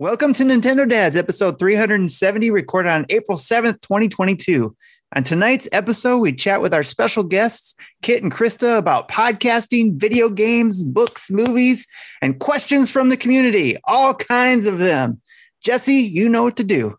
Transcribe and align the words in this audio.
Welcome 0.00 0.32
to 0.34 0.42
Nintendo 0.42 0.90
Dads, 0.90 1.16
episode 1.16 1.56
370, 1.56 2.50
recorded 2.50 2.88
on 2.88 3.06
April 3.10 3.38
7th, 3.38 3.80
2022. 3.80 4.76
On 5.14 5.22
tonight's 5.22 5.68
episode, 5.70 6.18
we 6.18 6.32
chat 6.32 6.60
with 6.60 6.74
our 6.74 6.82
special 6.82 7.22
guests, 7.22 7.76
Kit 8.02 8.20
and 8.20 8.32
Krista, 8.32 8.76
about 8.76 9.06
podcasting, 9.06 9.94
video 9.94 10.28
games, 10.28 10.82
books, 10.82 11.30
movies, 11.30 11.86
and 12.20 12.40
questions 12.40 12.90
from 12.90 13.08
the 13.08 13.16
community. 13.16 13.76
All 13.84 14.14
kinds 14.14 14.66
of 14.66 14.78
them. 14.78 15.20
Jesse, 15.62 15.94
you 15.94 16.28
know 16.28 16.42
what 16.42 16.56
to 16.56 16.64
do. 16.64 16.98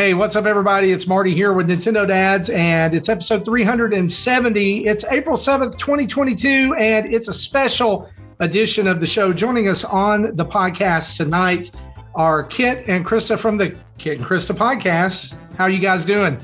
Hey, 0.00 0.14
what's 0.14 0.34
up, 0.34 0.46
everybody? 0.46 0.92
It's 0.92 1.06
Marty 1.06 1.34
here 1.34 1.52
with 1.52 1.68
Nintendo 1.68 2.08
Dads, 2.08 2.48
and 2.48 2.94
it's 2.94 3.10
episode 3.10 3.44
370. 3.44 4.86
It's 4.86 5.04
April 5.12 5.36
7th, 5.36 5.76
2022, 5.76 6.74
and 6.78 7.12
it's 7.12 7.28
a 7.28 7.34
special 7.34 8.08
edition 8.38 8.86
of 8.86 8.98
the 8.98 9.06
show. 9.06 9.30
Joining 9.34 9.68
us 9.68 9.84
on 9.84 10.34
the 10.36 10.46
podcast 10.46 11.18
tonight 11.18 11.70
are 12.14 12.44
Kit 12.44 12.88
and 12.88 13.04
Krista 13.04 13.38
from 13.38 13.58
the 13.58 13.76
Kit 13.98 14.16
and 14.16 14.26
Krista 14.26 14.56
podcast. 14.56 15.34
How 15.58 15.64
are 15.64 15.70
you 15.70 15.78
guys 15.78 16.06
doing? 16.06 16.42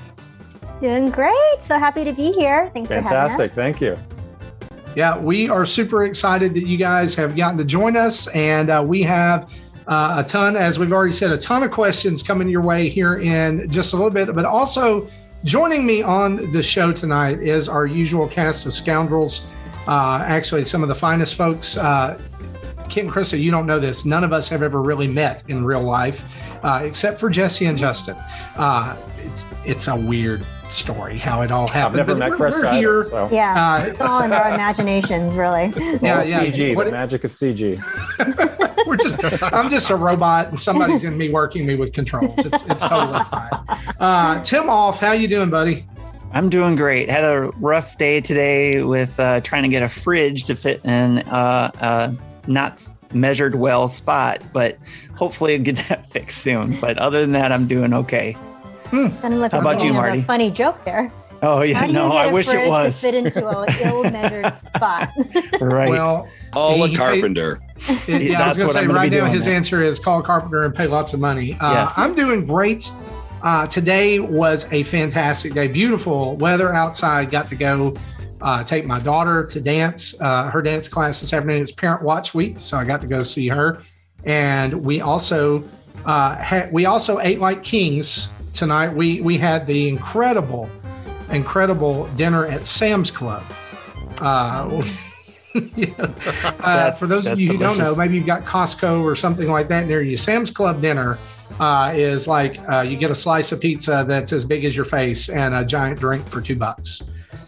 Doing 0.82 1.09
great. 1.09 1.56
So 1.60 1.78
happy 1.78 2.04
to 2.04 2.12
be 2.12 2.32
here. 2.32 2.70
Thanks 2.74 2.90
Fantastic. 2.90 3.09
for 3.09 3.14
having 3.14 3.23
us. 3.23 3.30
Fantastic. 3.38 3.52
Thank 3.52 3.80
you. 3.80 4.95
Yeah, 4.95 5.18
we 5.18 5.48
are 5.48 5.64
super 5.64 6.04
excited 6.04 6.52
that 6.52 6.66
you 6.66 6.76
guys 6.76 7.14
have 7.14 7.34
gotten 7.34 7.56
to 7.56 7.64
join 7.64 7.96
us, 7.96 8.26
and 8.28 8.68
uh, 8.68 8.84
we 8.86 9.02
have 9.04 9.50
uh, 9.86 10.16
a 10.18 10.24
ton, 10.24 10.56
as 10.56 10.78
we've 10.78 10.92
already 10.92 11.12
said, 11.12 11.30
a 11.30 11.38
ton 11.38 11.62
of 11.62 11.70
questions 11.70 12.22
coming 12.22 12.48
your 12.48 12.62
way 12.62 12.88
here 12.88 13.18
in 13.18 13.70
just 13.70 13.92
a 13.92 13.96
little 13.96 14.10
bit. 14.10 14.34
But 14.34 14.45
also 14.45 15.09
joining 15.45 15.86
me 15.86 16.02
on 16.02 16.50
the 16.52 16.62
show 16.62 16.92
tonight 16.92 17.40
is 17.40 17.68
our 17.68 17.87
usual 17.87 18.26
cast 18.26 18.66
of 18.66 18.74
scoundrels. 18.74 19.46
Uh, 19.87 20.24
actually, 20.26 20.64
some 20.64 20.82
of 20.82 20.88
the 20.88 20.95
finest 20.95 21.37
folks. 21.37 21.76
Uh, 21.76 22.20
and 22.96 23.10
Krista, 23.10 23.38
you 23.38 23.51
don't 23.51 23.66
know 23.66 23.79
this. 23.79 24.04
None 24.04 24.24
of 24.24 24.32
us 24.32 24.48
have 24.48 24.62
ever 24.62 24.80
really 24.80 25.09
met 25.09 25.42
in 25.48 25.64
real 25.64 25.82
life, 25.82 26.24
uh, 26.64 26.80
except 26.82 27.20
for 27.20 27.29
Jesse 27.29 27.66
and 27.66 27.76
Justin. 27.76 28.16
Uh, 28.57 28.96
it's 29.18 29.45
it's 29.64 29.88
a 29.88 29.96
weird 29.96 30.46
story 30.70 31.18
how 31.18 31.42
it 31.42 31.50
all 31.50 31.68
happened. 31.68 32.00
I've 32.00 32.09
never 32.09 32.18
but 32.18 32.30
met 32.30 32.38
we're, 32.38 32.48
Krista. 32.50 32.59
we're 32.60 32.66
either, 32.66 32.76
here. 32.78 33.04
so. 33.04 33.28
Yeah, 33.32 33.74
Uh, 33.80 33.84
it's 33.86 34.00
all 34.00 34.22
in 34.22 34.32
our 34.32 34.48
imaginations, 34.54 35.34
really. 35.34 35.73
It's 35.76 36.02
Yeah, 36.02 36.18
all 36.18 36.24
yeah. 36.26 36.45
CG, 36.45 36.74
What- 36.76 36.86
the 36.86 36.92
magic 36.92 37.24
of 37.24 37.30
CG. 37.30 37.78
we're 38.86 38.96
just 38.96 39.20
I'm 39.42 39.68
just 39.70 39.90
a 39.90 39.96
robot 39.96 40.48
and 40.48 40.58
somebody's 40.60 41.04
in 41.04 41.16
me 41.18 41.28
working 41.30 41.66
me 41.66 41.74
with 41.74 41.92
controls. 41.92 42.34
It's 42.38 42.64
it's 42.64 42.82
totally 42.86 43.23
fine. 43.24 43.50
Uh, 43.98 44.42
Tim 44.45 44.68
off, 44.68 45.00
how 45.00 45.12
you 45.12 45.26
doing, 45.28 45.50
buddy? 45.50 45.86
I'm 46.32 46.50
doing 46.50 46.74
great. 46.76 47.08
Had 47.08 47.24
a 47.24 47.51
rough 47.58 47.96
day 47.96 48.20
today 48.20 48.82
with 48.82 49.18
uh, 49.18 49.40
trying 49.40 49.62
to 49.62 49.68
get 49.68 49.82
a 49.82 49.88
fridge 49.88 50.45
to 50.45 50.54
fit 50.54 50.84
in 50.84 51.18
uh, 51.20 51.70
uh, 51.80 52.12
not 52.46 52.86
measured 53.12 53.54
well 53.54 53.88
spot, 53.88 54.42
but 54.52 54.76
hopefully 55.16 55.54
I'll 55.54 55.62
get 55.62 55.76
that 55.88 56.06
fixed 56.06 56.38
soon. 56.38 56.78
But 56.80 56.98
other 56.98 57.20
than 57.20 57.32
that, 57.32 57.52
I'm 57.52 57.66
doing 57.66 57.95
okay. 57.95 58.36
Sounded 58.90 59.38
like 59.38 59.52
How 59.52 59.59
a 59.59 59.60
about 59.60 59.73
you, 59.73 59.76
beginning 59.76 59.90
of 59.90 59.96
Marty? 59.96 60.18
A 60.20 60.24
funny 60.24 60.51
joke 60.51 60.84
there. 60.84 61.12
Oh 61.42 61.60
yeah, 61.62 61.79
How 61.79 61.82
do 61.87 61.92
you 61.92 61.98
no, 61.98 62.09
get 62.10 62.16
I 62.16 62.30
a 62.30 62.32
wish 62.32 62.48
it 62.54 62.66
was 62.68 62.98
to 63.01 63.06
fit 63.06 63.15
into 63.15 63.46
a 63.46 63.66
ill-measured 63.84 64.59
spot? 64.75 65.10
right. 65.60 65.88
Well, 65.91 66.28
Oh, 66.54 66.82
a 66.84 66.88
He- 66.88 66.97
carpenter. 66.97 67.60
yeah, 67.60 67.84
I 67.88 67.92
was 67.92 68.09
That's 68.09 68.09
gonna 68.09 68.66
what 68.66 68.72
say 68.72 68.81
I'm 68.81 68.87
gonna 68.87 68.98
right 68.98 69.12
now 69.12 69.26
his 69.26 69.44
then. 69.44 69.56
answer 69.56 69.82
is 69.82 69.98
call 69.98 70.20
a 70.20 70.22
carpenter 70.22 70.64
and 70.64 70.75
pay 70.75 70.87
lots 70.87 71.12
of 71.12 71.20
money. 71.20 71.54
Uh, 71.60 71.72
Yes. 71.72 71.98
I'm 71.98 72.14
doing 72.14 72.47
great. 72.47 72.91
Uh, 73.42 73.66
today 73.66 74.19
was 74.19 74.66
a 74.72 74.82
fantastic 74.84 75.53
day. 75.53 75.69
Beautiful 75.69 76.37
weather 76.37 76.72
outside. 76.72 77.31
Got 77.31 77.48
to 77.48 77.54
go 77.54 77.94
uh, 78.41 78.64
take 78.64 78.87
my 78.87 78.98
daughter 78.98 79.44
to 79.44 79.60
dance. 79.60 80.19
Uh, 80.20 80.48
her 80.50 80.62
dance 80.62 80.88
class 80.88 81.20
this 81.20 81.32
afternoon. 81.34 81.60
It's 81.62 81.70
Parent 81.70 82.03
Watch 82.03 82.32
Week, 82.34 82.58
so 82.58 82.78
I 82.78 82.84
got 82.84 83.03
to 83.03 83.06
go 83.06 83.20
see 83.22 83.48
her. 83.48 83.82
And 84.24 84.72
we 84.84 85.03
also 85.03 85.62
uh, 86.06 86.36
had 86.36 86.72
we 86.72 86.86
also 86.86 87.20
ate 87.20 87.41
like 87.41 87.62
kings 87.62 88.30
tonight. 88.56 88.88
We 88.94 89.20
we 89.20 89.38
had 89.38 89.66
the 89.66 89.88
incredible, 89.88 90.68
incredible 91.30 92.06
dinner 92.16 92.46
at 92.46 92.66
Sam's 92.66 93.10
Club. 93.10 93.42
Uh, 94.20 94.84
yeah. 95.76 95.86
uh, 96.60 96.92
for 96.92 97.06
those 97.06 97.20
of 97.20 97.24
that's 97.24 97.40
you 97.40 97.48
who 97.52 97.58
don't 97.58 97.78
know, 97.78 97.94
maybe 97.96 98.14
you've 98.16 98.26
got 98.26 98.44
Costco 98.44 99.02
or 99.02 99.14
something 99.14 99.48
like 99.48 99.68
that 99.68 99.86
near 99.86 100.02
you. 100.02 100.16
Sam's 100.16 100.50
Club 100.50 100.80
dinner 100.82 101.18
uh, 101.60 101.92
is 101.94 102.26
like 102.26 102.58
uh, 102.70 102.80
you 102.80 102.96
get 102.96 103.10
a 103.10 103.14
slice 103.14 103.52
of 103.52 103.60
pizza 103.60 104.04
that's 104.08 104.32
as 104.32 104.44
big 104.44 104.64
as 104.64 104.74
your 104.76 104.84
face 104.86 105.28
and 105.28 105.54
a 105.54 105.64
giant 105.64 106.00
drink 106.00 106.26
for 106.26 106.40
two 106.40 106.56
bucks. 106.56 107.02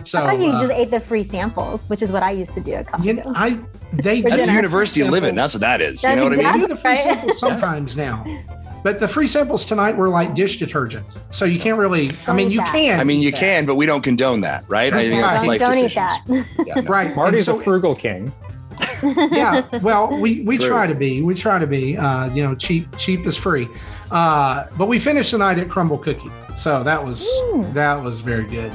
So 0.04 0.22
I 0.22 0.30
thought 0.36 0.40
you 0.44 0.50
uh, 0.52 0.60
just 0.60 0.72
ate 0.72 0.90
the 0.90 1.00
free 1.00 1.22
samples, 1.22 1.82
which 1.88 2.02
is 2.02 2.12
what 2.12 2.22
I 2.22 2.30
used 2.30 2.54
to 2.54 2.60
do 2.60 2.72
at 2.74 2.86
Costco. 2.86 3.04
you 3.04 3.12
know, 3.14 3.32
I 3.34 3.58
they 3.92 4.20
That's 4.22 4.46
a 4.46 4.52
university 4.52 5.02
living. 5.02 5.34
That's 5.34 5.54
what 5.54 5.60
that 5.62 5.80
is. 5.80 6.02
You 6.02 6.08
That's 6.10 6.16
know 6.18 6.24
what 6.24 6.32
I 6.32 6.36
They 6.36 6.42
mean? 6.42 6.54
exactly- 6.54 6.60
do 6.68 6.74
the 6.74 6.80
free 6.80 6.90
Right. 6.92 7.02
samples 7.02 7.38
sometimes 7.38 7.96
now. 7.96 8.24
But 8.82 9.00
the 9.00 9.08
free 9.08 9.26
samples 9.26 9.64
tonight 9.66 9.96
were 9.96 10.08
like 10.08 10.34
dish 10.34 10.58
detergent. 10.58 11.18
So 11.30 11.44
you 11.44 11.58
can't 11.58 11.78
really, 11.78 12.10
I 12.26 12.32
mean, 12.32 12.50
you 12.50 12.58
that. 12.58 12.72
can. 12.72 13.00
I 13.00 13.04
mean, 13.04 13.20
you 13.20 13.30
that. 13.32 13.40
can, 13.40 13.66
but 13.66 13.74
we 13.74 13.86
don't 13.86 14.02
condone 14.02 14.40
that, 14.42 14.64
right? 14.68 14.92
I 14.92 15.08
think 15.08 15.20
that's 15.20 15.38
Right. 15.38 15.48
life 15.48 15.60
don't 15.60 15.72
decisions. 15.72 16.12
that. 16.26 16.66
Yeah, 16.66 16.74
no. 16.76 16.82
Right. 16.88 17.14
Marty's 17.16 17.46
so, 17.46 17.58
a 17.58 17.62
frugal 17.62 17.94
king. 17.94 18.32
yeah. 19.02 19.66
Well, 19.78 20.16
we, 20.20 20.42
we 20.42 20.56
True. 20.58 20.68
try 20.68 20.86
to 20.86 20.94
be. 20.94 21.20
We 21.22 21.34
try 21.34 21.58
to 21.58 21.66
be. 21.66 21.96
Uh, 21.96 22.32
you 22.32 22.42
know, 22.44 22.54
cheap 22.54 22.96
cheap 22.96 23.26
is 23.26 23.36
free. 23.36 23.68
Uh, 24.10 24.66
but 24.76 24.86
we 24.86 24.98
finished 25.00 25.32
the 25.32 25.38
night 25.38 25.58
at 25.58 25.66
Crumbl 25.68 26.00
Cookie. 26.02 26.30
So 26.56 26.82
that 26.84 27.04
was 27.04 27.26
Mm. 27.52 27.72
that 27.74 28.02
was 28.02 28.20
very 28.20 28.44
good. 28.46 28.72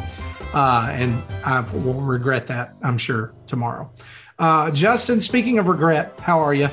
Uh, 0.54 0.90
and 0.92 1.22
I 1.46 1.62
will 1.62 1.94
regret 2.02 2.46
that, 2.48 2.76
I'm 2.84 2.98
sure, 2.98 3.34
tomorrow. 3.48 3.90
Uh, 4.38 4.70
Justin, 4.72 5.20
speaking 5.22 5.58
of 5.58 5.68
regret, 5.68 6.14
how 6.20 6.40
are 6.40 6.54
you? 6.54 6.70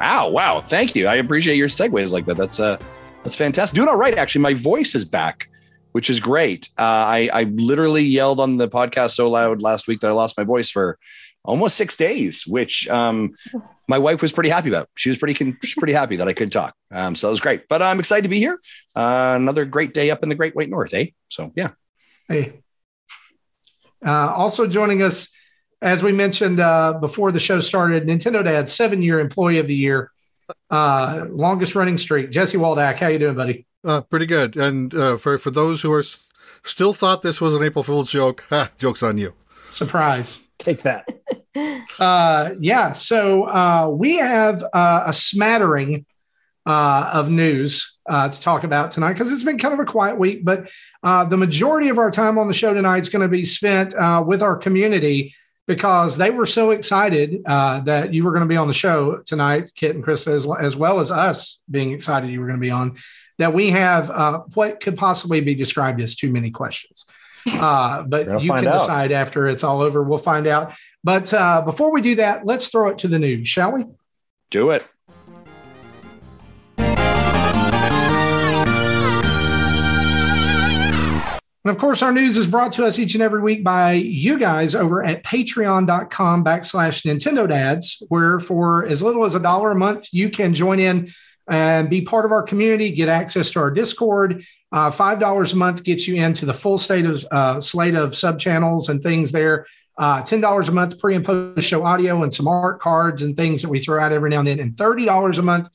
Ow, 0.00 0.28
wow. 0.28 0.60
Thank 0.60 0.94
you. 0.94 1.06
I 1.06 1.16
appreciate 1.16 1.56
your 1.56 1.68
segues 1.68 2.12
like 2.12 2.26
that. 2.26 2.36
That's 2.36 2.60
uh 2.60 2.78
that's 3.22 3.36
fantastic. 3.36 3.74
Doing 3.74 3.88
all 3.88 3.96
right, 3.96 4.16
actually. 4.16 4.42
My 4.42 4.54
voice 4.54 4.94
is 4.94 5.04
back, 5.04 5.48
which 5.92 6.10
is 6.10 6.20
great. 6.20 6.68
Uh, 6.78 6.82
I, 6.82 7.30
I 7.32 7.42
literally 7.44 8.04
yelled 8.04 8.38
on 8.38 8.56
the 8.56 8.68
podcast 8.68 9.12
so 9.12 9.28
loud 9.28 9.62
last 9.62 9.88
week 9.88 10.00
that 10.00 10.08
I 10.08 10.12
lost 10.12 10.38
my 10.38 10.44
voice 10.44 10.70
for 10.70 10.98
almost 11.44 11.76
six 11.76 11.96
days, 11.96 12.46
which 12.46 12.88
um 12.88 13.34
my 13.88 13.98
wife 13.98 14.20
was 14.20 14.32
pretty 14.32 14.50
happy 14.50 14.68
about. 14.68 14.88
She 14.96 15.08
was 15.08 15.18
pretty 15.18 15.34
con- 15.34 15.58
pretty 15.78 15.92
happy 15.92 16.16
that 16.16 16.28
I 16.28 16.32
could 16.32 16.52
talk. 16.52 16.74
Um, 16.90 17.14
so 17.14 17.28
it 17.28 17.30
was 17.30 17.40
great. 17.40 17.68
But 17.68 17.82
I'm 17.82 17.98
excited 17.98 18.22
to 18.22 18.28
be 18.28 18.38
here. 18.38 18.58
Uh, 18.94 19.34
another 19.36 19.64
great 19.64 19.94
day 19.94 20.10
up 20.10 20.22
in 20.22 20.28
the 20.28 20.34
Great 20.34 20.54
White 20.56 20.68
North, 20.68 20.92
eh? 20.92 21.06
So 21.28 21.52
yeah. 21.54 21.70
Hey. 22.28 22.60
Uh, 24.04 24.32
also 24.34 24.66
joining 24.66 25.02
us, 25.02 25.30
as 25.82 26.02
we 26.02 26.12
mentioned 26.12 26.60
uh, 26.60 26.94
before 26.94 27.32
the 27.32 27.40
show 27.40 27.60
started, 27.60 28.04
Nintendo 28.06 28.42
Dad, 28.42 28.68
seven 28.68 29.02
year 29.02 29.20
employee 29.20 29.58
of 29.58 29.66
the 29.66 29.74
year, 29.74 30.10
uh, 30.70 31.24
longest 31.28 31.74
running 31.74 31.98
streak. 31.98 32.30
Jesse 32.30 32.58
Waldack, 32.58 32.96
how 32.96 33.08
you 33.08 33.18
doing, 33.18 33.34
buddy? 33.36 33.66
Uh, 33.84 34.00
pretty 34.00 34.26
good. 34.26 34.56
And 34.56 34.94
uh, 34.94 35.16
for 35.16 35.38
for 35.38 35.50
those 35.50 35.82
who 35.82 35.92
are 35.92 36.00
s- 36.00 36.18
still 36.64 36.92
thought 36.92 37.22
this 37.22 37.40
was 37.40 37.54
an 37.54 37.62
April 37.62 37.82
Fool's 37.82 38.10
joke, 38.10 38.44
ha, 38.50 38.70
joke's 38.78 39.02
on 39.02 39.18
you. 39.18 39.34
Surprise. 39.72 40.38
Take 40.58 40.82
that. 40.82 41.06
Uh, 41.98 42.50
yeah. 42.60 42.92
So 42.92 43.44
uh, 43.44 43.88
we 43.90 44.16
have 44.16 44.62
uh, 44.74 45.04
a 45.06 45.12
smattering 45.14 46.04
uh, 46.66 47.08
of 47.14 47.30
news 47.30 47.96
uh, 48.06 48.28
to 48.28 48.38
talk 48.38 48.62
about 48.62 48.90
tonight 48.90 49.14
because 49.14 49.32
it's 49.32 49.42
been 49.42 49.56
kind 49.56 49.72
of 49.72 49.80
a 49.80 49.86
quiet 49.86 50.18
week. 50.18 50.44
But 50.44 50.68
uh, 51.02 51.24
the 51.24 51.38
majority 51.38 51.88
of 51.88 51.96
our 51.96 52.10
time 52.10 52.36
on 52.38 52.46
the 52.48 52.52
show 52.52 52.74
tonight 52.74 52.98
is 52.98 53.08
going 53.08 53.22
to 53.22 53.28
be 53.28 53.46
spent 53.46 53.94
uh, 53.94 54.22
with 54.26 54.42
our 54.42 54.54
community 54.56 55.34
because 55.66 56.16
they 56.16 56.30
were 56.30 56.46
so 56.46 56.70
excited 56.70 57.42
uh, 57.44 57.80
that 57.80 58.14
you 58.14 58.24
were 58.24 58.30
going 58.30 58.42
to 58.42 58.48
be 58.48 58.56
on 58.56 58.68
the 58.68 58.74
show 58.74 59.18
tonight, 59.18 59.72
Kit 59.74 59.94
and 59.94 60.04
Chris, 60.04 60.26
as, 60.26 60.46
as 60.60 60.76
well 60.76 61.00
as 61.00 61.10
us 61.10 61.60
being 61.70 61.92
excited 61.92 62.30
you 62.30 62.40
were 62.40 62.46
going 62.46 62.58
to 62.58 62.64
be 62.64 62.70
on. 62.70 62.96
That 63.38 63.52
we 63.52 63.70
have 63.70 64.10
uh, 64.10 64.40
what 64.54 64.80
could 64.80 64.96
possibly 64.96 65.40
be 65.40 65.54
described 65.54 66.00
as 66.00 66.16
too 66.16 66.30
many 66.32 66.50
questions. 66.50 67.04
Uh, 67.52 68.02
but 68.02 68.26
We'll 68.26 68.42
you 68.42 68.52
can 68.52 68.66
out. 68.66 68.78
decide 68.80 69.12
after 69.12 69.46
it's 69.46 69.62
all 69.62 69.80
over. 69.80 70.02
We'll 70.02 70.18
find 70.18 70.46
out. 70.46 70.74
But 71.04 71.32
uh, 71.32 71.62
before 71.62 71.92
we 71.92 72.00
do 72.00 72.16
that, 72.16 72.44
let's 72.44 72.68
throw 72.68 72.88
it 72.88 72.98
to 72.98 73.08
the 73.08 73.18
news, 73.18 73.46
shall 73.46 73.72
we? 73.72 73.84
Do 74.50 74.70
it. 74.70 74.84
And 81.66 81.74
of 81.74 81.78
course, 81.78 82.00
our 82.00 82.12
news 82.12 82.36
is 82.36 82.46
brought 82.46 82.72
to 82.74 82.84
us 82.84 82.96
each 82.96 83.14
and 83.14 83.22
every 83.24 83.40
week 83.40 83.64
by 83.64 83.94
you 83.94 84.38
guys 84.38 84.76
over 84.76 85.04
at 85.04 85.24
patreon.com 85.24 86.44
backslash 86.44 87.02
Nintendo 87.04 87.48
Dads, 87.48 88.00
where 88.08 88.38
for 88.38 88.86
as 88.86 89.02
little 89.02 89.24
as 89.24 89.34
a 89.34 89.40
dollar 89.40 89.72
a 89.72 89.74
month, 89.74 90.06
you 90.12 90.30
can 90.30 90.54
join 90.54 90.78
in 90.78 91.08
and 91.50 91.90
be 91.90 92.02
part 92.02 92.24
of 92.24 92.30
our 92.30 92.44
community, 92.44 92.92
get 92.92 93.08
access 93.08 93.50
to 93.50 93.58
our 93.58 93.72
Discord. 93.72 94.44
Uh, 94.70 94.92
$5 94.92 95.52
a 95.52 95.56
month 95.56 95.82
gets 95.82 96.06
you 96.06 96.14
into 96.14 96.46
the 96.46 96.54
full 96.54 96.78
state 96.78 97.04
of 97.04 97.26
uh, 97.32 97.60
slate 97.60 97.96
of 97.96 98.14
sub 98.14 98.38
channels 98.38 98.88
and 98.88 99.02
things 99.02 99.32
there. 99.32 99.66
Uh, 99.98 100.22
$10 100.22 100.68
a 100.68 100.70
month 100.70 101.00
pre 101.00 101.16
and 101.16 101.24
post 101.24 101.66
show 101.66 101.82
audio 101.82 102.22
and 102.22 102.32
some 102.32 102.46
art 102.46 102.80
cards 102.80 103.22
and 103.22 103.36
things 103.36 103.60
that 103.62 103.68
we 103.68 103.80
throw 103.80 104.00
out 104.00 104.12
every 104.12 104.30
now 104.30 104.38
and 104.38 104.46
then. 104.46 104.60
And 104.60 104.76
$30 104.76 105.36
a 105.36 105.42
month 105.42 105.68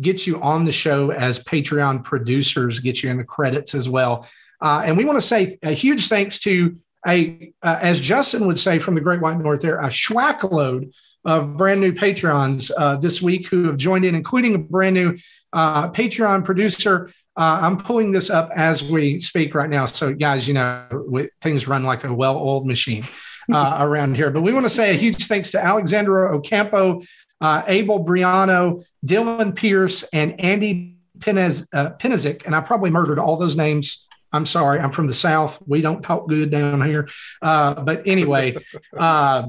gets 0.00 0.26
you 0.26 0.40
on 0.40 0.64
the 0.64 0.72
show 0.72 1.10
as 1.10 1.44
Patreon 1.44 2.02
producers, 2.02 2.80
get 2.80 3.02
you 3.02 3.10
in 3.10 3.18
the 3.18 3.24
credits 3.24 3.74
as 3.74 3.90
well. 3.90 4.26
Uh, 4.64 4.82
and 4.86 4.96
we 4.96 5.04
want 5.04 5.18
to 5.18 5.22
say 5.22 5.58
a 5.62 5.72
huge 5.72 6.08
thanks 6.08 6.38
to 6.38 6.74
a, 7.06 7.52
uh, 7.62 7.78
as 7.82 8.00
Justin 8.00 8.46
would 8.46 8.58
say 8.58 8.78
from 8.78 8.94
the 8.94 9.00
Great 9.02 9.20
White 9.20 9.38
North, 9.38 9.60
there 9.60 9.78
a 9.78 9.88
schwack 9.88 10.50
load 10.50 10.90
of 11.26 11.58
brand 11.58 11.82
new 11.82 11.92
Patreons 11.92 12.70
uh, 12.76 12.96
this 12.96 13.20
week 13.20 13.48
who 13.48 13.66
have 13.66 13.76
joined 13.76 14.06
in, 14.06 14.14
including 14.14 14.54
a 14.54 14.58
brand 14.58 14.94
new 14.94 15.18
uh, 15.52 15.90
Patreon 15.90 16.46
producer. 16.46 17.10
Uh, 17.36 17.58
I'm 17.60 17.76
pulling 17.76 18.10
this 18.10 18.30
up 18.30 18.50
as 18.56 18.82
we 18.82 19.20
speak 19.20 19.54
right 19.54 19.68
now. 19.68 19.84
So, 19.84 20.14
guys, 20.14 20.48
you 20.48 20.54
know, 20.54 20.86
we, 21.08 21.28
things 21.42 21.68
run 21.68 21.84
like 21.84 22.04
a 22.04 22.14
well 22.14 22.38
oiled 22.38 22.66
machine 22.66 23.04
uh, 23.52 23.76
around 23.80 24.16
here. 24.16 24.30
But 24.30 24.42
we 24.42 24.54
want 24.54 24.64
to 24.64 24.70
say 24.70 24.94
a 24.94 24.96
huge 24.96 25.26
thanks 25.26 25.50
to 25.50 25.62
Alexandra 25.62 26.34
Ocampo, 26.34 27.02
uh, 27.40 27.64
Abel 27.66 28.02
Briano, 28.02 28.82
Dylan 29.04 29.54
Pierce, 29.54 30.04
and 30.04 30.40
Andy 30.40 30.96
Penez, 31.18 31.66
uh, 31.72 31.90
Penezic. 31.98 32.46
And 32.46 32.54
I 32.54 32.60
probably 32.62 32.90
murdered 32.90 33.18
all 33.18 33.36
those 33.36 33.56
names. 33.56 34.03
I'm 34.34 34.46
sorry. 34.46 34.80
I'm 34.80 34.90
from 34.90 35.06
the 35.06 35.14
South. 35.14 35.62
We 35.64 35.80
don't 35.80 36.02
talk 36.02 36.28
good 36.28 36.50
down 36.50 36.82
here. 36.82 37.08
Uh, 37.40 37.80
but 37.82 38.02
anyway, 38.04 38.56
uh, 38.98 39.46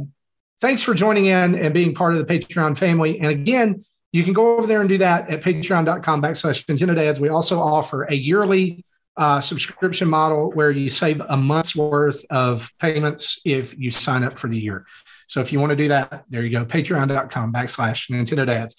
thanks 0.61 0.83
for 0.83 0.93
joining 0.93 1.25
in 1.25 1.55
and 1.55 1.73
being 1.73 1.95
part 1.95 2.13
of 2.13 2.19
the 2.19 2.39
Patreon 2.39 2.77
family. 2.77 3.19
And 3.19 3.31
again, 3.31 3.83
you 4.11 4.23
can 4.23 4.33
go 4.33 4.57
over 4.57 4.67
there 4.67 4.81
and 4.81 4.87
do 4.87 4.99
that 4.99 5.29
at 5.29 5.41
patreon.com 5.41 6.21
backslash 6.21 6.95
Dads. 6.95 7.19
We 7.19 7.29
also 7.29 7.59
offer 7.59 8.03
a 8.03 8.13
yearly 8.13 8.85
uh, 9.17 9.41
subscription 9.41 10.07
model 10.07 10.51
where 10.51 10.69
you 10.69 10.91
save 10.91 11.19
a 11.27 11.35
month's 11.35 11.75
worth 11.75 12.23
of 12.29 12.71
payments 12.79 13.39
if 13.43 13.77
you 13.77 13.89
sign 13.89 14.23
up 14.23 14.33
for 14.33 14.47
the 14.47 14.59
year. 14.59 14.85
So 15.27 15.41
if 15.41 15.51
you 15.51 15.59
want 15.59 15.71
to 15.71 15.75
do 15.75 15.87
that, 15.87 16.25
there 16.29 16.43
you 16.43 16.51
go, 16.51 16.63
patreon.com 16.63 17.51
backslash 17.51 18.11
Nintendo 18.11 18.45
Dads. 18.45 18.75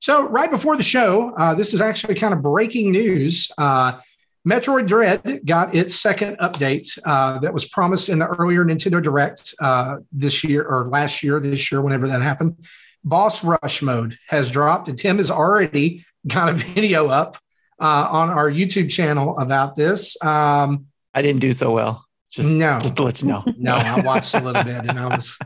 So 0.00 0.26
right 0.26 0.50
before 0.50 0.78
the 0.78 0.82
show, 0.82 1.34
uh, 1.36 1.54
this 1.54 1.74
is 1.74 1.82
actually 1.82 2.14
kind 2.14 2.32
of 2.32 2.40
breaking 2.40 2.92
news. 2.92 3.50
Uh, 3.58 4.00
Metroid 4.48 4.86
Dread 4.86 5.40
got 5.44 5.74
its 5.74 5.94
second 5.94 6.36
update 6.38 6.98
uh, 7.04 7.38
that 7.40 7.52
was 7.52 7.66
promised 7.66 8.08
in 8.08 8.18
the 8.18 8.26
earlier 8.26 8.64
Nintendo 8.64 9.02
Direct 9.02 9.54
uh, 9.60 9.98
this 10.12 10.42
year 10.42 10.64
or 10.64 10.88
last 10.88 11.22
year, 11.22 11.38
this 11.40 11.70
year, 11.70 11.82
whenever 11.82 12.08
that 12.08 12.22
happened. 12.22 12.56
Boss 13.04 13.44
Rush 13.44 13.82
mode 13.82 14.16
has 14.28 14.50
dropped, 14.50 14.88
and 14.88 14.96
Tim 14.96 15.18
has 15.18 15.30
already 15.30 16.04
got 16.26 16.48
a 16.48 16.52
video 16.74 17.08
up 17.08 17.36
uh, 17.80 17.84
on 18.10 18.30
our 18.30 18.50
YouTube 18.50 18.90
channel 18.90 19.38
about 19.38 19.76
this. 19.76 20.22
Um, 20.24 20.86
I 21.12 21.22
didn't 21.22 21.40
do 21.40 21.52
so 21.52 21.72
well. 21.72 22.06
Just 22.30 22.50
No. 22.54 22.78
just 22.78 22.96
to 22.96 23.02
let 23.02 23.20
you 23.22 23.28
know. 23.28 23.42
no, 23.58 23.74
I 23.74 24.00
watched 24.02 24.34
a 24.34 24.40
little 24.40 24.62
bit, 24.64 24.86
and 24.86 24.98
I 24.98 25.06
was. 25.08 25.36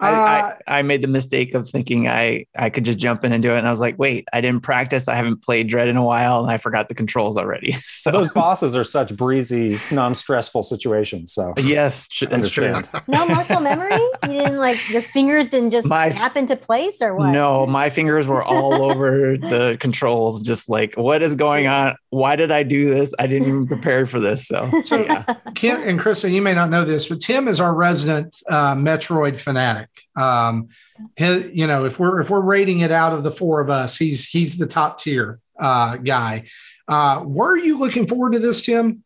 You- 0.00 0.08
I, 0.08 0.40
Uh, 0.40 0.54
I, 0.66 0.78
I 0.78 0.82
made 0.82 1.02
the 1.02 1.08
mistake 1.08 1.54
of 1.54 1.68
thinking 1.68 2.08
I, 2.08 2.46
I 2.56 2.70
could 2.70 2.84
just 2.84 2.98
jump 2.98 3.24
in 3.24 3.32
and 3.32 3.42
do 3.42 3.52
it. 3.54 3.58
And 3.58 3.66
I 3.66 3.70
was 3.70 3.80
like, 3.80 3.98
wait, 3.98 4.26
I 4.32 4.40
didn't 4.40 4.62
practice. 4.62 5.08
I 5.08 5.14
haven't 5.14 5.42
played 5.42 5.68
Dread 5.68 5.88
in 5.88 5.96
a 5.96 6.04
while 6.04 6.40
and 6.42 6.50
I 6.50 6.56
forgot 6.56 6.88
the 6.88 6.94
controls 6.94 7.36
already. 7.36 7.72
So, 8.00 8.12
Those 8.12 8.32
bosses 8.32 8.74
are 8.74 8.84
such 8.84 9.14
breezy, 9.14 9.78
non-stressful 9.92 10.62
situations. 10.62 11.34
So 11.34 11.52
yes, 11.58 12.08
that's 12.18 12.48
true. 12.48 12.74
No 13.08 13.26
muscle 13.26 13.60
memory? 13.60 13.90
You 14.24 14.38
didn't 14.38 14.56
like 14.58 14.88
your 14.88 15.02
fingers 15.02 15.50
didn't 15.50 15.72
just 15.72 15.86
My- 15.86 16.10
snap 16.10 16.34
into 16.36 16.56
place 16.56 17.02
or 17.02 17.14
what? 17.14 17.30
No, 17.32 17.66
my 17.66 17.90
fingers 17.90 18.26
were 18.26 18.42
all 18.42 18.82
over 18.90 19.36
the 19.36 19.76
controls, 19.80 20.40
just 20.40 20.70
like, 20.70 20.94
what 20.94 21.20
is 21.20 21.34
going 21.34 21.66
on? 21.66 21.94
Why 22.08 22.36
did 22.36 22.50
I 22.50 22.62
do 22.62 22.86
this? 22.88 23.12
I 23.18 23.26
didn't 23.26 23.48
even 23.48 23.66
prepare 23.66 24.06
for 24.06 24.18
this. 24.18 24.46
So, 24.48 24.70
So- 24.86 25.04
yeah. 25.04 25.24
Kit 25.54 25.80
and 25.80 26.00
Krista, 26.00 26.30
you 26.32 26.40
may 26.40 26.54
not 26.54 26.70
know 26.70 26.84
this, 26.86 27.06
but 27.08 27.20
Tim 27.20 27.48
is 27.48 27.60
our 27.60 27.74
resident 27.74 28.34
uh, 28.48 28.74
Metroid 28.74 29.38
fanatic. 29.38 29.89
Um, 30.16 30.68
he- 31.16 31.50
you 31.52 31.66
know, 31.66 31.84
if 31.84 31.98
we're 31.98 32.20
if 32.20 32.30
we're 32.30 32.40
rating 32.40 32.80
it 32.80 32.90
out 32.90 33.12
of 33.12 33.22
the 33.22 33.30
four 33.30 33.60
of 33.60 33.70
us, 33.70 33.96
he's 33.96 34.28
he's 34.28 34.58
the 34.58 34.66
top 34.66 35.00
tier 35.00 35.40
uh, 35.58 35.96
guy. 35.96 36.44
Uh, 36.88 37.22
were 37.24 37.56
you 37.56 37.78
looking 37.78 38.06
forward 38.06 38.32
to 38.32 38.38
this, 38.38 38.62
Tim? 38.62 39.04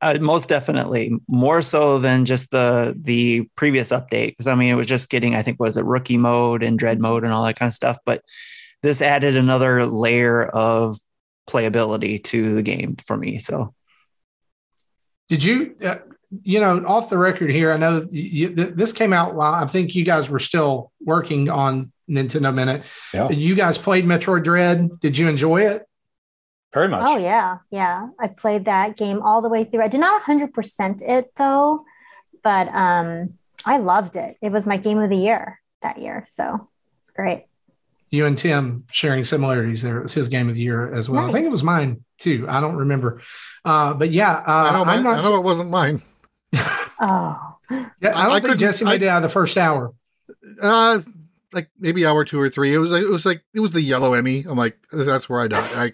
Uh, 0.00 0.18
most 0.20 0.48
definitely, 0.48 1.16
more 1.28 1.62
so 1.62 1.98
than 1.98 2.24
just 2.26 2.50
the 2.50 2.94
the 3.00 3.48
previous 3.54 3.90
update. 3.90 4.30
Because 4.30 4.46
I 4.46 4.54
mean, 4.54 4.70
it 4.70 4.74
was 4.74 4.86
just 4.86 5.08
getting, 5.08 5.34
I 5.34 5.42
think, 5.42 5.58
was 5.58 5.76
it 5.76 5.84
rookie 5.84 6.18
mode 6.18 6.62
and 6.62 6.78
dread 6.78 7.00
mode 7.00 7.24
and 7.24 7.32
all 7.32 7.44
that 7.44 7.56
kind 7.58 7.68
of 7.68 7.74
stuff. 7.74 7.96
But 8.04 8.22
this 8.82 9.00
added 9.00 9.36
another 9.36 9.86
layer 9.86 10.44
of 10.44 10.98
playability 11.48 12.22
to 12.24 12.54
the 12.54 12.62
game 12.62 12.96
for 13.06 13.16
me. 13.16 13.38
So 13.38 13.74
Did 15.28 15.42
you, 15.42 15.76
uh, 15.82 15.96
you 16.42 16.60
know, 16.60 16.84
off 16.86 17.10
the 17.10 17.18
record 17.18 17.50
here? 17.50 17.72
I 17.72 17.76
know 17.76 18.06
you, 18.10 18.54
th- 18.54 18.74
this 18.74 18.92
came 18.92 19.12
out 19.12 19.34
while 19.34 19.54
I 19.54 19.66
think 19.66 19.94
you 19.94 20.04
guys 20.04 20.28
were 20.28 20.38
still 20.38 20.92
working 21.00 21.50
on 21.50 21.92
Nintendo 22.08 22.52
Minute. 22.54 22.82
Yeah, 23.12 23.30
You 23.30 23.54
guys 23.54 23.78
played 23.78 24.04
Metroid 24.04 24.44
Dread. 24.44 25.00
Did 25.00 25.16
you 25.18 25.28
enjoy 25.28 25.62
it? 25.62 25.86
very 26.74 26.88
much. 26.88 27.02
Oh 27.06 27.16
yeah, 27.16 27.58
yeah. 27.70 28.08
I 28.18 28.26
played 28.26 28.64
that 28.64 28.96
game 28.96 29.22
all 29.22 29.40
the 29.40 29.48
way 29.48 29.62
through. 29.62 29.82
I 29.82 29.88
did 29.88 30.00
not 30.00 30.24
100% 30.24 31.02
it 31.02 31.32
though, 31.36 31.84
but 32.42 32.66
um 32.74 33.34
I 33.64 33.78
loved 33.78 34.16
it. 34.16 34.36
It 34.42 34.50
was 34.50 34.66
my 34.66 34.76
game 34.76 34.98
of 34.98 35.08
the 35.08 35.16
year 35.16 35.60
that 35.82 35.98
year. 35.98 36.24
So 36.26 36.68
it's 37.00 37.10
great. 37.12 37.44
You 38.10 38.26
and 38.26 38.36
Tim 38.36 38.84
sharing 38.90 39.24
similarities 39.24 39.82
there. 39.82 39.98
It 39.98 40.02
was 40.02 40.14
his 40.14 40.28
game 40.28 40.48
of 40.48 40.56
the 40.56 40.60
year 40.60 40.92
as 40.92 41.08
well. 41.08 41.28
I 41.28 41.32
think 41.32 41.46
it 41.46 41.50
was 41.50 41.62
mine 41.62 42.04
too. 42.18 42.44
I 42.48 42.60
don't 42.60 42.76
remember. 42.76 43.22
Uh, 43.64 43.94
but 43.94 44.10
yeah, 44.10 44.32
uh, 44.32 44.42
I 44.46 44.72
know, 44.72 44.84
I'm 44.84 45.02
not. 45.02 45.18
I 45.18 45.22
know 45.22 45.36
it 45.36 45.42
wasn't 45.42 45.70
mine. 45.70 46.02
Oh. 47.00 47.56
yeah, 47.70 47.76
I- 47.76 47.76
I 47.76 47.86
don't 48.00 48.14
I 48.14 48.24
think 48.34 48.42
couldn't- 48.42 48.58
Jesse 48.58 48.84
made 48.84 49.02
it 49.02 49.08
out 49.08 49.18
of 49.18 49.22
the 49.24 49.32
first 49.32 49.56
hour. 49.58 49.92
Uh, 50.62 51.00
like 51.52 51.70
maybe 51.78 52.04
hour 52.06 52.24
two 52.24 52.40
or 52.40 52.48
three. 52.48 52.74
It 52.74 52.78
was 52.78 52.90
like 52.90 53.02
it 53.02 53.08
was 53.08 53.24
like 53.26 53.42
it 53.54 53.60
was 53.60 53.70
the 53.72 53.80
yellow 53.82 54.12
EMMI. 54.12 54.46
I'm 54.46 54.56
like 54.58 54.76
that's 54.92 55.28
where 55.28 55.40
I 55.40 55.46
died. 55.48 55.70
I 55.76 55.92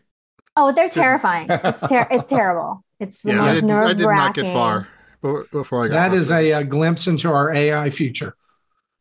Oh, 0.57 0.73
they're 0.73 0.89
terrifying. 0.89 1.47
It's 1.51 1.87
ter- 1.89 2.09
it's 2.11 2.27
terrible. 2.27 2.85
It's 2.99 3.23
the 3.23 3.33
yeah, 3.33 3.43
I 3.43 3.53
most 3.53 3.61
did, 3.63 3.71
I 3.71 3.93
did 3.95 4.03
not 4.07 4.35
get 4.35 4.53
far 4.53 4.89
before 5.53 5.85
I 5.85 5.89
got. 5.89 6.11
That 6.11 6.15
is 6.15 6.33
off. 6.33 6.39
a, 6.41 6.53
uh 6.55 6.63
glimpse 6.65 7.07
into 7.07 7.31
our 7.33 7.53
AI 7.53 7.91
future. 7.91 8.35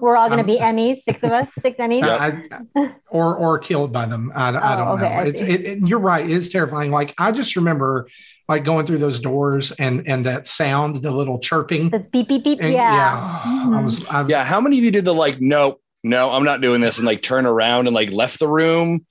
We're 0.00 0.16
all 0.16 0.28
going 0.28 0.38
to 0.38 0.44
be 0.44 0.58
EMMIs, 0.58 0.98
six 0.98 1.22
of 1.24 1.32
us, 1.32 1.50
six 1.58 1.78
EMMIs. 1.78 2.04
I, 2.04 2.94
or 3.08 3.36
or 3.36 3.58
killed 3.58 3.92
by 3.92 4.06
them. 4.06 4.30
I, 4.34 4.50
I 4.50 4.74
Oh, 4.74 4.78
don't 4.78 4.88
okay, 5.00 5.02
know. 5.02 5.20
I 5.20 5.24
It's 5.24 5.40
it, 5.40 5.64
it- 5.64 5.78
you're 5.88 5.98
right. 5.98 6.28
It's 6.28 6.48
terrifying. 6.48 6.90
Like 6.90 7.14
I 7.18 7.32
just 7.32 7.56
remember 7.56 8.08
like 8.48 8.64
going 8.64 8.86
through 8.86 8.98
those 8.98 9.20
doors 9.20 9.72
and 9.72 10.06
and 10.08 10.24
that 10.26 10.46
sound, 10.46 10.96
the 10.96 11.10
little 11.10 11.38
chirping. 11.38 11.90
The 11.90 11.98
beep 12.00 12.28
beep 12.28 12.44
beep. 12.44 12.60
And, 12.60 12.72
yeah. 12.72 13.40
I 13.44 13.66
Mhm. 13.68 13.82
was. 13.82 14.04
I, 14.06 14.26
Yeah. 14.26 14.44
How 14.44 14.60
many 14.60 14.78
of 14.78 14.84
you 14.84 14.90
did 14.90 15.04
the 15.04 15.14
like, 15.14 15.40
no, 15.40 15.78
no, 16.02 16.30
I'm 16.30 16.44
not 16.44 16.60
doing 16.60 16.80
this 16.80 16.98
and 16.98 17.06
like 17.06 17.22
turn 17.22 17.44
around 17.46 17.86
and 17.86 17.94
like 17.94 18.10
left 18.10 18.38
the 18.38 18.48
room? 18.48 19.04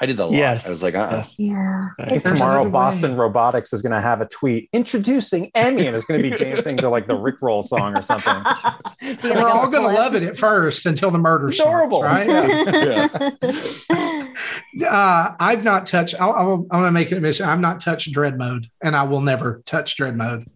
I 0.00 0.06
did 0.06 0.16
the 0.16 0.24
lot. 0.26 0.32
yes, 0.34 0.66
I 0.66 0.70
was 0.70 0.82
like, 0.82 0.96
uh-uh. 0.96 1.08
yes. 1.12 1.36
Yeah. 1.38 1.88
I 2.00 2.08
think 2.10 2.24
tomorrow 2.24 2.54
another 2.54 2.68
way. 2.68 2.72
Boston 2.72 3.16
Robotics 3.16 3.72
is 3.72 3.80
going 3.80 3.92
to 3.92 4.00
have 4.00 4.20
a 4.20 4.26
tweet 4.26 4.68
introducing 4.72 5.52
EMMI 5.52 5.86
and 5.86 5.94
it's 5.94 6.04
going 6.04 6.20
to 6.20 6.30
be 6.30 6.36
dancing 6.44 6.76
to 6.78 6.88
like 6.88 7.06
the 7.06 7.14
Rickroll 7.16 7.64
song 7.64 7.96
or 7.96 8.02
something. 8.02 8.34
We're 9.22 9.48
all 9.48 9.68
going 9.68 9.88
to 9.88 9.94
love 9.94 10.16
it 10.16 10.24
at 10.24 10.36
first 10.36 10.84
until 10.86 11.12
the 11.12 11.18
murder 11.18 11.46
It's 11.46 11.58
starts, 11.58 11.94
adorable. 11.94 12.02
right? 12.02 12.26
Yeah. 12.28 13.30
Uh, 14.84 15.32
I've 15.38 15.62
not 15.62 15.86
touched. 15.86 16.14
I'll, 16.20 16.32
I'll, 16.32 16.54
I'm 16.72 16.80
going 16.80 16.84
to 16.86 16.90
make 16.90 17.10
an 17.12 17.16
admission. 17.18 17.46
I've 17.46 17.60
not 17.60 17.80
touched 17.80 18.10
dread 18.12 18.36
mode, 18.36 18.66
and 18.82 18.96
I 18.96 19.04
will 19.04 19.20
never 19.20 19.62
touch 19.64 19.96
dread 19.96 20.16
mode. 20.16 20.46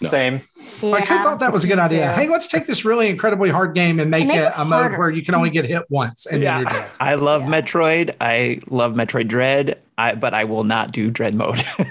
No. 0.00 0.08
Same. 0.08 0.40
Like, 0.82 1.06
who 1.06 1.16
thought 1.18 1.38
that 1.40 1.52
was 1.52 1.64
a 1.64 1.68
good 1.68 1.76
me 1.76 1.82
idea? 1.82 2.08
too. 2.14 2.20
Hey, 2.20 2.28
let's 2.28 2.46
take 2.48 2.66
this 2.66 2.84
really 2.84 3.08
incredibly 3.08 3.50
hard 3.50 3.74
game 3.74 4.00
and 4.00 4.10
make, 4.10 4.22
And 4.22 4.28
make 4.28 4.38
it 4.38 4.44
it 4.46 4.52
a 4.56 4.64
mode 4.64 4.92
where 4.98 5.08
you 5.10 5.24
can 5.24 5.34
only 5.34 5.50
get 5.50 5.64
hit 5.66 5.82
once, 5.88 6.26
and 6.26 6.42
then 6.42 6.60
you're 6.60 6.68
dead. 6.70 6.90
I 7.00 7.14
love 7.14 7.42
Yeah. 7.42 7.48
Metroid. 7.60 8.14
I 8.20 8.58
love 8.68 8.94
Metroid 8.94 9.28
Dread. 9.28 9.80
I 9.96 10.14
but 10.16 10.34
I 10.34 10.44
will 10.44 10.64
not 10.64 10.90
do 10.92 11.10
Dread 11.10 11.34
mode. 11.34 11.64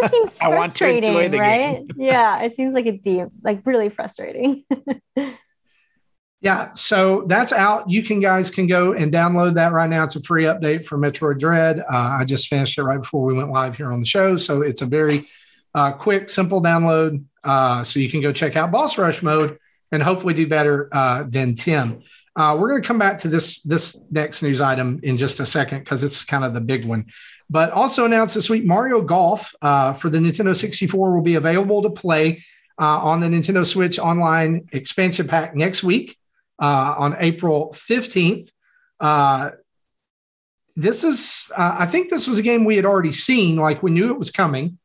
It 0.00 0.10
seems 0.12 0.38
I 0.40 0.48
want 0.54 0.76
to 0.76 0.86
enjoy 0.88 1.00
frustrating, 1.28 1.30
the 1.32 1.38
right? 1.40 1.82
Yeah, 1.96 2.42
it 2.42 2.52
seems 2.52 2.72
like 2.72 2.86
it'd 2.86 3.02
be 3.02 3.24
like 3.42 3.62
really 3.66 3.88
frustrating. 3.88 4.64
Yeah, 6.40 6.70
so 6.72 7.24
that's 7.26 7.52
out. 7.52 7.90
You 7.90 8.04
can 8.04 8.20
guys 8.20 8.48
can 8.48 8.68
go 8.68 8.92
and 8.92 9.12
download 9.12 9.54
that 9.54 9.72
right 9.72 9.90
now. 9.90 10.04
It's 10.04 10.14
a 10.14 10.22
free 10.22 10.44
update 10.44 10.84
for 10.84 10.96
Metroid 10.96 11.40
Dread. 11.40 11.80
Uh, 11.80 12.18
I 12.20 12.24
just 12.24 12.46
finished 12.46 12.78
it 12.78 12.84
right 12.84 13.00
before 13.00 13.24
we 13.24 13.34
went 13.34 13.50
live 13.50 13.76
here 13.76 13.90
on 13.92 13.98
the 13.98 14.06
show, 14.06 14.36
so 14.36 14.62
it's 14.62 14.80
a 14.80 14.86
very 14.86 15.26
uh, 15.74 15.92
quick, 15.92 16.28
simple 16.28 16.62
download. 16.62 17.24
Uh, 17.44 17.84
so 17.84 17.98
you 18.00 18.10
can 18.10 18.20
go 18.20 18.32
check 18.32 18.56
out 18.56 18.70
Boss 18.70 18.98
Rush 18.98 19.22
mode 19.22 19.58
and 19.92 20.02
hopefully 20.02 20.34
do 20.34 20.46
better 20.46 20.88
uh, 20.92 21.24
than 21.26 21.54
Tim. 21.54 22.00
Uh, 22.36 22.56
we're 22.58 22.68
going 22.68 22.80
to 22.82 22.86
come 22.86 22.98
back 22.98 23.18
to 23.18 23.28
this 23.28 23.62
this 23.62 23.98
next 24.10 24.42
news 24.42 24.60
item 24.60 25.00
in 25.02 25.16
just 25.16 25.40
a 25.40 25.46
second 25.46 25.80
because 25.80 26.04
it's 26.04 26.24
kind 26.24 26.44
of 26.44 26.54
the 26.54 26.60
big 26.60 26.84
one. 26.84 27.06
But 27.50 27.72
also 27.72 28.04
announced 28.04 28.34
this 28.34 28.50
week, 28.50 28.64
Mario 28.64 29.00
Golf 29.00 29.54
uh, 29.62 29.92
for 29.92 30.10
the 30.10 30.18
Nintendo 30.18 30.54
64 30.54 31.14
will 31.14 31.22
be 31.22 31.36
available 31.36 31.82
to 31.82 31.90
play 31.90 32.42
uh, 32.80 32.98
on 32.98 33.20
the 33.20 33.26
Nintendo 33.26 33.66
Switch 33.66 33.98
Online 33.98 34.68
expansion 34.72 35.26
pack 35.26 35.54
next 35.54 35.82
week 35.82 36.16
uh, 36.60 36.94
on 36.98 37.16
April 37.18 37.70
15th. 37.72 38.52
Uh, 39.00 39.50
this 40.76 41.02
is, 41.02 41.50
uh, 41.56 41.76
I 41.78 41.86
think 41.86 42.10
this 42.10 42.28
was 42.28 42.38
a 42.38 42.42
game 42.42 42.64
we 42.64 42.76
had 42.76 42.84
already 42.84 43.12
seen, 43.12 43.56
like 43.56 43.82
we 43.82 43.90
knew 43.90 44.12
it 44.12 44.18
was 44.18 44.30
coming. 44.30 44.78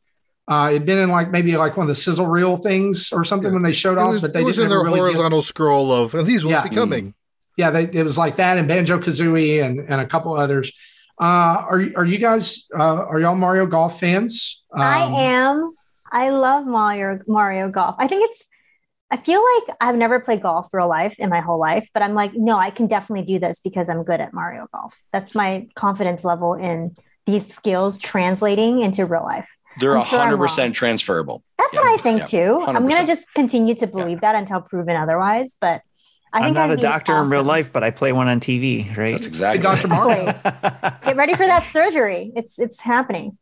Uh, 0.48 0.70
it'd 0.72 0.86
been 0.86 0.98
in 0.98 1.10
like 1.10 1.32
maybe 1.32 1.56
like 1.56 1.78
one 1.78 1.86
of 1.86 1.88
the 1.88 1.96
sizzle 1.96 2.28
reel 2.28 2.58
things 2.58 3.12
or 3.14 3.24
something 3.24 3.50
Yeah. 3.50 3.54
when 3.54 3.64
they 3.64 3.72
showed 3.72 3.94
it 3.94 4.00
off, 4.00 4.14
was, 4.14 4.22
but 4.22 4.34
they 4.34 4.42
it 4.42 4.44
was 4.46 4.56
didn't 4.56 4.66
in 4.66 4.70
their 4.72 4.80
ever 4.80 4.86
really 4.88 5.00
get- 5.00 5.16
horizontal 5.16 5.42
scroll 5.42 5.92
of 5.92 6.14
and 6.16 6.28
these 6.28 6.44
will 6.44 6.52
Yeah. 6.52 6.64
be 6.68 6.76
coming. 6.76 7.14
yeah, 7.56 7.70
they, 7.72 7.84
it 7.84 8.04
was 8.04 8.18
like 8.18 8.36
that 8.38 8.58
and 8.58 8.68
Banjo 8.68 8.98
Kazooie 9.00 9.64
and 9.64 9.80
and 9.80 10.02
a 10.02 10.06
couple 10.06 10.34
others. 10.36 10.72
Uh, 11.22 11.64
are 11.70 11.82
are 11.96 12.06
you 12.06 12.18
guys 12.18 12.66
uh, 12.78 13.06
are 13.06 13.20
y'all 13.20 13.36
Mario 13.36 13.66
Golf 13.68 14.00
fans? 14.00 14.64
Um, 14.74 14.82
I 14.82 15.00
am. 15.04 15.74
I 16.12 16.30
love 16.30 16.66
Mario 16.66 17.20
Mario 17.28 17.70
Golf. 17.70 17.96
I 18.00 18.08
think 18.08 18.30
it's. 18.30 18.44
I 19.12 19.18
feel 19.18 19.44
like 19.68 19.78
I've 19.80 19.96
never 19.96 20.20
played 20.20 20.42
golf 20.42 20.70
real 20.74 20.88
life 20.90 21.16
in 21.20 21.30
my 21.30 21.40
whole 21.40 21.60
life, 21.60 21.88
but 21.94 22.02
I'm 22.02 22.16
like, 22.16 22.34
no, 22.34 22.58
I 22.58 22.72
can 22.72 22.88
definitely 22.88 23.26
do 23.26 23.38
this 23.38 23.62
because 23.64 23.88
I'm 23.88 24.04
good 24.04 24.20
at 24.20 24.34
Mario 24.34 24.66
Golf. 24.74 25.00
That's 25.12 25.36
my 25.36 25.68
confidence 25.76 26.24
level 26.26 26.56
in 26.56 26.96
these 27.28 27.54
skills 27.54 28.00
translating 28.00 28.82
into 28.82 29.06
real 29.06 29.22
life. 29.24 29.48
They're 29.80 29.98
I'm 29.98 30.06
sure 30.06 30.20
hundred 30.20 30.38
percent 30.38 30.68
wrong. 30.70 30.74
transferable. 30.74 31.44
That's 31.58 31.74
Yeah, 31.74 31.80
what 31.82 32.00
I 32.00 32.02
think 32.02 32.20
yeah, 32.20 32.26
too. 32.26 32.64
I'm 32.66 32.88
gonna 32.88 33.08
just 33.08 33.32
continue 33.34 33.76
to 33.76 33.88
believe 33.88 34.22
that 34.22 34.36
until 34.36 34.62
proven 34.62 34.96
otherwise. 34.96 35.56
But 35.60 35.82
I 36.36 36.40
I'm 36.40 36.44
think 36.46 36.56
not 36.56 36.70
I'd 36.70 36.74
a 36.74 36.76
be 36.78 36.82
doctor 36.82 37.22
in 37.22 37.30
real 37.30 37.44
life, 37.44 37.72
but 37.72 37.84
I 37.84 37.92
play 37.92 38.12
one 38.12 38.28
on 38.28 38.40
TV, 38.40 38.96
right? 38.98 39.12
That's 39.12 39.26
Hey, 39.40 39.56
exactly. 39.56 39.62
Dr. 39.64 39.88
Mario. 39.88 40.26
Get 41.06 41.16
ready 41.16 41.34
for 41.34 41.46
that 41.46 41.66
surgery. 41.66 42.32
It's 42.36 42.58
it's 42.60 42.80
happening. 42.80 43.38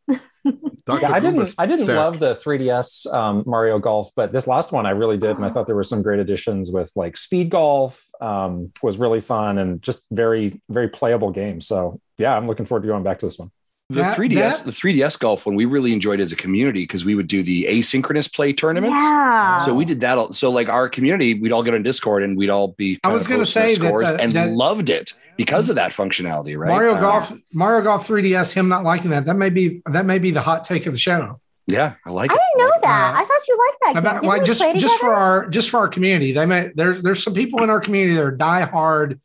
Yeah, 0.89 1.11
I 1.11 1.19
didn't. 1.19 1.53
I 1.57 1.65
didn't 1.67 1.85
stack. 1.85 1.95
love 1.95 2.19
the 2.19 2.35
3DS 2.35 3.13
um, 3.13 3.43
Mario 3.45 3.77
Golf, 3.79 4.09
but 4.15 4.31
this 4.31 4.47
last 4.47 4.71
one 4.71 4.85
I 4.85 4.89
really 4.89 5.17
did, 5.17 5.37
and 5.37 5.45
I 5.45 5.49
thought 5.53 5.67
there 5.67 5.75
were 5.75 5.83
some 5.83 6.01
great 6.01 6.19
additions 6.19 6.71
with 6.71 6.91
like 6.95 7.15
speed 7.15 7.49
golf. 7.51 8.03
Um, 8.19 8.71
was 8.83 8.97
really 8.97 9.21
fun 9.21 9.57
and 9.57 9.81
just 9.81 10.07
very 10.11 10.61
very 10.69 10.87
playable 10.89 11.31
game. 11.31 11.61
So 11.61 11.99
yeah, 12.17 12.35
I'm 12.35 12.47
looking 12.47 12.65
forward 12.65 12.81
to 12.81 12.87
going 12.87 13.03
back 13.03 13.19
to 13.19 13.25
this 13.27 13.37
one. 13.39 13.51
The 13.93 14.01
That- 14.01 14.17
3ds, 14.17 14.59
that- 14.59 14.65
the 14.65 14.71
3ds 14.71 15.17
golf 15.19 15.45
one, 15.45 15.55
we 15.55 15.65
really 15.65 15.93
enjoyed 15.93 16.19
as 16.19 16.31
a 16.31 16.35
community 16.35 16.81
because 16.83 17.03
we 17.05 17.15
would 17.15 17.27
do 17.27 17.43
the 17.43 17.65
asynchronous 17.69 18.31
play 18.33 18.53
tournaments. 18.53 19.01
Yeah. 19.03 19.59
So 19.59 19.73
we 19.73 19.85
did 19.85 20.01
that. 20.01 20.17
all- 20.17 20.33
So 20.33 20.49
like 20.51 20.69
our 20.69 20.89
community, 20.89 21.33
we'd 21.35 21.51
all 21.51 21.63
get 21.63 21.73
on 21.73 21.83
Discord 21.83 22.23
and 22.23 22.37
we'd 22.37 22.49
all 22.49 22.69
be. 22.69 22.99
I 23.03 23.11
was 23.13 23.27
gonna 23.27 23.39
posting 23.41 23.61
our 23.63 23.69
say 23.69 23.75
that 23.75 23.87
scores 23.87 24.09
the- 24.11 24.21
and 24.21 24.33
that- 24.33 24.49
loved 24.51 24.89
it 24.89 25.13
because 25.37 25.69
of 25.69 25.75
that 25.75 25.91
functionality, 25.91 26.57
right? 26.57 26.69
Mario 26.69 26.95
Um, 26.95 27.01
Golf, 27.01 27.33
Mario 27.53 27.81
Golf 27.83 28.07
3DS. 28.07 28.53
Him 28.53 28.67
not 28.69 28.83
liking 28.83 29.11
that. 29.11 29.25
That 29.25 29.35
may 29.35 29.49
be 29.49 29.81
that 29.87 30.05
may 30.05 30.19
be 30.19 30.31
the 30.31 30.41
hot 30.41 30.63
take 30.63 30.85
of 30.85 30.93
the 30.93 30.99
show. 30.99 31.39
Yeah, 31.67 31.93
I 32.05 32.09
like 32.09 32.31
I 32.31 32.33
it. 32.33 32.37
didn't 32.37 32.65
know 32.65 32.69
like 32.71 32.77
it. 32.79 32.81
that. 32.83 33.15
I 33.15 33.19
thought 33.23 33.47
you 33.47 33.57
liked 33.69 33.77
that. 33.93 33.99
About 33.99 34.13
Didn't 34.21 34.27
like 34.27 34.43
just 34.45 34.61
just 34.77 34.99
for 34.99 35.13
our 35.13 35.47
just 35.47 35.69
for 35.69 35.77
our 35.79 35.87
community. 35.87 36.31
They 36.33 36.45
may 36.45 36.71
there's 36.75 37.01
there's 37.01 37.23
some 37.23 37.33
people 37.33 37.63
in 37.63 37.69
our 37.69 37.79
community 37.79 38.15
that 38.15 38.23
are 38.23 38.31
die 38.31 38.61
hard 38.61 39.19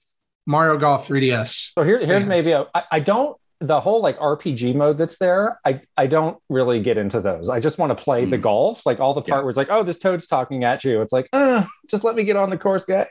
Mario 0.46 0.76
Golf 0.78 1.08
3DS. 1.08 1.72
So 1.76 1.82
here, 1.82 1.98
here's 1.98 2.22
Fans. 2.24 2.26
maybe 2.28 2.52
a, 2.52 2.66
I, 2.72 2.82
I 2.92 3.00
don't 3.00 3.36
the 3.60 3.80
whole 3.80 4.02
like 4.02 4.18
RPG 4.18 4.74
mode 4.74 4.98
that's 4.98 5.18
there. 5.18 5.58
I 5.64 5.80
I 5.96 6.06
don't 6.06 6.38
really 6.48 6.80
get 6.80 6.98
into 6.98 7.20
those. 7.20 7.48
I 7.48 7.58
just 7.60 7.78
want 7.78 7.96
to 7.96 8.02
play 8.04 8.24
the 8.24 8.36
Mm. 8.38 8.42
golf, 8.42 8.84
like 8.84 9.00
all 9.00 9.14
the 9.14 9.22
part 9.22 9.38
Yeah. 9.38 9.42
where 9.42 9.50
it's 9.50 9.56
like, 9.56 9.70
oh, 9.70 9.82
this 9.82 9.98
toad's 9.98 10.26
talking 10.26 10.62
at 10.64 10.84
you. 10.84 11.00
It's 11.00 11.12
like, 11.12 11.28
uh, 11.32 11.64
just 11.90 12.04
let 12.04 12.14
me 12.16 12.24
get 12.24 12.36
on 12.36 12.50
the 12.50 12.58
course, 12.58 12.84
guy. 12.84 13.06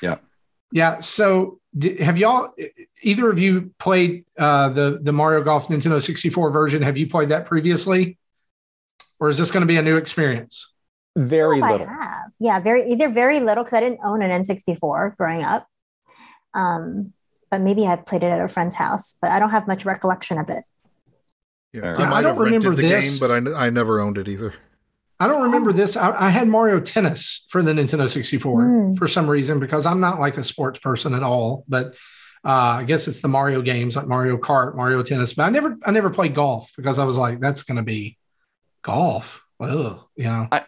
Yeah. 0.00 0.16
Yeah. 0.72 1.00
So 1.00 1.58
d- 1.76 1.98
have 2.02 2.16
y'all 2.16 2.50
either 3.02 3.28
of 3.30 3.38
you 3.38 3.74
played 3.78 4.24
uh, 4.38 4.70
the 4.70 4.98
the 5.02 5.12
Mario 5.12 5.42
Golf 5.42 5.68
Nintendo 5.68 6.02
64 6.02 6.50
version? 6.50 6.80
Have 6.82 6.96
you 6.96 7.06
played 7.08 7.28
that 7.28 7.44
previously, 7.44 8.18
or 9.20 9.28
is 9.28 9.36
this 9.36 9.50
going 9.50 9.60
to 9.62 9.66
be 9.66 9.76
a 9.76 9.82
new 9.82 9.96
experience? 9.98 10.72
Very 11.14 11.60
Oh, 11.60 11.64
I 11.66 11.72
little. 11.72 11.86
have. 11.88 12.30
Yeah, 12.40 12.58
very 12.60 12.90
either 12.90 13.10
very 13.10 13.40
little 13.40 13.64
because 13.64 13.76
I 13.76 13.80
didn't 13.80 14.00
own 14.02 14.22
an 14.22 14.30
N64 14.30 15.14
growing 15.18 15.42
up. 15.44 15.66
Um, 16.54 17.12
but 17.52 17.60
maybe 17.60 17.86
I 17.86 17.96
played 17.96 18.22
it 18.22 18.26
at 18.32 18.40
a 18.40 18.48
friend's 18.48 18.74
house, 18.74 19.16
but 19.20 19.30
I 19.30 19.38
don't 19.38 19.50
have 19.50 19.68
much 19.68 19.84
recollection 19.84 20.38
of 20.38 20.48
it. 20.48 20.64
Yeah, 21.72 21.98
Yeah, 21.98 22.10
I 22.12 22.18
I 22.18 22.22
don't 22.22 22.38
remember 22.38 22.74
the 22.74 22.82
this. 22.82 23.10
game, 23.12 23.20
but 23.20 23.30
I, 23.30 23.36
n- 23.36 23.54
I 23.54 23.68
never 23.70 24.00
owned 24.00 24.16
it 24.18 24.26
either. 24.26 24.54
I 25.20 25.28
don't 25.28 25.42
remember 25.42 25.72
this. 25.72 25.96
I, 25.96 26.26
I 26.26 26.30
had 26.30 26.48
Mario 26.48 26.80
Tennis 26.80 27.44
for 27.50 27.62
the 27.62 27.72
Nintendo 27.72 28.08
64 28.10 28.64
Hmm. 28.64 28.94
for 28.94 29.06
some 29.06 29.28
reason 29.30 29.60
because 29.60 29.84
I'm 29.86 30.00
not 30.00 30.18
like 30.18 30.36
a 30.38 30.42
sports 30.42 30.78
person 30.80 31.14
at 31.14 31.22
all. 31.22 31.64
But 31.68 31.88
uh, 32.44 32.80
I 32.80 32.84
guess 32.84 33.06
it's 33.06 33.20
the 33.20 33.28
Mario 33.28 33.60
games 33.62 33.94
like 33.96 34.08
Mario 34.08 34.36
Kart, 34.38 34.74
Mario 34.74 35.02
Tennis. 35.02 35.34
But 35.34 35.44
I 35.44 35.50
never 35.50 35.76
I 35.84 35.90
never 35.92 36.08
played 36.10 36.34
golf 36.34 36.72
because 36.76 36.98
I 36.98 37.04
was 37.04 37.16
like, 37.18 37.38
that's 37.38 37.62
going 37.62 37.76
to 37.76 37.82
be 37.84 38.16
golf. 38.82 39.44
Ugh, 39.60 40.00
you 40.16 40.24
know. 40.24 40.48
I 40.50 40.64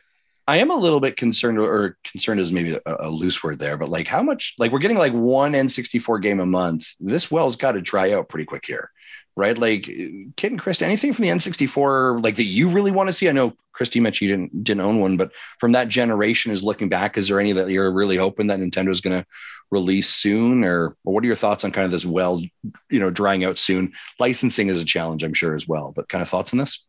am 0.49 0.71
a 0.71 0.77
little 0.77 1.01
bit 1.01 1.17
concerned, 1.17 1.59
or 1.59 1.97
concerned 2.05 2.41
is 2.41 2.53
maybe 2.53 2.75
a, 2.75 2.97
a 3.01 3.09
loose 3.09 3.43
word 3.43 3.59
there, 3.59 3.79
but 3.79 3.89
like 3.89 4.07
how 4.07 4.23
much, 4.23 4.55
like 4.59 4.73
we're 4.73 4.79
getting 4.79 4.99
like 4.99 5.13
one 5.13 5.53
N64 5.53 6.21
game 6.21 6.41
a 6.41 6.47
month. 6.47 6.95
This 7.01 7.31
well's 7.31 7.57
got 7.57 7.73
to 7.73 7.81
dry 7.81 8.13
out 8.13 8.29
pretty 8.29 8.45
quick 8.45 8.67
here, 8.67 8.91
right? 9.37 9.57
Like, 9.57 9.85
Kit 9.85 10.51
and 10.51 10.59
Chris, 10.59 10.83
anything 10.83 11.13
from 11.13 11.23
the 11.23 11.31
N64 11.31 12.23
like 12.23 12.37
that 12.37 12.45
you 12.45 12.69
really 12.69 12.91
want 12.91 13.09
to 13.09 13.13
see? 13.13 13.29
I 13.29 13.33
know 13.33 13.55
Krista 13.75 14.01
mentioned 14.03 14.29
you 14.29 14.37
didn't 14.37 14.65
didn't 14.65 14.83
own 14.83 15.01
one, 15.01 15.17
but 15.17 15.33
from 15.59 15.73
that 15.73 15.89
generation, 15.89 16.53
is 16.53 16.63
looking 16.63 16.89
back, 16.89 17.17
is 17.17 17.29
there 17.29 17.41
any 17.41 17.53
that 17.53 17.71
you're 17.71 17.93
really 17.93 18.17
hoping 18.17 18.49
that 18.49 18.61
Nintendo's 18.61 19.01
going 19.01 19.21
to 19.21 19.27
release 19.71 20.11
soon, 20.11 20.63
or, 20.63 20.95
or 21.05 21.15
what 21.15 21.25
are 21.25 21.27
your 21.27 21.37
thoughts 21.37 21.65
on 21.65 21.73
kind 21.73 21.87
of 21.87 21.91
this 21.91 22.05
well, 22.05 22.43
you 22.91 23.01
know, 23.01 23.11
drying 23.11 23.45
out 23.45 23.59
soon? 23.59 23.93
Licensing 24.21 24.69
is 24.69 24.81
a 24.81 24.85
challenge, 24.85 25.25
I'm 25.25 25.35
sure 25.35 25.55
as 25.55 25.67
well, 25.67 25.93
but 25.97 26.09
kind 26.09 26.23
of 26.23 26.29
thoughts 26.29 26.53
on 26.53 26.59
this? 26.59 26.87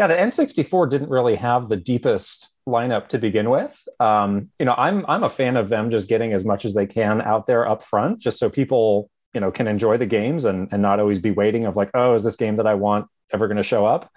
Yeah, 0.00 0.06
the 0.06 0.14
N64 0.16 0.88
didn't 0.88 1.10
really 1.10 1.36
have 1.36 1.68
the 1.68 1.76
deepest 1.76 2.54
lineup 2.66 3.08
to 3.08 3.18
begin 3.18 3.50
with. 3.50 3.86
Um, 4.00 4.48
you 4.58 4.64
know, 4.64 4.74
I'm 4.78 5.04
I'm 5.06 5.22
a 5.22 5.28
fan 5.28 5.58
of 5.58 5.68
them 5.68 5.90
just 5.90 6.08
getting 6.08 6.32
as 6.32 6.42
much 6.42 6.64
as 6.64 6.72
they 6.72 6.86
can 6.86 7.20
out 7.20 7.44
there 7.46 7.68
up 7.68 7.82
front, 7.82 8.18
just 8.18 8.38
so 8.38 8.48
people 8.48 9.10
you 9.34 9.40
know 9.42 9.50
can 9.50 9.68
enjoy 9.68 9.98
the 9.98 10.06
games 10.06 10.46
and 10.46 10.68
and 10.72 10.80
not 10.80 11.00
always 11.00 11.18
be 11.18 11.30
waiting 11.32 11.66
of 11.66 11.76
like, 11.76 11.90
oh, 11.92 12.14
is 12.14 12.22
this 12.22 12.36
game 12.36 12.56
that 12.56 12.66
I 12.66 12.72
want 12.74 13.08
ever 13.30 13.46
going 13.46 13.58
to 13.58 13.62
show 13.62 13.84
up? 13.84 14.10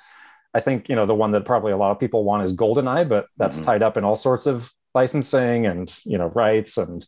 I 0.53 0.61
think 0.61 0.87
you 0.87 0.95
know 0.95 1.05
the 1.05 1.15
one 1.15 1.31
that 1.31 1.43
probably 1.43 1.73
a 1.73 1.77
lot 1.77 1.91
of 1.91 1.99
people 1.99 2.23
want 2.23 2.43
is 2.45 2.55
GoldenEye, 2.55 3.09
but 3.09 3.25
that's 3.35 3.59
Mhm. 3.59 3.65
tied 3.65 3.83
up 3.83 3.97
in 3.97 4.05
all 4.05 4.15
sorts 4.15 4.45
of 4.45 4.71
licensing 4.95 5.65
and 5.65 5.93
you 6.05 6.17
know 6.17 6.27
rights 6.27 6.77
and 6.77 7.05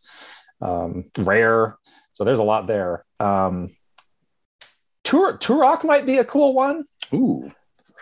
um, 0.62 1.06
rare. 1.18 1.78
So 2.12 2.26
there's 2.26 2.40
a 2.40 2.44
lot 2.44 2.68
there. 2.68 3.06
Um, 3.22 3.70
Tur- 5.06 5.38
Turok 5.38 5.86
might 5.86 6.06
be 6.06 6.18
a 6.18 6.26
cool 6.26 6.54
one 6.54 6.84
Ooh, 7.14 7.52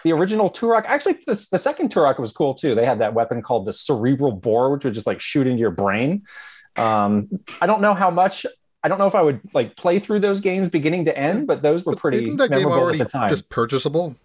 the 0.03 0.11
original 0.11 0.49
Turok, 0.49 0.83
actually, 0.85 1.13
the, 1.25 1.47
the 1.51 1.57
second 1.57 1.89
Turok 1.93 2.19
was 2.19 2.31
cool 2.31 2.53
too. 2.53 2.75
They 2.75 2.85
had 2.85 2.99
that 2.99 3.13
weapon 3.13 3.41
called 3.41 3.65
the 3.65 3.73
cerebral 3.73 4.31
bore, 4.33 4.71
which 4.71 4.83
would 4.85 4.93
just 4.93 5.07
like 5.07 5.21
shoot 5.21 5.47
into 5.47 5.59
your 5.59 5.71
brain. 5.71 6.23
Um, 6.75 7.29
I 7.61 7.67
don't 7.67 7.81
know 7.81 7.93
how 7.93 8.09
much. 8.09 8.45
I 8.83 8.89
don't 8.89 8.97
know 8.97 9.07
if 9.07 9.15
I 9.15 9.21
would 9.21 9.39
like 9.53 9.77
play 9.77 9.99
through 9.99 10.19
those 10.19 10.41
games 10.41 10.69
beginning 10.69 11.05
to 11.05 11.17
end, 11.17 11.47
but 11.47 11.61
those 11.61 11.85
were 11.85 11.95
pretty 11.95 12.17
Isn't 12.25 12.37
that 12.37 12.49
game 12.49 12.59
memorable 12.59 12.75
at 12.77 12.83
already 12.83 12.97
the 12.99 13.05
time. 13.05 13.29
just 13.29 13.47
purchasable 13.49 14.15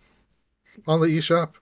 on 0.87 1.01
the 1.01 1.07
eShop? 1.07 1.53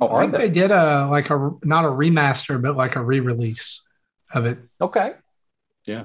oh, 0.00 0.08
I 0.08 0.10
are 0.12 0.20
think 0.22 0.32
they? 0.32 0.38
they 0.38 0.50
did 0.50 0.70
a 0.72 1.06
like 1.08 1.30
a 1.30 1.52
not 1.64 1.84
a 1.84 1.88
remaster, 1.88 2.60
but 2.60 2.76
like 2.76 2.96
a 2.96 3.02
re-release 3.02 3.82
of 4.34 4.46
it. 4.46 4.58
Okay. 4.80 5.12
Yeah. 5.84 6.04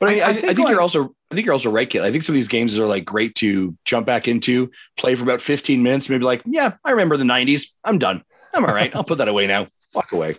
But 0.00 0.08
I, 0.10 0.12
I- 0.12 0.14
I, 0.14 0.20
I 0.20 0.28
I 0.28 0.32
think, 0.32 0.46
think, 0.46 0.58
like- 0.60 0.68
you're 0.70 0.80
also 0.80 1.14
I 1.32 1.34
think 1.34 1.46
you're 1.46 1.54
also 1.54 1.70
right, 1.70 1.88
Kit. 1.88 2.02
I 2.02 2.10
think 2.12 2.24
some 2.24 2.34
of 2.34 2.36
these 2.36 2.48
games 2.48 2.78
are 2.78 2.84
like 2.86 3.06
great 3.06 3.34
to 3.36 3.74
jump 3.86 4.06
back 4.06 4.28
into, 4.28 4.70
play 4.98 5.14
for 5.14 5.22
about 5.22 5.40
15 5.40 5.82
minutes, 5.82 6.10
maybe 6.10 6.24
like, 6.24 6.42
yeah, 6.44 6.74
I 6.84 6.90
remember 6.90 7.16
the 7.16 7.24
90s. 7.24 7.72
I'm 7.84 7.98
done. 7.98 8.22
I'm 8.54 8.64
all 8.66 8.74
right. 8.74 8.94
I'll 8.94 9.02
put 9.04 9.16
that 9.18 9.28
away 9.28 9.46
now. 9.46 9.66
Walk 9.94 10.12
away. 10.12 10.34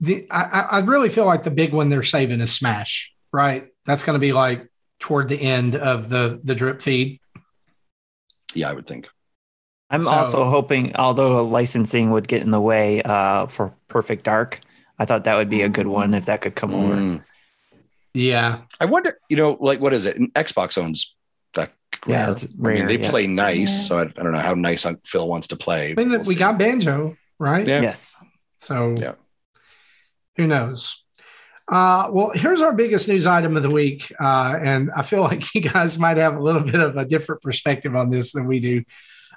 The 0.00 0.26
I, 0.30 0.42
I 0.42 0.60
I 0.60 0.78
really 0.80 1.08
feel 1.08 1.24
like 1.24 1.44
the 1.44 1.50
big 1.50 1.72
one 1.72 1.88
they're 1.88 2.02
saving 2.02 2.40
is 2.40 2.52
Smash, 2.52 3.12
right? 3.32 3.68
That's 3.86 4.02
going 4.02 4.14
to 4.14 4.20
be 4.20 4.32
like 4.32 4.68
toward 4.98 5.28
the 5.28 5.40
end 5.40 5.74
of 5.76 6.08
the 6.10 6.40
the 6.42 6.54
drip 6.54 6.82
feed. 6.82 7.20
Yeah, 8.54 8.70
I 8.70 8.72
would 8.74 8.86
think. 8.86 9.06
I'm 9.88 10.02
So- 10.02 10.10
also 10.10 10.44
hoping, 10.44 10.96
although 10.96 11.44
licensing 11.44 12.10
would 12.10 12.26
get 12.28 12.42
in 12.42 12.50
the 12.50 12.60
way 12.60 13.02
uh, 13.02 13.46
for 13.46 13.74
Perfect 13.88 14.24
Dark, 14.24 14.60
I 14.98 15.04
thought 15.04 15.24
that 15.24 15.36
would 15.36 15.48
be 15.48 15.62
a 15.62 15.68
good 15.68 15.86
one 15.86 16.12
if 16.12 16.26
that 16.26 16.42
could 16.42 16.56
come 16.56 16.74
over. 16.74 17.24
Yeah, 18.16 18.62
I 18.80 18.86
wonder, 18.86 19.18
you 19.28 19.36
know, 19.36 19.58
like 19.60 19.78
what 19.80 19.92
is 19.92 20.06
it? 20.06 20.16
Xbox 20.34 20.78
owns 20.78 21.14
that. 21.54 21.70
Yeah, 22.06 22.34
rare. 22.56 22.76
I 22.76 22.78
mean, 22.78 22.86
they 22.86 22.98
yeah. 22.98 23.10
play 23.10 23.26
nice, 23.26 23.58
Yeah. 23.58 23.66
so 23.88 23.98
I, 23.98 24.02
I 24.02 24.22
don't 24.22 24.32
know 24.32 24.38
how 24.38 24.54
nice 24.54 24.86
Phil 25.04 25.28
wants 25.28 25.48
to 25.48 25.56
play. 25.56 25.90
I 25.90 25.94
mean 25.94 26.10
We'll 26.10 26.18
we 26.20 26.24
see. 26.24 26.34
got 26.34 26.58
Banjo, 26.58 27.16
right? 27.38 27.66
Yeah. 27.66 27.82
Yes. 27.82 28.14
So 28.58 28.94
Yeah. 28.98 29.12
who 30.36 30.46
knows? 30.46 31.02
Uh, 31.70 32.08
well, 32.12 32.30
here's 32.34 32.62
our 32.62 32.72
biggest 32.72 33.08
news 33.08 33.26
item 33.26 33.56
of 33.56 33.62
the 33.62 33.70
week, 33.70 34.12
uh, 34.20 34.56
and 34.60 34.90
I 34.96 35.02
feel 35.02 35.22
like 35.30 35.54
you 35.54 35.60
guys 35.60 35.98
might 35.98 36.16
have 36.16 36.36
a 36.36 36.40
little 36.40 36.62
bit 36.62 36.80
of 36.80 36.96
a 36.96 37.04
different 37.04 37.42
perspective 37.42 37.94
on 37.96 38.08
this 38.10 38.32
than 38.32 38.46
we 38.46 38.60
do. 38.60 38.82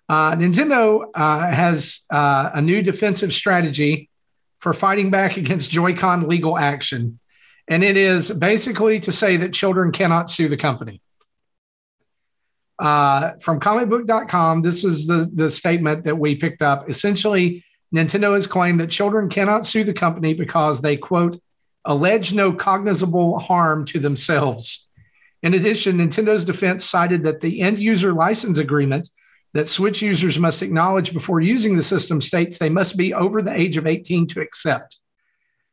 Uh, 0.07 0.35
Nintendo 0.35 1.05
uh, 1.13 1.39
has 1.51 2.05
uh, 2.09 2.51
a 2.53 2.61
new 2.61 2.81
defensive 2.81 3.33
strategy 3.33 4.09
for 4.59 4.73
fighting 4.73 5.09
back 5.11 5.37
against 5.37 5.71
Joy-Con 5.71 6.27
legal 6.27 6.57
action, 6.57 7.19
and 7.69 7.83
it 7.83 7.95
is 7.95 8.31
basically 8.31 8.99
to 8.99 9.11
say 9.11 9.37
that 9.37 9.53
children 9.53 9.91
cannot 9.91 10.29
sue 10.29 10.49
the 10.49 10.57
company. 10.57 11.01
Uh, 12.79 13.33
from 13.41 13.59
comicbook.com, 13.59 14.63
this 14.63 14.83
is 14.83 15.05
the, 15.05 15.29
the 15.31 15.51
statement 15.51 16.03
that 16.05 16.17
we 16.17 16.35
picked 16.35 16.63
up. 16.63 16.89
Essentially, 16.89 17.63
Nintendo 17.95 18.33
has 18.33 18.47
claimed 18.47 18.79
that 18.79 18.89
children 18.89 19.29
cannot 19.29 19.65
sue 19.65 19.83
the 19.83 19.93
company 19.93 20.33
because 20.33 20.81
they, 20.81 20.97
quote, 20.97 21.39
allege 21.85 22.33
no 22.33 22.53
cognizable 22.53 23.37
harm 23.37 23.85
to 23.85 23.99
themselves. 23.99 24.87
In 25.43 25.53
addition, 25.53 25.97
Nintendo's 25.97 26.45
defense 26.45 26.85
cited 26.85 27.23
that 27.23 27.41
the 27.41 27.61
end 27.61 27.79
user 27.79 28.13
license 28.13 28.57
agreement 28.57 29.09
that 29.53 29.67
Switch 29.67 30.01
users 30.01 30.39
must 30.39 30.61
acknowledge 30.61 31.13
before 31.13 31.39
using 31.39 31.75
the 31.75 31.83
system 31.83 32.21
states 32.21 32.57
they 32.57 32.69
must 32.69 32.97
be 32.97 33.13
over 33.13 33.41
the 33.41 33.53
age 33.53 33.77
of 33.77 33.87
18 33.87 34.27
to 34.27 34.41
accept. 34.41 34.97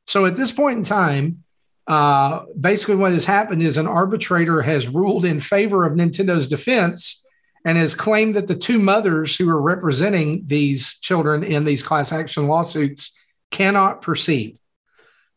So 0.06 0.24
at 0.24 0.36
this 0.36 0.52
point 0.52 0.78
in 0.78 0.84
time, 0.84 1.44
uh, 1.86 2.44
basically 2.58 2.96
what 2.96 3.12
has 3.12 3.24
happened 3.24 3.62
is 3.62 3.76
an 3.76 3.86
arbitrator 3.86 4.62
has 4.62 4.88
ruled 4.88 5.24
in 5.24 5.40
favor 5.40 5.84
of 5.84 5.92
Nintendo's 5.92 6.48
defense 6.48 7.24
and 7.64 7.78
has 7.78 7.94
claimed 7.94 8.36
that 8.36 8.46
the 8.46 8.56
two 8.56 8.78
mothers 8.78 9.36
who 9.36 9.48
are 9.48 9.60
representing 9.60 10.42
these 10.46 10.98
children 10.98 11.44
in 11.44 11.64
these 11.64 11.82
class 11.82 12.12
action 12.12 12.46
lawsuits 12.46 13.16
cannot 13.50 14.02
proceed. 14.02 14.58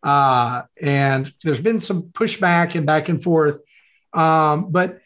Uh, 0.02 0.64
and 0.82 1.32
there's 1.44 1.62
been 1.62 1.82
some 1.82 2.04
pushback 2.04 2.76
and 2.76 2.86
back 2.86 3.10
and 3.10 3.22
forth. 3.22 3.60
Um, 4.14 4.72
but 4.72 5.00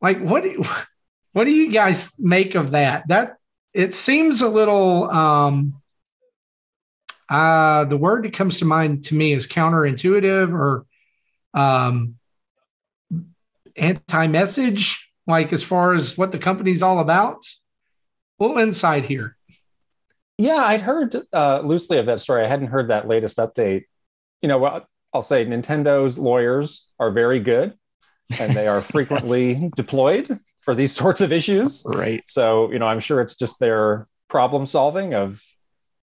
like, 0.00 0.18
what 0.20 0.42
do 0.42 0.50
you, 0.50 0.64
what 1.32 1.44
do 1.44 1.52
you 1.52 1.70
guys 1.70 2.12
make 2.18 2.54
of 2.54 2.72
that? 2.72 3.06
That 3.08 3.36
it 3.72 3.94
seems 3.94 4.42
a 4.42 4.48
little. 4.48 5.10
Um, 5.10 5.82
uh, 7.28 7.84
the 7.84 7.96
word 7.96 8.24
that 8.24 8.32
comes 8.32 8.58
to 8.58 8.64
mind 8.64 9.04
to 9.04 9.14
me 9.14 9.32
is 9.32 9.46
counterintuitive 9.46 10.52
or 10.52 10.86
um, 11.54 12.16
anti-message. 13.76 15.10
Like 15.26 15.54
as 15.54 15.62
far 15.62 15.94
as 15.94 16.18
what 16.18 16.32
the 16.32 16.38
company's 16.38 16.82
all 16.82 16.98
about. 16.98 17.44
A 18.38 18.44
little 18.44 18.58
insight 18.58 19.06
here. 19.06 19.36
Yeah, 20.36 20.64
I'd 20.64 20.82
heard 20.82 21.16
uh, 21.32 21.60
loosely 21.60 21.98
of 21.98 22.06
that 22.06 22.20
story. 22.20 22.44
I 22.44 22.48
hadn't 22.48 22.66
heard 22.66 22.88
that 22.88 23.08
latest 23.08 23.38
update. 23.38 23.84
You 24.42 24.48
know 24.48 24.58
what? 24.58 24.86
I'll 25.14 25.22
say 25.22 25.46
Nintendo's 25.46 26.18
lawyers 26.18 26.90
are 26.98 27.10
very 27.10 27.40
good 27.40 27.74
and 28.38 28.54
they 28.54 28.66
are 28.66 28.80
frequently 28.82 29.54
yes. 29.54 29.70
deployed 29.76 30.40
for 30.58 30.74
these 30.74 30.92
sorts 30.96 31.20
of 31.20 31.32
issues. 31.32 31.86
Right. 31.86 32.22
So, 32.26 32.70
you 32.72 32.78
know, 32.78 32.86
I'm 32.86 33.00
sure 33.00 33.20
it's 33.20 33.36
just 33.36 33.60
their 33.60 34.06
problem 34.28 34.66
solving 34.66 35.14
of, 35.14 35.42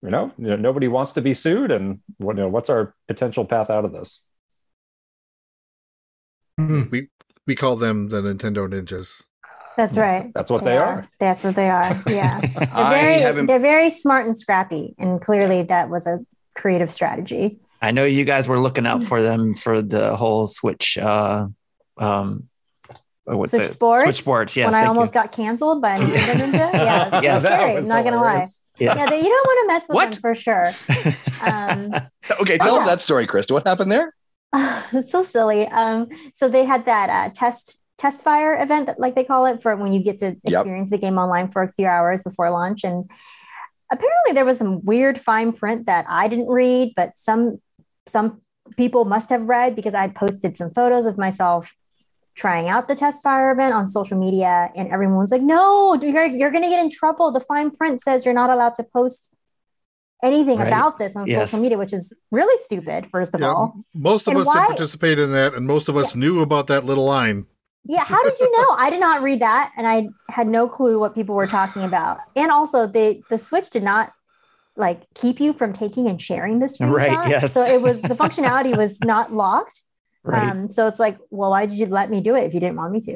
you 0.02 0.10
know, 0.10 0.32
you 0.38 0.48
know 0.48 0.56
nobody 0.56 0.88
wants 0.88 1.14
to 1.14 1.22
be 1.22 1.34
sued 1.34 1.72
and 1.72 2.00
what, 2.18 2.36
you 2.36 2.44
know, 2.44 2.50
what's 2.50 2.70
our 2.70 2.96
potential 3.08 3.46
path 3.46 3.70
out 3.70 3.86
of 3.86 3.92
this? 3.92 4.26
We 6.58 7.10
we 7.48 7.56
call 7.56 7.76
them 7.76 8.10
the 8.10 8.22
Nintendo 8.22 8.68
Ninjas. 8.68 9.24
That's 9.78 9.98
right. 9.98 10.32
That's 10.34 10.52
what 10.52 10.64
they, 10.64 10.72
they 10.72 10.78
are. 10.78 10.86
are. 10.86 11.10
That's 11.20 11.44
what 11.44 11.56
they 11.56 11.70
are. 11.70 12.00
Yeah. 12.08 12.40
they're, 12.42 13.32
very, 13.34 13.46
they're 13.46 13.60
very 13.60 13.90
smart 13.90 14.26
and 14.26 14.38
scrappy. 14.38 14.94
And 15.00 15.22
clearly 15.22 15.64
that 15.64 15.90
was 15.90 16.06
a 16.06 16.20
creative 16.56 16.92
strategy. 16.92 17.60
I 17.82 17.92
know 17.92 18.06
you 18.06 18.26
guys 18.26 18.48
were 18.48 18.60
looking 18.60 18.86
out 18.86 19.02
for 19.02 19.22
them 19.22 19.56
for 19.56 19.82
the 19.82 20.16
whole 20.16 20.48
Switch 20.48 20.98
uh 20.98 21.48
um 21.98 22.48
what 23.26 23.50
Switch 23.50 23.68
Sports. 23.68 24.04
Switch 24.04 24.18
Sports, 24.18 24.58
yes. 24.58 24.72
When 24.72 24.84
I 24.84 24.88
almost 24.88 25.10
you. 25.10 25.22
got 25.22 25.32
canceled 25.32 25.82
by 25.82 26.00
Nintendo 26.00 26.52
Ninja. 26.52 26.74
Yeah, 26.74 27.08
it 27.08 27.12
was 27.14 27.24
yes, 27.24 27.44
scary. 27.44 27.78
I'm 27.78 27.88
not 27.88 28.04
gonna 28.04 28.18
lie. 28.18 28.48
Yes. 28.78 28.98
Yeah, 28.98 29.16
you 29.16 29.24
don't 29.24 29.48
want 29.48 29.60
to 29.60 29.74
mess 29.74 29.90
with 29.90 29.96
what? 29.96 30.12
them 30.12 30.22
for 30.22 30.36
sure. 30.36 30.72
Um, 31.44 31.94
okay, 32.42 32.58
tell 32.58 32.76
us 32.76 32.86
that 32.86 33.02
story, 33.02 33.28
Krista. 33.28 33.52
What 33.52 33.66
happened 33.66 33.92
there? 33.92 34.14
It's 34.94 35.12
so 35.12 35.24
silly. 35.24 35.68
Um, 35.68 36.10
so 36.34 36.50
they 36.50 36.66
had 36.66 36.86
that 36.86 37.10
uh, 37.10 37.32
test 37.34 37.80
test 37.98 38.24
fire 38.24 38.60
event, 38.60 38.88
that, 38.88 39.00
like 39.00 39.16
they 39.16 39.24
call 39.24 39.46
it, 39.46 39.62
for 39.62 39.76
when 39.76 39.94
you 39.94 40.02
get 40.02 40.18
to 40.20 40.36
experience 40.44 40.92
yep. 40.92 41.00
the 41.00 41.06
game 41.06 41.18
online 41.18 41.52
for 41.52 41.62
a 41.62 41.72
few 41.72 41.86
hours 41.86 42.24
before 42.24 42.50
launch. 42.50 42.84
And 42.84 43.10
apparently, 43.92 44.34
there 44.34 44.44
was 44.44 44.58
some 44.58 44.84
weird 44.84 45.20
fine 45.20 45.54
print 45.54 45.86
that 45.86 46.06
I 46.10 46.28
didn't 46.28 46.48
read, 46.48 46.94
but 46.96 47.18
some 47.18 47.62
some 48.08 48.42
people 48.76 49.06
must 49.06 49.30
have 49.30 49.46
read 49.46 49.76
because 49.76 49.94
I 49.94 50.02
had 50.02 50.16
posted 50.16 50.58
some 50.58 50.72
photos 50.74 51.06
of 51.06 51.18
myself 51.18 51.74
trying 52.36 52.70
out 52.70 52.88
the 52.88 52.96
test 52.96 53.24
fire 53.24 53.52
event 53.52 53.74
on 53.74 53.88
social 53.88 54.18
media, 54.18 54.72
and 54.76 54.90
everyone's 54.90 55.32
like, 55.32 55.42
"No, 55.42 55.94
you're 55.96 56.26
you're 56.26 56.52
going 56.52 56.64
to 56.64 56.70
get 56.70 56.84
in 56.84 56.90
trouble. 56.90 57.32
The 57.32 57.40
fine 57.40 57.72
print 57.72 58.02
says 58.04 58.26
you're 58.26 58.34
not 58.34 58.50
allowed 58.50 58.76
to 58.76 58.84
post." 58.84 59.34
anything 60.24 60.60
right. 60.60 60.68
about 60.68 61.00
this 61.00 61.16
on 61.16 61.28
yes. 61.28 61.50
social 61.50 61.64
media, 61.64 61.78
which 61.78 61.94
is 61.94 62.14
really 62.32 62.56
stupid, 62.58 63.08
first 63.12 63.34
of 63.34 63.42
yeah, 63.42 63.48
all. 63.48 63.84
Most 63.94 64.28
of 64.28 64.34
and 64.34 64.42
us 64.42 64.48
why, 64.48 64.68
participated 64.68 65.20
in 65.20 65.32
that, 65.32 65.54
and 65.54 65.66
most 65.66 65.90
of 65.90 65.98
us 65.98 66.16
yeah. 66.16 66.20
knew 66.20 66.42
about 66.42 66.68
that 66.68 66.86
little 66.86 67.06
line. 67.06 67.46
Yeah, 67.86 68.04
how 68.04 68.24
did 68.24 68.40
you 68.40 68.52
know? 68.52 68.76
I 68.78 68.90
did 68.92 69.00
not 69.00 69.24
read 69.24 69.40
that, 69.40 69.72
and 69.76 69.88
I 69.88 70.10
had 70.30 70.48
no 70.48 70.68
clue 70.68 71.00
what 71.00 71.16
people 71.16 71.34
were 71.34 71.48
talking 71.48 71.84
about. 71.84 72.20
And 72.36 72.52
also, 72.52 72.86
the 72.86 73.22
the 73.30 73.38
Switch 73.38 73.70
did 73.72 73.84
not 73.84 74.14
like 74.76 75.02
keep 75.16 75.40
you 75.40 75.54
from 75.54 75.74
taking 75.74 76.08
and 76.08 76.22
sharing 76.22 76.60
this 76.60 76.78
screenshot. 76.78 76.94
Right. 76.94 77.30
Yes. 77.30 77.54
So 77.54 77.62
it 77.62 77.82
was 77.82 78.02
the 78.02 78.10
functionality 78.16 78.78
was 78.78 79.00
not 79.02 79.34
locked. 79.34 79.82
Right. 80.24 80.52
Um, 80.52 80.70
so 80.70 80.88
it's 80.88 81.00
like, 81.00 81.18
well, 81.32 81.50
why 81.50 81.66
did 81.66 81.80
you 81.80 81.88
let 81.88 82.12
me 82.12 82.22
do 82.22 82.36
it 82.36 82.44
if 82.44 82.54
you 82.54 82.60
didn't 82.60 82.76
want 82.76 82.94
me 82.94 83.00
to? 83.02 83.14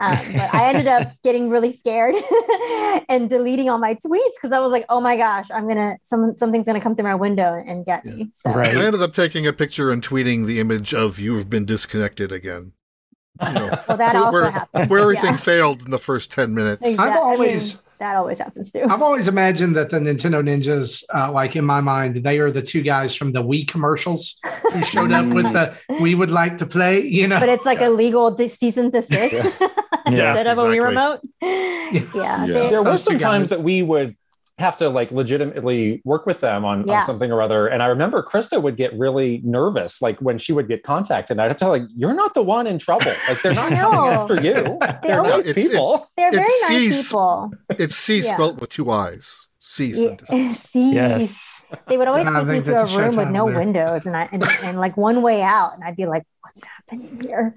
Um, 0.00 0.18
but 0.32 0.54
I 0.54 0.68
ended 0.68 0.86
up 0.86 1.12
getting 1.22 1.50
really 1.50 1.72
scared 1.72 2.14
and 3.08 3.28
deleting 3.28 3.68
all 3.68 3.78
my 3.78 3.94
tweets 3.94 4.32
because 4.36 4.52
I 4.52 4.58
was 4.60 4.72
like, 4.72 4.86
oh 4.88 5.00
my 5.00 5.16
gosh, 5.16 5.50
I'm 5.50 5.68
gonna 5.68 5.96
some 6.02 6.38
something's 6.38 6.66
gonna 6.66 6.80
come 6.80 6.96
through 6.96 7.04
my 7.04 7.14
window 7.14 7.62
and 7.66 7.84
get 7.84 8.04
yeah. 8.06 8.12
me. 8.12 8.30
So. 8.34 8.50
Right. 8.50 8.74
I 8.74 8.86
ended 8.86 9.02
up 9.02 9.12
taking 9.12 9.46
a 9.46 9.52
picture 9.52 9.90
and 9.90 10.02
tweeting 10.02 10.46
the 10.46 10.58
image 10.58 10.94
of 10.94 11.18
you've 11.18 11.50
been 11.50 11.66
disconnected 11.66 12.32
again. 12.32 12.72
You 13.46 13.52
know, 13.52 13.82
well, 13.88 13.98
that 13.98 14.16
also 14.16 14.32
where, 14.32 14.50
happened. 14.50 14.90
Where 14.90 15.00
everything 15.00 15.30
yeah. 15.30 15.36
failed 15.36 15.82
in 15.82 15.90
the 15.90 15.98
first 15.98 16.30
10 16.32 16.54
minutes. 16.54 16.82
Exactly. 16.84 17.10
I've 17.10 17.18
always. 17.18 17.74
I 17.74 17.76
mean, 17.76 17.84
that 17.98 18.14
always 18.16 18.38
happens 18.38 18.70
too. 18.70 18.84
I've 18.88 19.02
always 19.02 19.26
imagined 19.26 19.74
that 19.74 19.90
the 19.90 19.98
Nintendo 19.98 20.40
Ninjas, 20.42 21.02
uh, 21.12 21.32
like 21.32 21.56
in 21.56 21.64
my 21.64 21.80
mind, 21.80 22.14
they 22.16 22.38
are 22.38 22.50
the 22.50 22.62
two 22.62 22.82
guys 22.82 23.14
from 23.14 23.32
the 23.32 23.42
Wii 23.42 23.66
commercials 23.66 24.38
who 24.72 24.82
showed 24.82 25.10
up 25.10 25.26
with 25.26 25.52
the 25.52 25.76
"We 26.00 26.14
would 26.14 26.30
like 26.30 26.58
to 26.58 26.66
play," 26.66 27.04
you 27.04 27.26
know. 27.26 27.40
But 27.40 27.48
it's 27.48 27.66
like 27.66 27.80
a 27.80 27.88
legal 27.88 28.36
cease 28.36 28.76
and 28.76 28.92
desist 28.92 29.32
yeah. 29.32 29.40
instead 30.06 30.46
of 30.46 30.58
exactly. 30.58 30.78
a 30.78 30.80
Wii 30.80 30.86
remote. 30.86 31.20
Yeah, 31.42 31.90
yeah. 32.14 32.44
yeah. 32.44 32.68
there 32.68 32.84
were 32.84 32.98
some 32.98 33.18
times 33.18 33.48
that 33.48 33.60
we 33.60 33.82
would 33.82 34.16
have 34.58 34.76
to 34.78 34.88
like 34.88 35.12
legitimately 35.12 36.02
work 36.04 36.26
with 36.26 36.40
them 36.40 36.64
on, 36.64 36.86
yeah. 36.86 36.98
on 36.98 37.04
something 37.04 37.30
or 37.30 37.40
other. 37.40 37.68
And 37.68 37.82
I 37.82 37.86
remember 37.86 38.22
Krista 38.22 38.60
would 38.60 38.76
get 38.76 38.92
really 38.98 39.40
nervous, 39.44 40.02
like 40.02 40.18
when 40.20 40.38
she 40.38 40.52
would 40.52 40.68
get 40.68 40.82
contacted. 40.82 41.36
and 41.36 41.42
I'd 41.42 41.48
have 41.48 41.56
to 41.58 41.68
like, 41.68 41.82
you're 41.94 42.14
not 42.14 42.34
the 42.34 42.42
one 42.42 42.66
in 42.66 42.78
trouble. 42.78 43.12
Like 43.28 43.40
they're 43.42 43.54
not 43.54 43.70
coming 43.70 44.12
after 44.12 44.40
you. 44.42 44.78
They 45.02 45.12
are 45.12 45.22
nice 45.22 45.52
people. 45.52 45.94
It, 45.94 46.08
they're 46.16 46.30
very 46.32 46.44
nice 46.68 47.06
people. 47.06 47.52
It's 47.70 47.94
C 47.94 48.18
yeah. 48.18 48.34
spelt 48.34 48.60
with 48.60 48.70
two 48.70 48.90
I's. 48.90 49.48
C. 49.60 49.92
Yeah, 49.94 50.52
C. 50.52 50.92
Yes. 50.92 51.62
They 51.86 51.96
would 51.96 52.08
always 52.08 52.24
take 52.26 52.46
me 52.46 52.60
to 52.62 52.82
a 52.82 52.86
room 52.96 53.16
with 53.16 53.28
no 53.28 53.46
there. 53.46 53.56
windows 53.56 54.06
and 54.06 54.16
I 54.16 54.28
and, 54.32 54.42
and, 54.64 54.78
like 54.78 54.96
one 54.96 55.20
way 55.20 55.42
out, 55.42 55.74
and 55.74 55.84
I'd 55.84 55.96
be 55.96 56.06
like, 56.06 56.24
"What's 56.40 56.62
happening 56.64 57.20
here?" 57.20 57.54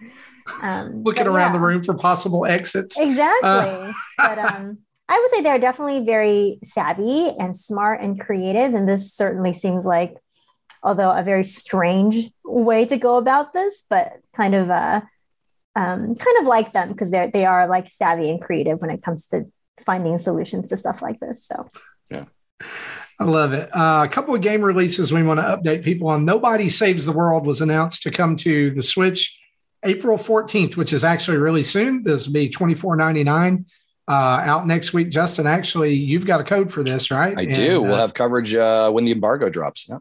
Um, 0.62 1.04
Looking 1.04 1.28
around 1.28 1.50
yeah. 1.50 1.54
the 1.54 1.60
room 1.60 1.84
for 1.84 1.94
possible 1.94 2.46
exits. 2.46 3.00
Exactly. 3.00 3.50
Uh, 3.50 3.94
but 4.18 4.38
um, 4.40 4.80
I 5.12 5.20
would 5.20 5.32
say 5.32 5.42
they're 5.42 5.60
definitely 5.60 6.06
very 6.06 6.58
savvy 6.64 7.36
and 7.38 7.56
smart 7.56 8.00
and 8.00 8.18
creative. 8.18 8.74
And 8.74 8.88
this 8.88 9.14
certainly 9.14 9.52
seems 9.52 9.86
like, 9.86 10.16
although 10.82 11.12
a 11.12 11.22
very 11.22 11.44
strange 11.44 12.32
way 12.46 12.86
to 12.86 12.96
go 12.96 13.18
about 13.18 13.52
this, 13.52 13.84
but 13.90 14.14
kind 14.34 14.56
of 14.56 14.70
uh, 14.70 15.02
um, 15.76 16.16
kind 16.16 16.38
of 16.40 16.46
like 16.46 16.72
them 16.72 16.94
because 16.94 17.12
they're 17.12 17.30
they 17.30 17.44
are 17.44 17.68
like 17.68 17.90
savvy 17.90 18.30
and 18.30 18.42
creative 18.42 18.80
when 18.80 18.90
it 18.90 19.04
comes 19.04 19.28
to 19.28 19.52
finding 19.82 20.18
solutions 20.18 20.70
to 20.70 20.78
stuff 20.78 21.02
like 21.02 21.20
this. 21.20 21.46
So 21.46 21.70
yeah. 22.10 22.26
I 23.20 23.26
love 23.26 23.52
it. 23.52 23.70
Uh, 23.76 24.04
a 24.06 24.10
couple 24.10 24.34
of 24.34 24.40
game 24.40 24.64
releases 24.64 25.12
we 25.12 25.24
want 25.24 25.42
to 25.42 25.44
update 25.44 25.84
people 25.84 26.08
on. 26.08 26.24
Nobody 26.24 26.70
Saves 26.70 27.06
the 27.06 27.12
World 27.12 27.46
was 27.46 27.60
announced 27.60 28.04
to 28.04 28.12
come 28.12 28.38
to 28.38 28.72
the 28.72 28.82
Switch 28.82 29.38
April 29.84 30.18
14th, 30.18 30.78
which 30.78 30.94
is 30.94 31.04
actually 31.04 31.38
really 31.38 31.64
soon. 31.64 32.04
This 32.04 32.28
will 32.28 32.34
be 32.34 32.50
$24.99 32.50 33.66
uh, 34.08 34.42
out 34.44 34.68
next 34.68 34.94
week. 34.94 35.10
Justin, 35.10 35.48
actually, 35.48 35.94
you've 35.94 36.26
got 36.26 36.42
a 36.42 36.44
code 36.44 36.72
for 36.72 36.84
this, 36.84 37.12
right? 37.12 37.38
I 37.38 37.44
and, 37.44 37.56
do. 37.56 37.82
We'll 37.82 37.94
uh, 37.94 37.98
have 37.98 38.14
coverage 38.14 38.54
uh, 38.54 38.92
when 38.92 39.06
the 39.06 39.12
embargo 39.12 39.50
drops. 39.50 39.88
Yeah. 39.88 40.00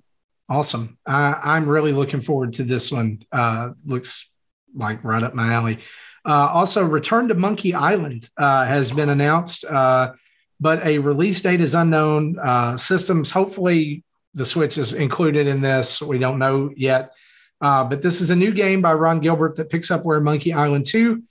Awesome. 0.48 0.98
I'm 1.06 1.68
really 1.68 1.92
looking 1.92 2.20
forward 2.20 2.54
to 2.54 2.64
this 2.64 2.90
one. 2.90 3.20
Uh, 3.30 3.70
looks 3.86 4.28
like 4.74 5.04
right 5.04 5.22
up 5.22 5.32
my 5.32 5.52
alley. 5.52 5.78
Uh, 6.24 6.48
also, 6.52 6.84
Return 6.84 7.28
to 7.28 7.34
Monkey 7.34 7.74
Island 7.74 8.28
uh, 8.36 8.66
has 8.66 8.90
been 8.90 9.08
announced, 9.08 9.64
uh, 9.64 10.12
but 10.60 10.84
a 10.84 10.98
release 10.98 11.40
date 11.40 11.60
is 11.60 11.74
unknown. 11.74 12.38
Uh, 12.38 12.76
systems, 12.76 13.30
hopefully, 13.30 14.04
the 14.34 14.44
Switch 14.44 14.76
is 14.76 14.92
included 14.92 15.46
in 15.46 15.60
this. 15.60 16.02
We 16.02 16.18
don't 16.18 16.38
know 16.38 16.70
yet. 16.76 17.12
Uh, 17.60 17.84
but 17.84 18.02
this 18.02 18.20
is 18.20 18.30
a 18.30 18.36
new 18.36 18.52
game 18.52 18.80
by 18.80 18.94
Ron 18.94 19.20
Gilbert 19.20 19.56
that 19.56 19.70
picks 19.70 19.90
up 19.90 20.04
where 20.04 20.20
Monkey 20.20 20.52
Island 20.52 20.86
2 20.86 21.22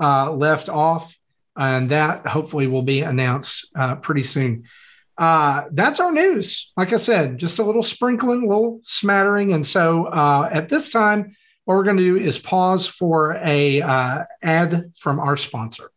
uh, 0.00 0.32
left 0.32 0.68
off 0.68 1.17
and 1.58 1.90
that 1.90 2.26
hopefully 2.26 2.66
will 2.66 2.82
be 2.82 3.02
announced 3.02 3.68
uh, 3.76 3.96
pretty 3.96 4.22
soon. 4.22 4.64
Uh, 5.18 5.64
that's 5.72 5.98
our 5.98 6.12
news. 6.12 6.72
Like 6.76 6.92
I 6.92 6.96
said, 6.96 7.38
just 7.38 7.58
a 7.58 7.64
little 7.64 7.82
sprinkling, 7.82 8.48
little 8.48 8.80
smattering. 8.84 9.52
And 9.52 9.66
so 9.66 10.06
uh, 10.06 10.48
at 10.50 10.68
this 10.68 10.90
time, 10.90 11.34
what 11.64 11.74
we're 11.74 11.84
going 11.84 11.96
to 11.96 12.02
do 12.02 12.16
is 12.16 12.38
pause 12.38 12.86
for 12.86 13.38
a 13.42 13.82
uh, 13.82 14.24
ad 14.42 14.92
from 14.96 15.18
our 15.18 15.36
sponsor. 15.36 15.90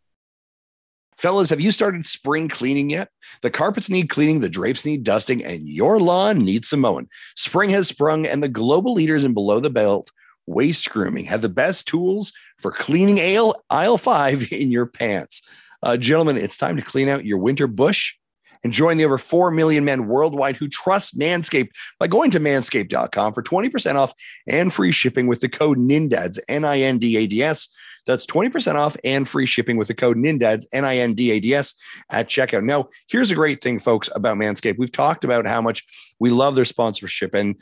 Fellas, 1.18 1.52
have 1.52 1.62
you 1.62 1.72
started 1.72 2.08
spring 2.08 2.50
cleaning 2.50 2.90
yet? 2.90 3.10
The 3.44 3.52
carpets 3.52 3.92
need 3.92 4.10
cleaning, 4.10 4.40
the 4.40 4.50
drapes 4.50 4.88
need 4.88 5.04
dusting, 5.04 5.46
and 5.46 5.68
your 5.70 6.00
lawn 6.00 6.40
needs 6.40 6.70
some 6.70 6.80
mowing. 6.80 7.08
Spring 7.36 7.70
has 7.70 7.88
sprung, 7.88 8.26
and 8.26 8.42
the 8.42 8.50
global 8.50 8.96
leaders 8.96 9.24
in 9.24 9.36
below 9.36 9.60
the 9.60 9.70
belt 9.70 10.12
waste 10.48 10.90
grooming 10.90 11.26
have 11.26 11.42
the 11.42 11.50
best 11.50 11.88
tools 11.88 12.34
for 12.58 12.72
cleaning 12.72 13.20
aisle, 13.20 13.62
aisle 13.70 13.98
five 13.98 14.52
in 14.52 14.72
your 14.72 14.86
pants. 14.86 15.42
Uh, 15.84 15.98
gentlemen, 15.98 16.38
it's 16.38 16.58
time 16.58 16.76
to 16.76 16.82
clean 16.82 17.10
out 17.10 17.26
your 17.26 17.40
winter 17.40 17.68
bush 17.68 18.16
and 18.64 18.72
join 18.72 18.98
the 18.98 19.06
over 19.06 19.18
4 19.18 19.52
million 19.52 19.86
men 19.86 20.08
worldwide 20.08 20.56
who 20.56 20.68
trust 20.68 21.18
Manscaped 21.18 21.70
by 22.00 22.08
going 22.08 22.32
to 22.32 22.40
manscaped.com 22.40 23.34
for 23.34 23.42
20% 23.42 23.96
off 23.96 24.14
and 24.48 24.72
free 24.72 24.92
shipping 24.92 25.28
with 25.28 25.42
the 25.42 25.50
code 25.50 25.78
NINDADS, 25.78 26.40
N 26.48 26.66
I 26.66 26.80
N 26.80 26.98
D 26.98 27.18
A 27.18 27.28
D 27.28 27.42
S. 27.42 27.70
That's 28.08 28.26
20% 28.26 28.76
off 28.76 28.98
and 29.04 29.28
free 29.28 29.46
shipping 29.46 29.78
with 29.78 29.88
the 29.88 29.94
code 29.94 30.18
NINDADS, 30.18 30.66
N 30.74 30.86
I 30.86 30.98
N 30.98 31.14
D 31.14 31.32
A 31.32 31.40
D 31.40 31.54
S, 31.54 31.76
at 32.10 32.30
checkout. 32.30 32.64
Now, 32.64 32.90
here's 33.08 33.32
a 33.32 33.36
great 33.36 33.62
thing, 33.62 33.80
folks, 33.80 34.10
about 34.16 34.38
Manscaped. 34.38 34.78
We've 34.78 34.92
talked 34.92 35.24
about 35.24 35.48
how 35.48 35.62
much 35.62 35.86
we 36.20 36.30
love 36.30 36.56
their 36.56 36.66
sponsorship 36.66 37.34
and 37.34 37.56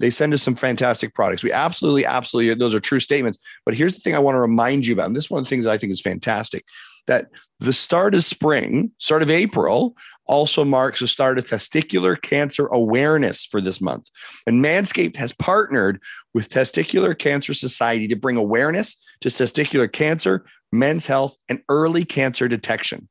they 0.00 0.10
send 0.10 0.32
us 0.32 0.42
some 0.42 0.54
fantastic 0.54 1.14
products. 1.14 1.42
We 1.42 1.52
absolutely, 1.52 2.06
absolutely, 2.06 2.54
those 2.54 2.74
are 2.74 2.80
true 2.80 3.00
statements. 3.00 3.38
But 3.64 3.74
here's 3.74 3.94
the 3.94 4.00
thing 4.00 4.14
I 4.14 4.20
want 4.20 4.36
to 4.36 4.40
remind 4.40 4.86
you 4.86 4.94
about. 4.94 5.06
And 5.06 5.16
this 5.16 5.24
is 5.24 5.30
one 5.30 5.40
of 5.40 5.44
the 5.44 5.50
things 5.50 5.66
I 5.66 5.78
think 5.78 5.92
is 5.92 6.00
fantastic 6.00 6.64
that 7.06 7.26
the 7.58 7.72
start 7.72 8.14
of 8.14 8.24
spring, 8.24 8.92
start 8.98 9.22
of 9.22 9.30
April, 9.30 9.96
also 10.26 10.64
marks 10.64 11.00
the 11.00 11.06
start 11.06 11.38
of 11.38 11.44
testicular 11.44 12.20
cancer 12.20 12.66
awareness 12.68 13.44
for 13.44 13.60
this 13.60 13.80
month. 13.80 14.08
And 14.46 14.64
Manscaped 14.64 15.16
has 15.16 15.32
partnered 15.32 16.00
with 16.32 16.48
Testicular 16.48 17.18
Cancer 17.18 17.54
Society 17.54 18.06
to 18.08 18.16
bring 18.16 18.36
awareness 18.36 18.96
to 19.20 19.28
testicular 19.28 19.90
cancer, 19.90 20.44
men's 20.70 21.06
health, 21.06 21.36
and 21.48 21.62
early 21.68 22.04
cancer 22.04 22.48
detection. 22.48 23.08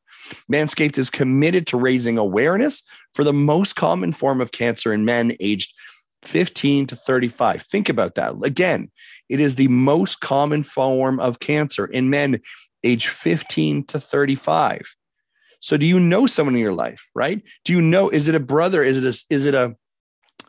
Manscaped 0.51 0.97
is 0.97 1.09
committed 1.09 1.67
to 1.67 1.77
raising 1.77 2.17
awareness 2.17 2.83
for 3.13 3.23
the 3.23 3.33
most 3.33 3.75
common 3.75 4.13
form 4.13 4.39
of 4.39 4.51
cancer 4.51 4.93
in 4.93 5.03
men 5.03 5.33
aged 5.39 5.73
15 6.23 6.87
to 6.87 6.95
35. 6.95 7.61
Think 7.61 7.89
about 7.89 8.15
that. 8.15 8.35
Again, 8.43 8.91
it 9.29 9.39
is 9.39 9.55
the 9.55 9.67
most 9.67 10.19
common 10.19 10.63
form 10.63 11.19
of 11.19 11.39
cancer 11.39 11.85
in 11.85 12.09
men 12.09 12.41
age 12.83 13.07
15 13.07 13.85
to 13.85 13.99
35. 13.99 14.95
So 15.59 15.77
do 15.77 15.85
you 15.85 15.99
know 15.99 16.25
someone 16.25 16.55
in 16.55 16.61
your 16.61 16.73
life, 16.73 17.09
right? 17.13 17.41
Do 17.65 17.73
you 17.73 17.81
know 17.81 18.09
is 18.09 18.27
it 18.27 18.35
a 18.35 18.39
brother, 18.39 18.83
is 18.83 18.97
it 18.97 19.03
a 19.03 19.33
is 19.33 19.45
it 19.45 19.53
a 19.53 19.75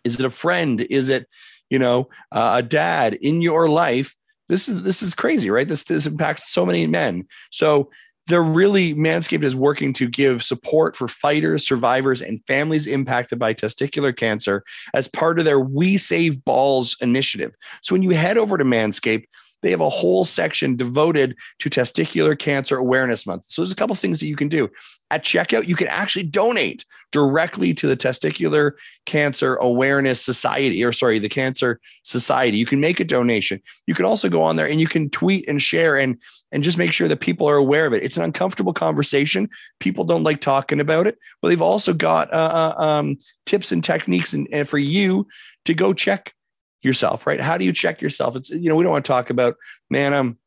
is 0.04 0.18
it 0.18 0.26
a 0.26 0.30
friend, 0.30 0.80
is 0.90 1.08
it, 1.08 1.28
you 1.70 1.78
know, 1.78 2.08
uh, 2.32 2.54
a 2.56 2.62
dad 2.62 3.14
in 3.14 3.42
your 3.42 3.68
life? 3.68 4.16
This 4.48 4.68
is 4.68 4.82
this 4.82 5.02
is 5.02 5.14
crazy, 5.14 5.50
right? 5.50 5.68
This 5.68 5.84
this 5.84 6.06
impacts 6.06 6.52
so 6.52 6.64
many 6.66 6.86
men. 6.86 7.26
So 7.50 7.90
they're 8.26 8.42
really 8.42 8.94
Manscaped 8.94 9.42
is 9.42 9.56
working 9.56 9.92
to 9.94 10.08
give 10.08 10.42
support 10.42 10.96
for 10.96 11.08
fighters, 11.08 11.66
survivors, 11.66 12.20
and 12.20 12.40
families 12.46 12.86
impacted 12.86 13.38
by 13.38 13.54
testicular 13.54 14.16
cancer 14.16 14.62
as 14.94 15.08
part 15.08 15.38
of 15.38 15.44
their 15.44 15.60
We 15.60 15.98
Save 15.98 16.44
Balls 16.44 16.96
initiative. 17.00 17.54
So 17.82 17.94
when 17.94 18.02
you 18.02 18.10
head 18.10 18.38
over 18.38 18.56
to 18.58 18.64
Manscaped, 18.64 19.24
they 19.62 19.70
have 19.70 19.80
a 19.80 19.88
whole 19.88 20.24
section 20.24 20.76
devoted 20.76 21.36
to 21.60 21.70
testicular 21.70 22.38
cancer 22.38 22.76
awareness 22.76 23.26
month. 23.26 23.44
So 23.46 23.62
there's 23.62 23.72
a 23.72 23.76
couple 23.76 23.96
things 23.96 24.20
that 24.20 24.26
you 24.26 24.36
can 24.36 24.48
do. 24.48 24.68
At 25.10 25.24
checkout, 25.24 25.68
you 25.68 25.76
can 25.76 25.88
actually 25.88 26.24
donate 26.24 26.84
directly 27.12 27.74
to 27.74 27.86
the 27.86 27.96
Testicular 27.96 28.72
Cancer 29.04 29.56
Awareness 29.56 30.24
Society, 30.24 30.82
or 30.82 30.92
sorry, 30.92 31.18
the 31.18 31.28
Cancer 31.28 31.78
Society. 32.02 32.56
You 32.56 32.66
can 32.66 32.80
make 32.80 32.98
a 32.98 33.04
donation. 33.04 33.60
You 33.86 33.94
can 33.94 34.06
also 34.06 34.28
go 34.28 34.42
on 34.42 34.56
there 34.56 34.66
and 34.66 34.80
you 34.80 34.88
can 34.88 35.10
tweet 35.10 35.46
and 35.48 35.60
share 35.60 35.98
and 35.98 36.18
and 36.50 36.62
just 36.62 36.78
make 36.78 36.92
sure 36.92 37.08
that 37.08 37.20
people 37.20 37.48
are 37.48 37.56
aware 37.56 37.86
of 37.86 37.92
it. 37.92 38.02
It's 38.02 38.16
an 38.16 38.24
uncomfortable 38.24 38.72
conversation. 38.72 39.48
People 39.78 40.04
don't 40.04 40.24
like 40.24 40.40
talking 40.40 40.80
about 40.80 41.06
it, 41.06 41.18
but 41.40 41.48
they've 41.48 41.62
also 41.62 41.92
got 41.92 42.32
uh, 42.32 42.74
uh 42.78 42.82
um, 42.82 43.18
tips 43.46 43.70
and 43.70 43.84
techniques 43.84 44.32
and, 44.32 44.48
and 44.50 44.68
for 44.68 44.78
you 44.78 45.26
to 45.66 45.74
go 45.74 45.92
check 45.92 46.34
yourself, 46.82 47.26
right? 47.26 47.40
How 47.40 47.56
do 47.56 47.64
you 47.64 47.72
check 47.72 48.02
yourself? 48.02 48.36
It's 48.36 48.50
you 48.50 48.68
know 48.68 48.76
we 48.76 48.84
don't 48.84 48.92
want 48.92 49.04
to 49.04 49.08
talk 49.08 49.30
about 49.30 49.56
man, 49.90 50.12
I'm 50.12 50.38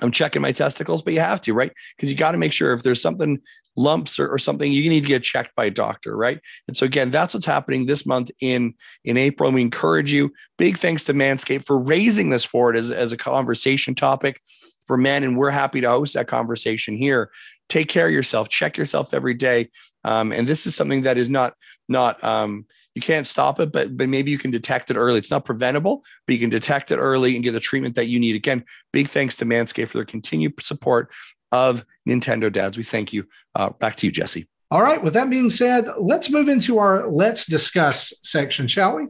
I'm 0.00 0.10
checking 0.10 0.42
my 0.42 0.52
testicles, 0.52 1.02
but 1.02 1.14
you 1.14 1.20
have 1.20 1.40
to, 1.42 1.54
right? 1.54 1.72
Because 1.96 2.10
you 2.10 2.16
got 2.16 2.32
to 2.32 2.38
make 2.38 2.52
sure 2.52 2.74
if 2.74 2.82
there's 2.82 3.00
something 3.00 3.40
lumps 3.76 4.18
or, 4.18 4.28
or, 4.28 4.38
something, 4.38 4.72
you 4.72 4.88
need 4.88 5.02
to 5.02 5.06
get 5.06 5.22
checked 5.22 5.54
by 5.54 5.66
a 5.66 5.70
doctor, 5.70 6.16
right? 6.16 6.40
And 6.66 6.76
so 6.76 6.86
again, 6.86 7.10
that's 7.10 7.34
what's 7.34 7.46
happening 7.46 7.84
this 7.84 8.06
month 8.06 8.30
in 8.40 8.74
in 9.04 9.16
April. 9.16 9.52
We 9.52 9.62
encourage 9.62 10.12
you. 10.12 10.32
Big 10.58 10.78
thanks 10.78 11.04
to 11.04 11.14
Manscaped 11.14 11.66
for 11.66 11.78
raising 11.78 12.30
this 12.30 12.44
forward 12.44 12.76
as, 12.76 12.90
as 12.90 13.12
a 13.12 13.16
conversation 13.16 13.94
topic 13.94 14.40
for 14.86 14.96
men, 14.96 15.24
and 15.24 15.36
we're 15.36 15.50
happy 15.50 15.80
to 15.80 15.90
host 15.90 16.14
that 16.14 16.28
conversation 16.28 16.96
here. 16.96 17.30
Take 17.68 17.88
care 17.88 18.06
of 18.06 18.12
yourself. 18.12 18.48
Check 18.48 18.76
yourself 18.76 19.12
every 19.12 19.34
day. 19.34 19.70
Um, 20.04 20.32
and 20.32 20.46
this 20.46 20.66
is 20.66 20.74
something 20.74 21.02
that 21.02 21.18
is 21.18 21.28
not 21.28 21.54
not 21.88 22.22
um, 22.22 22.66
you 22.96 23.02
can't 23.02 23.26
stop 23.26 23.60
it, 23.60 23.70
but 23.70 23.94
but 23.94 24.08
maybe 24.08 24.30
you 24.30 24.38
can 24.38 24.50
detect 24.50 24.90
it 24.90 24.96
early. 24.96 25.18
It's 25.18 25.30
not 25.30 25.44
preventable, 25.44 26.02
but 26.26 26.32
you 26.32 26.40
can 26.40 26.48
detect 26.48 26.90
it 26.90 26.96
early 26.96 27.34
and 27.34 27.44
get 27.44 27.52
the 27.52 27.60
treatment 27.60 27.94
that 27.96 28.06
you 28.06 28.18
need. 28.18 28.34
Again, 28.34 28.64
big 28.90 29.08
thanks 29.08 29.36
to 29.36 29.44
Manscaped 29.44 29.88
for 29.88 29.98
their 29.98 30.06
continued 30.06 30.54
support 30.62 31.12
of 31.52 31.84
Nintendo 32.08 32.50
Dads. 32.50 32.78
We 32.78 32.84
thank 32.84 33.12
you. 33.12 33.28
Uh, 33.54 33.70
back 33.70 33.96
to 33.96 34.06
you, 34.06 34.12
Jesse. 34.12 34.48
All 34.70 34.82
right. 34.82 35.02
With 35.02 35.12
that 35.12 35.28
being 35.28 35.50
said, 35.50 35.86
let's 36.00 36.30
move 36.30 36.48
into 36.48 36.78
our 36.78 37.06
let's 37.06 37.44
discuss 37.44 38.14
section, 38.22 38.66
shall 38.66 38.96
we? 38.96 39.08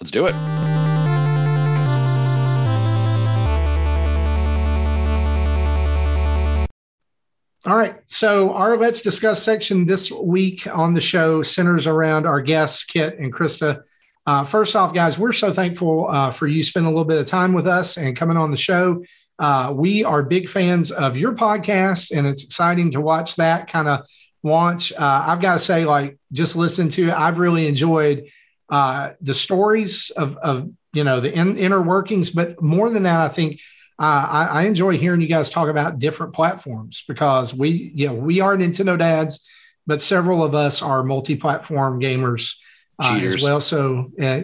Let's 0.00 0.12
do 0.12 0.26
it. 0.26 0.83
All 7.66 7.78
right. 7.78 7.96
So, 8.08 8.52
our 8.52 8.76
Let's 8.76 9.00
Discuss 9.00 9.42
section 9.42 9.86
this 9.86 10.10
week 10.10 10.66
on 10.66 10.92
the 10.92 11.00
show 11.00 11.40
centers 11.40 11.86
around 11.86 12.26
our 12.26 12.42
guests, 12.42 12.84
Kit 12.84 13.18
and 13.18 13.32
Krista. 13.32 13.82
Uh, 14.26 14.44
first 14.44 14.76
off, 14.76 14.92
guys, 14.92 15.18
we're 15.18 15.32
so 15.32 15.50
thankful 15.50 16.06
uh, 16.10 16.30
for 16.30 16.46
you 16.46 16.62
spending 16.62 16.88
a 16.88 16.90
little 16.90 17.06
bit 17.06 17.18
of 17.18 17.26
time 17.26 17.54
with 17.54 17.66
us 17.66 17.96
and 17.96 18.18
coming 18.18 18.36
on 18.36 18.50
the 18.50 18.56
show. 18.58 19.02
Uh, 19.38 19.72
we 19.74 20.04
are 20.04 20.22
big 20.22 20.46
fans 20.46 20.92
of 20.92 21.16
your 21.16 21.34
podcast, 21.34 22.14
and 22.14 22.26
it's 22.26 22.44
exciting 22.44 22.90
to 22.90 23.00
watch 23.00 23.36
that 23.36 23.66
kind 23.66 23.88
of 23.88 24.06
launch. 24.42 24.92
Uh, 24.92 25.24
I've 25.26 25.40
got 25.40 25.54
to 25.54 25.58
say, 25.58 25.86
like, 25.86 26.18
just 26.32 26.56
listen 26.56 26.90
to 26.90 27.08
it. 27.08 27.14
I've 27.14 27.38
really 27.38 27.66
enjoyed 27.66 28.28
uh, 28.68 29.12
the 29.22 29.32
stories 29.32 30.10
of, 30.10 30.36
of 30.36 30.70
you 30.92 31.02
know, 31.02 31.18
the 31.18 31.32
in, 31.32 31.56
inner 31.56 31.80
workings, 31.80 32.28
but 32.28 32.60
more 32.60 32.90
than 32.90 33.04
that, 33.04 33.20
I 33.20 33.28
think 33.28 33.58
uh, 33.98 34.26
I, 34.28 34.44
I, 34.44 34.62
enjoy 34.62 34.98
hearing 34.98 35.20
you 35.20 35.28
guys 35.28 35.50
talk 35.50 35.68
about 35.68 36.00
different 36.00 36.32
platforms 36.32 37.04
because 37.06 37.54
we, 37.54 37.92
you 37.94 38.08
know, 38.08 38.14
we 38.14 38.40
are 38.40 38.56
Nintendo 38.56 38.98
dads, 38.98 39.48
but 39.86 40.02
several 40.02 40.42
of 40.42 40.52
us 40.52 40.82
are 40.82 41.04
multi-platform 41.04 42.00
gamers 42.00 42.56
uh, 42.98 43.20
as 43.22 43.42
well. 43.42 43.60
So, 43.60 44.10
uh, 44.20 44.42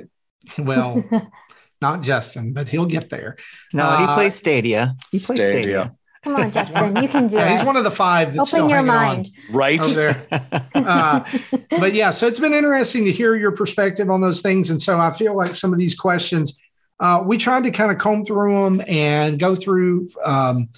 well, 0.57 1.03
not 1.81 2.03
Justin, 2.03 2.53
but 2.53 2.69
he'll 2.69 2.87
get 2.87 3.11
there. 3.11 3.37
No, 3.73 3.97
he 3.97 4.05
uh, 4.05 4.15
plays 4.15 4.37
Stadia. 4.37 4.95
He 5.11 5.19
plays 5.19 5.41
Stadia. 5.41 5.53
Stadia. 5.53 5.95
Come 6.23 6.37
on, 6.37 6.53
Justin, 6.53 6.97
you 7.03 7.09
can 7.09 7.27
do 7.27 7.39
it. 7.41 7.51
He's 7.51 7.65
one 7.65 7.77
of 7.77 7.85
the 7.85 7.91
five. 7.91 8.35
That's 8.35 8.53
Open 8.55 8.69
your 8.69 8.83
mind, 8.83 9.29
right 9.51 9.83
there. 9.83 10.27
Uh, 10.73 11.25
but 11.79 11.93
yeah, 11.93 12.11
so 12.11 12.27
it's 12.27 12.41
been 12.41 12.55
interesting 12.55 13.05
to 13.05 13.13
hear 13.13 13.37
your 13.37 13.53
perspective 13.53 14.09
on 14.09 14.21
those 14.21 14.41
things, 14.41 14.71
and 14.71 14.81
so 14.81 14.99
I 14.99 15.13
feel 15.13 15.37
like 15.37 15.55
some 15.55 15.73
of 15.73 15.79
these 15.79 15.95
questions 15.95 16.59
uh, 17.01 17.23
we 17.25 17.39
tried 17.39 17.65
to 17.65 17.71
kind 17.71 17.91
of 17.91 17.99
comb 17.99 18.25
through 18.25 18.63
them 18.65 18.83
and 18.87 19.39
go 19.39 19.57
through 19.57 20.11
um, 20.25 20.69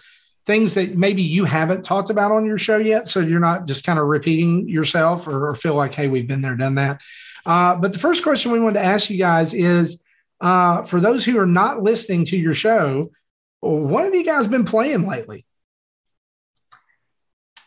things 0.46 0.74
that 0.74 0.96
maybe 0.96 1.22
you 1.22 1.44
haven't 1.44 1.84
talked 1.84 2.10
about 2.10 2.32
on 2.32 2.46
your 2.46 2.58
show 2.58 2.76
yet. 2.76 3.08
So 3.08 3.20
you're 3.20 3.40
not 3.40 3.66
just 3.66 3.84
kind 3.84 3.98
of 3.98 4.06
repeating 4.06 4.68
yourself 4.68 5.26
or, 5.26 5.48
or 5.48 5.54
feel 5.54 5.74
like, 5.74 5.94
hey, 5.94 6.08
we've 6.08 6.28
been 6.28 6.40
there, 6.40 6.56
done 6.56 6.76
that. 6.76 7.00
Uh, 7.44 7.74
but 7.74 7.92
the 7.92 7.98
first 7.98 8.22
question 8.22 8.52
we 8.52 8.60
wanted 8.60 8.78
to 8.78 8.84
ask 8.84 9.10
you 9.10 9.18
guys 9.18 9.52
is 9.52 10.02
uh, 10.40 10.82
for 10.84 11.00
those 11.00 11.24
who 11.24 11.38
are 11.38 11.46
not 11.46 11.82
listening 11.82 12.24
to 12.26 12.36
your 12.36 12.54
show, 12.54 13.08
what 13.60 14.04
have 14.04 14.14
you 14.14 14.24
guys 14.24 14.48
been 14.48 14.64
playing 14.64 15.06
lately? 15.06 15.44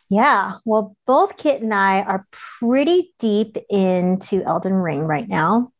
Yeah, 0.09 0.57
well, 0.65 0.95
both 1.07 1.35
Kit 1.35 1.61
and 1.61 1.73
I 1.73 2.03
are 2.03 2.27
pretty 2.31 3.13
deep 3.17 3.57
into 3.69 4.43
Elden 4.43 4.73
Ring 4.73 5.01
right 5.01 5.27
now. 5.27 5.71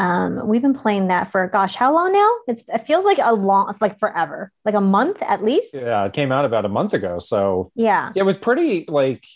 Um, 0.00 0.48
we've 0.48 0.62
been 0.62 0.72
playing 0.72 1.08
that 1.08 1.30
for 1.30 1.46
gosh, 1.46 1.74
how 1.74 1.92
long 1.92 2.14
now? 2.14 2.30
It's 2.48 2.64
it 2.68 2.86
feels 2.86 3.04
like 3.04 3.18
a 3.20 3.34
long, 3.34 3.76
like 3.82 3.98
forever, 3.98 4.50
like 4.64 4.74
a 4.74 4.80
month 4.80 5.18
at 5.20 5.44
least. 5.44 5.74
Yeah, 5.74 6.06
it 6.06 6.14
came 6.14 6.32
out 6.32 6.46
about 6.46 6.64
a 6.64 6.70
month 6.70 6.94
ago. 6.94 7.18
So 7.18 7.70
yeah, 7.74 8.10
it 8.16 8.22
was 8.22 8.38
pretty 8.38 8.86
like 8.88 9.26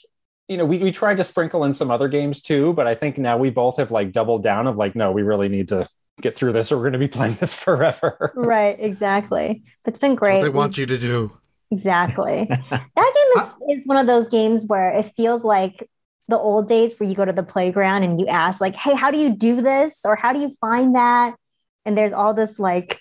you 0.48 0.56
know 0.56 0.64
we 0.64 0.78
we 0.78 0.90
tried 0.90 1.18
to 1.18 1.24
sprinkle 1.24 1.64
in 1.64 1.74
some 1.74 1.90
other 1.90 2.08
games 2.08 2.40
too, 2.40 2.72
but 2.72 2.86
I 2.86 2.94
think 2.94 3.18
now 3.18 3.36
we 3.36 3.50
both 3.50 3.76
have 3.76 3.90
like 3.90 4.10
doubled 4.10 4.42
down 4.42 4.66
of 4.66 4.78
like 4.78 4.96
no, 4.96 5.12
we 5.12 5.20
really 5.20 5.50
need 5.50 5.68
to 5.68 5.86
get 6.22 6.34
through 6.34 6.52
this 6.52 6.72
or 6.72 6.76
we're 6.76 6.84
going 6.84 6.94
to 6.94 6.98
be 6.98 7.08
playing 7.18 7.34
this 7.34 7.52
forever. 7.52 8.32
right, 8.34 8.78
exactly. 8.80 9.64
It's 9.84 9.98
been 9.98 10.14
great. 10.14 10.40
they 10.42 10.48
want 10.48 10.78
you 10.78 10.86
to 10.86 10.96
do. 10.96 11.38
Exactly. 11.70 12.44
that 12.70 12.88
game 12.96 13.42
is, 13.42 13.80
is 13.80 13.86
one 13.86 13.98
of 13.98 14.06
those 14.06 14.28
games 14.28 14.64
where 14.66 14.94
it 14.94 15.12
feels 15.14 15.44
like 15.44 15.90
the 16.28 16.38
old 16.38 16.68
days 16.68 16.98
where 16.98 17.08
you 17.08 17.14
go 17.14 17.24
to 17.24 17.32
the 17.32 17.42
playground 17.42 18.02
and 18.02 18.18
you 18.18 18.26
ask 18.26 18.60
like 18.60 18.74
hey 18.74 18.94
how 18.94 19.10
do 19.10 19.18
you 19.18 19.34
do 19.34 19.60
this? 19.60 20.02
Or 20.04 20.16
how 20.16 20.32
do 20.32 20.40
you 20.40 20.50
find 20.60 20.94
that? 20.96 21.34
And 21.84 21.96
there's 21.96 22.12
all 22.12 22.34
this 22.34 22.58
like 22.58 23.00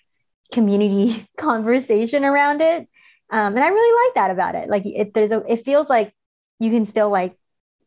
community 0.52 1.28
conversation 1.38 2.26
around 2.26 2.62
it. 2.62 2.88
Um, 3.30 3.56
and 3.56 3.64
i 3.64 3.68
really 3.68 4.08
like 4.08 4.16
that 4.16 4.32
about 4.32 4.56
it. 4.56 4.70
Like 4.70 4.86
it 4.86 5.14
there's 5.14 5.32
a 5.32 5.44
it 5.52 5.66
feels 5.66 5.90
like 5.90 6.14
you 6.60 6.70
can 6.70 6.86
still 6.86 7.10
like 7.10 7.38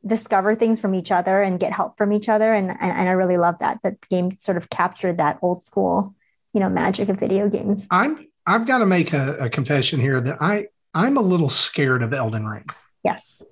discover 0.05 0.55
things 0.55 0.81
from 0.81 0.95
each 0.95 1.11
other 1.11 1.43
and 1.43 1.59
get 1.59 1.73
help 1.73 1.99
from 1.99 2.13
each 2.13 2.29
other. 2.29 2.53
And, 2.53 2.71
and, 2.71 2.81
and 2.81 3.09
i 3.09 3.13
really 3.13 3.37
love 3.37 3.59
that 3.59 3.81
that 3.83 4.01
game 4.09 4.39
sort 4.39 4.57
of 4.57 4.71
captured 4.71 5.19
that 5.19 5.39
old 5.43 5.65
school 5.65 6.15
you 6.53 6.61
know 6.61 6.69
magic 6.69 7.09
of 7.09 7.19
video 7.19 7.49
games. 7.49 7.87
I'm 7.91 8.27
i've 8.47 8.67
got 8.67 8.79
to 8.79 8.87
make 8.87 9.13
a, 9.13 9.37
a 9.41 9.51
confession 9.51 10.01
here 10.01 10.21
that 10.21 10.41
i 10.41 10.69
i'm 10.95 11.17
a 11.17 11.23
little 11.23 11.51
scared 11.51 12.03
of 12.03 12.15
elden 12.15 12.47
ring. 12.47 12.65
Yes 13.05 13.43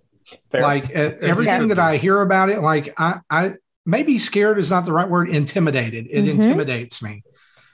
Fair. 0.50 0.62
Like 0.62 0.84
uh, 0.96 1.12
everything 1.20 1.68
should 1.68 1.70
that. 1.70 1.78
I 1.78 1.96
hear 1.96 2.20
about 2.20 2.48
it, 2.48 2.60
like 2.60 2.98
I, 2.98 3.20
I 3.30 3.54
maybe 3.84 4.18
scared 4.18 4.58
is 4.58 4.70
not 4.70 4.84
the 4.84 4.92
right 4.92 5.08
word. 5.08 5.28
Intimidated. 5.28 6.06
It 6.10 6.24
Mhm. 6.24 6.30
intimidates 6.30 7.02
me 7.02 7.22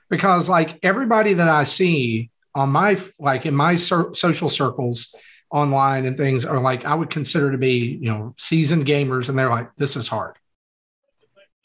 because 0.09 0.49
like 0.49 0.79
everybody 0.83 1.35
that 1.35 1.49
I 1.49 1.65
see 1.65 2.31
on 2.55 2.71
my 2.71 2.99
like 3.19 3.47
in 3.47 3.55
my 3.55 3.77
cir- 3.77 4.13
social 4.15 4.51
circles 4.51 5.15
online 5.53 6.07
and 6.07 6.17
things 6.17 6.45
are 6.45 6.61
like 6.61 6.85
I 6.85 6.95
would 6.95 7.11
consider 7.11 7.53
to 7.53 7.59
be 7.59 7.99
you 8.01 8.11
know 8.11 8.35
seasoned 8.39 8.87
gamers, 8.87 9.29
and 9.29 9.39
they're 9.39 9.51
like, 9.51 9.75
this 9.77 9.97
is 9.97 10.09
hard. 10.09 10.37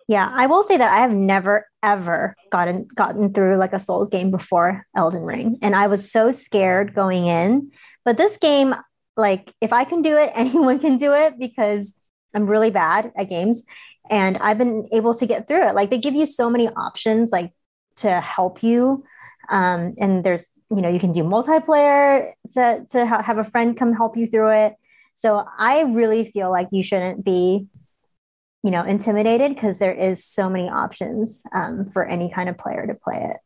Yeah, 0.08 0.30
I 0.32 0.46
will 0.46 0.62
say 0.62 0.78
that 0.78 0.92
I 0.94 1.02
have 1.02 1.12
never 1.14 1.68
ever 1.82 2.36
gotten 2.52 2.88
gotten 2.94 3.34
through 3.34 3.58
like 3.58 3.74
a 3.74 3.80
Souls 3.80 4.10
game 4.10 4.30
before 4.30 4.86
Elden 4.96 5.24
Ring, 5.24 5.58
and 5.64 5.76
I 5.76 5.88
was 5.88 6.12
so 6.12 6.30
scared 6.32 6.94
going 6.94 7.26
in. 7.26 7.72
But 8.04 8.18
this 8.18 8.38
game, 8.38 8.76
like, 9.18 9.54
if 9.62 9.74
I 9.74 9.84
can 9.84 10.02
do 10.02 10.18
it, 10.18 10.32
anyone 10.36 10.80
can 10.80 10.98
do 10.98 11.14
it 11.14 11.40
because 11.40 11.94
I'm 12.34 12.48
really 12.48 12.72
bad 12.72 13.12
at 13.18 13.30
games, 13.30 13.64
and 14.10 14.38
I've 14.38 14.58
been 14.58 14.88
able 14.92 15.14
to 15.16 15.26
get 15.26 15.48
through 15.48 15.68
it. 15.68 15.76
Like, 15.76 15.90
they 15.90 15.98
give 15.98 16.16
you 16.16 16.26
so 16.26 16.50
many 16.50 16.68
options, 16.70 17.32
like 17.32 17.52
to 17.98 18.20
help 18.22 18.64
you, 18.64 19.04
um, 19.50 19.96
and 20.00 20.24
there's 20.24 20.48
you 20.72 20.82
know 20.82 20.90
you 20.90 21.00
can 21.00 21.12
do 21.12 21.24
multiplayer 21.24 22.32
to 22.54 22.86
to 22.92 23.06
ha- 23.06 23.22
have 23.22 23.38
a 23.38 23.44
friend 23.44 23.78
come 23.78 23.94
help 23.94 24.18
you 24.18 24.28
through 24.28 24.52
it. 24.52 24.74
So 25.16 25.46
I 25.58 25.82
really 25.84 26.26
feel 26.26 26.52
like 26.52 26.68
you 26.72 26.84
shouldn't 26.84 27.24
be 27.24 27.68
you 28.64 28.72
know 28.72 28.84
intimidated 28.84 29.54
because 29.54 29.78
there 29.78 29.94
is 29.94 30.26
so 30.26 30.50
many 30.50 30.70
options 30.70 31.44
um, 31.54 31.86
for 31.86 32.06
any 32.06 32.32
kind 32.32 32.50
of 32.50 32.58
player 32.58 32.86
to 32.88 32.96
play 32.96 33.32
it 33.32 33.38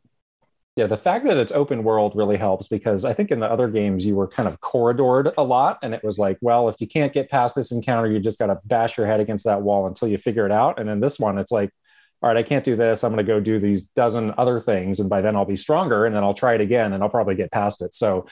Yeah, 0.79 0.87
the 0.87 0.95
fact 0.95 1.25
that 1.25 1.35
it's 1.35 1.51
open 1.51 1.83
world 1.83 2.15
really 2.15 2.37
helps 2.37 2.69
because 2.69 3.03
I 3.03 3.11
think 3.11 3.31
in 3.31 3.41
the 3.41 3.51
other 3.51 3.67
games 3.67 4.05
you 4.05 4.15
were 4.15 4.29
kind 4.29 4.47
of 4.47 4.61
corridored 4.61 5.33
a 5.37 5.43
lot. 5.43 5.77
And 5.83 5.93
it 5.93 6.05
was 6.05 6.17
like, 6.17 6.37
well, 6.39 6.69
if 6.69 6.79
you 6.79 6.87
can't 6.87 7.11
get 7.11 7.29
past 7.29 7.53
this 7.53 7.73
encounter, 7.73 8.09
you 8.09 8.17
just 8.21 8.39
got 8.39 8.45
to 8.45 8.61
bash 8.63 8.97
your 8.97 9.05
head 9.05 9.19
against 9.19 9.43
that 9.43 9.61
wall 9.61 9.87
until 9.87 10.07
you 10.07 10.17
figure 10.17 10.45
it 10.45 10.53
out. 10.53 10.79
And 10.79 10.89
in 10.89 11.01
this 11.01 11.19
one, 11.19 11.37
it's 11.37 11.51
like, 11.51 11.71
all 12.21 12.29
right, 12.29 12.37
I 12.37 12.43
can't 12.43 12.63
do 12.63 12.77
this. 12.77 13.03
I'm 13.03 13.11
going 13.11 13.25
to 13.25 13.29
go 13.29 13.41
do 13.41 13.59
these 13.59 13.87
dozen 13.87 14.33
other 14.37 14.57
things. 14.57 15.01
And 15.01 15.09
by 15.09 15.19
then 15.19 15.35
I'll 15.35 15.43
be 15.43 15.57
stronger 15.57 16.05
and 16.05 16.15
then 16.15 16.23
I'll 16.23 16.33
try 16.33 16.53
it 16.53 16.61
again 16.61 16.93
and 16.93 17.03
I'll 17.03 17.09
probably 17.09 17.35
get 17.35 17.51
past 17.51 17.81
it. 17.81 17.93
So 17.93 18.27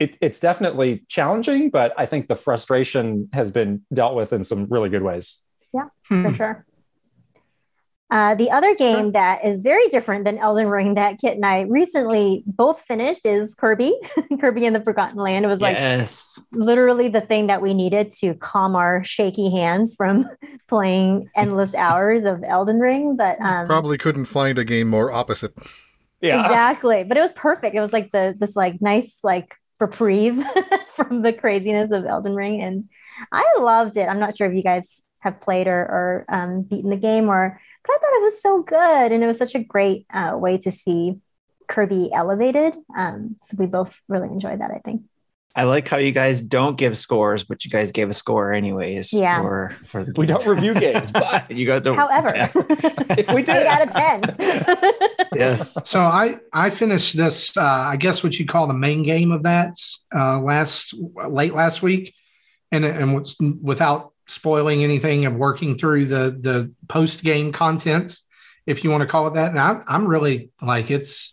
it, 0.00 0.18
it's 0.20 0.40
definitely 0.40 1.04
challenging, 1.06 1.70
but 1.70 1.94
I 1.96 2.06
think 2.06 2.26
the 2.26 2.34
frustration 2.34 3.28
has 3.32 3.52
been 3.52 3.84
dealt 3.94 4.16
with 4.16 4.32
in 4.32 4.42
some 4.42 4.66
really 4.68 4.88
good 4.88 5.04
ways. 5.04 5.44
Hmm. 6.08 6.24
for 6.24 6.34
sure 6.34 6.66
uh, 8.10 8.34
the 8.34 8.50
other 8.50 8.74
game 8.74 9.12
that 9.12 9.44
is 9.44 9.60
very 9.60 9.88
different 9.88 10.24
than 10.24 10.38
Elden 10.38 10.68
Ring 10.68 10.94
that 10.94 11.18
Kit 11.18 11.36
and 11.36 11.44
I 11.44 11.62
recently 11.62 12.42
both 12.46 12.80
finished 12.80 13.26
is 13.26 13.54
Kirby, 13.54 13.94
Kirby 14.40 14.64
and 14.64 14.74
the 14.74 14.80
Forgotten 14.80 15.18
Land. 15.18 15.44
It 15.44 15.48
was 15.48 15.60
like 15.60 15.76
yes. 15.76 16.40
literally 16.52 17.08
the 17.08 17.20
thing 17.20 17.48
that 17.48 17.60
we 17.60 17.74
needed 17.74 18.12
to 18.20 18.34
calm 18.34 18.74
our 18.76 19.04
shaky 19.04 19.50
hands 19.50 19.94
from 19.94 20.24
playing 20.68 21.28
endless 21.36 21.74
hours 21.74 22.24
of 22.24 22.42
Elden 22.42 22.78
Ring. 22.78 23.16
But 23.16 23.38
um, 23.42 23.66
Probably 23.66 23.98
couldn't 23.98 24.24
find 24.24 24.58
a 24.58 24.64
game 24.64 24.88
more 24.88 25.12
opposite. 25.12 25.54
Yeah. 26.20 26.44
exactly 26.44 27.04
but 27.04 27.16
it 27.16 27.20
was 27.20 27.30
perfect 27.30 27.76
it 27.76 27.80
was 27.80 27.92
like 27.92 28.10
the 28.10 28.34
this 28.40 28.56
like 28.56 28.82
nice 28.82 29.20
like 29.22 29.54
reprieve 29.78 30.42
from 30.96 31.22
the 31.22 31.32
craziness 31.32 31.92
of 31.92 32.04
elden 32.06 32.34
ring 32.34 32.60
and 32.60 32.82
i 33.30 33.48
loved 33.60 33.96
it 33.96 34.08
i'm 34.08 34.18
not 34.18 34.36
sure 34.36 34.48
if 34.48 34.56
you 34.56 34.64
guys 34.64 35.04
have 35.28 35.40
played 35.40 35.66
or, 35.66 35.80
or 35.80 36.24
um, 36.28 36.62
beaten 36.62 36.90
the 36.90 36.96
game 36.96 37.28
or 37.28 37.60
but 37.84 37.92
i 37.92 37.98
thought 37.98 38.18
it 38.18 38.22
was 38.22 38.42
so 38.42 38.62
good 38.62 39.12
and 39.12 39.22
it 39.22 39.26
was 39.26 39.38
such 39.38 39.54
a 39.54 39.62
great 39.62 40.06
uh, 40.12 40.32
way 40.36 40.58
to 40.58 40.70
see 40.70 41.18
kirby 41.68 42.10
elevated 42.12 42.74
um, 42.96 43.36
so 43.40 43.56
we 43.58 43.66
both 43.66 44.00
really 44.08 44.28
enjoyed 44.28 44.60
that 44.60 44.70
i 44.70 44.78
think 44.84 45.02
I 45.58 45.64
like 45.64 45.88
how 45.88 45.96
you 45.96 46.12
guys 46.12 46.40
don't 46.40 46.78
give 46.78 46.96
scores, 46.96 47.42
but 47.42 47.64
you 47.64 47.70
guys 47.72 47.90
gave 47.90 48.08
a 48.08 48.14
score 48.14 48.52
anyways. 48.52 49.12
Yeah. 49.12 49.42
For, 49.42 49.76
for 49.86 50.04
the 50.04 50.12
We 50.16 50.24
don't 50.24 50.46
review 50.46 50.72
games, 50.72 51.10
but 51.12 51.50
you 51.50 51.66
got 51.66 51.82
to 51.82 51.94
however 51.94 52.32
Yeah. 52.32 52.52
if 52.54 53.28
we 53.32 53.42
did, 53.42 53.56
eight 53.56 53.66
out 53.66 53.88
of 53.88 53.90
ten 53.92 54.36
yes. 55.34 55.76
So 55.84 55.98
I 55.98 56.38
I 56.52 56.70
finished 56.70 57.16
this 57.16 57.56
uh, 57.56 57.62
I 57.62 57.96
guess 57.96 58.22
what 58.22 58.38
you 58.38 58.46
call 58.46 58.68
the 58.68 58.74
main 58.74 59.02
game 59.02 59.32
of 59.32 59.42
that 59.42 59.74
uh, 60.14 60.38
last 60.40 60.94
late 61.28 61.54
last 61.54 61.82
week, 61.82 62.14
and 62.70 62.84
and 62.84 63.16
with- 63.16 63.34
without 63.60 64.12
spoiling 64.28 64.84
anything 64.84 65.24
of 65.24 65.34
working 65.34 65.76
through 65.76 66.06
the 66.06 66.30
the 66.38 66.72
post 66.88 67.22
game 67.24 67.52
contents, 67.52 68.24
if 68.66 68.84
you 68.84 68.90
want 68.90 69.02
to 69.02 69.06
call 69.06 69.26
it 69.26 69.34
that. 69.34 69.50
And 69.50 69.58
I'm 69.58 69.82
I'm 69.86 70.06
really 70.06 70.50
like 70.62 70.90
it's. 70.90 71.32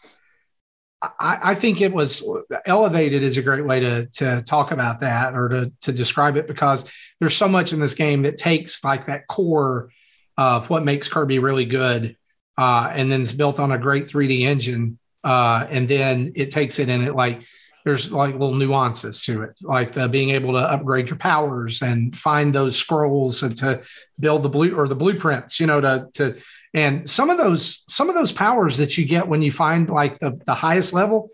I, 1.19 1.37
I 1.43 1.55
think 1.55 1.81
it 1.81 1.93
was 1.93 2.27
elevated 2.65 3.21
is 3.21 3.37
a 3.37 3.43
great 3.43 3.65
way 3.65 3.81
to 3.81 4.07
to 4.07 4.41
talk 4.41 4.71
about 4.71 5.01
that 5.01 5.35
or 5.35 5.49
to 5.49 5.73
to 5.81 5.91
describe 5.91 6.35
it 6.35 6.47
because 6.47 6.83
there's 7.19 7.35
so 7.35 7.47
much 7.47 7.73
in 7.73 7.79
this 7.79 7.93
game 7.93 8.23
that 8.23 8.37
takes 8.37 8.83
like 8.83 9.05
that 9.05 9.27
core 9.27 9.91
of 10.37 10.69
what 10.69 10.83
makes 10.83 11.07
Kirby 11.07 11.37
really 11.37 11.65
good 11.65 12.15
uh, 12.57 12.91
and 12.93 13.11
then 13.11 13.21
it's 13.21 13.33
built 13.33 13.59
on 13.59 13.71
a 13.71 13.77
great 13.77 14.05
3D 14.05 14.41
engine. 14.41 14.99
Uh, 15.23 15.65
and 15.69 15.87
then 15.87 16.31
it 16.35 16.51
takes 16.51 16.79
it 16.79 16.89
and 16.89 17.03
it 17.03 17.15
like 17.15 17.41
there's 17.85 18.11
like 18.11 18.33
little 18.33 18.55
nuances 18.55 19.21
to 19.21 19.43
it, 19.43 19.51
like 19.61 19.91
the 19.91 20.09
being 20.09 20.31
able 20.31 20.53
to 20.53 20.59
upgrade 20.59 21.07
your 21.07 21.17
powers 21.19 21.81
and 21.83 22.15
find 22.15 22.53
those 22.53 22.75
scrolls 22.75 23.43
and 23.43 23.55
to 23.57 23.83
build 24.19 24.41
the 24.43 24.49
blue 24.49 24.75
or 24.75 24.87
the 24.87 24.95
blueprints, 24.95 25.59
you 25.59 25.67
know, 25.67 25.79
to 25.79 26.07
to 26.15 26.35
and 26.73 27.07
some 27.09 27.29
of 27.29 27.37
those 27.37 27.83
some 27.87 28.09
of 28.09 28.15
those 28.15 28.31
powers 28.31 28.77
that 28.77 28.97
you 28.97 29.05
get 29.05 29.27
when 29.27 29.41
you 29.43 29.51
find 29.51 29.87
like 29.89 30.17
the 30.17 30.37
the 30.45 30.55
highest 30.55 30.93
level, 30.93 31.29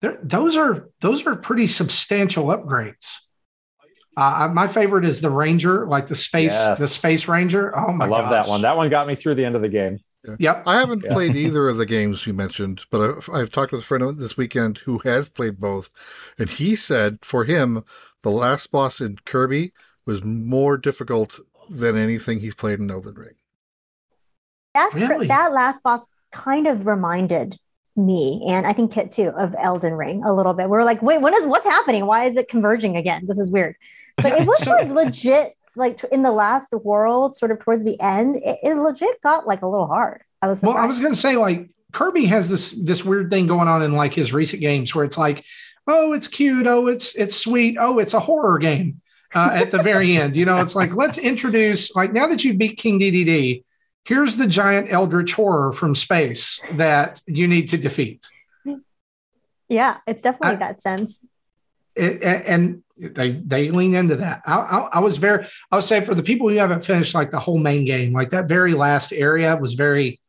those 0.00 0.56
are 0.56 0.88
those 1.00 1.26
are 1.26 1.36
pretty 1.36 1.66
substantial 1.66 2.46
upgrades. 2.46 3.16
Uh, 4.16 4.50
my 4.52 4.66
favorite 4.66 5.04
is 5.04 5.20
the 5.20 5.30
Ranger, 5.30 5.86
like 5.86 6.06
the 6.06 6.14
space 6.14 6.52
Yes. 6.52 6.78
the 6.78 6.88
Space 6.88 7.28
Ranger. 7.28 7.78
Oh 7.78 7.92
my 7.92 8.06
I 8.06 8.08
love 8.08 8.30
that 8.30 8.48
one. 8.48 8.62
That 8.62 8.76
one 8.76 8.88
got 8.88 9.06
me 9.06 9.14
through 9.14 9.34
the 9.36 9.44
end 9.44 9.54
of 9.54 9.62
the 9.62 9.68
game. 9.68 9.98
Yep. 10.38 10.62
I 10.66 10.78
haven't 10.78 11.02
Yeah. 11.04 11.12
played 11.14 11.34
either 11.36 11.68
of 11.68 11.76
the 11.78 11.86
games 11.96 12.26
you 12.26 12.34
mentioned, 12.34 12.82
but 12.90 13.00
I've, 13.00 13.30
I've 13.32 13.50
talked 13.50 13.72
with 13.72 13.80
a 13.80 13.84
friend 13.84 14.18
this 14.18 14.36
weekend 14.36 14.78
who 14.78 14.98
has 15.04 15.28
played 15.28 15.58
both, 15.58 15.90
and 16.38 16.50
he 16.50 16.76
said 16.76 17.18
for 17.22 17.44
him 17.44 17.84
the 18.22 18.30
last 18.30 18.70
boss 18.70 19.00
in 19.00 19.16
Kirby 19.24 19.72
was 20.04 20.22
more 20.22 20.76
difficult 20.76 21.40
than 21.70 21.96
anything 21.96 22.40
he's 22.40 22.54
played 22.54 22.80
in 22.80 22.90
Elden 22.90 23.14
Ring. 23.14 23.34
that 24.74 24.90
Really? 24.92 25.26
that 25.28 25.52
last 25.52 25.82
boss 25.82 26.06
kind 26.32 26.66
of 26.66 26.86
reminded 26.86 27.58
me 27.96 28.44
and 28.48 28.66
I 28.66 28.72
think 28.72 28.92
Kit 28.92 29.10
too 29.10 29.28
of 29.30 29.54
Elden 29.58 29.94
Ring 29.94 30.22
a 30.24 30.32
little 30.32 30.52
bit. 30.54 30.68
We 30.70 30.76
are 30.78 30.84
like, 30.84 31.02
wait, 31.02 31.20
when 31.20 31.34
is 31.34 31.44
what's 31.46 31.66
happening? 31.66 32.06
Why 32.06 32.24
is 32.24 32.36
it 32.36 32.48
converging 32.48 32.96
again? 32.96 33.22
This 33.26 33.38
is 33.38 33.50
weird. 33.50 33.74
But 34.16 34.32
it 34.32 34.46
was 34.46 34.58
So- 34.62 34.70
like 34.72 34.88
legit, 34.88 35.54
like 35.76 36.02
in 36.12 36.22
the 36.22 36.32
last 36.32 36.72
world, 36.72 37.36
sort 37.36 37.50
of 37.50 37.60
towards 37.60 37.84
the 37.84 38.00
end, 38.00 38.36
it, 38.36 38.58
it 38.62 38.74
legit 38.76 39.20
got 39.22 39.46
like 39.46 39.62
a 39.62 39.66
little 39.66 39.86
hard. 39.86 40.22
I 40.42 40.48
was 40.48 40.62
Well. 40.62 40.76
I 40.76 40.86
was 40.86 41.00
going 41.00 41.12
to 41.12 41.18
say 41.18 41.36
like 41.36 41.70
Kirby 41.92 42.26
has 42.26 42.48
this 42.48 42.72
this 42.72 43.04
weird 43.04 43.30
thing 43.30 43.46
going 43.46 43.68
on 43.68 43.82
in 43.82 43.92
like 43.92 44.14
his 44.14 44.32
recent 44.32 44.60
games 44.60 44.94
where 44.94 45.04
it's 45.04 45.18
like, 45.18 45.44
oh, 45.86 46.12
it's 46.12 46.28
cute, 46.28 46.66
oh, 46.66 46.86
it's 46.86 47.14
it's 47.14 47.36
sweet, 47.36 47.76
oh, 47.78 47.98
it's 47.98 48.14
a 48.14 48.20
horror 48.20 48.58
game 48.58 49.00
uh, 49.34 49.50
at 49.52 49.70
the 49.70 49.82
very 49.82 50.16
end. 50.16 50.36
You 50.36 50.44
know, 50.44 50.58
it's 50.58 50.74
like 50.74 50.94
let's 50.94 51.18
introduce 51.18 51.94
like 51.94 52.12
now 52.12 52.26
that 52.26 52.44
you 52.44 52.54
beat 52.54 52.78
King 52.78 52.98
Dedede, 52.98 53.64
here's 54.04 54.36
the 54.36 54.46
giant 54.46 54.92
eldritch 54.92 55.34
horror 55.34 55.72
from 55.72 55.94
space 55.94 56.60
that 56.74 57.20
you 57.26 57.46
need 57.48 57.68
to 57.68 57.78
defeat. 57.78 58.28
yeah, 59.68 59.98
it's 60.06 60.22
definitely 60.22 60.56
I- 60.56 60.72
that 60.72 60.82
sense. 60.82 61.24
It- 61.96 62.22
and 62.22 62.82
they 62.98 63.32
they 63.32 63.70
lean 63.70 63.94
into 63.94 64.16
that. 64.16 64.42
I, 64.46 64.54
I, 64.56 64.78
I 64.94 64.98
was 65.00 65.16
very 65.16 65.46
I 65.70 65.76
would 65.76 65.84
say 65.84 66.00
for 66.02 66.14
the 66.14 66.22
people 66.22 66.48
who 66.48 66.56
haven't 66.56 66.84
finished 66.84 67.14
like 67.14 67.30
the 67.30 67.38
whole 67.38 67.58
main 67.58 67.84
game, 67.84 68.12
like 68.12 68.30
that 68.30 68.48
very 68.48 68.74
last 68.74 69.12
area 69.12 69.56
was 69.56 69.74
very. 69.74 70.20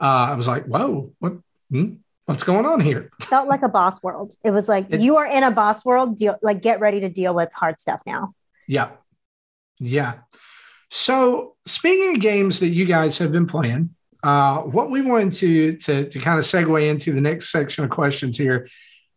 Uh, 0.00 0.30
I 0.30 0.34
was 0.34 0.46
like, 0.46 0.64
whoa, 0.66 1.12
what 1.18 1.34
hmm? 1.70 1.94
what's 2.26 2.42
going 2.42 2.66
on 2.66 2.80
here? 2.80 3.10
Felt 3.22 3.48
like 3.48 3.62
a 3.62 3.68
boss 3.68 4.02
world. 4.02 4.34
It 4.44 4.50
was 4.50 4.68
like 4.68 4.86
It- 4.90 5.00
you 5.00 5.16
are 5.16 5.26
in 5.26 5.42
a 5.44 5.50
boss 5.50 5.84
world. 5.84 6.16
Deal 6.16 6.36
like 6.42 6.60
get 6.60 6.80
ready 6.80 7.00
to 7.00 7.08
deal 7.08 7.34
with 7.34 7.50
hard 7.52 7.80
stuff 7.80 8.02
now. 8.06 8.34
Yeah, 8.66 8.90
yeah. 9.78 10.14
So 10.90 11.54
speaking 11.66 12.14
of 12.16 12.20
games 12.20 12.60
that 12.60 12.70
you 12.70 12.84
guys 12.84 13.18
have 13.18 13.30
been 13.30 13.46
playing, 13.46 13.94
uh, 14.22 14.58
what 14.62 14.90
we 14.90 15.02
wanted 15.02 15.32
to 15.34 15.76
to 15.76 16.08
to 16.08 16.18
kind 16.18 16.38
of 16.38 16.44
segue 16.44 16.88
into 16.88 17.12
the 17.12 17.20
next 17.20 17.50
section 17.50 17.84
of 17.84 17.90
questions 17.90 18.36
here. 18.36 18.66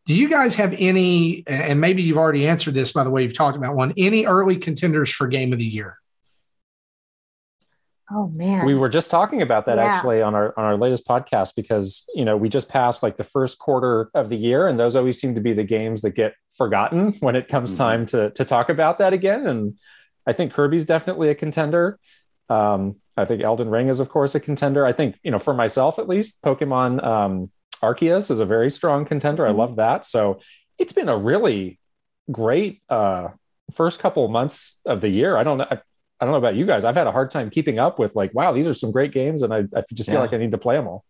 Do 0.06 0.16
you 0.16 0.28
guys 0.30 0.56
have 0.56 0.74
any, 0.80 1.44
and 1.48 1.80
maybe 1.80 2.02
you've 2.02 2.18
already 2.18 2.48
answered 2.48 2.74
this 2.74 2.92
by 2.92 3.04
the 3.04 3.10
way 3.12 3.24
you've 3.24 3.36
talked 3.36 3.56
about 3.56 3.76
one, 3.76 3.94
any 3.98 4.26
early 4.26 4.58
contenders 4.58 5.12
for 5.12 5.28
game 5.28 5.54
of 5.54 5.60
the 5.60 5.66
year? 5.66 5.98
Oh 8.14 8.28
man. 8.28 8.66
We 8.66 8.76
were 8.76 8.90
just 8.90 9.10
talking 9.10 9.42
about 9.42 9.66
that 9.68 9.78
Yeah. 9.78 9.86
actually 9.86 10.22
on 10.22 10.36
our 10.36 10.54
on 10.58 10.66
our 10.66 10.76
latest 10.76 11.08
podcast 11.08 11.56
because 11.56 12.06
you 12.14 12.26
know 12.26 12.36
we 12.36 12.50
just 12.50 12.68
passed 12.68 13.04
like 13.04 13.16
the 13.16 13.24
first 13.24 13.58
quarter 13.58 14.10
of 14.14 14.28
the 14.28 14.36
year 14.36 14.68
and 14.68 14.78
those 14.78 14.98
always 14.98 15.20
seem 15.20 15.34
to 15.36 15.42
be 15.42 15.54
the 15.54 15.64
games 15.64 16.02
that 16.02 16.12
get 16.12 16.34
forgotten 16.58 17.14
when 17.22 17.38
it 17.38 17.48
comes 17.48 17.74
Mhm. 17.74 17.78
time 17.78 18.06
to 18.08 18.32
to 18.32 18.44
talk 18.44 18.68
about 18.70 18.98
that 18.98 19.14
again 19.14 19.48
and 19.48 19.78
I 20.28 20.34
think 20.34 20.52
Kirby's 20.54 20.86
definitely 20.86 21.30
a 21.30 21.36
contender. 21.36 21.98
Um, 22.50 22.98
I 23.16 23.24
think 23.26 23.42
Elden 23.44 23.70
Ring 23.70 23.88
is 23.88 24.00
of 24.02 24.10
course 24.10 24.36
a 24.36 24.42
contender. 24.42 24.86
I 24.86 24.92
think 24.92 25.18
you 25.24 25.32
know 25.32 25.40
for 25.40 25.54
myself 25.54 25.98
at 25.98 26.10
least 26.10 26.42
Pokemon 26.44 27.02
um, 27.06 27.50
Arceus 27.82 28.30
is 28.32 28.39
a 28.39 28.46
very 28.46 28.70
strong 28.72 29.06
contender. 29.06 29.46
I 29.48 29.52
Mhm. 29.52 29.58
love 29.58 29.76
that. 29.78 30.06
So 30.06 30.39
it's 30.78 30.94
been 30.94 31.10
a 31.10 31.17
really 31.17 31.80
great 32.32 32.82
uh, 32.89 33.30
first 33.74 34.00
couple 34.00 34.24
of 34.26 34.32
months 34.32 34.80
of 34.86 35.02
the 35.02 35.10
year, 35.10 35.38
I 35.38 35.44
don't 35.44 35.58
know. 35.58 35.67
I, 35.70 35.76
I 36.20 36.26
don't 36.26 36.32
know 36.34 36.38
about 36.38 36.56
you 36.56 36.65
guys. 36.67 36.86
I've 36.86 36.96
had 36.96 37.08
a 37.08 37.12
hard 37.12 37.32
time 37.32 37.50
keeping 37.50 37.80
up 37.80 37.98
with 37.98 38.15
like, 38.15 38.34
wow, 38.36 38.52
these 38.52 38.67
are 38.67 38.74
some 38.76 38.91
great 38.91 39.12
games, 39.12 39.41
and 39.41 39.52
I, 39.54 39.60
I 39.76 39.84
just 39.94 40.08
feel 40.10 40.15
Yeah. 40.15 40.22
like 40.22 40.34
I 40.34 40.38
need 40.38 40.52
to 40.52 40.58
play 40.58 40.76
them 40.76 40.88
all. 40.88 41.04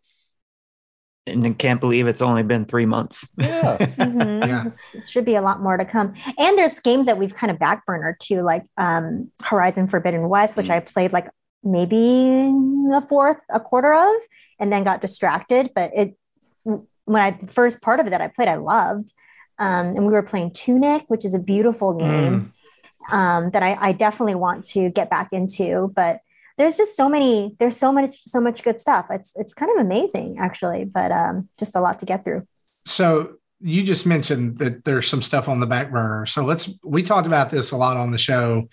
And 1.28 1.46
I 1.46 1.52
can't 1.52 1.80
believe 1.80 2.08
it's 2.08 2.22
only 2.22 2.42
been 2.44 2.66
three 2.66 2.86
months. 2.86 3.28
Yeah, 3.38 3.78
Mhm. 3.78 4.48
Yeah. 4.48 4.64
This- 4.64 4.92
this 4.94 5.10
should 5.10 5.26
be 5.26 5.36
a 5.36 5.42
lot 5.42 5.62
more 5.62 5.78
to 5.78 5.86
come. 5.86 6.14
And 6.38 6.58
there's 6.58 6.80
games 6.80 7.06
that 7.06 7.18
we've 7.18 7.34
kind 7.34 7.52
of 7.52 7.58
backburnered 7.58 8.20
too, 8.20 8.42
like 8.42 8.64
um, 8.78 9.32
Horizon 9.44 9.88
Forbidden 9.88 10.28
West, 10.30 10.56
which 10.58 10.70
I 10.70 10.80
played 10.80 11.14
like 11.14 11.30
maybe 11.64 12.52
a 12.94 13.02
fourth, 13.02 13.40
a 13.50 13.60
quarter 13.60 13.94
of, 13.94 14.16
and 14.60 14.72
then 14.74 14.84
got 14.84 15.02
distracted. 15.02 15.72
But 15.76 15.92
it, 15.96 16.18
when 17.06 17.22
I 17.22 17.32
the 17.32 17.48
first 17.48 17.82
part 17.82 18.00
of 18.00 18.08
it 18.08 18.12
that 18.12 18.22
I 18.22 18.28
played, 18.28 18.48
I 18.48 18.56
loved. 18.56 19.12
Um, 19.60 19.88
and 19.96 20.08
we 20.08 20.14
were 20.14 20.24
playing 20.24 20.52
Tunic, 20.54 21.04
which 21.08 21.24
is 21.24 21.36
a 21.36 21.40
beautiful 21.40 21.94
game 21.94 22.52
um, 23.12 23.52
that 23.52 23.62
I, 23.62 23.78
I 23.80 23.92
definitely 23.92 24.36
want 24.36 24.66
to 24.70 24.90
get 24.90 25.10
back 25.10 25.30
into. 25.32 25.92
But 25.96 26.22
there's 26.58 26.78
just 26.78 26.96
so 26.96 27.08
many, 27.10 27.56
there's 27.60 27.78
so 27.78 27.92
much, 27.92 28.12
so 28.26 28.42
much 28.42 28.64
good 28.64 28.82
stuff. 28.82 29.08
It's 29.10 29.34
it's 29.36 29.54
kind 29.54 29.72
of 29.72 29.86
amazing 29.86 30.38
actually, 30.40 30.86
but 30.86 31.12
um, 31.12 31.50
just 31.60 31.76
a 31.76 31.82
lot 31.82 32.00
to 32.00 32.06
get 32.06 32.24
through. 32.24 32.48
So 32.86 33.36
you 33.60 33.84
just 33.84 34.06
mentioned 34.06 34.58
that 34.58 34.84
there's 34.84 35.08
some 35.08 35.22
stuff 35.22 35.48
on 35.48 35.60
the 35.60 35.68
back 35.68 35.92
burner. 35.92 36.26
So 36.26 36.44
let's 36.44 36.74
we 36.84 37.04
talked 37.04 37.28
about 37.28 37.50
this 37.50 37.72
a 37.72 37.78
lot 37.78 37.98
on 37.98 38.12
the 38.12 38.18
show. 38.18 38.68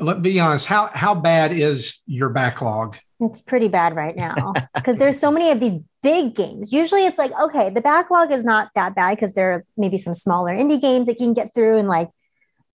Let 0.00 0.22
be 0.22 0.40
honest, 0.40 0.66
how 0.66 0.86
how 0.86 1.14
bad 1.14 1.52
is 1.52 2.02
your 2.06 2.28
backlog? 2.30 2.96
It's 3.20 3.40
pretty 3.40 3.68
bad 3.68 3.94
right 3.94 4.16
now 4.16 4.52
because 4.74 4.98
there's 4.98 5.18
so 5.18 5.30
many 5.30 5.50
of 5.50 5.60
these 5.60 5.74
big 6.04 6.34
games. 6.34 6.70
Usually 6.70 7.06
it's 7.06 7.16
like, 7.16 7.32
okay, 7.40 7.70
the 7.70 7.80
backlog 7.80 8.30
is 8.30 8.44
not 8.44 8.68
that 8.74 8.94
bad 8.94 9.16
because 9.16 9.32
there 9.32 9.52
are 9.52 9.64
maybe 9.78 9.96
some 9.96 10.12
smaller 10.12 10.54
indie 10.54 10.80
games 10.80 11.06
that 11.06 11.18
you 11.18 11.26
can 11.26 11.32
get 11.32 11.52
through 11.54 11.78
in 11.78 11.88
like, 11.88 12.10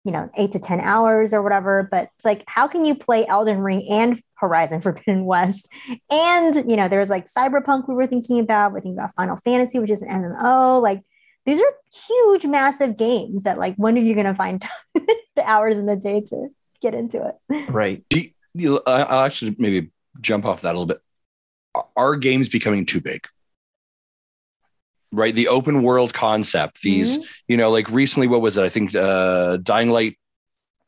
you 0.04 0.12
know, 0.12 0.28
eight 0.36 0.52
to 0.52 0.60
10 0.60 0.80
hours 0.80 1.32
or 1.32 1.42
whatever. 1.42 1.88
But 1.90 2.10
it's 2.16 2.24
like, 2.26 2.44
how 2.46 2.68
can 2.68 2.84
you 2.84 2.94
play 2.94 3.26
Elden 3.26 3.58
Ring 3.58 3.84
and 3.90 4.20
Horizon 4.34 4.80
Forbidden 4.82 5.24
West? 5.24 5.66
And, 6.10 6.70
you 6.70 6.76
know, 6.76 6.86
there's 6.86 7.08
like 7.08 7.26
Cyberpunk 7.32 7.88
we 7.88 7.94
were 7.94 8.06
thinking 8.06 8.38
about. 8.40 8.72
We're 8.72 8.82
thinking 8.82 8.98
about 8.98 9.14
Final 9.16 9.38
Fantasy, 9.42 9.78
which 9.78 9.90
is 9.90 10.02
an 10.02 10.10
MMO. 10.10 10.82
Like, 10.82 11.00
these 11.46 11.60
are 11.60 11.72
huge, 12.08 12.44
massive 12.44 12.98
games 12.98 13.42
that, 13.44 13.58
like, 13.58 13.74
when 13.76 13.96
are 13.96 14.02
you 14.02 14.14
going 14.14 14.26
to 14.26 14.34
find 14.34 14.62
the 14.94 15.44
hours 15.44 15.78
in 15.78 15.86
the 15.86 15.96
day 15.96 16.20
to 16.20 16.48
get 16.82 16.94
into 16.94 17.26
it? 17.26 17.70
Right. 17.70 18.04
Do 18.10 18.20
you, 18.20 18.30
you, 18.54 18.80
I'll 18.86 19.24
actually 19.24 19.56
maybe 19.58 19.90
jump 20.20 20.44
off 20.44 20.62
that 20.62 20.70
a 20.70 20.78
little 20.78 20.86
bit. 20.86 20.98
Are- 21.74 21.88
Are 21.96 22.16
games 22.16 22.48
becoming 22.48 22.86
too 22.86 23.00
big? 23.00 23.26
Right, 25.12 25.34
the 25.34 25.46
open 25.48 25.82
world 25.84 26.12
concept. 26.12 26.82
These, 26.82 27.18
you 27.46 27.56
know, 27.56 27.70
like 27.70 27.88
recently, 27.88 28.26
what 28.26 28.40
was 28.42 28.56
it? 28.56 28.64
I 28.64 28.68
think 28.68 28.94
uh, 28.96 29.58
Dying 29.58 29.90
Light 29.90 30.18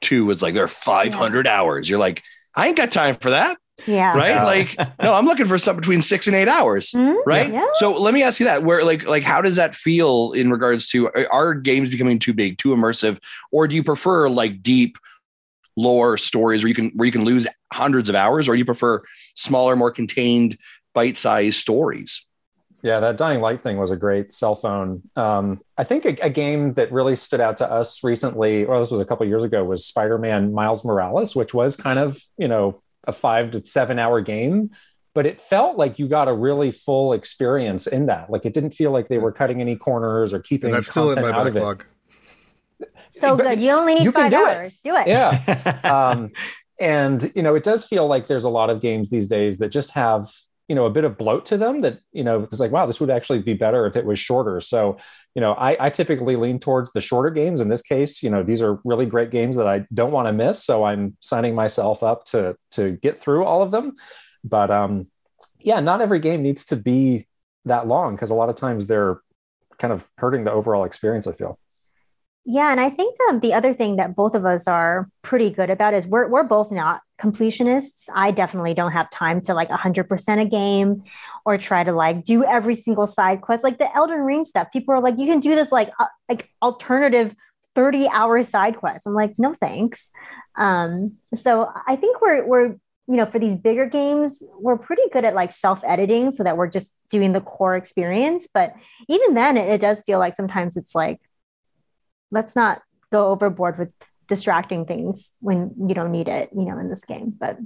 Two 0.00 0.26
was 0.26 0.42
like 0.42 0.52
there 0.54 0.64
are 0.64 0.68
500 0.68 1.46
hours. 1.46 1.88
You're 1.88 2.00
like, 2.00 2.22
I 2.56 2.66
ain't 2.66 2.76
got 2.76 2.90
time 2.90 3.14
for 3.14 3.30
that, 3.30 3.56
Yeah. 3.86 4.16
right? 4.16 4.30
Yeah. 4.30 4.44
Like, 4.44 4.76
no, 5.02 5.14
I'm 5.14 5.26
looking 5.26 5.46
for 5.46 5.58
something 5.58 5.80
between 5.80 6.02
six 6.02 6.26
and 6.26 6.34
eight 6.34 6.48
hours 6.48 6.90
Mhm. 6.90 7.16
right 7.24 7.52
Yeah. 7.52 7.66
so 7.74 7.92
let 7.92 8.14
me 8.14 8.22
ask 8.24 8.40
you 8.40 8.46
that 8.46 8.62
where 8.64 8.84
like 8.84 9.06
like 9.06 9.22
how 9.22 9.40
does 9.40 9.56
that 9.56 9.74
feel 9.76 10.32
in 10.32 10.50
regards 10.50 10.88
to 10.88 11.06
are- 11.08 11.28
are 11.32 11.54
games 11.54 11.90
becoming 11.90 12.18
too 12.18 12.34
big 12.34 12.58
too 12.58 12.70
immersive 12.70 13.18
or 13.52 13.68
do 13.68 13.74
you 13.74 13.82
prefer 13.84 14.28
like 14.28 14.60
deep 14.62 14.96
lore 15.76 16.16
stories 16.18 16.62
where 16.62 16.68
you 16.68 16.74
can 16.74 16.90
where 16.94 17.06
you 17.06 17.12
can 17.12 17.24
lose 17.24 17.46
hundreds 17.72 18.08
of 18.08 18.14
hours 18.14 18.48
or 18.48 18.54
you 18.54 18.64
prefer 18.64 19.02
smaller 19.34 19.76
more 19.76 19.90
contained 19.90 20.56
bite-sized 20.96 21.60
stories 21.60 22.26
yeah. 22.86 23.00
That 23.00 23.16
Dying 23.16 23.40
Light 23.40 23.62
thing 23.62 23.78
was 23.78 23.90
a 23.90 23.96
great 23.96 24.32
cell 24.32 24.54
phone. 24.54 25.02
Um, 25.16 25.60
I 25.76 25.82
think 25.82 26.04
a, 26.04 26.16
a 26.22 26.30
game 26.30 26.74
that 26.74 26.92
really 26.92 27.16
stood 27.16 27.40
out 27.40 27.56
to 27.58 27.70
us 27.70 28.04
recently, 28.04 28.64
or 28.64 28.78
this 28.78 28.92
was 28.92 29.00
a 29.00 29.04
couple 29.04 29.26
years 29.26 29.42
ago, 29.42 29.64
was 29.64 29.84
Spider-Man 29.84 30.52
Miles 30.52 30.84
Morales, 30.84 31.34
which 31.34 31.52
was 31.52 31.76
kind 31.76 31.98
of 31.98 32.20
you 32.38 32.46
know 32.46 32.80
a 33.04 33.12
five 33.12 33.50
to 33.52 33.62
seven 33.66 33.98
hour 33.98 34.20
game. 34.20 34.70
But 35.14 35.26
it 35.26 35.40
felt 35.40 35.76
like 35.76 35.98
you 35.98 36.06
got 36.06 36.28
a 36.28 36.32
really 36.32 36.70
full 36.70 37.12
experience 37.12 37.88
in 37.88 38.06
that. 38.06 38.30
Like 38.30 38.44
it 38.44 38.54
didn't 38.54 38.72
feel 38.72 38.92
like 38.92 39.08
they 39.08 39.18
were 39.18 39.32
cutting 39.32 39.60
any 39.60 39.74
corners 39.74 40.32
or 40.32 40.40
keeping 40.40 40.68
And 40.68 40.76
that's 40.76 40.88
still 40.88 41.08
in 41.08 41.16
content 41.16 41.34
my 41.34 41.40
out 41.40 41.46
of 41.48 41.56
it. 41.56 41.58
backlog. 41.58 41.84
So 43.08 43.36
But 43.36 43.44
good. 43.44 43.60
You 43.62 43.70
only 43.70 43.94
need 43.94 44.04
you 44.04 44.12
can 44.12 44.30
five 44.30 44.30
do 44.30 44.46
it. 44.46 44.56
hours. 44.58 44.78
Do 44.84 44.94
it. 44.94 45.08
Yeah. 45.08 45.80
um, 46.14 46.30
and 46.78 47.32
you 47.34 47.42
know 47.42 47.54
it 47.54 47.64
does 47.64 47.84
feel 47.84 48.06
like 48.06 48.28
there's 48.28 48.44
a 48.44 48.50
lot 48.50 48.68
of 48.68 48.82
games 48.82 49.08
these 49.08 49.26
days 49.26 49.58
that 49.58 49.70
just 49.70 49.92
have 49.92 50.28
you 50.68 50.74
know 50.74 50.86
a 50.86 50.90
bit 50.90 51.04
of 51.04 51.16
bloat 51.16 51.46
to 51.46 51.56
them 51.56 51.80
that 51.82 52.00
you 52.12 52.24
know 52.24 52.42
it's 52.42 52.60
like 52.60 52.72
wow 52.72 52.86
this 52.86 53.00
would 53.00 53.10
actually 53.10 53.40
be 53.40 53.54
better 53.54 53.86
if 53.86 53.96
it 53.96 54.04
was 54.04 54.18
shorter. 54.18 54.60
So 54.60 54.98
you 55.34 55.40
know 55.40 55.52
i, 55.54 55.76
I 55.86 55.90
typically 55.90 56.36
lean 56.36 56.58
towards 56.58 56.92
the 56.92 57.00
shorter 57.00 57.30
games. 57.30 57.60
In 57.60 57.68
this 57.68 57.82
case 57.82 58.22
you 58.22 58.30
know 58.30 58.42
these 58.42 58.62
are 58.62 58.80
really 58.84 59.06
great 59.06 59.30
games 59.30 59.56
that 59.56 59.66
i 59.66 59.86
don't 59.92 60.12
want 60.12 60.28
to 60.28 60.32
miss. 60.32 60.62
So 60.64 60.84
i'm 60.84 61.16
signing 61.20 61.54
myself 61.54 62.02
up 62.02 62.24
to 62.26 62.56
to 62.72 62.92
get 63.02 63.18
through 63.18 63.44
all 63.44 63.62
of 63.62 63.70
them. 63.70 63.94
But 64.44 64.70
um 64.70 65.06
yeah 65.60 65.80
not 65.80 66.00
every 66.00 66.18
game 66.18 66.42
needs 66.42 66.64
to 66.66 66.76
be 66.76 67.26
that 67.64 67.86
long 67.86 68.14
because 68.14 68.30
a 68.30 68.34
lot 68.34 68.48
of 68.48 68.56
times 68.56 68.86
they're 68.86 69.20
kind 69.78 69.92
of 69.92 70.08
hurting 70.18 70.44
the 70.44 70.52
overall 70.52 70.84
experience 70.84 71.26
i 71.26 71.32
feel. 71.32 71.58
Yeah, 72.48 72.70
and 72.70 72.80
I 72.80 72.90
think 72.90 73.18
um, 73.28 73.40
the 73.40 73.54
other 73.54 73.74
thing 73.74 73.96
that 73.96 74.14
both 74.14 74.36
of 74.36 74.46
us 74.46 74.68
are 74.68 75.10
pretty 75.22 75.50
good 75.50 75.68
about 75.68 75.94
is 75.94 76.06
we're 76.06 76.28
we're 76.28 76.44
both 76.44 76.70
not 76.70 77.00
completionists. 77.20 78.08
I 78.14 78.30
definitely 78.30 78.74
don't 78.74 78.92
have 78.92 79.10
time 79.10 79.40
to 79.42 79.54
like 79.54 79.70
100% 79.70 80.40
a 80.40 80.44
game 80.44 81.02
or 81.44 81.58
try 81.58 81.84
to 81.84 81.92
like 81.92 82.24
do 82.24 82.44
every 82.44 82.74
single 82.74 83.06
side 83.06 83.40
quest 83.40 83.64
like 83.64 83.78
the 83.78 83.94
Elden 83.94 84.20
Ring 84.20 84.44
stuff. 84.44 84.68
People 84.72 84.94
are 84.94 85.00
like 85.00 85.18
you 85.18 85.26
can 85.26 85.40
do 85.40 85.54
this 85.54 85.72
like 85.72 85.90
uh, 85.98 86.06
like 86.28 86.50
alternative 86.62 87.34
30 87.74 88.08
hour 88.08 88.42
side 88.42 88.76
quest. 88.76 89.06
I'm 89.06 89.14
like 89.14 89.34
no 89.38 89.54
thanks. 89.54 90.10
Um 90.56 91.16
so 91.34 91.70
I 91.86 91.96
think 91.96 92.20
we're 92.20 92.46
we're 92.46 92.76
you 93.08 93.16
know 93.16 93.26
for 93.26 93.38
these 93.38 93.54
bigger 93.54 93.86
games 93.86 94.42
we're 94.58 94.78
pretty 94.78 95.02
good 95.12 95.24
at 95.24 95.34
like 95.34 95.52
self 95.52 95.80
editing 95.84 96.32
so 96.32 96.42
that 96.42 96.56
we're 96.56 96.70
just 96.70 96.92
doing 97.08 97.32
the 97.32 97.40
core 97.40 97.76
experience 97.76 98.48
but 98.52 98.74
even 99.08 99.34
then 99.34 99.56
it, 99.56 99.68
it 99.68 99.80
does 99.80 100.02
feel 100.02 100.18
like 100.18 100.34
sometimes 100.34 100.76
it's 100.76 100.92
like 100.92 101.20
let's 102.32 102.56
not 102.56 102.82
go 103.12 103.28
overboard 103.28 103.78
with 103.78 103.92
distracting 104.28 104.84
things 104.86 105.32
when 105.40 105.72
you 105.88 105.94
don't 105.94 106.12
need 106.12 106.28
it, 106.28 106.50
you 106.54 106.64
know, 106.64 106.78
in 106.78 106.88
this 106.88 107.04
game. 107.04 107.32
But 107.38 107.58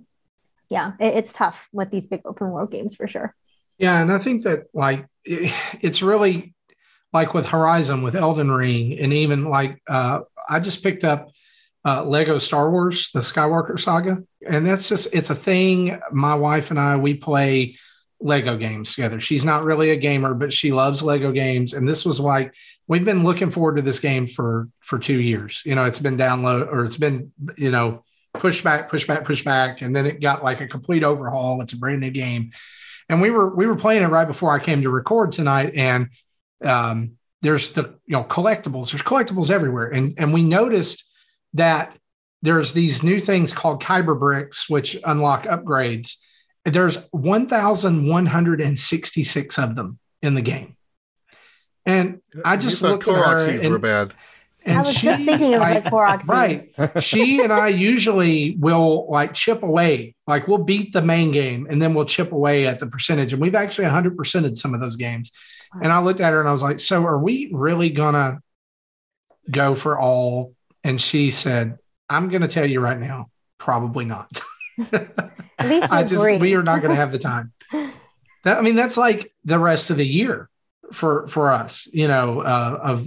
yeah, 0.68 0.92
it, 1.00 1.14
it's 1.16 1.32
tough 1.32 1.68
with 1.72 1.90
these 1.90 2.06
big 2.08 2.22
open 2.24 2.50
world 2.50 2.70
games 2.70 2.94
for 2.94 3.06
sure. 3.06 3.34
Yeah, 3.78 4.00
and 4.00 4.12
I 4.12 4.18
think 4.18 4.42
that 4.42 4.66
like 4.74 5.06
it- 5.24 5.52
it's 5.80 6.02
really 6.02 6.54
like 7.12 7.34
with 7.34 7.46
Horizon, 7.48 8.02
with 8.02 8.14
Elden 8.14 8.50
Ring, 8.50 8.98
and 8.98 9.12
even 9.12 9.46
like 9.46 9.82
uh, 9.88 10.20
I 10.48 10.60
just 10.60 10.82
picked 10.82 11.02
up 11.04 11.30
uh, 11.84 12.04
Lego 12.04 12.38
Star 12.38 12.70
Wars, 12.70 13.10
the 13.12 13.20
Skywalker 13.20 13.80
Saga, 13.80 14.22
and 14.46 14.66
that's 14.66 14.88
just 14.88 15.08
it's 15.14 15.30
a 15.30 15.34
thing. 15.34 15.98
My 16.12 16.34
wife 16.34 16.70
and 16.70 16.78
I 16.78 16.96
we 16.96 17.14
play 17.14 17.76
Lego 18.20 18.56
games 18.56 18.94
together. 18.94 19.18
She's 19.18 19.44
not 19.44 19.64
really 19.64 19.90
a 19.90 19.96
gamer, 19.96 20.34
but 20.34 20.52
she 20.52 20.72
loves 20.72 21.02
Lego 21.02 21.32
games, 21.32 21.72
and 21.72 21.88
this 21.88 22.04
was 22.04 22.20
like 22.20 22.54
we've 22.86 23.04
been 23.04 23.24
looking 23.24 23.50
forward 23.50 23.76
to 23.76 23.82
this 23.82 24.00
game 24.00 24.26
for 24.26 24.68
for 24.80 24.98
two 24.98 25.20
years. 25.20 25.62
You 25.64 25.74
know, 25.74 25.84
it's 25.84 25.98
been 25.98 26.16
download 26.16 26.68
or 26.68 26.84
it's 26.84 26.96
been 26.96 27.32
you 27.56 27.70
know 27.70 28.04
push 28.34 28.62
back, 28.62 28.88
push 28.88 29.06
back, 29.06 29.24
push 29.24 29.42
back, 29.42 29.82
and 29.82 29.94
then 29.94 30.06
it 30.06 30.20
got 30.20 30.44
like 30.44 30.60
a 30.60 30.68
complete 30.68 31.02
overhaul. 31.02 31.60
It's 31.62 31.72
a 31.72 31.78
brand 31.78 32.00
new 32.00 32.10
game 32.10 32.50
and 33.10 33.20
we 33.20 33.30
were 33.30 33.54
we 33.54 33.66
were 33.66 33.76
playing 33.76 34.04
it 34.04 34.06
right 34.06 34.26
before 34.26 34.52
I 34.52 34.60
came 34.60 34.82
to 34.82 34.88
record 34.88 35.32
tonight, 35.32 35.72
and 35.74 36.10
um, 36.64 37.16
there's 37.42 37.72
the 37.72 37.98
you 38.06 38.16
know 38.16 38.22
collectibles. 38.22 38.92
There's 38.92 39.02
collectibles 39.02 39.50
everywhere, 39.50 39.88
and 39.88 40.14
and 40.16 40.32
we 40.32 40.44
noticed 40.44 41.04
that 41.54 41.96
there's 42.40 42.72
these 42.72 43.02
new 43.02 43.18
things 43.18 43.52
called 43.52 43.82
Kyber 43.82 44.18
bricks, 44.18 44.70
which 44.70 44.96
unlock 45.04 45.44
upgrades. 45.44 46.16
There's 46.64 46.96
1,166 47.12 49.58
of 49.58 49.76
them 49.76 49.98
in 50.22 50.34
the 50.34 50.42
game, 50.42 50.76
and 51.86 52.20
I 52.44 52.56
just 52.56 52.80
thought 52.82 53.06
looked 53.06 53.08
at 53.08 53.14
her 53.14 53.48
and- 53.48 53.70
were 53.70 53.78
bad. 53.78 54.12
and 54.64 54.76
I 54.78 54.82
was 54.82 55.00
just 55.00 55.24
thinking 55.24 55.52
it 55.52 55.58
was 55.58 55.70
like 55.70 55.84
Koroks. 55.86 56.28
right 56.28 56.70
she 57.02 57.42
and 57.42 57.50
I 57.50 57.68
usually 57.68 58.56
will 58.58 59.06
like 59.10 59.32
chip 59.32 59.62
away, 59.62 60.14
like 60.26 60.46
we'll 60.48 60.58
beat 60.58 60.92
the 60.92 61.00
main 61.00 61.30
game 61.30 61.66
and 61.70 61.80
then 61.80 61.94
we'll 61.94 62.04
chip 62.04 62.30
away 62.32 62.66
at 62.66 62.78
the 62.78 62.86
percentage. 62.86 63.32
And 63.32 63.40
we've 63.40 63.54
actually 63.54 63.86
100%ed 63.86 64.58
some 64.58 64.74
of 64.74 64.80
those 64.80 64.96
games. 64.96 65.32
And 65.82 65.90
I 65.90 66.00
looked 66.00 66.20
at 66.20 66.34
her 66.34 66.40
and 66.40 66.48
I 66.48 66.52
was 66.52 66.62
like, 66.62 66.78
So 66.78 67.06
are 67.06 67.16
we 67.18 67.48
really 67.52 67.88
gonna 67.88 68.42
go 69.50 69.74
for 69.74 69.98
all? 69.98 70.54
And 70.84 71.00
she 71.00 71.30
said, 71.30 71.78
I'm 72.10 72.28
gonna 72.28 72.46
tell 72.48 72.66
you 72.68 72.80
right 72.80 72.98
now, 72.98 73.30
probably 73.56 74.04
not. 74.04 74.42
At 75.58 75.68
least 75.68 75.90
you 75.90 75.96
I 75.96 76.04
just 76.04 76.40
we 76.40 76.54
are 76.54 76.62
not 76.62 76.82
gonna 76.82 76.94
have 76.94 77.12
the 77.12 77.18
time. 77.18 77.52
That 78.42 78.56
I 78.56 78.62
mean, 78.62 78.74
that's 78.74 78.96
like 78.96 79.34
the 79.44 79.58
rest 79.58 79.90
of 79.90 79.98
the 79.98 80.06
year 80.06 80.48
for 80.94 81.28
for 81.28 81.52
us, 81.52 81.86
you 81.92 82.08
know, 82.08 82.40
uh, 82.40 82.80
of 82.82 83.06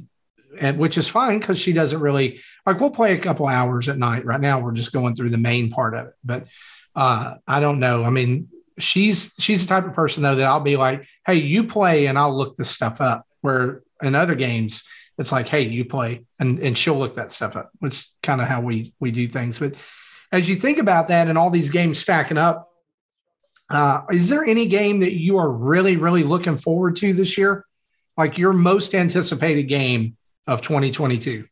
and 0.60 0.78
which 0.78 0.96
is 0.96 1.10
fine 1.10 1.40
because 1.40 1.58
she 1.58 1.74
doesn't 1.74 2.00
really 2.00 2.40
like 2.68 2.80
we'll 2.80 2.92
play 2.92 3.14
a 3.14 3.18
couple 3.20 3.48
hours 3.48 3.90
at 3.90 3.98
night. 3.98 4.26
Right 4.26 4.40
now 4.40 4.60
we're 4.60 4.74
just 4.74 4.94
going 4.94 5.16
through 5.16 5.32
the 5.32 5.40
main 5.40 5.72
part 5.72 5.96
of 5.96 6.06
it. 6.06 6.14
But 6.24 6.46
uh 6.96 7.34
i 7.48 7.60
don't 7.60 7.80
know. 7.80 8.04
I 8.04 8.12
mean 8.12 8.50
she's 8.78 9.34
she's 9.40 9.66
the 9.66 9.74
type 9.74 9.88
of 9.88 9.94
person 9.94 10.22
though 10.22 10.36
that 10.36 10.46
i'll 10.46 10.60
be 10.60 10.78
like 10.78 11.08
hey 11.26 11.36
you 11.36 11.64
play 11.64 12.08
and 12.08 12.18
i'll 12.18 12.38
look 12.38 12.56
this 12.56 12.70
stuff 12.70 13.02
up. 13.02 13.26
Where 13.42 13.82
in 14.04 14.14
other 14.14 14.36
games 14.36 14.84
it's 15.18 15.32
like, 15.32 15.48
hey, 15.48 15.62
you 15.62 15.86
play, 15.86 16.26
and 16.40 16.60
and 16.60 16.78
she'll 16.78 16.98
look 16.98 17.16
that 17.16 17.32
stuff 17.32 17.56
up, 17.56 17.72
which 17.80 18.08
kind 18.22 18.42
of 18.42 18.48
how 18.48 18.62
we 18.62 18.94
we 19.00 19.12
do 19.12 19.28
things. 19.28 19.60
But 19.60 19.76
as 20.34 20.50
you 20.50 20.56
think 20.56 20.80
about 20.80 21.08
that 21.10 21.28
and 21.30 21.38
all 21.38 21.52
these 21.52 21.70
games 21.70 22.00
stacking 22.00 22.40
up, 22.40 22.70
uh, 23.70 24.02
is 24.12 24.28
there 24.30 24.44
any 24.44 24.66
game 24.66 25.00
that 25.00 25.14
you 25.14 25.38
are 25.38 25.50
really 25.50 25.96
really 25.96 26.24
looking 26.24 26.58
forward 26.58 26.96
to 26.98 27.14
this 27.14 27.38
year, 27.38 27.66
like 28.18 28.38
your 28.38 28.52
most 28.52 28.94
anticipated 28.94 29.64
game 29.64 30.18
of 30.48 30.62
2022? 30.62 31.46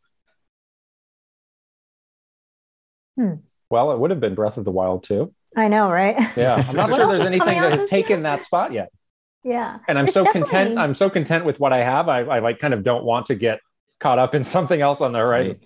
Hmm. 3.17 3.33
Well, 3.69 3.91
it 3.91 3.99
would 3.99 4.11
have 4.11 4.19
been 4.19 4.35
Breath 4.35 4.57
of 4.57 4.65
the 4.65 4.71
Wild 4.71 5.03
too. 5.03 5.33
I 5.55 5.67
know, 5.67 5.91
right? 5.91 6.17
Yeah, 6.35 6.63
I'm 6.67 6.75
not 6.75 6.89
sure 6.95 7.07
there's 7.07 7.25
anything 7.25 7.59
that 7.61 7.71
has 7.71 7.89
taken 7.89 8.17
year? 8.17 8.23
that 8.23 8.43
spot 8.43 8.73
yet. 8.73 8.89
yeah. 9.43 9.79
And 9.87 9.99
I'm 9.99 10.05
It's 10.05 10.13
so 10.13 10.25
content. 10.25 10.77
I'm 10.77 10.95
so 10.95 11.09
content 11.09 11.45
with 11.45 11.59
what 11.59 11.71
I 11.71 11.79
have. 11.79 12.09
I, 12.09 12.21
I 12.21 12.39
like 12.39 12.59
kind 12.59 12.73
of 12.73 12.83
don't 12.83 13.03
want 13.03 13.27
to 13.27 13.35
get 13.35 13.59
caught 13.99 14.17
up 14.17 14.33
in 14.33 14.43
something 14.43 14.81
else 14.81 15.01
on 15.01 15.11
the 15.11 15.19
horizon. 15.19 15.59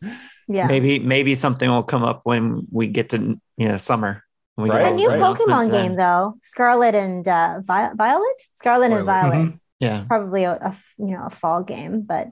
Yeah. 0.47 0.67
Maybe 0.67 0.99
maybe 0.99 1.35
something 1.35 1.69
will 1.69 1.83
come 1.83 2.03
up 2.03 2.21
when 2.23 2.67
we 2.71 2.87
get 2.87 3.09
to 3.09 3.39
you 3.57 3.67
know 3.67 3.77
summer. 3.77 4.23
We 4.57 4.69
Right, 4.69 4.85
a 4.87 4.91
new 4.95 5.01
those 5.01 5.07
right. 5.09 5.17
announcements 5.17 5.51
Pokemon 5.51 5.71
then. 5.71 5.87
game 5.89 5.95
though, 5.97 6.35
Scarlet 6.41 6.95
and 6.95 7.27
uh, 7.27 7.59
Vi- 7.61 7.93
Violet. 7.95 8.41
Scarlet 8.55 8.91
and 8.91 9.05
Violet. 9.05 9.31
Violet. 9.31 9.47
Mhm. 9.49 9.59
Yeah. 9.79 10.03
Probably 10.07 10.43
a 10.45 10.77
you 10.97 11.07
know 11.07 11.25
a 11.25 11.29
fall 11.29 11.63
game, 11.63 12.01
but 12.03 12.29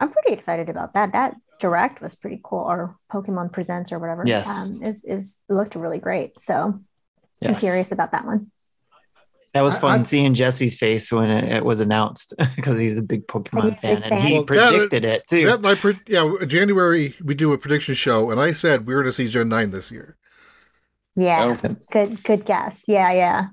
I'm 0.00 0.10
pretty 0.10 0.32
excited 0.32 0.68
about 0.68 0.94
that. 0.94 1.12
That 1.12 1.36
direct 1.60 2.02
was 2.02 2.16
pretty 2.16 2.40
cool, 2.42 2.58
or 2.66 2.96
Pokemon 3.12 3.52
Presents 3.52 3.92
or 3.92 4.00
whatever. 4.00 4.24
Yes. 4.26 4.70
um, 4.70 4.82
is 4.82 5.04
is 5.04 5.38
looked 5.48 5.76
really 5.76 5.98
great. 5.98 6.40
So 6.40 6.80
I'm 7.44 7.54
curious 7.54 7.92
about 7.92 8.10
that 8.12 8.24
one. 8.26 8.50
That 9.54 9.60
was 9.62 9.76
fun 9.76 10.00
I- 10.00 10.04
seeing 10.04 10.32
Jesse's 10.34 10.76
face 10.78 11.12
when 11.12 11.30
it, 11.30 11.56
it 11.58 11.64
was 11.64 11.80
announced 11.80 12.32
because 12.56 12.78
he's 12.78 12.96
a 12.96 13.02
big 13.02 13.26
Pokemon 13.26 13.72
a 13.72 13.76
fan 13.76 14.02
and 14.02 14.14
he 14.14 14.20
fan. 14.20 14.32
Well, 14.32 14.44
that- 14.44 14.46
predicted 14.46 15.04
it 15.04 15.26
too. 15.28 15.46
That 15.46 15.60
my 15.60 15.74
pre- 15.74 15.98
yeah, 16.06 16.30
January 16.46 17.14
we 17.22 17.34
do 17.34 17.52
a 17.52 17.58
prediction 17.58 17.94
show, 17.94 18.30
and 18.30 18.40
I 18.40 18.52
said 18.52 18.86
we 18.86 18.94
were 18.94 19.02
going 19.02 19.12
to 19.12 19.16
see 19.16 19.28
Gen 19.28 19.48
nine 19.50 19.70
this 19.70 19.90
year. 19.90 20.16
Yeah, 21.14 21.56
Oh. 21.62 21.74
good 21.90 22.22
good 22.24 22.44
guess. 22.46 22.84
Yeah, 22.88 23.12
yeah. 23.12 23.46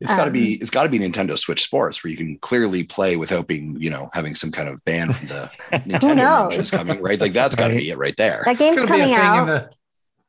It's 0.00 0.10
got 0.10 0.24
to 0.24 0.28
Um, 0.28 0.32
be 0.32 0.54
it's 0.54 0.70
got 0.70 0.82
to 0.84 0.88
be 0.88 0.98
Nintendo 0.98 1.38
Switch 1.38 1.62
Sports 1.62 2.02
where 2.02 2.10
you 2.10 2.16
can 2.16 2.38
clearly 2.38 2.82
play 2.82 3.16
without 3.16 3.46
being 3.46 3.76
you 3.78 3.90
know 3.90 4.10
having 4.12 4.34
some 4.34 4.50
kind 4.50 4.68
of 4.68 4.84
ban 4.84 5.12
from 5.12 5.28
the 5.28 5.50
Nintendo 5.72 6.16
knows? 6.16 6.70
coming 6.70 7.00
right. 7.00 7.20
Like 7.20 7.32
that's 7.32 7.54
got 7.54 7.68
to 7.68 7.74
Right. 7.74 7.80
be 7.82 7.90
it 7.90 7.98
right 7.98 8.16
there. 8.16 8.42
That 8.44 8.52
It's 8.52 8.58
game's 8.58 8.76
gonna 8.88 9.04
be 9.06 9.12
a 9.12 9.16
coming 9.16 9.16
thing 9.16 9.16
out. 9.16 9.38
in 9.38 9.46
the 9.46 9.70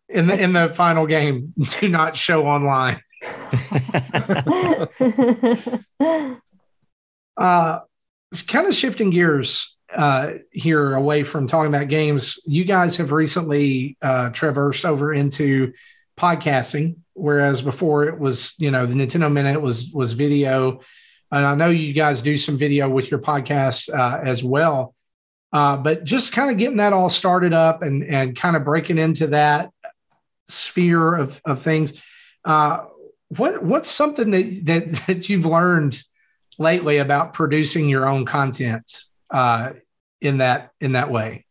in 0.10 0.28
the 0.28 0.44
in 0.44 0.54
the 0.54 0.68
final 0.68 1.08
game. 1.08 1.54
Do 1.80 1.90
not 1.90 2.16
show 2.16 2.46
online. 2.46 3.02
Uh, 7.38 7.82
kind 8.47 8.68
of 8.68 8.74
shifting 8.74 9.11
gears 9.11 9.78
uh, 9.95 10.34
here 10.51 10.95
away 10.95 11.24
from 11.24 11.47
talking 11.47 11.74
about 11.74 11.88
games. 11.88 12.39
You 12.45 12.65
guys 12.65 12.97
have 12.97 13.11
recently 13.11 13.97
uh, 14.01 14.32
traversed 14.32 14.86
over 14.86 15.13
into 15.13 15.74
podcasting, 16.18 16.97
whereas 17.13 17.61
before 17.61 18.05
it 18.05 18.20
was, 18.20 18.53
you 18.57 18.72
know, 18.72 18.86
the 18.86 18.95
Nintendo 18.95 19.32
Minute 19.32 19.61
was 19.61 19.91
was 19.93 20.13
video, 20.13 20.82
and 21.32 21.45
I 21.45 21.55
know 21.55 21.70
you 21.70 21.93
guys 21.93 22.22
do 22.22 22.38
some 22.38 22.57
video 22.57 22.89
with 22.89 23.11
your 23.11 23.20
podcast 23.20 23.93
uh, 23.93 24.20
as 24.22 24.43
well. 24.43 24.95
Uh, 25.53 25.78
but 25.78 26.03
just 26.03 26.34
kind 26.34 26.51
of 26.51 26.57
getting 26.57 26.78
that 26.78 26.93
all 26.93 27.09
started 27.09 27.53
up 27.53 27.82
and 27.82 28.03
and 28.03 28.36
kind 28.36 28.55
of 28.55 28.65
breaking 28.65 28.97
into 28.97 29.28
that 29.28 29.72
sphere 30.47 31.15
of 31.15 31.41
of 31.45 31.61
things. 31.61 32.01
Uh, 32.43 32.86
what 33.30 33.64
what's 33.64 33.90
something 33.90 34.32
that 34.32 34.62
that 34.66 34.88
that 35.08 35.30
you've 35.30 35.46
learned 35.46 36.02
lately 36.58 36.98
about 36.98 37.34
producing 37.34 37.90
your 37.90 38.08
own 38.08 38.26
content 38.26 39.04
uh, 39.30 39.72
in 40.22 40.38
that 40.38 40.72
in 40.80 40.94
that 40.94 41.12
way? 41.12 41.46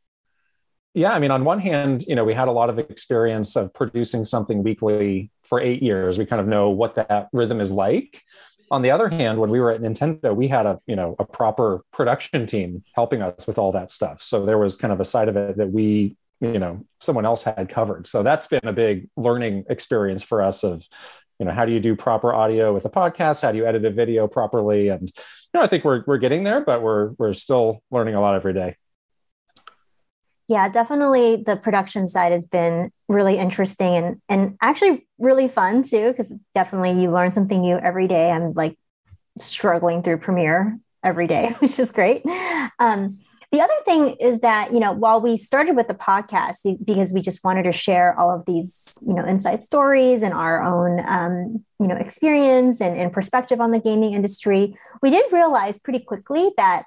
Yeah, 0.95 1.13
I 1.13 1.19
mean, 1.19 1.31
on 1.31 1.45
one 1.45 1.59
hand, 1.59 2.05
you 2.07 2.15
know, 2.15 2.25
we 2.25 2.33
had 2.33 2.49
a 2.49 2.53
lot 2.53 2.71
of 2.71 2.79
experience 2.79 3.55
of 3.55 3.75
producing 3.75 4.25
something 4.25 4.63
weekly 4.63 5.31
for 5.45 5.61
eight 5.61 5.83
years. 5.83 6.17
We 6.17 6.25
kind 6.25 6.41
of 6.41 6.49
know 6.49 6.71
what 6.71 6.95
that 6.95 7.29
rhythm 7.35 7.61
is 7.61 7.71
like. 7.71 8.23
On 8.71 8.81
the 8.81 8.91
other 8.91 9.11
hand, 9.11 9.39
when 9.39 9.51
we 9.51 9.61
were 9.61 9.71
at 9.71 9.83
Nintendo, 9.83 10.35
we 10.35 10.49
had 10.49 10.65
a 10.65 10.81
you 10.87 10.97
know 10.97 11.15
a 11.19 11.25
proper 11.25 11.85
production 11.93 12.47
team 12.47 12.83
helping 12.95 13.23
us 13.23 13.47
with 13.47 13.59
all 13.59 13.73
that 13.73 13.91
stuff. 13.91 14.23
So 14.23 14.47
there 14.47 14.59
was 14.59 14.75
kind 14.75 14.93
of 14.93 15.01
a 15.01 15.05
side 15.05 15.29
of 15.29 15.37
it 15.37 15.59
that 15.59 15.71
we 15.71 16.17
you 16.41 16.59
know 16.59 16.85
someone 17.01 17.27
else 17.27 17.43
had 17.43 17.69
covered. 17.69 18.07
So 18.07 18.23
that's 18.23 18.47
been 18.47 18.61
a 18.65 18.73
big 18.73 19.09
learning 19.17 19.65
experience 19.69 20.25
for 20.25 20.41
us 20.41 20.65
of 20.65 20.87
you 21.39 21.47
know 21.47 21.53
how 21.53 21.65
do 21.65 21.73
you 21.73 21.81
do 21.81 21.95
proper 21.95 22.33
audio 22.33 22.73
with 22.73 22.85
a 22.85 22.91
podcast? 22.91 23.43
How 23.43 23.53
do 23.53 23.59
you 23.59 23.67
edit 23.67 23.85
a 23.85 23.91
video 23.91 24.27
properly? 24.27 24.89
And 24.89 25.03
you 25.03 25.13
know, 25.55 25.63
I 25.63 25.67
think 25.67 25.85
we're 25.85 26.03
we're 26.07 26.19
getting 26.19 26.45
there, 26.45 26.61
but 26.61 26.83
we're 26.83 27.13
we're 27.19 27.35
still 27.35 27.83
learning 27.91 28.15
a 28.15 28.21
lot 28.21 28.35
every 28.35 28.55
day. 28.55 28.77
Yeah, 30.49 30.69
definitely 30.69 31.43
the 31.45 31.57
production 31.57 32.07
side 32.07 32.33
has 32.33 32.47
been 32.47 32.93
really 33.09 33.37
interesting 33.37 33.97
and 33.97 34.23
and 34.29 34.57
actually 34.61 35.07
really 35.19 35.49
fun 35.49 35.83
too 35.83 36.11
because 36.11 36.33
definitely 36.55 37.01
you 37.03 37.11
learn 37.11 37.33
something 37.33 37.61
new 37.61 37.77
every 37.77 38.09
day. 38.09 38.31
I'm 38.31 38.53
like 38.53 38.79
struggling 39.39 40.03
through 40.03 40.19
Premiere 40.19 40.79
every 41.03 41.27
day, 41.27 41.55
which 41.59 41.79
is 41.79 41.93
great. 41.93 42.25
Um, 42.79 43.19
the 43.53 43.61
other 43.61 43.73
thing 43.85 44.17
is 44.21 44.41
that 44.41 44.73
you 44.75 44.81
know 44.81 44.93
while 44.93 45.21
we 45.21 45.37
started 45.37 45.77
with 45.77 45.89
the 45.89 45.95
podcast 45.95 46.57
because 46.85 47.13
we 47.13 47.21
just 47.21 47.45
wanted 47.45 47.63
to 47.65 47.73
share 47.73 48.19
all 48.19 48.35
of 48.35 48.45
these 48.47 48.95
you 49.07 49.15
know 49.15 49.25
inside 49.25 49.63
stories 49.63 50.23
and 50.23 50.35
our 50.35 50.63
own 50.63 51.03
um, 51.07 51.65
you 51.81 51.87
know 51.87 51.97
experience 51.97 52.81
and, 52.81 52.97
and 52.99 53.13
perspective 53.13 53.61
on 53.61 53.71
the 53.71 53.81
gaming 53.81 54.13
industry, 54.15 54.77
we 55.03 55.11
did 55.11 55.31
realize 55.33 55.79
pretty 55.79 56.01
quickly 56.01 56.51
that 56.57 56.85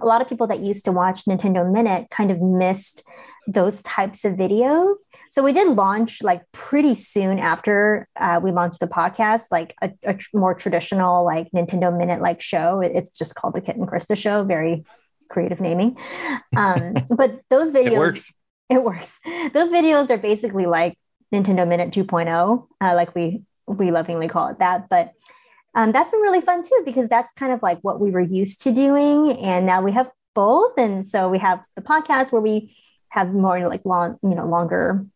a 0.00 0.06
lot 0.06 0.22
of 0.22 0.28
people 0.28 0.46
that 0.46 0.60
used 0.60 0.86
to 0.86 0.92
watch 0.92 1.26
Nintendo 1.26 1.70
Minute 1.70 2.08
kind 2.10 2.30
of 2.30 2.40
missed 2.40 3.06
those 3.46 3.82
types 3.82 4.24
of 4.24 4.38
video. 4.38 4.96
So 5.28 5.42
we 5.42 5.52
did 5.52 5.76
launch 5.76 6.22
like 6.22 6.40
pretty 6.52 6.94
soon 6.94 7.38
after 7.38 8.08
uh, 8.16 8.40
we 8.42 8.52
launched 8.52 8.80
the 8.80 8.86
podcast, 8.86 9.42
like 9.50 9.74
a, 9.82 9.90
a 10.04 10.14
tr- 10.14 10.34
more 10.38 10.54
traditional 10.54 11.26
like 11.26 11.50
Nintendo 11.54 11.94
Minute 11.94 12.22
like 12.22 12.40
show. 12.40 12.80
It- 12.80 12.92
it's 12.94 13.18
just 13.18 13.34
called 13.34 13.54
the 13.54 13.60
Kit 13.60 13.76
and 13.76 13.86
Krista 13.86 14.16
Show. 14.16 14.44
Very 14.44 14.82
creative 15.32 15.60
naming. 15.60 15.96
Um, 16.56 16.94
but 17.16 17.40
those 17.50 17.72
videos 17.72 17.92
it 17.92 17.98
works. 17.98 18.32
it 18.68 18.84
works. 18.84 19.18
Those 19.52 19.72
videos 19.72 20.10
are 20.10 20.18
basically 20.18 20.66
like 20.66 20.96
Nintendo 21.34 21.66
Minute 21.66 21.90
2.0, 21.90 22.66
uh, 22.80 22.94
like 22.94 23.14
we 23.14 23.42
we 23.66 23.90
lovingly 23.90 24.28
call 24.28 24.48
it 24.48 24.58
that. 24.58 24.88
But 24.88 25.12
um, 25.74 25.92
that's 25.92 26.10
been 26.10 26.20
really 26.20 26.42
fun 26.42 26.62
too 26.62 26.82
because 26.84 27.08
that's 27.08 27.32
kind 27.32 27.52
of 27.52 27.62
like 27.62 27.78
what 27.80 28.00
we 28.00 28.10
were 28.10 28.20
used 28.20 28.62
to 28.62 28.72
doing, 28.72 29.32
and 29.38 29.66
now 29.66 29.80
we 29.82 29.92
have 29.92 30.10
both. 30.34 30.78
And 30.78 31.04
so 31.04 31.28
we 31.28 31.38
have 31.38 31.64
the 31.74 31.82
podcast 31.82 32.30
where 32.32 32.42
we 32.42 32.76
have 33.08 33.32
more 33.32 33.68
like 33.68 33.84
long, 33.84 34.18
you 34.22 34.34
know, 34.34 34.46
longer, 34.46 35.06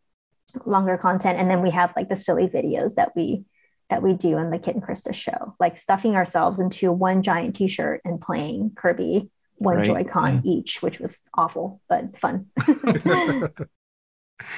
longer 0.64 0.96
content, 0.96 1.38
and 1.38 1.50
then 1.50 1.62
we 1.62 1.70
have 1.70 1.92
like 1.96 2.08
the 2.08 2.16
silly 2.16 2.48
videos 2.48 2.94
that 2.94 3.12
we 3.14 3.44
that 3.88 4.02
we 4.02 4.14
do 4.14 4.36
on 4.36 4.50
the 4.50 4.58
Kit 4.58 4.74
and 4.74 4.84
Krista 4.84 5.14
show, 5.14 5.54
like 5.60 5.76
stuffing 5.76 6.16
ourselves 6.16 6.58
into 6.58 6.90
one 6.90 7.22
giant 7.22 7.54
T-shirt 7.54 8.00
and 8.04 8.20
playing 8.20 8.72
Kirby 8.74 9.30
one 9.56 9.76
Right, 9.76 9.86
Joy-Con 9.86 10.42
each, 10.44 10.82
which 10.82 11.00
was 11.00 11.22
awful 11.34 11.80
but 11.88 12.18
fun. 12.18 12.46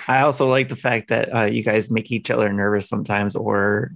I 0.09 0.23
also 0.23 0.47
like 0.47 0.69
the 0.69 0.77
fact 0.77 1.09
that 1.09 1.35
uh, 1.35 1.45
you 1.45 1.63
guys 1.63 1.91
make 1.91 2.11
each 2.11 2.31
other 2.31 2.53
nervous 2.53 2.89
sometimes, 2.89 3.37
or 3.37 3.93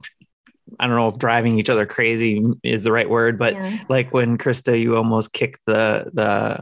I 0.79 0.87
don't 0.87 0.97
know 0.97 1.09
if 1.09 1.19
driving 1.19 1.59
each 1.59 1.71
other 1.71 1.87
crazy 1.87 2.43
is 2.63 2.85
the 2.85 2.93
right 2.93 3.09
word, 3.09 3.39
but 3.39 3.55
Yeah. 3.55 3.79
like 3.89 4.13
when 4.13 4.39
Krista, 4.39 4.81
you 4.81 4.97
almost 4.97 5.33
kicked 5.33 5.61
the 5.67 6.11
the 6.13 6.61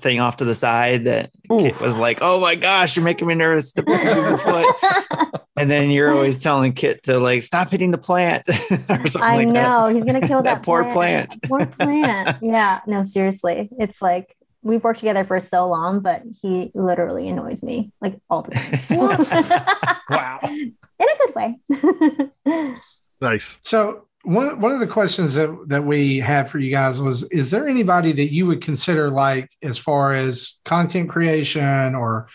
thing 0.00 0.20
off 0.20 0.38
to 0.38 0.44
the 0.44 0.54
side 0.54 1.04
that 1.04 1.30
Kit 1.48 1.80
was 1.80 1.96
like, 1.96 2.18
"Oh 2.20 2.40
my 2.40 2.54
gosh, 2.54 2.96
you're 2.96 3.04
making 3.04 3.28
me 3.28 3.34
nervous 3.34 3.72
to 3.72 3.84
move 3.86 4.02
your 4.02 4.38
foot," 4.38 5.40
and 5.56 5.70
then 5.70 5.90
you're 5.90 6.12
always 6.12 6.42
telling 6.42 6.72
Kit 6.72 7.02
to 7.04 7.18
like 7.18 7.42
stop 7.42 7.70
hitting 7.70 7.90
the 7.90 7.98
plant 7.98 8.48
or 8.88 9.06
something 9.06 9.22
I 9.22 9.36
like 9.36 9.48
know 9.48 9.86
he's 9.86 10.04
gonna 10.04 10.26
kill 10.26 10.42
That 10.46 10.56
that, 10.56 10.62
poor 10.62 10.90
plant. 10.92 11.36
Poor 11.44 11.66
plant. 11.66 12.38
yeah. 12.42 12.80
No, 12.86 13.02
seriously. 13.02 13.68
It's 13.78 14.02
like 14.02 14.36
we've 14.62 14.82
worked 14.84 15.00
together 15.00 15.24
for 15.24 15.40
so 15.40 15.68
long, 15.68 16.00
but 16.00 16.22
he 16.42 16.70
literally 16.74 17.28
annoys 17.28 17.62
me 17.62 17.92
like 18.00 18.20
all 18.28 18.42
the 18.42 18.52
time. 18.52 19.98
Wow. 20.10 20.40
In 20.42 20.74
a 21.00 21.18
good 21.26 21.34
way. 21.34 22.74
Nice. 23.20 23.60
So 23.62 24.06
one 24.26 24.60
one 24.60 24.72
of 24.72 24.80
the 24.80 24.86
questions 24.86 25.34
that 25.34 25.56
that 25.68 25.84
we 25.84 26.18
had 26.18 26.50
for 26.50 26.58
you 26.58 26.70
guys 26.70 27.00
was: 27.00 27.22
Is 27.30 27.50
there 27.50 27.66
anybody 27.66 28.12
that 28.12 28.32
you 28.32 28.46
would 28.46 28.60
consider 28.60 29.10
like, 29.10 29.50
as 29.62 29.78
far 29.78 30.12
as 30.12 30.60
content 30.64 31.08
creation 31.08 31.94
or 31.94 32.28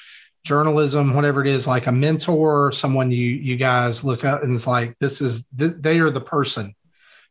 journalism, 0.44 1.14
whatever 1.14 1.42
it 1.42 1.48
is, 1.48 1.68
like 1.68 1.88
a 1.88 1.92
mentor, 1.92 2.72
someone 2.72 3.12
you 3.12 3.28
you 3.28 3.56
guys 3.58 4.04
look 4.04 4.26
up 4.26 4.44
and 4.44 4.54
it's 4.54 4.68
like, 4.68 4.98
this 5.00 5.22
is 5.22 5.48
th- 5.58 5.76
they 5.80 6.00
are 6.00 6.10
the 6.10 6.22
person 6.22 6.76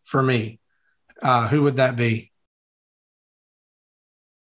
for 0.04 0.22
me. 0.22 0.60
Uh, 1.22 1.48
who 1.48 1.62
would 1.62 1.76
that 1.76 1.96
be? 1.96 2.30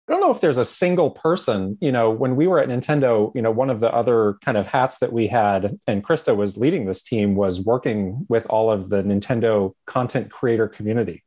I 0.08 0.12
don't 0.12 0.20
know 0.20 0.30
if 0.30 0.40
there's 0.40 0.58
a 0.58 0.64
single 0.64 1.10
person. 1.10 1.78
You 1.80 1.90
know, 1.90 2.10
when 2.10 2.36
we 2.36 2.46
were 2.46 2.60
at 2.60 2.68
Nintendo, 2.68 3.34
you 3.34 3.42
know, 3.42 3.50
one 3.50 3.70
of 3.70 3.80
the 3.80 3.92
other 3.92 4.34
kind 4.44 4.56
of 4.56 4.68
hats 4.68 4.98
that 4.98 5.12
we 5.12 5.26
had, 5.26 5.78
and 5.88 6.04
Krista 6.04 6.36
was 6.36 6.56
leading 6.56 6.86
this 6.86 7.02
team, 7.02 7.34
was 7.34 7.60
working 7.60 8.24
with 8.28 8.46
all 8.48 8.70
of 8.70 8.88
the 8.88 9.02
Nintendo 9.02 9.72
content 9.86 10.30
creator 10.30 10.68
community. 10.68 11.24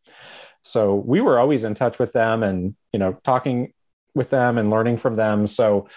So 0.61 0.95
we 0.95 1.19
were 1.19 1.39
always 1.39 1.63
in 1.63 1.73
touch 1.73 1.99
with 1.99 2.13
them 2.13 2.41
and, 2.41 2.75
you 2.93 2.99
know, 2.99 3.19
talking 3.23 3.73
with 4.15 4.29
them 4.29 4.57
and 4.57 4.69
learning 4.69 4.97
from 4.97 5.15
them. 5.15 5.47
So, 5.47 5.87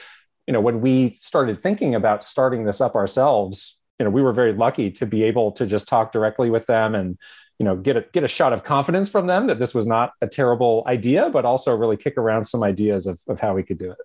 you 0.46 0.52
know, 0.52 0.60
when 0.60 0.80
we 0.80 1.12
started 1.14 1.60
thinking 1.60 1.94
about 1.94 2.24
starting 2.24 2.64
this 2.64 2.80
up 2.80 2.94
ourselves, 2.94 3.80
you 3.98 4.04
know, 4.04 4.10
we 4.10 4.22
were 4.22 4.32
very 4.32 4.52
lucky 4.52 4.90
to 4.90 5.06
be 5.06 5.22
able 5.22 5.52
to 5.52 5.66
just 5.66 5.88
talk 5.88 6.12
directly 6.12 6.50
with 6.50 6.66
them 6.66 6.94
and, 6.94 7.18
you 7.58 7.64
know, 7.64 7.76
get 7.76 7.96
a 7.96 8.04
get 8.12 8.24
a 8.24 8.28
shot 8.28 8.52
of 8.52 8.64
confidence 8.64 9.08
from 9.08 9.26
them 9.26 9.46
that 9.46 9.58
this 9.58 9.74
was 9.74 9.86
not 9.86 10.12
a 10.20 10.26
terrible 10.26 10.82
idea, 10.86 11.30
but 11.30 11.44
also 11.44 11.76
really 11.76 11.96
kick 11.96 12.16
around 12.16 12.44
some 12.44 12.62
ideas 12.62 13.06
of, 13.06 13.20
of 13.28 13.38
how 13.38 13.54
we 13.54 13.62
could 13.62 13.78
do 13.78 13.90
it. 13.90 13.98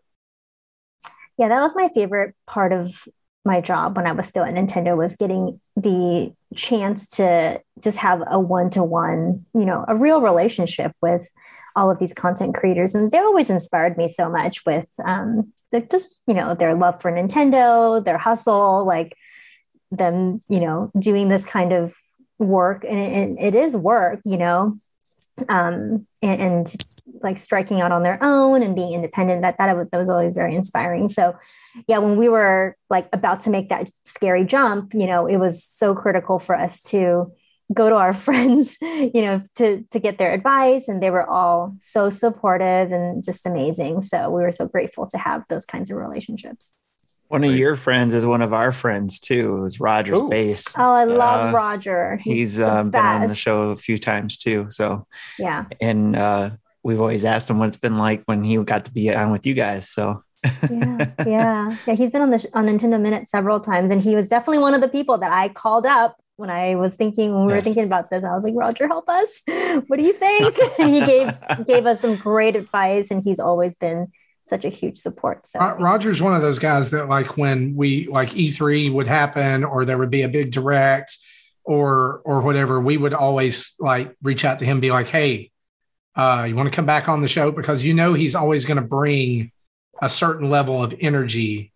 Yeah, 1.37 1.49
that 1.49 1.61
was 1.61 1.75
my 1.75 1.89
favorite 1.93 2.35
part 2.45 2.73
of 2.73 3.07
my 3.45 3.61
job 3.61 3.95
when 3.95 4.05
I 4.05 4.11
was 4.11 4.27
still 4.27 4.43
at 4.43 4.53
Nintendo 4.53 4.95
was 4.97 5.15
getting 5.15 5.59
the 5.75 6.33
chance 6.55 7.07
to 7.11 7.61
just 7.81 7.97
have 7.97 8.21
a 8.27 8.39
one-to-one, 8.39 9.45
you 9.53 9.65
know, 9.65 9.85
a 9.87 9.95
real 9.95 10.21
relationship 10.21 10.91
with 11.01 11.31
all 11.77 11.91
of 11.91 11.99
these 11.99 12.13
content 12.13 12.55
creators 12.55 12.95
and 12.95 13.11
they 13.11 13.19
always 13.19 13.49
inspired 13.49 13.97
me 13.97 14.07
so 14.07 14.29
much 14.29 14.65
with 14.65 14.87
um 15.05 15.53
the, 15.71 15.81
just 15.81 16.23
you 16.27 16.33
know 16.33 16.55
their 16.55 16.75
love 16.75 16.99
for 16.99 17.11
nintendo 17.11 18.03
their 18.03 18.17
hustle 18.17 18.83
like 18.85 19.15
them 19.91 20.41
you 20.49 20.59
know 20.59 20.91
doing 20.99 21.29
this 21.29 21.45
kind 21.45 21.71
of 21.71 21.95
work 22.39 22.83
and 22.83 22.99
it, 22.99 23.53
it 23.53 23.55
is 23.55 23.75
work 23.75 24.19
you 24.25 24.37
know 24.37 24.77
um 25.49 26.05
and, 26.21 26.41
and, 26.41 26.85
like 27.21 27.37
striking 27.37 27.79
out 27.79 27.93
on 27.93 28.03
their 28.03 28.19
own 28.21 28.61
and 28.61 28.75
being 28.75 28.93
independent 28.93 29.41
that, 29.41 29.57
that 29.57 29.91
that 29.91 29.97
was 29.97 30.09
always 30.09 30.33
very 30.33 30.53
inspiring. 30.53 31.07
So 31.07 31.35
yeah 31.87 31.99
when 31.99 32.17
we 32.17 32.27
were 32.27 32.75
like 32.89 33.07
about 33.13 33.39
to 33.41 33.49
make 33.49 33.69
that 33.69 33.89
scary 34.03 34.43
jump 34.43 34.93
you 34.93 35.07
know 35.07 35.25
it 35.25 35.37
was 35.37 35.63
so 35.63 35.95
critical 35.95 36.37
for 36.37 36.53
us 36.53 36.83
to 36.91 37.31
go 37.73 37.89
to 37.89 37.95
our 37.95 38.13
friends, 38.25 38.77
you 38.81 39.21
know, 39.21 39.41
to 39.55 39.83
to 39.91 39.99
get 39.99 40.17
their 40.17 40.33
advice, 40.33 40.87
and 40.87 41.01
they 41.01 41.11
were 41.11 41.27
all 41.27 41.75
so 41.79 42.09
supportive 42.09 42.91
and 42.91 43.23
just 43.23 43.45
amazing. 43.45 44.01
So 44.01 44.29
we 44.29 44.41
were 44.43 44.51
so 44.51 44.67
grateful 44.67 45.07
to 45.07 45.17
have 45.17 45.43
those 45.49 45.65
kinds 45.65 45.91
of 45.91 45.97
relationships. 45.97 46.73
One 47.29 47.43
of 47.43 47.53
your 47.57 47.75
friends 47.75 48.13
is 48.13 48.25
one 48.25 48.41
of 48.41 48.53
our 48.53 48.71
friends 48.71 49.19
too. 49.19 49.57
It 49.57 49.61
was 49.61 49.79
Roger's 49.81 50.17
Ooh. 50.17 50.29
base. 50.29 50.73
Oh, 50.77 50.93
I 50.93 51.03
love 51.03 51.53
uh, 51.53 51.57
Roger. 51.57 52.17
He's, 52.21 52.37
he's 52.37 52.59
uh, 52.61 52.83
been 52.83 53.05
on 53.05 53.27
the 53.27 53.35
show 53.35 53.71
a 53.71 53.75
few 53.75 53.97
times 53.97 54.37
too. 54.37 54.67
So 54.69 55.05
yeah, 55.37 55.65
and 55.81 56.15
uh, 56.15 56.51
we've 56.83 57.01
always 57.01 57.25
asked 57.25 57.49
him 57.49 57.59
what 57.59 57.67
it's 57.67 57.77
been 57.77 57.97
like 57.97 58.23
when 58.25 58.45
he 58.45 58.55
got 58.63 58.85
to 58.85 58.91
be 58.91 59.13
on 59.13 59.31
with 59.31 59.45
you 59.45 59.55
guys. 59.55 59.89
So 59.89 60.23
yeah, 60.69 61.11
yeah, 61.27 61.77
yeah. 61.85 61.95
He's 61.95 62.11
been 62.11 62.21
on 62.21 62.29
the 62.29 62.47
on 62.53 62.67
Nintendo 62.67 62.99
Minute 62.99 63.29
several 63.29 63.59
times, 63.59 63.91
and 63.91 64.01
he 64.01 64.15
was 64.15 64.29
definitely 64.29 64.59
one 64.59 64.73
of 64.73 64.79
the 64.79 64.87
people 64.87 65.17
that 65.17 65.33
I 65.33 65.49
called 65.49 65.85
up 65.85 66.15
when 66.37 66.51
I 66.51 66.75
was 66.75 66.95
thinking 66.95 67.33
when 67.33 67.45
we 67.45 67.53
yes. 67.53 67.57
were 67.57 67.63
thinking 67.63 67.83
about 67.83 68.09
this, 68.09 68.23
I 68.23 68.33
was 68.33 68.43
like, 68.43 68.53
Roger, 68.55 68.87
help 68.87 69.09
us. 69.09 69.43
What 69.87 69.97
do 69.97 70.03
you 70.03 70.13
think? 70.13 70.55
he 70.77 71.05
gave 71.05 71.37
gave 71.65 71.85
us 71.85 72.01
some 72.01 72.15
great 72.15 72.55
advice, 72.55 73.11
and 73.11 73.23
he's 73.23 73.39
always 73.39 73.75
been 73.75 74.11
such 74.47 74.65
a 74.65 74.69
huge 74.69 74.97
support. 74.97 75.47
So 75.47 75.59
Roger's 75.59 76.21
one 76.21 76.35
of 76.35 76.41
those 76.41 76.57
guys 76.57 76.91
that 76.91 77.07
like 77.07 77.37
when 77.37 77.75
we 77.75 78.07
like 78.07 78.29
E3 78.29 78.91
would 78.91 79.07
happen 79.07 79.63
or 79.63 79.85
there 79.85 79.97
would 79.97 80.09
be 80.09 80.23
a 80.23 80.29
big 80.29 80.51
direct 80.51 81.17
or 81.63 82.21
or 82.23 82.41
whatever, 82.41 82.79
we 82.79 82.97
would 82.97 83.13
always 83.13 83.75
like 83.79 84.15
reach 84.23 84.45
out 84.45 84.59
to 84.59 84.65
him, 84.65 84.79
be 84.79 84.91
like, 84.91 85.09
hey, 85.09 85.51
uh, 86.15 86.45
you 86.47 86.55
want 86.55 86.67
to 86.67 86.75
come 86.75 86.85
back 86.85 87.09
on 87.09 87.21
the 87.21 87.27
show? 87.27 87.51
Because 87.51 87.83
you 87.83 87.93
know 87.93 88.13
he's 88.13 88.35
always 88.35 88.65
going 88.65 88.81
to 88.81 88.87
bring 88.87 89.51
a 90.01 90.09
certain 90.09 90.49
level 90.49 90.83
of 90.83 90.93
energy 90.99 91.71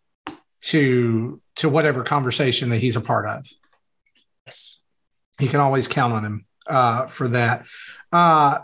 to 0.62 1.42
to 1.58 1.70
whatever 1.70 2.04
conversation 2.04 2.70
that 2.70 2.80
he's 2.80 2.96
a 2.96 3.02
part 3.02 3.28
of. 3.28 3.48
Yes. 4.52 4.82
You 5.40 5.48
can 5.48 5.62
always 5.62 5.88
count 5.88 6.14
on 6.14 6.26
him 6.26 6.46
uh, 6.68 7.08
for 7.08 7.30
that. 7.30 7.66
Uh, 8.12 8.60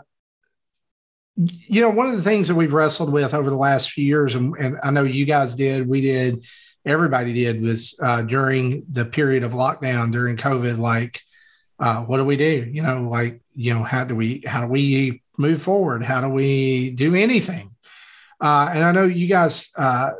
you 1.36 1.80
know, 1.80 1.88
one 1.88 2.08
of 2.08 2.16
the 2.16 2.22
things 2.22 2.48
that 2.48 2.56
we've 2.56 2.74
wrestled 2.74 3.10
with 3.10 3.32
over 3.32 3.48
the 3.48 3.56
last 3.56 3.90
few 3.90 4.04
years, 4.04 4.34
and, 4.34 4.54
and 4.58 4.76
I 4.82 4.90
know 4.90 5.04
you 5.04 5.24
guys 5.24 5.54
did, 5.54 5.88
we 5.88 6.02
did, 6.02 6.44
everybody 6.84 7.32
did, 7.32 7.62
was 7.62 7.98
uh, 8.02 8.22
during 8.22 8.84
the 8.90 9.06
period 9.06 9.44
of 9.44 9.52
lockdown 9.52 10.12
during 10.12 10.36
COVID, 10.36 10.78
like, 10.78 11.22
uh, 11.78 12.02
what 12.02 12.18
do 12.18 12.24
we 12.24 12.36
do? 12.36 12.68
You 12.70 12.82
know, 12.82 13.08
like, 13.08 13.40
you 13.54 13.72
know, 13.72 13.82
how 13.82 14.04
do 14.04 14.14
we, 14.14 14.42
how 14.46 14.60
do 14.60 14.66
we 14.66 15.22
move 15.38 15.62
forward? 15.62 16.02
How 16.02 16.20
do 16.20 16.28
we 16.28 16.90
do 16.90 17.14
anything? 17.14 17.70
Uh, 18.40 18.68
and 18.72 18.84
I 18.84 18.92
know 18.92 19.04
you 19.04 19.26
guys, 19.26 19.70
uh, 19.74 20.10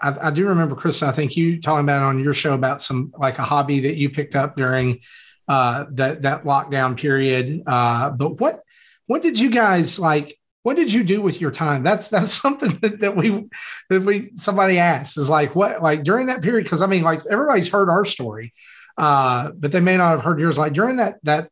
I, 0.00 0.28
I, 0.28 0.30
do 0.30 0.46
remember, 0.46 0.74
Chris. 0.74 1.02
I 1.02 1.12
think 1.12 1.36
you 1.36 1.60
talking 1.60 1.84
about 1.84 2.02
on 2.02 2.22
your 2.22 2.34
show 2.34 2.54
about 2.54 2.80
some 2.80 3.12
like 3.18 3.38
a 3.38 3.42
hobby 3.42 3.80
that 3.80 3.96
you 3.96 4.10
picked 4.10 4.36
up 4.36 4.56
during 4.56 5.00
uh, 5.48 5.86
that 5.92 6.22
that 6.22 6.44
lockdown 6.44 6.96
period. 6.96 7.62
Uh, 7.66 8.10
but 8.10 8.40
what 8.40 8.60
what 9.06 9.22
did 9.22 9.38
you 9.38 9.50
guys 9.50 9.98
like? 9.98 10.38
What 10.62 10.76
did 10.76 10.92
you 10.92 11.02
do 11.02 11.22
with 11.22 11.40
your 11.40 11.50
time? 11.50 11.82
That's 11.82 12.08
that's 12.08 12.32
something 12.42 12.78
that, 12.82 13.00
that 13.00 13.16
we 13.16 13.48
that 13.88 14.02
we 14.02 14.30
somebody 14.34 14.78
asked 14.78 15.18
is 15.18 15.30
like 15.30 15.54
what 15.54 15.82
like 15.82 16.04
during 16.04 16.26
that 16.26 16.42
period 16.42 16.64
because 16.64 16.82
I 16.82 16.86
mean 16.86 17.02
like 17.02 17.22
everybody's 17.30 17.70
heard 17.70 17.88
our 17.88 18.04
story, 18.04 18.52
uh, 18.96 19.50
but 19.56 19.72
they 19.72 19.80
may 19.80 19.96
not 19.96 20.10
have 20.10 20.22
heard 20.22 20.38
yours. 20.38 20.58
Like 20.58 20.74
during 20.74 20.96
that 20.96 21.16
that 21.24 21.50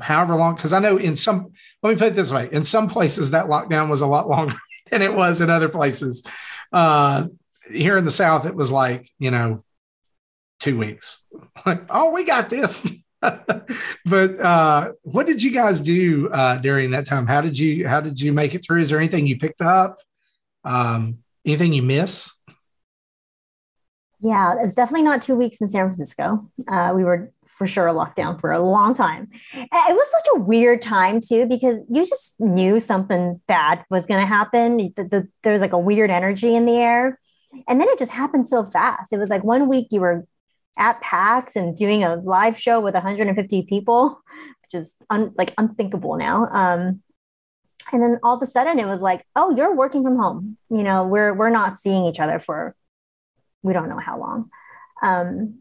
however 0.00 0.34
long 0.34 0.54
because 0.54 0.72
I 0.72 0.78
know 0.78 0.96
in 0.96 1.16
some 1.16 1.52
let 1.82 1.90
me 1.90 1.96
put 1.96 2.08
it 2.08 2.14
this 2.14 2.30
way 2.30 2.48
in 2.52 2.64
some 2.64 2.88
places 2.88 3.32
that 3.32 3.46
lockdown 3.46 3.90
was 3.90 4.00
a 4.00 4.06
lot 4.06 4.28
longer 4.30 4.56
than 4.90 5.02
it 5.02 5.14
was 5.14 5.40
in 5.40 5.50
other 5.50 5.68
places. 5.68 6.26
Uh, 6.72 7.26
here 7.70 7.96
in 7.96 8.04
the 8.04 8.10
South, 8.10 8.46
it 8.46 8.54
was 8.54 8.72
like, 8.72 9.10
you 9.18 9.30
know, 9.30 9.62
two 10.58 10.78
weeks. 10.78 11.22
Like, 11.66 11.82
oh, 11.90 12.10
we 12.10 12.24
got 12.24 12.48
this. 12.48 12.90
but 13.20 14.40
uh, 14.40 14.92
what 15.02 15.26
did 15.26 15.42
you 15.42 15.50
guys 15.50 15.78
do 15.78 16.30
uh, 16.30 16.56
during 16.56 16.92
that 16.92 17.04
time? 17.04 17.26
How 17.26 17.42
did 17.42 17.58
you 17.58 17.86
how 17.86 18.00
did 18.00 18.18
you 18.18 18.32
make 18.32 18.54
it 18.54 18.64
through? 18.64 18.80
Is 18.80 18.88
there 18.88 18.98
anything 18.98 19.26
you 19.26 19.36
picked 19.36 19.60
up? 19.60 19.98
Um, 20.64 21.18
anything 21.44 21.74
you 21.74 21.82
miss? 21.82 22.32
Yeah, 24.20 24.54
it 24.54 24.62
was 24.62 24.74
definitely 24.74 25.02
not 25.02 25.20
two 25.20 25.34
weeks 25.34 25.60
in 25.60 25.68
San 25.68 25.84
Francisco. 25.84 26.50
Uh, 26.66 26.92
we 26.94 27.04
were 27.04 27.30
for 27.44 27.66
sure 27.66 27.92
locked 27.92 28.16
down 28.16 28.38
for 28.38 28.52
a 28.52 28.60
long 28.60 28.94
time. 28.94 29.28
It 29.52 29.68
was 29.70 30.10
such 30.10 30.26
a 30.34 30.38
weird 30.38 30.80
time 30.80 31.20
too 31.20 31.44
because 31.44 31.84
you 31.90 32.02
just 32.02 32.40
knew 32.40 32.80
something 32.80 33.38
bad 33.46 33.84
was 33.90 34.06
going 34.06 34.20
to 34.20 34.26
happen. 34.26 34.78
The, 34.96 35.04
the, 35.04 35.28
there 35.42 35.52
was 35.52 35.60
like 35.60 35.74
a 35.74 35.78
weird 35.78 36.10
energy 36.10 36.54
in 36.54 36.64
the 36.64 36.76
air. 36.76 37.20
And 37.68 37.80
then 37.80 37.88
it 37.88 37.98
just 37.98 38.12
happened 38.12 38.48
so 38.48 38.64
fast. 38.64 39.12
It 39.12 39.18
was 39.18 39.30
like 39.30 39.44
one 39.44 39.68
week 39.68 39.88
you 39.90 40.00
were 40.00 40.26
at 40.78 41.00
PAX 41.00 41.56
and 41.56 41.76
doing 41.76 42.04
a 42.04 42.16
live 42.16 42.58
show 42.58 42.80
with 42.80 42.94
150 42.94 43.62
people, 43.62 44.20
which 44.62 44.80
is 44.80 44.94
un- 45.10 45.32
like 45.36 45.52
unthinkable 45.58 46.16
now. 46.16 46.46
Um, 46.50 47.02
and 47.92 48.02
then 48.02 48.18
all 48.22 48.36
of 48.36 48.42
a 48.42 48.46
sudden 48.46 48.78
it 48.78 48.86
was 48.86 49.00
like, 49.00 49.24
oh, 49.36 49.54
you're 49.54 49.74
working 49.74 50.02
from 50.02 50.16
home. 50.16 50.56
You 50.70 50.82
know, 50.82 51.06
we're 51.06 51.34
we're 51.34 51.50
not 51.50 51.78
seeing 51.78 52.06
each 52.06 52.20
other 52.20 52.38
for 52.38 52.74
we 53.62 53.72
don't 53.72 53.88
know 53.88 53.98
how 53.98 54.18
long. 54.18 54.50
Um, 55.02 55.60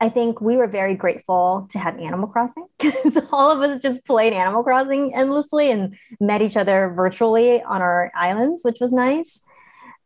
I 0.00 0.08
think 0.08 0.40
we 0.40 0.56
were 0.56 0.68
very 0.68 0.94
grateful 0.94 1.66
to 1.70 1.78
have 1.78 1.98
Animal 1.98 2.28
Crossing 2.28 2.66
because 2.78 3.18
all 3.32 3.50
of 3.50 3.60
us 3.60 3.80
just 3.80 4.06
played 4.06 4.32
Animal 4.32 4.62
Crossing 4.62 5.14
endlessly 5.14 5.70
and 5.70 5.96
met 6.20 6.42
each 6.42 6.56
other 6.56 6.92
virtually 6.94 7.62
on 7.62 7.82
our 7.82 8.12
islands, 8.14 8.62
which 8.64 8.78
was 8.80 8.92
nice. 8.92 9.42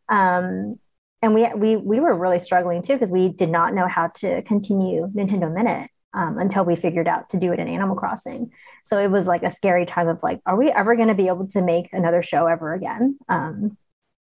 Um, 0.08 0.78
and 1.22 1.34
we 1.34 1.48
we 1.54 1.76
we 1.76 2.00
were 2.00 2.14
really 2.14 2.40
struggling 2.40 2.82
too 2.82 2.94
because 2.94 3.12
we 3.12 3.28
did 3.28 3.50
not 3.50 3.74
know 3.74 3.86
how 3.86 4.08
to 4.16 4.42
continue 4.42 5.06
Nintendo 5.08 5.52
Minute 5.52 5.88
um, 6.14 6.38
until 6.38 6.64
we 6.64 6.76
figured 6.76 7.08
out 7.08 7.28
to 7.30 7.38
do 7.38 7.52
it 7.52 7.58
in 7.58 7.68
Animal 7.68 7.96
Crossing. 7.96 8.50
So 8.84 8.98
it 8.98 9.10
was 9.10 9.26
like 9.26 9.42
a 9.42 9.50
scary 9.50 9.86
time 9.86 10.08
of 10.08 10.22
like, 10.22 10.40
are 10.44 10.56
we 10.56 10.70
ever 10.70 10.96
going 10.96 11.08
to 11.08 11.14
be 11.14 11.28
able 11.28 11.46
to 11.48 11.62
make 11.62 11.88
another 11.92 12.22
show 12.22 12.46
ever 12.46 12.74
again? 12.74 13.18
Um, 13.28 13.78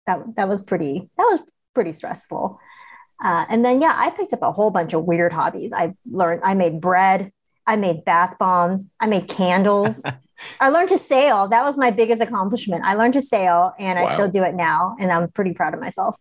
that 0.06 0.20
that 0.36 0.48
was 0.48 0.62
pretty 0.62 1.10
that 1.16 1.24
was 1.24 1.40
pretty 1.74 1.92
stressful. 1.92 2.60
Uh, 3.22 3.44
and 3.48 3.64
then 3.64 3.80
yeah, 3.80 3.94
I 3.94 4.10
picked 4.10 4.32
up 4.32 4.42
a 4.42 4.52
whole 4.52 4.70
bunch 4.70 4.92
of 4.92 5.04
weird 5.04 5.32
hobbies. 5.32 5.72
I 5.74 5.94
learned 6.06 6.42
I 6.44 6.54
made 6.54 6.80
bread, 6.80 7.32
I 7.66 7.76
made 7.76 8.04
bath 8.04 8.36
bombs, 8.38 8.92
I 9.00 9.06
made 9.06 9.28
candles. 9.28 10.02
I 10.60 10.70
learned 10.70 10.88
to 10.88 10.96
sail. 10.96 11.48
That 11.48 11.64
was 11.64 11.76
my 11.76 11.90
biggest 11.90 12.22
accomplishment. 12.22 12.82
I 12.84 12.94
learned 12.94 13.12
to 13.12 13.20
sail 13.20 13.72
and 13.78 13.98
I 13.98 14.14
still 14.14 14.28
do 14.28 14.42
it 14.42 14.54
now. 14.54 14.96
And 14.98 15.12
I'm 15.12 15.30
pretty 15.30 15.52
proud 15.52 15.74
of 15.74 15.80
myself. 15.80 16.16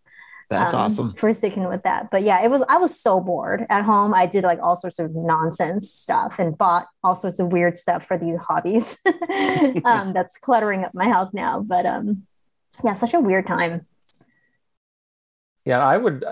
That's 0.50 0.74
um, 0.74 0.82
awesome. 0.82 1.14
For 1.14 1.32
sticking 1.32 1.68
with 1.68 1.84
that. 1.84 2.10
But 2.12 2.24
yeah, 2.24 2.44
it 2.44 2.50
was 2.50 2.64
I 2.68 2.78
was 2.78 3.00
so 3.00 3.22
bored 3.22 3.66
at 3.70 3.86
home. 3.86 4.14
I 4.14 4.26
did 4.26 4.44
like 4.44 4.60
all 4.62 4.76
sorts 4.76 4.98
of 4.98 5.14
nonsense 5.14 5.94
stuff 5.94 6.40
and 6.40 6.58
bought 6.58 6.88
all 7.04 7.16
sorts 7.16 7.40
of 7.40 7.52
weird 7.52 7.78
stuff 7.78 8.06
for 8.06 8.18
these 8.18 8.38
hobbies. 8.40 8.98
um, 9.86 10.12
that's 10.14 10.38
cluttering 10.40 10.84
up 10.84 10.94
my 10.94 11.08
house 11.08 11.34
now. 11.34 11.62
But 11.62 11.86
um 11.86 12.24
yeah, 12.84 12.94
such 12.94 13.14
a 13.14 13.20
weird 13.20 13.46
time. 13.46 13.86
Yeah, 15.66 15.86
I 15.86 15.98
would 15.98 16.26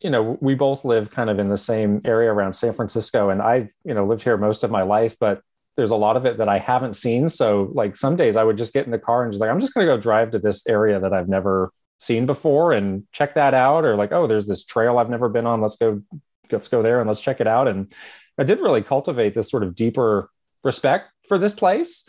you 0.00 0.10
know, 0.10 0.38
we 0.40 0.54
both 0.54 0.84
live 0.84 1.10
kind 1.10 1.28
of 1.28 1.38
in 1.38 1.48
the 1.48 1.58
same 1.58 2.00
area 2.04 2.32
around 2.32 2.54
San 2.54 2.72
Francisco 2.72 3.28
and 3.28 3.42
I've, 3.42 3.70
you 3.84 3.94
know, 3.94 4.06
lived 4.06 4.22
here 4.22 4.36
most 4.38 4.64
of 4.64 4.70
my 4.70 4.82
life, 4.82 5.16
but 5.20 5.42
there's 5.76 5.90
a 5.90 5.96
lot 5.96 6.16
of 6.16 6.24
it 6.24 6.38
that 6.38 6.48
I 6.48 6.58
haven't 6.58 6.94
seen. 6.94 7.28
So 7.28 7.70
like 7.74 7.96
some 7.96 8.16
days 8.16 8.36
I 8.36 8.42
would 8.42 8.56
just 8.56 8.72
get 8.72 8.86
in 8.86 8.92
the 8.92 8.98
car 8.98 9.22
and 9.22 9.32
just 9.32 9.40
like, 9.40 9.50
I'm 9.50 9.60
just 9.60 9.74
going 9.74 9.86
to 9.86 9.92
go 9.92 10.00
drive 10.00 10.30
to 10.30 10.38
this 10.38 10.66
area 10.66 10.98
that 10.98 11.12
I've 11.12 11.28
never 11.28 11.70
seen 12.00 12.26
before 12.26 12.72
and 12.72 13.04
check 13.12 13.34
that 13.34 13.54
out 13.54 13.84
or 13.84 13.94
like 13.94 14.10
oh 14.10 14.26
there's 14.26 14.46
this 14.46 14.64
trail 14.64 14.98
i've 14.98 15.10
never 15.10 15.28
been 15.28 15.46
on 15.46 15.60
let's 15.60 15.76
go 15.76 16.02
let's 16.50 16.68
go 16.68 16.82
there 16.82 16.98
and 17.00 17.06
let's 17.06 17.20
check 17.20 17.40
it 17.40 17.46
out 17.46 17.68
and 17.68 17.94
i 18.38 18.42
did 18.42 18.58
really 18.58 18.82
cultivate 18.82 19.34
this 19.34 19.50
sort 19.50 19.62
of 19.62 19.74
deeper 19.74 20.30
respect 20.64 21.10
for 21.28 21.38
this 21.38 21.54
place 21.54 22.04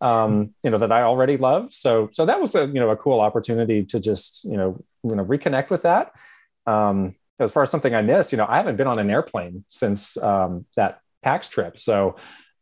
um, 0.00 0.54
you 0.62 0.70
know, 0.70 0.78
that 0.78 0.92
I 0.92 1.02
already 1.02 1.36
loved. 1.36 1.72
So, 1.72 2.08
so 2.12 2.26
that 2.26 2.40
was 2.40 2.54
a, 2.54 2.66
you 2.66 2.74
know, 2.74 2.90
a 2.90 2.96
cool 2.96 3.20
opportunity 3.20 3.84
to 3.84 4.00
just, 4.00 4.44
you 4.44 4.56
know, 4.56 4.84
you 5.02 5.14
know, 5.14 5.24
reconnect 5.24 5.70
with 5.70 5.82
that. 5.82 6.12
Um, 6.66 7.14
as 7.38 7.52
far 7.52 7.62
as 7.62 7.70
something 7.70 7.94
I 7.94 8.02
missed, 8.02 8.32
you 8.32 8.38
know, 8.38 8.46
I 8.48 8.56
haven't 8.56 8.76
been 8.76 8.86
on 8.86 8.98
an 8.98 9.10
airplane 9.10 9.64
since 9.68 10.16
um, 10.18 10.66
that 10.76 11.00
PAX 11.22 11.48
trip. 11.48 11.78
So, 11.78 12.16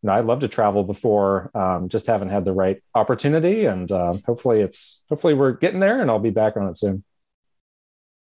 you 0.04 0.08
know, 0.08 0.16
I'd 0.16 0.26
love 0.26 0.40
to 0.40 0.48
travel 0.48 0.84
before, 0.84 1.50
um, 1.56 1.88
just 1.88 2.08
haven't 2.08 2.28
had 2.28 2.44
the 2.44 2.52
right 2.52 2.82
opportunity. 2.94 3.64
And 3.64 3.90
uh, 3.90 4.12
hopefully 4.26 4.60
it's, 4.60 5.02
hopefully 5.08 5.32
we're 5.32 5.52
getting 5.52 5.80
there 5.80 6.02
and 6.02 6.10
I'll 6.10 6.18
be 6.18 6.28
back 6.28 6.58
on 6.58 6.68
it 6.68 6.76
soon. 6.76 7.04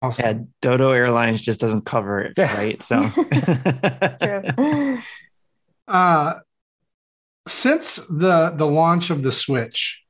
Awesome. 0.00 0.24
Yeah, 0.24 0.44
Dodo 0.60 0.92
Airlines 0.92 1.42
just 1.42 1.58
doesn't 1.58 1.84
cover 1.84 2.20
it, 2.20 2.38
right? 2.38 2.80
So, 2.80 3.00
true. 4.22 4.98
Uh, 5.88 6.34
since 7.46 7.96
the 8.06 8.54
the 8.56 8.66
launch 8.66 9.10
of 9.10 9.24
the 9.24 9.32
Switch, 9.32 10.00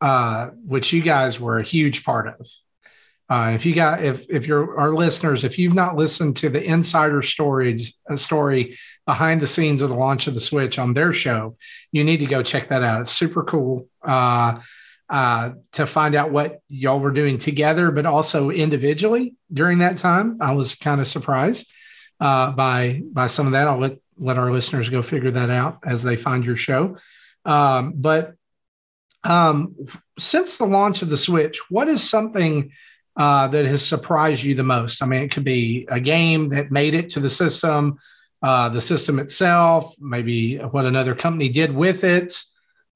uh, 0.00 0.48
which 0.66 0.92
you 0.92 1.00
guys 1.00 1.38
were 1.38 1.58
a 1.58 1.62
huge 1.62 2.04
part 2.04 2.26
of, 2.26 2.46
uh, 3.30 3.52
if 3.54 3.64
you 3.64 3.72
got 3.72 4.02
if 4.02 4.28
if 4.28 4.48
you're 4.48 4.76
our 4.78 4.92
listeners, 4.92 5.44
if 5.44 5.56
you've 5.56 5.74
not 5.74 5.94
listened 5.94 6.36
to 6.38 6.48
the 6.48 6.62
insider 6.62 7.22
stories 7.22 7.94
a 8.08 8.16
story 8.16 8.76
behind 9.06 9.40
the 9.40 9.46
scenes 9.46 9.82
of 9.82 9.88
the 9.88 9.94
launch 9.94 10.26
of 10.26 10.34
the 10.34 10.40
Switch 10.40 10.80
on 10.80 10.94
their 10.94 11.12
show, 11.12 11.56
you 11.92 12.02
need 12.02 12.18
to 12.18 12.26
go 12.26 12.42
check 12.42 12.68
that 12.68 12.82
out. 12.82 13.02
It's 13.02 13.12
super 13.12 13.44
cool. 13.44 13.86
Uh, 14.02 14.60
uh, 15.08 15.52
to 15.72 15.86
find 15.86 16.14
out 16.14 16.30
what 16.30 16.60
y'all 16.68 17.00
were 17.00 17.10
doing 17.10 17.36
together, 17.36 17.90
but 17.90 18.06
also 18.06 18.50
individually 18.50 19.34
during 19.52 19.78
that 19.78 19.96
time. 19.96 20.38
I 20.40 20.52
was 20.52 20.76
kind 20.76 21.00
of 21.00 21.06
surprised 21.06 21.72
uh, 22.18 22.50
by 22.52 23.02
by 23.12 23.28
some 23.28 23.46
of 23.46 23.52
that. 23.52 23.68
I'll 23.68 23.78
let 23.78 23.98
let 24.18 24.38
our 24.38 24.52
listeners 24.52 24.88
go 24.88 25.02
figure 25.02 25.30
that 25.30 25.50
out 25.50 25.78
as 25.86 26.02
they 26.02 26.16
find 26.16 26.44
your 26.44 26.56
show. 26.56 26.96
Um, 27.44 27.94
but 27.94 28.34
um, 29.22 29.76
since 30.18 30.56
the 30.56 30.66
launch 30.66 31.02
of 31.02 31.10
the 31.10 31.16
Switch, 31.16 31.60
what 31.70 31.86
is 31.86 32.08
something 32.08 32.72
uh, 33.16 33.48
that 33.48 33.66
has 33.66 33.86
surprised 33.86 34.42
you 34.42 34.54
the 34.54 34.62
most? 34.62 35.02
I 35.02 35.06
mean, 35.06 35.22
it 35.22 35.30
could 35.30 35.44
be 35.44 35.86
a 35.90 36.00
game 36.00 36.48
that 36.48 36.70
made 36.70 36.94
it 36.94 37.10
to 37.10 37.20
the 37.20 37.30
system, 37.30 37.98
uh, 38.42 38.68
the 38.68 38.80
system 38.80 39.18
itself, 39.18 39.94
maybe 39.98 40.58
what 40.58 40.86
another 40.86 41.14
company 41.14 41.48
did 41.48 41.74
with 41.74 42.04
it 42.04 42.32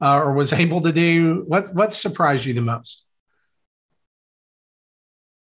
uh, 0.01 0.19
or 0.19 0.33
was 0.35 0.53
able 0.65 0.81
to 0.83 0.93
do? 0.93 1.45
What 1.47 1.75
what 1.75 1.95
surprised 1.95 2.45
you 2.45 2.55
the 2.55 2.61
most? 2.61 3.05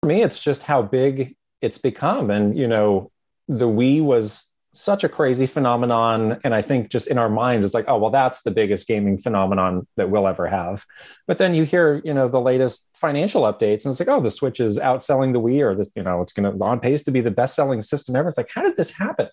For 0.01 0.08
me, 0.08 0.24
it's 0.24 0.43
just 0.43 0.64
how 0.64 0.82
big 0.82 1.36
it's 1.62 1.78
become, 1.78 2.30
and 2.30 2.58
you 2.58 2.68
know, 2.68 3.12
the 3.47 3.68
Wii 3.68 4.01
was 4.01 4.47
such 4.78 5.03
a 5.03 5.09
crazy 5.09 5.47
phenomenon, 5.47 6.39
and 6.43 6.53
I 6.53 6.61
think 6.61 6.89
just 6.89 7.07
in 7.07 7.17
our 7.17 7.30
minds, 7.30 7.65
it's 7.65 7.73
like, 7.73 7.86
oh 7.88 7.97
well, 7.97 8.11
that's 8.11 8.43
the 8.43 8.51
biggest 8.51 8.88
gaming 8.88 9.17
phenomenon 9.17 9.88
that 9.97 10.09
we'll 10.09 10.28
ever 10.28 10.47
have. 10.47 10.86
But 11.25 11.39
then 11.39 11.55
you 11.55 11.63
hear, 11.63 12.01
you 12.05 12.13
know, 12.13 12.28
the 12.28 12.39
latest 12.39 12.89
financial 12.93 13.41
updates, 13.41 13.86
and 13.86 13.91
it's 13.91 13.99
like, 13.99 14.09
oh, 14.09 14.21
the 14.21 14.32
Switch 14.32 14.59
is 14.59 14.80
outselling 14.80 15.34
the 15.34 15.41
Wii, 15.41 15.61
or 15.61 15.75
this, 15.75 15.91
you 15.95 16.03
know, 16.03 16.21
it's 16.21 16.34
going 16.34 16.51
to 16.51 16.63
on 16.63 16.80
pace 16.80 17.03
to 17.03 17.11
be 17.11 17.21
the 17.21 17.32
best-selling 17.32 17.82
system 17.82 18.15
ever. 18.15 18.30
It's 18.30 18.38
like, 18.38 18.51
how 18.53 18.61
did 18.61 18.75
this 18.75 18.97
happen? 18.97 19.30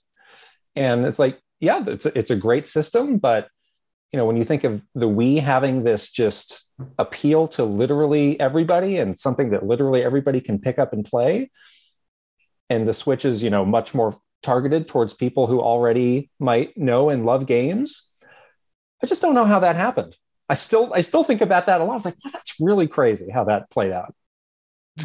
And 0.74 1.04
it's 1.04 1.18
like, 1.18 1.40
yeah, 1.60 1.84
it's 1.86 2.06
a, 2.06 2.18
it's 2.18 2.30
a 2.30 2.36
great 2.36 2.66
system, 2.66 3.18
but 3.18 3.48
you 4.12 4.18
know, 4.18 4.26
when 4.26 4.36
you 4.36 4.44
think 4.44 4.62
of 4.62 4.84
the 4.94 5.08
Wii 5.08 5.40
having 5.40 5.82
this 5.82 6.08
just 6.08 6.70
appeal 6.98 7.48
to 7.48 7.64
literally 7.64 8.38
everybody 8.38 8.96
and 8.98 9.18
something 9.18 9.50
that 9.50 9.66
literally 9.66 10.04
everybody 10.04 10.40
can 10.40 10.60
pick 10.60 10.78
up 10.78 10.92
and 10.92 11.04
play, 11.04 11.50
and 12.70 12.86
the 12.86 12.92
Switch 12.92 13.24
is, 13.24 13.42
you 13.42 13.50
know, 13.50 13.64
much 13.64 13.92
more 13.92 14.16
targeted 14.44 14.86
towards 14.86 15.14
people 15.14 15.46
who 15.46 15.60
already 15.60 16.30
might 16.38 16.76
know 16.76 17.10
and 17.10 17.26
love 17.26 17.46
games. 17.46 18.08
I 19.02 19.06
just 19.06 19.22
don't 19.22 19.34
know 19.34 19.44
how 19.44 19.60
that 19.60 19.76
happened. 19.76 20.16
I 20.48 20.54
still, 20.54 20.92
I 20.94 21.00
still 21.00 21.24
think 21.24 21.40
about 21.40 21.66
that 21.66 21.80
a 21.80 21.84
lot. 21.84 21.92
I 21.92 21.96
was 21.96 22.04
like, 22.04 22.18
that's 22.32 22.60
really 22.60 22.86
crazy 22.86 23.30
how 23.30 23.44
that 23.44 23.70
played 23.70 23.92
out. 23.92 24.14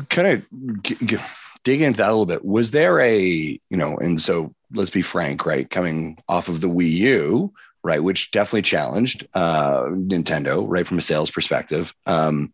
Can 0.10 0.26
of 0.26 0.84
g- 0.84 0.98
g- 1.04 1.18
dig 1.64 1.82
into 1.82 1.98
that 1.98 2.10
a 2.10 2.12
little 2.12 2.26
bit. 2.26 2.46
Was 2.46 2.72
there 2.72 3.00
a, 3.00 3.20
you 3.20 3.78
know, 3.78 3.98
and 3.98 4.22
so 4.22 4.54
let's 4.74 4.92
be 4.92 5.02
frank, 5.02 5.46
right? 5.46 5.70
Coming 5.70 6.18
off 6.28 6.50
of 6.50 6.62
the 6.62 6.70
Wii 6.70 6.92
U, 6.92 7.54
right, 7.84 8.04
which 8.04 8.32
definitely 8.32 8.62
challenged 8.62 9.28
uh, 9.34 9.84
Nintendo, 9.84 10.64
right, 10.68 10.88
from 10.88 10.98
a 11.00 11.02
sales 11.02 11.32
perspective. 11.32 11.94
Um, 12.06 12.52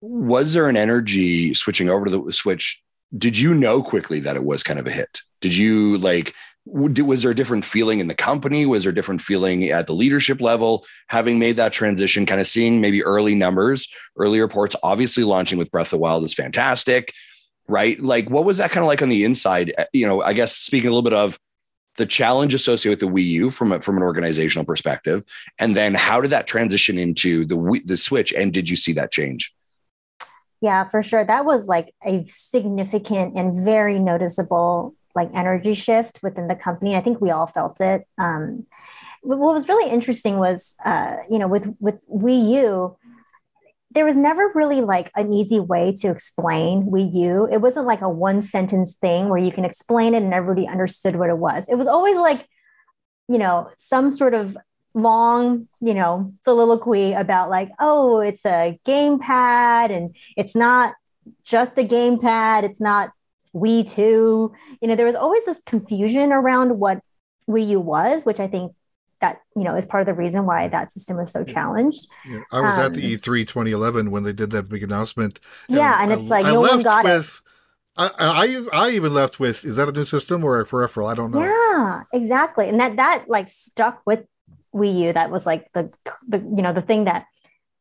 was 0.00 0.52
there 0.52 0.68
an 0.68 0.76
energy 0.76 1.54
switching 1.54 1.88
over 1.88 2.06
to 2.06 2.24
the 2.26 2.32
Switch? 2.32 2.82
Did 3.16 3.38
you 3.38 3.54
know 3.54 3.82
quickly 3.82 4.20
that 4.20 4.36
it 4.36 4.44
was 4.44 4.62
kind 4.62 4.78
of 4.78 4.86
a 4.86 4.90
hit? 4.90 5.20
Did 5.40 5.54
you 5.56 5.98
like? 5.98 6.34
Was 6.68 7.22
there 7.22 7.30
a 7.30 7.34
different 7.34 7.64
feeling 7.64 8.00
in 8.00 8.08
the 8.08 8.14
company? 8.14 8.66
Was 8.66 8.82
there 8.82 8.90
a 8.90 8.94
different 8.94 9.20
feeling 9.20 9.70
at 9.70 9.86
the 9.86 9.92
leadership 9.92 10.40
level, 10.40 10.84
having 11.06 11.38
made 11.38 11.56
that 11.56 11.72
transition? 11.72 12.26
Kind 12.26 12.40
of 12.40 12.48
seeing 12.48 12.80
maybe 12.80 13.04
early 13.04 13.36
numbers, 13.36 13.88
early 14.16 14.40
reports. 14.40 14.74
Obviously, 14.82 15.22
launching 15.22 15.58
with 15.58 15.70
Breath 15.70 15.86
of 15.86 15.90
the 15.90 15.98
Wild 15.98 16.24
is 16.24 16.34
fantastic, 16.34 17.12
right? 17.68 18.00
Like, 18.00 18.28
what 18.30 18.44
was 18.44 18.58
that 18.58 18.72
kind 18.72 18.82
of 18.82 18.88
like 18.88 19.00
on 19.00 19.08
the 19.08 19.22
inside? 19.22 19.72
Uh, 19.78 19.84
you 19.92 20.08
know, 20.08 20.22
I 20.22 20.32
guess 20.32 20.56
speaking 20.56 20.88
a 20.88 20.90
little 20.90 21.08
bit 21.08 21.12
of 21.12 21.38
the 21.98 22.06
challenge 22.06 22.52
associated 22.52 23.00
with 23.00 23.14
the 23.14 23.22
Wii 23.22 23.26
U 23.26 23.50
from 23.52 23.70
a, 23.70 23.80
from 23.80 23.96
an 23.96 24.02
organizational 24.02 24.64
perspective, 24.64 25.22
and 25.60 25.76
then 25.76 25.94
how 25.94 26.20
did 26.20 26.32
that 26.32 26.48
transition 26.48 26.98
into 26.98 27.44
the 27.44 27.80
the 27.84 27.96
Switch? 27.96 28.32
And 28.32 28.52
did 28.52 28.68
you 28.68 28.74
see 28.74 28.92
that 28.94 29.12
change? 29.12 29.54
Yeah, 30.60 30.84
for 30.84 31.02
sure. 31.02 31.24
That 31.24 31.44
was 31.44 31.66
like 31.66 31.94
a 32.04 32.24
significant 32.28 33.36
and 33.36 33.54
very 33.64 33.98
noticeable 33.98 34.94
like 35.14 35.30
energy 35.34 35.74
shift 35.74 36.20
within 36.22 36.46
the 36.46 36.54
company. 36.54 36.94
I 36.94 37.00
think 37.00 37.20
we 37.20 37.30
all 37.30 37.46
felt 37.46 37.80
it. 37.80 38.06
Um, 38.18 38.66
what 39.22 39.38
was 39.38 39.68
really 39.68 39.90
interesting 39.90 40.38
was, 40.38 40.76
uh, 40.84 41.16
you 41.30 41.38
know, 41.38 41.48
with 41.48 41.74
with 41.80 42.04
Wii 42.08 42.62
U, 42.62 42.96
there 43.90 44.04
was 44.04 44.16
never 44.16 44.52
really 44.54 44.82
like 44.82 45.10
an 45.16 45.32
easy 45.32 45.58
way 45.58 45.94
to 46.00 46.10
explain 46.10 46.84
Wii 46.84 47.14
U. 47.14 47.48
It 47.50 47.62
wasn't 47.62 47.86
like 47.86 48.02
a 48.02 48.10
one 48.10 48.42
sentence 48.42 48.94
thing 48.94 49.28
where 49.28 49.38
you 49.38 49.50
can 49.50 49.64
explain 49.64 50.14
it 50.14 50.22
and 50.22 50.34
everybody 50.34 50.68
understood 50.68 51.16
what 51.16 51.30
it 51.30 51.38
was. 51.38 51.68
It 51.68 51.76
was 51.76 51.86
always 51.88 52.16
like, 52.16 52.46
you 53.28 53.38
know, 53.38 53.70
some 53.78 54.10
sort 54.10 54.34
of 54.34 54.56
long, 54.96 55.68
you 55.80 55.94
know, 55.94 56.32
soliloquy 56.42 57.12
about 57.12 57.50
like, 57.50 57.68
oh, 57.78 58.20
it's 58.20 58.44
a 58.46 58.80
gamepad 58.84 59.90
and 59.90 60.16
it's 60.36 60.56
not 60.56 60.94
just 61.44 61.78
a 61.78 61.82
gamepad. 61.82 62.62
It's 62.64 62.80
not 62.80 63.10
Wii 63.54 63.88
2. 63.88 64.52
You 64.80 64.88
know, 64.88 64.96
there 64.96 65.06
was 65.06 65.14
always 65.14 65.44
this 65.44 65.60
confusion 65.66 66.32
around 66.32 66.80
what 66.80 67.00
Wii 67.48 67.68
U 67.68 67.80
was, 67.80 68.24
which 68.24 68.40
I 68.40 68.46
think 68.46 68.72
that 69.20 69.40
you 69.54 69.64
know 69.64 69.74
is 69.74 69.86
part 69.86 70.02
of 70.02 70.06
the 70.06 70.14
reason 70.14 70.44
why 70.44 70.68
that 70.68 70.92
system 70.92 71.16
was 71.16 71.30
so 71.30 71.44
challenged. 71.44 72.08
Yeah, 72.28 72.40
I 72.52 72.60
was 72.60 72.78
um, 72.78 72.80
at 72.80 72.94
the 72.94 73.04
um, 73.04 73.20
E3 73.20 73.46
2011 73.46 74.10
when 74.10 74.24
they 74.24 74.32
did 74.32 74.50
that 74.50 74.68
big 74.68 74.82
announcement. 74.82 75.40
And 75.68 75.76
yeah, 75.78 76.02
and 76.02 76.12
it's 76.12 76.28
like 76.28 76.44
I 76.44 76.52
no 76.52 76.60
one 76.60 76.82
got 76.82 77.04
with, 77.04 77.40
it. 77.96 78.10
I, 78.18 78.66
I 78.72 78.86
I 78.86 78.90
even 78.90 79.14
left 79.14 79.40
with 79.40 79.64
is 79.64 79.76
that 79.76 79.88
a 79.88 79.92
new 79.92 80.04
system 80.04 80.44
or 80.44 80.60
a 80.60 80.66
peripheral? 80.66 81.06
I 81.06 81.14
don't 81.14 81.30
know. 81.30 81.40
Yeah, 81.40 82.02
exactly, 82.12 82.68
and 82.68 82.78
that 82.80 82.96
that 82.96 83.24
like 83.28 83.48
stuck 83.48 84.02
with 84.04 84.26
Wii 84.76 84.98
U. 85.06 85.12
That 85.12 85.30
was 85.30 85.46
like 85.46 85.70
the 85.72 85.90
the 86.28 86.38
you 86.38 86.62
know 86.62 86.72
the 86.72 86.82
thing 86.82 87.04
that 87.04 87.26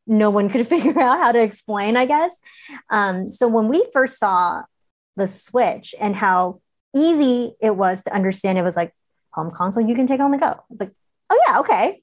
no 0.08 0.30
one 0.30 0.50
could 0.50 0.68
figure 0.76 1.00
out 1.00 1.18
how 1.18 1.32
to 1.32 1.42
explain. 1.42 1.98
I 1.98 2.06
guess. 2.06 2.38
Um, 2.90 3.32
so 3.32 3.48
when 3.48 3.68
we 3.68 3.86
first 3.94 4.18
saw 4.18 4.64
the 5.16 5.28
Switch 5.28 5.94
and 6.00 6.16
how 6.16 6.62
easy 6.96 7.54
it 7.62 7.76
was 7.76 8.04
to 8.04 8.14
understand, 8.14 8.58
it 8.58 8.64
was 8.64 8.76
like 8.76 8.94
home 9.32 9.52
console 9.52 9.88
you 9.88 9.96
can 9.96 10.08
take 10.08 10.20
on 10.20 10.32
the 10.32 10.38
go. 10.38 10.64
It's 10.72 10.80
like 10.80 10.94
oh 11.30 11.44
yeah, 11.48 11.60
okay, 11.60 12.02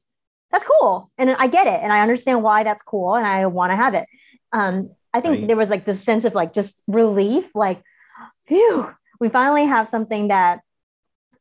that's 0.51 0.65
cool, 0.65 1.11
and 1.19 1.31
I 1.31 1.47
get 1.47 1.67
it, 1.67 1.81
and 1.83 1.93
I 1.93 2.01
understand 2.01 2.43
why 2.43 2.63
that's 2.63 2.83
cool, 2.83 3.15
and 3.15 3.27
I 3.27 3.47
want 3.47 3.71
to 3.71 3.77
have 3.77 3.95
it. 3.95 4.07
Um, 4.53 4.91
I 5.15 5.21
think 5.21 5.41
right. 5.41 5.47
there 5.47 5.57
was 5.57 5.71
like 5.71 5.85
this 5.85 6.03
sense 6.03 6.25
of 6.25 6.35
like 6.35 6.53
just 6.53 6.81
relief, 6.87 7.55
like, 7.55 7.83
phew, 8.47 8.91
we 9.21 9.29
finally 9.29 9.67
have 9.67 9.89
something 9.89 10.29
that 10.29 10.61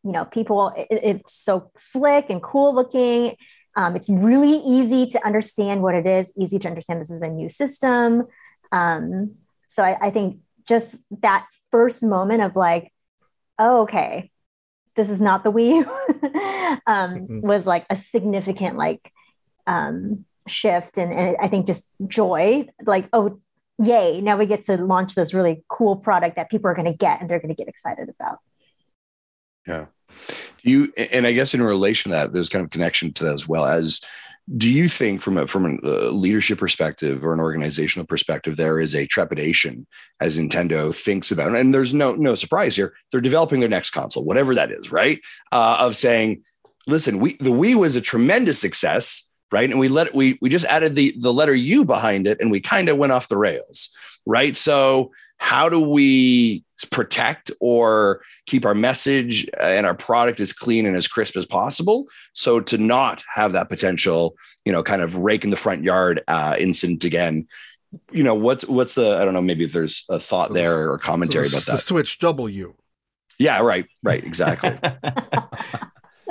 you 0.04 0.12
know 0.12 0.26
people. 0.26 0.74
It, 0.76 0.88
it's 0.90 1.34
so 1.34 1.72
slick 1.76 2.30
and 2.30 2.42
cool 2.42 2.74
looking. 2.74 3.36
Um, 3.76 3.96
it's 3.96 4.10
really 4.10 4.58
easy 4.66 5.06
to 5.08 5.26
understand 5.26 5.82
what 5.82 5.96
it 5.96 6.06
is. 6.06 6.32
Easy 6.38 6.60
to 6.60 6.68
understand 6.68 7.02
this 7.02 7.10
is 7.10 7.22
a 7.22 7.30
new 7.30 7.50
system. 7.50 8.28
Um, 8.72 9.36
so 9.68 9.84
I, 9.84 9.98
I 10.02 10.10
think 10.10 10.40
just 10.68 10.98
that 11.22 11.48
first 11.72 12.04
moment 12.04 12.42
of 12.42 12.56
like, 12.56 12.92
oh, 13.58 13.84
okay, 13.84 14.32
this 14.96 15.10
is 15.10 15.22
not 15.22 15.44
the 15.44 15.52
Wii 15.52 15.86
um, 16.88 17.14
mm-hmm. 17.14 17.42
was 17.42 17.66
like 17.66 17.86
a 17.90 17.96
significant 17.96 18.78
like 18.78 19.12
um, 19.68 20.26
shift 20.48 20.98
and, 20.98 21.14
and 21.14 21.38
I 21.40 21.48
think 21.48 21.68
just 21.68 21.90
joy 22.08 22.68
like 22.84 23.08
oh 23.14 23.40
yay 23.82 24.22
now 24.22 24.38
we 24.38 24.46
get 24.46 24.66
to 24.66 24.78
launch 24.78 25.16
this 25.16 25.34
really 25.34 25.64
cool 25.70 25.96
product 25.96 26.36
that 26.36 26.50
people 26.50 26.70
are 26.70 26.74
going 26.74 26.92
to 26.92 26.98
get 26.98 27.22
and 27.22 27.30
they're 27.30 27.40
going 27.40 27.54
to 27.54 27.56
get 27.56 27.68
excited 27.68 28.10
about 28.10 28.40
yeah 29.66 29.86
Do 30.64 30.72
you 30.72 30.94
and 31.12 31.26
I 31.26 31.34
guess 31.34 31.54
in 31.54 31.62
relation 31.62 32.12
to 32.12 32.18
that 32.18 32.34
there's 32.34 32.50
kind 32.50 32.64
of 32.64 32.72
connection 32.72 33.14
to 33.14 33.26
that 33.26 33.34
as 33.34 33.48
well 33.48 33.66
as 33.66 34.02
do 34.58 34.70
you 34.70 34.90
think 34.90 35.22
from 35.22 35.38
a 35.38 35.48
from 35.48 35.66
a 35.66 35.88
uh, 35.88 36.10
leadership 36.10 36.60
perspective 36.60 37.24
or 37.24 37.34
an 37.34 37.40
organizational 37.40 38.06
perspective 38.06 38.58
there 38.58 38.80
is 38.80 38.96
a 38.96 39.06
trepidation 39.06 39.86
as 40.20 40.38
nintendo 40.38 40.94
thinks 40.94 41.32
about 41.32 41.56
and 41.56 41.74
there's 41.74 41.94
no 41.94 42.14
no 42.16 42.36
surprise 42.36 42.76
here 42.76 42.94
they're 43.12 43.22
developing 43.22 43.60
their 43.60 43.70
next 43.70 43.92
console 43.92 44.26
whatever 44.26 44.56
that 44.56 44.72
is 44.72 44.92
right 44.92 45.22
uh, 45.52 45.78
of 45.80 45.96
saying 45.96 46.44
listen 46.88 47.20
we 47.20 47.36
the 47.36 47.52
wii 47.52 47.76
was 47.76 47.96
a 47.96 48.02
tremendous 48.02 48.60
success 48.60 49.30
right? 49.52 49.70
And 49.70 49.80
we 49.80 49.88
let 49.88 50.16
we 50.16 50.38
we 50.42 50.50
just 50.50 50.66
added 50.66 50.96
the 50.96 51.14
the 51.20 51.34
letter 51.34 51.54
U 51.54 51.86
behind 51.86 52.28
it, 52.28 52.40
and 52.40 52.50
we 52.50 52.60
kind 52.60 52.90
of 52.90 52.98
went 52.98 53.12
off 53.12 53.28
the 53.28 53.38
rails, 53.38 53.96
right? 54.26 54.56
So 54.56 55.12
how 55.42 55.68
do 55.68 55.80
we 55.80 56.64
protect 56.92 57.52
or 57.60 58.22
keep 58.46 58.66
our 58.66 58.76
message 58.76 59.50
and 59.60 59.86
our 59.86 59.96
product 59.96 60.40
as 60.40 60.54
clean 60.54 60.86
and 60.86 60.96
as 60.96 61.08
crisp 61.08 61.36
as 61.36 61.46
possible? 61.46 62.06
So 62.34 62.60
to 62.62 62.78
not 62.78 63.24
have 63.34 63.52
that 63.54 63.68
potential 63.68 64.36
you 64.66 64.72
know 64.72 64.84
kind 64.84 65.02
of 65.02 65.16
rake 65.18 65.44
in 65.44 65.50
the 65.50 65.58
front 65.58 65.84
yard 65.84 66.24
uh, 66.28 66.56
incident 66.58 67.04
again. 67.04 67.48
You 68.12 68.24
know 68.24 68.36
what's 68.36 68.64
what's 68.66 68.96
the 68.96 69.18
i 69.18 69.26
don't 69.26 69.34
know 69.34 69.42
maybe 69.42 69.66
if 69.66 69.74
there's 69.74 70.06
a 70.08 70.18
thought 70.18 70.54
there 70.54 70.90
or 70.90 70.98
commentary 70.98 71.48
about 71.48 71.64
that 71.64 71.74
The 71.74 71.78
switch 71.80 72.20
W. 72.20 72.74
yeah 73.38 73.60
right 73.60 73.86
right 74.02 74.24
exactly. 74.24 74.78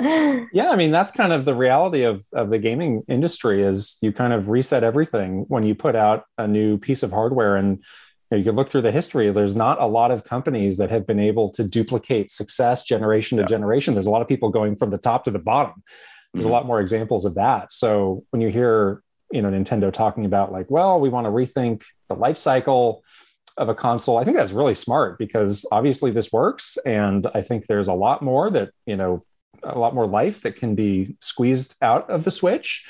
Yeah 0.51 0.71
i 0.71 0.75
mean 0.75 0.89
that's 0.89 1.11
kind 1.11 1.31
of 1.31 1.45
the 1.45 1.53
reality 1.53 2.01
of 2.01 2.25
of 2.33 2.49
the 2.49 2.57
gaming 2.57 3.03
industry 3.07 3.61
is 3.61 3.99
you 4.01 4.11
kind 4.11 4.33
of 4.33 4.49
reset 4.49 4.83
everything 4.83 5.45
when 5.49 5.63
you 5.63 5.75
put 5.75 5.95
out 5.95 6.23
a 6.39 6.47
new 6.47 6.79
piece 6.79 7.03
of 7.03 7.11
hardware 7.11 7.55
and 7.55 7.77
you, 7.77 7.83
know, 8.31 8.37
you 8.37 8.43
can 8.43 8.55
look 8.55 8.69
through 8.69 8.81
the 8.81 8.91
history 8.91 9.31
there's 9.31 9.55
not 9.55 9.79
a 9.81 9.85
lot 9.85 10.09
of 10.11 10.23
companies 10.23 10.77
that 10.77 10.89
have 10.89 11.05
been 11.05 11.19
able 11.19 11.49
to 11.51 11.63
duplicate 11.63 12.31
success 12.31 12.83
generation 12.83 13.37
to 13.37 13.43
Yeah. 13.43 13.47
generation. 13.49 13.93
There's 13.93 14.05
a 14.05 14.09
lot 14.09 14.21
of 14.21 14.27
people 14.27 14.49
going 14.49 14.75
from 14.75 14.89
the 14.89 14.97
top 14.97 15.23
to 15.25 15.31
the 15.31 15.39
bottom. 15.39 15.83
There's 16.33 16.45
Mhm. 16.45 16.49
a 16.49 16.51
lot 16.51 16.65
more 16.65 16.79
examples 16.79 17.25
of 17.25 17.35
that. 17.35 17.71
So 17.71 18.23
when 18.31 18.41
you 18.41 18.49
hear 18.49 19.03
you 19.33 19.41
know 19.41 19.49
nintendo 19.49 19.93
talking 19.93 20.25
about 20.25 20.51
like 20.51 20.69
well 20.69 20.99
we 20.99 21.07
want 21.07 21.25
to 21.25 21.31
rethink 21.31 21.83
the 22.09 22.15
life 22.15 22.35
cycle 22.35 23.01
of 23.55 23.69
a 23.69 23.73
console 23.73 24.17
i 24.17 24.25
think 24.25 24.35
that's 24.35 24.51
really 24.51 24.73
smart 24.73 25.17
because 25.17 25.65
obviously 25.71 26.11
this 26.11 26.33
works 26.33 26.77
and 26.85 27.27
i 27.33 27.41
think 27.41 27.65
there's 27.65 27.87
a 27.87 27.93
lot 27.93 28.21
more 28.21 28.49
that 28.49 28.71
you 28.85 28.97
know 28.97 29.23
a 29.63 29.79
lot 29.79 29.95
more 29.95 30.05
life 30.05 30.41
that 30.41 30.57
can 30.57 30.75
be 30.75 31.15
squeezed 31.21 31.75
out 31.81 32.09
of 32.09 32.25
the 32.25 32.31
switch. 32.31 32.89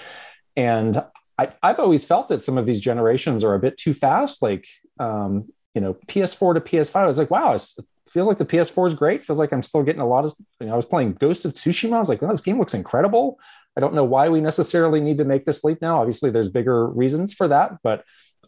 And 0.56 1.04
I, 1.38 1.50
i've 1.62 1.80
always 1.80 2.04
felt 2.06 2.28
that 2.30 2.42
some 2.44 2.58
of 2.58 2.66
these 2.66 2.80
generations 2.80 3.44
are 3.44 3.54
a 3.54 3.60
bit 3.60 3.78
too 3.78 3.94
fast. 3.94 4.42
Like 4.42 4.66
um, 5.00 5.52
you 5.74 5.82
know 5.82 5.94
ps4 6.08 6.54
to 6.56 6.62
ps5 6.62 6.96
i 6.96 7.06
was 7.06 7.18
like 7.18 7.32
wow 7.32 7.54
it 7.54 7.68
feels 8.10 8.28
like 8.28 8.38
the 8.38 8.46
ps4 8.46 8.88
is 8.88 8.94
great. 8.94 9.24
Feels 9.24 9.39
like 9.39 9.54
i'm 9.54 9.64
still 9.64 9.84
getting 9.84 10.02
a 10.02 10.08
lot 10.08 10.26
of 10.26 10.34
you 10.60 10.68
know 10.68 10.74
i 10.74 10.76
was 10.76 10.86
playing 10.86 11.14
ghost 11.14 11.46
of 11.46 11.54
tsushima. 11.54 11.94
I 11.94 12.00
was 12.00 12.10
like 12.10 12.22
wow, 12.22 12.30
this 12.30 12.42
game 12.42 12.60
looks 12.60 12.74
incredible. 12.74 13.39
I 13.78 13.80
don't 13.80 13.94
know 13.94 14.04
why 14.04 14.28
we 14.28 14.42
necessarily 14.42 15.00
need 15.00 15.18
to 15.20 15.26
make 15.26 15.46
this 15.46 15.64
leap 15.64 15.82
now. 15.82 16.02
Obviously 16.02 16.30
there's 16.30 16.50
bigger 16.50 16.88
reasons 16.88 17.34
for 17.34 17.48
that 17.48 17.78
but 17.84 18.04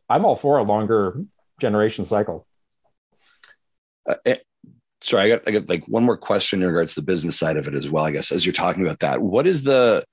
i'm 0.10 0.26
all 0.26 0.36
for 0.36 0.58
a 0.58 0.64
longer 0.64 1.16
generation 1.60 2.06
cycle. 2.06 2.46
Uh, 4.08 4.16
eh, 4.26 4.38
sorry, 5.02 5.24
I 5.24 5.30
got 5.30 5.48
I 5.48 5.52
got 5.52 5.70
like 5.70 5.86
one 5.88 6.04
more 6.04 6.18
question 6.18 6.62
in 6.62 6.68
regards 6.68 6.94
to 6.94 7.02
the 7.02 7.06
business 7.06 7.38
side 7.38 7.58
of 7.58 7.68
it 7.68 7.74
as 7.74 7.90
well. 7.90 8.04
I 8.04 8.12
guess 8.12 8.32
as 8.32 8.46
you're 8.46 8.54
talking 8.54 8.84
about 8.84 9.00
that, 9.00 9.22
what 9.22 9.48
is 9.48 9.64
the? 9.64 10.06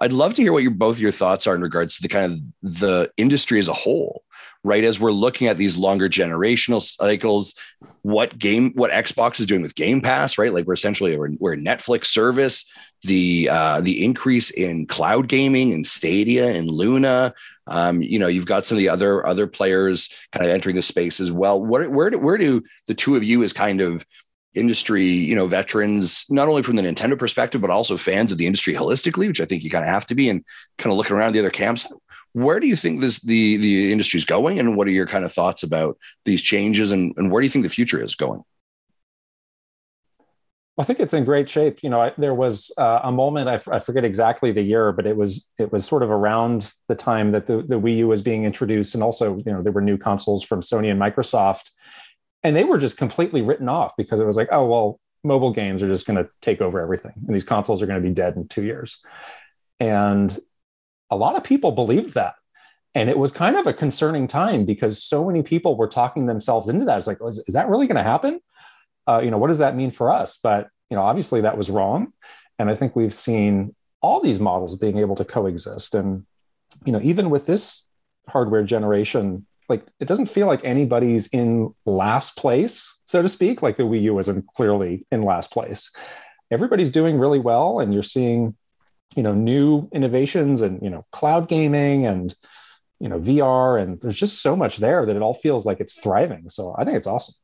I'd 0.00 0.12
love 0.12 0.34
to 0.34 0.42
hear 0.42 0.52
what 0.52 0.62
your 0.62 0.72
both 0.72 0.98
your 0.98 1.10
thoughts 1.10 1.46
are 1.46 1.54
in 1.54 1.62
regards 1.62 1.96
to 1.96 2.02
the 2.02 2.08
kind 2.08 2.32
of 2.32 2.40
the 2.62 3.10
industry 3.16 3.58
as 3.58 3.68
a 3.68 3.72
whole, 3.72 4.22
right? 4.68 4.84
As 4.84 5.00
we're 5.00 5.10
looking 5.10 5.46
at 5.48 5.56
these 5.56 5.78
longer 5.78 6.08
generational 6.08 6.82
cycles, 6.82 7.54
what 8.02 8.38
game, 8.38 8.72
what 8.74 8.90
Xbox 8.90 9.40
is 9.40 9.46
doing 9.46 9.62
with 9.62 9.74
Game 9.74 10.00
Pass, 10.00 10.36
right? 10.36 10.52
Like 10.52 10.66
we're 10.66 10.74
essentially 10.74 11.16
we're, 11.16 11.30
we're 11.40 11.56
Netflix 11.56 12.06
service. 12.06 12.70
The 13.02 13.48
uh, 13.50 13.80
the 13.80 14.04
increase 14.04 14.50
in 14.50 14.86
cloud 14.86 15.28
gaming 15.28 15.72
and 15.72 15.86
Stadia 15.86 16.48
and 16.48 16.68
Luna, 16.68 17.32
um, 17.68 18.02
you 18.02 18.18
know, 18.18 18.26
you've 18.26 18.46
got 18.46 18.66
some 18.66 18.76
of 18.76 18.80
the 18.80 18.88
other 18.88 19.24
other 19.26 19.46
players 19.46 20.12
kind 20.32 20.44
of 20.44 20.50
entering 20.50 20.76
the 20.76 20.82
space 20.82 21.20
as 21.20 21.30
well. 21.30 21.62
Where 21.62 21.88
where 21.88 22.10
do, 22.10 22.18
where 22.18 22.38
do 22.38 22.62
the 22.88 22.94
two 22.94 23.14
of 23.16 23.22
you 23.22 23.44
as 23.44 23.52
kind 23.52 23.80
of 23.80 24.04
industry, 24.54 25.04
you 25.04 25.36
know, 25.36 25.46
veterans, 25.46 26.24
not 26.28 26.48
only 26.48 26.62
from 26.62 26.76
the 26.76 26.82
Nintendo 26.82 27.16
perspective, 27.18 27.60
but 27.60 27.70
also 27.70 27.96
fans 27.96 28.32
of 28.32 28.38
the 28.38 28.46
industry 28.46 28.74
holistically, 28.74 29.28
which 29.28 29.40
I 29.40 29.44
think 29.44 29.62
you 29.62 29.70
kind 29.70 29.84
of 29.84 29.90
have 29.90 30.06
to 30.06 30.14
be, 30.14 30.28
and 30.28 30.44
kind 30.78 30.90
of 30.90 30.96
looking 30.96 31.16
around 31.16 31.34
the 31.34 31.38
other 31.38 31.50
camps. 31.50 31.86
Where 32.44 32.60
do 32.60 32.68
you 32.68 32.76
think 32.76 33.00
this 33.00 33.20
the 33.20 33.56
the 33.56 33.92
industry 33.92 34.18
is 34.18 34.24
going, 34.24 34.58
and 34.60 34.76
what 34.76 34.86
are 34.86 34.92
your 34.92 35.06
kind 35.06 35.24
of 35.24 35.32
thoughts 35.32 35.62
about 35.62 35.98
these 36.24 36.40
changes, 36.40 36.90
and, 36.90 37.12
and 37.16 37.30
where 37.32 37.40
do 37.40 37.46
you 37.46 37.50
think 37.50 37.64
the 37.64 37.70
future 37.70 38.02
is 38.02 38.14
going? 38.14 38.42
I 40.78 40.84
think 40.84 41.00
it's 41.00 41.12
in 41.12 41.24
great 41.24 41.50
shape. 41.50 41.82
You 41.82 41.90
know, 41.90 42.00
I, 42.00 42.12
there 42.16 42.34
was 42.34 42.70
uh, 42.78 43.00
a 43.02 43.10
moment 43.10 43.48
I, 43.48 43.54
f- 43.54 43.66
I 43.66 43.80
forget 43.80 44.04
exactly 44.04 44.52
the 44.52 44.62
year, 44.62 44.92
but 44.92 45.06
it 45.06 45.16
was 45.16 45.50
it 45.58 45.72
was 45.72 45.84
sort 45.84 46.04
of 46.04 46.12
around 46.12 46.72
the 46.86 46.94
time 46.94 47.32
that 47.32 47.46
the, 47.46 47.62
the 47.62 47.80
Wii 47.80 47.96
U 47.96 48.08
was 48.08 48.22
being 48.22 48.44
introduced, 48.44 48.94
and 48.94 49.02
also 49.02 49.38
you 49.38 49.52
know 49.52 49.60
there 49.60 49.72
were 49.72 49.80
new 49.80 49.98
consoles 49.98 50.44
from 50.44 50.60
Sony 50.60 50.90
and 50.90 51.00
Microsoft, 51.00 51.70
and 52.44 52.54
they 52.54 52.62
were 52.62 52.78
just 52.78 52.96
completely 52.96 53.42
written 53.42 53.68
off 53.68 53.94
because 53.98 54.20
it 54.20 54.26
was 54.26 54.36
like, 54.36 54.48
oh 54.52 54.66
well, 54.66 55.00
mobile 55.24 55.52
games 55.52 55.82
are 55.82 55.88
just 55.88 56.06
going 56.06 56.22
to 56.22 56.30
take 56.40 56.60
over 56.60 56.80
everything, 56.80 57.14
and 57.26 57.34
these 57.34 57.44
consoles 57.44 57.82
are 57.82 57.86
going 57.86 58.00
to 58.00 58.08
be 58.08 58.14
dead 58.14 58.36
in 58.36 58.46
two 58.46 58.62
years, 58.62 59.04
and 59.80 60.38
a 61.10 61.16
lot 61.16 61.36
of 61.36 61.44
people 61.44 61.72
believed 61.72 62.14
that. 62.14 62.34
And 62.94 63.08
it 63.08 63.18
was 63.18 63.32
kind 63.32 63.56
of 63.56 63.66
a 63.66 63.72
concerning 63.72 64.26
time 64.26 64.64
because 64.64 65.02
so 65.02 65.24
many 65.24 65.42
people 65.42 65.76
were 65.76 65.88
talking 65.88 66.26
themselves 66.26 66.68
into 66.68 66.84
that. 66.86 66.98
It's 66.98 67.06
like, 67.06 67.18
is, 67.26 67.38
is 67.46 67.54
that 67.54 67.68
really 67.68 67.86
going 67.86 67.96
to 67.96 68.02
happen? 68.02 68.40
uh, 69.08 69.20
you 69.24 69.30
know, 69.30 69.38
what 69.38 69.48
does 69.48 69.58
that 69.58 69.74
mean 69.74 69.90
for 69.90 70.12
us? 70.12 70.38
But 70.40 70.68
you 70.90 70.96
know, 70.96 71.02
obviously 71.02 71.40
that 71.40 71.56
was 71.56 71.70
wrong, 71.70 72.12
and 72.58 72.70
I 72.70 72.74
think 72.74 72.94
we've 72.94 73.14
seen 73.14 73.74
all 74.00 74.20
these 74.20 74.38
models 74.38 74.76
being 74.76 74.98
able 74.98 75.16
to 75.16 75.24
coexist. 75.24 75.94
And 75.94 76.26
you 76.84 76.92
know, 76.92 77.00
even 77.02 77.30
with 77.30 77.46
this 77.46 77.88
hardware 78.28 78.62
generation, 78.62 79.46
like 79.68 79.84
it 79.98 80.06
doesn't 80.06 80.26
feel 80.26 80.46
like 80.46 80.60
anybody's 80.62 81.26
in 81.28 81.74
last 81.86 82.36
place, 82.36 82.94
so 83.06 83.22
to 83.22 83.28
speak. 83.28 83.62
Like 83.62 83.76
the 83.76 83.84
Wii 83.84 84.02
U 84.02 84.18
isn't 84.18 84.46
clearly 84.54 85.06
in 85.10 85.22
last 85.22 85.50
place. 85.50 85.90
Everybody's 86.50 86.90
doing 86.90 87.18
really 87.18 87.40
well, 87.40 87.80
and 87.80 87.94
you're 87.94 88.02
seeing, 88.02 88.56
you 89.16 89.22
know, 89.22 89.34
new 89.34 89.88
innovations 89.92 90.62
and 90.62 90.82
you 90.82 90.90
know, 90.90 91.06
cloud 91.12 91.48
gaming 91.48 92.06
and 92.06 92.34
you 93.00 93.08
know, 93.08 93.18
VR, 93.18 93.80
and 93.80 94.00
there's 94.00 94.16
just 94.16 94.42
so 94.42 94.56
much 94.56 94.78
there 94.78 95.06
that 95.06 95.14
it 95.14 95.22
all 95.22 95.34
feels 95.34 95.64
like 95.64 95.80
it's 95.80 95.98
thriving. 96.00 96.50
So 96.50 96.74
I 96.76 96.84
think 96.84 96.96
it's 96.96 97.06
awesome. 97.06 97.34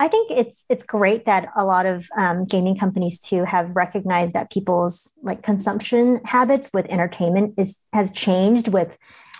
I 0.00 0.08
think 0.08 0.32
it's 0.32 0.66
it's 0.68 0.82
great 0.82 1.26
that 1.26 1.48
a 1.54 1.64
lot 1.64 1.86
of 1.86 2.08
um, 2.16 2.44
gaming 2.44 2.76
companies 2.76 3.20
too 3.20 3.44
have 3.44 3.70
recognized 3.76 4.34
that 4.34 4.50
people's 4.50 5.12
like 5.22 5.44
consumption 5.44 6.20
habits 6.24 6.70
with 6.74 6.86
entertainment 6.86 7.54
is 7.56 7.80
has 7.92 8.10
changed 8.10 8.66
with, 8.66 8.98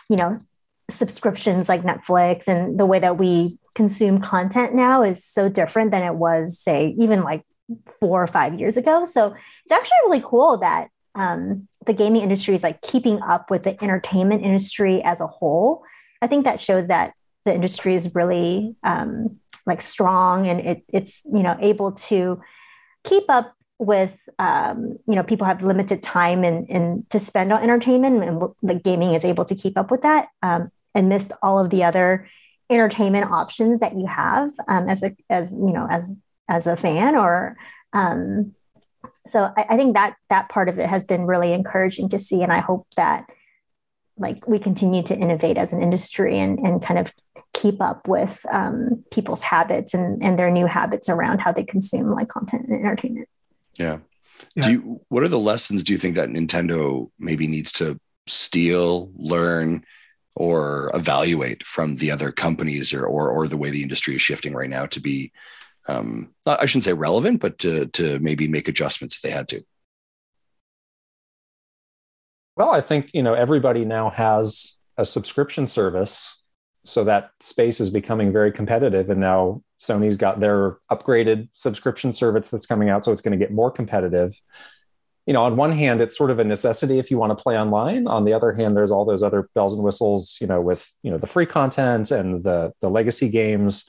you 0.09 0.17
know, 0.17 0.39
subscriptions 0.89 1.69
like 1.69 1.83
Netflix 1.83 2.47
and 2.47 2.79
the 2.79 2.87
way 2.87 3.01
that 3.01 3.19
we 3.19 3.59
consume 3.75 4.21
content 4.21 4.73
now 4.73 5.03
is 5.03 5.25
so 5.25 5.49
different 5.49 5.91
than 5.91 6.05
it 6.05 6.15
was 6.15 6.61
say 6.61 6.95
even 6.97 7.25
like 7.25 7.43
four 7.99 8.23
or 8.23 8.29
five 8.29 8.59
years 8.61 8.77
ago. 8.77 9.05
So 9.05 9.35
it's 9.65 9.73
actually 9.73 9.99
really 10.05 10.23
cool 10.25 10.59
that 10.59 10.91
um, 11.15 11.69
the 11.87 11.93
gaming 11.93 12.23
industry 12.23 12.55
is 12.55 12.63
like 12.63 12.81
keeping 12.83 13.21
up 13.23 13.51
with 13.51 13.65
the 13.65 13.83
entertainment 13.83 14.45
industry 14.45 15.03
as 15.03 15.21
a 15.21 15.27
whole. 15.27 15.85
I 16.21 16.27
think 16.27 16.45
that 16.45 16.61
shows 16.61 16.89
that 16.89 17.13
the 17.45 17.55
industry 17.55 17.95
is 17.95 18.15
really 18.15 18.77
um, 18.83 19.41
like 19.67 19.83
strong 19.83 20.49
and 20.49 20.61
it, 20.61 20.85
it's 20.89 21.25
you 21.25 21.43
know 21.43 21.57
able 21.61 21.93
to 21.93 22.41
keep 23.05 23.25
up 23.29 23.55
with 23.79 24.17
um, 24.39 24.99
you 25.09 25.15
know 25.15 25.23
people 25.23 25.47
have 25.47 25.63
limited 25.63 26.03
time 26.03 26.45
and, 26.45 26.71
and 26.71 27.09
to 27.11 27.19
spend 27.19 27.53
on 27.53 27.63
entertainment 27.63 28.23
and 28.23 28.43
the 28.63 28.75
gaming 28.75 29.15
is 29.15 29.25
able 29.25 29.45
to 29.45 29.55
keep 29.55 29.77
up 29.77 29.91
with 29.91 30.03
that 30.03 30.29
um, 30.43 30.71
amidst 30.95 31.33
all 31.43 31.59
of 31.59 31.71
the 31.71 31.83
other 31.83 32.29
entertainment 32.71 33.31
options 33.31 33.81
that 33.81 33.97
you 33.97 34.07
have 34.07 34.51
um, 34.69 34.89
as 34.89 35.03
a 35.03 35.15
as 35.29 35.53
you 35.53 35.73
know 35.73 35.87
as 35.91 36.09
as 36.49 36.67
a 36.67 36.77
fan 36.77 37.17
or 37.17 37.57
um, 37.93 38.55
so 39.27 39.51
I, 39.57 39.67
I 39.71 39.77
think 39.77 39.95
that 39.95 40.17
that 40.31 40.49
part 40.49 40.69
of 40.69 40.79
it 40.79 40.87
has 40.87 41.05
been 41.05 41.27
really 41.27 41.53
encouraging 41.53 42.09
to 42.11 42.19
see 42.19 42.43
and 42.43 42.53
i 42.53 42.61
hope 42.61 42.87
that 42.97 43.27
like 44.19 44.47
we 44.47 44.59
continue 44.59 45.03
to 45.03 45.17
innovate 45.17 45.57
as 45.57 45.73
an 45.73 45.83
industry 45.83 46.39
and, 46.39 46.59
and 46.59 46.83
kind 46.83 46.99
of 46.99 47.13
keep 47.53 47.81
up 47.81 48.09
with 48.09 48.45
um, 48.51 49.05
people's 49.11 49.43
habits 49.43 49.95
and, 49.95 50.23
and 50.23 50.39
their 50.39 50.51
new 50.51 50.67
habits 50.67 51.09
around 51.09 51.41
how 51.41 51.53
they 51.53 51.65
consume 51.65 52.13
like 52.13 52.29
content 52.29 52.67
and 52.69 52.79
entertainment. 52.79 53.29
Yeah. 53.79 53.99
Yeah. 54.55 54.65
Do 54.65 54.73
you, 54.73 55.01
what 55.09 55.23
are 55.23 55.29
the 55.29 55.39
lessons 55.39 55.85
do 55.85 55.93
you 55.93 55.99
think 55.99 56.17
that 56.17 56.29
Nintendo 56.29 57.11
maybe 57.19 57.47
needs 57.47 57.73
to 57.73 57.99
steal, 58.27 59.11
learn, 59.15 59.85
or 60.35 60.91
evaluate 60.95 61.63
from 61.63 61.97
the 61.97 62.11
other 62.11 62.33
companies 62.33 62.93
or 62.93 63.05
or, 63.05 63.29
or 63.29 63.47
the 63.47 63.57
way 63.57 63.71
the 63.71 63.83
industry 63.83 64.15
is 64.15 64.23
shifting 64.23 64.55
right 64.55 64.71
now 64.71 64.87
to 64.87 65.01
be 65.01 65.31
um, 65.89 66.33
not, 66.47 66.63
I 66.63 66.67
shouldn't 66.67 66.85
say 66.85 66.93
relevant, 66.93 67.41
but 67.41 67.59
to 67.61 67.87
to 67.87 68.19
maybe 68.21 68.49
make 68.49 68.69
adjustments 68.69 69.17
if 69.17 69.23
they 69.23 69.31
had 69.31 69.49
to. 69.49 69.65
Well, 72.57 72.71
I 72.71 72.81
think 72.81 73.11
you 73.13 73.23
know 73.23 73.35
everybody 73.35 73.85
now 73.85 74.11
has 74.11 74.79
a 74.97 75.05
subscription 75.05 75.67
service, 75.67 76.41
so 76.85 77.05
that 77.05 77.31
space 77.41 77.81
is 77.81 77.91
becoming 77.91 78.33
very 78.33 78.53
competitive. 78.53 79.11
And 79.11 79.21
now 79.21 79.63
Sony's 79.81 80.17
got 80.17 80.39
their 80.39 80.79
upgraded 80.91 81.49
subscription 81.53 82.13
service 82.13 82.51
that's 82.51 82.67
coming 82.67 82.89
out, 82.89 83.05
so 83.05 83.13
it's 83.13 83.23
going 83.23 83.39
to 83.39 83.45
get 83.45 83.53
more 83.53 83.71
competitive. 83.71 84.41
You 85.27 85.33
know, 85.33 85.45
on 85.45 85.57
one 85.57 85.73
hand, 85.73 86.01
it's 86.01 86.19
sort 86.19 86.31
of 86.31 86.41
a 86.41 86.45
necessity 86.45 86.99
if 86.99 87.11
you 87.11 87.17
want 87.17 87.37
to 87.37 87.41
play 87.41 87.57
online. 87.57 88.09
On 88.09 88.25
the 88.25 88.33
other 88.33 88.53
hand, 88.53 88.77
there's 88.77 88.91
all 88.91 89.05
those 89.05 89.23
other 89.23 89.49
bells 89.55 89.75
and 89.75 89.83
whistles, 89.83 90.37
you 90.41 90.47
know, 90.47 90.61
with 90.61 90.89
you 91.03 91.11
know 91.11 91.19
the 91.19 91.27
free 91.27 91.47
content 91.47 92.13
and 92.13 92.45
the 92.45 92.73
the 92.81 92.91
legacy 92.91 93.29
games. 93.29 93.89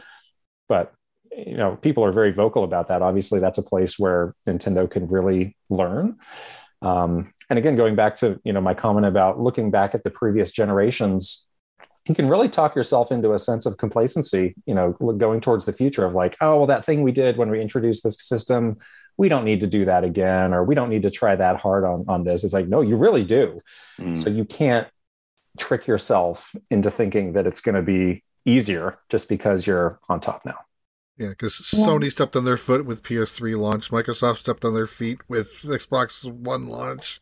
But 0.67 0.93
you 1.37 1.57
know, 1.57 1.75
people 1.77 2.03
are 2.05 2.11
very 2.11 2.31
vocal 2.31 2.63
about 2.63 2.87
that. 2.87 3.01
Obviously, 3.01 3.39
that's 3.39 3.57
a 3.57 3.63
place 3.63 3.97
where 3.97 4.35
Nintendo 4.47 4.89
can 4.89 5.07
really 5.07 5.55
learn. 5.69 6.17
Um, 6.81 7.33
and 7.49 7.57
again, 7.57 7.75
going 7.75 7.95
back 7.95 8.15
to 8.17 8.39
you 8.43 8.53
know 8.53 8.61
my 8.61 8.73
comment 8.73 9.05
about 9.05 9.39
looking 9.39 9.71
back 9.71 9.95
at 9.95 10.03
the 10.03 10.09
previous 10.09 10.51
generations, 10.51 11.47
you 12.07 12.15
can 12.15 12.27
really 12.27 12.49
talk 12.49 12.75
yourself 12.75 13.11
into 13.11 13.33
a 13.33 13.39
sense 13.39 13.65
of 13.65 13.77
complacency. 13.77 14.55
You 14.65 14.75
know, 14.75 14.91
going 14.91 15.41
towards 15.41 15.65
the 15.65 15.73
future 15.73 16.05
of 16.05 16.13
like, 16.13 16.37
oh 16.41 16.57
well, 16.57 16.67
that 16.67 16.85
thing 16.85 17.01
we 17.01 17.11
did 17.11 17.37
when 17.37 17.49
we 17.49 17.61
introduced 17.61 18.03
this 18.03 18.21
system, 18.21 18.77
we 19.17 19.29
don't 19.29 19.45
need 19.45 19.61
to 19.61 19.67
do 19.67 19.85
that 19.85 20.03
again, 20.03 20.53
or 20.53 20.63
we 20.63 20.75
don't 20.75 20.89
need 20.89 21.03
to 21.03 21.11
try 21.11 21.35
that 21.35 21.57
hard 21.57 21.85
on 21.85 22.05
on 22.07 22.23
this. 22.23 22.43
It's 22.43 22.53
like, 22.53 22.67
no, 22.67 22.81
you 22.81 22.95
really 22.95 23.23
do. 23.23 23.61
Mm. 23.99 24.17
So 24.17 24.29
you 24.29 24.45
can't 24.45 24.87
trick 25.57 25.87
yourself 25.87 26.55
into 26.69 26.89
thinking 26.89 27.33
that 27.33 27.45
it's 27.47 27.61
going 27.61 27.75
to 27.75 27.83
be 27.83 28.23
easier 28.45 28.97
just 29.09 29.29
because 29.29 29.65
you're 29.65 29.99
on 30.09 30.19
top 30.19 30.45
now. 30.45 30.57
Yeah, 31.17 31.29
because 31.29 31.71
yeah. 31.73 31.85
Sony 31.85 32.11
stepped 32.11 32.35
on 32.35 32.45
their 32.45 32.57
foot 32.57 32.85
with 32.85 33.03
PS3 33.03 33.57
launch. 33.57 33.91
Microsoft 33.91 34.37
stepped 34.37 34.65
on 34.65 34.73
their 34.73 34.87
feet 34.87 35.19
with 35.29 35.61
Xbox 35.61 36.29
One 36.31 36.67
launch. 36.67 37.21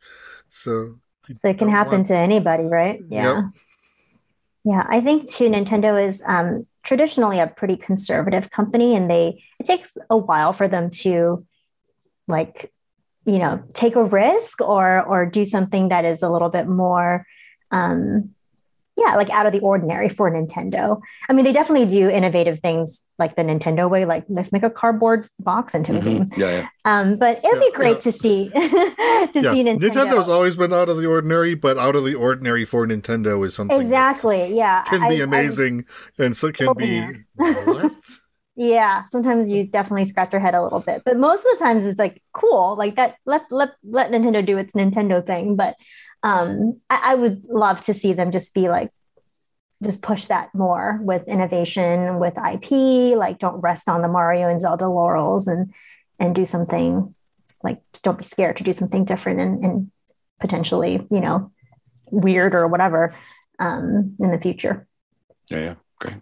So, 0.49 0.99
so 1.35 1.49
it 1.49 1.57
can 1.57 1.69
happen 1.69 1.99
want... 1.99 2.07
to 2.07 2.15
anybody, 2.15 2.63
right? 2.63 3.01
Yeah. 3.09 3.35
Yep. 3.35 3.45
Yeah, 4.63 4.85
I 4.87 5.01
think 5.01 5.29
too. 5.29 5.49
Nintendo 5.49 6.01
is 6.01 6.21
um, 6.25 6.67
traditionally 6.83 7.39
a 7.39 7.47
pretty 7.47 7.75
conservative 7.75 8.51
company, 8.51 8.95
and 8.95 9.09
they 9.09 9.43
it 9.59 9.65
takes 9.65 9.97
a 10.09 10.17
while 10.17 10.53
for 10.53 10.67
them 10.67 10.89
to 11.01 11.45
like 12.27 12.71
you 13.25 13.39
know 13.39 13.63
take 13.73 13.95
a 13.95 14.03
risk 14.03 14.61
or 14.61 15.01
or 15.01 15.25
do 15.25 15.45
something 15.45 15.89
that 15.89 16.05
is 16.05 16.21
a 16.21 16.29
little 16.29 16.49
bit 16.49 16.67
more 16.67 17.25
um, 17.71 18.35
yeah, 19.01 19.15
like 19.15 19.29
out 19.29 19.45
of 19.45 19.51
the 19.51 19.59
ordinary 19.59 20.09
for 20.09 20.29
Nintendo. 20.29 21.01
I 21.29 21.33
mean, 21.33 21.45
they 21.45 21.53
definitely 21.53 21.87
do 21.87 22.09
innovative 22.09 22.59
things 22.59 23.01
like 23.17 23.35
the 23.35 23.43
Nintendo 23.43 23.89
way, 23.89 24.05
like 24.05 24.25
let's 24.29 24.51
make 24.51 24.63
a 24.63 24.69
cardboard 24.69 25.27
box 25.39 25.73
into 25.73 25.93
mm-hmm. 25.93 26.03
game. 26.03 26.29
Yeah, 26.37 26.49
yeah. 26.49 26.67
Um, 26.85 27.17
but 27.17 27.37
it 27.37 27.43
would 27.43 27.61
yeah, 27.61 27.69
be 27.69 27.71
great 27.71 28.01
to 28.01 28.11
see 28.11 28.49
to 28.49 29.29
see 29.33 29.63
Nintendo. 29.63 29.79
Nintendo's 29.79 30.29
always 30.29 30.55
been 30.55 30.73
out 30.73 30.89
of 30.89 30.97
the 30.97 31.05
ordinary, 31.05 31.55
but 31.55 31.77
out 31.77 31.95
of 31.95 32.03
the 32.03 32.15
ordinary 32.15 32.65
for 32.65 32.85
Nintendo 32.85 33.45
is 33.45 33.55
something 33.55 33.79
exactly. 33.79 34.55
Yeah, 34.55 34.83
can 34.83 35.03
I, 35.03 35.09
be 35.09 35.21
amazing, 35.21 35.85
I, 36.19 36.25
and 36.25 36.37
so 36.37 36.51
can 36.51 36.69
oh, 36.69 36.73
be. 36.73 37.05
yeah, 38.55 39.05
sometimes 39.07 39.49
you 39.49 39.67
definitely 39.67 40.05
scratch 40.05 40.31
your 40.33 40.41
head 40.41 40.55
a 40.55 40.61
little 40.63 40.81
bit, 40.81 41.03
but 41.05 41.17
most 41.17 41.39
of 41.39 41.57
the 41.57 41.63
times 41.63 41.85
it's 41.85 41.99
like 41.99 42.21
cool, 42.33 42.75
like 42.75 42.95
that. 42.95 43.15
Let's 43.25 43.51
let 43.51 43.69
let 43.83 44.11
Nintendo 44.11 44.45
do 44.45 44.57
its 44.57 44.73
Nintendo 44.73 45.25
thing, 45.25 45.55
but 45.55 45.75
um, 46.23 46.79
I, 46.89 47.11
I 47.11 47.15
would 47.15 47.43
love 47.45 47.81
to 47.81 47.93
see 47.93 48.13
them 48.13 48.31
just 48.31 48.53
be 48.53 48.69
like 48.69 48.91
just 49.83 50.03
push 50.03 50.27
that 50.27 50.53
more 50.53 50.99
with 51.01 51.27
innovation 51.27 52.19
with 52.19 52.37
ip 52.37 52.71
like 53.17 53.39
don't 53.39 53.61
rest 53.61 53.89
on 53.89 54.03
the 54.03 54.07
mario 54.07 54.47
and 54.47 54.61
zelda 54.61 54.87
laurels 54.87 55.47
and 55.47 55.73
and 56.19 56.35
do 56.35 56.45
something 56.45 57.15
like 57.63 57.81
don't 58.03 58.19
be 58.19 58.23
scared 58.23 58.57
to 58.57 58.63
do 58.63 58.73
something 58.73 59.05
different 59.05 59.39
and, 59.39 59.63
and 59.65 59.91
potentially 60.39 61.07
you 61.09 61.21
know 61.21 61.51
weird 62.11 62.53
or 62.53 62.67
whatever 62.67 63.15
um, 63.59 64.15
in 64.19 64.31
the 64.31 64.39
future. 64.39 64.87
Yeah 65.49 65.59
yeah. 65.59 65.75
Great. 65.99 66.15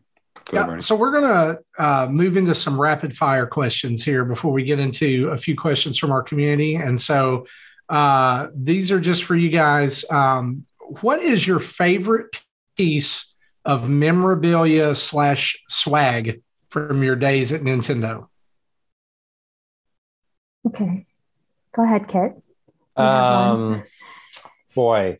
Yeah, 0.52 0.80
so 0.80 0.96
we're 0.96 1.12
going 1.12 1.24
to 1.24 1.60
uh, 1.78 2.08
move 2.10 2.36
into 2.36 2.56
some 2.56 2.82
rapid 2.82 3.16
fire 3.16 3.46
questions 3.46 4.04
here 4.04 4.26
before 4.26 4.52
we 4.52 4.64
get 4.64 4.80
into 4.80 5.30
a 5.30 5.38
few 5.38 5.56
questions 5.56 6.00
from 6.00 6.12
our 6.12 6.24
community. 6.24 6.74
And 6.74 7.00
so 7.00 7.46
uh, 7.90 8.48
these 8.56 8.92
are 8.92 9.00
just 9.00 9.24
for 9.24 9.36
you 9.36 9.50
guys. 9.50 10.06
Um, 10.10 10.66
what 11.02 11.22
is 11.22 11.46
your 11.46 11.60
favorite 11.60 12.44
piece 12.78 13.34
of 13.66 13.90
memorabilia 13.90 14.96
slash 14.96 15.62
swag 15.68 16.42
from 16.70 17.04
your 17.04 17.16
days 17.16 17.52
at 17.52 17.62
Nintendo? 17.62 18.28
Okay, 20.68 21.06
go 21.76 21.84
ahead, 21.84 22.08
Kit. 22.08 22.42
Um, 22.96 23.84
boy, 24.76 25.20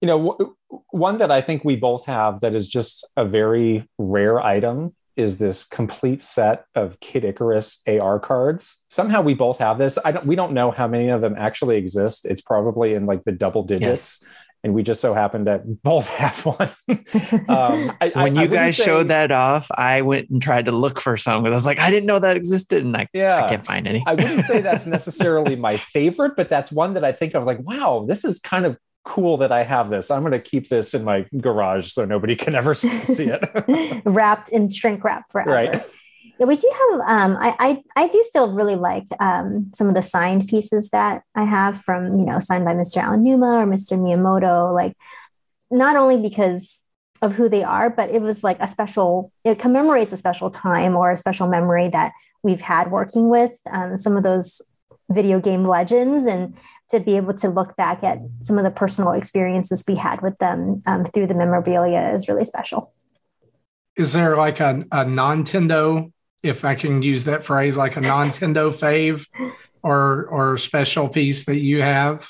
you 0.00 0.06
know, 0.06 0.18
w- 0.18 0.56
one 0.90 1.18
that 1.18 1.30
I 1.30 1.40
think 1.40 1.64
we 1.64 1.76
both 1.76 2.06
have 2.06 2.40
that 2.40 2.54
is 2.54 2.68
just 2.68 3.10
a 3.16 3.24
very 3.24 3.88
rare 3.98 4.40
item 4.40 4.94
is 5.16 5.38
this 5.38 5.64
complete 5.64 6.22
set 6.22 6.66
of 6.74 7.00
Kid 7.00 7.24
Icarus 7.24 7.82
AR 7.86 8.18
cards. 8.18 8.84
Somehow 8.88 9.22
we 9.22 9.34
both 9.34 9.58
have 9.58 9.78
this. 9.78 9.98
I 10.04 10.12
don't 10.12 10.26
we 10.26 10.36
don't 10.36 10.52
know 10.52 10.70
how 10.70 10.88
many 10.88 11.08
of 11.08 11.20
them 11.20 11.34
actually 11.36 11.76
exist. 11.76 12.26
It's 12.26 12.40
probably 12.40 12.94
in 12.94 13.06
like 13.06 13.24
the 13.24 13.32
double 13.32 13.64
digits. 13.64 14.20
Yes. 14.22 14.30
And 14.62 14.72
we 14.72 14.82
just 14.82 15.02
so 15.02 15.12
happened 15.12 15.44
to 15.44 15.60
both 15.64 16.08
have 16.16 16.46
one. 16.46 16.70
um, 17.48 17.92
I, 18.00 18.12
when 18.14 18.38
I, 18.38 18.42
you 18.42 18.48
I 18.48 18.54
guys 18.54 18.76
say, 18.78 18.84
showed 18.84 19.08
that 19.08 19.30
off, 19.30 19.66
I 19.76 20.00
went 20.00 20.30
and 20.30 20.40
tried 20.40 20.64
to 20.66 20.72
look 20.72 21.00
for 21.00 21.18
some 21.18 21.42
because 21.42 21.52
I 21.52 21.56
was 21.56 21.66
like, 21.66 21.78
I 21.78 21.90
didn't 21.90 22.06
know 22.06 22.18
that 22.18 22.34
existed, 22.34 22.82
and 22.82 22.96
I, 22.96 23.06
yeah, 23.12 23.44
I 23.44 23.48
can't 23.48 23.64
find 23.64 23.86
any. 23.86 24.02
I 24.06 24.14
wouldn't 24.14 24.46
say 24.46 24.62
that's 24.62 24.86
necessarily 24.86 25.54
my 25.54 25.76
favorite, 25.76 26.32
but 26.34 26.48
that's 26.48 26.72
one 26.72 26.94
that 26.94 27.04
I 27.04 27.12
think 27.12 27.34
of 27.34 27.44
like, 27.44 27.60
wow, 27.60 28.06
this 28.08 28.24
is 28.24 28.38
kind 28.38 28.64
of 28.64 28.78
cool 29.04 29.36
that 29.36 29.52
I 29.52 29.62
have 29.62 29.90
this. 29.90 30.10
I'm 30.10 30.22
going 30.22 30.32
to 30.32 30.40
keep 30.40 30.68
this 30.68 30.94
in 30.94 31.04
my 31.04 31.26
garage 31.40 31.92
so 31.92 32.04
nobody 32.04 32.36
can 32.36 32.54
ever 32.54 32.74
see 32.74 33.28
it. 33.30 34.02
Wrapped 34.04 34.48
in 34.48 34.68
shrink 34.68 35.04
wrap 35.04 35.30
forever. 35.30 35.50
Right. 35.50 35.82
Yeah, 36.38 36.46
we 36.46 36.56
do 36.56 36.70
have. 36.72 37.00
Um, 37.00 37.36
I, 37.38 37.54
I 37.60 37.82
I 38.04 38.08
do 38.08 38.24
still 38.28 38.52
really 38.52 38.74
like 38.74 39.04
um, 39.20 39.70
some 39.74 39.88
of 39.88 39.94
the 39.94 40.02
signed 40.02 40.48
pieces 40.48 40.90
that 40.90 41.22
I 41.34 41.44
have 41.44 41.80
from 41.80 42.14
you 42.14 42.26
know 42.26 42.40
signed 42.40 42.64
by 42.64 42.74
Mr. 42.74 43.00
Aonuma 43.00 43.62
or 43.62 43.66
Mr. 43.66 43.96
Miyamoto. 43.96 44.74
Like, 44.74 44.96
not 45.70 45.94
only 45.94 46.20
because 46.20 46.82
of 47.22 47.36
who 47.36 47.48
they 47.48 47.62
are, 47.62 47.88
but 47.88 48.10
it 48.10 48.20
was 48.20 48.42
like 48.42 48.58
a 48.58 48.66
special. 48.66 49.30
It 49.44 49.60
commemorates 49.60 50.12
a 50.12 50.16
special 50.16 50.50
time 50.50 50.96
or 50.96 51.12
a 51.12 51.16
special 51.16 51.46
memory 51.46 51.88
that 51.88 52.12
we've 52.42 52.60
had 52.60 52.90
working 52.90 53.28
with 53.28 53.52
um, 53.70 53.96
some 53.96 54.16
of 54.16 54.24
those 54.24 54.60
video 55.10 55.38
game 55.40 55.66
legends 55.66 56.26
and 56.26 56.56
to 56.90 57.00
be 57.00 57.16
able 57.16 57.34
to 57.34 57.48
look 57.48 57.76
back 57.76 58.02
at 58.02 58.18
some 58.42 58.58
of 58.58 58.64
the 58.64 58.70
personal 58.70 59.12
experiences 59.12 59.84
we 59.86 59.96
had 59.96 60.22
with 60.22 60.36
them 60.38 60.82
um, 60.86 61.04
through 61.04 61.26
the 61.26 61.34
memorabilia 61.34 62.10
is 62.12 62.28
really 62.28 62.44
special. 62.44 62.92
Is 63.96 64.12
there 64.12 64.36
like 64.36 64.60
a, 64.60 64.84
a 64.90 65.04
Nintendo, 65.04 66.10
if 66.42 66.64
I 66.64 66.74
can 66.74 67.02
use 67.02 67.24
that 67.24 67.44
phrase, 67.44 67.76
like 67.76 67.96
a 67.96 68.00
Nintendo 68.00 68.70
fave 68.72 69.26
or 69.82 70.26
or 70.26 70.58
special 70.58 71.08
piece 71.08 71.44
that 71.44 71.58
you 71.58 71.82
have? 71.82 72.28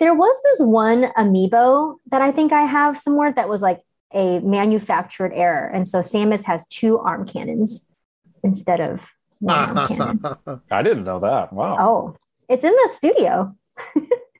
There 0.00 0.14
was 0.14 0.36
this 0.44 0.66
one 0.66 1.04
amiibo 1.12 1.96
that 2.10 2.22
I 2.22 2.32
think 2.32 2.52
I 2.52 2.62
have 2.62 2.98
somewhere 2.98 3.32
that 3.32 3.48
was 3.48 3.62
like 3.62 3.78
a 4.12 4.40
manufactured 4.40 5.32
error. 5.34 5.70
And 5.72 5.86
so 5.86 5.98
Samus 5.98 6.44
has 6.44 6.66
two 6.66 6.98
arm 6.98 7.26
cannons 7.26 7.84
instead 8.42 8.80
of 8.80 9.00
I 10.70 10.82
didn't 10.82 11.04
know 11.04 11.20
that. 11.20 11.52
Wow. 11.52 11.76
Oh, 11.78 12.16
it's 12.48 12.64
in 12.64 12.72
the 12.72 12.88
studio. 12.92 13.54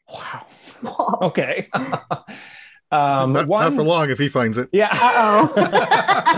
wow. 0.08 0.46
Whoa. 0.82 1.18
Okay. 1.28 1.68
um, 1.74 3.32
not, 3.32 3.46
one, 3.46 3.62
not, 3.64 3.74
for 3.74 3.82
long 3.82 4.10
if 4.10 4.18
he 4.18 4.28
finds 4.28 4.58
it. 4.58 4.68
Yeah. 4.72 4.90
oh. 4.92 6.28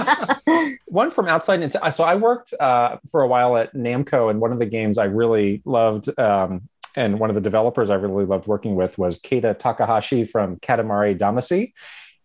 one 0.86 1.10
from 1.10 1.28
outside. 1.28 1.72
So 1.94 2.04
I 2.04 2.14
worked 2.14 2.54
uh, 2.58 2.98
for 3.10 3.22
a 3.22 3.28
while 3.28 3.56
at 3.56 3.74
Namco, 3.74 4.30
and 4.30 4.40
one 4.40 4.52
of 4.52 4.58
the 4.58 4.66
games 4.66 4.98
I 4.98 5.04
really 5.04 5.62
loved. 5.64 6.08
Um, 6.18 6.68
and 6.96 7.18
one 7.18 7.28
of 7.28 7.34
the 7.34 7.42
developers 7.42 7.90
I 7.90 7.96
really 7.96 8.24
loved 8.24 8.46
working 8.46 8.76
with 8.76 8.96
was 8.98 9.18
Keita 9.18 9.58
Takahashi 9.58 10.24
from 10.24 10.56
Katamari 10.56 11.18
Damacy. 11.18 11.72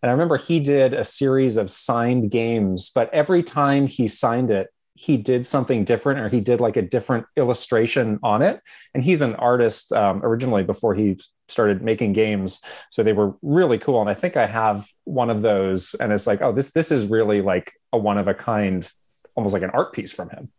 And 0.02 0.08
I 0.08 0.12
remember 0.12 0.36
he 0.36 0.60
did 0.60 0.94
a 0.94 1.04
series 1.04 1.56
of 1.56 1.70
signed 1.70 2.30
games, 2.30 2.90
but 2.94 3.12
every 3.12 3.42
time 3.42 3.86
he 3.86 4.08
signed 4.08 4.50
it, 4.50 4.68
he 5.00 5.16
did 5.16 5.46
something 5.46 5.82
different 5.82 6.20
or 6.20 6.28
he 6.28 6.40
did 6.40 6.60
like 6.60 6.76
a 6.76 6.82
different 6.82 7.24
illustration 7.34 8.18
on 8.22 8.42
it. 8.42 8.60
And 8.92 9.02
he's 9.02 9.22
an 9.22 9.34
artist 9.36 9.94
um, 9.94 10.20
originally 10.22 10.62
before 10.62 10.94
he 10.94 11.18
started 11.48 11.80
making 11.80 12.12
games. 12.12 12.62
So 12.90 13.02
they 13.02 13.14
were 13.14 13.34
really 13.40 13.78
cool. 13.78 14.02
And 14.02 14.10
i 14.10 14.14
think 14.14 14.36
i 14.36 14.46
have 14.46 14.86
one 15.04 15.30
of 15.30 15.40
those. 15.40 15.94
And 15.94 16.12
it's 16.12 16.26
like 16.26 16.42
oh 16.42 16.52
this 16.52 16.72
this 16.72 16.92
is 16.92 17.06
really 17.06 17.40
like 17.40 17.72
a 17.94 17.98
one 17.98 18.18
of 18.18 18.28
a 18.28 18.34
kind 18.34 18.86
almost 19.36 19.54
like 19.54 19.62
an 19.62 19.70
art 19.70 19.94
piece 19.94 20.12
from 20.12 20.28
him 20.28 20.50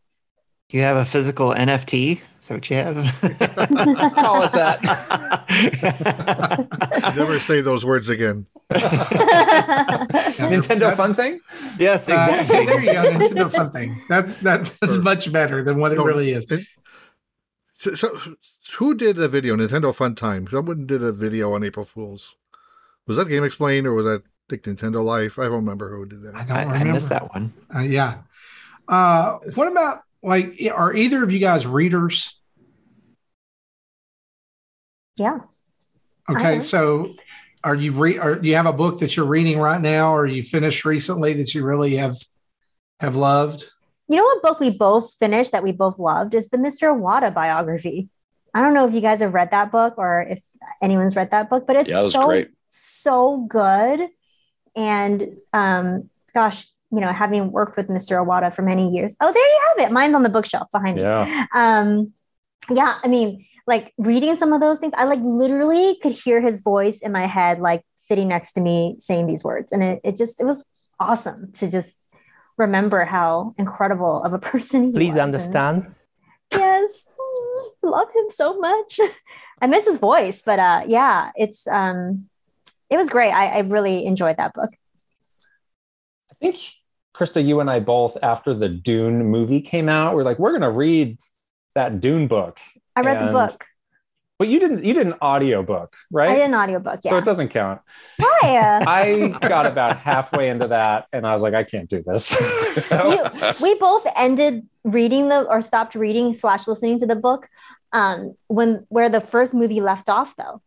you 0.72 0.82
have 0.82 0.98
a 0.98 1.06
physical 1.06 1.52
NFT? 1.52 2.22
Is 2.40 2.48
that 2.48 2.56
what 2.56 2.70
you 2.70 2.76
have? 2.78 2.96
Call 4.16 4.44
it 4.44 4.52
that. 4.54 4.82
Never 7.16 7.40
say 7.40 7.62
those 7.62 7.86
words 7.86 8.10
again. 8.10 8.48
Nintendo 10.40 10.96
Fun 10.96 11.14
Thing? 11.14 11.40
Yes, 11.78 12.10
uh, 12.10 12.14
exactly. 12.42 12.56
Uh, 12.58 12.66
there 12.66 12.80
you 12.80 12.86
go, 12.94 13.04
Nintendo 13.20 13.52
Fun 13.52 13.72
Thing. 13.72 14.02
That's 14.10 14.38
that, 14.40 14.74
that's 14.82 14.98
much 14.98 15.32
better 15.32 15.64
than 15.64 15.78
what 15.78 15.92
it 15.92 15.98
no, 15.98 16.06
really 16.06 16.32
is. 16.32 16.50
It, 16.50 16.66
so, 17.78 17.94
so, 17.96 18.18
who 18.78 18.96
did 18.96 19.20
a 19.20 19.28
video? 19.28 19.56
Nintendo 19.56 19.94
Fun 19.94 20.16
Time. 20.16 20.48
Someone 20.50 20.88
did 20.88 21.04
a 21.04 21.12
video 21.12 21.54
on 21.54 21.64
April 21.64 21.86
Fools. 21.86 22.38
Was 23.08 23.18
that 23.18 23.28
GameXplain 23.28 23.86
or 23.86 23.94
was 23.94 24.06
that 24.06 24.24
like 24.50 24.64
Nintendo 24.64 25.04
Life? 25.04 25.38
I 25.38 25.44
don't 25.44 25.54
remember 25.54 25.90
who 25.96 26.06
did 26.06 26.22
that. 26.24 26.36
I 26.36 26.44
don't 26.44 26.58
I, 26.58 26.64
remember. 26.64 26.88
I 26.88 26.92
missed 26.92 27.10
that 27.10 27.34
one. 27.34 27.54
Uh, 27.76 27.80
yeah. 27.80 28.20
Uh, 28.88 29.38
what 29.56 29.68
about 29.68 30.04
like 30.24 30.60
are 30.74 30.94
either 30.94 31.24
of 31.24 31.32
you 31.32 31.40
guys 31.40 31.66
readers? 31.66 32.40
Yeah. 35.18 35.40
Okay, 36.30 36.60
so 36.62 37.14
are 37.64 37.76
you 37.76 37.92
re 37.92 38.18
are 38.18 38.36
do 38.36 38.48
you 38.48 38.56
have 38.56 38.66
a 38.66 38.74
book 38.74 39.00
that 39.00 39.16
you're 39.16 39.26
reading 39.26 39.60
right 39.60 39.82
now 39.82 40.16
or 40.16 40.26
you 40.26 40.42
finished 40.42 40.86
recently 40.86 41.34
that 41.34 41.54
you 41.54 41.66
really 41.66 41.96
have 41.96 42.18
have 43.00 43.16
loved? 43.16 43.66
You 44.08 44.18
know 44.18 44.24
what 44.24 44.42
book 44.42 44.60
we 44.60 44.70
both 44.70 45.14
finished 45.14 45.52
that 45.52 45.64
we 45.64 45.72
both 45.72 45.98
loved 45.98 46.34
is 46.34 46.50
the 46.50 46.58
Mr. 46.58 46.94
Iwata 46.94 47.34
biography. 47.34 48.10
I 48.54 48.62
don't 48.62 48.74
know 48.74 48.88
if 48.88 48.94
you 48.94 49.02
guys 49.02 49.22
have 49.22 49.34
read 49.34 49.52
that 49.52 49.72
book 49.72 49.96
or 49.98 50.22
if 50.22 50.42
anyone's 50.82 51.16
read 51.16 51.32
that 51.32 51.50
book, 51.50 51.66
but 51.66 51.78
it's 51.78 51.90
Yeah, 51.90 52.10
so 52.10 52.26
great. 52.28 52.50
so 52.70 53.46
good. 53.48 54.10
And 54.76 55.28
um, 55.54 56.10
gosh, 56.34 56.68
you 56.92 57.00
know, 57.00 57.12
having 57.12 57.52
worked 57.52 57.78
with 57.78 57.88
Mr. 57.88 58.24
Iwata 58.24 58.54
for 58.54 58.62
many 58.62 58.90
years. 58.90 59.16
Oh, 59.22 59.32
there 59.32 59.44
you 59.44 59.60
have 59.70 59.90
it. 59.90 59.94
Mine's 59.94 60.16
on 60.16 60.24
the 60.24 60.30
bookshelf 60.30 60.68
behind 60.72 60.98
me. 60.98 61.04
Yeah. 61.04 61.46
Um, 61.54 62.14
yeah, 62.70 62.98
I 63.04 63.08
mean, 63.08 63.46
like 63.68 63.94
reading 63.98 64.36
some 64.36 64.54
of 64.54 64.62
those 64.62 64.80
things, 64.80 64.94
I 64.98 65.06
like 65.06 65.20
literally 65.22 65.98
could 66.02 66.12
hear 66.12 66.42
his 66.42 66.62
voice 66.62 67.00
in 67.00 67.12
my 67.12 67.26
head, 67.28 67.60
like 67.60 67.84
sitting 67.96 68.28
next 68.28 68.54
to 68.54 68.62
me 68.62 68.98
saying 69.00 69.28
these 69.28 69.44
words. 69.44 69.72
And 69.72 69.84
it, 69.84 70.02
it 70.04 70.18
just, 70.18 70.42
it 70.42 70.46
was 70.46 70.64
awesome 71.00 71.52
to 71.54 71.70
just 71.72 72.10
remember 72.58 73.06
how 73.06 73.56
incredible 73.58 74.22
of 74.24 74.34
a 74.34 74.40
person 74.52 74.86
he 74.86 74.92
Please 74.92 75.08
was. 75.10 75.18
And- 75.18 75.34
understand. 75.36 75.96
yes 76.54 77.08
love 77.82 78.10
him 78.14 78.30
so 78.30 78.60
much 78.60 79.00
i 79.62 79.66
miss 79.68 79.86
his 79.86 79.98
voice 79.98 80.42
but 80.46 80.60
uh 80.60 80.84
yeah 80.86 81.32
it's 81.36 81.66
um 81.68 82.26
it 82.90 82.98
was 82.98 83.10
great 83.10 83.32
i, 83.32 83.48
I 83.48 83.60
really 83.62 84.06
enjoyed 84.06 84.36
that 84.36 84.54
book 84.54 84.70
I 86.30 86.34
think 86.42 86.58
Krista, 87.14 87.46
you 87.46 87.60
and 87.60 87.70
I 87.70 87.80
both, 87.80 88.18
after 88.24 88.54
the 88.54 88.70
Dune 88.70 89.26
movie 89.26 89.62
came 89.62 89.90
out, 89.90 90.16
we're 90.16 90.24
like, 90.24 90.40
we're 90.40 90.54
gonna 90.54 90.72
read 90.72 91.18
that 91.76 92.00
Dune 92.02 92.28
book. 92.28 92.60
i 92.96 93.02
read 93.02 93.20
the 93.20 93.32
book 93.32 93.66
But 94.40 94.48
you 94.48 94.60
didn't 94.60 94.84
you 94.84 94.94
did 94.94 95.08
an 95.08 95.16
audio 95.22 95.62
book, 95.64 95.96
right? 96.12 96.30
i 96.32 96.36
did 96.36 96.44
an 96.46 96.56
audiobook 96.56 97.00
yeah 97.04 97.12
So 97.12 97.18
it 97.18 97.26
doesn't 97.26 97.50
count. 97.50 97.82
Why? 98.18 98.82
I 98.88 99.38
got 99.42 99.66
about 99.68 99.98
halfway 99.98 100.50
into 100.50 100.68
that 100.70 101.08
and 101.14 101.26
I 101.28 101.34
was 101.34 101.44
like, 101.44 101.54
I 101.54 101.64
can't 101.64 101.90
do 101.90 102.02
this. 102.02 102.26
so 102.86 103.30
we 103.62 103.76
both 103.76 104.06
ended 104.16 104.68
reading 104.84 105.30
the 105.30 105.42
or 105.44 105.62
stopped 105.62 105.96
reading 105.96 106.34
slash 106.34 106.68
listening 106.68 106.98
to 107.00 107.06
the 107.06 107.16
book 107.16 107.48
um 107.94 108.36
when 108.48 108.86
where 108.90 109.10
the 109.10 109.22
first 109.22 109.54
movie 109.54 109.82
left 109.82 110.08
off 110.10 110.34
though 110.38 110.62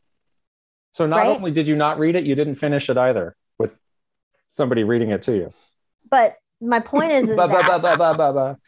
So 0.93 1.07
not 1.07 1.17
Right? 1.19 1.37
only 1.37 1.51
did 1.51 1.67
you 1.69 1.75
not 1.77 1.99
read 1.99 2.15
it, 2.17 2.25
you 2.25 2.35
didn't 2.35 2.57
finish 2.57 2.89
it 2.91 2.97
either 2.97 3.35
with 3.59 3.79
somebody 4.47 4.85
reading 4.85 5.11
it 5.11 5.23
to 5.23 5.35
you. 5.35 5.53
But 6.15 6.37
my 6.61 6.79
point 6.79 7.11
is, 7.11 7.29
is 7.29 7.37
Ba, 7.41 7.49
ba, 7.49 7.63
ba, 7.67 7.79
that 7.83 7.99
ba, 7.99 8.15
ba, 8.15 8.15
ba, 8.17 8.33
ba. 8.33 8.59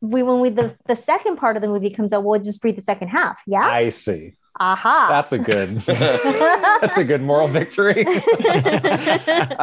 we 0.00 0.22
when 0.22 0.40
we 0.40 0.48
the, 0.48 0.74
the 0.86 0.96
second 0.96 1.36
part 1.36 1.56
of 1.56 1.62
the 1.62 1.68
movie 1.68 1.90
comes 1.90 2.12
out 2.14 2.24
we'll 2.24 2.40
just 2.40 2.64
read 2.64 2.76
the 2.76 2.86
second 2.92 3.08
half 3.08 3.36
yeah 3.46 3.68
I 3.82 3.90
see. 3.90 4.32
aha 4.58 5.08
That's 5.10 5.32
a 5.32 5.38
good 5.38 5.68
that's 6.82 6.96
a 6.96 7.04
good 7.04 7.22
moral 7.22 7.48
victory. 7.48 8.06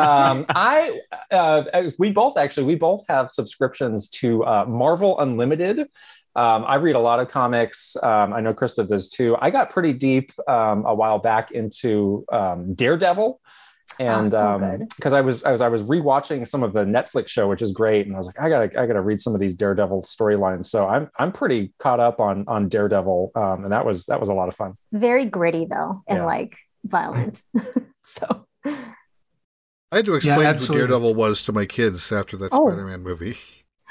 um, 0.08 0.46
I 0.50 1.00
uh, 1.32 1.64
we 1.98 2.12
both 2.12 2.38
actually 2.38 2.66
we 2.66 2.76
both 2.76 3.04
have 3.08 3.32
subscriptions 3.32 4.10
to 4.22 4.44
uh, 4.44 4.66
Marvel 4.68 5.20
Unlimited. 5.20 5.80
Um, 6.44 6.64
I 6.74 6.76
read 6.76 6.96
a 6.96 7.00
lot 7.00 7.20
of 7.20 7.30
comics. 7.30 7.96
Um, 8.02 8.34
I 8.34 8.40
know 8.42 8.54
Krista 8.54 8.88
does 8.88 9.10
too. 9.10 9.36
I 9.46 9.50
got 9.50 9.70
pretty 9.70 9.94
deep 9.94 10.32
um, 10.48 10.86
a 10.86 10.94
while 11.02 11.20
back 11.20 11.52
into 11.52 12.26
um, 12.32 12.74
Daredevil, 12.74 13.40
and 14.00 14.30
so 14.30 14.50
um, 14.62 14.88
because 14.96 15.14
I 15.14 15.22
was 15.22 15.44
I 15.44 15.52
was 15.52 15.62
I 15.62 15.68
was 15.68 15.84
rewatching 15.84 16.48
some 16.48 16.64
of 16.64 16.74
the 16.74 16.86
Netflix 16.86 17.28
show, 17.28 17.48
which 17.50 17.62
is 17.62 17.72
great, 17.72 18.08
and 18.08 18.16
I 18.16 18.18
was 18.18 18.28
like, 18.28 18.40
I 18.40 18.50
gotta 18.50 18.80
I 18.80 18.86
gotta 18.86 19.02
read 19.02 19.22
some 19.22 19.34
of 19.34 19.40
these 19.40 19.54
Daredevil 19.54 20.04
storylines. 20.04 20.66
So 20.66 20.88
I'm 20.88 21.10
I'm 21.20 21.32
pretty 21.32 21.74
caught 21.80 22.00
up 22.00 22.20
on 22.20 22.46
on 22.48 22.70
Daredevil, 22.70 23.32
um, 23.36 23.64
and 23.64 23.72
that 23.72 23.86
was 23.86 24.06
that 24.06 24.20
was 24.20 24.30
a 24.30 24.34
lot 24.34 24.48
of 24.48 24.56
fun. 24.56 24.72
It's 24.72 25.00
very 25.02 25.26
gritty 25.26 25.66
though 25.70 26.04
and 26.08 26.20
Yeah. 26.20 26.26
like 26.26 26.56
violent. 26.86 27.42
so 28.06 28.48
I 29.92 29.98
had 29.98 30.06
to 30.06 30.14
explain 30.16 30.56
who. 30.56 30.74
Daredevil 30.74 31.14
was 31.14 31.44
to 31.44 31.52
my 31.52 31.66
kids 31.66 32.12
after 32.12 32.38
that 32.38 32.50
Oh. 32.54 32.70
Spider-Man 32.70 33.02
movie. 33.04 33.36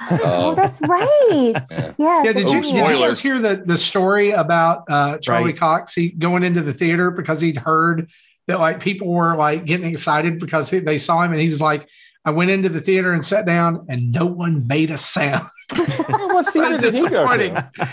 oh, 0.10 0.18
Oh. 0.24 0.54
that's 0.54 0.80
right. 0.80 1.52
Yeah. 1.70 1.92
Yeah. 1.98 2.22
Yeah, 2.24 2.32
did 2.32 2.48
you, 2.50 2.62
did 2.62 2.74
you 2.74 2.82
guys 3.06 3.20
hear 3.20 3.38
the, 3.38 3.56
the 3.66 3.76
story 3.76 4.30
about 4.30 4.84
uh, 4.88 5.18
Charlie 5.18 5.50
Right. 5.50 5.58
Cox 5.58 5.94
he, 5.94 6.08
going 6.10 6.42
into 6.42 6.62
the 6.62 6.72
theater 6.72 7.10
because 7.10 7.40
he'd 7.42 7.58
heard 7.58 8.10
that 8.50 8.60
like 8.60 8.80
people 8.80 9.08
were 9.08 9.36
like 9.36 9.64
getting 9.64 9.88
excited 9.88 10.38
because 10.38 10.70
he, 10.70 10.80
they 10.80 10.98
saw 10.98 11.22
him 11.22 11.32
and 11.32 11.40
he 11.40 11.48
was 11.48 11.60
like, 11.60 11.88
I 12.24 12.30
went 12.30 12.50
into 12.50 12.68
the 12.68 12.80
theater 12.80 13.12
and 13.12 13.24
sat 13.24 13.46
down 13.46 13.86
and 13.88 14.12
no 14.12 14.26
one 14.26 14.66
made 14.66 14.90
a 14.90 14.98
sound. 14.98 15.48
what 15.72 16.44
So 16.44 16.78
did 16.78 16.92
he 16.92 17.08
go 17.08 17.26
disappointing. 17.26 17.54
to? 17.78 17.88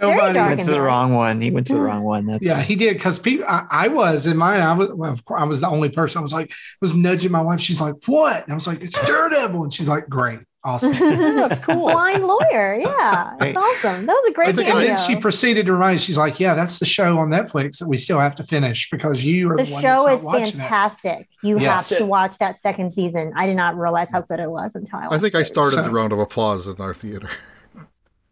Nobody. 0.00 0.38
went 0.38 0.60
to 0.60 0.66
the 0.66 0.72
there. 0.72 0.82
wrong 0.82 1.14
one. 1.14 1.40
He 1.40 1.50
went 1.50 1.66
to 1.68 1.74
the 1.74 1.80
wrong 1.80 2.02
one. 2.04 2.26
That's 2.26 2.44
Yeah, 2.44 2.62
he 2.62 2.76
did 2.76 2.94
because 2.94 3.18
people. 3.18 3.46
I, 3.48 3.64
I 3.70 3.88
was 3.88 4.26
in 4.26 4.36
my. 4.36 4.60
I 4.60 4.72
was. 4.74 4.92
Well, 4.92 5.10
of 5.10 5.24
course, 5.24 5.40
I 5.40 5.44
was 5.44 5.60
the 5.60 5.68
only 5.68 5.88
person. 5.88 6.20
I 6.20 6.22
was 6.22 6.32
like, 6.32 6.52
was 6.80 6.94
nudging 6.94 7.32
my 7.32 7.40
wife. 7.40 7.60
She's 7.60 7.80
like, 7.80 7.94
"What?" 8.06 8.44
And 8.44 8.52
I 8.52 8.54
was 8.54 8.66
like, 8.68 8.80
"It's 8.80 9.04
Daredevil," 9.06 9.60
and 9.64 9.72
she's 9.72 9.88
like, 9.88 10.08
"Great, 10.08 10.38
awesome." 10.64 10.92
That's 11.36 11.58
cool. 11.64 11.90
Blind 11.90 12.24
lawyer. 12.26 12.78
Yeah. 12.80 13.30
Right. 13.40 13.54
That's 13.54 13.56
awesome. 13.56 14.06
That 14.06 14.12
was 14.12 14.30
a 14.30 14.32
great 14.34 14.48
and 14.48 14.58
cameo. 14.58 14.80
then 14.86 14.98
she 14.98 15.16
proceeded 15.16 15.66
to 15.66 15.74
write. 15.74 16.00
She's 16.00 16.18
like, 16.18 16.38
"Yeah, 16.40 16.54
that's 16.54 16.78
the 16.78 16.84
show 16.86 17.18
on 17.18 17.28
Netflix 17.30 17.78
that 17.78 17.88
we 17.88 17.96
still 17.96 18.18
have 18.20 18.34
to 18.36 18.42
finish 18.42 18.88
because 18.90 19.24
you 19.24 19.50
are 19.50 19.56
the 19.56 19.62
the, 19.64 19.68
show 19.80 20.04
that's 20.06 20.18
is 20.18 20.24
not 20.24 20.32
watching 20.32 20.46
it." 20.48 20.56
fantastic. 20.56 21.28
You 21.42 21.58
Yes. 21.60 21.88
have 21.90 21.98
to 21.98 22.06
watch 22.06 22.38
that 22.38 22.60
second 22.60 22.92
season. 22.92 23.32
I 23.36 23.46
did 23.46 23.56
not 23.56 23.76
realize 23.76 24.10
how 24.10 24.20
good 24.22 24.40
it 24.40 24.50
was 24.50 24.72
until 24.74 24.98
I 24.98 25.08
I 25.10 25.18
think 25.18 25.34
I 25.34 25.42
started 25.42 25.76
So- 25.76 25.82
the 25.82 25.90
round 25.90 26.12
of 26.12 26.18
applause 26.18 26.66
in 26.66 26.76
our 26.80 26.94
theater. 26.94 27.28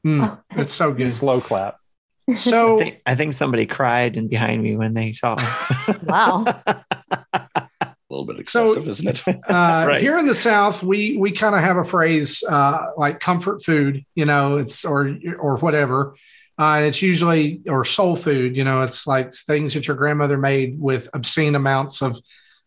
Mm, 0.07 0.39
it's 0.53 0.73
so 0.73 0.93
good. 0.93 1.11
Slow 1.11 1.41
clap. 1.41 1.79
I 2.29 2.35
So 2.35 2.79
think, 2.79 3.01
I 3.07 3.15
think 3.15 3.33
somebody 3.35 3.67
cried 3.67 4.17
and 4.17 4.29
behind 4.29 4.63
me 4.63 4.77
when 4.77 4.95
they 4.95 5.13
saw. 5.13 5.37
Wow. 6.05 6.45
A 8.17 8.21
little 8.21 8.35
bit 8.35 8.49
So- 8.49 8.77
isn't 8.79 9.09
it? 9.09 9.23
uh, 9.29 9.35
Right. 9.89 10.01
here 10.01 10.17
in 10.19 10.27
the 10.27 10.35
South, 10.35 10.83
we 10.83 11.17
we 11.17 11.31
kind 11.31 11.55
of 11.55 11.61
have 11.63 11.77
a 11.77 11.85
phrase 11.85 12.43
uh, 12.49 12.87
like 12.97 13.21
comfort 13.21 13.63
food, 13.63 14.05
you 14.15 14.25
know, 14.25 14.57
it's 14.57 14.85
or 14.85 15.17
or 15.39 15.57
whatever. 15.59 16.15
Uh, 16.59 16.77
and 16.77 16.87
it's 16.87 17.03
usually 17.03 17.61
or 17.69 17.85
soul 17.85 18.17
food, 18.17 18.57
you 18.57 18.65
know, 18.65 18.81
it's 18.83 19.07
like 19.07 19.35
things 19.35 19.75
that 19.75 19.87
your 19.87 19.97
grandmother 19.97 20.39
made 20.39 20.75
with 20.79 21.07
obscene 21.13 21.55
amounts 21.55 22.01
of 22.01 22.19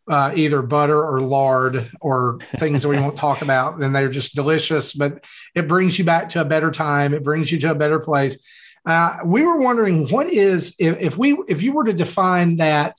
uh, 0.07 0.31
either 0.35 0.61
butter 0.61 1.03
or 1.03 1.21
lard 1.21 1.89
or 1.99 2.37
things 2.57 2.83
that 2.83 2.87
we 2.89 2.99
won't 2.99 3.15
talk 3.15 3.41
about. 3.47 3.81
And 3.81 3.95
they're 3.95 4.09
just 4.09 4.35
delicious, 4.35 4.93
but 4.93 5.23
it 5.55 5.67
brings 5.67 5.97
you 5.97 6.05
back 6.05 6.29
to 6.29 6.41
a 6.41 6.45
better 6.45 6.69
time. 6.71 7.15
It 7.15 7.23
brings 7.23 7.51
you 7.51 7.59
to 7.61 7.71
a 7.71 7.75
better 7.75 7.99
place. 7.99 8.43
Uh, 8.85 9.17
we 9.25 9.41
were 9.43 9.57
wondering 9.57 10.07
what 10.09 10.27
is 10.31 10.75
if, 10.79 10.97
if 10.99 11.17
we 11.17 11.33
if 11.47 11.61
you 11.63 11.73
were 11.73 11.83
to 11.85 11.93
define 11.93 12.57
that 12.57 12.97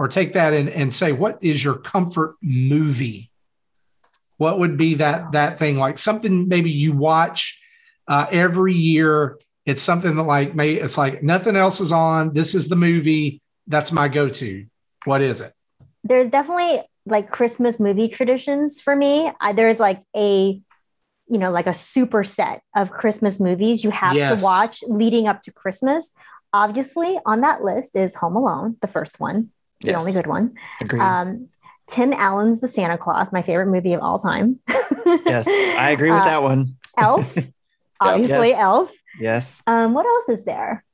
or 0.00 0.08
take 0.08 0.32
that 0.32 0.54
and, 0.54 0.70
and 0.70 0.94
say 0.94 1.12
what 1.12 1.44
is 1.44 1.62
your 1.62 1.76
comfort 1.76 2.34
movie? 2.40 3.30
What 4.38 4.58
would 4.58 4.78
be 4.78 4.94
that 4.94 5.32
that 5.32 5.58
thing? 5.58 5.76
Like 5.76 5.98
something 5.98 6.48
maybe 6.48 6.70
you 6.70 6.92
watch 6.92 7.60
uh, 8.08 8.24
every 8.32 8.72
year. 8.72 9.38
It's 9.66 9.82
something 9.82 10.16
that 10.16 10.22
like 10.22 10.54
may 10.54 10.72
it's 10.72 10.96
like 10.96 11.22
nothing 11.22 11.54
else 11.54 11.82
is 11.82 11.92
on. 11.92 12.32
This 12.32 12.54
is 12.54 12.68
the 12.68 12.76
movie. 12.76 13.42
That's 13.66 13.92
my 13.92 14.08
go-to. 14.08 14.64
What 15.04 15.20
is 15.20 15.42
it? 15.42 15.52
There's 16.02 16.30
definitely 16.30 16.80
like 17.04 17.30
Christmas 17.30 17.78
movie 17.78 18.08
traditions 18.08 18.80
for 18.80 18.96
me. 18.96 19.30
I, 19.38 19.52
there's 19.52 19.78
like 19.78 20.02
a, 20.16 20.58
you 21.28 21.38
know, 21.38 21.50
like 21.50 21.66
a 21.66 21.74
super 21.74 22.24
set 22.24 22.62
of 22.74 22.90
Christmas 22.90 23.38
movies 23.38 23.84
you 23.84 23.90
have 23.90 24.14
Yes. 24.16 24.40
to 24.40 24.42
watch 24.42 24.82
leading 24.88 25.28
up 25.28 25.42
to 25.42 25.52
Christmas. 25.52 26.10
Obviously, 26.54 27.18
on 27.26 27.42
that 27.42 27.62
list 27.62 27.94
is 27.96 28.14
Home 28.16 28.34
Alone, 28.36 28.76
the 28.80 28.88
first 28.88 29.20
one, 29.20 29.50
the 29.80 29.88
Yes. 29.88 30.00
only 30.00 30.12
good 30.12 30.26
one. 30.26 30.54
Agreed. 30.80 31.00
Um, 31.02 31.48
Tim 31.88 32.12
Allen's 32.12 32.60
The 32.60 32.68
Santa 32.68 32.96
Claus, 32.98 33.32
my 33.32 33.42
favorite 33.42 33.66
movie 33.66 33.92
of 33.94 34.00
all 34.02 34.18
time. 34.18 34.60
yes, 34.68 35.46
I 35.48 35.90
agree 35.96 36.10
with 36.10 36.22
Uh, 36.22 36.24
that 36.24 36.42
one. 36.42 36.76
Elf, 36.96 37.36
obviously 38.00 38.48
Yes. 38.50 38.60
Elf. 38.60 38.90
Yes. 39.18 39.62
Um, 39.66 39.94
what 39.94 40.06
else 40.06 40.28
is 40.28 40.44
there? 40.44 40.84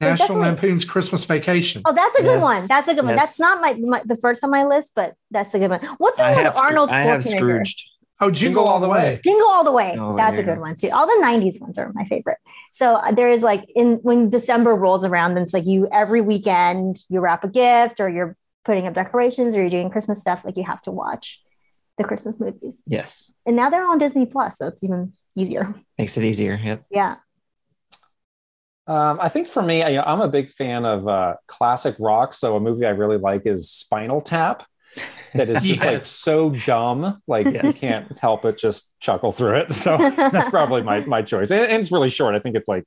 National 0.00 0.28
definitely- 0.28 0.44
lampoon's 0.44 0.84
christmas 0.84 1.24
vacation 1.24 1.82
Oh, 1.84 1.92
that's 1.92 2.14
a 2.18 2.22
good 2.22 2.34
Yes. 2.36 2.42
one. 2.42 2.66
That's 2.68 2.88
a 2.88 2.94
good 2.94 3.04
one. 3.04 3.16
That's 3.16 3.40
not 3.40 3.60
my, 3.60 3.74
my 3.74 4.00
the 4.04 4.16
first 4.16 4.44
on 4.44 4.50
my 4.50 4.64
list, 4.64 4.92
but 4.94 5.14
that's 5.32 5.52
a 5.54 5.58
good 5.58 5.70
one. 5.70 5.80
What's 5.98 6.18
the 6.18 6.24
I 6.24 6.34
one 6.34 6.44
have, 6.44 6.54
with 6.54 6.62
Arnold 6.62 6.90
I 6.90 7.00
have 7.00 7.20
Schwarzenegger? 7.22 7.36
Scrooged. 7.36 7.90
Oh 8.20 8.30
jingle, 8.30 8.64
all 8.64 8.80
the 8.80 8.88
way, 8.88 9.20
Jingle 9.22 9.48
All 9.48 9.64
the 9.64 9.72
Way. 9.72 9.94
Oh, 9.98 10.16
That's 10.16 10.34
there 10.34 10.42
a 10.42 10.46
good 10.46 10.60
one 10.60 10.76
too. 10.76 10.90
All 10.92 11.06
the 11.06 11.20
'90s 11.24 11.60
ones 11.60 11.78
are 11.78 11.92
my 11.94 12.04
favorite. 12.04 12.38
So 12.72 12.96
uh, 12.96 13.12
there 13.12 13.30
is 13.30 13.42
like 13.42 13.64
in 13.74 13.94
when 14.02 14.30
December 14.30 14.74
rolls 14.74 15.04
around, 15.04 15.34
then 15.34 15.44
it's 15.44 15.52
like 15.54 15.66
you 15.66 15.88
every 15.92 16.20
weekend 16.20 16.98
you 17.08 17.20
wrap 17.20 17.44
a 17.44 17.48
gift 17.48 18.00
or 18.00 18.08
you're 18.08 18.36
putting 18.64 18.86
up 18.86 18.94
decorations 18.94 19.54
or 19.56 19.60
you're 19.60 19.70
doing 19.70 19.90
Christmas 19.90 20.20
stuff. 20.20 20.42
Like 20.44 20.56
you 20.56 20.64
have 20.64 20.82
to 20.82 20.90
watch 20.90 21.42
the 21.96 22.04
Christmas 22.04 22.38
movies, 22.38 22.80
Yes. 22.86 23.32
and 23.44 23.56
now 23.56 23.70
they're 23.70 23.84
on 23.88 23.98
Disney 23.98 24.24
Plus, 24.24 24.58
so 24.58 24.68
it's 24.68 24.84
even 24.84 25.12
easier. 25.34 25.74
Makes 25.98 26.16
it 26.16 26.22
easier. 26.24 26.54
Yep. 26.62 26.84
Yeah. 26.90 27.16
Um, 28.86 29.18
I 29.20 29.28
think 29.28 29.48
for 29.48 29.62
me, 29.62 29.82
I, 29.82 30.00
I'm 30.02 30.20
a 30.20 30.28
big 30.28 30.50
fan 30.50 30.84
of 30.86 31.06
uh, 31.06 31.34
classic 31.46 31.94
rock. 31.98 32.32
So 32.34 32.56
a 32.56 32.60
movie 32.60 32.86
I 32.86 32.90
really 32.90 33.18
like 33.18 33.42
is 33.46 33.70
Spinal 33.70 34.20
Tap. 34.20 34.64
That 35.34 35.48
is 35.48 35.62
just 35.62 35.84
like 35.84 36.02
so 36.02 36.50
dumb, 36.50 37.20
like 37.26 37.46
you 37.46 37.72
can't 37.72 38.18
help 38.18 38.42
but 38.42 38.56
just 38.56 38.98
chuckle 39.00 39.32
through 39.32 39.56
it. 39.56 39.72
So 39.72 39.96
that's 40.16 40.48
probably 40.50 40.82
my 40.82 41.00
my 41.00 41.22
choice, 41.22 41.50
and, 41.50 41.60
and 41.70 41.80
it's 41.80 41.92
really 41.92 42.10
short. 42.10 42.34
I 42.34 42.38
think 42.38 42.56
it's 42.56 42.68
like 42.68 42.84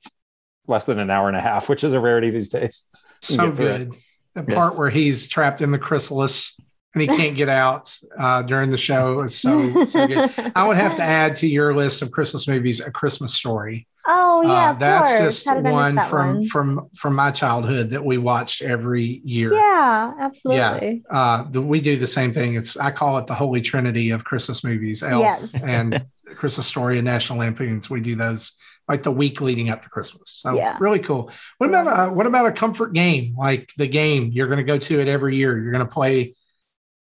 less 0.66 0.84
than 0.84 0.98
an 0.98 1.10
hour 1.10 1.28
and 1.28 1.36
a 1.36 1.40
half, 1.40 1.68
which 1.68 1.84
is 1.84 1.92
a 1.92 2.00
rarity 2.00 2.30
these 2.30 2.48
days. 2.48 2.88
So 3.20 3.48
get 3.48 3.56
through 3.56 3.66
it. 3.66 3.78
good 3.90 3.94
the 4.34 4.44
Yes. 4.48 4.54
part 4.54 4.78
where 4.78 4.88
he's 4.90 5.28
trapped 5.28 5.60
in 5.60 5.72
the 5.72 5.78
chrysalis 5.78 6.58
and 6.94 7.02
he 7.02 7.08
can't 7.08 7.36
get 7.36 7.48
out 7.48 7.96
uh, 8.18 8.42
during 8.42 8.70
the 8.70 8.76
show. 8.78 9.20
It's 9.20 9.36
so, 9.36 9.84
so 9.84 10.06
good. 10.06 10.30
I 10.54 10.66
would 10.68 10.76
have 10.76 10.94
to 10.96 11.02
add 11.02 11.36
to 11.36 11.46
your 11.46 11.74
list 11.74 12.02
of 12.02 12.10
Christmas 12.10 12.46
movies 12.46 12.80
a 12.80 12.90
Christmas 12.90 13.34
story. 13.34 13.86
Oh 14.04 14.42
yeah, 14.42 14.68
Uh, 14.68 14.70
of 14.72 14.78
that's 14.80 15.10
course. 15.12 15.34
just 15.34 15.46
How 15.46 15.54
did 15.54 15.66
I 15.66 15.68
miss 15.70 15.72
one 15.72 16.00
from 16.00 16.34
one? 16.36 16.46
from 16.48 16.88
from 16.96 17.14
my 17.14 17.30
childhood 17.30 17.90
that 17.90 18.04
we 18.04 18.18
watched 18.18 18.60
every 18.60 19.20
year. 19.24 19.52
Yeah, 19.52 20.12
absolutely. 20.18 21.04
Uh, 21.08 21.44
the, 21.50 21.62
we 21.62 21.80
do 21.80 21.96
the 21.96 22.06
same 22.08 22.32
thing. 22.32 22.56
It's 22.56 22.76
I 22.76 22.90
call 22.90 23.18
it 23.18 23.26
the 23.28 23.34
holy 23.34 23.60
trinity 23.60 24.10
of 24.10 24.24
Christmas 24.24 24.64
movies: 24.64 25.02
Elf 25.04 25.22
Yes. 25.22 25.54
and 25.64 26.04
Christmas 26.34 26.66
Story 26.66 26.98
and 26.98 27.04
National 27.04 27.38
Lampoons. 27.38 27.88
We 27.88 28.00
do 28.00 28.16
those 28.16 28.52
like 28.88 29.04
the 29.04 29.12
week 29.12 29.40
leading 29.40 29.70
up 29.70 29.82
to 29.82 29.88
Christmas. 29.88 30.30
So 30.30 30.56
Yeah. 30.56 30.76
really 30.80 30.98
cool. 30.98 31.30
What 31.58 31.68
about 31.68 31.86
uh, 31.86 32.10
what 32.10 32.26
about 32.26 32.46
a 32.46 32.52
comfort 32.52 32.94
game 32.94 33.36
like 33.38 33.70
the 33.76 33.86
game 33.86 34.30
you're 34.32 34.48
going 34.48 34.58
to 34.58 34.64
go 34.64 34.78
to 34.78 35.00
it 35.00 35.06
every 35.06 35.36
year? 35.36 35.56
You're 35.62 35.70
going 35.72 35.86
to 35.86 35.92
play 35.94 36.34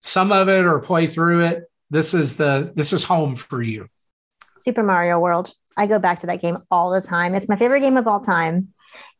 some 0.02 0.32
of 0.32 0.48
it 0.48 0.64
or 0.64 0.78
play 0.78 1.06
through 1.06 1.44
it. 1.44 1.64
This 1.90 2.14
is 2.14 2.36
the 2.36 2.72
this 2.74 2.92
is 2.92 3.04
home 3.04 3.36
for 3.36 3.62
you. 3.62 3.88
Super 4.56 4.82
Mario 4.82 5.18
World. 5.18 5.52
I 5.76 5.86
go 5.86 5.98
back 5.98 6.20
to 6.20 6.26
that 6.26 6.40
game 6.40 6.58
all 6.70 6.90
the 6.90 7.00
time. 7.00 7.34
It's 7.34 7.48
my 7.48 7.56
favorite 7.56 7.80
game 7.80 7.96
of 7.96 8.06
all 8.06 8.20
time. 8.20 8.68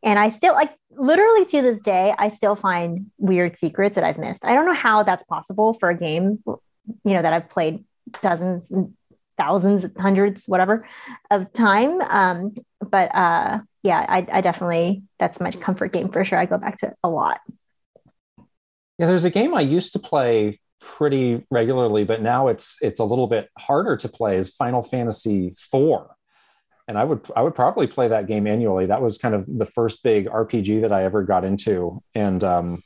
And 0.03 0.19
I 0.19 0.29
still 0.29 0.53
like 0.53 0.73
literally 0.91 1.45
to 1.45 1.61
this 1.61 1.81
day, 1.81 2.13
I 2.17 2.29
still 2.29 2.55
find 2.55 3.11
weird 3.17 3.57
secrets 3.57 3.95
that 3.95 4.03
I've 4.03 4.17
missed. 4.17 4.45
I 4.45 4.53
don't 4.53 4.65
know 4.65 4.73
how 4.73 5.03
that's 5.03 5.23
possible 5.23 5.73
for 5.73 5.89
a 5.89 5.97
game, 5.97 6.43
you 6.45 7.13
know, 7.13 7.21
that 7.21 7.33
I've 7.33 7.49
played 7.49 7.83
dozens, 8.21 8.65
thousands, 9.37 9.85
hundreds, 9.97 10.43
whatever 10.45 10.87
of 11.29 11.51
time. 11.53 12.01
Um, 12.01 12.53
but 12.79 13.13
uh 13.15 13.59
yeah, 13.83 14.05
I, 14.07 14.27
I 14.31 14.41
definitely 14.41 15.03
that's 15.19 15.39
my 15.39 15.51
comfort 15.51 15.93
game 15.93 16.09
for 16.09 16.23
sure. 16.23 16.37
I 16.37 16.45
go 16.45 16.57
back 16.57 16.77
to 16.79 16.87
it 16.87 16.93
a 17.03 17.09
lot. 17.09 17.41
Yeah, 18.97 19.07
there's 19.07 19.25
a 19.25 19.31
game 19.31 19.55
I 19.55 19.61
used 19.61 19.93
to 19.93 19.99
play 19.99 20.59
pretty 20.81 21.45
regularly, 21.51 22.03
but 22.03 22.21
now 22.21 22.47
it's 22.49 22.77
it's 22.81 22.99
a 22.99 23.03
little 23.05 23.27
bit 23.27 23.49
harder 23.57 23.95
to 23.97 24.09
play. 24.09 24.37
Is 24.37 24.49
Final 24.49 24.81
Fantasy 24.83 25.55
IV, 25.73 25.99
and 26.87 26.97
I 26.97 27.03
would 27.03 27.21
I 27.35 27.41
would 27.43 27.55
probably 27.55 27.87
play 27.87 28.07
that 28.09 28.27
game 28.27 28.47
annually. 28.47 28.87
That 28.87 29.01
was 29.01 29.17
kind 29.17 29.33
of 29.35 29.45
the 29.47 29.65
first 29.65 30.03
big 30.03 30.27
RPG 30.27 30.81
that 30.81 30.91
I 30.91 31.03
ever 31.05 31.23
got 31.23 31.43
into, 31.45 32.01
and 32.15 32.43
um, 32.43 32.83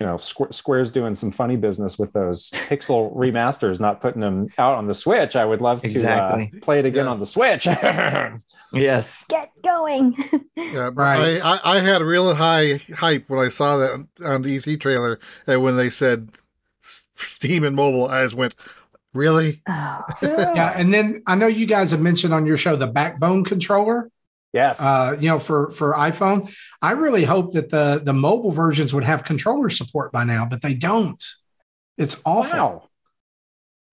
you 0.00 0.06
know, 0.06 0.16
Squ- 0.16 0.52
Square's 0.52 0.90
doing 0.90 1.14
some 1.14 1.30
funny 1.30 1.54
business 1.56 1.98
with 2.00 2.12
those 2.14 2.50
pixel 2.68 3.14
remasters, 3.14 3.78
not 3.78 4.00
putting 4.00 4.20
them 4.20 4.48
out 4.58 4.74
on 4.74 4.86
the 4.88 4.94
Switch. 4.94 5.36
I 5.36 5.44
would 5.44 5.60
love 5.60 5.82
to 5.82 5.90
Exactly. 5.90 6.50
uh, 6.52 6.60
play 6.64 6.80
it 6.80 6.84
again 6.86 7.04
Yeah. 7.04 7.10
on 7.12 7.20
the 7.20 7.26
Switch. 7.26 7.66
yes. 8.72 9.24
Get 9.28 9.50
going. 9.62 10.16
Yeah, 10.56 10.90
Right. 10.92 11.40
I, 11.44 11.58
I, 11.62 11.76
I 11.76 11.80
had 11.80 12.00
a 12.00 12.04
real 12.04 12.34
high 12.34 12.80
hype 12.96 13.28
when 13.28 13.38
I 13.44 13.48
saw 13.50 13.76
that 13.76 13.92
on, 13.92 14.08
on 14.24 14.42
the 14.42 14.58
E3 14.58 14.80
trailer, 14.80 15.20
and 15.46 15.62
when 15.62 15.76
they 15.76 15.90
said 15.90 16.30
S- 16.34 16.43
Steam 17.16 17.64
and 17.64 17.74
mobile, 17.76 18.06
I 18.06 18.24
just 18.24 18.34
went, 18.34 18.54
"Really? 19.12 19.62
Oh. 19.68 20.02
Yeah, 20.22 20.72
and 20.76 20.92
then 20.92 21.22
I 21.26 21.34
know 21.34 21.46
you 21.46 21.66
guys 21.66 21.90
have 21.90 22.00
mentioned 22.00 22.32
on 22.34 22.46
your 22.46 22.56
show 22.56 22.76
the 22.76 22.86
backbone 22.86 23.44
controller. 23.44 24.10
yes. 24.52 24.80
uh, 24.80 25.16
you 25.20 25.28
know, 25.28 25.38
for 25.38 25.70
for 25.70 25.94
iPhone. 25.94 26.52
I 26.82 26.92
really 26.92 27.24
hope 27.24 27.52
that 27.54 27.70
the 27.70 28.00
the 28.02 28.12
mobile 28.12 28.50
versions 28.52 28.92
would 28.94 29.04
have 29.04 29.24
controller 29.24 29.68
support 29.70 30.12
by 30.12 30.24
now, 30.24 30.44
but 30.46 30.62
they 30.62 30.74
don't. 30.74 31.22
It's 31.96 32.20
awful. 32.24 32.58
wow. 32.58 32.88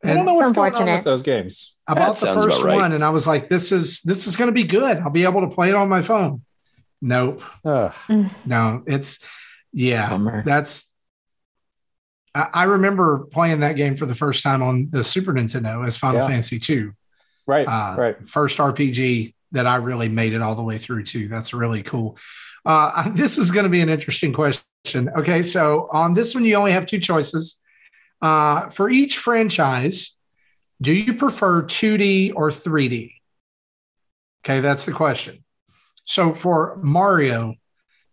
I 0.04 0.14
don't 0.16 0.26
know 0.26 0.34
what's 0.34 0.52
going 0.54 0.74
on 0.74 0.86
with 0.88 1.04
those 1.04 1.22
games. 1.22 1.78
I 1.88 1.94
That 1.94 2.00
bought 2.08 2.18
the 2.18 2.34
first 2.34 2.64
right. 2.64 2.76
one, 2.76 2.92
and 2.92 3.04
I 3.04 3.12
was 3.12 3.28
like, 3.28 3.48
"This 3.48 3.72
is 3.72 4.02
this 4.02 4.26
is 4.28 4.36
going 4.36 4.48
to 4.50 4.54
be 4.54 4.64
good. 4.64 4.98
I'll 4.98 5.12
be 5.12 5.24
able 5.24 5.42
to 5.42 5.54
play 5.56 5.70
it 5.70 5.76
on 5.76 5.90
my 5.90 6.02
phone." 6.02 6.44
Nope, 7.04 7.42
Ugh. 7.66 7.94
no, 8.46 8.84
it's 8.86 9.20
yeah, 9.74 10.10
Bummer. 10.10 10.44
that's. 10.44 10.91
I, 12.34 12.64
remember 12.64 13.26
playing 13.32 13.60
that 13.60 13.76
game 13.76 13.98
for 13.98 14.06
the 14.06 14.16
first 14.16 14.42
time 14.44 14.62
on 14.62 14.90
the 14.90 15.04
Super 15.04 15.34
Nintendo 15.34 15.86
as 15.86 15.98
Final 15.98 16.22
Yeah. 16.22 16.28
Fantasy 16.28 16.60
two. 16.60 16.94
right, 17.48 17.68
Uh, 17.68 17.96
right. 17.98 18.30
first 18.30 18.58
RPG 18.60 19.34
that 19.52 19.68
I 19.68 19.76
really 19.78 20.08
made 20.08 20.34
it 20.34 20.42
all 20.42 20.56
the 20.56 20.64
way 20.64 20.78
through 20.78 21.04
to. 21.06 21.28
That's 21.28 21.54
really 21.54 21.84
cool. 21.84 22.18
Uh, 22.66 23.10
this 23.10 23.38
is 23.38 23.52
going 23.52 23.64
to 23.66 23.70
be 23.70 23.82
an 23.82 23.90
interesting 23.90 24.32
question. 24.32 24.64
Okay, 25.18 25.44
so 25.44 25.90
on 25.92 26.14
this 26.14 26.34
one, 26.34 26.46
you 26.46 26.56
only 26.56 26.72
have 26.72 26.86
two 26.86 27.00
choices. 27.00 27.60
Uh, 28.22 28.70
for 28.70 28.90
each 28.90 29.18
franchise, 29.18 30.16
do 30.82 30.94
you 30.94 31.14
prefer 31.16 31.64
2D 31.64 32.34
or 32.36 32.50
3D? 32.50 33.14
Okay, 34.46 34.60
that's 34.62 34.86
the 34.86 34.92
question. 34.94 35.44
So 36.06 36.34
for 36.34 36.78
Mario, 36.82 37.56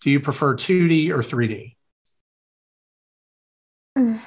do 0.00 0.10
you 0.10 0.20
prefer 0.20 0.54
2D 0.54 1.10
or 1.10 1.18
3D? 1.18 1.76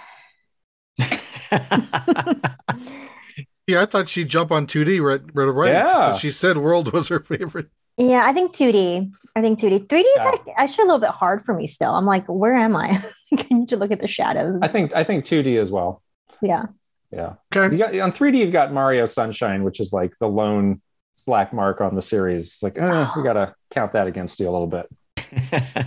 Yeah, 3.67 3.83
I 3.83 3.85
thought 3.85 4.09
she'd 4.09 4.27
jump 4.27 4.51
on 4.51 4.65
2D 4.67 5.01
right, 5.01 5.21
right 5.33 5.47
away. 5.47 5.69
Yeah. 5.69 6.09
But 6.11 6.17
she 6.17 6.29
said 6.31 6.57
World 6.57 6.91
was 6.91 7.07
her 7.07 7.19
favorite. 7.21 7.67
Yeah, 7.95 8.23
I 8.25 8.33
think 8.33 8.53
2D. 8.55 9.11
I 9.35 9.41
think 9.41 9.59
2D. 9.59 9.87
3D 9.87 9.99
is 10.01 10.07
Yeah. 10.17 10.25
like 10.31 10.41
actually 10.57 10.83
a 10.83 10.87
little 10.87 10.99
bit 10.99 11.11
hard 11.11 11.45
for 11.45 11.53
me 11.53 11.67
still. 11.67 11.93
I'm 11.93 12.05
like, 12.05 12.25
where 12.27 12.55
am 12.55 12.75
I? 12.75 13.01
I 13.37 13.45
need 13.51 13.69
to 13.69 13.77
look 13.77 13.91
at 13.91 14.01
the 14.01 14.07
shadows. 14.09 14.59
I 14.61 14.67
think 14.67 14.93
I 14.95 15.03
think 15.05 15.23
2D 15.25 15.57
as 15.61 15.71
well. 15.71 16.01
yeah. 16.41 16.65
Yeah. 17.13 17.35
Okay. 17.55 17.73
You 17.75 17.77
got 17.77 17.95
on 17.99 18.11
3D, 18.11 18.39
you've 18.39 18.51
got 18.51 18.73
Mario 18.73 19.05
Sunshine, 19.05 19.63
which 19.63 19.79
is 19.79 19.93
like 19.93 20.17
the 20.19 20.27
lone 20.27 20.81
black 21.27 21.53
mark 21.53 21.79
on 21.81 21.93
the 21.95 22.01
series. 22.01 22.47
It's 22.47 22.63
like, 22.63 22.77
eh, 22.77 23.07
we 23.15 23.23
gotta 23.23 23.53
count 23.69 23.93
that 23.93 24.07
against 24.07 24.39
you 24.39 24.49
a 24.49 24.51
little 24.51 24.67
bit. 24.67 24.87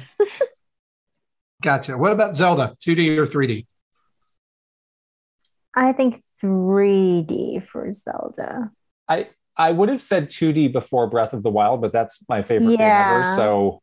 Gotcha. 1.65 1.97
What 1.97 2.13
about 2.13 2.37
Zelda, 2.37 2.75
2D 2.87 3.17
or 3.17 3.25
3D? 3.25 3.65
I 5.75 5.93
think 5.93 6.23
3D 6.43 7.63
for 7.65 7.91
Zelda. 7.91 8.71
I 9.09 9.29
I 9.57 9.73
would 9.73 9.89
have 9.89 10.03
said 10.03 10.29
2D 10.29 10.71
before 10.75 11.07
Breath 11.09 11.33
of 11.33 11.43
the 11.43 11.49
Wild, 11.49 11.81
but 11.81 11.91
that's 11.91 12.23
my 12.29 12.43
favorite 12.43 12.77
game 12.77 12.81
ever. 12.83 13.21
Yeah. 13.21 13.35
So 13.37 13.81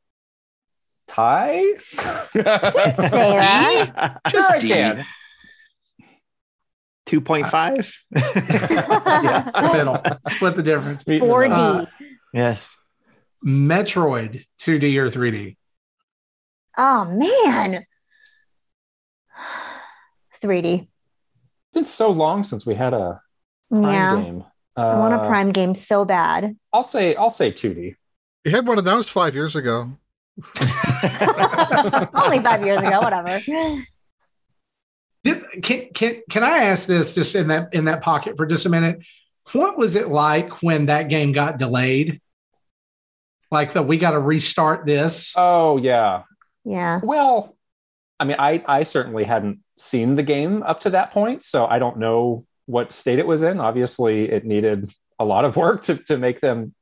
tie? 1.07 1.63
Say 1.79 2.41
that. 2.43 4.19
Just 4.29 4.47
Sure 4.47 4.55
I 4.55 4.59
D. 4.59 4.67
can. 4.67 5.05
2.5. 7.07 7.93
Yes, 9.23 9.59
middle. 9.59 9.99
Split 10.27 10.55
the 10.55 10.61
difference. 10.63 11.07
Meet 11.07 11.23
4D. 11.23 11.51
Uh, 11.51 11.85
yes. 12.31 12.77
Metroid, 13.43 14.45
2D 14.59 14.95
or 14.97 15.07
3D? 15.07 15.57
Oh 16.81 17.05
man. 17.05 17.85
3D. 20.41 20.81
It's 20.81 20.89
been 21.73 21.85
so 21.85 22.09
long 22.09 22.43
since 22.43 22.65
we 22.65 22.73
had 22.75 22.93
a 22.93 23.21
Prime 23.69 23.83
Yeah. 23.83 24.15
game. 24.21 24.43
I 24.75 24.97
want 24.97 25.13
a 25.13 25.17
Uh, 25.17 25.27
Prime 25.27 25.51
game 25.51 25.75
so 25.75 26.03
bad. 26.05 26.57
I'll 26.73 26.81
say 26.83 27.15
I'll 27.15 27.29
say 27.29 27.51
2D. 27.51 27.95
You 28.45 28.51
had 28.51 28.65
one 28.65 28.79
announced 28.79 29.11
five 29.11 29.35
years 29.35 29.55
ago. 29.55 29.97
Only 32.15 32.39
five 32.39 32.65
years 32.65 32.79
ago, 32.79 32.99
whatever. 33.01 33.39
Just, 35.23 35.45
can, 35.61 35.89
can, 35.93 36.21
can 36.29 36.43
I 36.43 36.63
ask 36.63 36.87
this 36.87 37.13
just 37.13 37.35
in 37.35 37.49
that 37.49 37.73
in 37.75 37.85
that 37.85 38.01
pocket 38.01 38.37
for 38.37 38.47
just 38.47 38.65
a 38.65 38.69
minute? 38.69 39.03
What 39.53 39.77
was 39.77 39.95
it 39.95 40.07
like 40.09 40.63
when 40.63 40.87
that 40.87 41.09
game 41.09 41.31
got 41.33 41.59
delayed? 41.59 42.19
Like 43.51 43.73
that 43.73 43.83
we 43.83 43.97
got 43.97 44.11
to 44.11 44.19
restart 44.19 44.85
this. 44.87 45.33
Oh 45.37 45.77
yeah. 45.77 46.23
Yeah. 46.65 46.99
Well, 47.03 47.55
I 48.19 48.25
mean, 48.25 48.35
I 48.39 48.63
I 48.67 48.83
certainly 48.83 49.23
hadn't 49.23 49.59
seen 49.77 50.15
the 50.15 50.23
game 50.23 50.61
up 50.63 50.79
to 50.81 50.89
that 50.91 51.11
point, 51.11 51.43
so 51.43 51.65
I 51.65 51.79
don't 51.79 51.97
know 51.97 52.45
what 52.67 52.91
state 52.91 53.19
it 53.19 53.27
was 53.27 53.41
in. 53.43 53.59
Obviously, 53.59 54.29
it 54.29 54.45
needed 54.45 54.91
a 55.19 55.25
lot 55.25 55.45
of 55.45 55.55
work 55.57 55.81
to 55.83 55.95
to 55.95 56.17
make 56.17 56.39
them 56.41 56.73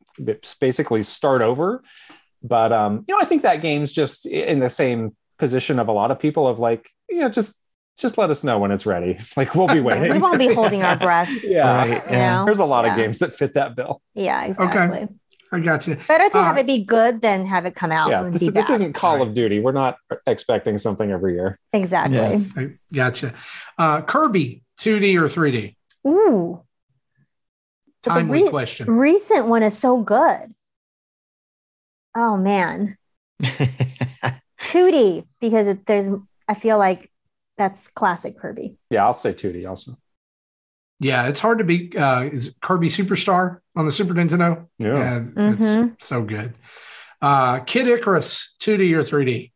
basically 0.60 1.04
start 1.04 1.42
over. 1.42 1.82
But 2.44 2.72
um, 2.74 3.06
you 3.08 3.16
know, 3.16 3.22
I 3.22 3.26
think 3.26 3.42
that 3.44 3.62
game's 3.62 3.92
just 3.92 4.26
in 4.26 4.60
the 4.60 4.70
same 4.70 5.16
position 5.38 5.80
of 5.80 5.88
a 5.88 5.92
lot 5.94 6.12
of 6.12 6.20
people 6.20 6.48
of 6.48 6.60
like, 6.60 6.90
you 7.10 7.20
know, 7.20 7.30
just 7.30 7.56
just 7.98 8.18
let 8.18 8.30
us 8.30 8.44
know 8.46 8.58
when 8.60 8.72
it's 8.72 8.86
ready. 8.86 9.18
Like 9.38 9.56
we'll 9.56 9.68
be 9.68 9.80
waiting. 9.82 10.12
We 10.14 10.20
won't 10.20 10.38
be 10.40 10.54
holding 10.54 10.84
our 10.84 10.98
breath. 11.08 11.30
Yeah. 11.44 11.78
Right. 11.78 12.02
Yeah. 12.10 12.44
There's 12.46 12.60
a 12.60 12.66
lot 12.66 12.86
Yeah. 12.86 12.92
of 12.92 12.98
games 12.98 13.20
that 13.20 13.34
fit 13.36 13.54
that 13.56 13.76
bill. 13.76 14.02
Yeah, 14.14 14.44
exactly. 14.46 15.08
I 15.52 15.60
got 15.60 15.88
you. 15.88 15.96
Better 16.08 16.30
to 16.30 16.38
have 16.44 16.58
Uh, 16.58 16.60
it 16.60 16.68
be 16.68 16.84
good 16.84 17.22
than 17.22 17.46
have 17.46 17.66
it 17.66 17.76
come 17.76 17.92
out 17.92 18.12
Yeah, 18.12 18.24
and 18.24 18.34
this, 18.36 18.42
be 18.44 18.50
this 18.52 18.68
bad. 18.68 18.74
isn't 18.76 18.94
Call 18.94 19.22
of 19.22 19.34
Duty. 19.34 19.60
We're 19.60 19.72
not 19.72 19.98
expecting 20.28 20.78
something 20.78 21.10
every 21.12 21.34
year. 21.34 21.58
exactly. 21.74 22.18
Yes. 22.18 22.54
I 22.56 22.72
gotcha. 22.94 23.34
Uh, 23.78 24.02
Kirby, 24.02 24.62
2D 24.80 25.20
or 25.20 25.24
3D? 25.28 25.76
Ooh. 26.08 26.62
But 28.04 28.14
Timely 28.14 28.44
re- 28.44 28.50
question. 28.50 28.88
recent 28.92 29.48
one 29.48 29.64
is 29.64 29.78
so 29.78 30.02
good. 30.02 30.54
Oh 32.16 32.38
man, 32.38 32.98
2D 34.62 35.26
because 35.42 35.68
it, 35.68 35.86
there's. 35.86 36.10
I 36.48 36.54
feel 36.54 36.78
like 36.78 37.12
that's 37.58 37.88
classic 37.90 38.38
Kirby. 38.38 38.78
Yeah, 38.90 39.06
I'll 39.06 39.14
say 39.14 39.34
2D 39.34 39.68
also. 39.68 39.94
Yeah, 41.00 41.28
it's 41.28 41.40
hard 41.40 41.60
to 41.60 41.64
be. 41.64 41.96
Uh, 41.96 42.24
is 42.24 42.56
Kirby 42.62 42.88
Superstar 42.88 43.60
on 43.80 43.86
the 43.86 43.92
Super 43.94 44.14
Nintendo? 44.14 44.68
Yeah. 44.78 45.20
it's 45.26 45.64
Mhm. 45.64 46.02
so 46.02 46.22
good. 46.22 46.54
Uh, 47.22 47.60
Kid 47.62 47.88
Icarus, 47.88 48.56
2D 48.60 48.94
or 48.94 49.02
3D? 49.04 49.52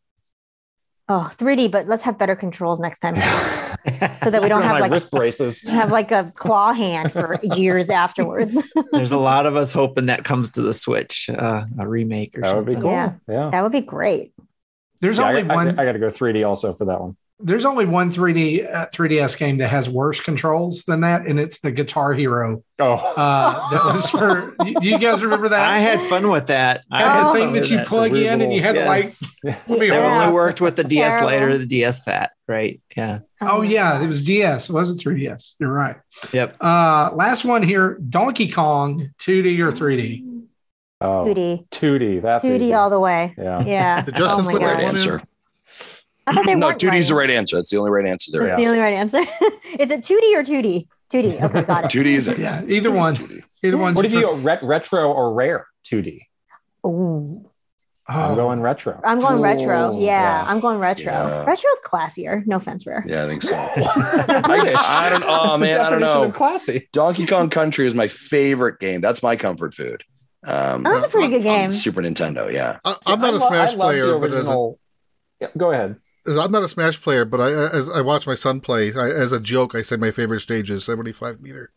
Oh, 1.09 1.29
3D, 1.37 1.67
but 1.69 1.87
let's 1.87 2.03
have 2.03 2.17
better 2.17 2.35
controls 2.35 2.79
next 2.79 2.99
time 2.99 3.15
so 4.23 4.29
that 4.29 4.41
we 4.41 4.47
don't 4.47 4.61
have 4.61 4.79
like 4.79 4.91
wrist 4.91 5.11
braces. 5.11 5.61
have 5.67 5.91
like 5.91 6.11
a 6.11 6.31
claw 6.35 6.71
hand 6.71 7.11
for 7.11 7.37
years 7.43 7.89
afterwards. 8.03 8.57
There's 8.93 9.11
a 9.11 9.17
lot 9.17 9.45
of 9.45 9.57
us 9.57 9.73
hoping 9.73 10.05
that 10.05 10.23
comes 10.23 10.51
to 10.51 10.61
the 10.61 10.73
Switch, 10.73 11.29
uh, 11.29 11.65
a 11.77 11.87
remake 11.87 12.37
or 12.37 12.41
That 12.41 12.55
would 12.55 12.65
be 12.65 12.73
something. 12.73 12.81
cool. 12.83 12.91
Yeah. 12.91 13.13
Yeah. 13.27 13.49
that 13.49 13.61
would 13.63 13.73
be 13.73 13.81
great. 13.81 14.31
There's 15.01 15.17
Yeah, 15.17 15.27
only 15.27 15.41
I- 15.49 15.53
one. 15.55 15.77
I 15.77 15.83
got 15.83 15.91
to 15.91 15.99
go 15.99 16.09
3D 16.09 16.47
also 16.47 16.71
for 16.71 16.85
that 16.85 17.01
one. 17.01 17.17
There's 17.43 17.65
only 17.65 17.85
one 17.85 18.09
3D 18.11 18.73
uh, 18.73 18.87
3DS 18.87 19.37
game 19.37 19.57
that 19.57 19.67
has 19.67 19.89
worse 19.89 20.19
controls 20.21 20.83
than 20.85 21.01
that, 21.01 21.25
and 21.27 21.39
it's 21.39 21.59
the 21.59 21.71
Guitar 21.71 22.13
Hero. 22.13 22.63
Oh, 22.79 23.13
Uh, 23.15 23.69
that 23.71 23.85
was 23.85 24.09
for. 24.09 24.55
Do 24.79 24.87
you 24.87 24.97
guys 24.97 25.21
remember 25.23 25.49
that? 25.49 25.59
I 25.67 25.77
had 25.77 26.01
fun 26.03 26.29
with 26.31 26.47
that. 26.47 26.83
I 26.91 27.03
That 27.03 27.11
had 27.13 27.19
Oh. 27.21 27.23
fun 27.25 27.33
thing 27.33 27.53
that 27.53 27.69
you 27.69 27.77
that. 27.77 27.87
plug 27.87 28.15
in 28.15 28.41
and 28.41 28.53
you 28.53 28.61
had 28.61 28.75
to 28.75 28.85
like. 28.85 29.03
Yes. 29.03 29.23
It 29.43 29.55
horrible. 29.67 29.95
only 29.97 30.33
worked 30.33 30.61
with 30.61 30.75
the 30.77 30.83
DS 30.85 31.09
Terrible. 31.11 31.27
Lite 31.27 31.41
or 31.43 31.57
the 31.57 31.65
DS 31.65 32.03
Fat, 32.03 32.31
right? 32.47 32.79
Yeah. 32.95 33.19
Oh 33.41 33.61
yeah, 33.61 34.01
it 34.01 34.07
was 34.07 34.23
DS. 34.23 34.69
It 34.69 34.73
wasn't 34.73 34.99
3DS. 35.01 35.55
You're 35.59 35.71
right. 35.71 35.97
Yep. 36.31 36.55
Uh, 36.61 37.11
last 37.13 37.43
one 37.43 37.61
here: 37.63 37.97
Donkey 38.09 38.49
Kong, 38.49 39.11
2D 39.19 39.59
or 39.59 39.71
3D. 39.71 40.23
oh, 41.01 41.25
2D. 41.25 41.67
2D. 41.69 42.21
That's 42.21 42.41
2D 42.41 42.55
easy. 42.55 42.73
all 42.73 42.89
the 42.89 42.99
way. 43.01 43.33
Yeah. 43.37 43.63
Yeah. 43.65 44.01
The 44.03 44.13
Justice 44.13 44.47
oh 44.47 44.51
my 44.51 44.57
League 44.57 44.63
Right 44.67 44.83
answer. 44.83 45.21
I 46.25 46.33
thought 46.33 46.45
they 46.45 46.55
No, 46.55 46.67
weren't 46.67 46.79
2D 46.81 46.95
is 46.95 47.07
the 47.09 47.15
right. 47.15 47.27
right 47.29 47.37
answer. 47.37 47.57
That's 47.57 47.69
the 47.69 47.77
only 47.77 47.91
right 47.91 48.05
answer 48.05 48.31
there. 48.31 48.47
That's 48.47 48.61
the 48.61 48.67
only 48.67 48.79
right 48.79 48.93
answer. 48.93 49.19
is 49.79 49.89
it 49.91 50.01
2D 50.01 50.35
or 50.35 50.43
2D? 50.43 50.87
2D. 51.11 51.41
Okay, 51.41 51.61
got 51.63 51.85
it. 51.85 51.91
2D 51.97 52.05
is 52.05 52.27
it. 52.27 52.37
Yeah, 52.39 52.63
either 52.67 52.91
one. 52.91 53.15
Either 53.63 53.77
one. 53.77 53.93
What 53.93 54.05
if 54.05 54.13
you 54.13 54.21
go 54.21 54.35
ret- 54.35 54.63
retro 54.63 55.11
or 55.11 55.33
rare 55.33 55.67
2D? 55.85 56.21
Ooh. 56.85 57.49
I'm 58.05 58.31
Oh, 58.31 58.35
going 58.35 58.59
retro. 58.59 58.99
I'm 59.03 59.17
going 59.19 59.39
retro. 59.39 59.97
Yeah, 59.97 60.05
yeah. 60.07 60.43
I'm 60.45 60.59
going 60.59 60.77
retro. 60.77 61.05
Yeah. 61.05 61.49
is 61.49 61.59
classier. 61.85 62.45
No 62.45 62.57
offense, 62.57 62.85
Rare. 62.85 63.01
Yeah, 63.07 63.23
I 63.23 63.27
think 63.27 63.41
so. 63.41 63.55
British. 64.45 64.75
I 64.77 65.07
don't- 65.09 65.23
oh, 65.25 65.43
That's 65.43 65.51
the 65.53 65.57
man, 65.59 65.79
I 65.79 65.89
don't 65.89 66.01
know. 66.01 66.23
Of 66.25 66.33
classy. 66.33 66.89
Donkey 66.91 67.25
Kong 67.25 67.49
Country 67.49 67.87
is 67.87 67.95
my 67.95 68.09
favorite 68.09 68.79
game. 68.81 68.99
That's 68.99 69.23
my 69.23 69.37
comfort 69.37 69.73
food. 69.73 70.03
Um, 70.45 70.85
Oh, 70.85 70.91
that's 70.91 71.05
a 71.05 71.07
pretty 71.07 71.29
good 71.29 71.43
game. 71.43 71.71
Super 71.71 72.01
Nintendo, 72.01 72.51
yeah. 72.51 72.79
I, 72.83 72.97
I'm 73.07 73.21
not 73.21 73.33
I 73.35 73.37
a 73.37 73.39
Smash 73.39 73.73
love 73.75 73.79
player, 73.91 74.19
but 74.19 74.33
as 74.33 74.47
a, 74.49 74.71
Yeah, 75.39 75.47
go 75.55 75.71
ahead. 75.71 75.95
I'm 76.27 76.51
not 76.51 76.63
a 76.63 76.67
Smash 76.69 77.01
player, 77.01 77.25
but 77.25 77.41
I 77.41 77.51
as 77.51 77.89
I 77.89 78.01
watch 78.01 78.25
my 78.27 78.35
son 78.35 78.59
play. 78.61 78.93
I, 78.93 79.09
as 79.09 79.31
a 79.31 79.39
joke, 79.39 79.75
I 79.75 79.81
say 79.81 79.95
my 79.97 80.11
favorite 80.11 80.41
stage 80.41 80.69
is 80.69 80.83
75 80.85 81.41
meter. 81.41 81.71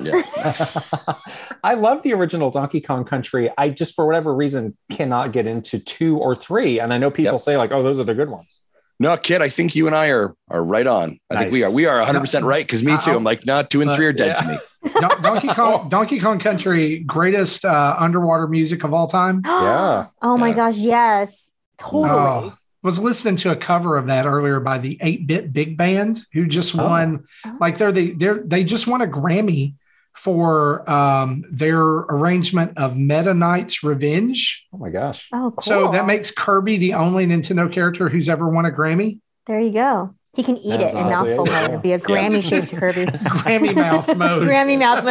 Yeah. 0.00 0.22
Nice. 0.44 0.76
I 1.64 1.74
love 1.74 2.02
the 2.02 2.12
original 2.12 2.50
Donkey 2.50 2.80
Kong 2.80 3.04
Country. 3.04 3.50
I 3.56 3.70
just, 3.70 3.94
for 3.94 4.04
whatever 4.06 4.34
reason, 4.34 4.76
cannot 4.90 5.32
get 5.32 5.46
into 5.46 5.78
two 5.78 6.18
or 6.18 6.34
three. 6.34 6.80
And 6.80 6.92
I 6.92 6.98
know 6.98 7.10
people 7.10 7.34
Yep. 7.34 7.40
say 7.42 7.56
like, 7.56 7.70
"Oh, 7.72 7.82
those 7.82 7.98
are 7.98 8.04
the 8.04 8.14
good 8.14 8.30
ones." 8.30 8.62
no, 8.98 9.14
kid, 9.16 9.42
I 9.42 9.48
think 9.50 9.76
you 9.76 9.86
and 9.86 9.94
I 9.94 10.08
are 10.08 10.34
are 10.48 10.64
right 10.64 10.86
on. 10.86 11.18
I 11.30 11.36
think 11.42 11.52
we 11.52 11.62
are. 11.62 11.70
We 11.70 11.86
are 11.86 11.98
100 11.98 12.20
percent 12.20 12.44
right. 12.46 12.64
Because 12.66 12.82
me 12.82 12.96
too. 12.98 13.12
I'm 13.12 13.24
like, 13.24 13.44
no, 13.46 13.62
two 13.62 13.80
and 13.82 13.92
three 13.92 14.06
are 14.06 14.12
dead 14.12 14.36
to 14.38 14.46
me. 14.48 14.58
Don- 15.00 15.20
Donkey 15.22 15.48
Kong, 15.48 15.88
Donkey 15.88 16.18
Kong 16.18 16.38
Country, 16.38 17.00
greatest 17.00 17.64
uh, 17.64 17.94
underwater 17.98 18.46
music 18.48 18.84
of 18.84 18.94
all 18.94 19.06
time. 19.06 19.42
Yeah. 19.46 20.06
Oh 20.22 20.36
my 20.38 20.48
Yeah. 20.48 20.54
gosh, 20.54 20.76
yes. 20.78 21.50
Totally. 21.78 22.08
Oh, 22.10 22.54
was 22.86 22.98
listening 23.00 23.36
to 23.36 23.50
a 23.50 23.56
cover 23.56 23.96
of 23.98 24.06
that 24.06 24.24
earlier 24.26 24.60
by 24.60 24.78
the 24.78 24.96
8-bit 25.02 25.52
big 25.52 25.76
band 25.76 26.22
who 26.32 26.46
just 26.46 26.74
Oh. 26.78 26.84
won 26.86 27.24
Oh. 27.44 27.56
like 27.60 27.76
they're 27.78 27.92
the 27.92 28.12
they're 28.12 28.38
they 28.38 28.62
just 28.64 28.86
won 28.86 29.02
a 29.02 29.06
Grammy 29.06 29.74
for 30.14 30.88
um, 30.90 31.44
their 31.50 31.76
arrangement 31.78 32.78
of 32.78 32.96
Meta 32.96 33.34
Knight's 33.34 33.82
Revenge. 33.82 34.64
Oh 34.72 34.78
my 34.78 34.88
gosh. 34.88 35.28
Oh, 35.34 35.50
cool. 35.50 35.60
So 35.62 35.90
that 35.92 36.06
makes 36.06 36.30
Kirby 36.30 36.78
the 36.78 36.94
only 36.94 37.26
Nintendo 37.26 37.70
character 37.70 38.08
who's 38.08 38.28
ever 38.28 38.48
won 38.48 38.64
a 38.64 38.70
Grammy. 38.70 39.18
there 39.46 39.60
you 39.60 39.72
go. 39.72 40.14
He 40.34 40.42
can 40.42 40.56
eat 40.58 40.78
That's 40.78 40.94
it 40.94 40.98
in 40.98 41.04
awesome. 41.06 41.26
mouthful 41.28 41.46
mode. 41.46 41.68
It'd 41.70 41.82
be 41.82 41.92
a 41.92 41.98
Grammy 41.98 42.42
shaped 42.42 42.70
Kirby. 42.76 43.04
Grammy 43.42 43.74
mouth 43.74 44.06
mode. 44.16 44.46
Grammy 44.48 44.78
mouth 44.78 45.04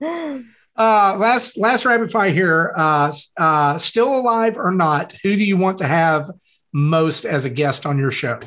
mode. 0.00 0.44
Uh, 0.76 1.16
last 1.18 1.58
last 1.58 1.84
rapid 1.84 2.10
fire 2.10 2.30
here. 2.30 2.72
Uh, 2.76 3.12
uh, 3.36 3.76
still 3.78 4.14
alive 4.16 4.56
or 4.56 4.70
not? 4.72 5.12
Who 5.22 5.36
do 5.36 5.44
you 5.44 5.56
want 5.56 5.78
to 5.78 5.86
have 5.86 6.30
most 6.72 7.24
as 7.26 7.44
a 7.44 7.50
guest 7.50 7.84
on 7.86 7.98
your 7.98 8.10
show? 8.10 8.40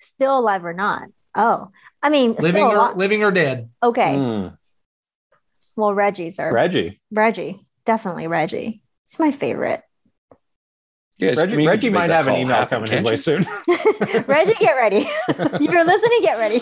still 0.00 0.38
alive 0.38 0.64
or 0.64 0.74
not? 0.74 1.08
Oh, 1.34 1.70
I 2.02 2.10
mean, 2.10 2.34
Living 2.34 2.66
still 2.66 2.72
or 2.72 2.76
alive. 2.76 2.96
living 2.96 3.24
or 3.24 3.30
dead? 3.30 3.70
Okay. 3.82 4.14
Mm, 4.14 4.56
Well, 5.76 5.94
Reggie's 5.94 6.36
sir. 6.36 6.50
Reggie. 6.52 7.00
Reggie. 7.10 7.66
Definitely 7.86 8.26
Reggie. 8.28 8.82
It's 9.06 9.18
my 9.18 9.32
favorite. 9.32 9.80
Yes, 11.16 11.36
Reggie, 11.36 11.56
mean, 11.56 11.68
Reggie 11.68 11.90
might 11.90 12.10
have 12.10 12.26
an 12.26 12.34
email 12.34 12.56
happen, 12.56 12.78
coming 12.84 12.90
his 12.90 13.02
way 13.04 13.14
soon. 13.14 13.46
Reggie, 14.26 14.54
get 14.54 14.72
ready. 14.72 15.06
if 15.28 15.60
you're 15.60 15.84
listening, 15.84 16.20
get 16.22 16.38
ready. 16.38 16.60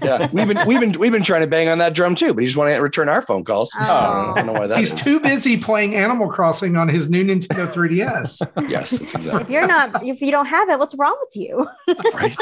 Yeah, 0.00 0.28
we've 0.32 0.46
been 0.46 0.64
we've 0.66 0.78
been 0.80 0.92
we've 0.92 1.10
been 1.10 1.24
trying 1.24 1.40
to 1.40 1.48
bang 1.48 1.68
on 1.68 1.78
that 1.78 1.92
drum 1.92 2.14
too, 2.14 2.32
but 2.34 2.40
he 2.40 2.46
just 2.46 2.56
want 2.56 2.72
to 2.72 2.80
return 2.80 3.08
our 3.08 3.20
phone 3.20 3.44
calls. 3.44 3.72
Oh. 3.78 3.82
I 3.82 4.32
don't 4.36 4.46
know 4.46 4.52
why 4.52 4.68
that 4.68 4.78
He's 4.78 4.92
is. 4.92 5.00
too 5.02 5.18
busy 5.18 5.56
playing 5.56 5.96
Animal 5.96 6.28
Crossing 6.30 6.76
on 6.76 6.88
his 6.88 7.10
new 7.10 7.24
Nintendo 7.24 7.66
3DS. 7.66 8.68
Yes, 8.70 8.90
that's 8.92 9.14
exactly 9.14 9.42
if 9.42 9.50
you're 9.50 9.66
not, 9.66 10.04
if 10.06 10.20
you 10.20 10.30
don't 10.30 10.46
have 10.46 10.68
it, 10.68 10.78
what's 10.78 10.94
wrong 10.94 11.16
with 11.20 11.34
you? 11.36 11.68
right. 12.14 12.36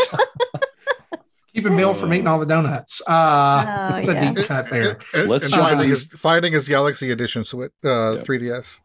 Keeping 1.55 1.75
Bill 1.79 1.95
from 1.95 2.13
eating 2.13 2.27
all 2.27 2.39
the 2.39 2.45
donuts. 2.45 3.01
Uh, 3.09 3.65
Oh, 3.67 3.93
that's 3.97 4.09
yeah. 4.09 4.31
a 4.31 4.35
deep 4.35 4.45
cut 4.47 4.69
there. 4.69 4.99
And, 5.15 5.27
Let's 5.29 5.47
and 5.47 5.55
jump 5.55 5.69
finding 5.71 5.89
his 5.89 6.05
finding 6.13 6.53
his 6.53 6.69
Galaxy 6.69 7.11
Edition 7.11 7.45
Switch 7.45 7.73
uh, 7.83 8.17
Yeah. 8.17 8.23
3DS. 8.23 8.81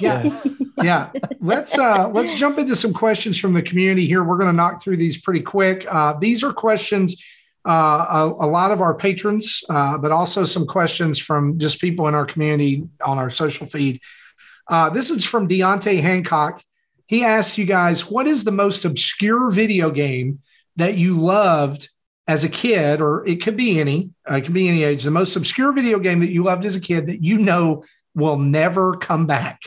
Yes. 0.00 0.54
yeah. 0.82 1.10
Let's 1.40 1.78
uh 1.78 2.08
let's 2.08 2.34
jump 2.34 2.58
into 2.58 2.76
some 2.76 2.92
questions 2.92 3.38
from 3.38 3.54
the 3.54 3.62
community 3.62 4.06
here. 4.06 4.24
We're 4.24 4.38
going 4.38 4.50
to 4.50 4.56
knock 4.56 4.82
through 4.82 4.96
these 4.96 5.20
pretty 5.20 5.40
quick. 5.40 5.86
Uh, 5.88 6.14
these 6.18 6.42
are 6.42 6.52
questions 6.52 7.22
uh, 7.64 8.06
a, 8.10 8.44
a 8.44 8.48
lot 8.48 8.72
of 8.72 8.80
our 8.80 8.94
patrons, 8.94 9.62
uh, 9.70 9.96
but 9.98 10.10
also 10.10 10.44
some 10.44 10.66
questions 10.66 11.18
from 11.18 11.58
just 11.58 11.80
people 11.80 12.08
in 12.08 12.14
our 12.14 12.26
community 12.26 12.88
on 13.04 13.18
our 13.18 13.30
social 13.30 13.66
feed. 13.66 14.00
Uh, 14.68 14.90
this 14.90 15.10
is 15.10 15.24
from 15.24 15.48
Deontay 15.48 16.00
Hancock. 16.00 16.62
He 17.06 17.24
asks 17.24 17.58
you 17.58 17.64
guys, 17.64 18.10
what 18.10 18.26
is 18.26 18.44
the 18.44 18.52
most 18.52 18.84
obscure 18.84 19.50
video 19.50 19.90
game 19.90 20.40
that 20.76 20.96
you 20.96 21.18
loved 21.18 21.88
as 22.26 22.44
a 22.44 22.48
kid, 22.48 23.00
or 23.00 23.26
it 23.26 23.42
could 23.42 23.56
be 23.56 23.78
any, 23.78 24.10
uh, 24.28 24.36
it 24.36 24.42
could 24.42 24.54
be 24.54 24.68
any 24.68 24.82
age, 24.82 25.02
the 25.02 25.10
most 25.10 25.36
obscure 25.36 25.72
video 25.72 25.98
game 25.98 26.20
that 26.20 26.30
you 26.30 26.42
loved 26.42 26.64
as 26.64 26.76
a 26.76 26.80
kid 26.80 27.06
that 27.06 27.22
you 27.22 27.38
know 27.38 27.82
will 28.14 28.38
never 28.38 28.94
come 28.96 29.26
back? 29.26 29.60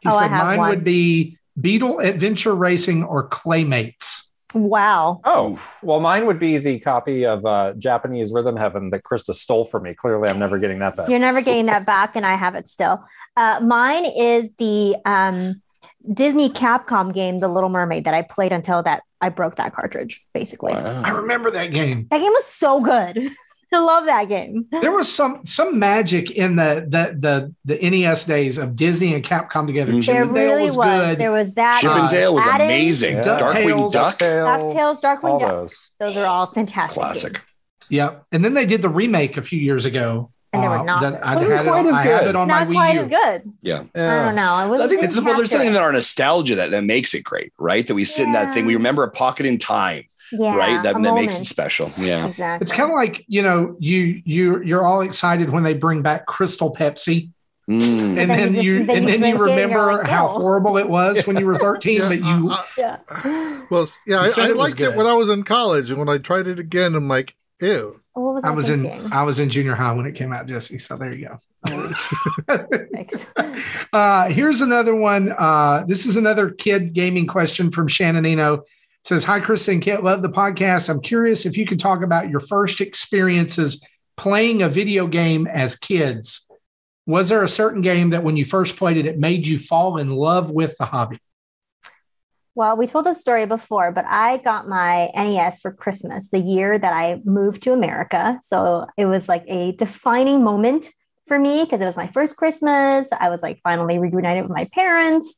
He 0.00 0.08
Oh, 0.08 0.16
I 0.16 0.20
said 0.20 0.30
have 0.30 0.44
mine 0.46 0.58
one. 0.58 0.70
would 0.70 0.84
be 0.84 1.38
Beetle 1.60 1.98
Adventure 2.00 2.54
Racing 2.54 3.02
or 3.04 3.28
Claymates. 3.28 4.22
wow. 4.54 5.20
Oh, 5.24 5.58
well, 5.82 6.00
mine 6.00 6.26
would 6.26 6.38
be 6.38 6.58
the 6.58 6.78
copy 6.80 7.24
of 7.26 7.44
uh, 7.44 7.72
Japanese 7.78 8.32
Rhythm 8.32 8.56
Heaven 8.56 8.90
that 8.90 9.02
Krista 9.02 9.34
stole 9.34 9.64
from 9.64 9.82
me. 9.84 9.94
Clearly, 9.94 10.28
I'm 10.28 10.38
never 10.38 10.58
getting 10.58 10.78
that 10.80 10.96
back. 10.96 11.08
You're 11.08 11.18
never 11.18 11.40
getting 11.40 11.66
that 11.66 11.84
back, 11.86 12.16
and 12.16 12.24
I 12.24 12.34
have 12.34 12.54
it 12.54 12.68
still. 12.68 13.04
Uh, 13.36 13.60
mine 13.60 14.04
is 14.04 14.48
the 14.58 14.96
um, 15.04 15.60
Disney 16.12 16.48
Capcom 16.48 17.12
game, 17.12 17.40
The 17.40 17.48
Little 17.48 17.68
Mermaid, 17.70 18.04
that 18.06 18.14
I 18.14 18.22
played 18.22 18.52
until 18.52 18.82
that 18.84 19.02
I 19.20 19.28
broke 19.28 19.56
that 19.56 19.74
cartridge. 19.74 20.20
Basically, 20.32 20.72
I 20.72 21.10
remember 21.10 21.50
that 21.50 21.66
game. 21.72 22.06
that 22.10 22.18
game 22.18 22.32
was 22.32 22.46
so 22.46 22.80
good. 22.80 23.30
I 23.72 23.78
love 23.80 24.06
that 24.06 24.28
game. 24.28 24.66
There 24.80 24.92
was 24.92 25.12
some 25.12 25.44
some 25.44 25.78
magic 25.78 26.30
in 26.30 26.56
the 26.56 26.86
the 26.88 27.16
the, 27.64 27.76
the 27.76 27.90
NES 27.90 28.24
days 28.24 28.56
of 28.58 28.74
Disney 28.76 29.14
and 29.14 29.22
Capcom 29.24 29.66
together. 29.66 29.92
Mhm. 29.92 30.02
Chip 30.02 30.14
There 30.14 30.22
and 30.24 30.34
Dale 30.34 30.44
really 30.54 30.64
was, 30.68 30.76
was. 30.76 30.86
good. 31.06 31.18
There 31.18 31.32
was 31.32 31.52
that. 31.54 31.80
Chip 31.80 31.90
and 31.90 32.08
Dale 32.08 32.34
was 32.34 32.44
Aladdin. 32.46 32.66
amazing. 32.66 33.16
Yeah. 33.16 33.22
Darkwing 33.22 33.90
DuckTales. 33.90 33.92
Duck, 33.92 34.18
DuckTales, 34.18 35.00
Darkwing 35.02 35.24
all 35.30 35.38
Duck. 35.38 35.50
those. 35.50 35.88
Those 36.00 36.16
are 36.16 36.24
all 36.26 36.52
fantastic. 36.52 36.98
classic. 36.98 37.32
games. 37.34 37.44
Yep. 37.90 38.24
And 38.32 38.44
then 38.44 38.54
they 38.54 38.66
did 38.66 38.82
the 38.82 38.88
remake 38.88 39.36
a 39.36 39.42
few 39.42 39.58
years 39.60 39.84
ago. 39.84 40.30
And 40.52 40.62
they 40.62 40.68
were 40.68 40.78
uh, 40.78 40.82
not 40.82 41.00
that 41.02 41.12
good. 41.12 41.22
I 41.22 41.34
Wasn't 41.36 41.52
had 41.56 41.60
it 41.60 41.68
quite 41.68 41.78
on, 41.80 41.86
as 41.88 41.94
I 41.94 42.02
have 42.04 42.20
good. 42.20 42.28
it 42.30 42.36
on 42.36 42.48
Not 42.48 42.68
my 42.68 42.74
quite 42.74 42.90
Wii 42.92 42.94
U. 42.94 43.00
as 43.00 43.08
good. 43.08 43.52
Yeah. 43.60 43.82
I 43.94 44.24
don't 44.24 44.34
know. 44.34 44.52
I, 44.52 44.62
I 44.62 44.66
wasn't 44.66 44.90
think 44.90 45.02
it's 45.02 45.20
well, 45.20 45.36
there's 45.36 45.50
something 45.50 45.68
it. 45.68 45.76
in 45.76 45.82
our 45.82 45.92
nostalgia 45.92 46.54
that, 46.54 46.70
that 46.70 46.84
makes 46.84 47.12
it 47.12 47.22
great, 47.22 47.52
right? 47.58 47.86
That 47.86 47.94
we 47.94 48.06
sit 48.06 48.24
in 48.26 48.32
that 48.32 48.54
thing. 48.54 48.64
We 48.64 48.74
remember 48.74 49.02
a 49.04 49.10
pocket 49.10 49.44
in 49.44 49.58
time, 49.58 50.04
yeah, 50.32 50.56
right? 50.56 50.82
That, 50.82 50.96
a 50.96 51.02
that 51.02 51.14
makes 51.14 51.40
it 51.40 51.46
special. 51.46 51.90
Yeah. 51.98 52.26
Exactly. 52.28 52.64
It's 52.64 52.72
kind 52.72 52.90
of 52.90 52.94
like 52.96 53.24
you 53.28 53.42
know 53.42 53.76
you 53.78 54.20
you 54.24 54.62
you're 54.62 54.84
all 54.86 55.00
excited 55.02 55.50
when 55.50 55.62
they 55.62 55.74
bring 55.74 56.02
back 56.02 56.26
Crystal 56.26 56.72
Pepsi, 56.72 57.30
Mm. 57.68 58.16
and 58.16 58.16
then 58.16 58.28
then, 58.28 58.54
you 58.54 58.62
you, 58.62 58.78
just- 58.78 58.86
then 58.86 58.96
and 58.96 59.08
then 59.08 59.30
you 59.30 59.36
drink 59.36 59.58
it 59.58 59.62
and 59.62 59.70
you're 59.72 59.80
remember 59.86 59.92
like, 59.98 60.06
how 60.06 60.28
horrible 60.28 60.78
it 60.78 60.88
was 60.88 61.26
when 61.26 61.36
you 61.36 61.44
were 61.44 61.58
13, 61.58 62.00
but 62.00 62.18
you 62.18 62.50
uh, 62.50 62.62
yeah. 62.78 62.96
well, 63.68 63.86
yeah, 64.06 64.20
I, 64.20 64.22
I 64.22 64.24
it 64.24 64.56
was 64.56 64.56
liked 64.56 64.80
it 64.80 64.84
good. 64.84 64.96
when 64.96 65.06
I 65.06 65.12
was 65.12 65.28
in 65.28 65.42
college, 65.42 65.90
and 65.90 65.98
when 65.98 66.08
I 66.08 66.16
tried 66.16 66.46
it 66.46 66.58
again, 66.58 66.94
I'm 66.94 67.08
like, 67.08 67.34
ew. 67.60 68.00
What 68.14 68.34
was 68.34 68.44
I 68.44 68.48
I, 68.48 68.50
was 68.52 68.70
in? 68.70 68.86
I 69.12 69.22
was 69.24 69.38
in 69.38 69.50
junior 69.50 69.74
high 69.74 69.92
when 69.92 70.06
it 70.06 70.14
came 70.14 70.32
out, 70.32 70.46
Jesse. 70.46 70.78
So 70.78 70.96
there 70.96 71.14
you 71.14 71.28
go. 71.28 71.38
Thanks. 72.92 73.26
uh, 73.92 74.28
here's 74.30 74.60
another 74.60 74.94
one. 74.94 75.32
Uh, 75.36 75.84
this 75.86 76.06
is 76.06 76.16
another 76.16 76.50
kid 76.50 76.94
gaming 76.94 77.26
question 77.26 77.70
from 77.70 77.86
Shannon 77.86 78.24
Eno. 78.26 78.62
Says, 79.08 79.24
Hi, 79.24 79.40
Kristen 79.40 79.80
Kit. 79.80 80.04
Love 80.04 80.20
the 80.20 80.28
podcast. 80.28 80.90
I'm 80.90 81.00
curious 81.00 81.46
if 81.46 81.56
you 81.56 81.64
could 81.64 81.80
talk 81.80 82.02
about 82.02 82.28
your 82.28 82.40
first 82.40 82.82
experiences 82.82 83.82
playing 84.18 84.60
a 84.60 84.68
video 84.68 85.06
game 85.06 85.46
as 85.46 85.76
kids. 85.76 86.46
Was 87.06 87.30
there 87.30 87.42
a 87.42 87.48
certain 87.48 87.80
game 87.80 88.10
that 88.10 88.22
when 88.22 88.36
you 88.36 88.44
first 88.44 88.76
played 88.76 88.98
it, 88.98 89.06
it 89.06 89.18
made 89.18 89.46
you 89.46 89.58
fall 89.58 89.96
in 89.96 90.10
love 90.10 90.50
with 90.50 90.76
the 90.76 90.84
hobby? 90.84 91.16
Well, 92.54 92.76
we 92.76 92.86
told 92.86 93.06
this 93.06 93.18
story 93.18 93.46
before, 93.46 93.92
but 93.92 94.04
I 94.06 94.36
got 94.36 94.68
my 94.68 95.08
NES 95.14 95.60
for 95.60 95.72
Christmas 95.72 96.28
the 96.28 96.40
year 96.40 96.78
that 96.78 96.92
I 96.92 97.22
moved 97.24 97.62
to 97.62 97.72
America. 97.72 98.38
So 98.42 98.88
it 98.98 99.06
was 99.06 99.26
like 99.26 99.44
a 99.46 99.72
defining 99.72 100.44
moment 100.44 100.90
for 101.26 101.38
me 101.38 101.64
because 101.64 101.80
it 101.80 101.86
was 101.86 101.96
my 101.96 102.08
first 102.08 102.36
Christmas. 102.36 103.08
I 103.18 103.30
was 103.30 103.42
like 103.42 103.60
finally 103.64 103.98
reunited 103.98 104.42
with 104.42 104.52
my 104.52 104.66
parents. 104.74 105.34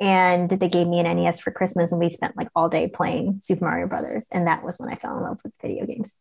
And 0.00 0.48
they 0.48 0.68
gave 0.68 0.86
me 0.86 0.98
an 0.98 1.16
NES 1.16 1.40
for 1.40 1.50
Christmas, 1.50 1.92
and 1.92 2.00
we 2.00 2.08
spent 2.08 2.36
like 2.36 2.48
all 2.56 2.68
day 2.68 2.88
playing 2.88 3.38
Super 3.42 3.66
Mario 3.66 3.86
Brothers. 3.86 4.28
And 4.32 4.46
that 4.46 4.64
was 4.64 4.78
when 4.78 4.88
I 4.88 4.96
fell 4.96 5.16
in 5.16 5.22
love 5.22 5.40
with 5.44 5.52
video 5.60 5.84
games. 5.84 6.14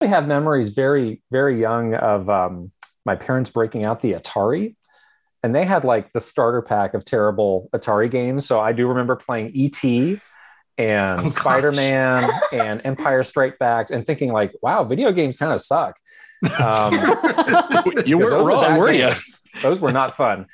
I 0.00 0.06
have 0.06 0.26
memories 0.26 0.70
very, 0.70 1.22
very 1.30 1.60
young 1.60 1.94
of 1.94 2.28
um, 2.28 2.72
my 3.04 3.14
parents 3.14 3.50
breaking 3.50 3.84
out 3.84 4.00
the 4.00 4.12
Atari 4.12 4.74
and 5.46 5.54
they 5.54 5.64
had 5.64 5.84
like 5.84 6.12
the 6.12 6.18
starter 6.18 6.60
pack 6.60 6.94
of 6.94 7.04
terrible 7.04 7.68
Atari 7.72 8.10
games. 8.10 8.46
So 8.46 8.58
I 8.58 8.72
do 8.72 8.88
remember 8.88 9.14
playing 9.14 9.52
ET 9.54 9.84
and 10.76 11.20
oh, 11.20 11.26
Spider 11.26 11.70
Man 11.70 12.28
and 12.52 12.80
Empire 12.84 13.22
Strike 13.22 13.56
Back 13.58 13.90
and 13.90 14.04
thinking 14.04 14.32
like, 14.32 14.52
wow, 14.60 14.82
video 14.82 15.12
games 15.12 15.36
kind 15.36 15.52
of 15.52 15.60
suck. 15.60 15.96
Um, 16.60 16.92
you 18.04 18.18
weren't 18.18 18.46
wrong, 18.46 18.76
were 18.76 18.92
you? 18.92 19.10
Those 19.62 19.80
were 19.80 19.90
not 19.90 20.12
fun. 20.12 20.46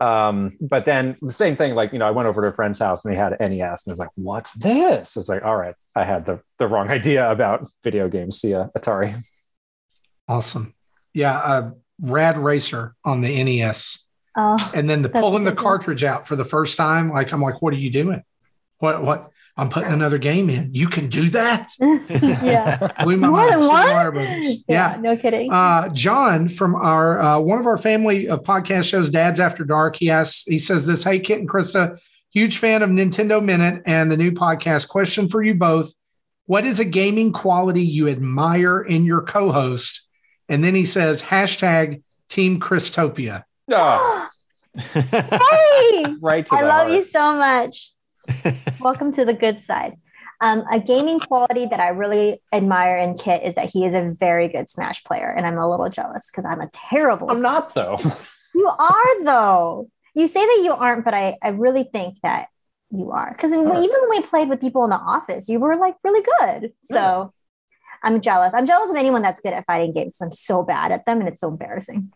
Um, 0.00 0.56
but 0.60 0.86
then 0.86 1.16
the 1.20 1.32
same 1.32 1.56
thing, 1.56 1.74
like, 1.74 1.92
you 1.92 1.98
know, 1.98 2.06
I 2.06 2.10
went 2.10 2.26
over 2.26 2.40
to 2.42 2.48
a 2.48 2.52
friend's 2.52 2.78
house 2.78 3.04
and 3.04 3.12
they 3.12 3.18
had 3.18 3.36
an 3.38 3.50
NES 3.50 3.86
and 3.86 3.90
I 3.90 3.92
was 3.92 3.98
like, 3.98 4.10
what's 4.14 4.54
this? 4.54 5.16
It's 5.16 5.28
like, 5.28 5.44
all 5.44 5.56
right, 5.56 5.74
I 5.94 6.04
had 6.04 6.24
the, 6.24 6.40
the 6.58 6.66
wrong 6.66 6.88
idea 6.98 7.30
about 7.30 7.68
video 7.84 8.08
games. 8.08 8.40
See 8.40 8.50
ya, 8.50 8.68
Atari. 8.76 9.14
Awesome. 10.26 10.74
Yeah. 11.12 11.36
Uh, 11.36 11.70
Rad 12.00 12.38
Racer 12.38 12.94
on 13.04 13.20
the 13.20 13.44
NES 13.44 13.98
Oh, 14.36 14.56
and 14.74 14.88
then 14.88 15.02
the 15.02 15.08
pulling 15.08 15.44
the 15.44 15.52
cartridge 15.52 16.04
out 16.04 16.26
for 16.26 16.36
the 16.36 16.44
first 16.44 16.76
time, 16.76 17.10
like 17.10 17.32
I'm 17.32 17.42
like, 17.42 17.60
what 17.62 17.74
are 17.74 17.78
you 17.78 17.90
doing? 17.90 18.22
What 18.78 19.02
what? 19.02 19.30
I'm 19.60 19.68
putting 19.68 19.92
another 19.92 20.16
game 20.16 20.48
in. 20.48 20.72
You 20.72 20.88
can 20.88 21.08
do 21.08 21.28
that. 21.30 21.70
yeah, 22.08 22.78
Blew 23.04 23.18
my 23.18 23.28
more 23.28 23.38
mind. 23.38 23.60
than 23.60 23.68
one. 23.68 24.14
Yeah, 24.16 24.54
yeah, 24.68 24.96
no 25.00 25.16
kidding. 25.18 25.52
Uh, 25.52 25.90
John 25.90 26.48
from 26.48 26.74
our 26.74 27.20
uh, 27.20 27.38
one 27.40 27.58
of 27.58 27.66
our 27.66 27.76
family 27.76 28.26
of 28.26 28.42
podcast 28.42 28.88
shows, 28.88 29.10
Dads 29.10 29.38
After 29.38 29.64
Dark. 29.64 29.96
He 29.96 30.08
asks, 30.08 30.44
he 30.44 30.58
says 30.58 30.86
this. 30.86 31.04
Hey, 31.04 31.20
Kit 31.20 31.40
and 31.40 31.48
Krista, 31.48 32.00
huge 32.32 32.56
fan 32.56 32.82
of 32.82 32.88
Nintendo 32.88 33.44
Minute 33.44 33.82
and 33.84 34.10
the 34.10 34.16
new 34.16 34.32
podcast. 34.32 34.88
Question 34.88 35.28
for 35.28 35.42
you 35.42 35.54
both: 35.54 35.92
What 36.46 36.64
is 36.64 36.80
a 36.80 36.84
gaming 36.86 37.30
quality 37.30 37.84
you 37.84 38.08
admire 38.08 38.80
in 38.80 39.04
your 39.04 39.20
co-host? 39.20 40.06
And 40.48 40.64
then 40.64 40.74
he 40.74 40.86
says 40.86 41.20
hashtag 41.20 42.02
Team 42.30 42.60
Christopia. 42.60 43.44
Oh. 43.70 44.28
hey, 44.78 46.04
right. 46.22 46.48
I 46.50 46.62
love 46.62 46.86
heart. 46.86 46.92
you 46.92 47.04
so 47.04 47.34
much. 47.34 47.92
Welcome 48.80 49.12
to 49.14 49.24
the 49.24 49.34
good 49.34 49.62
side. 49.62 49.96
Um, 50.40 50.64
a 50.70 50.80
gaming 50.80 51.20
quality 51.20 51.66
that 51.66 51.80
I 51.80 51.88
really 51.88 52.42
admire 52.52 52.96
in 52.96 53.18
Kit 53.18 53.42
is 53.42 53.54
that 53.56 53.70
he 53.70 53.84
is 53.84 53.94
a 53.94 54.14
very 54.18 54.48
good 54.48 54.70
Smash 54.70 55.04
player, 55.04 55.28
and 55.28 55.46
I'm 55.46 55.58
a 55.58 55.68
little 55.68 55.88
jealous 55.90 56.30
because 56.30 56.44
I'm 56.44 56.60
a 56.60 56.70
terrible. 56.72 57.30
I'm 57.30 57.36
Smash 57.36 57.52
not 57.52 57.74
though. 57.74 57.96
you 58.54 58.66
are 58.66 59.24
though. 59.24 59.90
You 60.14 60.26
say 60.26 60.40
that 60.40 60.62
you 60.64 60.72
aren't, 60.72 61.04
but 61.04 61.14
I, 61.14 61.36
I 61.42 61.50
really 61.50 61.84
think 61.84 62.18
that 62.22 62.48
you 62.90 63.12
are 63.12 63.30
because 63.32 63.52
even 63.52 63.68
when 63.68 64.10
we 64.10 64.22
played 64.22 64.48
with 64.48 64.60
people 64.60 64.84
in 64.84 64.90
the 64.90 64.96
office, 64.96 65.48
you 65.48 65.60
were 65.60 65.76
like 65.76 65.96
really 66.02 66.26
good. 66.40 66.72
So 66.84 66.94
yeah. 66.94 67.26
I'm 68.02 68.20
jealous. 68.20 68.54
I'm 68.54 68.66
jealous 68.66 68.90
of 68.90 68.96
anyone 68.96 69.22
that's 69.22 69.40
good 69.40 69.52
at 69.52 69.66
fighting 69.66 69.92
games. 69.92 70.18
I'm 70.20 70.32
so 70.32 70.62
bad 70.62 70.90
at 70.90 71.06
them, 71.06 71.20
and 71.20 71.28
it's 71.28 71.42
so 71.42 71.48
embarrassing 71.48 72.12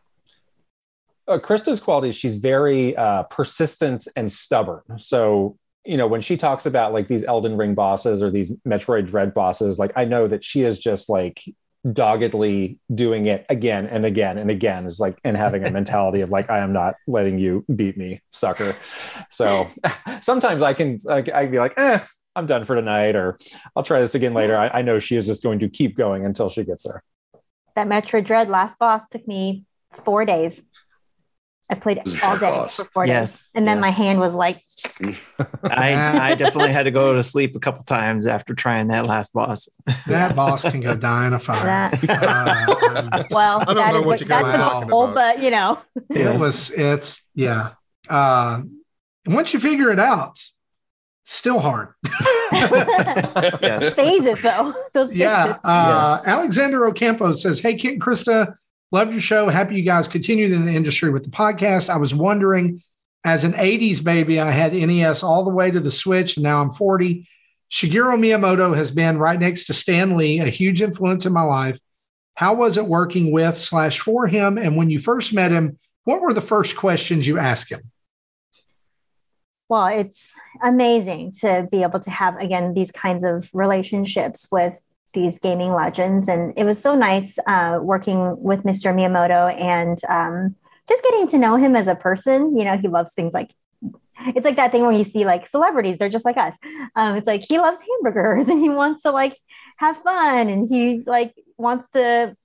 uh, 1.26 1.38
Krista's 1.38 1.80
quality 1.80 2.12
she's 2.12 2.36
very 2.36 2.96
uh, 2.96 3.24
persistent 3.24 4.06
and 4.16 4.30
stubborn. 4.30 4.82
So 4.98 5.58
you 5.84 5.96
know 5.96 6.06
when 6.06 6.20
she 6.20 6.36
talks 6.36 6.66
about 6.66 6.92
like 6.92 7.08
these 7.08 7.24
Elden 7.24 7.56
Ring 7.56 7.74
bosses 7.74 8.22
or 8.22 8.30
these 8.30 8.52
Metroid 8.66 9.06
Dread 9.06 9.34
bosses, 9.34 9.78
like 9.78 9.92
I 9.96 10.04
know 10.04 10.26
that 10.26 10.44
she 10.44 10.62
is 10.62 10.78
just 10.78 11.08
like 11.08 11.42
doggedly 11.92 12.78
doing 12.94 13.26
it 13.26 13.44
again 13.50 13.86
and 13.86 14.06
again 14.06 14.38
and 14.38 14.50
again 14.50 14.86
is 14.86 14.98
like 14.98 15.18
and 15.22 15.36
having 15.36 15.64
a 15.64 15.70
mentality 15.72 16.22
of 16.22 16.30
like 16.30 16.48
I 16.48 16.58
am 16.58 16.72
not 16.72 16.94
letting 17.06 17.38
you 17.38 17.64
beat 17.74 17.96
me, 17.96 18.22
sucker. 18.32 18.76
So 19.30 19.66
sometimes 20.20 20.62
I 20.62 20.74
can 20.74 20.98
like 21.04 21.28
I'd 21.30 21.50
be 21.50 21.58
like, 21.58 21.74
eh, 21.76 21.98
I'm 22.36 22.46
done 22.46 22.64
for 22.64 22.74
tonight, 22.74 23.14
or 23.14 23.38
I'll 23.76 23.82
try 23.82 24.00
this 24.00 24.14
again 24.14 24.34
later. 24.34 24.56
I, 24.56 24.68
I 24.68 24.82
know 24.82 24.98
she 24.98 25.16
is 25.16 25.26
just 25.26 25.42
going 25.42 25.60
to 25.60 25.68
keep 25.68 25.96
going 25.96 26.24
until 26.24 26.48
she 26.48 26.64
gets 26.64 26.82
there. 26.82 27.02
That 27.76 27.88
Metroid 27.88 28.26
Dread 28.26 28.48
last 28.48 28.78
boss 28.78 29.06
took 29.08 29.26
me 29.26 29.64
four 30.04 30.24
days. 30.24 30.62
I 31.74 31.80
played 31.80 31.98
all 32.22 32.38
day 32.38 32.68
for 32.70 32.84
four 32.84 33.06
yes, 33.06 33.30
days, 33.30 33.50
and 33.56 33.66
then 33.66 33.78
yes. 33.78 33.82
my 33.82 33.90
hand 33.90 34.20
was 34.20 34.32
like. 34.32 34.62
I 35.64 36.30
I 36.30 36.34
definitely 36.34 36.72
had 36.72 36.84
to 36.84 36.90
go 36.90 37.14
to 37.14 37.22
sleep 37.22 37.56
a 37.56 37.58
couple 37.58 37.82
times 37.84 38.26
after 38.26 38.54
trying 38.54 38.88
that 38.88 39.06
last 39.06 39.32
boss. 39.32 39.68
that 40.06 40.36
boss 40.36 40.62
can 40.62 40.80
go 40.80 40.94
die 40.94 41.26
in 41.26 41.32
a 41.32 41.38
fire. 41.38 41.64
That, 41.64 42.08
uh, 42.08 43.24
well, 43.30 43.60
I 43.60 43.64
don't 43.64 43.76
that 43.76 43.92
know 43.92 44.00
what, 44.00 44.06
what 44.06 44.20
you 44.20 44.26
guys 44.26 44.44
are 44.44 44.86
goal, 44.86 45.04
about. 45.04 45.14
but 45.14 45.42
you 45.42 45.50
know, 45.50 45.80
it 46.10 46.38
was 46.40 46.70
it's 46.70 47.24
yeah. 47.34 47.72
Uh, 48.08 48.62
once 49.26 49.52
you 49.52 49.58
figure 49.58 49.90
it 49.90 49.98
out, 49.98 50.38
still 51.24 51.58
hard. 51.58 51.88
yes. 52.52 53.94
Phases 53.96 54.40
though. 54.42 54.74
Those 54.92 55.08
phases. 55.08 55.16
Yeah. 55.16 55.56
Uh, 55.64 56.18
yes. 56.18 56.28
Alexander 56.28 56.86
Ocampo 56.86 57.32
says, 57.32 57.60
"Hey, 57.60 57.74
Kit 57.74 57.94
and 57.94 58.02
Krista." 58.02 58.54
Love 58.94 59.10
your 59.10 59.20
show. 59.20 59.48
Happy 59.48 59.74
you 59.74 59.82
guys 59.82 60.06
continued 60.06 60.52
in 60.52 60.66
the 60.66 60.72
industry 60.72 61.10
with 61.10 61.24
the 61.24 61.30
podcast. 61.30 61.90
I 61.90 61.96
was 61.96 62.14
wondering, 62.14 62.80
as 63.24 63.42
an 63.42 63.54
80s 63.54 64.04
baby, 64.04 64.38
I 64.38 64.52
had 64.52 64.72
NES 64.72 65.24
all 65.24 65.42
the 65.42 65.50
way 65.50 65.68
to 65.72 65.80
the 65.80 65.90
Switch, 65.90 66.36
and 66.36 66.44
now 66.44 66.62
I'm 66.62 66.70
40. 66.70 67.28
Shigeru 67.72 68.16
Miyamoto 68.16 68.76
has 68.76 68.92
been 68.92 69.18
right 69.18 69.40
next 69.40 69.66
to 69.66 69.72
Stan 69.72 70.16
Lee, 70.16 70.38
a 70.38 70.46
huge 70.46 70.80
influence 70.80 71.26
in 71.26 71.32
my 71.32 71.42
life. 71.42 71.80
How 72.36 72.54
was 72.54 72.76
it 72.76 72.86
working 72.86 73.32
with 73.32 73.56
slash 73.56 73.98
for 73.98 74.28
him? 74.28 74.58
And 74.58 74.76
when 74.76 74.90
you 74.90 75.00
first 75.00 75.34
met 75.34 75.50
him, 75.50 75.76
what 76.04 76.20
were 76.20 76.32
the 76.32 76.40
first 76.40 76.76
questions 76.76 77.26
you 77.26 77.36
asked 77.36 77.72
him? 77.72 77.90
Well, 79.68 79.88
it's 79.88 80.34
amazing 80.62 81.32
to 81.40 81.66
be 81.68 81.82
able 81.82 81.98
to 81.98 82.10
have, 82.12 82.36
again, 82.36 82.74
these 82.74 82.92
kinds 82.92 83.24
of 83.24 83.50
relationships 83.52 84.46
with 84.52 84.80
these 85.14 85.38
gaming 85.38 85.72
legends. 85.72 86.28
And 86.28 86.52
it 86.56 86.64
was 86.64 86.80
so 86.80 86.94
nice 86.94 87.38
uh, 87.46 87.78
working 87.80 88.40
with 88.42 88.64
Mr. 88.64 88.94
Miyamoto 88.94 89.58
and 89.58 89.96
um, 90.08 90.54
just 90.88 91.02
getting 91.04 91.26
to 91.28 91.38
know 91.38 91.56
him 91.56 91.74
as 91.74 91.86
a 91.86 91.94
person. 91.94 92.56
You 92.58 92.64
know, 92.64 92.76
he 92.76 92.88
loves 92.88 93.14
things 93.14 93.32
like 93.32 93.50
it's 94.26 94.44
like 94.44 94.56
that 94.56 94.70
thing 94.70 94.82
where 94.82 94.92
you 94.92 95.04
see 95.04 95.24
like 95.24 95.46
celebrities, 95.46 95.98
they're 95.98 96.08
just 96.08 96.24
like 96.24 96.36
us. 96.36 96.54
Um, 96.94 97.16
it's 97.16 97.26
like 97.26 97.44
he 97.48 97.58
loves 97.58 97.80
hamburgers 97.80 98.48
and 98.50 98.60
he 98.60 98.68
wants 98.68 99.02
to 99.02 99.10
like 99.10 99.34
have 99.78 99.96
fun 99.98 100.48
and 100.48 100.68
he 100.68 101.02
like 101.06 101.34
wants 101.56 101.88
to, 101.90 102.36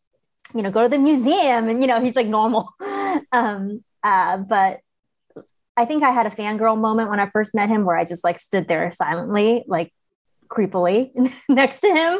you 0.56 0.62
know, 0.62 0.72
go 0.72 0.84
to 0.84 0.90
the 0.90 0.98
museum 0.98 1.70
and 1.70 1.82
you 1.82 1.88
know, 1.88 2.02
he's 2.02 2.16
like 2.16 2.28
normal. 2.28 2.70
um, 3.32 3.84
uh, 4.04 4.38
but 4.38 4.80
I 5.78 5.86
think 5.86 6.04
I 6.04 6.12
had 6.12 6.26
a 6.26 6.30
fangirl 6.30 6.78
moment 6.78 7.10
when 7.10 7.20
I 7.20 7.30
first 7.30 7.56
met 7.56 7.70
him 7.70 7.86
where 7.86 7.98
I 7.98 8.04
just 8.04 8.24
like 8.24 8.40
stood 8.40 8.68
there 8.68 8.92
silently, 8.92 9.64
like 9.68 9.94
creepily 10.50 11.12
next 11.50 11.82
to 11.82 11.88
him. 11.88 12.20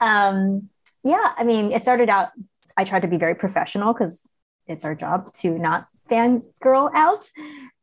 Um, 0.00 0.68
yeah, 1.04 1.32
I 1.36 1.44
mean, 1.44 1.72
it 1.72 1.82
started 1.82 2.08
out, 2.08 2.30
I 2.76 2.84
tried 2.84 3.02
to 3.02 3.08
be 3.08 3.16
very 3.16 3.34
professional 3.34 3.92
because 3.92 4.28
it's 4.66 4.84
our 4.84 4.94
job 4.94 5.32
to 5.34 5.58
not 5.58 5.88
fangirl 6.10 6.90
out. 6.94 7.24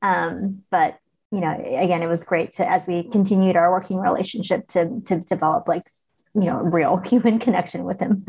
Um, 0.02 0.64
but 0.70 1.00
you 1.32 1.42
know, 1.42 1.52
again, 1.54 2.02
it 2.02 2.08
was 2.08 2.24
great 2.24 2.54
to 2.54 2.70
as 2.70 2.88
we 2.88 3.04
continued 3.04 3.56
our 3.56 3.72
working 3.72 4.00
relationship 4.00 4.68
to 4.70 5.02
to 5.06 5.20
develop 5.20 5.68
like 5.68 5.90
you 6.34 6.44
know 6.44 6.60
real 6.60 6.98
human 7.06 7.40
connection 7.40 7.84
with 7.84 8.00
him. 8.00 8.26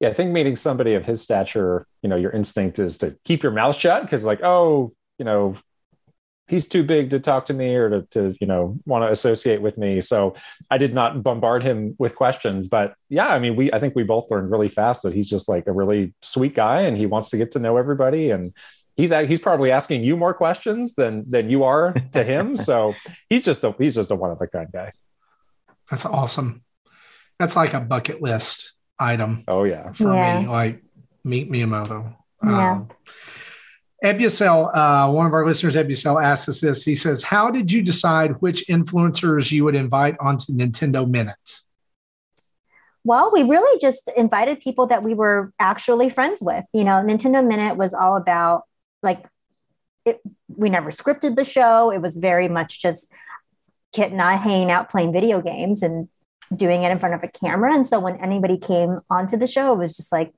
Yeah, 0.00 0.08
I 0.08 0.12
think 0.12 0.32
meeting 0.32 0.56
somebody 0.56 0.94
of 0.94 1.06
his 1.06 1.22
stature, 1.22 1.86
you 2.02 2.08
know, 2.08 2.16
your 2.16 2.32
instinct 2.32 2.78
is 2.78 2.98
to 2.98 3.16
keep 3.24 3.42
your 3.42 3.52
mouth 3.52 3.76
shut 3.76 4.02
because, 4.02 4.24
like, 4.24 4.42
oh, 4.42 4.90
you 5.18 5.24
know, 5.24 5.56
he's 6.46 6.68
too 6.68 6.84
big 6.84 7.10
to 7.10 7.18
talk 7.18 7.46
to 7.46 7.54
me 7.54 7.74
or 7.74 7.88
to, 7.90 8.02
to 8.10 8.36
you 8.40 8.46
know 8.46 8.76
want 8.86 9.02
to 9.02 9.10
associate 9.10 9.62
with 9.62 9.78
me. 9.78 10.00
So 10.00 10.34
i 10.70 10.78
did 10.78 10.94
not 10.94 11.22
bombard 11.22 11.62
him 11.62 11.96
with 11.98 12.16
questions 12.16 12.68
but 12.68 12.94
yeah 13.08 13.28
i 13.28 13.38
mean 13.38 13.56
we 13.56 13.72
i 13.72 13.78
think 13.78 13.94
we 13.94 14.02
both 14.02 14.30
learned 14.30 14.50
really 14.50 14.68
fast 14.68 15.02
that 15.02 15.14
he's 15.14 15.28
just 15.28 15.48
like 15.48 15.66
a 15.66 15.72
really 15.72 16.14
sweet 16.22 16.54
guy 16.54 16.82
and 16.82 16.96
he 16.96 17.06
wants 17.06 17.30
to 17.30 17.36
get 17.36 17.52
to 17.52 17.58
know 17.58 17.76
everybody. 17.76 18.30
And 18.30 18.52
he's 18.96 19.10
he's 19.10 19.40
probably 19.40 19.70
asking 19.70 20.04
you 20.04 20.16
more 20.16 20.34
questions 20.34 20.94
than 20.94 21.28
than 21.30 21.50
you 21.50 21.64
are 21.64 21.92
to 22.12 22.24
him. 22.24 22.56
So 22.64 22.94
he's 23.28 23.44
just 23.44 23.64
a 23.64 23.74
he's 23.78 23.94
just 23.94 24.10
a 24.10 24.14
one 24.14 24.30
of 24.30 24.40
a 24.40 24.46
kind 24.46 24.68
guy. 24.72 24.92
That's 25.90 26.06
awesome. 26.06 26.62
That's 27.38 27.56
like 27.56 27.74
a 27.74 27.80
bucket 27.80 28.22
list 28.22 28.72
item 28.98 29.42
oh 29.48 29.64
yeah. 29.64 29.92
for 29.92 30.14
yeah. 30.14 30.40
me 30.40 30.46
like 30.46 30.82
meet 31.24 31.50
miyamoto 31.50 32.14
yeah. 32.44 32.72
Um, 32.72 32.88
Ebusel, 34.04 34.70
uh, 34.74 35.10
one 35.10 35.26
of 35.26 35.32
our 35.32 35.46
listeners, 35.46 35.76
Ebusel, 35.76 36.22
asks 36.22 36.48
us 36.48 36.60
this. 36.60 36.84
He 36.84 36.94
says, 36.94 37.22
How 37.22 37.50
did 37.50 37.72
you 37.72 37.82
decide 37.82 38.32
which 38.42 38.66
influencers 38.68 39.50
you 39.50 39.64
would 39.64 39.74
invite 39.74 40.16
onto 40.20 40.52
Nintendo 40.52 41.08
Minute? 41.08 41.62
Well, 43.02 43.30
we 43.32 43.42
really 43.42 43.80
just 43.80 44.10
invited 44.14 44.60
people 44.60 44.86
that 44.88 45.02
we 45.02 45.14
were 45.14 45.52
actually 45.58 46.10
friends 46.10 46.42
with. 46.42 46.64
You 46.74 46.84
know, 46.84 47.02
Nintendo 47.02 47.46
Minute 47.46 47.76
was 47.78 47.94
all 47.94 48.16
about 48.16 48.64
like 49.02 49.24
it, 50.04 50.20
we 50.48 50.68
never 50.68 50.90
scripted 50.90 51.36
the 51.36 51.44
show. 51.44 51.90
It 51.90 52.02
was 52.02 52.18
very 52.18 52.48
much 52.48 52.82
just 52.82 53.10
Kit 53.94 54.12
and 54.12 54.20
I 54.20 54.34
hanging 54.34 54.70
out 54.70 54.90
playing 54.90 55.14
video 55.14 55.40
games 55.40 55.82
and 55.82 56.08
doing 56.54 56.82
it 56.82 56.90
in 56.90 56.98
front 56.98 57.14
of 57.14 57.22
a 57.22 57.28
camera. 57.28 57.72
And 57.72 57.86
so 57.86 58.00
when 58.00 58.16
anybody 58.16 58.58
came 58.58 59.00
onto 59.08 59.38
the 59.38 59.46
show, 59.46 59.72
it 59.72 59.78
was 59.78 59.96
just 59.96 60.12
like 60.12 60.34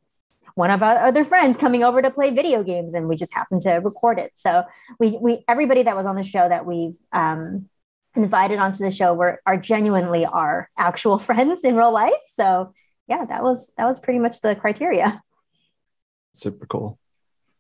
one 0.57 0.71
of 0.71 0.83
our 0.83 0.97
other 0.97 1.23
friends 1.23 1.57
coming 1.59 1.85
over 1.85 2.01
to 2.01 2.11
play 2.11 2.31
video 2.31 2.65
games, 2.65 2.95
and 2.95 3.09
we 3.09 3.15
just 3.15 3.33
happened 3.35 3.61
to 3.63 3.75
record 3.75 4.19
it. 4.19 4.33
So 4.37 4.65
we 4.99 5.19
we 5.21 5.45
everybody 5.47 5.83
that 5.85 5.95
was 5.95 6.07
on 6.07 6.17
the 6.17 6.25
show 6.25 6.49
that 6.49 6.65
we 6.65 6.95
um, 7.13 7.69
invited 8.15 8.59
onto 8.59 8.83
the 8.83 8.91
show 8.91 9.13
were 9.13 9.43
are 9.47 9.59
genuinely 9.59 10.25
our 10.25 10.71
actual 10.77 11.19
friends 11.29 11.63
in 11.63 11.77
real 11.77 11.93
life. 11.93 12.13
So 12.35 12.73
yeah, 13.07 13.27
that 13.27 13.43
was 13.43 13.71
that 13.77 13.85
was 13.85 14.01
pretty 14.01 14.19
much 14.19 14.41
the 14.41 14.57
criteria. 14.57 15.23
Super 16.33 16.67
cool. 16.67 16.99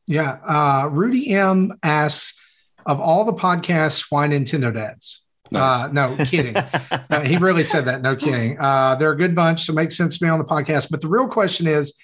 Yeah. 0.06 0.39
Uh, 0.47 0.89
Rudy 0.90 1.31
M 1.31 1.78
asks 1.82 2.39
of 2.86 2.98
all 2.98 3.24
the 3.24 3.35
podcasts, 3.35 4.06
why 4.09 4.27
Nintendo 4.27 4.73
Dads? 4.73 5.20
Nice. 5.51 5.85
Uh, 5.85 5.89
no 5.89 6.16
kidding. 6.24 6.56
uh, 7.10 7.20
he 7.20 7.36
really 7.36 7.64
said 7.64 7.85
that. 7.85 8.01
No 8.01 8.16
kidding. 8.16 8.59
Uh, 8.59 8.94
they're 8.94 9.12
a 9.12 9.16
good 9.16 9.35
bunch, 9.35 9.64
so 9.64 9.73
makes 9.73 9.97
sense 9.97 10.18
to 10.18 10.24
me 10.24 10.31
on 10.31 10.39
the 10.39 10.44
podcast. 10.44 10.90
But 10.90 11.02
the 11.02 11.09
real 11.09 11.28
question 11.28 11.66
is, 11.66 11.94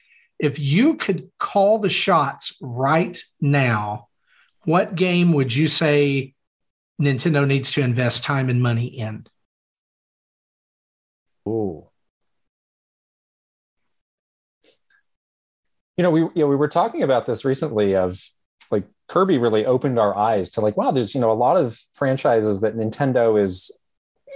if 0.43 0.59
you 0.59 0.97
could 0.97 1.31
call 1.39 1.79
the 1.79 1.89
shots 1.89 2.57
right 2.61 3.17
now, 3.41 4.09
what 4.65 4.97
game 4.97 5.33
would 5.33 5.55
you 5.55 5.69
say 5.69 6.35
Nintendo 7.01 7.47
needs 7.47 7.71
to 7.73 7.81
invest 7.81 8.25
time 8.25 8.49
and 8.49 8.61
money 8.61 8.87
in? 8.87 9.27
Oh. 11.47 11.91
You 15.97 16.03
know, 16.03 16.11
we 16.11 16.21
you 16.21 16.33
know, 16.37 16.49
we 16.49 16.57
were 16.57 16.69
talking 16.69 17.05
about 17.05 17.27
this 17.27 17.45
recently 17.45 17.95
of 17.95 18.21
like 18.73 18.85
Kirby 19.07 19.39
really 19.39 19.65
opened 19.65 19.99
our 19.99 20.17
eyes 20.17 20.51
to 20.53 20.61
like, 20.61 20.77
wow, 20.77 20.91
there's, 20.91 21.15
you 21.15 21.21
know, 21.21 21.31
a 21.31 21.35
lot 21.35 21.57
of 21.57 21.81
franchises 21.95 22.63
that 22.63 22.77
Nintendo 22.77 23.41
is, 23.41 23.71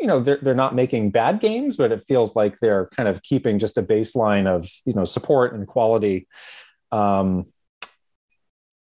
you 0.00 0.06
know, 0.06 0.20
they're, 0.20 0.38
they're 0.42 0.54
not 0.54 0.74
making 0.74 1.10
bad 1.10 1.40
games, 1.40 1.76
but 1.76 1.92
it 1.92 2.04
feels 2.06 2.36
like 2.36 2.58
they're 2.60 2.88
kind 2.96 3.08
of 3.08 3.22
keeping 3.22 3.58
just 3.58 3.78
a 3.78 3.82
baseline 3.82 4.46
of, 4.46 4.68
you 4.84 4.92
know, 4.92 5.04
support 5.04 5.54
and 5.54 5.66
quality. 5.66 6.26
Um, 6.92 7.44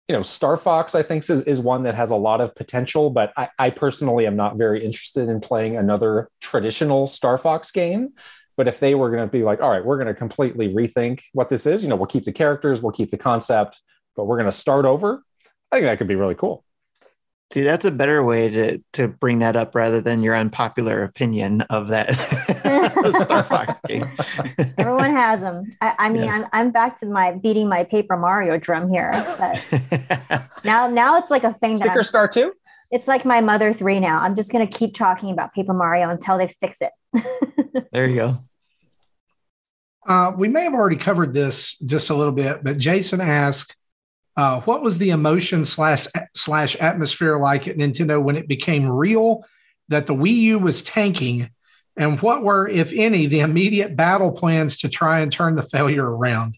you 0.08 0.16
know, 0.16 0.24
Star 0.24 0.58
Fox, 0.58 0.96
I 0.96 1.04
think, 1.04 1.30
is, 1.30 1.44
is 1.44 1.60
one 1.60 1.84
that 1.84 1.94
has 1.94 2.10
a 2.10 2.16
lot 2.16 2.42
of 2.42 2.56
potential, 2.56 3.12
but 3.12 3.32
I, 3.38 3.50
I 3.60 3.70
personally 3.70 4.26
am 4.26 4.36
not 4.36 4.58
very 4.58 4.84
interested 4.84 5.30
in 5.30 5.40
playing 5.40 5.78
another 5.78 6.30
traditional 6.42 7.06
Star 7.06 7.38
Fox 7.38 7.72
game. 7.72 8.10
But 8.58 8.68
if 8.68 8.80
they 8.80 8.94
were 8.94 9.10
going 9.10 9.26
to 9.26 9.32
be 9.32 9.44
like, 9.44 9.62
all 9.62 9.70
right, 9.70 9.86
we're 9.86 9.98
going 9.98 10.08
to 10.08 10.14
completely 10.14 10.74
rethink 10.74 11.22
what 11.34 11.48
this 11.48 11.66
is, 11.66 11.82
you 11.82 11.90
know, 11.90 11.96
we'll 11.96 12.08
keep 12.08 12.26
the 12.26 12.34
characters, 12.34 12.82
we'll 12.82 12.92
keep 12.92 13.10
the 13.10 13.18
concept, 13.18 13.82
but 14.16 14.26
we're 14.26 14.38
going 14.38 14.52
to 14.52 14.58
start 14.58 14.84
over. 14.86 15.24
I 15.72 15.78
think 15.78 15.86
that 15.86 15.98
could 15.98 16.08
be 16.08 16.16
really 16.16 16.36
cool. 16.36 16.66
See, 17.52 17.64
that's 17.64 17.84
a 17.84 17.90
better 17.90 18.24
way 18.24 18.50
to 18.50 18.78
to 18.94 19.08
bring 19.08 19.40
that 19.40 19.56
up 19.56 19.74
rather 19.74 20.02
than 20.02 20.22
your 20.22 20.36
unpopular 20.36 21.04
opinion 21.04 21.62
of 21.62 21.88
that 21.88 22.14
Star 23.24 23.44
Fox 23.44 23.74
game. 23.88 24.08
Everyone 24.78 25.10
has 25.10 25.42
them. 25.42 25.68
I, 25.82 25.96
I 25.98 26.10
mean, 26.10 26.26
yes. 26.26 26.44
I'm, 26.54 26.68
I'm 26.68 26.72
back 26.72 27.00
to 27.00 27.08
my 27.08 27.32
beating 27.32 27.68
my 27.68 27.86
Paper 27.86 28.18
Mario 28.18 28.60
drum 28.60 28.88
here, 28.88 29.12
but 29.40 30.48
now 30.64 30.88
now 30.88 31.18
it's 31.18 31.32
like 31.32 31.44
a 31.44 31.52
thing. 31.52 31.76
Sticker 31.78 32.04
Star 32.04 32.28
too. 32.28 32.54
It's 32.92 33.08
like 33.08 33.26
my 33.26 33.42
Mother 33.42 33.74
Three 33.74 34.00
now. 34.00 34.22
I'm 34.22 34.36
just 34.36 34.52
gonna 34.52 34.68
keep 34.68 34.94
talking 34.94 35.32
about 35.32 35.52
Paper 35.54 35.74
Mario 35.74 36.10
until 36.10 36.38
they 36.38 36.48
fix 36.48 36.78
it. 36.82 36.92
there 37.92 38.06
you 38.06 38.16
go. 38.16 38.44
Uh, 40.08 40.34
we 40.38 40.48
may 40.48 40.64
have 40.64 40.74
already 40.76 40.98
covered 40.98 41.34
this 41.34 41.80
just 41.80 42.12
a 42.12 42.16
little 42.16 42.34
bit, 42.34 42.64
but 42.64 42.78
Jason 42.78 43.22
asked, 43.22 43.76
uh, 44.40 44.62
what 44.62 44.82
was 44.82 44.98
the 45.00 45.10
emotion 45.10 45.66
slash 45.66 46.08
slash 46.34 46.78
atmosphere 46.78 47.38
like 47.38 47.68
at 47.68 47.76
Nintendo 47.76 48.24
when 48.24 48.38
it 48.38 48.48
became 48.48 48.90
real 48.90 49.44
that 49.90 50.08
the 50.08 50.16
Wii 50.16 50.34
U 50.34 50.60
was 50.60 50.82
tanking, 50.82 51.50
and 51.98 52.18
what 52.22 52.42
were, 52.42 52.66
if 52.66 52.94
any, 52.94 53.26
the 53.26 53.42
immediate 53.42 53.98
battle 53.98 54.32
plans 54.32 54.78
to 54.78 54.88
try 54.88 55.20
and 55.20 55.30
turn 55.30 55.56
the 55.56 55.62
failure 55.62 56.10
around? 56.10 56.56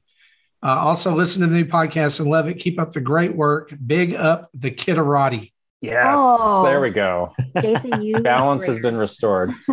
Uh, 0.61 0.77
also, 0.77 1.15
listen 1.15 1.41
to 1.41 1.47
the 1.47 1.55
new 1.55 1.65
podcast 1.65 2.19
and 2.19 2.29
love 2.29 2.47
it. 2.47 2.59
Keep 2.59 2.79
up 2.79 2.91
the 2.91 3.01
great 3.01 3.35
work. 3.35 3.73
Big 3.83 4.13
up 4.13 4.51
the 4.53 4.69
Kitterati. 4.69 5.51
Yes, 5.81 6.15
oh, 6.15 6.63
there 6.63 6.79
we 6.79 6.91
go. 6.91 7.33
Jason, 7.59 8.03
you 8.03 8.19
balance 8.21 8.67
has 8.67 8.77
been 8.77 8.95
restored. 8.95 9.49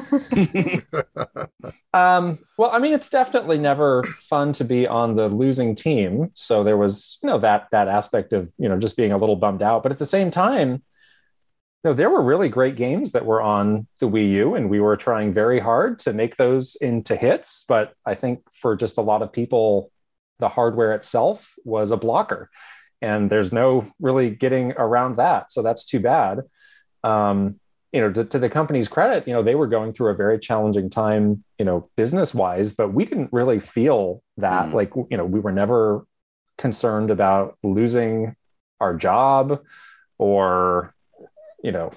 um, 1.92 2.38
well, 2.56 2.70
I 2.72 2.78
mean, 2.78 2.94
it's 2.94 3.10
definitely 3.10 3.58
never 3.58 4.02
fun 4.20 4.54
to 4.54 4.64
be 4.64 4.86
on 4.86 5.16
the 5.16 5.28
losing 5.28 5.74
team. 5.74 6.30
So 6.32 6.64
there 6.64 6.78
was, 6.78 7.18
you 7.22 7.26
know, 7.26 7.36
that 7.40 7.68
that 7.72 7.88
aspect 7.88 8.32
of 8.32 8.50
you 8.56 8.70
know 8.70 8.78
just 8.78 8.96
being 8.96 9.12
a 9.12 9.18
little 9.18 9.36
bummed 9.36 9.60
out. 9.60 9.82
But 9.82 9.92
at 9.92 9.98
the 9.98 10.06
same 10.06 10.30
time, 10.30 10.70
you 10.72 10.80
know, 11.84 11.92
there 11.92 12.08
were 12.08 12.22
really 12.22 12.48
great 12.48 12.76
games 12.76 13.12
that 13.12 13.26
were 13.26 13.42
on 13.42 13.86
the 14.00 14.08
Wii 14.08 14.30
U, 14.30 14.54
and 14.54 14.70
we 14.70 14.80
were 14.80 14.96
trying 14.96 15.34
very 15.34 15.60
hard 15.60 15.98
to 16.00 16.14
make 16.14 16.36
those 16.36 16.74
into 16.76 17.16
hits. 17.16 17.66
But 17.68 17.92
I 18.06 18.14
think 18.14 18.50
for 18.50 18.76
just 18.76 18.96
a 18.96 19.02
lot 19.02 19.20
of 19.20 19.30
people, 19.30 19.92
the 20.38 20.48
hardware 20.48 20.94
itself 20.94 21.52
was 21.66 21.90
a 21.90 21.98
blocker 21.98 22.48
and 23.00 23.30
there's 23.30 23.52
no 23.52 23.84
really 24.00 24.30
getting 24.30 24.72
around 24.72 25.16
that. 25.16 25.52
So 25.52 25.62
that's 25.62 25.84
too 25.84 26.00
bad. 26.00 26.40
Um, 27.04 27.60
you 27.92 28.00
know, 28.00 28.12
to, 28.12 28.24
to, 28.24 28.38
the 28.38 28.50
company's 28.50 28.88
credit, 28.88 29.26
you 29.26 29.32
know, 29.32 29.42
they 29.42 29.54
were 29.54 29.66
going 29.66 29.92
through 29.92 30.10
a 30.10 30.14
very 30.14 30.38
challenging 30.38 30.90
time, 30.90 31.42
you 31.58 31.64
know, 31.64 31.88
business 31.96 32.34
wise, 32.34 32.74
but 32.74 32.92
we 32.92 33.04
didn't 33.04 33.32
really 33.32 33.60
feel 33.60 34.22
that. 34.36 34.66
Mm. 34.66 34.72
Like, 34.74 34.92
you 35.10 35.16
know, 35.16 35.24
we 35.24 35.40
were 35.40 35.52
never 35.52 36.04
concerned 36.58 37.10
about 37.10 37.56
losing 37.62 38.36
our 38.80 38.94
job 38.94 39.60
or, 40.18 40.92
you 41.62 41.72
know, 41.72 41.92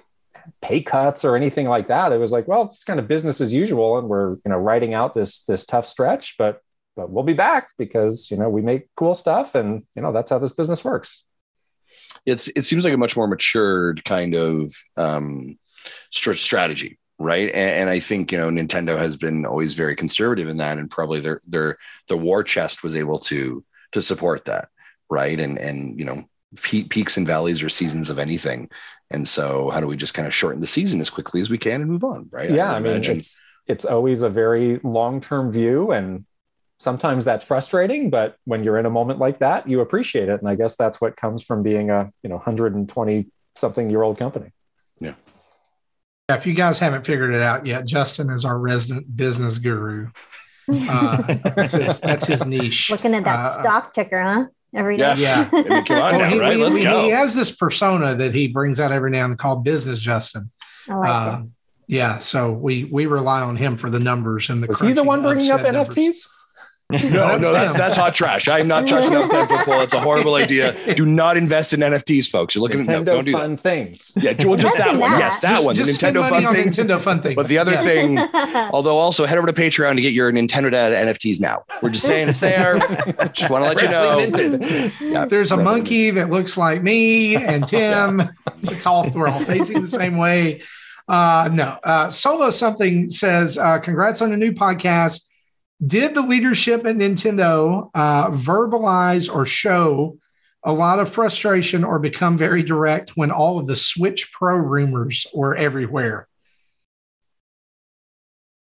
pay 0.62 0.82
cuts 0.82 1.26
or 1.26 1.36
anything 1.36 1.68
like 1.68 1.88
that. 1.88 2.12
It 2.12 2.18
was 2.18 2.32
like, 2.32 2.48
well, 2.48 2.64
it's 2.64 2.84
kind 2.84 3.00
of 3.00 3.08
business 3.08 3.42
as 3.42 3.54
usual, 3.54 3.98
and 3.98 4.08
we're, 4.08 4.34
you 4.34 4.42
know, 4.46 4.58
writing 4.58 4.94
out 4.94 5.14
this 5.14 5.44
this 5.44 5.66
tough 5.66 5.86
stretch, 5.86 6.38
but 6.38 6.62
but 7.02 7.10
we'll 7.10 7.24
be 7.24 7.34
back 7.34 7.70
because 7.78 8.30
you 8.30 8.38
know 8.38 8.50
we 8.50 8.62
make 8.62 8.88
cool 8.96 9.16
stuff 9.16 9.56
and 9.56 9.84
you 9.96 10.02
know 10.02 10.12
that's 10.12 10.30
how 10.30 10.40
this 10.40 10.54
business 10.54 10.84
works. 10.86 11.26
It's 12.26 12.48
it 12.50 12.64
seems 12.64 12.84
like 12.84 12.94
a 12.94 12.98
much 12.98 13.18
more 13.18 13.28
matured 13.28 14.06
kind 14.06 14.36
of 14.36 14.74
um, 14.98 15.58
strategy 16.12 16.98
right? 17.18 17.50
And, 17.50 17.82
and, 17.82 17.90
i 17.92 18.00
think 18.00 18.32
you 18.32 18.40
know 18.40 18.50
nintendo 18.50 18.98
has 18.98 19.16
been 19.16 19.46
always 19.46 19.76
very 19.76 19.96
conservative 19.96 20.50
in 20.50 20.58
that 20.58 20.80
and 20.80 20.90
probably 20.90 21.20
their 21.20 21.40
their 21.46 21.78
the 22.08 22.18
war 22.18 22.44
chest 22.44 22.82
was 22.82 22.96
able 22.96 23.20
to 23.20 23.64
to 23.92 24.02
support 24.02 24.46
that 24.46 24.70
right? 25.12 25.40
And 25.40 25.60
and 25.60 26.00
you 26.00 26.06
know 26.06 26.24
peaks 26.62 27.18
and 27.18 27.28
valleys 27.28 27.62
or 27.62 27.70
seasons 27.70 28.10
of 28.10 28.18
anything. 28.18 28.70
And 29.10 29.28
so 29.28 29.70
how 29.70 29.80
do 29.80 29.88
we 29.88 29.96
just 29.96 30.14
kind 30.14 30.28
of 30.28 30.34
shorten 30.34 30.62
the 30.62 30.68
season 30.68 31.00
as 31.00 31.10
quickly 31.10 31.42
as 31.42 31.50
we 31.50 31.58
can 31.58 31.82
and 31.82 31.92
move 31.92 32.04
on 32.04 32.30
right? 32.32 32.50
Yeah 32.50 32.72
i, 32.72 32.78
I 32.78 32.80
mean 32.80 33.04
it's 33.04 33.44
it's 33.68 33.86
always 33.86 34.22
a 34.22 34.30
very 34.30 34.80
long-term 34.84 35.52
view 35.52 35.92
and 35.92 36.26
sometimes 36.82 37.24
that's 37.24 37.46
frustrating 37.46 38.10
but 38.10 38.38
when 38.46 38.64
you're 38.64 38.80
in 38.80 38.88
a 38.88 38.90
moment 38.90 39.20
like 39.20 39.38
that 39.38 39.70
you 39.70 39.82
appreciate 39.82 40.30
it. 40.30 40.40
And 40.40 40.50
i 40.50 40.56
guess 40.56 40.76
that's 40.76 41.00
what 41.00 41.16
comes 41.16 41.44
from 41.44 41.62
being 41.62 41.92
a 41.92 42.10
you 42.24 42.30
know 42.30 42.38
120 42.38 43.28
something 43.56 43.90
year 43.90 44.02
old 44.02 44.18
company. 44.18 44.50
Yeah. 45.00 45.14
If 46.30 46.48
you 46.48 46.54
guys 46.54 46.80
haven't 46.80 47.06
figured 47.06 47.36
it 47.36 47.42
out 47.42 47.68
yet 47.68 47.86
justin 47.86 48.32
is 48.32 48.46
our 48.46 48.58
resident 48.58 49.16
business 49.16 49.60
guru. 49.60 50.10
Uh, 50.68 51.18
that's, 51.56 51.74
his, 51.74 52.00
that's, 52.00 52.26
his, 52.26 52.46
niche. 52.46 52.90
Looking 52.90 53.14
at 53.14 53.26
that 53.26 53.46
uh, 53.46 53.50
stock 53.50 53.94
ticker 53.94 54.24
huh? 54.24 54.46
Every 54.74 54.96
day. 54.96 55.16
Yeah, 55.18 55.50
yeah. 55.52 55.52
I 55.52 55.64
mean, 55.64 55.84
well, 55.90 56.20
now, 56.20 56.30
he, 56.30 56.40
right? 56.40 56.58
Let's 56.58 56.78
he, 56.78 56.84
go. 56.84 57.04
he 57.04 57.10
has 57.10 57.36
this 57.36 57.52
persona 57.52 58.16
that 58.16 58.34
he 58.34 58.48
brings 58.48 58.80
out 58.80 58.94
every 58.94 59.12
now 59.12 59.26
and 59.26 59.32
then 59.32 59.38
called 59.38 59.66
business 59.66 60.02
justin. 60.02 60.50
I 60.90 60.96
like 60.96 61.10
uh, 61.10 61.42
yeah 61.88 62.20
so 62.20 62.52
we 62.52 62.86
we 62.86 63.06
rely 63.06 63.42
on 63.42 63.58
him 63.58 63.76
for 63.76 63.90
the 63.90 64.00
numbers 64.00 64.50
and 64.50 64.64
the 64.64 64.68
was 64.68 64.80
he 64.80 64.94
the 64.94 65.04
one 65.04 65.22
bringing 65.22 65.52
up 65.52 65.62
numbers. 65.62 65.96
nfts 65.96 66.28
no, 66.92 67.38
no, 67.38 67.54
that's 67.54 67.74
that's 67.74 67.96
hot 67.96 68.14
trash. 68.14 68.48
I'm 68.48 68.68
not 68.68 68.88
touching 68.88 69.16
up 69.16 69.30
ten 69.30 69.48
football. 69.48 69.82
It's 69.82 69.94
a 69.94 70.00
horrible 70.00 70.36
idea. 70.36 70.76
Do 70.96 71.06
not 71.06 71.38
invest 71.38 71.74
in 71.74 71.80
NFTs, 71.80 72.30
folks. 72.30 72.56
You're 72.56 72.62
looking 72.62 72.82
Nintendo 72.82 73.00
at 73.00 73.06
no, 73.06 73.14
don't 73.16 73.26
do 73.26 73.32
fun 73.32 73.52
that. 73.52 73.62
things. 73.62 74.12
Yeah, 74.16 74.34
well, 74.44 74.58
just 74.58 74.78
that 74.78 74.98
one. 74.98 75.12
Yes, 75.12 75.40
that 75.40 75.56
just, 75.56 75.66
one. 75.66 75.76
Just 75.76 76.00
the 76.00 76.08
Nintendo 76.08 76.30
fun 76.30 76.54
things. 76.54 76.78
Nintendo 76.78 77.02
fun 77.02 77.22
things. 77.22 77.36
But 77.36 77.48
the 77.48 77.58
other 77.58 77.76
thing, 77.78 78.20
although 78.74 78.98
also 78.98 79.26
head 79.26 79.38
over 79.38 79.48
to 79.48 79.54
Patreon 79.54 79.96
to 79.96 80.02
get 80.02 80.14
your 80.14 80.32
Nintendo 80.32 80.72
Dad 80.72 81.08
NFTs 81.08 81.42
now. 81.42 81.64
We're 81.82 81.90
just 81.90 82.06
saying 82.06 82.30
it's 82.30 82.40
there. 82.40 82.80
just 83.34 83.50
want 83.50 83.64
to 83.64 83.70
let 83.70 83.82
you 83.82 83.90
know. 83.90 84.92
Yeah, 85.02 85.26
There's 85.26 85.52
a 85.52 85.58
monkey 85.58 86.12
that 86.12 86.30
looks 86.30 86.58
like 86.58 86.82
me 86.82 87.36
and 87.36 87.68
Tim. 87.72 88.22
it's 88.64 88.86
all 88.86 89.10
we're 89.10 89.28
all 89.28 89.44
facing 89.44 89.82
the 89.82 89.88
same 89.88 90.18
way. 90.18 90.62
Uh, 91.08 91.50
no, 91.52 91.78
uh, 91.84 92.10
solo 92.10 92.50
something 92.50 93.10
says, 93.10 93.58
uh, 93.58 93.80
"Congrats 93.80 94.22
on 94.22 94.32
a 94.32 94.38
new 94.38 94.52
podcast." 94.52 95.26
Did 95.86 96.14
the 96.14 96.22
leadership 96.22 96.86
at 96.86 96.96
Nintendo 96.96 97.90
uh, 97.94 98.30
verbalize 98.30 99.34
or 99.34 99.46
show 99.46 100.20
a 100.64 100.72
lot 100.72 101.00
of 101.00 101.10
frustration 101.12 101.84
or 101.84 101.98
become 101.98 102.38
very 102.38 102.62
direct 102.62 103.18
when 103.18 103.32
all 103.32 103.58
of 103.58 103.66
the 103.66 103.76
Switch 103.76 104.32
Pro 104.32 104.58
rumors 104.58 105.26
were 105.34 105.56
everywhere? 105.56 106.28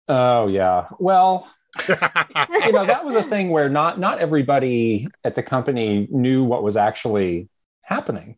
Oh 0.08 0.46
yeah. 0.46 0.86
Well, 1.00 1.48
you 1.88 2.72
know 2.72 2.86
that 2.86 3.04
was 3.04 3.16
a 3.16 3.22
thing 3.22 3.48
where 3.48 3.68
not 3.68 3.98
not 3.98 4.18
everybody 4.18 5.08
at 5.24 5.34
the 5.34 5.42
company 5.42 6.06
knew 6.10 6.44
what 6.44 6.62
was 6.62 6.76
actually 6.76 7.48
happening 7.80 8.36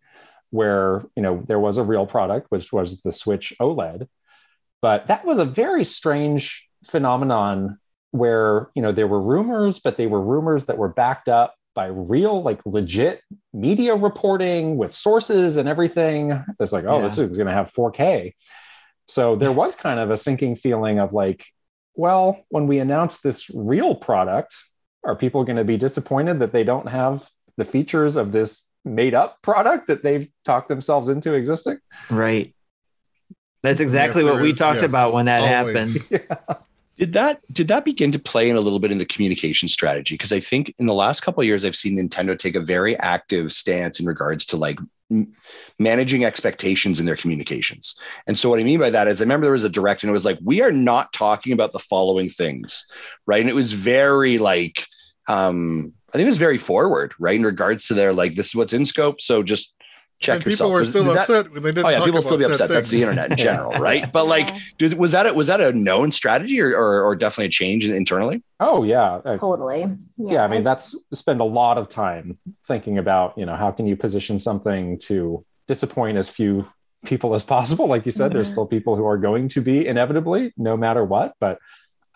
where 0.50 1.04
you 1.16 1.22
know 1.22 1.42
there 1.48 1.58
was 1.58 1.76
a 1.78 1.82
real 1.82 2.06
product, 2.06 2.46
which 2.50 2.72
was 2.72 3.02
the 3.02 3.10
Switch 3.10 3.52
OLED, 3.60 4.08
but 4.80 5.08
that 5.08 5.26
was 5.26 5.38
a 5.38 5.44
very 5.44 5.84
strange 5.84 6.68
phenomenon 6.84 7.78
where 8.14 8.70
you 8.76 8.82
know 8.82 8.92
there 8.92 9.08
were 9.08 9.20
rumors, 9.20 9.80
but 9.80 9.96
they 9.96 10.06
were 10.06 10.20
rumors 10.22 10.66
that 10.66 10.78
were 10.78 10.88
backed 10.88 11.28
up 11.28 11.54
by 11.74 11.86
real, 11.86 12.40
like 12.40 12.64
legit 12.64 13.20
media 13.52 13.96
reporting 13.96 14.76
with 14.76 14.94
sources 14.94 15.56
and 15.56 15.68
everything. 15.68 16.40
it's 16.60 16.72
like, 16.72 16.84
oh, 16.86 16.98
Yeah. 16.98 17.02
this 17.02 17.18
is 17.18 17.36
going 17.36 17.48
to 17.48 17.52
have 17.52 17.68
4K. 17.72 18.32
So 19.08 19.34
there 19.34 19.50
was 19.50 19.74
kind 19.74 19.98
of 19.98 20.12
a 20.12 20.16
sinking 20.16 20.54
feeling 20.54 21.00
of 21.00 21.12
like, 21.12 21.44
well, 21.96 22.44
when 22.50 22.68
we 22.68 22.78
announce 22.78 23.20
this 23.20 23.50
real 23.52 23.96
product, 23.96 24.54
are 25.04 25.16
people 25.16 25.42
going 25.42 25.56
to 25.56 25.64
be 25.64 25.76
disappointed 25.76 26.38
that 26.38 26.52
they 26.52 26.62
don't 26.62 26.88
have 26.90 27.28
the 27.56 27.64
features 27.64 28.14
of 28.14 28.30
this 28.30 28.68
made 28.84 29.12
up 29.14 29.42
product 29.42 29.88
that 29.88 30.04
they've 30.04 30.28
talked 30.44 30.68
themselves 30.68 31.08
into 31.08 31.34
existing? 31.34 31.78
Right. 32.08 32.54
That's 33.64 33.80
exactly 33.80 34.22
Yes, 34.22 34.32
what 34.32 34.42
we 34.42 34.50
is, 34.50 34.58
talked 34.58 34.82
yes, 34.82 34.88
about 34.88 35.12
when 35.12 35.24
that 35.26 35.40
always. 35.58 36.08
happened. 36.08 36.56
Did 36.98 37.12
that 37.14 37.40
did 37.52 37.68
that 37.68 37.84
begin 37.84 38.12
to 38.12 38.18
play 38.18 38.48
in 38.48 38.56
a 38.56 38.60
little 38.60 38.78
bit 38.78 38.92
in 38.92 38.98
the 38.98 39.04
communication 39.04 39.68
strategy? 39.68 40.14
Because 40.14 40.32
I 40.32 40.40
think 40.40 40.72
in 40.78 40.86
the 40.86 40.94
last 40.94 41.20
couple 41.20 41.40
of 41.40 41.46
years, 41.46 41.64
I've 41.64 41.74
seen 41.74 41.96
Nintendo 41.96 42.38
take 42.38 42.54
a 42.54 42.60
very 42.60 42.96
active 42.98 43.52
stance 43.52 43.98
in 43.98 44.06
regards 44.06 44.46
to 44.46 44.56
like 44.56 44.78
managing 45.78 46.24
expectations 46.24 46.98
in 47.00 47.06
their 47.06 47.16
communications. 47.16 47.94
And 48.26 48.38
so 48.38 48.48
what 48.48 48.60
I 48.60 48.64
mean 48.64 48.80
by 48.80 48.90
that 48.90 49.06
is, 49.06 49.20
I 49.20 49.24
remember 49.24 49.44
there 49.44 49.52
was 49.52 49.64
a 49.64 49.68
direct, 49.68 50.02
and 50.02 50.10
it 50.10 50.14
was 50.14 50.24
like, 50.24 50.38
we 50.42 50.62
are 50.62 50.72
not 50.72 51.12
talking 51.12 51.52
about 51.52 51.72
the 51.72 51.78
following 51.78 52.28
things, 52.28 52.84
right? 53.26 53.40
And 53.40 53.50
it 53.50 53.54
was 53.54 53.72
very 53.72 54.38
like, 54.38 54.86
um, 55.28 55.92
I 56.08 56.12
think 56.12 56.26
it 56.26 56.30
was 56.30 56.38
very 56.38 56.58
forward, 56.58 57.12
right, 57.18 57.36
in 57.36 57.44
regards 57.44 57.86
to 57.88 57.94
their 57.94 58.12
like, 58.12 58.34
this 58.34 58.48
is 58.48 58.54
what's 58.54 58.72
in 58.72 58.86
scope, 58.86 59.20
so 59.20 59.42
just 59.42 59.74
check 60.20 60.36
and 60.36 60.46
yourself. 60.46 60.68
people 60.68 60.72
were 60.72 60.80
Was- 60.80 60.88
still 60.90 61.04
that- 61.04 61.16
upset 61.18 61.52
when 61.52 61.62
they 61.62 61.70
didn't. 61.72 61.86
Oh 61.86 61.88
yeah, 61.90 61.98
talk 61.98 62.06
people 62.06 62.22
still 62.22 62.38
be 62.38 62.44
upset. 62.44 62.68
said 62.68 62.70
That's 62.70 62.90
the 62.90 63.02
internet 63.02 63.30
in 63.32 63.36
general, 63.48 63.72
right? 63.72 64.10
But 64.12 64.26
like, 64.26 64.48
Yeah. 64.54 64.58
did, 64.78 64.92
was 64.98 65.12
that 65.12 65.26
a, 65.26 65.34
was 65.34 65.46
that 65.48 65.60
a 65.60 65.72
known 65.72 66.12
strategy 66.12 66.60
or, 66.60 66.70
or, 66.70 67.02
or 67.02 67.16
definitely 67.16 67.46
a 67.46 67.50
change 67.50 67.86
internally? 67.86 68.42
Oh 68.60 68.82
yeah, 68.84 69.20
totally. 69.36 69.86
yeah. 70.16 70.44
I 70.44 70.48
mean, 70.48 70.64
that's 70.64 70.96
spend 71.12 71.40
a 71.40 71.44
lot 71.44 71.78
of 71.78 71.88
time 71.88 72.38
thinking 72.66 72.98
about 72.98 73.36
you 73.36 73.44
know 73.46 73.56
how 73.56 73.70
can 73.70 73.86
you 73.86 73.96
position 73.96 74.38
something 74.40 74.98
to 75.00 75.44
disappoint 75.68 76.18
as 76.18 76.28
few 76.28 76.66
people 77.04 77.34
as 77.34 77.44
possible. 77.44 77.86
Like 77.86 78.06
you 78.06 78.12
said, 78.12 78.32
there's 78.32 78.48
Mhm. 78.48 78.52
still 78.52 78.66
people 78.66 78.96
who 78.96 79.04
are 79.04 79.18
going 79.18 79.48
to 79.50 79.60
be 79.60 79.86
inevitably, 79.86 80.52
no 80.56 80.74
matter 80.76 81.04
what. 81.04 81.34
But 81.38 81.58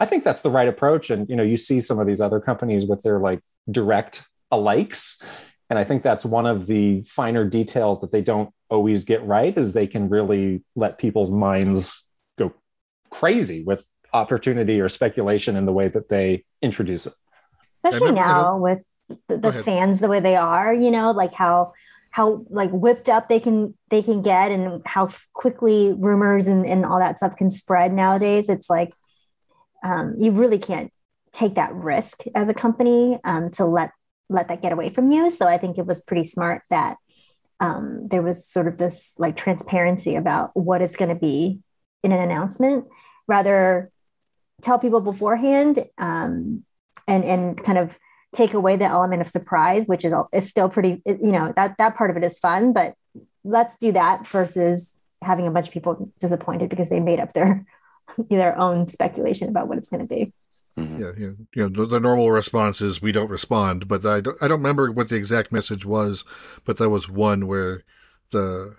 I 0.00 0.06
think 0.06 0.24
that's 0.24 0.40
the 0.40 0.48
right 0.50 0.68
approach. 0.68 1.10
And 1.10 1.28
you 1.28 1.36
know, 1.36 1.42
you 1.42 1.56
see 1.58 1.80
some 1.80 1.98
of 1.98 2.06
these 2.06 2.20
other 2.22 2.40
companies 2.40 2.86
with 2.86 3.02
their 3.02 3.18
like 3.18 3.40
direct 3.70 4.24
alikes. 4.52 5.22
And 5.70 5.78
I 5.78 5.85
think 5.85 6.03
that's 6.03 6.24
one 6.24 6.47
of 6.47 6.66
the 6.66 7.03
finer 7.03 7.45
details 7.45 8.01
that 8.01 8.11
they 8.11 8.23
don't 8.23 8.51
always 8.70 9.05
get 9.05 9.24
right 9.24 9.57
is 9.57 9.73
they 9.73 9.86
can 9.86 10.09
really 10.09 10.65
let 10.74 10.99
people's 10.99 11.31
minds 11.31 12.09
go 12.39 12.53
crazy 13.11 13.62
with 13.65 13.86
opportunity 14.12 14.81
or 14.81 14.89
speculation 14.89 15.57
in 15.57 15.66
the 15.66 15.73
way 15.73 15.89
that 15.89 16.09
they 16.09 16.45
introduce 16.62 17.07
it. 17.07 17.12
especially 17.74 18.12
now 18.12 18.57
with 18.57 18.78
the, 19.28 19.36
the 19.36 19.53
fans 19.53 20.01
the 20.01 20.09
way 20.09 20.20
they 20.20 20.35
are 20.35 20.73
you 20.74 20.90
know 20.90 21.11
like 21.12 21.32
how 21.32 21.73
how 22.11 22.45
like 22.51 22.70
whipped 22.70 23.09
up 23.09 23.28
they 23.28 23.40
can 23.40 23.74
they 23.90 24.03
can 24.03 24.23
get 24.23 24.51
and 24.51 24.82
how 24.86 25.09
quickly 25.35 25.95
rumors 25.97 26.47
and, 26.47 26.66
and 26.66 26.85
all 26.85 26.99
that 26.99 27.19
stuff 27.19 27.36
can 27.36 27.51
spread 27.51 27.93
nowadays. 27.93 28.49
It's 28.49 28.69
like 28.69 28.93
um, 29.85 30.15
you 30.19 30.32
really 30.32 30.59
can't 30.59 30.93
take 31.32 31.55
that 31.55 31.73
risk 31.74 32.24
as 32.35 32.49
a 32.49 32.55
company 32.55 33.20
um, 33.24 33.51
to 33.53 33.65
let 33.65 33.93
let 34.28 34.48
that 34.48 34.62
get 34.62 34.72
away 34.72 34.90
from 34.90 35.09
you. 35.09 35.30
So 35.30 35.46
i 35.46 35.59
think 35.59 35.78
it 35.78 35.86
was 35.86 36.02
pretty 36.02 36.24
smart 36.24 36.62
that 36.70 36.96
um, 37.60 38.06
there 38.09 38.22
was 38.22 38.46
sort 38.46 38.68
of 38.68 38.78
this 38.78 39.14
like 39.18 39.36
transparency 39.36 40.14
about 40.14 40.56
what 40.56 40.80
it's 40.80 40.96
going 40.96 41.12
to 41.12 41.20
be 41.20 41.60
in 42.02 42.12
an 42.12 42.20
announcement. 42.20 42.86
Rather 43.26 43.90
tell 44.62 44.78
people 44.78 45.00
beforehand 45.00 45.84
um, 45.98 46.64
and 47.06 47.24
and 47.24 47.62
kind 47.62 47.78
of 47.78 47.98
take 48.34 48.55
away 48.55 48.76
the 48.76 48.84
element 48.84 49.22
of 49.22 49.28
surprise 49.28 49.86
which 49.86 50.05
is 50.05 50.12
is 50.32 50.48
still 50.48 50.68
pretty 50.68 51.02
you 51.06 51.32
know 51.32 51.52
that 51.56 51.76
that 51.78 51.96
part 51.96 52.10
of 52.10 52.16
it 52.16 52.24
is 52.24 52.38
fun 52.38 52.72
but 52.74 52.94
let's 53.42 53.76
do 53.78 53.90
that 53.92 54.28
versus 54.28 54.92
having 55.22 55.46
a 55.46 55.50
bunch 55.50 55.66
of 55.68 55.72
people 55.72 56.12
disappointed 56.20 56.68
because 56.68 56.90
they 56.90 57.00
made 57.00 57.20
up 57.20 57.32
their 57.32 57.64
their 58.30 58.59
own 58.59 58.86
speculation 58.88 59.48
about 59.48 59.68
what 59.68 59.78
it's 59.78 59.88
going 59.88 60.06
to 60.06 60.14
be 60.14 60.32
Mm-hmm. 60.78 61.02
Yeah, 61.02 61.12
yeah, 61.18 61.32
you 61.55 61.62
know, 61.62 61.68
the, 61.68 61.86
the 61.86 62.00
normal 62.00 62.30
response 62.30 62.80
is 62.80 63.02
we 63.02 63.12
don't 63.12 63.30
respond, 63.30 63.88
but 63.88 64.05
I 64.06 64.20
don't, 64.20 64.36
I 64.40 64.48
don't 64.48 64.59
remember 64.59 64.92
what 64.92 65.09
the 65.09 65.16
exact 65.16 65.52
message 65.52 65.84
was, 65.84 66.24
but 66.64 66.76
that 66.78 66.90
was 66.90 67.09
one 67.09 67.46
where 67.46 67.82
the 68.30 68.76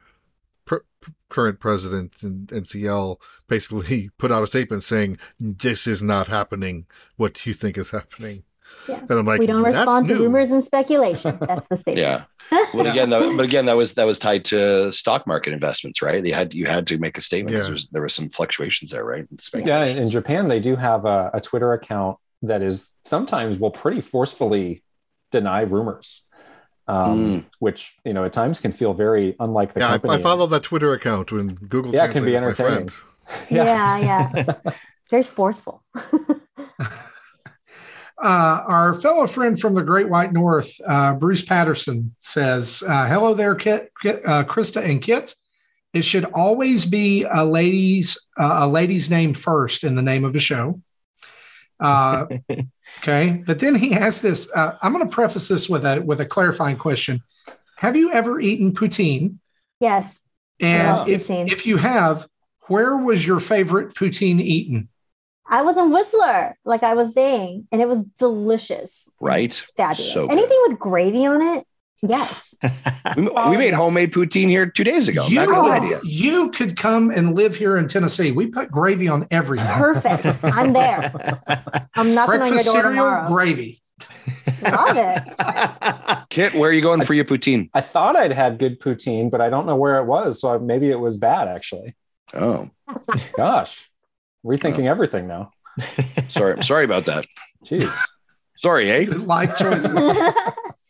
current 1.30 1.60
president 1.60 2.14
in 2.22 2.48
NCL 2.48 3.18
basically 3.48 4.10
put 4.18 4.32
out 4.32 4.44
a 4.44 4.48
statement 4.48 4.84
saying 4.84 5.18
this 5.40 5.88
is 5.88 6.02
not 6.02 6.28
happening. 6.28 6.86
What 7.16 7.36
do 7.36 7.50
you 7.50 7.54
think 7.54 7.78
is 7.78 7.92
happening? 7.92 8.44
Yeah. 8.88 9.00
And 9.02 9.12
I'm 9.12 9.26
like, 9.26 9.40
we 9.40 9.46
don't 9.46 9.62
"That's 9.64 9.78
respond 9.78 10.06
to 10.08 10.16
new." 10.16 10.24
rumors 10.24 10.50
and 10.52 10.64
speculation 10.64 11.38
that's 11.42 11.68
the 11.68 11.78
statement 11.84 12.08
Yeah. 12.52 12.66
Well, 12.74 12.88
again, 12.88 13.10
that, 13.12 13.34
but 13.38 13.46
again, 13.46 13.66
that 13.68 13.76
was 13.78 13.94
that 13.94 14.06
was 14.06 14.18
tied 14.18 14.46
to 14.46 14.92
stock 14.92 15.28
market 15.28 15.54
investments, 15.54 16.02
right? 16.02 16.24
They 16.24 16.32
had 16.32 16.54
you 16.56 16.66
had 16.66 16.88
to 16.88 16.98
make 16.98 17.18
a 17.18 17.22
statement. 17.22 17.56
Yeah. 17.56 17.64
There, 17.64 17.72
was, 17.74 17.88
there 17.90 18.02
was 18.02 18.14
some 18.14 18.30
fluctuations 18.30 18.90
there, 18.92 19.04
right? 19.06 19.26
Yeah, 19.30 19.36
in, 19.36 19.40
Speculations. 19.40 20.00
in 20.00 20.08
Japan, 20.08 20.48
they 20.48 20.60
do 20.60 20.76
have 20.76 21.06
a, 21.06 21.30
a 21.36 21.42
Twitter 21.42 21.74
account 21.74 22.18
that 22.42 22.62
is 22.64 22.92
sometimes 23.06 23.60
will 23.60 23.70
pretty 23.72 24.02
forcefully 24.02 24.84
deny 25.32 25.62
rumors, 25.62 26.26
um, 26.88 27.20
Mm. 27.20 27.46
which 27.60 27.94
you 28.04 28.14
know 28.14 28.24
at 28.24 28.34
times 28.34 28.60
can 28.60 28.72
feel 28.72 28.94
very 28.96 29.36
unlike 29.40 29.74
the 29.74 29.82
Yeah, 29.82 29.88
I, 29.90 29.92
company. 30.00 30.14
I 30.16 30.22
follow 30.24 30.48
that 30.48 30.64
Twitter 30.64 30.92
account 30.94 31.32
when 31.32 31.50
Google. 31.54 31.94
Yeah, 31.94 32.06
it 32.06 32.12
can 32.14 32.26
be 32.26 32.32
Translate 32.32 32.54
is 32.54 32.60
my 32.60 32.66
entertaining. 32.66 32.90
friend. 32.90 33.50
yeah 33.52 33.98
yeah, 34.00 34.54
very 35.12 35.22
forceful 35.22 35.84
Uh, 38.22 38.64
our 38.68 38.94
fellow 38.94 39.26
friend 39.26 39.60
from 39.60 39.74
the 39.74 39.84
Great 39.84 40.10
White 40.10 40.34
North, 40.34 40.80
uh, 40.86 41.14
Bruce 41.14 41.44
Patterson, 41.44 42.14
says, 42.18 42.84
uh, 42.86 43.08
"Hello 43.08 43.34
there, 43.34 43.56
Kit, 43.56 43.92
Kit 44.02 44.22
uh, 44.26 44.44
Krista 44.44 44.84
and 44.84 45.02
Kit. 45.02 45.36
It 45.94 46.04
should 46.04 46.26
always 46.26 46.86
be 46.86 47.24
a 47.24 47.46
lady's 47.46 48.18
uh, 48.38 48.60
a 48.62 48.68
lady's 48.68 49.10
name 49.10 49.34
first 49.34 49.84
in 49.84 49.96
the 49.96 50.02
name 50.02 50.26
of 50.26 50.36
a 50.36 50.40
show." 50.40 50.82
Uh, 51.80 52.26
okay, 53.00 53.42
but 53.46 53.60
then 53.60 53.76
he 53.76 53.92
has 53.92 54.22
this. 54.22 54.52
Uh, 54.54 54.78
I'm 54.82 54.92
going 54.92 55.08
to 55.08 55.14
preface 55.14 55.48
this 55.48 55.70
with 55.70 55.86
a 55.86 56.02
with 56.02 56.20
a 56.20 56.26
clarifying 56.26 56.78
question: 56.78 57.22
Have 57.78 57.96
you 57.96 58.12
ever 58.12 58.40
eaten 58.40 58.74
poutine? 58.74 59.38
yes 59.80 60.20
And 60.60 61.08
if 61.08 61.30
poutine. 61.30 61.50
if 61.50 61.66
you 61.66 61.78
have, 61.78 62.28
where 62.68 62.98
was 62.98 63.26
your 63.26 63.40
favorite 63.40 63.96
poutine 63.96 64.42
eaten? 64.42 64.90
I 65.50 65.62
was 65.62 65.78
in 65.78 65.90
whistler 65.92 66.58
like 66.66 66.84
i 66.84 66.94
was 66.94 67.14
saying 67.14 67.68
and 67.72 67.82
it 67.82 67.88
was 67.88 68.06
delicious 68.18 69.10
right? 69.20 69.54
fabulous 69.76 70.14
So 70.14 70.28
anything 70.28 70.58
with 70.68 70.80
gravy 70.80 71.26
on 71.26 71.42
it 71.42 71.66
yes 72.02 72.56
We, 73.18 73.24
we 73.24 73.58
made 73.58 73.74
homemade 73.74 74.12
poutine 74.14 74.48
here 74.50 74.70
two 74.70 74.84
days 74.84 75.08
ago. 75.10 75.26
You, 75.28 75.36
Not 75.48 75.82
idea. 75.82 76.00
you 76.04 76.52
could 76.52 76.78
come 76.78 77.10
and 77.12 77.36
live 77.36 77.56
here 77.56 77.76
in 77.78 77.88
Tennessee. 77.88 78.32
We 78.32 78.48
put 78.48 78.70
gravy 78.72 79.08
on 79.08 79.28
everything. 79.32 79.68
perfect 79.74 80.44
i'm 80.44 80.70
there 80.74 81.12
i'm 81.96 82.14
knocking 82.14 82.42
on 82.42 82.48
your 82.48 82.56
Breakfast 82.56 82.66
door 82.66 82.82
cereal, 82.84 82.94
tomorrow 83.06 83.28
gravy. 83.28 83.82
love 84.64 84.96
it 84.98 86.26
Kit, 86.30 86.54
where 86.54 86.70
are 86.70 86.74
you 86.74 86.82
going 86.82 87.02
for 87.02 87.14
your 87.16 87.26
poutine? 87.26 87.70
I 87.74 87.82
thought 87.82 88.16
I'd 88.16 88.32
had 88.32 88.60
good 88.60 88.80
poutine, 88.80 89.32
but 89.32 89.42
I 89.42 89.50
don't 89.50 89.66
know 89.66 89.76
where 89.76 89.98
it 90.00 90.06
was, 90.06 90.40
so 90.40 90.60
maybe 90.60 90.92
it 90.92 91.00
was 91.00 91.18
bad. 91.18 91.48
Actually, 91.48 91.96
Oh, 92.36 92.70
gosh, 93.36 93.89
rethinking 94.46 94.86
everything 94.86 95.28
now. 95.28 95.52
sorry, 96.28 96.54
I'm 96.54 96.62
sorry 96.62 96.86
about 96.86 97.06
that. 97.06 97.26
Jeez. 97.66 97.94
Sorry, 98.58 98.92
eh? 98.92 99.06
Life 99.10 99.58
choices. 99.58 99.96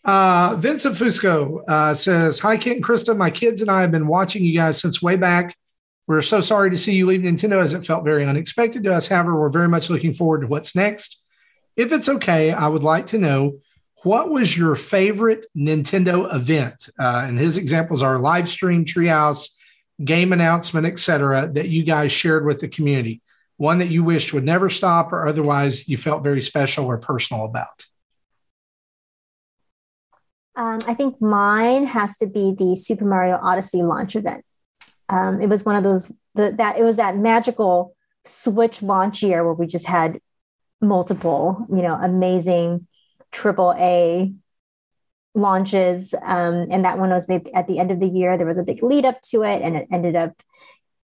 Uh, 0.06 0.56
Vincent 0.56 0.96
Fusco 0.96 1.62
uh, 1.68 1.94
says, 1.94 2.40
Hi, 2.40 2.58
Kent 2.58 2.78
and 2.78 2.84
Krista. 2.84 3.16
My 3.16 3.30
kids 3.30 3.62
and 3.62 3.70
I 3.70 3.82
have 3.82 3.92
been 3.92 4.08
watching 4.08 4.44
you 4.44 4.58
guys 4.58 4.82
since 4.82 5.04
way 5.04 5.18
back. 5.18 5.56
We're 6.08 6.24
so 6.24 6.42
sorry 6.42 6.72
to 6.72 6.78
see 6.78 6.96
you 6.96 7.06
leave 7.06 7.22
Nintendo 7.22 7.62
as 7.62 7.74
it 7.74 7.86
felt 7.86 8.06
very 8.06 8.26
unexpected 8.26 8.84
to 8.86 8.96
us. 8.96 9.08
However, 9.08 9.40
we're 9.40 9.50
very 9.50 9.68
much 9.68 9.88
looking 9.92 10.16
forward 10.16 10.42
to 10.42 10.48
what's 10.48 10.74
next. 10.74 11.24
If 11.78 11.92
it's 11.92 12.10
okay, 12.10 12.52
I 12.52 12.68
would 12.68 12.82
like 12.82 13.06
to 13.08 13.20
know 13.20 13.60
what 14.04 14.32
was 14.32 14.58
your 14.58 14.76
favorite 14.76 15.46
Nintendo 15.56 16.34
event? 16.34 16.90
Uh, 16.98 17.26
and 17.28 17.38
his 17.38 17.58
examples 17.58 18.02
are 18.02 18.18
live 18.18 18.50
stream, 18.50 18.86
treehouse, 18.86 19.50
game 20.04 20.34
announcement, 20.34 20.88
etc., 20.88 21.52
that 21.54 21.70
you 21.70 21.84
guys 21.84 22.12
shared 22.12 22.46
with 22.46 22.60
the 22.60 22.68
community. 22.68 23.22
One 23.60 23.80
that 23.80 23.90
you 23.90 24.06
wished 24.06 24.34
would 24.34 24.46
never 24.46 24.70
stop, 24.70 25.12
or 25.12 25.28
otherwise 25.28 25.90
you 25.90 25.98
felt 25.98 26.24
very 26.24 26.40
special 26.40 26.86
or 26.86 26.98
personal 26.98 27.44
about. 27.44 27.86
Um, 30.56 30.80
I 30.88 30.94
think 30.94 31.22
mine 31.22 31.86
has 31.86 32.16
to 32.20 32.28
be 32.28 32.56
the 32.58 32.78
Super 32.78 33.04
Mario 33.04 33.38
Odyssey 33.42 33.84
launch 33.84 34.16
event. 34.16 34.46
Um, 35.10 35.42
it 35.42 35.50
was 35.50 35.66
one 35.66 35.76
of 35.76 35.84
those 35.84 36.08
the, 36.36 36.54
that 36.54 36.80
it 36.80 36.84
was 36.84 36.96
that 36.96 37.18
magical 37.18 37.98
Switch 38.24 38.82
launch 38.82 39.22
year 39.24 39.44
where 39.44 39.54
we 39.54 39.68
just 39.68 39.88
had 39.88 40.22
multiple, 40.80 41.68
you 41.70 41.82
know, 41.82 41.96
amazing 42.02 42.88
triple 43.30 43.76
A 43.78 44.34
launches, 45.36 46.16
um, 46.24 46.68
and 46.72 46.86
that 46.86 46.98
one 46.98 47.10
was 47.10 47.30
at 47.30 47.68
the 47.68 47.78
end 47.78 47.92
of 47.92 48.00
the 48.00 48.08
year. 48.08 48.38
There 48.38 48.48
was 48.48 48.58
a 48.58 48.64
big 48.64 48.82
lead 48.84 49.04
up 49.04 49.20
to 49.32 49.44
it, 49.44 49.62
and 49.62 49.76
it 49.76 49.90
ended 49.92 50.16
up 50.16 50.32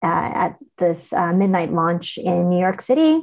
uh, 0.03 0.31
at 0.33 0.57
this 0.77 1.11
uh, 1.13 1.33
midnight 1.33 1.71
launch 1.73 2.17
in 2.17 2.49
New 2.49 2.59
York 2.59 2.81
City. 2.81 3.21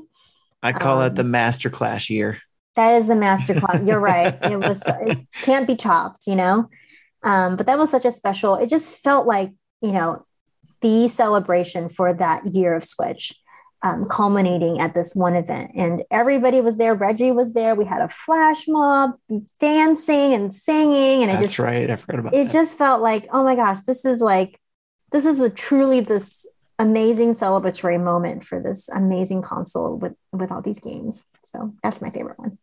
I 0.62 0.72
call 0.72 1.00
Um, 1.00 1.06
it 1.06 1.14
the 1.14 1.22
masterclass 1.22 2.10
year. 2.10 2.38
That 2.74 2.92
is 2.96 3.06
the 3.06 3.14
masterclass. 3.14 3.86
You're 3.86 4.00
right. 4.14 4.36
It 4.42 4.58
was 4.58 4.82
it 4.86 5.18
can't 5.32 5.66
be 5.66 5.76
chopped, 5.76 6.26
you 6.26 6.36
know. 6.36 6.68
Um, 7.22 7.56
but 7.56 7.66
that 7.66 7.78
was 7.78 7.90
such 7.90 8.04
a 8.04 8.10
special. 8.10 8.56
It 8.56 8.68
just 8.68 8.98
felt 9.02 9.26
like 9.26 9.52
you 9.80 9.92
know 9.92 10.24
the 10.82 11.08
celebration 11.08 11.88
for 11.88 12.12
that 12.12 12.44
year 12.46 12.74
of 12.74 12.84
Switch, 12.84 13.32
um, 13.82 14.06
culminating 14.08 14.78
at 14.78 14.92
this 14.94 15.14
one 15.14 15.34
event, 15.34 15.70
and 15.74 16.02
everybody 16.10 16.60
was 16.60 16.76
there. 16.76 16.94
Reggie 16.94 17.30
was 17.32 17.54
there. 17.54 17.74
We 17.74 17.86
had 17.86 18.02
a 18.02 18.08
flash 18.08 18.68
mob, 18.68 19.12
dancing 19.58 20.34
and 20.34 20.54
singing, 20.54 21.22
and 21.22 21.30
it 21.30 21.34
That's 21.34 21.44
just 21.52 21.58
right. 21.58 21.90
I 21.90 21.96
forgot 21.96 22.18
about 22.20 22.34
it 22.34 22.44
that. 22.44 22.52
just 22.52 22.76
felt 22.76 23.00
like 23.02 23.26
oh 23.32 23.42
my 23.42 23.56
gosh, 23.56 23.80
this 23.82 24.04
is 24.04 24.20
like 24.20 24.60
this 25.12 25.24
is 25.24 25.40
a 25.40 25.48
truly 25.48 26.00
this 26.00 26.44
amazing 26.78 27.34
celebratory 27.34 28.02
moment 28.02 28.44
for 28.44 28.60
this 28.60 28.88
amazing 28.88 29.42
console 29.42 29.96
with 29.96 30.14
with 30.32 30.50
all 30.50 30.62
these 30.62 30.80
games. 30.80 31.24
So 31.44 31.74
that's 31.82 32.00
my 32.00 32.10
favorite 32.10 32.38
one. 32.38 32.58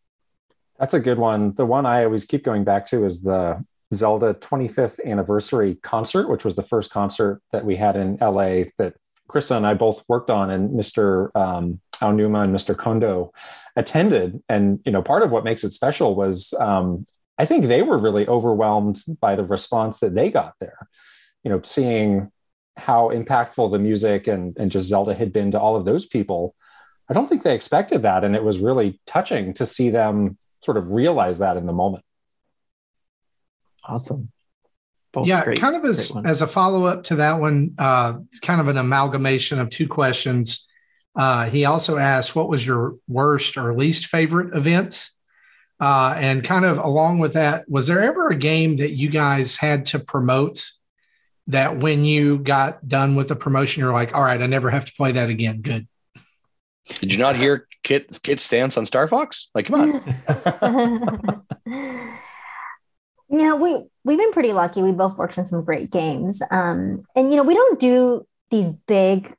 That's 0.79 0.93
a 0.93 0.99
good 0.99 1.17
one. 1.17 1.53
The 1.53 1.65
one 1.65 1.85
I 1.85 2.03
always 2.03 2.25
keep 2.25 2.43
going 2.43 2.63
back 2.63 2.85
to 2.87 3.05
is 3.05 3.21
the 3.21 3.63
Zelda 3.93 4.33
25th 4.33 5.03
anniversary 5.05 5.75
concert, 5.75 6.29
which 6.29 6.43
was 6.43 6.55
the 6.55 6.63
first 6.63 6.91
concert 6.91 7.41
that 7.51 7.63
we 7.63 7.75
had 7.75 7.95
in 7.95 8.17
LA 8.19 8.65
that 8.77 8.95
Krista 9.29 9.55
and 9.55 9.65
I 9.65 9.73
both 9.73 10.03
worked 10.07 10.29
on, 10.29 10.49
and 10.49 10.71
Mr. 10.71 11.29
Um, 11.35 11.79
Aonuma 11.95 12.43
and 12.43 12.55
Mr. 12.55 12.77
Kondo 12.77 13.31
attended. 13.75 14.43
And 14.49 14.79
you 14.85 14.91
know, 14.91 15.01
part 15.01 15.23
of 15.23 15.31
what 15.31 15.43
makes 15.43 15.63
it 15.63 15.73
special 15.73 16.15
was 16.15 16.53
um, 16.59 17.05
I 17.37 17.45
think 17.45 17.65
they 17.65 17.81
were 17.81 17.97
really 17.97 18.27
overwhelmed 18.27 19.01
by 19.21 19.35
the 19.35 19.43
response 19.43 19.99
that 19.99 20.15
they 20.15 20.29
got 20.29 20.55
there. 20.59 20.77
You 21.43 21.51
know, 21.51 21.61
seeing 21.63 22.31
how 22.77 23.09
impactful 23.09 23.71
the 23.71 23.79
music 23.79 24.27
and, 24.27 24.57
and 24.57 24.71
just 24.71 24.87
Zelda 24.87 25.13
had 25.13 25.31
been 25.31 25.51
to 25.51 25.59
all 25.59 25.75
of 25.75 25.85
those 25.85 26.05
people. 26.05 26.55
I 27.09 27.13
don't 27.13 27.27
think 27.27 27.43
they 27.43 27.53
expected 27.53 28.01
that. 28.03 28.23
And 28.23 28.35
it 28.35 28.43
was 28.43 28.59
really 28.59 28.99
touching 29.05 29.53
to 29.55 29.65
see 29.65 29.89
them 29.89 30.37
sort 30.61 30.77
of 30.77 30.91
realize 30.91 31.39
that 31.39 31.57
in 31.57 31.65
the 31.65 31.73
moment. 31.73 32.03
awesome. 33.85 34.31
Both 35.11 35.27
yeah, 35.27 35.43
great- 35.43 35.59
kind 35.59 35.75
of 35.75 35.85
as 35.85 36.11
as 36.25 36.41
a 36.41 36.47
follow 36.47 36.85
up 36.85 37.03
to 37.05 37.17
that 37.17 37.39
one, 37.39 37.75
uh, 37.77 38.15
it's 38.25 38.39
kind 38.39 38.59
of 38.59 38.67
an 38.67 38.77
amalgamation 38.77 39.59
of 39.59 39.69
two 39.69 39.87
questions. 39.87 40.67
Uh, 41.15 41.45
he 41.45 41.65
also 41.65 41.97
asked, 41.97 42.35
"What 42.35 42.49
was 42.49 42.65
your 42.65 42.95
worst 43.07 43.55
or 43.55 43.75
least 43.75 44.07
favorite 44.07 44.55
events?" 44.55 45.11
Uh, 45.79 46.15
and 46.17 46.43
kind 46.43 46.65
of 46.65 46.79
along 46.79 47.19
with 47.19 47.33
that, 47.33 47.69
was 47.69 47.85
there 47.85 48.01
ever 48.01 48.29
a 48.29 48.35
game 48.35 48.77
that 48.77 48.93
you 48.93 49.09
guys 49.09 49.57
had 49.57 49.85
to 49.87 49.99
promote 49.99 50.71
that 51.47 51.77
when 51.77 52.05
you 52.05 52.39
got 52.39 52.87
done 52.87 53.15
with 53.15 53.27
the 53.27 53.35
promotion, 53.35 53.81
you're 53.81 53.93
like, 53.93 54.15
"All 54.15 54.23
right, 54.23 54.41
I 54.41 54.47
never 54.47 54.69
have 54.69 54.85
to 54.85 54.93
play 54.93 55.11
that 55.13 55.29
again." 55.29 55.61
Good. 55.61 55.87
Did 56.99 57.13
you 57.13 57.19
not 57.19 57.35
hear 57.35 57.67
Kit 57.83 58.19
Kit's 58.23 58.43
stance 58.43 58.77
on 58.77 58.85
Star 58.85 59.07
Fox? 59.07 59.49
Like, 59.53 59.67
come 59.67 59.81
on. 59.81 61.45
yeah, 63.29 63.53
we 63.53 63.83
we've 64.03 64.17
been 64.17 64.31
pretty 64.31 64.53
lucky. 64.53 64.81
We 64.81 64.91
both 64.91 65.17
worked 65.17 65.37
on 65.37 65.45
some 65.45 65.63
great 65.63 65.91
games, 65.91 66.41
um, 66.51 67.05
and 67.15 67.31
you 67.31 67.37
know 67.37 67.43
we 67.43 67.53
don't 67.53 67.79
do 67.79 68.25
these 68.49 68.69
big 68.69 69.33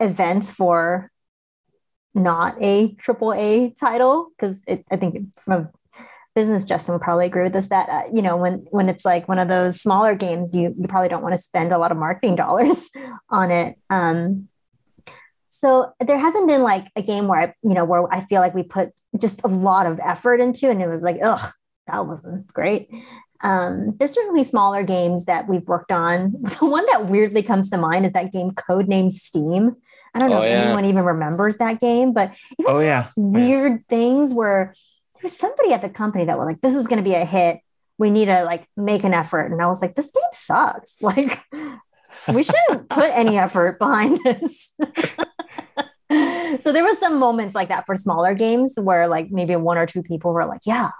events 0.00 0.50
for 0.50 1.10
not 2.14 2.56
a 2.62 2.94
triple 2.94 3.34
A 3.34 3.70
title 3.78 4.30
because 4.30 4.60
I 4.68 4.96
think 4.96 5.38
from 5.38 5.52
a 5.52 5.70
business, 6.36 6.64
Justin 6.64 6.94
would 6.94 7.02
probably 7.02 7.26
agree 7.26 7.42
with 7.42 7.52
this 7.54 7.68
that 7.70 7.88
uh, 7.88 8.02
you 8.14 8.22
know 8.22 8.36
when 8.36 8.64
when 8.70 8.88
it's 8.88 9.04
like 9.04 9.26
one 9.26 9.40
of 9.40 9.48
those 9.48 9.80
smaller 9.80 10.14
games, 10.14 10.54
you 10.54 10.72
you 10.76 10.86
probably 10.86 11.08
don't 11.08 11.22
want 11.22 11.34
to 11.34 11.40
spend 11.40 11.72
a 11.72 11.78
lot 11.78 11.90
of 11.90 11.96
marketing 11.98 12.36
dollars 12.44 12.88
on 13.30 13.50
it. 13.50 13.76
Um, 13.90 14.48
so 15.48 15.92
there 16.00 16.18
hasn't 16.18 16.46
been 16.46 16.62
like 16.62 16.86
a 16.96 17.02
game 17.02 17.26
where 17.28 17.40
I, 17.40 17.54
you 17.62 17.74
know, 17.74 17.84
where 17.84 18.06
I 18.14 18.20
feel 18.20 18.40
like 18.40 18.54
we 18.54 18.62
put 18.62 18.90
just 19.18 19.40
a 19.42 19.48
lot 19.48 19.86
of 19.86 19.98
effort 20.04 20.40
into, 20.40 20.68
and 20.70 20.80
it 20.82 20.86
was 20.88 21.02
like, 21.02 21.16
ugh, 21.22 21.50
that 21.86 22.06
wasn't 22.06 22.46
great. 22.52 22.90
Um, 23.40 23.96
there's 23.98 24.12
certainly 24.14 24.44
smaller 24.44 24.82
games 24.82 25.24
that 25.26 25.48
we've 25.48 25.66
worked 25.66 25.92
on. 25.92 26.34
The 26.42 26.58
one 26.66 26.84
that 26.86 27.08
weirdly 27.08 27.42
comes 27.42 27.70
to 27.70 27.78
mind 27.78 28.06
is 28.06 28.12
that 28.12 28.32
game 28.32 28.50
Codename 28.50 29.10
Steam. 29.12 29.76
I 30.14 30.18
don't 30.18 30.30
know 30.30 30.38
Oh, 30.38 30.42
if 30.42 30.50
yeah. 30.50 30.62
anyone 30.64 30.84
even 30.86 31.04
remembers 31.04 31.58
that 31.58 31.80
game, 31.80 32.12
but 32.12 32.32
it 32.58 32.66
was 32.66 32.76
Oh, 32.76 32.80
of 32.80 32.84
yeah. 32.84 33.04
weird 33.16 33.86
things 33.88 34.32
where 34.34 34.74
was 35.26 35.36
somebody 35.36 35.72
at 35.72 35.82
the 35.82 35.90
company 35.90 36.24
that 36.24 36.38
was 36.38 36.46
like, 36.46 36.60
"This 36.60 36.76
is 36.76 36.86
going 36.86 37.02
to 37.02 37.08
be 37.08 37.16
a 37.16 37.24
hit. 37.24 37.58
We 37.98 38.12
need 38.12 38.26
to 38.26 38.44
like 38.44 38.64
make 38.76 39.02
an 39.02 39.12
effort." 39.12 39.50
And 39.50 39.60
I 39.60 39.66
was 39.66 39.82
like, 39.82 39.96
"This 39.96 40.12
game 40.12 40.22
sucks. 40.32 40.96
Like, 41.02 41.42
we 42.32 42.44
shouldn't 42.44 42.88
put 42.98 43.10
any 43.12 43.36
effort 43.36 43.80
behind 43.80 44.20
this." 44.22 44.70
so 46.62 46.72
there 46.72 46.84
was 46.84 46.98
some 46.98 47.18
moments 47.18 47.56
like 47.56 47.68
that 47.70 47.86
for 47.86 47.96
smaller 47.96 48.34
games 48.34 48.74
where 48.80 49.08
like 49.08 49.32
maybe 49.32 49.56
one 49.56 49.78
or 49.78 49.86
two 49.86 50.02
people 50.04 50.32
were 50.32 50.46
like, 50.46 50.62
"Yeah, 50.64 50.90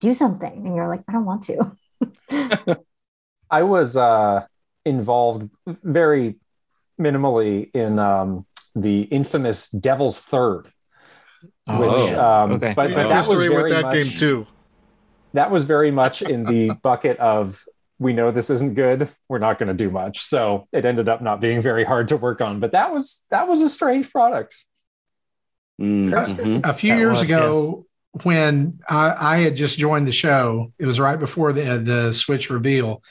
do 0.00 0.12
something," 0.12 0.66
and 0.66 0.76
you're 0.76 0.88
like, 0.88 1.02
"I 1.08 1.12
don't 1.12 1.24
want 1.24 1.44
to." 1.44 1.72
I 3.50 3.62
was 3.62 3.96
uh, 3.96 4.44
involved 4.84 5.48
very 5.66 6.36
minimally 7.00 7.70
in 7.72 7.98
um, 7.98 8.44
the 8.74 9.02
infamous 9.04 9.70
Devil's 9.70 10.20
Third. 10.20 10.70
Oh, 11.68 11.80
which, 11.80 12.10
yes. 12.10 12.24
um, 12.24 12.52
okay. 12.52 12.74
but, 12.74 12.90
but 12.90 12.90
have 12.90 13.08
that 13.08 13.18
was 13.18 13.26
history 13.28 13.48
with 13.48 13.58
very 13.58 13.70
that 13.70 13.82
much, 13.82 13.94
game 13.94 14.18
too. 14.18 14.46
That 15.34 15.50
was 15.50 15.64
very 15.64 15.90
much 15.90 16.22
in 16.22 16.44
the 16.44 16.70
bucket 16.82 17.18
of 17.18 17.64
we 17.98 18.12
know 18.12 18.32
this 18.32 18.50
isn't 18.50 18.74
good. 18.74 19.08
We're 19.28 19.38
not 19.38 19.58
going 19.58 19.68
to 19.68 19.74
do 19.74 19.90
much. 19.90 20.22
So 20.22 20.66
it 20.72 20.84
ended 20.84 21.08
up 21.08 21.22
not 21.22 21.40
being 21.40 21.62
very 21.62 21.84
hard 21.84 22.08
to 22.08 22.16
work 22.16 22.40
on. 22.40 22.58
But 22.58 22.72
that 22.72 22.92
was 22.92 23.24
that 23.30 23.48
was 23.48 23.62
a 23.62 23.68
strange 23.68 24.10
product. 24.10 24.56
Mm, 25.80 26.10
mhm. 26.10 26.66
a 26.68 26.72
few 26.72 26.92
That 26.92 26.98
years 26.98 27.20
was, 27.20 27.22
ago 27.22 27.86
when 28.22 28.80
I, 28.88 29.14
I 29.18 29.38
had 29.38 29.56
just 29.56 29.78
joined 29.78 30.06
the 30.06 30.12
show 30.12 30.72
it 30.78 30.86
was 30.86 31.00
right 31.00 31.18
before 31.18 31.52
the 31.52 31.78
the 31.78 32.12
switch 32.12 32.50
reveal 32.50 33.02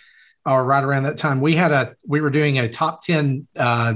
or 0.45 0.63
right 0.63 0.83
around 0.83 1.03
that 1.03 1.17
time 1.17 1.41
we 1.41 1.55
had 1.55 1.71
a 1.71 1.95
we 2.07 2.21
were 2.21 2.29
doing 2.29 2.59
a 2.59 2.69
top 2.69 3.01
10 3.01 3.47
uh, 3.57 3.61
uh, 3.61 3.91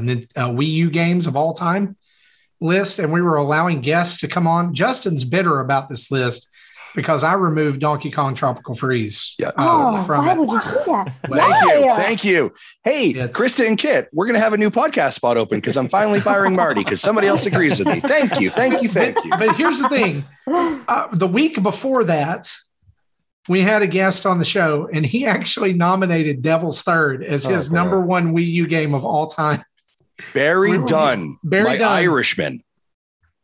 wii 0.49 0.72
u 0.72 0.90
games 0.90 1.27
of 1.27 1.36
all 1.36 1.53
time 1.53 1.95
list 2.66 3.00
and 3.00 3.14
we 3.14 3.22
were 3.22 3.36
allowing 3.38 3.82
guests 3.82 4.20
to 4.20 4.28
come 4.28 4.48
on 4.48 4.74
justin's 4.74 5.24
bitter 5.24 5.60
about 5.60 5.88
this 5.90 6.10
list 6.12 6.50
because 6.96 7.24
i 7.24 7.34
removed 7.34 7.80
donkey 7.82 8.10
kong 8.10 8.34
tropical 8.36 8.74
freeze 8.74 9.36
Yeah. 9.38 9.50
uh, 9.50 9.52
oh, 9.58 10.04
from 10.06 10.26
why 10.26 10.32
it 10.34 10.38
would 10.40 10.50
you 10.50 10.60
do 10.62 10.70
that? 10.88 11.14
Thank 11.28 11.64
you. 11.84 11.96
Thank 11.96 12.24
you. 12.24 12.54
Hey, 12.84 13.10
It's- 13.10 13.30
Krista 13.32 13.68
and 13.68 13.78
Kit, 13.78 14.08
we're 14.14 14.26
going 14.26 14.36
to 14.36 14.40
have 14.40 14.54
a 14.54 14.58
new 14.58 14.70
podcast 14.70 15.14
spot 15.14 15.36
open 15.38 15.58
because 15.60 15.76
I'm 15.78 15.88
finally 15.90 16.22
firing 16.22 16.56
Marty 16.56 16.84
because 16.84 17.02
somebody 17.02 17.28
else 17.28 17.46
agrees 17.46 17.80
with 17.80 17.88
me. 17.88 18.00
Thank 18.00 18.40
you. 18.40 18.50
Thank 18.50 18.82
you. 18.82 18.90
Thank 18.90 19.18
you. 19.26 19.32
but 19.32 19.56
here's 19.58 19.80
the 19.80 19.90
thing 19.90 20.24
uh, 20.48 21.08
the 21.12 21.28
week 21.28 21.62
before 21.62 22.06
that, 22.06 22.50
we 23.50 23.62
had 23.62 23.82
a 23.82 23.88
guest 23.88 24.26
on 24.26 24.40
the 24.40 24.46
show, 24.46 24.88
and 24.92 25.06
he 25.06 25.26
actually 25.26 25.74
nominated 25.74 26.42
Devil's 26.42 26.82
Third 26.82 27.24
as 27.24 27.46
Oh, 27.46 27.50
his 27.54 27.70
boy. 27.70 27.76
number 27.76 28.00
one 28.02 28.34
Wii 28.34 28.46
U 28.48 28.68
game 28.68 28.94
of 28.96 29.04
all 29.04 29.28
time. 29.28 29.64
Barry 30.34 30.72
Really? 30.74 30.86
Dunn, 30.86 31.38
Barry 31.44 31.64
my 31.64 31.78
Dunn. 31.78 31.92
Irishman. 31.98 32.62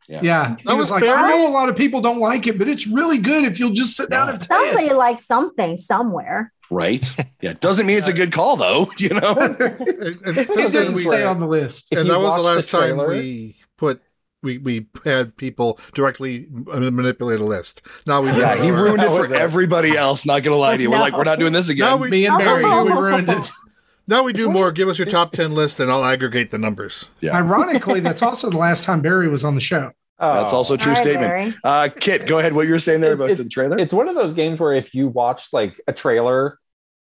Yeah. 0.08 0.20
Yeah, 0.22 0.56
he 0.56 0.64
That 0.64 0.76
was 0.76 0.84
was 0.84 0.90
like, 0.90 1.02
Barry? 1.02 1.16
I 1.16 1.28
know 1.28 1.48
a 1.48 1.50
lot 1.52 1.68
of 1.68 1.76
people 1.76 2.00
don't 2.00 2.18
like 2.18 2.46
it, 2.46 2.58
but 2.58 2.68
it's 2.68 2.86
really 2.86 3.18
good 3.18 3.44
if 3.44 3.58
you'll 3.58 3.70
just 3.70 3.96
sit 3.96 4.10
down 4.10 4.28
and 4.28 4.38
play 4.40 4.46
Somebody 4.66 4.88
it. 4.88 4.96
likes 4.96 5.24
something 5.26 5.78
somewhere. 5.78 6.52
Right. 6.70 7.08
Yeah. 7.40 7.52
Doesn't 7.60 7.86
mean 7.86 7.98
it's 7.98 8.08
a 8.08 8.12
good 8.12 8.32
call 8.32 8.56
though. 8.56 8.90
You 8.98 9.10
know. 9.10 9.34
And, 9.34 9.60
and 9.60 10.36
It 10.38 10.48
didn't 10.72 10.94
we, 10.94 11.00
stay 11.02 11.22
on 11.22 11.38
the 11.40 11.46
list. 11.46 11.92
And 11.92 12.08
that 12.10 12.18
was 12.18 12.24
the 12.24 12.28
watch 12.28 12.36
the 12.38 12.42
last 12.42 12.70
time 12.70 12.96
we 13.08 13.56
put 13.76 14.00
we 14.42 14.58
we 14.58 14.86
had 15.04 15.36
people 15.36 15.78
directly 15.94 16.48
manipulate 16.50 17.40
a 17.40 17.44
list. 17.44 17.82
Now 18.06 18.22
we 18.22 18.30
Yeah, 18.30 18.56
he 18.60 18.70
ruined 18.70 19.02
it 19.02 19.08
for 19.10 19.26
it. 19.26 19.32
everybody 19.32 19.96
else. 19.96 20.26
Not 20.26 20.42
gonna 20.42 20.56
lie 20.56 20.76
to 20.76 20.82
you. 20.82 20.90
We're 20.90 20.96
No. 20.96 21.02
like, 21.02 21.16
we're 21.16 21.24
not 21.24 21.38
doing 21.38 21.52
this 21.52 21.68
Now 21.68 21.94
again. 21.94 22.00
we 22.00 22.08
Me 22.10 22.26
and 22.26 22.38
Barry, 22.38 22.64
Oh. 22.66 22.84
we 22.84 22.90
ruined 22.92 23.28
it. 23.28 23.50
now 24.06 24.22
we 24.22 24.32
do 24.32 24.50
more. 24.50 24.72
Give 24.72 24.88
us 24.88 24.98
your 24.98 25.06
top 25.06 25.32
ten 25.32 25.52
list, 25.54 25.80
and 25.80 25.90
I'll 25.90 26.04
aggregate 26.04 26.50
the 26.50 26.58
numbers. 26.58 27.06
Yeah. 27.20 27.36
Ironically, 27.36 28.00
that's 28.00 28.22
also 28.22 28.50
the 28.50 28.56
last 28.58 28.84
time 28.84 29.00
Barry 29.00 29.28
was 29.28 29.44
on 29.44 29.54
the 29.54 29.60
show. 29.60 29.92
That's 30.18 30.52
Oh. 30.52 30.56
also 30.58 30.74
a 30.74 30.78
true 30.78 30.92
All 30.92 30.94
right, 30.96 31.02
statement. 31.02 31.28
Barry. 31.28 31.54
Uh, 31.64 31.88
Kit, 31.98 32.26
go 32.26 32.38
ahead. 32.38 32.52
What 32.52 32.66
you 32.66 32.72
were 32.72 32.78
saying 32.78 33.00
there 33.00 33.14
about 33.14 33.30
it- 33.30 33.38
the 33.38 33.48
trailer? 33.48 33.76
it's 33.78 33.92
one 33.92 34.08
of 34.08 34.14
those 34.14 34.32
games 34.32 34.60
where 34.60 34.72
if 34.72 34.94
you 34.94 35.08
watch 35.08 35.52
like 35.52 35.80
a 35.88 35.92
trailer 35.92 36.58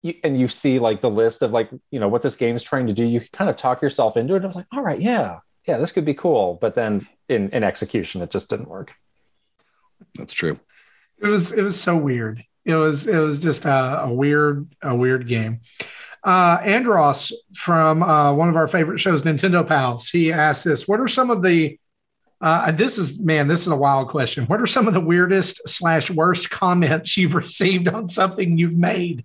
you, 0.04 0.14
and 0.24 0.38
you 0.40 0.48
see 0.50 0.80
like 0.80 1.00
the 1.02 1.10
list 1.10 1.42
of 1.42 1.52
like 1.52 1.70
you 1.92 2.00
know 2.00 2.08
what 2.10 2.22
this 2.22 2.36
game 2.36 2.56
is 2.56 2.62
trying 2.62 2.88
to 2.88 2.94
do 2.94 3.04
you 3.06 3.22
kind 3.32 3.50
of 3.50 3.56
talk 3.56 3.82
yourself 3.82 4.16
into 4.18 4.36
it 4.36 4.44
i 4.44 4.46
was 4.46 4.56
like 4.56 4.68
all 4.72 4.84
right 4.84 5.00
yeah 5.02 5.40
yeah 5.68 5.78
this 5.80 5.92
could 5.92 6.06
be 6.06 6.14
cool 6.14 6.60
but 6.62 6.76
then 6.76 7.08
in 7.28 7.50
in 7.50 7.64
execution 7.64 8.22
it 8.22 8.30
just 8.30 8.48
didn't 8.50 8.68
work 8.70 8.92
That's 10.16 10.34
true. 10.34 10.60
It 11.22 11.28
was 11.28 11.52
it 11.54 11.62
was 11.64 11.80
so 11.80 11.96
weird. 11.96 12.44
It 12.66 12.76
was 12.76 13.08
it 13.08 13.18
was 13.18 13.40
just 13.40 13.66
a, 13.66 14.02
a 14.04 14.14
weird 14.14 14.68
a 14.82 14.94
weird 14.96 15.28
game. 15.28 15.62
Uh, 16.26 16.58
Andros 16.64 17.32
from 17.54 18.02
uh, 18.02 18.34
one 18.34 18.50
of 18.50 18.56
our 18.56 18.68
favorite 18.68 19.00
shows, 19.00 19.22
Nintendo 19.22 19.66
Pals, 19.66 20.10
he 20.10 20.34
asked 20.34 20.66
this: 20.66 20.88
What 20.88 21.00
are 21.00 21.08
some 21.08 21.30
of 21.30 21.44
the 21.44 21.80
Uh, 22.42 22.72
this 22.72 22.98
is 22.98 23.20
man, 23.20 23.48
this 23.48 23.62
is 23.62 23.72
a 23.72 23.76
wild 23.76 24.10
question. 24.10 24.46
What 24.46 24.60
are 24.60 24.66
some 24.66 24.88
of 24.88 24.94
the 24.94 25.00
weirdest 25.00 25.62
slash 25.70 26.10
worst 26.12 26.50
comments 26.50 27.16
you've 27.16 27.36
received 27.36 27.88
on 27.88 28.10
something 28.10 28.58
you've 28.58 28.78
made, 28.78 29.24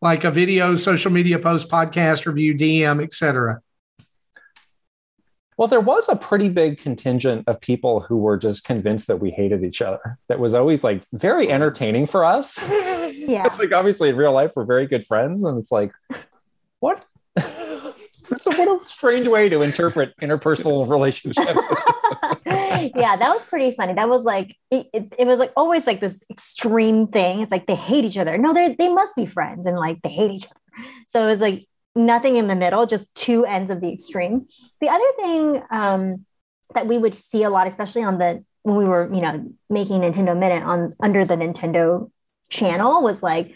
like 0.00 0.24
a 0.24 0.30
video, 0.30 0.74
social 0.74 1.12
media 1.12 1.38
post, 1.38 1.68
podcast 1.68 2.24
review, 2.26 2.54
DM, 2.54 3.02
etc. 3.02 3.60
Well, 5.58 5.68
there 5.68 5.80
was 5.80 6.08
a 6.08 6.16
pretty 6.16 6.48
big 6.48 6.78
contingent 6.78 7.44
of 7.46 7.60
people 7.60 8.00
who 8.00 8.16
were 8.16 8.38
just 8.38 8.64
convinced 8.64 9.08
that 9.08 9.18
we 9.18 9.30
hated 9.30 9.62
each 9.62 9.82
other. 9.82 10.18
That 10.28 10.40
was 10.40 10.54
always 10.54 10.82
like 10.82 11.02
very 11.12 11.52
entertaining 11.52 12.06
for 12.06 12.24
us. 12.24 12.58
Yeah. 13.20 13.44
it's 13.46 13.58
like 13.58 13.70
obviously 13.70 14.08
in 14.08 14.16
real 14.16 14.32
life 14.32 14.52
we're 14.56 14.64
very 14.64 14.86
good 14.86 15.06
friends, 15.06 15.44
and 15.44 15.58
it's 15.58 15.70
like, 15.70 15.92
what? 16.80 17.04
so 17.38 18.50
what 18.50 18.82
a 18.82 18.84
strange 18.84 19.28
way 19.28 19.48
to 19.48 19.62
interpret 19.62 20.14
interpersonal 20.20 20.88
relationships. 20.88 21.46
yeah, 22.46 23.16
that 23.16 23.30
was 23.32 23.44
pretty 23.44 23.72
funny. 23.72 23.94
That 23.94 24.08
was 24.08 24.24
like 24.24 24.56
it, 24.70 24.88
it, 24.92 25.14
it 25.18 25.26
was 25.26 25.38
like 25.38 25.52
always 25.56 25.86
like 25.86 26.00
this 26.00 26.24
extreme 26.30 27.06
thing. 27.06 27.40
It's 27.40 27.52
like 27.52 27.66
they 27.66 27.74
hate 27.74 28.04
each 28.04 28.18
other. 28.18 28.36
No, 28.38 28.52
they 28.52 28.74
they 28.74 28.92
must 28.92 29.16
be 29.16 29.26
friends 29.26 29.66
and 29.66 29.78
like 29.78 30.02
they 30.02 30.10
hate 30.10 30.32
each 30.32 30.46
other. 30.46 30.86
So 31.08 31.22
it 31.22 31.26
was 31.26 31.40
like 31.40 31.66
nothing 31.94 32.36
in 32.36 32.46
the 32.46 32.56
middle, 32.56 32.86
just 32.86 33.14
two 33.14 33.44
ends 33.44 33.70
of 33.70 33.80
the 33.80 33.92
extreme. 33.92 34.46
The 34.80 34.88
other 34.88 35.12
thing 35.16 35.62
um, 35.70 36.26
that 36.74 36.86
we 36.86 36.98
would 36.98 37.14
see 37.14 37.42
a 37.42 37.50
lot, 37.50 37.66
especially 37.66 38.04
on 38.04 38.18
the 38.18 38.44
when 38.62 38.76
we 38.76 38.84
were 38.84 39.12
you 39.12 39.20
know 39.20 39.52
making 39.68 40.00
Nintendo 40.00 40.38
Minute 40.38 40.64
on 40.64 40.92
under 41.02 41.24
the 41.24 41.36
Nintendo 41.36 42.10
channel, 42.48 43.02
was 43.02 43.22
like 43.22 43.54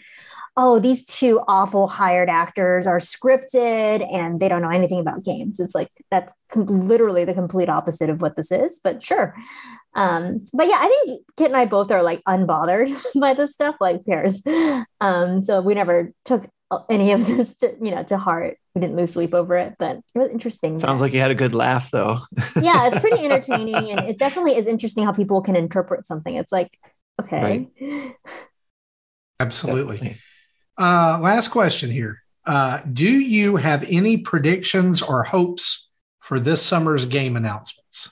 oh, 0.57 0.79
these 0.79 1.05
two 1.05 1.41
awful 1.47 1.87
hired 1.87 2.29
actors 2.29 2.87
are 2.87 2.99
scripted 2.99 4.07
and 4.13 4.39
they 4.39 4.47
don't 4.47 4.61
know 4.61 4.69
anything 4.69 4.99
about 4.99 5.23
games. 5.23 5.59
It's 5.59 5.75
like 5.75 5.89
that's 6.09 6.33
com- 6.49 6.65
literally 6.65 7.25
the 7.25 7.33
complete 7.33 7.67
opposite 7.67 8.09
of 8.09 8.21
what 8.21 8.35
this 8.37 8.51
is, 8.51 8.79
but 8.83 9.03
sure. 9.03 9.35
Um, 9.95 10.45
but 10.53 10.67
yeah, 10.67 10.77
I 10.79 11.03
think 11.05 11.21
Kit 11.37 11.47
and 11.47 11.57
I 11.57 11.65
both 11.65 11.91
are 11.91 12.03
like 12.03 12.23
unbothered 12.25 12.93
by 13.19 13.33
this 13.33 13.53
stuff, 13.53 13.75
like 13.81 14.05
pairs. 14.05 14.41
Um, 15.01 15.43
so 15.43 15.61
we 15.61 15.73
never 15.73 16.13
took 16.23 16.47
any 16.89 17.11
of 17.11 17.25
this 17.25 17.55
to, 17.57 17.75
you 17.81 17.91
know, 17.91 18.03
to 18.03 18.17
heart. 18.17 18.57
We 18.73 18.81
didn't 18.81 18.95
lose 18.95 19.13
sleep 19.13 19.33
over 19.33 19.55
it, 19.57 19.75
but 19.77 19.97
it 19.97 20.19
was 20.19 20.31
interesting. 20.31 20.77
Sounds 20.77 21.01
like 21.01 21.13
you 21.13 21.19
had 21.19 21.31
a 21.31 21.35
good 21.35 21.53
laugh 21.53 21.91
though. 21.91 22.19
yeah, 22.61 22.87
it's 22.87 22.99
pretty 22.99 23.23
entertaining. 23.25 23.91
And 23.91 24.01
it 24.01 24.17
definitely 24.17 24.55
is 24.55 24.67
interesting 24.67 25.03
how 25.03 25.11
people 25.11 25.41
can 25.41 25.55
interpret 25.55 26.07
something. 26.07 26.35
It's 26.35 26.51
like, 26.51 26.77
okay. 27.21 27.69
Right. 27.79 28.15
Absolutely. 29.39 29.97
Definitely. 29.97 30.21
Uh, 30.77 31.19
last 31.21 31.49
question 31.49 31.89
here. 31.89 32.21
Uh, 32.45 32.81
do 32.91 33.09
you 33.09 33.55
have 33.55 33.83
any 33.89 34.17
predictions 34.17 35.01
or 35.01 35.23
hopes 35.23 35.89
for 36.19 36.39
this 36.39 36.61
summer's 36.61 37.05
game 37.05 37.35
announcements? 37.35 38.11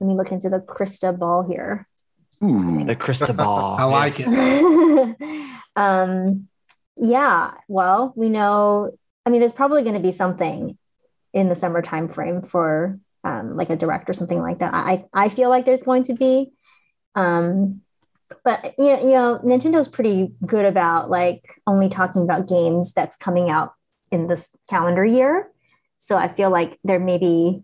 Let 0.00 0.08
me 0.08 0.14
look 0.14 0.32
into 0.32 0.50
the 0.50 0.60
crystal 0.60 1.12
ball 1.12 1.42
here. 1.42 1.88
Ooh, 2.42 2.84
the 2.84 2.96
crystal 2.96 3.34
ball. 3.34 3.76
I 3.78 3.84
like 3.84 4.14
it. 4.18 5.16
um, 5.76 6.48
yeah. 6.96 7.54
Well, 7.68 8.12
we 8.16 8.28
know. 8.28 8.96
I 9.24 9.30
mean, 9.30 9.40
there's 9.40 9.52
probably 9.52 9.82
going 9.82 9.94
to 9.94 10.00
be 10.00 10.12
something 10.12 10.76
in 11.32 11.48
the 11.48 11.56
summer 11.56 11.80
time 11.80 12.08
frame 12.08 12.42
for 12.42 12.98
um, 13.24 13.54
like 13.54 13.70
a 13.70 13.76
direct 13.76 14.10
or 14.10 14.12
something 14.12 14.40
like 14.40 14.58
that. 14.58 14.74
I 14.74 15.06
I 15.12 15.28
feel 15.30 15.48
like 15.48 15.64
there's 15.64 15.82
going 15.82 16.02
to 16.04 16.14
be. 16.14 16.52
Um, 17.14 17.80
but 18.44 18.74
you 18.78 18.86
know, 18.86 19.00
you 19.00 19.12
know, 19.12 19.40
Nintendo's 19.44 19.88
pretty 19.88 20.32
good 20.46 20.64
about 20.64 21.10
like 21.10 21.60
only 21.66 21.88
talking 21.88 22.22
about 22.22 22.48
games 22.48 22.92
that's 22.92 23.16
coming 23.16 23.50
out 23.50 23.74
in 24.10 24.26
this 24.26 24.50
calendar 24.68 25.04
year. 25.04 25.50
So 25.98 26.16
I 26.16 26.28
feel 26.28 26.50
like 26.50 26.78
they're 26.84 26.98
maybe, 26.98 27.62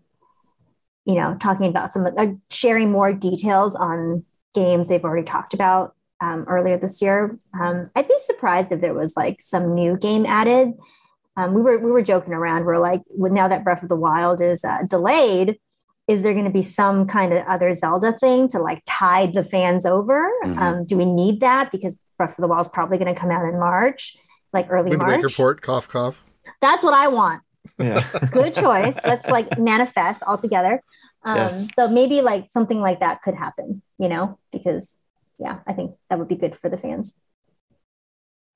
you 1.05 1.15
know, 1.15 1.35
talking 1.39 1.67
about 1.67 1.93
some, 1.93 2.07
uh, 2.17 2.27
sharing 2.49 2.91
more 2.91 3.13
details 3.13 3.75
on 3.75 4.25
games 4.53 4.87
they've 4.87 5.03
already 5.03 5.25
talked 5.25 5.53
about 5.53 5.95
um, 6.21 6.45
earlier 6.47 6.77
this 6.77 7.01
year. 7.01 7.37
Um, 7.59 7.89
I'd 7.95 8.07
be 8.07 8.17
surprised 8.21 8.71
if 8.71 8.81
there 8.81 8.93
was 8.93 9.15
like 9.15 9.41
some 9.41 9.73
new 9.73 9.97
game 9.97 10.25
added. 10.25 10.73
Um, 11.37 11.53
we 11.53 11.61
were 11.61 11.77
we 11.77 11.91
were 11.91 12.01
joking 12.01 12.33
around. 12.33 12.65
We're 12.65 12.77
like, 12.77 13.01
now 13.15 13.47
that 13.47 13.63
Breath 13.63 13.83
of 13.83 13.89
the 13.89 13.95
Wild 13.95 14.41
is 14.41 14.63
uh, 14.65 14.83
delayed, 14.87 15.59
is 16.11 16.23
there 16.23 16.33
going 16.33 16.45
to 16.45 16.51
be 16.51 16.61
some 16.61 17.07
kind 17.07 17.31
of 17.31 17.45
other 17.47 17.71
Zelda 17.71 18.11
thing 18.11 18.49
to 18.49 18.59
like 18.59 18.83
tide 18.85 19.33
the 19.33 19.43
fans 19.43 19.85
over? 19.85 20.29
Mm-hmm. 20.43 20.59
Um, 20.59 20.85
do 20.85 20.97
we 20.97 21.05
need 21.05 21.39
that? 21.39 21.71
Because 21.71 21.97
Breath 22.17 22.31
of 22.31 22.41
the 22.41 22.49
Wild 22.49 22.65
is 22.65 22.71
probably 22.71 22.97
going 22.97 23.13
to 23.13 23.19
come 23.19 23.31
out 23.31 23.45
in 23.45 23.57
March, 23.57 24.17
like 24.51 24.67
early 24.69 24.89
Wind 24.89 25.01
March. 25.01 25.23
Report, 25.23 25.61
cough, 25.61 25.87
cough. 25.87 26.25
That's 26.59 26.83
what 26.83 26.93
I 26.93 27.07
want. 27.07 27.43
Yeah. 27.79 28.05
Good 28.31 28.53
choice. 28.53 28.99
Let's 29.05 29.29
like 29.29 29.57
manifest 29.57 30.21
all 30.27 30.37
together. 30.37 30.83
Um, 31.23 31.37
yes. 31.37 31.69
So 31.75 31.87
maybe 31.87 32.21
like 32.21 32.47
something 32.51 32.81
like 32.81 32.99
that 32.99 33.21
could 33.21 33.35
happen, 33.35 33.81
you 33.97 34.09
know, 34.09 34.37
because 34.51 34.97
yeah, 35.39 35.59
I 35.65 35.71
think 35.71 35.95
that 36.09 36.19
would 36.19 36.27
be 36.27 36.35
good 36.35 36.55
for 36.57 36.67
the 36.67 36.77
fans. 36.77 37.15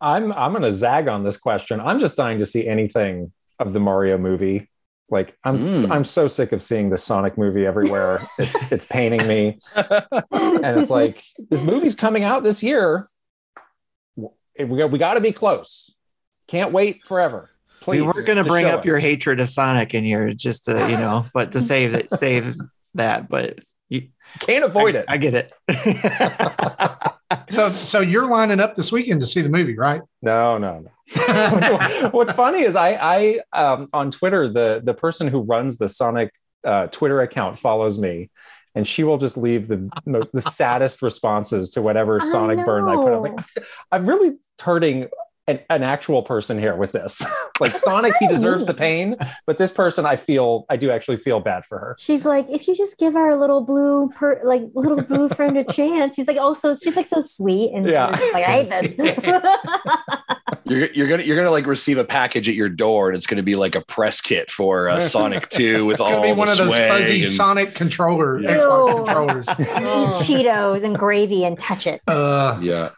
I'm 0.02 0.34
I'm 0.34 0.52
gonna 0.52 0.73
zag 0.73 1.07
on 1.07 1.23
this 1.23 1.38
question. 1.38 1.80
I'm 1.80 1.99
just 1.99 2.18
dying 2.18 2.40
to 2.40 2.45
see 2.45 2.68
anything 2.68 3.32
of 3.60 3.73
the 3.73 3.80
Mario 3.80 4.18
movie. 4.18 4.69
Like 5.10 5.38
I'm 5.44 5.57
mm. 5.57 5.91
I'm 5.91 6.03
so 6.03 6.27
sick 6.27 6.52
of 6.52 6.61
seeing 6.61 6.90
the 6.90 6.98
Sonic 6.98 7.38
movie 7.38 7.65
everywhere. 7.65 8.22
it's, 8.40 8.72
it's 8.72 8.86
paining 8.86 9.27
me. 9.27 9.60
and 9.76 10.80
it's 10.80 10.90
like 10.90 11.23
this 11.49 11.61
movie's 11.61 11.95
coming 11.95 12.23
out 12.23 12.44
this 12.44 12.64
year. 12.64 13.07
We, 14.15 14.84
we 14.86 14.98
got 14.98 15.15
to 15.15 15.22
be 15.22 15.32
close. 15.32 15.94
Can't 16.48 16.72
wait 16.72 17.03
forever. 17.03 17.52
Please, 17.82 18.02
we 18.02 18.07
weren't 18.07 18.26
going 18.26 18.38
to 18.38 18.44
bring 18.44 18.65
up 18.65 18.80
us. 18.80 18.86
your 18.86 18.98
hatred 18.98 19.40
of 19.40 19.49
Sonic 19.49 19.94
in 19.94 20.03
here 20.03 20.34
just 20.34 20.65
to, 20.65 20.72
you 20.90 20.98
know, 20.98 21.26
but 21.34 21.52
to 21.52 21.60
save 21.60 21.94
it, 21.94 22.11
save 22.11 22.56
that. 22.95 23.30
But 23.30 23.60
you 23.60 23.64
can't 24.40 24.64
avoid 24.64 24.96
I, 24.96 25.00
it. 25.00 25.06
I 25.08 25.18
get 25.18 25.34
it. 25.34 25.54
so, 27.50 27.72
so 27.72 28.00
you're 28.00 28.28
lining 28.28 28.60
up 28.60 28.76
this 28.76 28.92
weekend 28.92 29.20
to 29.22 29.26
see 29.26 29.42
the 29.42 29.50
movie, 29.50 29.78
right? 29.78 30.02
No, 30.22 30.58
no, 30.58 30.80
no. 30.80 32.10
What's 32.12 32.32
funny 32.32 32.62
is 32.62 32.76
I, 32.76 32.94
I 32.94 33.40
um, 33.54 33.88
on 33.94 34.12
Twitter, 34.12 34.50
the 34.50 34.82
the 34.84 34.94
person 34.94 35.28
who 35.28 35.42
runs 35.42 35.78
the 35.78 35.88
Sonic 35.88 36.34
uh, 36.64 36.88
Twitter 36.88 37.22
account 37.22 37.60
follows 37.60 38.00
me, 38.00 38.32
and 38.74 38.88
she 38.88 39.04
will 39.04 39.18
just 39.18 39.38
leave 39.38 39.68
the 39.68 39.90
the 40.34 40.42
saddest 40.42 41.02
responses 41.02 41.72
to 41.72 41.82
whatever 41.82 42.20
Sonic 42.20 42.66
burn 42.66 42.90
I 42.90 42.96
put. 42.96 43.14
I'm 43.14 43.22
like, 43.22 43.46
I'm 43.92 44.06
really 44.08 44.38
hurting 44.60 45.08
an, 45.48 45.60
an 45.70 45.84
actual 45.84 46.24
person 46.24 46.58
here 46.58 46.76
with 46.76 46.92
this. 46.92 47.26
like 47.60 47.76
Sonic, 47.76 48.14
he 48.20 48.28
deserves 48.28 48.66
the 48.66 48.74
pain, 48.74 49.16
but 49.46 49.58
this 49.58 49.72
person, 49.72 50.06
I 50.06 50.16
feel, 50.16 50.66
I 50.70 50.78
do 50.78 50.92
actually 50.92 51.18
feel 51.18 51.40
bad 51.40 51.66
for 51.66 51.78
her. 51.78 51.96
She's 52.00 52.26
like, 52.26 52.50
if 52.50 52.68
you 52.68 52.76
just 52.76 52.98
give 52.98 53.16
our 53.16 53.36
little 53.36 53.62
blue, 53.62 54.10
per, 54.10 54.42
like 54.44 54.64
little 54.74 55.02
blue 55.02 55.30
friend 55.36 55.58
a 55.58 55.64
chance, 55.64 56.16
he's 56.16 56.28
like, 56.28 56.38
oh, 56.40 56.54
so 56.54 56.76
she's 56.76 56.96
like 56.96 57.06
so 57.06 57.22
sweet, 57.22 57.72
and 57.74 57.86
yeah, 57.86 58.08
like 58.08 58.44
I 58.46 58.64
hate 58.64 58.70
this. 58.70 58.96
you're, 60.66 60.92
you're 60.92 61.08
gonna 61.08 61.24
you're 61.24 61.36
gonna 61.36 61.52
like 61.52 61.66
receive 61.66 61.98
a 61.98 62.04
package 62.04 62.50
at 62.50 62.56
your 62.56 62.70
door, 62.70 63.10
and 63.10 63.18
it's 63.18 63.28
gonna 63.28 63.44
be 63.44 63.56
like 63.56 63.76
a 63.76 63.82
press 63.82 64.22
kit 64.22 64.50
for 64.50 64.90
uh, 64.90 65.00
Sonic 65.00 65.50
Two 65.50 65.86
with 65.86 65.96
it's 65.96 66.02
all. 66.02 66.22
Be 66.22 66.32
one 66.32 66.50
of 66.50 66.58
those 66.58 66.76
fuzzy 66.76 67.24
and... 67.24 67.32
Sonic 67.32 67.76
controller 67.76 68.40
yeah. 68.40 68.58
Xbox 68.58 69.06
controllers, 69.06 69.46
Cheetos 69.46 70.84
and 70.84 70.98
gravy, 70.98 71.46
and 71.46 71.58
touch 71.60 71.88
it. 71.88 72.02
Uh, 72.08 72.58
yeah, 72.62 72.90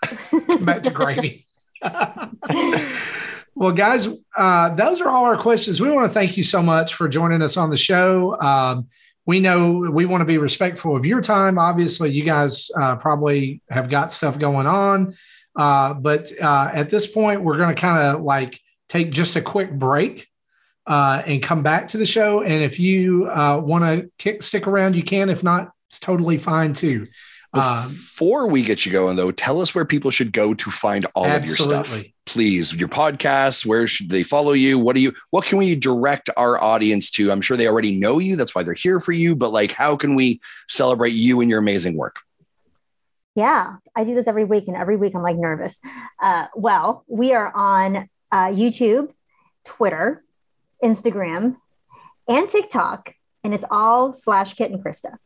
back 0.62 0.84
to 0.84 0.92
gravy. 0.92 1.46
well, 3.56 3.72
guys, 3.72 4.08
uh, 4.38 4.76
those 4.76 5.02
are 5.02 5.10
all 5.10 5.26
our 5.26 5.38
questions. 5.38 5.82
We 5.82 5.90
want 5.90 6.08
to 6.08 6.14
thank 6.14 6.38
you 6.38 6.44
so 6.44 6.62
much 6.62 6.94
for 6.94 7.08
joining 7.08 7.42
us 7.42 7.58
on 7.58 7.70
the 7.70 7.78
show. 7.78 8.40
Um, 8.40 8.88
we 9.26 9.40
know 9.42 9.90
we 9.92 10.06
want 10.06 10.22
to 10.22 10.26
be 10.26 10.38
respectful 10.38 10.96
of 10.96 11.06
your 11.06 11.22
time. 11.22 11.60
Obviously, 11.60 12.12
you 12.12 12.24
guys 12.24 12.72
uh, 12.80 12.96
probably 12.96 13.62
have 13.70 13.90
got 13.90 14.14
stuff 14.14 14.40
going 14.40 14.68
on. 14.68 15.16
Uh, 15.56 15.94
but 15.96 16.32
uh, 16.42 16.70
at 16.72 16.90
this 16.90 17.08
point, 17.08 17.42
we're 17.42 17.58
going 17.58 17.74
to 17.74 17.80
kind 17.80 18.16
of 18.16 18.22
like 18.22 18.60
take 18.88 19.12
just 19.12 19.36
a 19.36 19.42
quick 19.42 19.72
break 19.72 20.28
uh, 20.86 21.22
and 21.26 21.44
come 21.44 21.62
back 21.62 21.90
to 21.90 21.98
the 21.98 22.06
show. 22.06 22.42
And 22.42 22.64
if 22.64 22.80
you 22.80 23.30
uh, 23.30 23.60
want 23.62 24.10
to 24.20 24.42
stick 24.42 24.68
around, 24.68 24.96
you 24.96 25.04
can. 25.04 25.30
If 25.30 25.44
not, 25.44 25.72
it's 25.90 26.00
totally 26.00 26.38
fine 26.38 26.74
too. 26.74 27.08
Um, 27.54 27.90
Before 27.90 28.48
we 28.48 28.62
get 28.62 28.86
you 28.86 28.92
going, 28.92 29.16
though, 29.16 29.32
tell 29.32 29.62
us 29.62 29.74
where 29.74 29.86
people 29.86 30.12
should 30.12 30.32
go 30.32 30.54
to 30.54 30.70
find 30.70 31.06
all 31.16 31.26
absolutely. 31.26 31.76
of 31.78 31.88
your 31.88 31.96
stuff. 31.96 32.14
Please, 32.26 32.74
your 32.74 32.90
podcasts. 32.90 33.66
Where 33.66 33.88
should 33.88 34.10
they 34.10 34.24
follow 34.24 34.52
you? 34.52 34.78
What 34.78 34.96
do 34.96 35.02
you? 35.02 35.14
What 35.30 35.46
can 35.46 35.58
we 35.58 35.76
direct 35.76 36.30
our 36.36 36.62
audience 36.62 37.10
to? 37.12 37.32
I'm 37.32 37.42
sure 37.42 37.56
they 37.56 37.68
already 37.68 37.98
know 37.98 38.20
you. 38.20 38.36
That's 38.36 38.54
why 38.54 38.64
they're 38.64 38.74
here 38.74 39.00
for 39.00 39.14
you. 39.14 39.36
But 39.36 39.54
like, 39.54 39.72
how 39.72 39.96
can 39.96 40.16
we 40.16 40.42
celebrate 40.68 41.14
you 41.14 41.40
and 41.40 41.50
your 41.50 41.60
amazing 41.60 41.96
work? 41.96 42.18
Yeah, 43.34 43.76
I 43.96 44.04
do 44.04 44.14
this 44.14 44.28
every 44.28 44.46
week, 44.46 44.68
and 44.68 44.76
every 44.76 44.98
week 44.98 45.16
I'm 45.16 45.22
like 45.22 45.38
nervous. 45.38 45.80
Uh, 46.22 46.48
well, 46.56 47.06
we 47.08 47.34
are 47.34 47.52
on 47.56 48.10
uh, 48.32 48.48
YouTube, 48.48 49.14
Twitter, 49.64 50.24
Instagram, 50.84 51.58
and 52.28 52.50
TikTok, 52.50 53.14
and 53.44 53.54
it's 53.54 53.66
all 53.72 54.12
slash 54.12 54.54
Kit 54.56 54.72
and 54.72 54.84
Krista. 54.84 55.18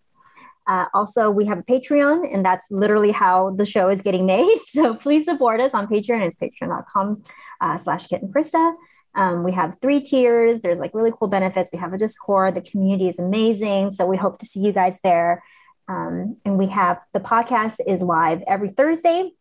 Uh, 0.72 0.86
also, 0.94 1.30
we 1.30 1.46
have 1.46 1.58
a 1.58 1.64
Patreon, 1.64 2.34
and 2.34 2.46
that's 2.46 2.72
literally 2.72 3.12
how 3.12 3.50
the 3.52 3.66
show 3.66 3.90
is 3.90 4.02
getting 4.02 4.26
made. 4.26 4.58
So 4.68 4.94
please 4.94 5.26
support 5.26 5.60
us 5.60 5.74
on 5.74 5.86
Patreon. 5.88 6.24
It's 6.26 6.38
patreon.com 6.38 7.24
uh, 7.60 7.78
slash 7.78 8.08
Kit 8.08 8.22
and 8.22 8.34
Krista. 8.34 8.74
Um, 9.16 9.44
we 9.44 9.52
have 9.52 9.76
three 9.82 10.00
tiers. 10.00 10.62
There's 10.62 10.80
like 10.80 10.94
really 10.94 11.12
cool 11.12 11.28
benefits. 11.28 11.70
We 11.74 11.80
have 11.80 11.92
a 11.92 11.98
Discord. 11.98 12.56
The 12.56 12.62
community 12.62 13.10
is 13.10 13.20
amazing. 13.20 13.92
So 13.92 14.06
we 14.06 14.16
hope 14.16 14.38
to 14.40 14.46
see 14.46 14.62
you 14.62 14.72
guys 14.72 14.98
there. 15.04 15.44
Um, 15.90 16.38
and 16.46 16.58
we 16.58 16.68
have 16.68 17.02
the 17.12 17.20
podcast 17.20 17.80
is 17.86 18.02
live 18.02 18.42
every 18.48 18.70
Thursday. 18.70 19.32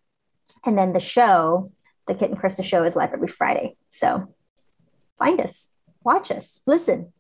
And 0.67 0.77
then 0.77 0.93
the 0.93 1.01
show, 1.01 1.71
the 2.09 2.15
Kit 2.15 2.31
and 2.31 2.41
Krista 2.41 2.65
show, 2.65 2.83
is 2.83 2.97
live 2.97 3.13
every 3.13 3.29
Friday. 3.29 3.77
So 3.89 4.35
find 5.17 5.41
us, 5.41 5.69
watch 6.03 6.33
us, 6.33 6.61
listen. 6.67 7.13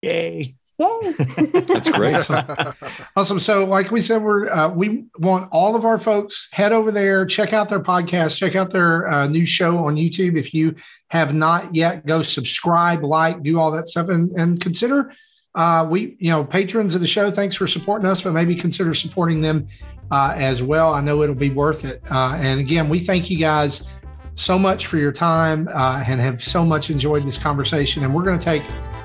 Yay. 0.00 0.56
Yay. 0.78 1.12
That's 1.60 1.90
great. 1.90 2.28
awesome. 3.16 3.38
So, 3.38 3.64
like 3.64 3.90
we 3.90 4.00
said, 4.00 4.22
we're 4.22 4.48
uh, 4.48 4.68
we 4.68 5.04
want 5.18 5.48
all 5.52 5.76
of 5.76 5.84
our 5.84 5.98
folks 5.98 6.48
head 6.52 6.72
over 6.72 6.90
there, 6.90 7.26
check 7.26 7.52
out 7.52 7.68
their 7.68 7.80
podcast, 7.80 8.36
check 8.36 8.56
out 8.56 8.70
their 8.70 9.08
uh, 9.08 9.26
new 9.26 9.44
show 9.46 9.78
on 9.78 9.96
YouTube. 9.96 10.36
If 10.36 10.54
you 10.54 10.74
have 11.08 11.34
not 11.34 11.74
yet, 11.74 12.06
go 12.06 12.22
subscribe, 12.22 13.04
like, 13.04 13.42
do 13.42 13.58
all 13.60 13.70
that 13.72 13.86
stuff, 13.86 14.08
and 14.08 14.30
and 14.32 14.60
consider 14.60 15.12
uh, 15.54 15.86
we 15.88 16.16
you 16.18 16.30
know 16.30 16.44
patrons 16.44 16.94
of 16.94 17.00
the 17.00 17.06
show. 17.06 17.30
Thanks 17.30 17.54
for 17.54 17.66
supporting 17.66 18.06
us, 18.06 18.22
but 18.22 18.32
maybe 18.32 18.56
consider 18.56 18.94
supporting 18.94 19.40
them 19.40 19.66
uh, 20.10 20.34
as 20.36 20.62
well. 20.62 20.94
I 20.94 21.00
know 21.00 21.22
it'll 21.22 21.34
be 21.34 21.50
worth 21.50 21.84
it. 21.84 22.02
Uh, 22.10 22.34
and 22.36 22.60
again, 22.60 22.88
we 22.88 22.98
thank 22.98 23.30
you 23.30 23.38
guys 23.38 23.86
so 24.34 24.58
much 24.58 24.86
for 24.86 24.96
your 24.96 25.12
time 25.12 25.68
uh, 25.72 26.02
and 26.06 26.20
have 26.20 26.42
so 26.42 26.64
much 26.64 26.90
enjoyed 26.90 27.26
this 27.26 27.38
conversation. 27.38 28.04
And 28.04 28.14
we're 28.14 28.22
going 28.22 28.38
to 28.38 28.44
take 28.44 28.62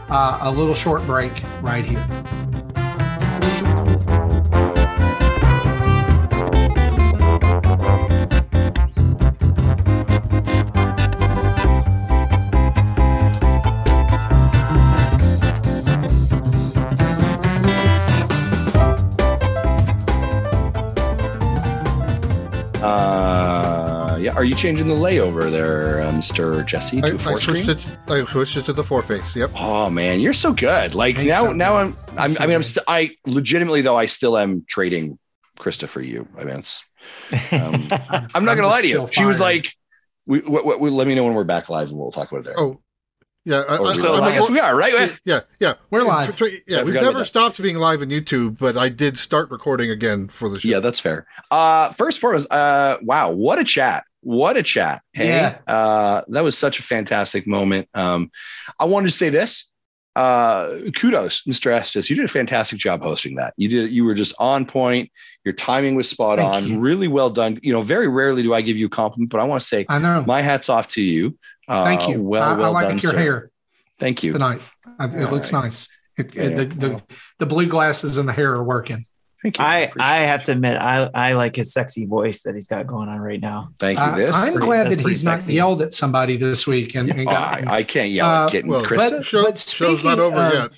uh, 0.09 0.39
a 0.41 0.51
little 0.51 0.73
short 0.73 1.05
break 1.05 1.43
right 1.61 1.85
here. 1.85 2.05
Are 24.37 24.43
you 24.45 24.53
changing 24.53 24.85
the 24.85 24.93
layover 24.93 25.49
there, 25.49 25.99
uh, 26.01 26.11
Mr. 26.11 26.63
Jesse, 26.63 27.01
to 27.01 27.07
I, 27.07 27.09
a 27.09 27.15
I 27.15 27.17
four 27.17 27.39
switched 27.41 27.63
screen? 27.81 27.95
it. 28.07 28.27
I 28.27 28.31
switched 28.31 28.55
it 28.55 28.65
to 28.65 28.73
the 28.73 28.83
four 28.83 29.01
face. 29.01 29.35
Yep. 29.35 29.49
Oh 29.55 29.89
man, 29.89 30.19
you're 30.19 30.31
so 30.33 30.53
good. 30.53 30.93
Like 30.93 31.15
Thanks 31.15 31.27
now, 31.29 31.41
so 31.45 31.53
now. 31.53 31.75
I'm, 31.75 31.97
I'm 32.15 32.29
so 32.29 32.43
I 32.43 32.45
mean, 32.45 32.53
I'm 32.55 32.61
good. 32.61 32.65
still, 32.67 32.83
I 32.87 33.15
legitimately 33.25 33.81
though, 33.81 33.95
I 33.97 34.05
still 34.05 34.37
am 34.37 34.63
trading 34.69 35.17
Krista 35.57 35.87
for 35.87 36.01
you. 36.01 36.27
I 36.37 36.43
mean, 36.43 36.57
it's, 36.59 36.85
um, 37.51 37.87
I'm 38.35 38.45
not 38.45 38.55
gonna 38.57 38.67
lie 38.67 38.81
to 38.81 38.87
you. 38.87 38.93
still 38.93 39.07
She 39.07 39.25
was 39.25 39.39
like, 39.39 39.73
we, 40.27 40.39
we, 40.41 40.61
we- 40.75 40.89
let 40.91 41.07
me 41.07 41.15
know 41.15 41.23
when 41.23 41.33
we're 41.33 41.43
back 41.43 41.67
live 41.69 41.89
and 41.89 41.97
we'll 41.97 42.11
talk 42.11 42.29
about 42.31 42.41
it 42.41 42.45
there. 42.45 42.59
Oh, 42.59 42.79
yeah. 43.43 43.63
I, 43.67 43.77
Oh, 43.79 43.85
I, 43.85 43.89
we- 43.89 43.95
still 43.95 44.13
I'm 44.13 44.23
I 44.23 44.35
a- 44.35 44.39
guess 44.39 44.49
we 44.51 44.59
are, 44.59 44.75
right? 44.77 45.19
Yeah, 45.25 45.39
yeah. 45.59 45.73
We're 45.89 46.03
live. 46.03 46.37
Tr- 46.37 46.45
tr- 46.45 46.55
Yeah, 46.67 46.83
we've 46.83 46.93
never 46.93 47.25
stopped 47.25 47.59
being 47.59 47.77
live 47.77 48.01
on 48.03 48.09
YouTube, 48.09 48.59
but 48.59 48.77
I 48.77 48.89
did 48.89 49.17
start 49.17 49.49
recording 49.49 49.89
again 49.89 50.27
for 50.27 50.47
the 50.47 50.59
show. 50.59 50.67
Yeah, 50.69 50.79
that's 50.79 50.99
fair. 50.99 51.25
Uh, 51.49 51.89
first 51.93 52.19
foremost, 52.19 52.51
uh, 52.51 52.99
wow, 53.01 53.31
what 53.31 53.57
a 53.57 53.63
chat! 53.63 54.03
What 54.27 54.57
a 54.57 54.63
chat! 54.63 55.01
Hey, 55.13 55.27
Yeah. 55.29 55.59
uh, 55.67 56.21
that 56.27 56.43
was 56.43 56.57
such 56.57 56.79
a 56.79 56.83
fantastic 56.83 57.47
moment. 57.47 57.87
Um, 57.93 58.29
I 58.77 58.83
wanted 58.83 59.07
to 59.07 59.13
say 59.15 59.29
this. 59.29 59.71
Uh, 60.17 60.79
kudos, 60.97 61.43
Mr. 61.43 61.71
Estes. 61.71 62.09
You 62.09 62.17
did 62.17 62.25
a 62.25 62.27
fantastic 62.27 62.77
job 62.77 63.01
hosting 63.01 63.35
that. 63.35 63.53
You 63.55 63.69
did. 63.69 63.89
You 63.91 64.03
were 64.03 64.15
just 64.15 64.35
on 64.37 64.65
point. 64.65 65.11
Your 65.45 65.53
timing 65.53 65.95
was 65.95 66.09
spot 66.09 66.39
Thank 66.39 66.53
on. 66.55 66.67
you. 66.67 66.77
Really 66.79 67.07
well 67.07 67.29
done. 67.29 67.57
You 67.63 67.71
know, 67.71 67.83
very 67.83 68.09
rarely 68.09 68.43
do 68.43 68.53
I 68.53 68.61
give 68.61 68.75
you 68.75 68.87
a 68.87 68.89
compliment, 68.89 69.29
but 69.29 69.39
I 69.39 69.45
want 69.45 69.61
to 69.61 69.65
say 69.67 69.85
I 69.87 69.97
know. 69.99 70.23
my 70.27 70.41
hats 70.41 70.67
off 70.67 70.89
to 70.89 71.01
you. 71.01 71.37
Uh, 71.69 71.85
Thank 71.85 72.09
you. 72.09 72.21
Well, 72.21 72.43
I, 72.43 72.57
well 72.57 72.75
I 72.75 72.81
like 72.81 72.87
done, 72.89 72.97
your 72.99 73.11
sir. 73.13 73.17
hair 73.17 73.51
Thank 73.97 74.23
you. 74.23 74.33
tonight. 74.33 74.59
It 74.99 75.15
All 75.23 75.31
looks 75.31 75.53
right. 75.53 75.63
nice. 75.65 75.87
It, 76.17 76.35
Yeah. 76.35 76.49
the, 76.49 76.65
the, 76.65 77.01
the 77.39 77.45
blue 77.45 77.67
glasses 77.67 78.17
and 78.17 78.27
the 78.27 78.33
hair 78.33 78.51
are 78.55 78.63
working. 78.63 79.05
Thank 79.43 79.59
you. 79.59 79.63
I, 79.63 79.77
appreciate 79.79 80.05
I 80.07 80.17
have 80.21 80.43
to 80.45 80.51
admit, 80.53 80.77
I, 80.77 81.09
I 81.13 81.33
like 81.33 81.55
his 81.55 81.71
sexy 81.71 82.05
voice 82.05 82.41
that 82.41 82.55
he's 82.55 82.67
got 82.67 82.87
going 82.87 83.07
on 83.07 83.19
right 83.19 83.39
now. 83.39 83.69
Thank 83.79 83.99
you. 83.99 84.03
I- 84.03 84.17
This. 84.17 84.35
I'm 84.35 84.53
pretty- 84.53 84.65
glad 84.65 84.83
that 84.87 84.95
pretty 84.95 85.09
he's 85.09 85.23
not 85.23 85.47
yelled 85.47 85.81
at 85.83 85.93
somebody 85.93 86.37
this 86.37 86.65
week. 86.65 86.95
And, 86.95 87.09
and 87.11 87.21
Oh, 87.21 87.25
got, 87.25 87.67
I, 87.67 87.75
I 87.77 87.83
can't 87.83 88.09
yell 88.09 88.27
Uh, 88.27 88.45
at 88.45 88.51
Kit 88.51 88.63
and 88.63 88.71
well, 88.71 88.83
Krista. 88.83 89.09
but- 89.17 89.25
Show, 89.25 89.43
but 89.43 89.57
show's 89.59 90.03
not 90.03 90.19
over 90.19 90.37
of- 90.37 90.53
yet. 90.53 90.71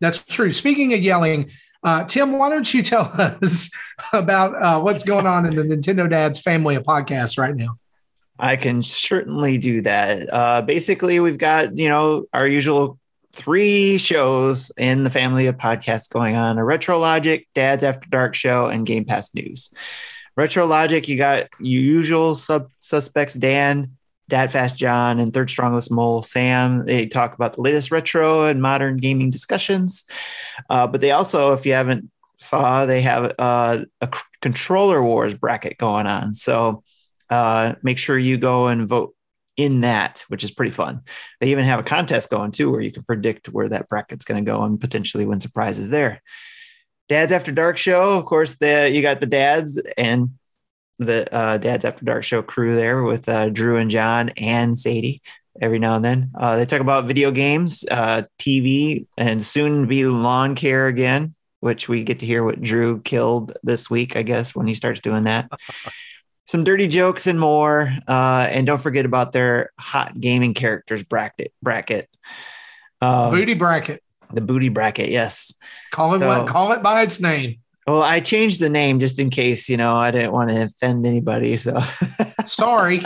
That's 0.00 0.24
true. 0.24 0.52
Speaking 0.52 0.94
of 0.94 1.00
yelling, 1.00 1.50
uh, 1.82 2.04
Tim, 2.04 2.38
why 2.38 2.48
don't 2.48 2.72
you 2.72 2.82
tell 2.82 3.02
us 3.42 3.70
about 4.12 4.54
uh, 4.54 4.80
what's 4.80 5.02
going 5.02 5.26
on 5.26 5.44
in 5.46 5.54
the 5.56 5.62
Nintendo 5.76 6.08
Dad's 6.08 6.38
family 6.40 6.76
of 6.76 6.84
podcasts 6.84 7.36
right 7.38 7.54
now? 7.56 7.76
I 8.38 8.54
can 8.56 8.82
certainly 8.82 9.58
do 9.58 9.82
that. 9.82 10.32
Uh, 10.32 10.62
basically, 10.62 11.18
we've 11.20 11.36
got 11.38 11.76
you 11.76 11.88
know 11.88 12.26
our 12.32 12.46
usual 12.46 12.98
three 13.32 13.98
shows 13.98 14.72
in 14.78 15.04
the 15.04 15.10
family 15.10 15.46
of 15.46 15.56
podcasts 15.56 16.10
going 16.10 16.36
on: 16.36 16.58
a 16.58 16.64
Retro 16.64 16.98
Logic, 16.98 17.46
Dad's 17.54 17.84
After 17.84 18.08
Dark 18.08 18.34
show, 18.34 18.66
and 18.66 18.86
Game 18.86 19.04
Pass 19.04 19.34
News. 19.34 19.72
Retro 20.36 20.66
Logic, 20.66 21.06
you 21.08 21.16
got 21.16 21.48
your 21.58 21.82
usual 21.82 22.34
sub 22.34 22.70
suspects: 22.78 23.34
Dan, 23.34 23.96
Dad 24.28 24.50
Fast 24.50 24.76
John, 24.76 25.18
and 25.18 25.34
Third 25.34 25.50
Strongest 25.50 25.90
Mole 25.90 26.22
Sam. 26.22 26.86
They 26.86 27.06
talk 27.06 27.34
about 27.34 27.54
the 27.54 27.62
latest 27.62 27.90
retro 27.90 28.46
and 28.46 28.62
modern 28.62 28.96
gaming 28.96 29.30
discussions. 29.30 30.06
Uh, 30.70 30.86
but 30.86 31.00
they 31.00 31.10
also, 31.10 31.52
if 31.52 31.66
you 31.66 31.72
haven't 31.72 32.10
saw, 32.36 32.86
they 32.86 33.02
have 33.02 33.34
uh, 33.38 33.84
a 34.00 34.08
controller 34.40 35.02
wars 35.02 35.34
bracket 35.34 35.76
going 35.76 36.06
on. 36.06 36.34
So 36.34 36.82
uh, 37.28 37.74
make 37.82 37.98
sure 37.98 38.18
you 38.18 38.38
go 38.38 38.68
and 38.68 38.88
vote 38.88 39.14
in 39.60 39.82
that, 39.82 40.24
which 40.28 40.42
is 40.42 40.50
pretty 40.50 40.70
fun. 40.70 41.02
They 41.38 41.50
even 41.50 41.66
have 41.66 41.80
a 41.80 41.82
contest 41.82 42.30
going 42.30 42.50
too, 42.50 42.70
where 42.70 42.80
you 42.80 42.90
can 42.90 43.02
predict 43.02 43.48
where 43.48 43.68
that 43.68 43.88
bracket's 43.88 44.24
going 44.24 44.42
to 44.42 44.50
go 44.50 44.62
and 44.62 44.80
potentially 44.80 45.26
win 45.26 45.40
some 45.40 45.52
prizes 45.52 45.90
there. 45.90 46.22
Dad's 47.10 47.30
After 47.30 47.52
Dark 47.52 47.76
show, 47.76 48.12
of 48.12 48.24
course, 48.24 48.54
the 48.54 48.90
you 48.90 49.02
got 49.02 49.20
the 49.20 49.26
dads 49.26 49.80
and 49.98 50.30
the 50.98 51.32
uh, 51.34 51.58
Dad's 51.58 51.84
After 51.84 52.06
Dark 52.06 52.24
show 52.24 52.40
crew 52.40 52.74
there 52.74 53.02
with 53.02 53.28
uh, 53.28 53.50
Drew 53.50 53.76
and 53.76 53.90
John 53.90 54.30
and 54.30 54.78
Sadie. 54.78 55.20
Every 55.60 55.78
now 55.78 55.96
and 55.96 56.04
then, 56.04 56.30
uh, 56.38 56.56
they 56.56 56.64
talk 56.64 56.80
about 56.80 57.06
video 57.06 57.30
games, 57.32 57.84
uh, 57.90 58.22
TV, 58.38 59.06
and 59.18 59.42
soon 59.42 59.86
be 59.88 60.06
lawn 60.06 60.54
care 60.54 60.86
again, 60.86 61.34
which 61.58 61.86
we 61.86 62.02
get 62.02 62.20
to 62.20 62.26
hear 62.26 62.44
what 62.44 62.62
Drew 62.62 63.00
killed 63.02 63.52
this 63.62 63.90
week, 63.90 64.16
I 64.16 64.22
guess, 64.22 64.54
when 64.54 64.66
he 64.66 64.72
starts 64.72 65.02
doing 65.02 65.24
that 65.24 65.50
some 66.46 66.64
dirty 66.64 66.88
jokes 66.88 67.26
and 67.26 67.38
more. 67.38 67.92
Uh, 68.08 68.46
and 68.50 68.66
don't 68.66 68.80
forget 68.80 69.04
about 69.04 69.32
their 69.32 69.70
hot 69.78 70.18
gaming 70.20 70.54
characters 70.54 71.02
bracket 71.02 71.52
bracket. 71.62 72.08
Um, 73.00 73.30
Booty 73.30 73.54
bracket. 73.54 74.02
the 74.32 74.40
booty 74.40 74.68
bracket, 74.68 75.08
yes. 75.10 75.54
Call 75.90 76.14
it 76.14 76.18
so- 76.20 76.26
what? 76.26 76.46
Call 76.48 76.72
it 76.72 76.82
by 76.82 77.02
its 77.02 77.20
name. 77.20 77.56
Well, 77.86 78.02
I 78.02 78.20
changed 78.20 78.60
the 78.60 78.68
name 78.68 79.00
just 79.00 79.18
in 79.18 79.30
case, 79.30 79.68
you 79.68 79.76
know, 79.76 79.96
I 79.96 80.10
didn't 80.12 80.32
want 80.32 80.50
to 80.50 80.62
offend 80.62 81.06
anybody. 81.06 81.56
So 81.56 81.80
Sorry. 82.46 83.00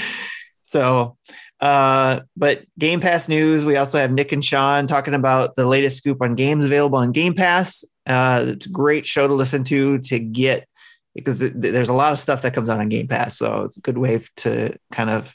so 0.62 1.16
uh 1.60 2.20
but 2.36 2.64
game 2.78 3.00
pass 3.00 3.28
news 3.30 3.64
we 3.64 3.76
also 3.76 3.98
have 3.98 4.10
nick 4.12 4.30
and 4.30 4.44
sean 4.44 4.86
talking 4.86 5.14
about 5.14 5.56
the 5.56 5.64
latest 5.64 5.96
scoop 5.96 6.20
on 6.20 6.34
games 6.34 6.66
available 6.66 6.98
on 6.98 7.12
game 7.12 7.32
pass 7.32 7.82
uh 8.06 8.44
it's 8.48 8.66
a 8.66 8.70
great 8.70 9.06
show 9.06 9.26
to 9.26 9.32
listen 9.32 9.64
to 9.64 9.98
to 10.00 10.18
get 10.18 10.68
because 11.16 11.38
th- 11.40 11.52
th- 11.60 11.72
there's 11.74 11.88
a 11.88 11.92
lot 11.94 12.12
of 12.12 12.18
stuff 12.20 12.42
that 12.42 12.54
comes 12.54 12.68
out 12.70 12.78
on 12.80 12.88
game 12.88 13.08
pass 13.08 13.36
so 13.36 13.62
it's 13.62 13.76
a 13.78 13.80
good 13.80 13.98
way 13.98 14.20
to 14.36 14.76
kind 14.92 15.10
of 15.10 15.34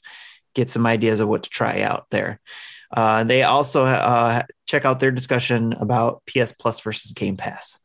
get 0.55 0.69
some 0.69 0.85
ideas 0.85 1.19
of 1.19 1.27
what 1.27 1.43
to 1.43 1.49
try 1.49 1.81
out 1.81 2.05
there. 2.11 2.39
Uh 2.95 3.23
they 3.23 3.43
also 3.43 3.83
uh 3.85 4.43
check 4.67 4.85
out 4.85 4.99
their 4.99 5.11
discussion 5.11 5.73
about 5.73 6.21
ps 6.25 6.51
plus 6.51 6.79
versus 6.81 7.11
game 7.13 7.37
pass. 7.37 7.79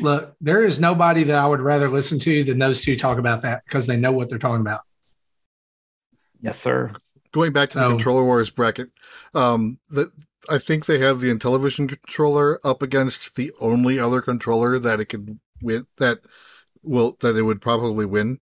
Look, 0.00 0.34
there 0.40 0.62
is 0.64 0.78
nobody 0.80 1.24
that 1.24 1.36
I 1.36 1.46
would 1.46 1.60
rather 1.60 1.88
listen 1.90 2.18
to 2.20 2.44
than 2.44 2.58
those 2.58 2.80
two 2.80 2.96
talk 2.96 3.18
about 3.18 3.42
that 3.42 3.62
because 3.64 3.86
they 3.86 3.96
know 3.96 4.12
what 4.12 4.28
they're 4.28 4.38
talking 4.38 4.60
about. 4.60 4.80
yes 6.40 6.58
sir. 6.58 6.92
Going 7.32 7.52
back 7.52 7.70
to 7.70 7.78
the 7.78 7.84
So- 7.84 7.90
controller 7.90 8.24
wars 8.24 8.50
bracket, 8.50 8.90
um, 9.34 9.78
that 9.90 10.10
I 10.50 10.58
think 10.58 10.86
they 10.86 10.98
have 10.98 11.20
the 11.20 11.32
Intellivision 11.32 11.88
controller 11.88 12.60
up 12.64 12.82
against 12.82 13.36
the 13.36 13.52
only 13.60 13.98
other 13.98 14.20
controller 14.20 14.78
that 14.78 15.00
it 15.00 15.06
could 15.06 15.38
win 15.62 15.86
that 15.98 16.18
will 16.82 17.16
that 17.20 17.36
it 17.36 17.42
would 17.42 17.60
probably 17.60 18.04
win. 18.06 18.38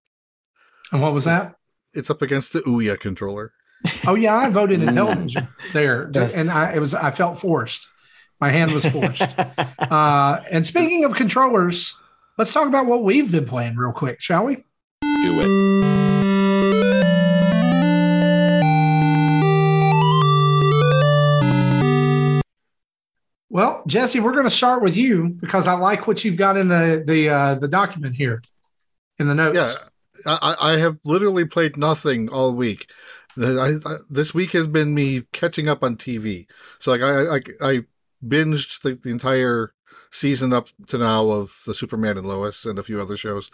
And 0.92 1.00
what 1.02 1.12
was 1.12 1.24
that? 1.24 1.54
It's 1.94 2.10
up 2.10 2.22
against 2.22 2.52
the 2.52 2.60
Ouya 2.60 2.98
controller. 2.98 3.52
Oh 4.06 4.14
yeah, 4.14 4.36
I 4.36 4.50
voted 4.50 4.82
in 4.82 4.94
television 4.94 5.48
there, 5.72 6.10
Yes. 6.14 6.36
and 6.36 6.50
I 6.50 6.72
it 6.74 6.80
was 6.80 6.94
I 6.94 7.10
felt 7.10 7.38
forced. 7.38 7.86
My 8.40 8.50
hand 8.50 8.72
was 8.72 8.86
forced. 8.86 9.38
uh, 9.78 10.40
and 10.50 10.64
speaking 10.66 11.04
of 11.04 11.14
controllers, 11.14 11.94
let's 12.38 12.52
talk 12.52 12.66
about 12.66 12.86
what 12.86 13.02
we've 13.04 13.30
been 13.30 13.44
playing 13.46 13.76
real 13.76 13.92
quick, 13.92 14.20
shall 14.20 14.46
we? 14.46 14.56
Do 14.56 14.62
it. 15.02 15.99
Well, 23.50 23.82
Jesse, 23.86 24.20
we're 24.20 24.32
going 24.32 24.44
to 24.44 24.50
start 24.50 24.80
with 24.82 24.96
you 24.96 25.28
because 25.40 25.66
I 25.66 25.74
like 25.74 26.06
what 26.06 26.24
you've 26.24 26.36
got 26.36 26.56
in 26.56 26.68
the 26.68 27.02
the 27.04 27.28
uh, 27.28 27.54
the 27.56 27.68
document 27.68 28.14
here 28.14 28.42
in 29.18 29.26
the 29.26 29.34
notes. 29.34 29.76
Yeah, 30.24 30.34
I, 30.40 30.54
I 30.60 30.72
have 30.78 30.98
literally 31.04 31.44
played 31.44 31.76
nothing 31.76 32.28
all 32.28 32.54
week. 32.54 32.90
I, 33.36 33.74
I, 33.84 33.96
this 34.08 34.32
week 34.34 34.52
has 34.52 34.66
been 34.66 34.94
me 34.94 35.22
catching 35.32 35.68
up 35.68 35.82
on 35.82 35.96
TV. 35.96 36.46
So 36.78 36.90
like 36.92 37.02
I 37.02 37.36
I, 37.36 37.70
I 37.76 37.80
binged 38.24 38.82
the, 38.82 38.94
the 38.94 39.10
entire 39.10 39.72
season 40.12 40.52
up 40.52 40.68
to 40.88 40.98
now 40.98 41.28
of 41.30 41.60
the 41.66 41.74
Superman 41.74 42.18
and 42.18 42.26
Lois 42.26 42.64
and 42.64 42.78
a 42.78 42.82
few 42.82 43.00
other 43.00 43.16
shows, 43.16 43.50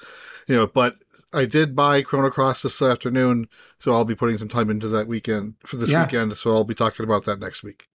you 0.48 0.56
know. 0.56 0.66
But 0.66 0.96
I 1.32 1.44
did 1.46 1.74
buy 1.76 2.02
Chrono 2.02 2.30
Cross 2.30 2.62
this 2.62 2.82
afternoon, 2.82 3.48
so 3.78 3.92
I'll 3.92 4.04
be 4.04 4.14
putting 4.14 4.38
some 4.38 4.48
time 4.48 4.70
into 4.70 4.88
that 4.88 5.06
weekend 5.08 5.54
for 5.64 5.76
this 5.76 5.90
Yeah. 5.90 6.02
weekend. 6.02 6.36
So 6.36 6.50
I'll 6.52 6.64
be 6.64 6.74
talking 6.74 7.04
about 7.04 7.24
that 7.24 7.40
next 7.40 7.62
week. 7.62 7.88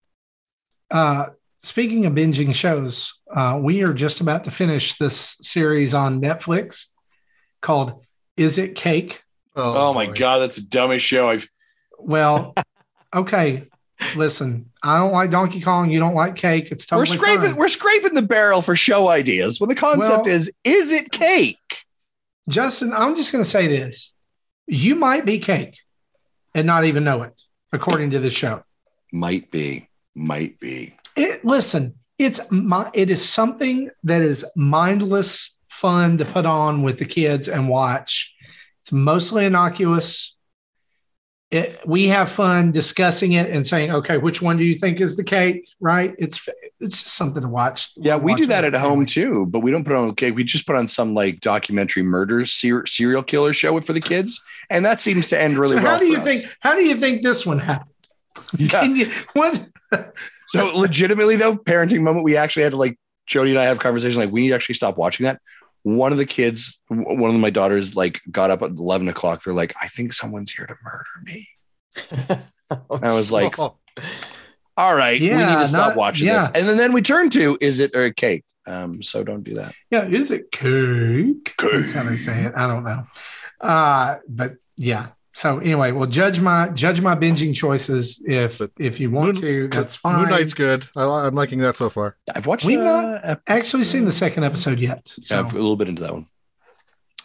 Uh, 0.90 1.26
speaking 1.60 2.06
of 2.06 2.12
binging 2.14 2.54
shows, 2.54 3.14
uh, 3.34 3.58
we 3.62 3.82
are 3.82 3.92
just 3.92 4.20
about 4.20 4.44
to 4.44 4.50
finish 4.50 4.96
this 4.96 5.36
series 5.40 5.94
on 5.94 6.20
Netflix 6.20 6.86
called 7.60 8.04
"Is 8.36 8.58
It 8.58 8.74
Cake?" 8.74 9.22
Oh, 9.56 9.92
my 9.92 10.06
boy. 10.06 10.14
god, 10.14 10.38
that's 10.38 10.56
the 10.56 10.66
dumbest 10.68 11.04
show 11.04 11.28
I've. 11.28 11.48
Well, 11.98 12.54
okay. 13.14 13.66
Listen, 14.16 14.70
I 14.82 14.96
don't 14.96 15.12
like 15.12 15.30
Donkey 15.30 15.60
Kong. 15.60 15.90
You 15.90 15.98
don't 15.98 16.14
like 16.14 16.34
cake. 16.34 16.72
It's 16.72 16.86
totally 16.86 17.02
we're 17.18 17.22
scraping. 17.22 17.46
fine. 17.48 17.56
We're 17.56 17.68
scraping 17.68 18.14
the 18.14 18.22
barrel 18.22 18.62
for 18.62 18.74
show 18.74 19.08
ideas. 19.08 19.60
When 19.60 19.68
the 19.68 19.74
concept 19.74 20.24
Well- 20.24 20.34
is, 20.34 20.50
is 20.64 20.90
it 20.90 21.12
cake? 21.12 21.84
Justin, 22.48 22.92
I'm 22.94 23.14
just 23.14 23.30
going 23.30 23.44
to 23.44 23.50
say 23.50 23.66
this: 23.66 24.14
you 24.66 24.94
might 24.94 25.26
be 25.26 25.38
cake 25.38 25.76
and 26.54 26.66
not 26.66 26.84
even 26.86 27.04
know 27.04 27.22
it, 27.24 27.38
according 27.72 28.10
to 28.12 28.18
the 28.18 28.30
show. 28.30 28.62
Might 29.12 29.50
be. 29.50 29.88
Might 30.14 30.58
be. 30.58 30.94
It, 31.16 31.44
listen, 31.44 31.94
it's 32.18 32.40
my, 32.50 32.90
it 32.94 33.10
is 33.10 33.26
something 33.26 33.90
that 34.04 34.22
is 34.22 34.44
mindless 34.56 35.56
fun 35.68 36.18
to 36.18 36.24
put 36.24 36.46
on 36.46 36.82
with 36.82 36.98
the 36.98 37.06
kids 37.06 37.48
and 37.48 37.68
watch. 37.68 38.34
It's 38.80 38.92
mostly 38.92 39.46
innocuous. 39.46 40.36
It, 41.50 41.78
we 41.84 42.06
have 42.08 42.30
fun 42.30 42.70
discussing 42.70 43.32
it 43.32 43.50
and 43.50 43.66
saying, 43.66 43.90
okay, 43.90 44.18
which 44.18 44.40
one 44.40 44.56
do 44.56 44.64
you 44.64 44.74
think 44.74 45.00
is 45.00 45.16
the 45.16 45.24
cake? 45.24 45.68
Right? 45.80 46.14
It's 46.18 46.48
it's 46.78 47.02
just 47.02 47.14
something 47.14 47.42
to 47.42 47.48
watch. 47.48 47.90
Yeah, 47.96 48.16
we 48.16 48.34
do 48.34 48.46
that 48.46 48.64
at 48.64 48.72
the 48.72 48.78
home 48.78 49.04
too, 49.04 49.46
but 49.46 49.60
we 49.60 49.70
don't 49.70 49.84
put 49.84 49.96
on 49.96 50.08
a 50.08 50.14
cake. 50.14 50.34
We 50.34 50.44
just 50.44 50.66
put 50.66 50.76
on 50.76 50.86
some 50.86 51.14
like 51.14 51.40
documentary 51.40 52.02
murder 52.02 52.46
ser- 52.46 52.86
serial 52.86 53.22
killer 53.22 53.52
show 53.52 53.78
for 53.80 53.92
the 53.92 54.00
kids, 54.00 54.40
and 54.70 54.84
that 54.86 55.00
seems 55.00 55.28
to 55.30 55.40
end 55.40 55.58
really 55.58 55.76
so 55.76 55.82
well. 55.82 55.94
how 55.94 55.98
do 55.98 56.06
you 56.06 56.18
for 56.18 56.24
think? 56.24 56.44
How 56.60 56.74
do 56.74 56.84
you 56.84 56.94
think 56.94 57.22
this 57.22 57.44
one 57.44 57.58
happened? 57.58 57.90
Yeah. 58.56 58.68
Can 58.68 58.96
you, 58.96 59.10
what? 59.34 59.68
So 60.50 60.76
legitimately 60.76 61.36
though, 61.36 61.56
parenting 61.56 62.02
moment, 62.02 62.24
we 62.24 62.36
actually 62.36 62.64
had 62.64 62.72
to 62.72 62.76
like 62.76 62.98
Jody 63.26 63.50
and 63.50 63.58
I 63.58 63.64
have 63.64 63.78
conversations 63.78 64.16
like 64.16 64.30
we 64.32 64.42
need 64.42 64.48
to 64.48 64.54
actually 64.54 64.74
stop 64.74 64.96
watching 64.96 65.24
that. 65.24 65.40
One 65.82 66.12
of 66.12 66.18
the 66.18 66.26
kids, 66.26 66.82
one 66.88 67.34
of 67.34 67.40
my 67.40 67.50
daughters, 67.50 67.96
like 67.96 68.20
got 68.30 68.50
up 68.50 68.60
at 68.62 68.70
eleven 68.72 69.08
o'clock. 69.08 69.42
They're 69.42 69.54
like, 69.54 69.74
"I 69.80 69.86
think 69.86 70.12
someone's 70.12 70.50
here 70.50 70.66
to 70.66 70.74
murder 70.84 71.04
me." 71.24 71.48
I 73.02 73.14
was 73.14 73.32
like, 73.32 73.58
Oh, 73.58 73.78
"All 74.76 74.94
right, 74.94 75.18
we 75.20 75.28
need 75.28 75.36
to 75.36 75.66
stop 75.66 75.88
not- 75.88 75.96
watching 75.96 76.26
yeah. 76.26 76.40
this." 76.40 76.50
And 76.54 76.68
then, 76.68 76.76
then 76.76 76.92
we 76.92 77.00
turn 77.00 77.30
to, 77.30 77.56
"Is 77.60 77.78
it 77.78 77.94
a 77.94 78.12
cake?" 78.12 78.44
Um, 78.66 79.02
so 79.02 79.24
don't 79.24 79.42
do 79.42 79.54
that. 79.54 79.72
Yeah, 79.90 80.04
is 80.06 80.30
it 80.30 80.50
cake? 80.50 81.56
Cake. 81.56 81.70
That's 81.72 81.92
how 81.92 82.02
they 82.02 82.16
say 82.16 82.42
it. 82.44 82.52
I 82.54 82.66
don't 82.66 82.84
know. 82.84 83.06
Uh, 83.60 84.16
but 84.28 84.56
yeah. 84.76 85.08
So 85.32 85.58
anyway, 85.58 85.92
well, 85.92 86.08
judge 86.08 86.40
my 86.40 86.70
judge 86.70 87.00
my 87.00 87.14
binging 87.14 87.54
choices 87.54 88.20
if 88.26 88.58
But 88.58 88.72
if 88.78 88.98
you 88.98 89.10
want 89.10 89.34
Moon- 89.34 89.42
to. 89.42 89.68
That's 89.68 89.94
fine. 89.94 90.20
Moon 90.20 90.28
Knight's 90.30 90.54
good. 90.54 90.88
I, 90.96 91.04
I'm 91.04 91.34
liking 91.34 91.60
that 91.60 91.76
so 91.76 91.88
far. 91.88 92.16
I've 92.34 92.46
watched. 92.46 92.66
We've 92.66 92.80
uh, 92.80 92.84
not 92.84 93.20
episode- 93.24 93.40
Actually, 93.46 93.84
seen 93.84 94.04
the 94.06 94.12
second 94.12 94.42
episode 94.44 94.80
yet. 94.80 95.14
Yeah, 95.18 95.24
So 95.48 95.56
a 95.56 95.56
little 95.56 95.76
bit 95.76 95.88
into 95.88 96.02
that 96.02 96.12
one. 96.12 96.26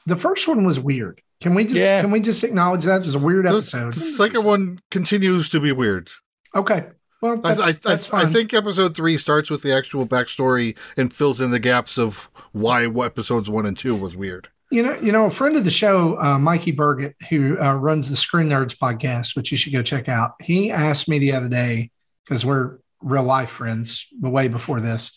the 0.06 0.16
first 0.16 0.48
one 0.48 0.66
was 0.66 0.80
weird. 0.80 1.22
Can 1.42 1.56
we 1.56 1.64
just 1.66 1.76
Yeah. 1.78 2.02
can 2.02 2.12
we 2.12 2.20
just 2.20 2.44
acknowledge 2.44 2.84
that 2.86 3.02
there's 3.02 3.16
a 3.16 3.20
weird 3.20 3.48
episode? 3.48 3.94
the 3.94 4.00
second 4.00 4.44
one 4.46 4.80
continues 4.92 5.50
to 5.50 5.60
be 5.60 5.72
weird. 5.72 6.10
Okay. 6.56 6.86
Well, 7.22 7.40
I, 7.44 7.54
that's, 7.56 7.60
I, 7.60 7.72
that's 7.90 8.14
I, 8.14 8.20
I 8.22 8.26
think 8.28 8.54
episode 8.54 8.96
three 8.96 9.18
starts 9.18 9.50
with 9.50 9.64
the 9.64 9.74
actual 9.76 10.06
backstory 10.06 10.78
and 10.96 11.12
fills 11.14 11.42
in 11.42 11.50
the 11.52 11.60
gaps 11.60 11.98
of 11.98 12.30
why 12.52 12.86
episodes 12.86 13.50
one 13.50 13.66
and 13.66 13.78
two 13.78 13.96
was 13.96 14.16
weird. 14.16 14.50
You 14.72 14.82
know, 14.84 14.96
you 15.00 15.12
know, 15.12 15.26
a 15.26 15.30
friend 15.30 15.56
of 15.56 15.64
the 15.64 15.70
show, 15.72 16.20
uh, 16.20 16.40
Mikey 16.40 16.72
Burgett, 16.72 17.16
who 17.30 17.58
uh, 17.60 17.74
runs 17.76 18.10
the 18.10 18.16
Screen 18.16 18.50
Nerds 18.50 18.76
podcast, 18.76 19.36
which 19.36 19.52
you 19.52 19.58
should 19.58 19.74
go 19.74 19.84
check 19.84 20.10
out. 20.10 20.32
He 20.42 20.72
asked 20.72 21.08
me 21.08 21.20
the 21.20 21.34
other 21.34 21.48
day 21.50 21.92
because 22.24 22.44
we're 22.46 22.80
real 23.02 23.24
life 23.24 23.50
friends, 23.50 24.08
but 24.20 24.32
way 24.32 24.48
before 24.48 24.82
this. 24.82 25.12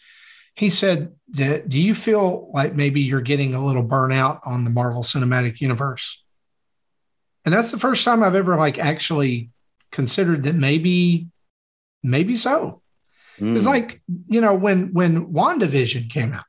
He 0.54 0.68
said, 0.70 1.12
"Do 1.32 1.62
you 1.80 1.94
feel 1.94 2.50
like 2.52 2.74
maybe 2.74 3.00
you're 3.00 3.20
getting 3.22 3.54
a 3.54 3.64
little 3.64 3.84
burnout 3.84 4.40
on 4.44 4.64
the 4.64 4.70
Marvel 4.70 5.02
Cinematic 5.02 5.60
Universe?" 5.60 6.22
And 7.44 7.54
that's 7.54 7.70
the 7.70 7.78
first 7.78 8.04
time 8.04 8.22
I've 8.22 8.34
ever 8.34 8.56
like 8.56 8.78
actually 8.78 9.50
considered 9.92 10.44
that 10.44 10.54
maybe, 10.56 11.28
maybe 12.02 12.36
so. 12.36 12.82
It's 13.38 13.62
Mm. 13.62 13.66
like, 13.66 14.02
you 14.26 14.40
know, 14.40 14.52
when 14.54 14.92
when 14.92 15.32
WandaVision 15.32 16.10
came 16.10 16.34
out, 16.34 16.44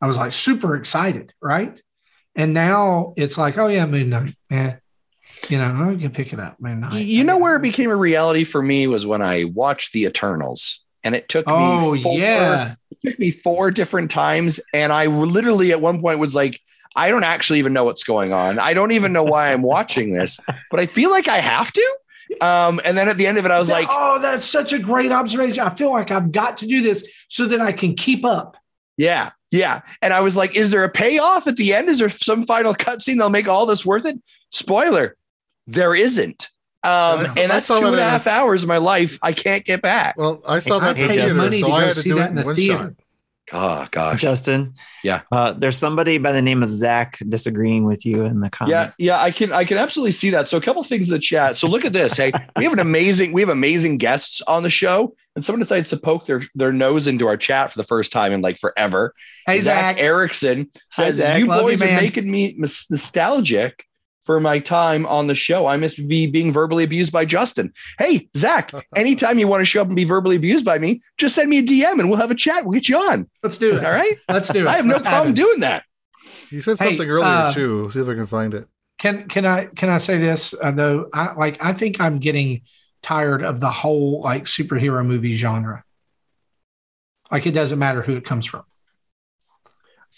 I 0.00 0.06
was 0.06 0.16
like 0.16 0.32
super 0.32 0.76
excited, 0.76 1.34
right? 1.42 1.78
And 2.36 2.52
now 2.54 3.14
it's 3.16 3.38
like, 3.38 3.58
oh 3.58 3.66
yeah, 3.66 3.86
Moon 3.86 4.10
Knight. 4.10 4.34
Yeah. 4.50 4.76
You 5.48 5.58
know, 5.58 5.94
I 5.96 6.00
can 6.00 6.10
pick 6.10 6.32
it 6.32 6.40
up, 6.40 6.60
Moon 6.60 6.80
Knight. 6.80 7.04
you 7.04 7.24
know 7.24 7.38
where 7.38 7.56
it 7.56 7.62
became 7.62 7.90
a 7.90 7.96
reality 7.96 8.44
for 8.44 8.62
me 8.62 8.86
was 8.86 9.06
when 9.06 9.22
I 9.22 9.44
watched 9.44 9.92
The 9.92 10.04
Eternals, 10.04 10.82
and 11.04 11.14
it 11.14 11.28
took 11.28 11.44
Oh 11.48 11.92
me 11.92 12.02
four, 12.02 12.18
yeah. 12.18 12.74
it 12.90 12.98
took 13.10 13.18
me 13.18 13.30
four 13.30 13.70
different 13.70 14.10
times, 14.10 14.60
and 14.72 14.92
I 14.92 15.06
literally 15.06 15.72
at 15.72 15.80
one 15.80 16.00
point 16.00 16.18
was 16.18 16.34
like, 16.34 16.60
I 16.94 17.10
don't 17.10 17.24
actually 17.24 17.58
even 17.58 17.72
know 17.74 17.84
what's 17.84 18.04
going 18.04 18.32
on. 18.32 18.58
I 18.58 18.72
don't 18.72 18.92
even 18.92 19.12
know 19.12 19.22
why 19.24 19.52
I'm 19.52 19.62
watching 19.62 20.12
this, 20.12 20.38
but 20.70 20.80
I 20.80 20.86
feel 20.86 21.10
like 21.10 21.28
I 21.28 21.38
have 21.38 21.70
to. 21.72 21.96
Um, 22.40 22.80
and 22.84 22.96
then 22.96 23.08
at 23.08 23.16
the 23.18 23.26
end 23.26 23.38
of 23.38 23.44
it, 23.44 23.50
I 23.50 23.58
was 23.58 23.70
like, 23.70 23.86
oh, 23.90 24.18
that's 24.20 24.44
such 24.44 24.72
a 24.72 24.78
great 24.80 25.12
observation. 25.12 25.62
I 25.62 25.74
feel 25.74 25.92
like 25.92 26.10
I've 26.10 26.32
got 26.32 26.56
to 26.58 26.66
do 26.66 26.82
this 26.82 27.06
so 27.28 27.46
that 27.46 27.60
I 27.60 27.72
can 27.72 27.94
keep 27.94 28.24
up. 28.24 28.56
Yeah, 28.96 29.30
yeah. 29.50 29.80
And 30.02 30.12
I 30.12 30.20
was 30.20 30.36
like, 30.36 30.56
is 30.56 30.70
there 30.70 30.84
a 30.84 30.90
payoff 30.90 31.46
at 31.46 31.56
the 31.56 31.74
end? 31.74 31.88
Is 31.88 31.98
there 31.98 32.10
some 32.10 32.44
final 32.46 32.74
cutscene 32.74 33.16
that'll 33.16 33.30
make 33.30 33.48
all 33.48 33.66
this 33.66 33.84
worth 33.86 34.04
it? 34.06 34.20
Spoiler, 34.50 35.16
there 35.66 35.94
isn't. 35.94 36.48
Um, 36.84 36.90
I 37.20 37.26
and 37.38 37.50
that's 37.50 37.66
saw 37.66 37.80
two 37.80 37.86
and 37.86 37.96
a 37.96 38.02
half 38.04 38.26
hours 38.28 38.62
of 38.62 38.68
my 38.68 38.76
life 38.78 39.18
I 39.20 39.32
can't 39.32 39.64
get 39.64 39.82
back. 39.82 40.16
Well, 40.16 40.40
I 40.46 40.60
saw 40.60 40.78
Hey, 40.78 40.86
that 40.86 40.90
I 40.90 40.94
paid 41.08 41.14
theater, 41.16 41.34
money 41.34 41.58
to 41.58 41.62
so 41.62 41.66
go 41.66 41.72
I 41.72 41.84
had 41.84 41.94
to 41.94 42.00
see 42.00 42.10
do 42.10 42.14
that 42.16 42.26
it 42.28 42.30
in 42.30 42.30
in 42.30 42.36
the 42.36 42.44
one 42.44 42.54
theater. 42.54 42.78
shot. 42.78 42.92
Oh 43.52 43.86
gosh. 43.92 44.20
Justin. 44.20 44.74
Yeah. 45.04 45.22
Uh, 45.30 45.52
there's 45.52 45.76
somebody 45.78 46.18
by 46.18 46.32
the 46.32 46.42
name 46.42 46.62
of 46.64 46.68
Zach 46.68 47.18
disagreeing 47.28 47.84
with 47.84 48.04
you 48.04 48.22
in 48.24 48.40
the 48.40 48.46
Yeah, 48.46 48.50
comments. 48.50 48.96
yeah, 48.98 49.16
yeah, 49.16 49.22
I 49.22 49.30
can 49.30 49.52
I 49.52 49.64
can 49.64 49.78
absolutely 49.78 50.12
see 50.12 50.30
that. 50.30 50.48
So 50.48 50.56
a 50.56 50.60
couple 50.60 50.82
things 50.82 51.08
in 51.08 51.12
the 51.14 51.20
chat. 51.20 51.56
So 51.56 51.68
look 51.68 51.84
at 51.84 51.92
this. 51.92 52.16
Hey, 52.16 52.32
we 52.56 52.64
have 52.64 52.72
an 52.72 52.80
amazing 52.80 53.32
we 53.32 53.40
have 53.42 53.48
amazing 53.50 53.98
guests 53.98 54.42
on 54.42 54.64
the 54.64 54.70
show, 54.70 55.14
and 55.36 55.44
someone 55.44 55.60
decides 55.60 55.90
to 55.90 55.96
poke 55.96 56.26
their 56.26 56.42
their 56.56 56.72
nose 56.72 57.06
into 57.06 57.28
our 57.28 57.36
chat 57.36 57.70
for 57.70 57.78
the 57.78 57.84
first 57.86 58.10
time 58.10 58.32
in 58.32 58.40
like 58.42 58.58
forever. 58.58 59.14
Hey, 59.46 59.58
Zach. 59.60 59.96
Erickson 59.98 60.68
says, 60.90 61.16
Zach. 61.16 61.38
"You 61.38 61.46
Love 61.46 61.62
boys 61.62 61.80
you, 61.80 61.86
are 61.88 62.00
making 62.00 62.28
me 62.28 62.56
nostalgic 62.58 63.85
for 64.26 64.40
my 64.40 64.58
time 64.58 65.06
on 65.06 65.28
the 65.28 65.34
show. 65.34 65.66
I 65.66 65.76
miss 65.76 65.94
be 65.94 66.26
being 66.26 66.52
verbally 66.52 66.82
abused 66.84 67.12
by 67.12 67.24
Justin. 67.24 67.72
Hey, 67.98 68.28
Zach, 68.36 68.72
anytime 68.96 69.38
you 69.38 69.46
want 69.46 69.60
to 69.60 69.64
show 69.64 69.80
up 69.80 69.86
and 69.86 69.96
be 69.96 70.04
verbally 70.04 70.36
abused 70.36 70.64
by 70.64 70.78
me, 70.78 71.00
just 71.16 71.36
send 71.36 71.48
me 71.48 71.58
a 71.58 71.62
DM 71.62 72.00
and 72.00 72.10
we'll 72.10 72.18
have 72.18 72.32
a 72.32 72.34
chat. 72.34 72.64
We'll 72.64 72.74
get 72.74 72.88
you 72.88 72.98
on. 72.98 73.30
Let's 73.42 73.56
do 73.56 73.76
it. 73.76 73.84
All 73.84 73.90
right. 73.92 74.16
Let's 74.28 74.48
do 74.48 74.66
it. 74.66 74.66
I 74.66 74.72
have 74.72 74.84
no 74.84 74.94
Let's 74.94 75.02
problem 75.08 75.32
it. 75.32 75.36
doing 75.36 75.60
that. 75.60 75.84
You 76.50 76.60
said 76.60 76.78
Hey, 76.78 76.88
something 76.90 77.08
earlier 77.08 77.26
uh, 77.26 77.54
too. 77.54 77.90
See 77.92 78.00
if 78.00 78.08
I 78.08 78.14
can 78.14 78.26
find 78.26 78.52
it. 78.52 78.66
Can 78.98 79.28
can 79.28 79.46
I 79.46 79.66
can 79.66 79.88
I 79.90 79.98
say 79.98 80.18
this 80.18 80.54
uh, 80.60 80.70
though? 80.72 81.08
I 81.12 81.34
like 81.34 81.62
I 81.62 81.72
think 81.72 82.00
I'm 82.00 82.18
getting 82.18 82.62
tired 83.02 83.42
of 83.42 83.60
the 83.60 83.70
whole 83.70 84.22
like 84.22 84.44
superhero 84.44 85.04
movie 85.06 85.34
genre. 85.34 85.84
Like 87.30 87.46
it 87.46 87.52
doesn't 87.52 87.78
matter 87.78 88.02
who 88.02 88.16
it 88.16 88.24
comes 88.24 88.46
from. 88.46 88.64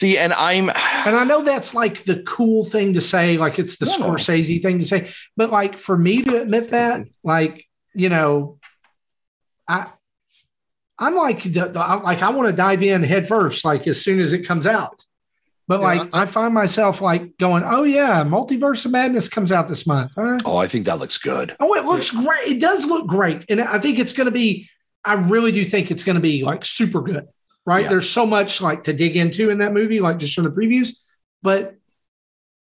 See, 0.01 0.17
and 0.17 0.33
I'm 0.33 0.69
And 0.71 1.17
I 1.17 1.25
know 1.25 1.43
that's 1.43 1.75
like 1.75 2.05
the 2.05 2.23
cool 2.23 2.65
thing 2.65 2.95
to 2.95 3.01
say, 3.01 3.37
like 3.37 3.59
it's 3.59 3.79
the 3.79 3.87
No. 3.87 4.11
Scorsese 4.11 4.63
thing 4.63 4.79
to 4.79 4.85
say. 4.85 5.11
But 5.37 5.51
like 5.51 5.77
for 5.77 5.99
me 5.99 6.23
to 6.23 6.41
admit 6.43 6.71
that, 6.71 7.07
like, 7.25 7.67
you 7.95 8.09
know, 8.09 8.59
I 9.67 9.87
I'm 11.01 11.15
like 11.15 11.43
the, 11.43 11.69
the 11.69 11.81
I- 11.81 12.01
like 12.01 12.23
I 12.23 12.31
want 12.31 12.49
to 12.49 12.53
dive 12.53 12.83
in 12.83 13.03
head 13.03 13.27
first, 13.27 13.65
like 13.65 13.87
as 13.87 14.01
soon 14.03 14.21
as 14.21 14.33
it 14.33 14.47
comes 14.47 14.67
out. 14.67 15.05
But 15.67 15.81
Yeah, 15.81 15.87
like 15.87 16.15
I, 16.15 16.27
find 16.27 16.55
myself 16.55 17.01
like 17.03 17.37
going, 17.37 17.63
oh 17.67 17.83
yeah, 17.83 18.25
Multiverse 18.25 18.87
of 18.87 18.93
Madness 18.93 19.29
comes 19.29 19.53
out 19.53 19.69
this 19.69 19.87
month. 19.87 20.13
Huh? 20.17 20.39
oh, 20.47 20.57
I 20.57 20.67
think 20.67 20.87
that 20.87 20.99
looks 20.99 21.19
good. 21.19 21.55
Oh, 21.61 21.75
it 21.75 21.85
looks 21.85 22.11
great. 22.11 22.49
It 22.49 22.61
does 22.61 22.87
look 22.87 23.07
great. 23.07 23.45
And 23.51 23.61
I 23.61 23.79
think 23.79 23.99
it's 23.99 24.15
going 24.15 24.25
to 24.25 24.31
be, 24.31 24.67
I 25.05 25.15
really 25.15 25.53
do 25.53 25.65
think 25.67 25.91
it's 25.91 26.05
going 26.05 26.15
to 26.17 26.23
be 26.23 26.43
like 26.43 26.65
super 26.65 27.03
good, 27.03 27.29
right? 27.69 27.83
Yeah. 27.83 27.91
There's 27.91 28.09
so 28.09 28.25
much 28.25 28.63
like 28.63 28.85
to 28.85 28.95
dig 28.95 29.15
into 29.15 29.51
in 29.51 29.59
that 29.59 29.75
movie, 29.75 30.01
like 30.01 30.17
just 30.19 30.35
from 30.35 30.45
the 30.45 30.51
previews. 30.51 30.99
But 31.43 31.77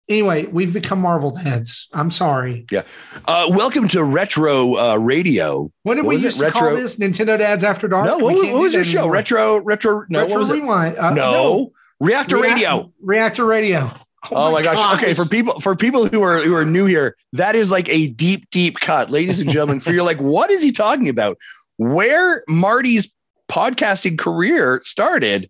anyway, 0.09 0.47
we've 0.47 0.73
become 0.73 0.99
Marvel 0.99 1.35
heads. 1.35 1.89
I'm 1.93 2.09
sorry. 2.09 2.65
Yeah. 2.71 2.81
Uh, 3.27 3.45
welcome 3.49 3.87
to 3.89 4.03
Retro 4.03 4.75
uh, 4.75 4.95
Radio. 4.95 5.71
What 5.83 5.95
did 5.95 6.05
What 6.05 6.15
we 6.15 6.21
used 6.23 6.39
to 6.39 6.49
call 6.49 6.69
Retro- 6.69 6.81
this? 6.81 6.97
Nintendo 6.97 7.37
Dads 7.37 7.63
After 7.63 7.87
Dark? 7.87 8.07
No, 8.07 8.17
what, 8.17 8.51
what 8.51 8.61
was 8.63 8.73
your 8.73 8.83
show? 8.83 9.01
anymore. 9.01 9.13
Retro, 9.13 9.57
retro, 9.59 10.05
no, 10.09 10.21
Retro 10.23 10.33
what 10.33 10.39
was 10.39 10.49
it? 10.49 10.53
Rewind. 10.53 10.97
Uh, 10.97 11.13
no, 11.13 11.71
Reactor 11.99 12.37
Rea- 12.37 12.53
Radio. 12.53 12.91
Reactor 12.99 13.45
Radio. 13.45 13.91
Oh, 14.31 14.51
my 14.51 14.63
gosh. 14.63 14.99
Okay, 14.99 15.13
for 15.13 15.25
people 15.25 15.59
for 15.59 15.75
people 15.75 16.07
who 16.07 16.23
are 16.23 16.39
who 16.41 16.55
are 16.55 16.65
new 16.65 16.87
here, 16.87 17.15
that 17.33 17.53
is 17.53 17.69
like 17.69 17.87
a 17.89 18.07
deep, 18.07 18.49
deep 18.49 18.79
cut, 18.79 19.11
ladies 19.11 19.39
and 19.39 19.51
gentlemen. 19.51 19.79
for 19.79 19.91
you're 19.93 20.03
like, 20.03 20.19
what 20.19 20.49
is 20.49 20.63
he 20.63 20.71
talking 20.71 21.09
about? 21.09 21.37
Where 21.77 22.43
Marty's 22.49 23.14
podcasting 23.49 24.17
career 24.17 24.81
started 24.83 25.49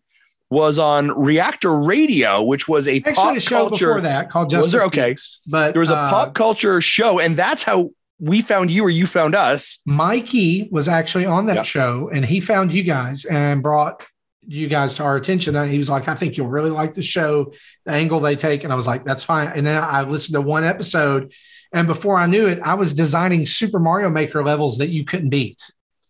was 0.49 0.77
on 0.77 1.09
Reactor 1.19 1.75
Radio, 1.75 2.43
which 2.43 2.67
was 2.67 2.87
a 2.87 2.97
Actually, 2.97 3.13
pop 3.13 3.37
a 3.37 3.39
show 3.39 3.69
culture. 3.69 3.87
before 3.87 4.01
that 4.01 4.29
called 4.29 4.49
Justice 4.49 4.65
Was 4.65 4.71
there? 4.73 4.87
Okay. 4.87 5.15
Speaks, 5.15 5.39
but 5.49 5.73
There 5.73 5.79
was 5.79 5.89
a 5.89 5.95
uh, 5.97 6.09
pop 6.09 6.33
culture 6.35 6.79
show, 6.81 7.19
and 7.19 7.35
that's 7.35 7.63
how 7.63 7.89
we 8.19 8.41
found 8.41 8.71
you, 8.71 8.83
or 8.83 8.89
you 8.89 9.07
found 9.07 9.35
us. 9.35 9.79
Mikey 9.85 10.69
was 10.71 10.87
actually 10.87 11.25
on 11.25 11.47
that 11.47 11.55
Yeah. 11.57 11.61
show, 11.63 12.09
and 12.13 12.23
he 12.23 12.39
found 12.39 12.71
you 12.73 12.83
guys 12.83 13.25
and 13.25 13.61
brought 13.63 14.05
you 14.47 14.67
guys 14.67 14.93
to 14.93 15.03
our 15.03 15.15
attention. 15.15 15.55
And 15.55 15.71
he 15.71 15.79
was 15.79 15.89
like, 15.89 16.07
"I 16.07 16.13
think 16.13 16.37
you'll 16.37 16.47
really 16.47 16.69
like 16.69 16.93
the 16.93 17.01
show, 17.01 17.51
the 17.85 17.93
angle 17.93 18.19
they 18.19 18.35
take." 18.35 18.63
And 18.63 18.71
I 18.71 18.75
was 18.75 18.85
like, 18.87 19.03
"That's 19.03 19.23
fine." 19.23 19.51
And 19.55 19.65
then 19.65 19.81
I 19.83 20.03
listened 20.03 20.35
to 20.35 20.41
one 20.41 20.63
episode, 20.63 21.31
and 21.73 21.87
before 21.87 22.17
I 22.17 22.27
knew 22.27 22.45
it, 22.47 22.59
I 22.63 22.75
was 22.75 22.93
designing 22.93 23.47
Super 23.47 23.79
Mario 23.79 24.09
Maker 24.09 24.43
levels 24.45 24.77
that 24.77 24.89
you 24.89 25.03
couldn't 25.03 25.29
beat. 25.29 25.59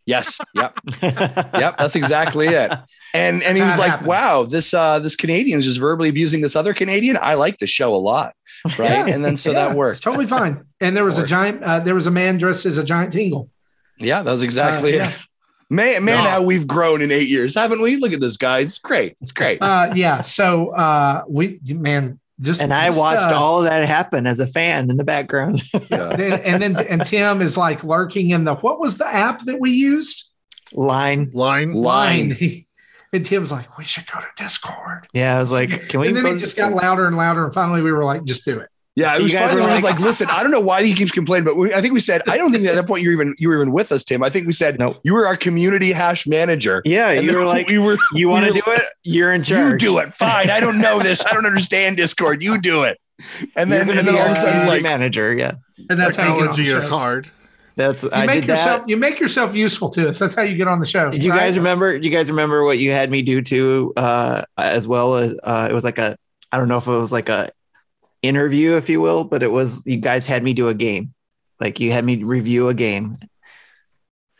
Yes. 0.06 0.38
Yep. 0.54 0.80
yep. 1.02 1.78
That's 1.78 1.96
exactly 1.96 2.48
it. 2.48 2.72
And 3.14 3.42
and 3.42 3.42
That's 3.42 3.58
he 3.58 3.64
was 3.64 3.78
like, 3.78 3.92
happened. 3.92 4.08
"Wow, 4.08 4.44
this 4.44 4.74
uh 4.74 5.00
this 5.00 5.16
Canadian 5.16 5.58
is 5.60 5.66
just 5.66 5.80
verbally 5.80 6.10
abusing 6.10 6.42
this 6.42 6.56
other 6.56 6.74
Canadian. 6.74 7.18
I 7.22 7.34
like 7.36 7.60
the 7.60 7.68
show 7.68 7.94
a 7.96 7.98
lot." 7.98 8.36
Right. 8.78 8.90
Yeah. 8.92 9.08
And 9.08 9.24
then 9.24 9.38
so 9.38 9.52
Yeah, 9.52 9.68
that 9.68 9.78
worked. 9.78 10.04
totally 10.04 10.26
fine. 10.28 10.66
And 10.82 10.96
there 10.98 11.04
was 11.06 11.18
a 11.18 11.26
giant. 11.26 11.64
Uh, 11.64 11.80
there 11.80 11.96
was 11.96 12.08
a 12.08 12.12
man 12.12 12.38
dressed 12.38 12.66
as 12.66 12.78
a 12.78 12.84
giant 12.84 13.14
tingle. 13.14 13.50
Yeah, 13.98 14.22
that 14.24 14.32
was 14.32 14.44
exactly 14.44 15.00
Uh, 15.00 15.06
yeah. 15.06 15.10
it. 15.12 15.16
Man, 15.70 16.04
man, 16.06 16.24
Yeah. 16.24 16.30
how 16.30 16.44
we've 16.44 16.68
grown 16.68 17.02
in 17.02 17.12
eight 17.12 17.28
years, 17.30 17.56
haven't 17.56 17.82
we? 17.82 17.96
Look 17.98 18.14
at 18.14 18.20
this 18.22 18.38
guy. 18.38 18.60
It's 18.60 18.78
great. 18.78 19.16
It's 19.22 19.32
great. 19.32 19.62
Uh, 19.62 19.94
yeah. 19.96 20.22
So 20.22 20.70
uh, 20.76 21.24
we 21.28 21.60
man 21.68 22.20
just 22.40 22.62
and 22.62 22.74
I 22.74 22.88
just, 22.88 23.00
watched 23.00 23.32
uh, 23.32 23.40
all 23.40 23.60
of 23.60 23.66
that 23.66 23.86
happen 23.86 24.28
as 24.28 24.40
a 24.40 24.48
fan 24.48 24.90
in 24.90 24.98
the 24.98 25.04
background. 25.04 25.62
Yeah. 25.90 26.10
and 26.10 26.62
then 26.62 26.76
and 26.88 27.06
Tim 27.06 27.42
is 27.42 27.58
like 27.58 27.84
lurking 27.84 28.32
in 28.32 28.44
the 28.44 28.56
what 28.56 28.80
was 28.80 28.98
the 28.98 29.08
app 29.08 29.42
that 29.46 29.60
we 29.60 29.72
used? 29.72 30.32
Line. 30.74 31.30
Line. 31.34 31.74
Line. 31.74 32.32
He- 32.32 32.66
and 33.14 33.24
Tim's 33.24 33.52
like, 33.52 33.78
we 33.78 33.84
should 33.84 34.08
go 34.12 34.20
to 34.20 34.28
Discord. 34.36 35.08
Yeah, 35.14 35.38
I 35.38 35.40
was 35.40 35.52
like, 35.52 35.70
can 35.90 36.00
we? 36.00 36.08
and 36.08 36.18
then 36.18 36.26
it 36.26 36.34
just 36.40 36.56
this- 36.56 36.66
got 36.66 36.74
louder 36.74 37.08
and 37.08 37.16
louder, 37.16 37.46
and 37.46 37.54
finally 37.54 37.82
we 37.82 37.92
were 37.92 38.04
like, 38.04 38.24
just 38.26 38.44
do 38.46 38.60
it. 38.60 38.70
Yeah, 38.96 39.18
it 39.18 39.22
was 39.24 39.34
funny. 39.34 39.56
were 39.56 39.62
I 39.62 39.74
was 39.74 39.82
like- 39.84 39.96
like, 39.96 40.00
listen, 40.00 40.28
I 40.32 40.42
don't 40.42 40.52
know 40.52 40.62
why 40.62 40.84
he 40.84 40.94
keeps 40.94 41.12
complaining, 41.12 41.44
but 41.44 41.58
we, 41.58 41.74
I 41.74 41.82
think 41.82 41.94
we 41.94 42.00
said, 42.00 42.22
I 42.30 42.38
don't 42.38 42.54
think 42.54 42.66
at 42.66 42.76
that 42.76 42.88
point 42.88 43.04
you 43.04 43.10
were 43.10 43.14
even 43.14 43.36
you 43.38 43.50
were 43.50 43.56
even 43.56 43.74
with 43.74 43.92
us, 43.92 44.04
Tim. 44.06 44.24
I 44.24 44.30
think 44.30 44.48
we 44.48 44.54
said 44.54 44.80
Nope. 44.80 45.00
you 45.04 45.14
were 45.14 45.28
our 45.28 45.36
community 45.36 45.92
hash 45.92 46.26
manager. 46.26 46.82
Yeah, 46.86 47.10
And 47.10 47.26
you 47.28 47.36
were 47.38 47.46
like, 47.56 47.68
we 47.68 47.78
were 47.78 47.98
you 48.14 48.30
want 48.30 48.46
to 48.46 48.54
do 48.54 48.62
it? 48.68 48.82
You're 49.04 49.34
in 49.34 49.44
charge. 49.44 49.84
you 49.84 49.90
charge. 49.90 50.04
do 50.06 50.10
it. 50.10 50.14
Fine. 50.14 50.50
I 50.50 50.60
don't 50.62 50.80
know 50.80 51.00
this. 51.00 51.26
I 51.26 51.34
don't 51.34 51.46
understand 51.46 51.98
Discord. 51.98 52.42
You 52.42 52.60
do 52.62 52.84
it. 52.84 52.98
And 53.56 53.70
then 53.72 53.90
and 53.90 54.08
then 54.08 54.16
all 54.16 54.26
of 54.28 54.32
a 54.32 54.36
sudden, 54.36 54.66
like 54.68 54.82
manager. 54.84 55.34
Yeah, 55.34 55.56
And 55.90 56.00
that's 56.00 56.16
how 56.16 56.34
you 56.36 56.42
get 56.42 56.50
on 56.52 56.56
the 56.56 56.64
Technology 56.64 56.64
is 56.64 56.84
show. 56.86 56.90
hard. 56.90 57.32
that's 57.76 58.04
You 58.04 58.10
I 58.14 58.26
make 58.26 58.42
did 58.42 58.50
yourself 58.50 58.82
that. 58.82 58.90
you 58.90 58.96
make 58.98 59.20
yourself 59.20 59.56
useful 59.56 59.90
to 59.92 60.08
us. 60.10 60.20
That's 60.20 60.36
how 60.36 60.44
you 60.44 60.56
get 60.56 60.68
on 60.70 60.80
the 60.80 60.86
show. 60.86 61.10
Did 61.12 61.22
you 61.24 61.32
right? 61.32 61.40
guys 61.40 61.58
remember? 61.58 61.98
Do 62.00 62.08
you 62.08 62.16
guys 62.16 62.30
remember 62.30 62.64
what 62.64 62.78
you 62.80 62.92
had 62.92 63.12
me 63.12 63.22
do 63.24 63.42
too? 63.42 63.92
Uh, 63.98 64.44
as 64.58 64.88
well 64.88 65.16
as 65.16 65.38
uh, 65.44 65.68
it 65.70 65.74
was 65.74 65.84
like 65.84 65.98
a, 65.98 66.18
I 66.52 66.58
don't 66.58 66.70
know 66.70 66.78
if 66.78 66.88
it 66.88 66.92
was 66.92 67.12
like 67.12 67.28
a 67.30 67.52
interview, 68.28 68.76
if 68.76 68.90
you 68.90 69.02
will, 69.02 69.24
but 69.24 69.44
it 69.44 69.52
was 69.52 69.84
you 69.86 69.98
guys 69.98 70.26
had 70.26 70.44
me 70.44 70.54
do 70.54 70.70
a 70.70 70.74
game, 70.74 71.14
like 71.60 71.80
you 71.80 71.92
had 71.92 72.06
me 72.06 72.24
review 72.24 72.70
a 72.70 72.74
game, 72.74 73.18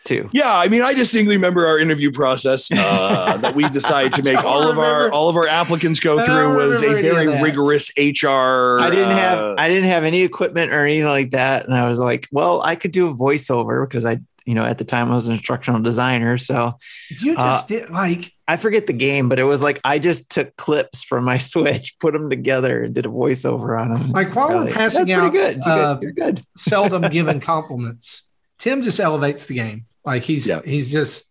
too. 0.06 0.30
Yeah, 0.32 0.56
I 0.56 0.68
mean, 0.68 0.82
I 0.82 0.94
distinctly 0.94 1.36
remember 1.36 1.66
our 1.66 1.78
interview 1.78 2.12
process 2.12 2.72
uh, 2.72 3.38
that 3.42 3.56
we 3.56 3.68
decided 3.70 4.14
to 4.14 4.24
make 4.24 4.38
all 4.44 4.70
of 4.70 4.80
our 4.80 5.12
all 5.12 5.28
of 5.28 5.36
our 5.36 5.48
applicants 5.48 6.00
go 6.00 6.24
through 6.24 6.56
was 6.56 6.82
a 6.82 6.88
remember 6.88 6.98
any 7.00 7.08
of 7.08 7.16
very 7.16 7.42
rigorous 7.42 7.92
HR. 7.98 8.80
I 8.80 8.90
didn't 8.90 9.12
uh, 9.12 9.18
have 9.18 9.56
I 9.58 9.68
didn't 9.68 9.90
have 9.90 10.04
any 10.04 10.22
equipment 10.22 10.72
or 10.72 10.86
anything 10.86 11.08
like 11.08 11.32
that, 11.32 11.66
and 11.66 11.74
I 11.74 11.88
was 11.88 12.00
like, 12.00 12.28
well, 12.32 12.62
I 12.62 12.76
could 12.76 12.92
do 12.92 13.10
a 13.10 13.14
voiceover 13.14 13.88
because 13.88 14.06
I, 14.06 14.20
you 14.46 14.54
know, 14.56 14.64
at 14.64 14.78
the 14.78 14.86
time 14.86 15.12
I 15.12 15.16
was 15.16 15.28
an 15.28 15.34
instructional 15.34 15.82
designer, 15.82 16.38
so 16.38 16.78
You 17.20 17.34
Uh, 17.36 17.52
just 17.56 17.68
did 17.68 17.90
like 17.90 18.32
I 18.48 18.58
forget 18.58 18.86
the 18.86 18.94
game, 18.94 19.28
but 19.28 19.40
it 19.40 19.44
was 19.44 19.62
like 19.62 19.80
I 19.84 19.98
just 20.00 20.30
took 20.30 20.56
clips 20.56 21.04
from 21.04 21.24
my 21.24 21.38
Switch, 21.52 21.96
put 22.00 22.14
them 22.14 22.30
together, 22.30 22.84
and 22.84 22.94
did 22.94 23.06
a 23.06 23.10
voiceover 23.10 23.80
on 23.82 23.90
them. 23.94 24.12
like 24.12 24.36
while 24.36 24.50
we're 24.50 24.60
Really. 24.60 24.72
passing 24.72 25.12
out 25.12 25.32
pretty 25.32 25.38
good. 25.56 25.64
You're, 25.66 25.74
uh, 25.74 25.94
good. 25.96 26.04
You're 26.04 26.12
good. 26.12 26.44
seldom 26.58 27.02
given 27.10 27.40
compliments. 27.40 28.30
Tim 28.60 28.82
just 28.84 29.00
elevates 29.00 29.48
the 29.48 29.56
game. 29.56 29.86
Like 30.06 30.24
he's 30.24 30.46
Yeah. 30.48 30.62
he's 30.64 30.92
just 30.92 31.26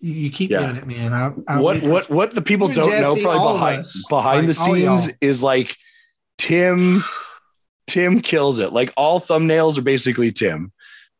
you, 0.00 0.12
you 0.14 0.30
keep 0.30 0.50
Yeah. 0.50 0.60
doing 0.60 0.76
it, 0.76 0.86
man. 0.86 1.12
I, 1.12 1.32
I 1.46 1.60
what 1.60 1.82
what 1.82 2.10
what 2.10 2.34
the 2.34 2.42
people 2.42 2.66
don't 2.68 2.90
know 3.00 3.14
probably 3.14 3.52
behind 3.52 3.80
us. 3.82 4.04
behind 4.08 4.38
Like, 4.40 4.46
the 4.48 4.54
scenes 4.54 5.12
is 5.20 5.42
like 5.42 5.76
Tim 6.38 7.04
Tim 7.86 8.20
kills 8.20 8.58
it. 8.60 8.72
Like 8.72 8.92
all 8.96 9.20
thumbnails 9.20 9.78
are 9.78 9.82
basically 9.82 10.32
Tim. 10.32 10.72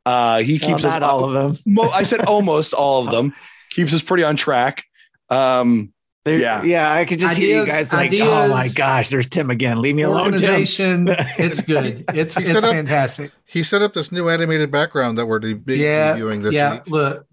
Uh 0.06 0.38
he 0.38 0.58
Well, 0.60 0.70
keeps 0.70 0.84
us 0.84 1.02
all 1.02 1.24
of 1.24 1.32
them. 1.32 1.58
Mo- 1.66 1.90
I 1.90 2.02
said 2.04 2.20
almost 2.24 2.72
all 2.74 3.04
of 3.06 3.10
them. 3.12 3.34
Keeps 3.70 3.92
us 3.94 4.02
pretty 4.02 4.24
on 4.24 4.36
track. 4.36 4.84
Um 5.28 5.92
They're- 6.24 6.38
Yeah. 6.38 6.62
yeah, 6.62 6.92
I 6.92 7.04
could 7.04 7.18
just 7.20 7.36
hear 7.38 7.60
you 7.60 7.66
guys 7.66 7.92
like, 7.92 8.12
oh 8.14 8.48
my 8.48 8.68
gosh, 8.74 9.08
there's 9.08 9.26
Tim 9.28 9.50
again. 9.50 9.80
Leave 9.80 9.94
me 9.94 10.02
alone, 10.02 10.24
Tim. 10.32 10.34
organization. 10.34 11.08
it's 11.38 11.62
good. 11.62 12.04
It's 12.14 12.34
He 12.36 12.42
it's 12.44 12.52
set 12.52 12.64
up- 12.64 12.70
fantastic. 12.72 13.32
He 13.44 13.62
set 13.62 13.82
up 13.82 13.92
this 13.94 14.10
new 14.12 14.28
animated 14.28 14.70
background 14.70 15.18
that 15.18 15.26
we're 15.26 15.38
de- 15.38 15.54
be 15.54 15.76
Yeah, 15.78 16.10
reviewing 16.12 16.42
this 16.42 16.52
yeah. 16.54 16.74
week. 16.74 16.82
Look, 16.88 17.26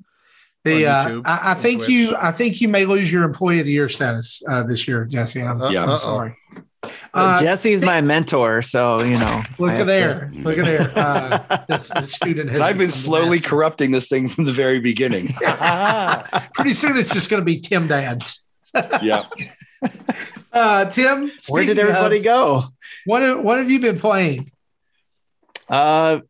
the 0.64 0.86
uh, 0.88 1.06
YouTube, 1.10 1.22
I, 1.26 1.52
I 1.52 1.54
think 1.54 1.80
Twitch. 1.80 1.90
you 1.90 2.16
I 2.18 2.32
think 2.32 2.60
you 2.62 2.68
may 2.68 2.86
lose 2.86 3.12
your 3.12 3.24
employee 3.24 3.60
of 3.60 3.66
the 3.66 3.72
year 3.72 3.88
status 3.90 4.42
uh, 4.50 4.64
this 4.64 4.88
year, 4.88 5.06
Jesse. 5.06 5.42
I'm, 5.42 5.62
Uh, 5.62 5.70
Yeah. 5.70 5.86
I'm 5.86 6.00
sorry. 6.00 6.36
But 6.82 6.94
Uh, 7.14 7.40
Jesse's 7.42 7.82
my 7.82 8.02
mentor, 8.02 8.62
so 8.62 9.02
you 9.02 9.18
know. 9.18 9.42
Look 9.58 9.72
at 9.74 9.88
there. 9.88 10.32
to- 10.34 10.40
Look 10.42 10.58
at 10.58 10.66
there. 10.66 10.92
Uh, 10.96 11.58
this, 11.68 11.90
this 11.90 12.14
student 12.14 12.50
has. 12.52 12.62
I've 12.62 12.78
been 12.78 12.92
slowly 12.92 13.40
corrupting 13.40 13.92
this 13.92 14.08
thing 14.08 14.30
from 14.30 14.46
the 14.46 14.52
very 14.54 14.80
beginning. 14.80 15.28
Pretty 16.54 16.74
soon, 16.74 16.98
it's 16.98 17.14
just 17.14 17.30
going 17.30 17.42
to 17.42 17.46
be 17.46 17.60
Tim 17.60 17.88
Dads. 17.88 18.48
yeah. 19.02 19.26
Uh, 20.52 20.86
Tim, 20.86 21.30
Where 21.50 21.64
did 21.64 21.78
everybody 21.78 22.18
of, 22.18 22.24
go? 22.24 22.64
What 23.06 23.22
have, 23.22 23.42
what 23.42 23.60
have 23.60 23.70
you 23.70 23.80
been 23.80 24.00
playing? 24.00 24.50
Uh, 25.70 26.22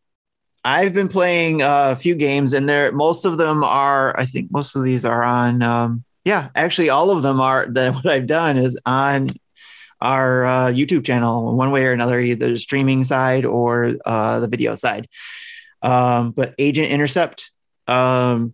I've 0.65 0.93
been 0.93 1.07
playing 1.07 1.61
uh, 1.61 1.91
a 1.91 1.95
few 1.95 2.13
games, 2.15 2.51
and 2.51 2.67
there 2.67 2.91
most 2.91 3.23
of 3.23 3.37
them 3.37 3.63
are. 3.63 4.13
I 4.19 4.25
think 4.25 4.51
most 4.51 4.75
of 4.75 4.83
these 4.83 5.05
are 5.05 5.23
on. 5.23 5.61
Um, 5.61 6.03
yeah, 6.25 6.49
actually, 6.55 6.89
all 6.89 7.09
of 7.11 7.23
them 7.23 7.39
are. 7.39 7.67
That 7.69 7.93
what 7.95 8.05
I've 8.07 8.27
done 8.27 8.57
is 8.57 8.77
on 8.85 9.29
our 10.01 10.45
uh, 10.45 10.67
YouTube 10.67 11.05
channel, 11.05 11.55
one 11.55 11.71
way 11.71 11.85
or 11.85 11.91
another, 11.91 12.19
either 12.19 12.51
the 12.51 12.59
streaming 12.59 13.03
side 13.03 13.45
or 13.45 13.95
uh, 14.05 14.39
the 14.39 14.47
video 14.47 14.75
side. 14.75 15.07
Um, 15.81 16.31
but 16.31 16.55
Agent 16.57 16.89
Intercept, 16.89 17.51
um, 17.87 18.53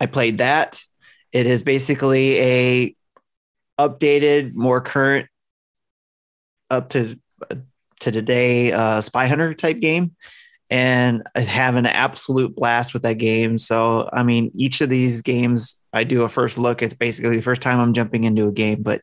I 0.00 0.06
played 0.06 0.38
that. 0.38 0.82
It 1.32 1.46
is 1.46 1.62
basically 1.62 2.38
a 2.40 2.96
updated, 3.78 4.54
more 4.54 4.80
current, 4.80 5.28
up 6.70 6.90
to 6.90 7.18
to 8.00 8.10
today 8.10 8.72
uh, 8.72 9.00
Spy 9.00 9.26
Hunter 9.28 9.54
type 9.54 9.78
game 9.78 10.16
and 10.72 11.22
I 11.34 11.40
have 11.40 11.76
an 11.76 11.84
absolute 11.84 12.56
blast 12.56 12.94
with 12.94 13.02
that 13.02 13.18
game. 13.18 13.58
So, 13.58 14.08
I 14.10 14.22
mean, 14.22 14.50
each 14.54 14.80
of 14.80 14.88
these 14.88 15.20
games, 15.20 15.78
I 15.92 16.02
do 16.04 16.22
a 16.22 16.30
first 16.30 16.56
look. 16.56 16.80
It's 16.80 16.94
basically 16.94 17.36
the 17.36 17.42
first 17.42 17.60
time 17.60 17.78
I'm 17.78 17.92
jumping 17.92 18.24
into 18.24 18.48
a 18.48 18.52
game, 18.52 18.82
but 18.82 19.02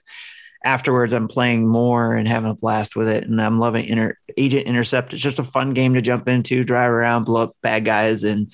afterwards, 0.64 1.14
I'm 1.14 1.28
playing 1.28 1.68
more 1.68 2.16
and 2.16 2.28
having 2.28 2.50
a 2.52 2.56
blast 2.56 2.96
with 2.96 3.08
it. 3.08 3.24
And 3.24 3.42
I'm 3.42 3.60
loving 3.60 3.86
Inter- 3.86 4.18
Agent 4.38 4.68
Intercept. 4.68 5.14
It's 5.14 5.22
just 5.22 5.40
a 5.40 5.44
fun 5.44 5.74
game 5.74 5.94
to 5.94 6.02
jump 6.02 6.28
into, 6.28 6.64
drive 6.64 6.92
around, 6.92 7.24
blow 7.26 7.44
up 7.44 7.56
bad 7.62 7.86
guys, 7.86 8.24
and 8.24 8.52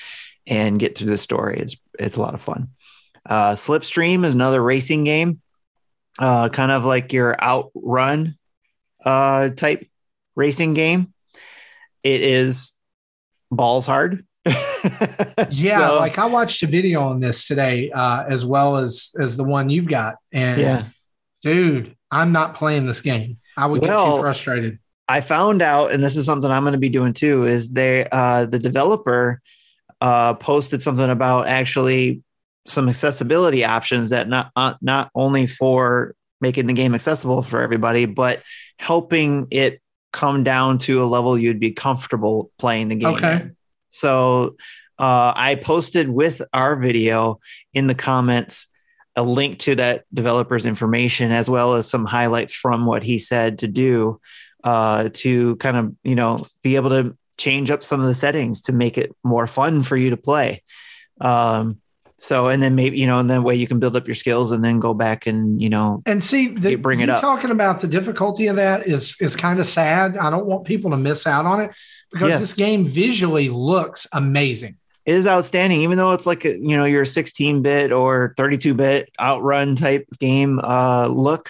and 0.47 0.79
get 0.79 0.97
through 0.97 1.07
the 1.07 1.17
story. 1.17 1.59
It's 1.59 1.75
it's 1.97 2.15
a 2.17 2.21
lot 2.21 2.33
of 2.33 2.41
fun. 2.41 2.69
Uh, 3.27 3.53
Slipstream 3.53 4.25
is 4.25 4.35
another 4.35 4.61
racing 4.61 5.03
game, 5.03 5.41
uh, 6.19 6.49
kind 6.49 6.71
of 6.71 6.85
like 6.85 7.11
your 7.11 7.41
outrun 7.41 8.37
uh, 9.03 9.49
type 9.49 9.87
racing 10.35 10.75
game. 10.75 11.11
It 12.03 12.21
is 12.21 12.73
balls 13.51 13.85
hard. 13.87 14.25
Yeah, 15.49 15.89
So, 15.89 15.95
like 15.97 16.19
I 16.19 16.27
watched 16.27 16.61
a 16.61 16.67
video 16.67 17.01
on 17.01 17.19
this 17.19 17.47
today, 17.47 17.89
uh, 17.91 18.23
as 18.27 18.45
well 18.45 18.77
as 18.77 19.15
as 19.19 19.35
the 19.35 19.43
one 19.43 19.69
you've 19.69 19.87
got, 19.87 20.15
and 20.31 20.61
yeah. 20.61 20.85
Dude, 21.45 21.95
I'm 22.09 22.31
not 22.31 22.55
playing 22.55 22.87
this 22.87 23.01
game. 23.01 23.37
I 23.55 23.67
would 23.67 23.81
get 23.81 23.87
too 23.87 24.19
frustrated. 24.19 24.79
I 25.07 25.21
found 25.21 25.61
out, 25.61 25.91
and 25.91 26.03
this 26.03 26.15
is 26.15 26.25
something 26.25 26.49
I'm 26.49 26.63
going 26.63 26.73
to 26.73 26.79
be 26.79 26.89
doing 26.89 27.13
too, 27.13 27.45
is 27.45 27.71
they 27.71 28.07
uh, 28.11 28.47
the 28.47 28.57
developer 28.57 29.41
uh, 30.01 30.33
posted 30.33 30.81
something 30.81 31.09
about 31.09 31.47
actually 31.47 32.23
some 32.67 32.89
accessibility 32.89 33.63
options 33.63 34.09
that 34.09 34.27
not 34.27 34.51
uh, 34.55 34.73
not 34.81 35.11
only 35.13 35.45
for 35.45 36.15
making 36.41 36.65
the 36.65 36.73
game 36.73 36.95
accessible 36.95 37.43
for 37.43 37.61
everybody, 37.61 38.07
but 38.07 38.41
helping 38.79 39.47
it 39.51 39.79
come 40.11 40.43
down 40.43 40.79
to 40.79 41.03
a 41.03 41.05
level 41.05 41.37
you'd 41.37 41.59
be 41.59 41.71
comfortable 41.71 42.51
playing 42.57 42.87
the 42.87 42.95
game. 42.95 43.13
Okay. 43.13 43.33
in. 43.33 43.55
So 43.91 44.55
uh, 44.97 45.31
I 45.35 45.59
posted 45.61 46.09
with 46.09 46.41
our 46.53 46.75
video 46.75 47.39
in 47.73 47.85
the 47.85 47.95
comments 47.95 48.67
a 49.15 49.23
link 49.23 49.59
to 49.59 49.75
that 49.75 50.03
developer's 50.13 50.65
information 50.65 51.31
as 51.31 51.49
well 51.49 51.75
as 51.75 51.89
some 51.89 52.05
highlights 52.05 52.53
from 52.53 52.85
what 52.85 53.03
he 53.03 53.17
said 53.17 53.59
to 53.59 53.67
do 53.67 54.19
uh, 54.63 55.09
to 55.13 55.55
kind 55.57 55.77
of 55.77 55.95
you 56.03 56.15
know 56.15 56.45
be 56.63 56.75
able 56.75 56.89
to 56.89 57.15
change 57.37 57.69
up 57.71 57.83
some 57.83 57.99
of 57.99 58.07
the 58.07 58.13
settings 58.13 58.61
to 58.61 58.73
make 58.73 58.97
it 58.97 59.15
more 59.23 59.47
fun 59.47 59.83
for 59.83 59.97
you 59.97 60.09
to 60.09 60.17
play. 60.17 60.63
Um, 61.21 61.79
so 62.17 62.47
and 62.47 62.63
then 62.63 62.75
maybe 62.75 62.97
you 62.97 63.07
know, 63.07 63.19
and 63.19 63.29
then 63.29 63.43
way 63.43 63.55
you 63.55 63.67
can 63.67 63.79
build 63.79 63.95
up 63.95 64.07
your 64.07 64.15
skills 64.15 64.51
and 64.51 64.63
then 64.63 64.79
go 64.79 64.93
back 64.93 65.27
and 65.27 65.61
you 65.61 65.69
know 65.69 66.01
and 66.05 66.23
see 66.23 66.47
the, 66.47 66.75
bring 66.75 67.01
it 67.01 67.09
up. 67.09 67.19
talking 67.21 67.51
about 67.51 67.81
the 67.81 67.87
difficulty 67.87 68.47
of 68.47 68.55
that 68.55 68.87
is 68.87 69.17
is 69.19 69.35
kind 69.35 69.59
of 69.59 69.67
sad. 69.67 70.15
I 70.17 70.29
don't 70.29 70.45
want 70.45 70.65
people 70.65 70.91
to 70.91 70.97
miss 70.97 71.27
out 71.27 71.45
on 71.45 71.59
it 71.61 71.71
because 72.11 72.29
Yes. 72.29 72.39
this 72.39 72.53
game 72.53 72.87
visually 72.87 73.49
looks 73.49 74.07
amazing. 74.13 74.77
Is 75.05 75.27
outstanding, 75.27 75.81
even 75.81 75.97
though 75.97 76.13
it's 76.13 76.25
like 76.25 76.45
a, 76.45 76.57
you 76.57 76.75
know 76.75 76.85
your 76.85 77.05
16 77.05 77.61
bit 77.61 77.91
or 77.91 78.33
32 78.37 78.73
bit 78.73 79.09
outrun 79.19 79.75
type 79.75 80.07
game 80.19 80.59
uh, 80.63 81.07
look. 81.07 81.49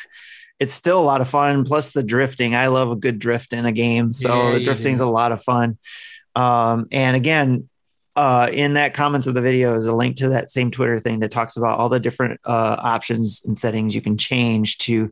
It's 0.57 0.73
still 0.73 0.99
a 0.99 1.03
lot 1.03 1.19
of 1.19 1.29
fun. 1.29 1.65
Plus 1.65 1.91
the 1.91 2.01
drifting, 2.03 2.55
I 2.55 2.67
love 2.67 2.89
a 2.89 2.95
good 2.95 3.19
drift 3.19 3.51
in 3.51 3.65
a 3.65 3.73
game, 3.73 4.11
so 4.11 4.29
Yeah, 4.29 4.51
the 4.53 4.59
you 4.59 4.65
drifting's 4.65 4.99
do. 4.99 5.05
a 5.05 5.07
lot 5.07 5.33
of 5.33 5.43
fun. 5.43 5.77
Um, 6.33 6.85
and 6.93 7.15
again, 7.17 7.69
uh, 8.15 8.49
in 8.53 8.75
that 8.75 8.93
comments 8.93 9.27
of 9.27 9.33
the 9.33 9.41
video 9.41 9.75
is 9.75 9.85
a 9.85 9.93
link 9.93 10.15
to 10.17 10.29
that 10.29 10.49
same 10.49 10.71
Twitter 10.71 10.97
thing 10.97 11.19
that 11.19 11.31
talks 11.31 11.57
about 11.57 11.77
all 11.77 11.89
the 11.89 11.99
different 11.99 12.39
uh, 12.45 12.77
options 12.79 13.43
and 13.43 13.59
settings 13.59 13.93
you 13.93 14.01
can 14.01 14.17
change 14.17 14.77
to 14.77 15.11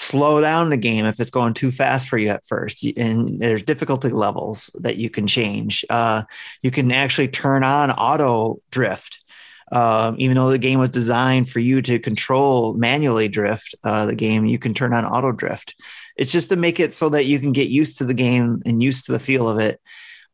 slow 0.00 0.40
down 0.40 0.70
the 0.70 0.78
game 0.78 1.04
if 1.04 1.20
it's 1.20 1.30
going 1.30 1.52
too 1.52 1.70
fast 1.70 2.08
for 2.08 2.16
you 2.16 2.30
at 2.30 2.46
first. 2.46 2.82
And 2.96 3.38
there's 3.38 3.62
difficulty 3.62 4.08
levels 4.08 4.70
that 4.80 4.96
you 4.96 5.10
can 5.10 5.26
change. 5.26 5.84
Uh, 5.90 6.22
you 6.62 6.70
can 6.70 6.90
actually 6.90 7.28
turn 7.28 7.62
on 7.62 7.90
auto 7.90 8.62
drift. 8.70 9.22
Um, 9.70 10.16
even 10.18 10.36
though 10.36 10.48
the 10.48 10.58
game 10.58 10.80
was 10.80 10.88
designed 10.88 11.50
for 11.50 11.60
you 11.60 11.82
to 11.82 11.98
control 11.98 12.74
manually 12.74 13.28
drift, 13.28 13.74
uh, 13.84 14.06
the 14.06 14.14
game 14.14 14.46
you 14.46 14.58
can 14.58 14.72
turn 14.72 14.94
on 14.94 15.04
auto 15.04 15.32
drift. 15.32 15.76
It's 16.16 16.32
just 16.32 16.48
to 16.48 16.56
make 16.56 16.80
it 16.80 16.94
so 16.94 17.10
that 17.10 17.26
you 17.26 17.38
can 17.38 17.52
get 17.52 17.68
used 17.68 17.98
to 17.98 18.04
the 18.04 18.14
game 18.14 18.62
and 18.64 18.82
used 18.82 19.04
to 19.06 19.12
the 19.12 19.20
feel 19.20 19.48
of 19.48 19.60
it, 19.60 19.80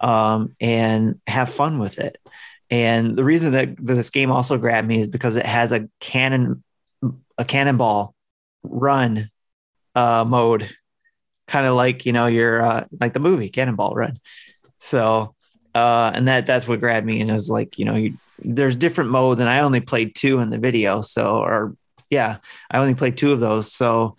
um, 0.00 0.54
and 0.60 1.20
have 1.26 1.50
fun 1.50 1.78
with 1.78 1.98
it. 1.98 2.16
And 2.70 3.16
the 3.16 3.24
reason 3.24 3.52
that 3.52 3.74
this 3.78 4.10
game 4.10 4.30
also 4.30 4.58
grabbed 4.58 4.88
me 4.88 5.00
is 5.00 5.08
because 5.08 5.36
it 5.36 5.46
has 5.46 5.72
a 5.72 5.88
cannon, 6.00 6.62
a 7.36 7.44
cannonball 7.44 8.14
run 8.62 9.30
uh, 9.96 10.24
mode, 10.28 10.70
kind 11.48 11.66
of 11.66 11.74
like 11.74 12.06
you 12.06 12.12
know 12.12 12.26
your 12.26 12.62
uh, 12.62 12.84
like 13.00 13.14
the 13.14 13.20
movie 13.20 13.48
Cannonball 13.48 13.94
Run. 13.94 14.18
So, 14.78 15.34
uh, 15.74 16.12
and 16.14 16.28
that 16.28 16.46
that's 16.46 16.68
what 16.68 16.80
grabbed 16.80 17.06
me, 17.06 17.20
and 17.20 17.30
it 17.30 17.34
was 17.34 17.50
like 17.50 17.78
you 17.78 17.86
know 17.86 17.96
you, 17.96 18.16
there's 18.38 18.76
different 18.76 19.10
modes, 19.10 19.40
and 19.40 19.48
I 19.48 19.60
only 19.60 19.80
played 19.80 20.14
two 20.14 20.38
in 20.38 20.50
the 20.50 20.58
video, 20.58 21.00
so 21.00 21.38
or 21.38 21.76
yeah, 22.10 22.36
I 22.70 22.78
only 22.78 22.94
played 22.94 23.16
two 23.16 23.32
of 23.32 23.40
those, 23.40 23.72
so 23.72 24.16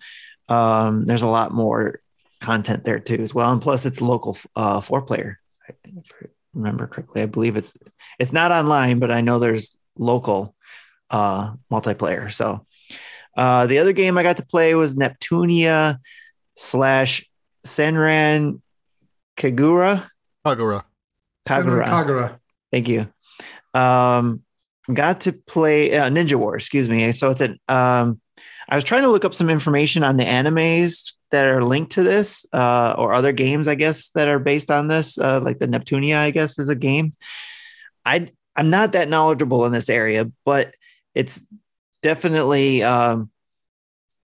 um, 0.48 1.06
there's 1.06 1.22
a 1.22 1.28
lot 1.28 1.54
more 1.54 2.00
content 2.40 2.84
there 2.84 2.98
too 2.98 3.22
as 3.22 3.32
well, 3.32 3.52
and 3.52 3.62
plus 3.62 3.86
it's 3.86 4.00
local 4.00 4.36
uh, 4.56 4.80
four 4.80 5.02
player. 5.02 5.38
Remember 6.54 6.86
correctly, 6.88 7.22
I 7.22 7.26
believe 7.26 7.56
it's 7.56 7.72
it's 8.18 8.32
not 8.32 8.50
online, 8.50 8.98
but 8.98 9.12
I 9.12 9.20
know 9.20 9.38
there's 9.38 9.78
local 9.96 10.56
uh, 11.10 11.54
multiplayer. 11.70 12.32
So 12.32 12.66
uh, 13.38 13.68
the 13.68 13.78
other 13.78 13.92
game 13.92 14.18
I 14.18 14.24
got 14.24 14.38
to 14.38 14.44
play 14.44 14.74
was 14.74 14.96
Neptunia 14.96 15.98
slash 16.56 17.24
Senran 17.64 18.60
Kagura. 19.36 20.10
Kagura. 20.44 20.82
Kagura. 21.46 21.84
Kagura. 21.84 22.38
Thank 22.72 22.88
you. 22.88 23.06
Um, 23.74 24.42
got 24.92 25.20
to 25.22 25.32
play 25.32 25.96
uh, 25.96 26.10
Ninja 26.10 26.34
War. 26.34 26.56
Excuse 26.56 26.88
me. 26.88 27.12
So 27.12 27.30
it's 27.30 27.40
an. 27.40 27.60
Um, 27.68 28.20
I 28.68 28.74
was 28.74 28.84
trying 28.84 29.02
to 29.02 29.08
look 29.08 29.24
up 29.24 29.32
some 29.32 29.48
information 29.48 30.02
on 30.02 30.16
the 30.16 30.24
animes 30.24 31.14
that 31.30 31.46
are 31.46 31.62
linked 31.62 31.92
to 31.92 32.02
this, 32.02 32.44
uh, 32.52 32.94
or 32.98 33.14
other 33.14 33.32
games, 33.32 33.68
I 33.68 33.76
guess, 33.76 34.08
that 34.10 34.26
are 34.26 34.40
based 34.40 34.70
on 34.70 34.88
this, 34.88 35.16
uh, 35.16 35.40
like 35.40 35.60
the 35.60 35.68
Neptunia. 35.68 36.16
I 36.16 36.32
guess 36.32 36.58
is 36.58 36.68
a 36.68 36.74
game. 36.74 37.12
I 38.04 38.30
I'm 38.56 38.68
not 38.68 38.92
that 38.92 39.08
knowledgeable 39.08 39.64
in 39.64 39.70
this 39.70 39.88
area, 39.88 40.28
but 40.44 40.74
it's 41.14 41.46
definitely 42.02 42.82
um, 42.82 43.30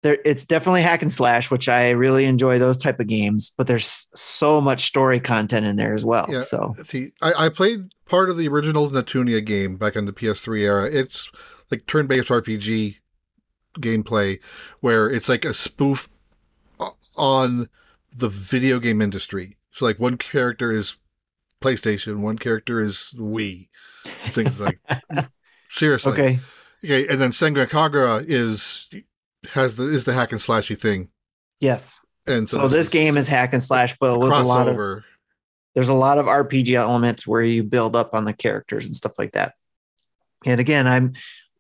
there. 0.03 0.19
It's 0.25 0.45
definitely 0.45 0.83
hack 0.83 1.03
and 1.03 1.13
slash, 1.13 1.51
which 1.51 1.69
I 1.69 1.91
really 1.91 2.25
enjoy 2.25 2.59
those 2.59 2.77
type 2.77 3.01
of 3.01 3.07
games. 3.07 3.53
But 3.57 3.67
there's 3.67 4.09
so 4.15 4.61
much 4.61 4.85
story 4.85 5.21
content 5.21 5.67
in 5.67 5.77
there 5.77 5.95
as 5.95 6.05
well. 6.05 6.27
Yeah. 6.29 6.43
So 6.43 6.75
See, 6.85 7.13
I, 7.23 7.47
I 7.47 7.49
played 7.49 7.93
part 8.07 8.31
of 8.31 8.37
the 8.37 8.49
original 8.49 8.91
Neptunia 8.91 9.45
game 9.45 9.77
back 9.77 9.97
in 9.97 10.07
the 10.07 10.13
PS3 10.13 10.61
era. 10.61 10.91
It's 10.91 11.31
like 11.71 11.87
turn-based 11.87 12.29
RPG 12.29 12.97
gameplay 13.79 14.41
where 14.81 15.11
it's 15.11 15.29
like 15.29 15.45
a 15.45 15.55
spoof 15.55 16.09
on 17.17 17.69
the 18.15 18.29
video 18.29 18.79
game 18.79 19.03
industry. 19.03 19.57
So 19.73 19.85
like 19.85 19.99
one 19.99 20.17
character 20.17 20.71
is 20.71 20.97
PlayStation, 21.61 22.21
one 22.23 22.39
character 22.39 22.81
is 22.81 23.15
Wii, 23.19 23.69
things 24.29 24.61
like 24.61 24.79
seriously. 25.71 26.13
okay. 26.13 26.41
Okay, 26.85 27.07
and 27.09 27.21
then 27.21 27.31
Sengoku 27.33 27.69
Kagura 27.69 28.25
is 28.27 28.89
has 29.51 29.77
the 29.77 29.85
is 29.85 30.05
the 30.05 30.13
hack 30.13 30.33
and 30.33 30.41
slashy 30.41 30.79
thing. 30.79 31.11
Yes. 31.61 32.01
And 32.27 32.51
So 32.51 32.69
this 32.69 32.89
game 32.89 33.17
is 33.17 33.29
hack 33.29 33.53
and 33.53 33.63
slash, 33.63 33.97
but 33.99 34.19
with 34.19 34.33
a 34.33 34.43
lot 34.43 34.69
of 34.69 35.05
there's 35.75 35.89
a 35.89 35.95
lot 35.95 36.19
of 36.19 36.27
RPG 36.27 36.73
elements 36.75 37.27
where 37.27 37.43
you 37.43 37.63
build 37.63 37.95
up 37.95 38.15
on 38.15 38.25
the 38.25 38.33
characters 38.33 38.87
and 38.87 38.97
stuff 38.97 39.19
like 39.19 39.33
that. 39.33 39.55
And 40.45 40.59
again, 40.59 40.87
I'm 40.87 41.13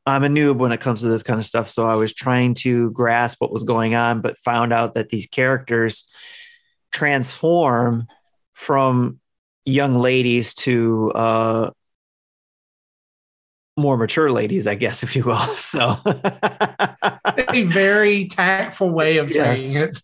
I'm 0.06 0.24
a 0.24 0.28
noob 0.28 0.58
when 0.58 0.72
it 0.72 0.80
comes 0.80 1.00
to 1.00 1.08
this 1.08 1.22
kind 1.22 1.38
of 1.38 1.44
stuff, 1.44 1.68
so 1.68 1.86
I 1.86 1.96
was 1.96 2.14
trying 2.14 2.54
to 2.54 2.90
grasp 2.90 3.40
what 3.40 3.52
was 3.52 3.64
going 3.64 3.94
on, 3.94 4.20
but 4.20 4.38
found 4.38 4.72
out 4.72 4.94
that 4.94 5.08
these 5.08 5.26
characters 5.26 6.08
transform 6.92 8.06
from 8.54 9.20
young 9.64 9.94
ladies 9.94 10.54
to 10.54 11.10
uh 11.12 11.70
more 13.76 13.96
mature 13.96 14.30
ladies, 14.30 14.66
I 14.66 14.74
guess, 14.74 15.02
if 15.02 15.14
you 15.16 15.24
will. 15.24 15.36
So 15.56 15.96
a 16.04 17.62
very 17.64 18.26
tactful 18.26 18.90
way 18.90 19.18
of 19.18 19.30
Yes. 19.30 19.60
saying 19.60 19.82
it. 19.82 19.98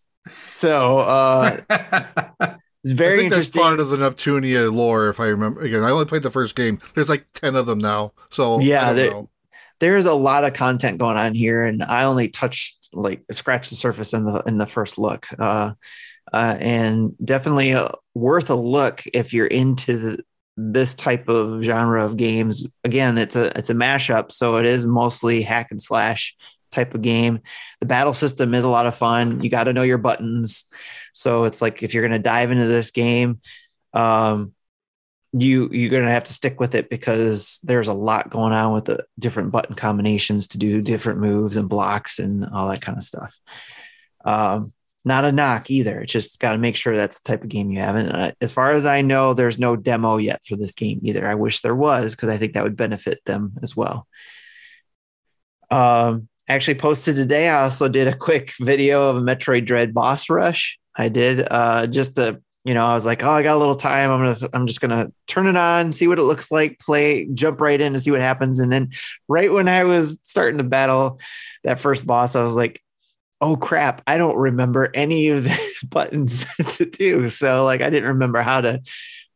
so 0.47 0.99
uh 0.99 1.61
it's 1.71 2.93
I 2.93 2.95
very 2.95 3.17
think 3.19 3.31
that's 3.31 3.49
interesting. 3.49 3.63
part 3.63 3.81
of 3.81 3.91
the 3.91 3.97
Neptunia 3.97 4.73
lore, 4.73 5.09
if 5.09 5.21
I 5.21 5.27
remember. 5.27 5.61
Again, 5.63 5.83
I 5.85 5.91
only 5.91 6.05
played 6.05 6.23
the 6.23 6.31
first 6.31 6.55
game. 6.55 6.81
There's 6.95 7.09
like 7.09 7.27
ten 7.35 7.57
of 7.57 7.67
them 7.67 7.79
now, 7.79 8.13
so 8.31 8.61
Yeah, 8.61 8.83
I 8.83 8.87
don't 8.87 8.97
they- 8.97 9.11
know. 9.11 9.31
there's 9.81 10.07
a 10.07 10.15
lot 10.15 10.45
of 10.45 10.53
content 10.53 10.99
going 10.99 11.17
on 11.17 11.35
here 11.35 11.63
and 11.63 11.83
i 11.83 12.05
only 12.05 12.29
touched 12.29 12.89
like 12.93 13.23
scratched 13.33 13.71
the 13.71 13.77
surface 13.77 14.13
in 14.13 14.25
the 14.25 14.41
in 14.47 14.59
the 14.59 14.67
first 14.67 14.97
look 14.99 15.27
uh, 15.41 15.73
uh 16.33 16.57
and 16.61 17.15
definitely 17.25 17.73
uh, 17.73 17.89
worth 18.15 18.49
a 18.51 18.55
look 18.55 19.03
if 19.15 19.33
you're 19.33 19.47
into 19.47 19.99
the, 19.99 20.19
this 20.57 20.95
type 20.95 21.29
of 21.29 21.63
genre 21.63 22.05
of 22.05 22.17
games 22.17 22.67
again 22.85 23.17
it's 23.17 23.37
a 23.37 23.57
it's 23.59 23.71
a 23.71 23.75
mashup 23.75 24.31
so 24.31 24.57
it 24.57 24.67
is 24.67 24.85
mostly 24.85 25.41
hack 25.41 25.69
and 25.71 25.81
slash 25.81 26.37
type 26.73 26.95
of 26.95 27.03
game. 27.03 27.41
The 27.81 27.87
battle 27.87 28.15
system 28.15 28.55
is 28.55 28.65
a 28.65 28.69
lot 28.69 28.87
of 28.87 28.97
fun. 28.97 29.43
You 29.43 29.51
got 29.51 29.65
to 29.65 29.73
know 29.73 29.83
your 29.83 29.99
buttons. 29.99 30.65
So 31.13 31.45
it's 31.45 31.63
like 31.63 31.83
if 31.83 31.95
you're 31.95 32.03
going 32.03 32.19
to 32.19 32.29
dive 32.29 32.51
into 32.51 32.67
this 32.67 32.91
game 32.91 33.41
um 33.95 34.55
you 35.35 35.69
you're 35.71 35.91
going 35.91 36.05
to 36.05 36.11
have 36.11 36.25
to 36.25 36.33
stick 36.33 36.59
with 36.59 36.75
it 36.75 36.89
because 36.89 37.61
there's 37.63 37.89
a 37.89 37.95
lot 37.95 38.31
going 38.31 38.55
on 38.55 38.73
with 38.73 38.87
the 38.87 39.05
different 39.19 39.51
button 39.51 39.75
combinations 39.75 40.49
to 40.49 40.59
do 40.59 40.81
different 40.81 41.21
moves 41.21 41.59
and 41.59 41.69
blocks 41.69 42.19
and 42.19 42.47
all 42.47 42.71
that 42.71 42.81
kind 42.81 42.97
of 42.97 43.05
stuff. 43.05 43.39
Um 44.25 44.73
not 45.05 45.25
a 45.25 45.33
knock 45.33 45.71
either. 45.71 46.01
It's 46.01 46.13
just 46.13 46.39
got 46.39 46.53
to 46.53 46.59
make 46.59 46.77
sure 46.77 46.97
that's 46.97 47.21
the 47.21 47.29
type 47.29 47.43
of 47.43 47.49
game 47.49 47.71
you 47.71 47.81
have. 47.81 47.97
And 47.97 48.13
uh, 48.13 48.33
as 48.41 48.53
far 48.53 48.73
as 48.73 48.87
i 48.87 49.03
know 49.03 49.35
there's 49.35 49.59
no 49.59 49.77
demo 49.77 50.17
yet 50.17 50.45
for 50.45 50.57
this 50.57 50.73
game 50.73 51.01
either. 51.03 51.29
I 51.29 51.35
wish 51.35 51.61
there 51.61 51.75
was 51.75 52.15
because 52.15 52.29
i 52.29 52.37
think 52.37 52.55
that 52.55 52.65
would 52.65 52.77
benefit 52.77 53.21
them 53.25 53.55
as 53.63 53.77
well. 53.77 54.07
Um 55.71 56.29
actually 56.49 56.75
posted 56.75 57.15
today 57.17 57.49
i 57.49 57.63
also 57.63 57.89
did 57.89 58.09
a 58.09 58.17
quick 58.17 58.53
video 58.61 59.09
of 59.09 59.17
a 59.17 59.21
metroid 59.21 59.67
dread 59.67 59.95
boss 59.95 60.29
rush. 60.29 60.79
I 60.95 61.09
did 61.09 61.47
uh 61.51 61.87
just 61.87 62.17
to 62.17 62.41
you 62.65 62.75
know 62.75 62.87
i 62.87 62.95
was 62.95 63.05
like 63.05 63.25
oh 63.25 63.31
i 63.31 63.43
got 63.43 63.57
a 63.57 63.59
little 63.59 63.75
time. 63.75 64.11
I'm 64.11 64.21
gonna 64.21 64.51
i'm 64.53 64.67
just 64.69 64.81
gonna 64.81 65.11
turn 65.27 65.49
it 65.49 65.57
on 65.57 65.93
see 65.93 66.07
what 66.07 66.21
it 66.21 66.25
looks 66.25 66.53
like 66.53 66.79
play 66.79 67.27
jump 67.33 67.61
right 67.61 67.81
in 67.81 67.95
and 67.95 68.03
see 68.03 68.13
what 68.13 68.21
happens. 68.21 68.61
And 68.61 68.71
then 68.71 68.91
right 69.27 69.53
when 69.53 69.67
i 69.67 69.83
was 69.83 70.21
starting 70.23 70.59
to 70.59 70.65
battle 70.65 71.19
that 71.65 71.81
first 71.81 72.07
boss 72.07 72.37
i 72.37 72.43
was 72.43 72.55
like 72.55 72.81
oh 73.43 73.57
crap 73.57 74.01
i 74.07 74.17
don't 74.17 74.37
remember 74.37 74.91
any 74.95 75.29
of 75.29 75.45
the 75.45 75.85
buttons 75.89 76.47
to 76.77 76.87
do. 76.87 77.29
So 77.29 77.65
like 77.65 77.83
i 77.83 77.91
didn't 77.91 78.09
remember 78.09 78.41
how 78.41 78.63
to 78.63 78.81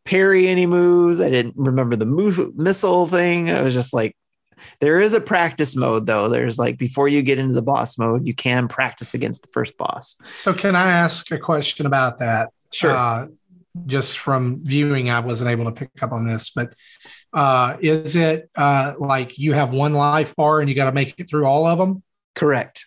parry 0.07 0.49
any 0.49 0.67
moves. 0.67 1.21
I 1.21 1.29
didn't 1.29 1.55
remember 1.57 1.97
the 1.97 2.07
move, 2.07 2.57
missile 2.57 3.07
thing. 3.07 3.51
I 3.51 3.61
was 3.61 3.75
just 3.75 3.93
like 3.93 4.17
there 4.81 5.01
is 5.01 5.13
a 5.13 5.21
practice 5.21 5.77
mode 5.77 6.07
though. 6.07 6.29
There's 6.29 6.59
like 6.59 6.79
before 6.79 7.09
you 7.09 7.21
get 7.23 7.39
into 7.39 7.55
the 7.55 7.63
boss 7.63 7.99
mode 7.99 8.27
you 8.27 8.35
can 8.35 8.69
practice 8.69 9.13
against 9.13 9.43
the 9.43 9.49
first 9.49 9.77
boss. 9.77 10.17
So, 10.39 10.55
can 10.55 10.75
I 10.75 10.91
ask 10.91 11.31
a 11.33 11.39
question 11.39 11.85
about 11.85 12.19
that? 12.19 12.51
Uh, 12.83 13.27
just 13.85 14.19
from 14.19 14.65
viewing, 14.65 15.11
I 15.11 15.21
wasn't 15.21 15.51
able 15.51 15.67
to 15.67 15.73
pick 15.73 16.03
up 16.03 16.13
on 16.13 16.27
this, 16.27 16.51
but 16.51 16.73
uh, 17.35 17.77
is 17.81 18.17
it 18.17 18.49
uh, 18.57 18.95
like 18.99 19.37
you 19.37 19.53
have 19.53 19.75
one 19.75 19.93
life 19.93 20.35
bar 20.35 20.61
and 20.61 20.69
you 20.69 20.75
got 20.75 20.87
to 20.87 20.93
make 20.93 21.15
it 21.19 21.29
through 21.29 21.45
all 21.45 21.67
of 21.67 21.79
them? 21.79 22.03
correct 22.35 22.87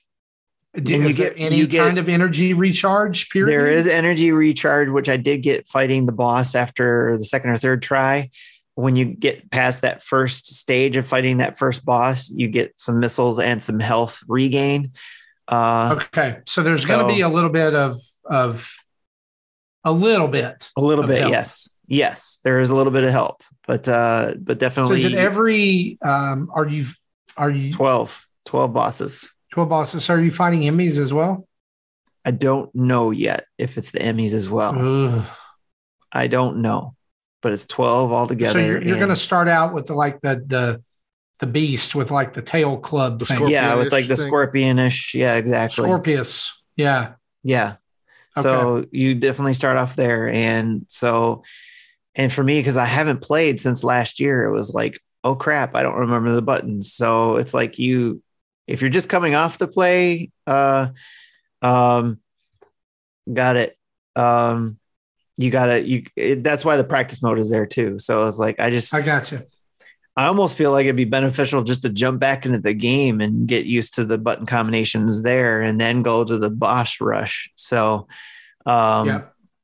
Do, 0.75 0.93
And 0.93 1.03
you 1.05 1.13
get- 1.13 1.33
any 1.37 1.57
you 1.57 1.65
get- 1.67 1.83
kind 1.83 1.97
of 1.97 2.07
energy 2.07 2.53
recharge 2.53 3.29
period? 3.31 3.51
There 3.51 3.67
is 3.67 3.87
energy 3.87 4.31
recharge, 4.31 4.89
which 4.89 5.09
I 5.09 5.17
did 5.17 5.41
get 5.41 5.67
fighting 5.67 6.05
the 6.05 6.11
boss 6.11 6.53
after 6.53 7.17
the 7.17 7.25
second 7.25 7.49
or 7.49 7.57
third 7.57 7.81
try. 7.81 8.29
When 8.75 8.95
you 8.95 9.05
get 9.05 9.49
past 9.51 9.81
that 9.81 10.03
first 10.03 10.47
stage 10.55 10.95
of 10.95 11.07
fighting 11.07 11.37
that 11.37 11.57
first 11.57 11.83
boss, 11.85 12.29
you 12.29 12.47
get 12.47 12.73
some 12.77 12.99
missiles 12.99 13.39
and 13.39 13.61
some 13.63 13.79
health 13.79 14.21
regain. 14.27 14.91
Uh, 15.47 15.95
Okay, 16.13 16.37
so 16.45 16.61
there's 16.61 16.85
going 16.85 17.05
to 17.05 17.11
be 17.13 17.21
a 17.21 17.29
little 17.29 17.49
bit 17.49 17.73
of 17.73 17.95
of 18.29 18.71
a 19.83 19.91
little 19.91 20.27
bit. 20.27 20.69
a 20.77 20.81
little 20.81 21.05
bit, 21.07 21.21
help. 21.21 21.31
yes, 21.31 21.67
yes. 21.87 22.37
There 22.43 22.59
is 22.59 22.69
a 22.69 22.75
little 22.75 22.93
bit 22.93 23.03
of 23.03 23.09
help, 23.11 23.41
but 23.65 23.87
uh, 23.89 24.35
but 24.39 24.53
So 24.57 24.59
definitely 24.59 24.97
is 24.97 25.05
it 25.05 25.13
every? 25.15 25.97
Um, 26.03 26.49
are 26.53 26.67
you 26.67 26.85
are 27.35 27.49
you 27.49 27.73
12, 27.73 28.27
12 28.45 28.71
bosses. 28.71 29.33
Twelve 29.51 29.69
bosses? 29.69 30.05
So 30.05 30.15
are 30.15 30.21
you 30.21 30.31
fighting 30.31 30.61
EMMIs 30.61 30.97
as 30.97 31.13
well? 31.13 31.47
I 32.25 32.31
don't 32.31 32.73
know 32.75 33.11
yet 33.11 33.45
if 33.57 33.77
it's 33.77 33.91
the 33.91 33.99
EMMIs 33.99 34.33
as 34.33 34.49
well. 34.49 34.75
Ugh. 34.77 35.25
I 36.11 36.27
don't 36.27 36.57
know, 36.57 36.95
but 37.41 37.53
it's 37.53 37.65
twelve 37.65 38.11
altogether. 38.11 38.53
So 38.53 38.59
you're, 38.59 38.83
you're 38.83 38.97
going 38.97 39.09
to 39.09 39.15
start 39.15 39.47
out 39.47 39.73
with 39.73 39.87
the, 39.87 39.93
like 39.93 40.21
the 40.21 40.43
the 40.45 40.83
the 41.39 41.47
beast 41.47 41.95
with 41.95 42.11
like 42.11 42.33
the 42.33 42.41
tail 42.41 42.77
club 42.77 43.19
The 43.19 43.25
thing. 43.25 43.47
yeah, 43.49 43.75
with 43.75 43.91
like 43.91 44.07
the 44.07 44.15
thing. 44.15 44.31
scorpionish. 44.31 45.13
Yeah, 45.13 45.35
exactly. 45.35 45.85
Scorpius. 45.85 46.53
Yeah. 46.75 47.13
Yeah. 47.43 47.75
So 48.41 48.85
you 48.91 49.15
definitely 49.15 49.53
start 49.53 49.75
off 49.75 49.97
there. 49.97 50.29
And 50.29 50.85
so, 50.87 51.43
and 52.15 52.31
for 52.31 52.41
me, 52.41 52.59
because 52.59 52.77
I 52.77 52.85
haven't 52.85 53.21
played 53.21 53.59
since 53.59 53.83
last 53.83 54.19
year, 54.21 54.45
it 54.45 54.53
was 54.53 54.73
like, 54.73 54.99
oh 55.25 55.35
crap, 55.35 55.75
I 55.75 55.83
don't 55.83 55.97
remember 55.97 56.31
the 56.31 56.41
buttons. 56.41 56.93
So 56.93 57.35
it's 57.35 57.53
like 57.53 57.79
you, 57.79 58.21
if 58.69 58.81
you're 58.81 58.89
just 58.91 59.09
coming 59.09 59.33
off 59.33 59.57
the 59.57 59.67
play, 59.67 60.31
uh, 60.45 60.89
um, 61.61 62.19
got 63.31 63.55
it. 63.55 63.75
Um, 64.15 64.77
you 65.37 65.49
gotta, 65.49 65.81
you, 65.81 66.03
it, 66.15 66.43
that's 66.43 66.63
why 66.63 66.77
the 66.77 66.83
practice 66.83 67.23
mode 67.23 67.39
is 67.39 67.49
there 67.49 67.65
too. 67.65 67.97
So 67.97 68.27
it's 68.27 68.37
like, 68.37 68.59
I 68.59 68.69
just, 68.69 68.93
I 68.93 69.01
got 69.01 69.31
you. 69.31 69.41
I 70.15 70.25
almost 70.25 70.57
feel 70.57 70.71
like 70.71 70.83
it'd 70.83 70.95
be 70.95 71.05
beneficial 71.05 71.63
just 71.63 71.81
to 71.81 71.89
jump 71.89 72.19
back 72.19 72.45
into 72.45 72.59
the 72.59 72.73
game 72.73 73.21
and 73.21 73.47
get 73.47 73.65
used 73.65 73.95
to 73.95 74.05
the 74.05 74.17
button 74.17 74.45
combinations 74.45 75.21
there 75.23 75.61
and 75.61 75.79
then 75.79 76.03
go 76.03 76.23
to 76.23 76.37
the 76.37 76.49
boss 76.51 77.01
rush. 77.01 77.49
So, 77.55 78.07
um, 78.65 79.07
yeah. 79.07 79.21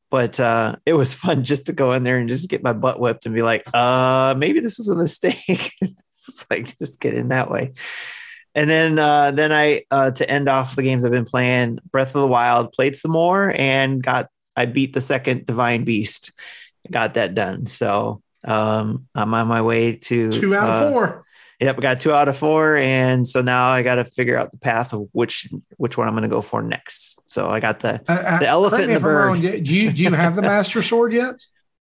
but 0.10 0.40
uh, 0.40 0.78
it 0.86 0.94
was 0.94 1.14
fun 1.14 1.44
just 1.44 1.68
to 1.68 1.74
go 1.74 1.94
in 1.94 2.04
there 2.04 2.18
and 2.18 2.30
just 2.30 2.50
get 2.50 2.64
my 2.64 2.74
butt 2.74 3.00
whipped 3.00 3.28
and 3.28 3.36
be 3.36 3.44
like, 3.44 3.68
uh, 3.76 4.34
maybe 4.36 4.62
this 4.62 4.80
was 4.80 4.90
a 4.90 4.96
mistake. 4.96 5.74
it's 5.82 6.46
like 6.50 6.76
just 6.80 7.00
get 7.00 7.14
in 7.14 7.28
that 7.28 7.52
way. 7.52 7.74
And 8.56 8.70
then, 8.70 8.98
uh, 8.98 9.32
then 9.32 9.52
I, 9.52 9.84
uh, 9.92 10.12
to 10.12 10.30
end 10.30 10.48
off 10.48 10.76
the 10.76 10.84
games 10.84 11.04
I've 11.06 11.12
been 11.12 11.26
playing, 11.26 11.80
Breath 11.92 12.16
of 12.16 12.22
the 12.22 12.28
Wild, 12.28 12.72
played 12.72 12.96
some 12.96 13.12
more 13.12 13.54
and 13.58 14.02
got, 14.02 14.30
I 14.56 14.66
beat 14.66 14.94
the 14.94 15.02
second 15.02 15.46
Divine 15.46 15.84
Beast, 15.84 16.32
got 16.90 17.16
that 17.16 17.36
done. 17.36 17.66
So, 17.66 18.22
um, 18.46 19.08
I'm 19.14 19.34
on 19.34 19.48
my 19.48 19.62
way 19.62 19.98
to 19.98 20.32
Two 20.32 20.56
out 20.56 20.70
uh, 20.70 20.86
of 20.86 20.92
four. 20.94 21.26
Yep, 21.60 21.78
I 21.78 21.82
got 21.82 22.02
two 22.02 22.12
out 22.12 22.28
of 22.28 22.38
four, 22.38 22.76
and 22.76 23.26
so 23.28 23.42
now 23.42 23.68
I 23.68 23.82
got 23.82 23.96
to 23.96 24.04
figure 24.04 24.38
out 24.38 24.52
the 24.52 24.58
path 24.58 24.94
of 24.94 25.08
which 25.14 25.48
which 25.78 25.98
one 25.98 26.06
I'm 26.08 26.14
going 26.14 26.24
to 26.24 26.30
go 26.30 26.42
for 26.42 26.62
next. 26.62 27.18
So 27.28 27.48
I 27.50 27.62
got 27.62 27.80
the 27.80 28.02
Uh, 28.10 28.14
uh, 28.14 28.40
the 28.40 28.48
elephant 28.48 28.84
and 28.84 28.96
the 28.96 29.00
bird. 29.00 29.26
wrong. 29.28 29.40
Do 29.40 29.48
you 29.74 29.92
do 29.92 30.04
you 30.04 30.12
have 30.12 30.36
the 30.36 30.42
master 30.54 30.82
sword 30.82 31.14
yet? 31.14 31.36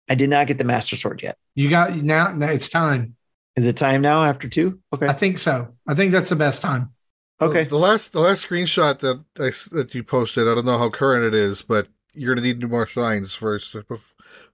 I 0.09 0.15
did 0.15 0.31
not 0.31 0.47
get 0.47 0.59
the 0.59 0.65
Master 0.65 0.95
Sword 0.95 1.21
yet. 1.23 1.37
You 1.57 1.69
got 1.69 1.97
now. 1.97 2.33
now 2.33 2.51
it's 2.51 2.69
time. 2.69 3.16
Is 3.57 3.67
it 3.67 3.77
time 3.77 4.03
now 4.03 4.25
after 4.25 4.49
two? 4.49 4.81
Okay, 4.95 5.07
I 5.07 5.13
think 5.13 5.39
so. 5.39 5.75
I 5.89 5.95
think 5.95 6.13
that's 6.13 6.29
the 6.29 6.37
best 6.37 6.61
time. 6.63 6.93
okay. 7.41 7.65
The, 7.65 7.71
the 7.71 7.79
last 7.79 8.13
the 8.13 8.21
last 8.21 8.47
screenshot 8.47 8.99
that 9.01 9.25
I, 9.39 9.51
that 9.77 9.95
you 9.95 10.03
posted, 10.03 10.47
I 10.47 10.55
don't 10.55 10.67
know 10.67 10.79
how 10.79 10.91
current 10.91 11.25
it 11.25 11.35
is, 11.35 11.63
but 11.63 11.89
you're 12.13 12.35
gonna 12.35 12.47
need 12.47 12.63
more 12.69 12.87
shrines 12.87 13.35
first. 13.35 13.75
bef- 13.75 14.01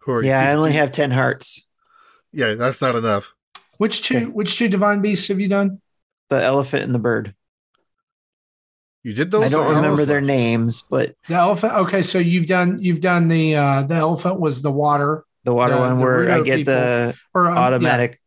Who 0.01 0.13
are 0.13 0.25
Yeah, 0.25 0.41
I 0.49 0.55
only 0.55 0.73
have 0.73 0.93
ten 0.93 1.11
hearts. 1.11 1.67
Yeah, 2.33 2.55
that's 2.55 2.81
not 2.81 2.95
enough. 2.95 3.35
Which 3.79 4.03
two? 4.03 4.17
Okay. 4.17 4.25
Which 4.27 4.57
two 4.57 4.69
divine 4.69 5.03
beasts 5.03 5.29
have 5.29 5.41
you 5.41 5.49
done? 5.49 5.81
The 6.31 6.43
elephant 6.43 6.85
and 6.85 6.95
the 6.95 6.99
bird. 7.01 7.35
You 9.03 9.13
did 9.15 9.33
those. 9.33 9.47
I 9.47 9.49
don't 9.49 9.67
or 9.67 9.75
remember 9.75 10.05
their 10.05 10.21
names, 10.21 10.83
but 10.83 11.17
The 11.29 11.35
elephant. 11.35 11.73
Okay, 11.75 12.03
so 12.03 12.19
you've 12.19 12.47
done 12.47 12.79
you've 12.81 13.01
done 13.01 13.27
the 13.29 13.57
uh 13.57 13.83
the 13.83 13.97
elephant 13.97 14.39
was 14.39 14.63
the 14.63 14.71
water 14.71 15.25
the 15.43 15.53
water 15.53 15.75
The- 15.75 15.81
one 15.81 15.99
the 15.99 16.05
where 16.05 16.31
I 16.31 16.41
get 16.43 16.59
people. 16.59 16.75
the 16.75 17.17
or 17.35 17.49
um, 17.49 17.55
yeah, 17.57 17.61
automatic 17.61 18.22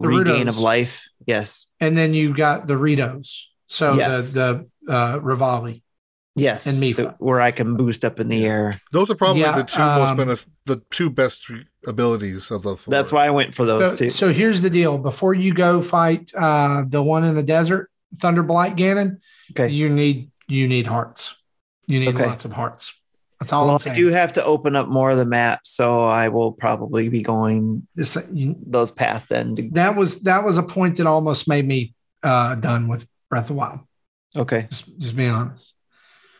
The 0.00 0.08
regain 0.08 0.48
of 0.48 0.58
life. 0.58 1.08
Yes, 1.26 1.66
and 1.80 1.96
then 1.98 2.14
you 2.14 2.34
got 2.34 2.66
the 2.66 2.74
Ritos. 2.74 3.44
So 3.66 3.94
Yes. 3.94 4.32
the 4.32 4.66
the 4.86 4.92
uh 4.92 5.18
Revali. 5.18 5.82
yes. 6.36 6.66
And 6.66 6.82
Mipha. 6.82 6.94
So 6.94 7.14
where 7.18 7.40
I 7.40 7.50
can 7.50 7.76
boost 7.76 8.04
up 8.04 8.20
in 8.20 8.28
the 8.28 8.46
air. 8.46 8.72
Those 8.92 9.10
are 9.10 9.14
probably 9.16 9.42
Yeah, 9.42 9.56
the 9.56 9.64
two 9.64 9.78
most 9.80 10.10
um, 10.10 10.18
benef- 10.18 10.46
the 10.66 10.82
two 10.90 11.10
best 11.10 11.42
abilities 11.86 12.50
of 12.50 12.62
the 12.62 12.76
four. 12.76 12.90
That's 12.92 13.10
why 13.12 13.26
I 13.26 13.30
went 13.30 13.54
for 13.54 13.64
those 13.66 13.90
So, 13.90 13.96
two. 13.96 14.08
so 14.10 14.32
here's 14.32 14.62
the 14.62 14.70
deal: 14.70 14.98
before 14.98 15.34
you 15.34 15.52
go 15.52 15.82
fight 15.82 16.30
uh 16.36 16.84
the 16.86 17.02
one 17.02 17.24
in 17.24 17.34
the 17.34 17.42
desert, 17.42 17.90
Thunderblight 18.16 18.76
Ganon, 18.78 19.18
Okay. 19.52 19.68
you 19.72 19.88
need 19.88 20.30
you 20.46 20.68
need 20.68 20.86
hearts. 20.86 21.36
You 21.86 22.00
need 22.00 22.14
Okay. 22.14 22.26
lots 22.26 22.44
of 22.44 22.52
hearts. 22.52 22.92
That's 23.40 23.52
all 23.52 23.66
Well, 23.68 23.78
I'm 23.84 23.92
I 23.92 23.94
do 23.94 24.08
have 24.08 24.32
to 24.34 24.44
open 24.44 24.74
up 24.74 24.88
more 24.88 25.10
of 25.10 25.16
the 25.16 25.24
map, 25.24 25.60
so 25.64 26.04
I 26.04 26.28
will 26.28 26.52
probably 26.52 27.08
be 27.08 27.22
going 27.22 27.86
This- 27.94 28.16
you- 28.32 28.56
those 28.66 28.90
path 28.90 29.26
then. 29.28 29.54
To, 29.56 29.68
that 29.72 29.94
was 29.96 30.22
that 30.22 30.44
was 30.44 30.58
a 30.58 30.62
point 30.62 30.96
that 30.96 31.06
almost 31.06 31.46
made 31.48 31.66
me 31.66 31.94
uh 32.22 32.56
done 32.56 32.88
with 32.88 33.06
Breath 33.30 33.44
of 33.44 33.48
the 33.48 33.54
Wild. 33.54 33.80
okay. 34.36 34.66
Just 34.68 34.98
just 34.98 35.14
being 35.16 35.30
honest. 35.30 35.74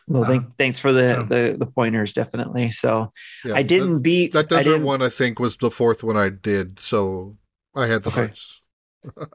Well, 0.08 0.24
thank, 0.24 0.42
Um, 0.44 0.54
thanks 0.56 0.78
for 0.78 0.92
the, 0.92 1.14
so- 1.16 1.22
the 1.24 1.56
the 1.58 1.66
pointers, 1.66 2.12
definitely. 2.14 2.72
So 2.72 3.12
Yeah, 3.44 3.54
I 3.54 3.62
didn't 3.62 3.94
That, 3.94 4.02
beat. 4.02 4.32
that 4.32 4.50
I 4.52 4.62
didn't, 4.62 4.82
one, 4.82 5.02
I 5.02 5.08
think, 5.10 5.38
was 5.38 5.56
the 5.56 5.70
fourth 5.70 6.02
one 6.02 6.16
I 6.16 6.30
did. 6.30 6.80
So 6.80 7.36
I 7.76 7.86
had 7.86 8.02
the 8.02 8.08
Okay. 8.10 8.20
hearts. 8.26 8.60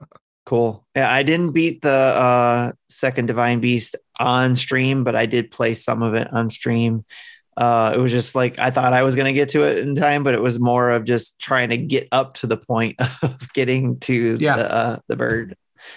Cool. 0.45 0.85
Yeah, 0.93 1.09
I 1.09 1.23
didn't 1.23 1.51
beat 1.53 1.81
the 1.83 1.89
uh, 1.89 2.71
second 2.89 3.27
Divine 3.27 3.61
Beast 3.61 3.95
on 4.19 4.57
stream, 4.57 5.05
but 5.05 5.15
I 5.15 5.25
did 5.25 5.51
play 5.51 5.73
some 5.73 6.03
of 6.03 6.15
it 6.15 6.27
on 6.33 6.49
stream. 6.49 7.05
Uh, 7.55 7.93
it 7.95 7.99
was 7.99 8.11
just 8.11 8.35
like 8.35 8.59
I 8.59 8.71
thought 8.71 8.93
I 8.93 9.03
was 9.03 9.15
going 9.15 9.27
to 9.27 9.33
get 9.33 9.49
to 9.49 9.63
it 9.63 9.77
in 9.79 9.95
time, 9.95 10.23
but 10.23 10.33
it 10.33 10.41
was 10.41 10.59
more 10.59 10.91
of 10.91 11.03
just 11.05 11.39
trying 11.39 11.69
to 11.69 11.77
get 11.77 12.07
up 12.11 12.35
to 12.35 12.47
the 12.47 12.57
point 12.57 12.95
of 13.21 13.53
getting 13.53 13.99
to 14.01 14.37
Yeah. 14.39 14.55
the 14.57 14.73
uh, 14.73 14.99
the 15.07 15.15
bird. 15.15 15.55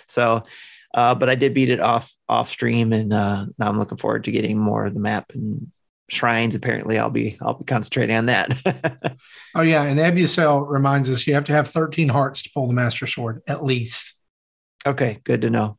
So, 0.08 0.42
uh, 0.94 1.14
but 1.14 1.28
I 1.30 1.34
did 1.34 1.54
beat 1.54 1.70
it 1.70 1.80
off 1.80 2.14
off 2.28 2.48
stream, 2.50 2.92
and 2.92 3.12
uh, 3.12 3.46
now 3.58 3.68
I'm 3.68 3.78
looking 3.78 3.98
forward 3.98 4.24
to 4.24 4.32
getting 4.32 4.58
more 4.58 4.84
of 4.86 4.94
the 4.94 5.00
map 5.00 5.32
and 5.34 5.70
shrines. 6.08 6.54
Apparently, 6.54 6.98
I'll 6.98 7.10
be 7.10 7.38
I'll 7.40 7.54
be 7.54 7.64
concentrating 7.64 8.16
on 8.16 8.26
that. 8.26 9.16
Oh 9.54 9.62
yeah, 9.62 9.84
and 9.84 9.98
Ebucel 9.98 10.68
reminds 10.68 11.08
us 11.08 11.26
you 11.26 11.32
have 11.32 11.46
to 11.46 11.52
have 11.52 11.66
13 11.68 12.10
hearts 12.10 12.42
to 12.42 12.50
pull 12.52 12.66
the 12.66 12.74
Master 12.74 13.06
Sword 13.06 13.40
at 13.46 13.64
least. 13.64 14.12
okay, 14.86 15.18
good 15.24 15.40
to 15.40 15.48
know. 15.50 15.78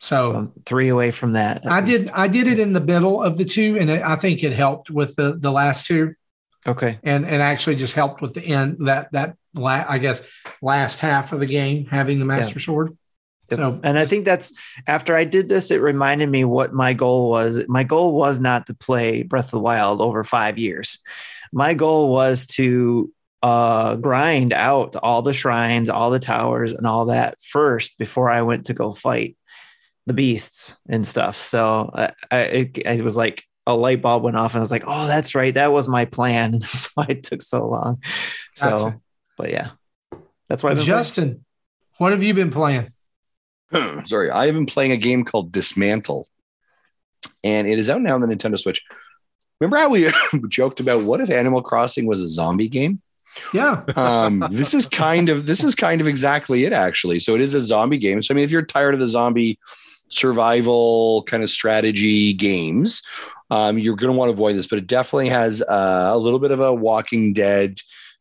So, 0.00 0.32
So 0.32 0.52
three 0.66 0.88
away 0.88 1.10
from 1.10 1.32
that. 1.32 1.62
I 1.66 1.80
least. 1.80 2.06
did 2.06 2.10
I 2.14 2.28
did 2.28 2.46
it 2.46 2.58
in 2.60 2.72
the 2.72 2.80
middle 2.80 3.22
of 3.22 3.38
the 3.38 3.44
two, 3.44 3.78
and 3.80 3.88
it, 3.90 4.02
I 4.02 4.16
think 4.16 4.44
it 4.44 4.52
helped 4.52 4.90
with 4.90 5.16
the 5.16 5.36
the 5.38 5.50
last 5.50 5.86
two, 5.86 6.14
Okay. 6.66 6.98
and 7.02 7.24
and 7.24 7.42
actually 7.42 7.76
just 7.76 7.94
helped 7.94 8.20
with 8.20 8.34
the 8.34 8.42
end 8.44 8.76
that 8.86 9.10
that 9.12 9.36
la- 9.54 9.84
I 9.88 9.98
guess 9.98 10.22
last 10.60 11.00
half 11.00 11.32
of 11.32 11.40
the 11.40 11.46
game 11.46 11.86
having 11.86 12.18
the 12.18 12.24
Master 12.26 12.58
Sword. 12.60 12.96
Yep. 13.50 13.58
So 13.58 13.80
and 13.84 13.98
I 13.98 14.04
think 14.06 14.24
that's 14.24 14.52
after 14.86 15.16
I 15.16 15.24
did 15.24 15.48
this, 15.48 15.70
it 15.70 15.80
reminded 15.80 16.28
me 16.28 16.44
what 16.44 16.72
my 16.74 16.92
goal 16.92 17.30
was. 17.30 17.66
My 17.68 17.84
goal 17.84 18.14
was 18.14 18.40
not 18.40 18.66
to 18.66 18.74
play 18.74 19.22
Breath 19.22 19.46
of 19.46 19.50
the 19.52 19.60
Wild 19.60 20.00
over 20.02 20.24
five 20.24 20.58
years. 20.58 20.98
My 21.52 21.72
goal 21.74 22.12
was 22.12 22.46
to 22.48 23.12
uh, 23.42 23.94
grind 23.94 24.52
out 24.52 24.96
all 24.96 25.22
the 25.22 25.32
shrines, 25.32 25.88
all 25.88 26.10
the 26.10 26.18
towers, 26.18 26.72
and 26.72 26.86
all 26.86 27.06
that 27.06 27.38
first 27.40 27.96
before 27.98 28.28
I 28.28 28.42
went 28.42 28.66
to 28.66 28.74
go 28.74 28.92
fight 28.92 29.35
the 30.06 30.14
beasts 30.14 30.76
and 30.88 31.06
stuff. 31.06 31.36
So 31.36 31.90
I, 31.94 32.12
I, 32.30 32.38
it, 32.38 32.78
it 32.78 33.02
was 33.02 33.16
like 33.16 33.44
a 33.66 33.76
light 33.76 34.00
bulb 34.00 34.22
went 34.22 34.36
off, 34.36 34.54
and 34.54 34.58
I 34.58 34.60
was 34.60 34.70
like, 34.70 34.84
"Oh, 34.86 35.06
that's 35.06 35.34
right, 35.34 35.52
that 35.54 35.72
was 35.72 35.88
my 35.88 36.04
plan." 36.04 36.54
And 36.54 36.62
that's 36.62 36.90
why 36.94 37.06
it 37.08 37.24
took 37.24 37.42
so 37.42 37.66
long. 37.68 38.02
So, 38.54 38.70
Gotcha. 38.70 39.00
but 39.36 39.50
yeah, 39.50 39.70
that's 40.48 40.62
why. 40.62 40.70
I've 40.70 40.76
playing. 40.76 40.86
Justin, 40.86 41.44
what 41.98 42.12
have 42.12 42.22
you 42.22 42.32
been 42.34 42.50
playing? 42.50 42.92
Sorry, 44.04 44.30
I 44.30 44.46
have 44.46 44.54
been 44.54 44.66
playing 44.66 44.92
a 44.92 44.96
game 44.96 45.24
called 45.24 45.50
Dysmantle, 45.50 46.24
and 47.42 47.66
it 47.66 47.78
is 47.78 47.90
out 47.90 48.00
now 48.00 48.14
on 48.14 48.20
the 48.20 48.28
Nintendo 48.28 48.58
Switch. 48.58 48.84
Remember 49.60 49.78
how 49.78 49.88
we 49.88 50.08
joked 50.48 50.78
about 50.80 51.02
what 51.02 51.20
if 51.20 51.30
Animal 51.30 51.62
Crossing 51.62 52.06
was 52.06 52.20
a 52.20 52.28
zombie 52.28 52.68
game? 52.68 53.00
Yeah, 53.52 53.82
Um, 53.96 54.44
this 54.50 54.72
is 54.72 54.86
kind 54.86 55.28
of 55.28 55.44
this 55.46 55.64
is 55.64 55.74
kind 55.74 56.00
of 56.00 56.06
exactly 56.06 56.64
it 56.64 56.72
actually. 56.72 57.18
So 57.20 57.34
it 57.34 57.40
is 57.40 57.52
a 57.54 57.60
zombie 57.60 57.98
game. 57.98 58.22
So 58.22 58.32
I 58.32 58.36
mean, 58.36 58.44
if 58.44 58.50
you're 58.50 58.62
tired 58.62 58.94
of 58.94 59.00
the 59.00 59.08
zombie 59.08 59.58
survival 60.08 61.22
kind 61.24 61.42
of 61.42 61.50
strategy 61.50 62.32
games, 62.32 63.02
um, 63.50 63.78
you're 63.78 63.96
going 63.96 64.12
to 64.12 64.18
want 64.18 64.28
to 64.28 64.32
avoid 64.32 64.56
this. 64.56 64.66
But 64.66 64.78
it 64.78 64.86
definitely 64.86 65.28
has 65.28 65.62
uh, 65.62 66.10
a 66.12 66.18
little 66.18 66.38
bit 66.38 66.50
of 66.50 66.60
a 66.60 66.74
Walking 66.74 67.32
Dead 67.32 67.78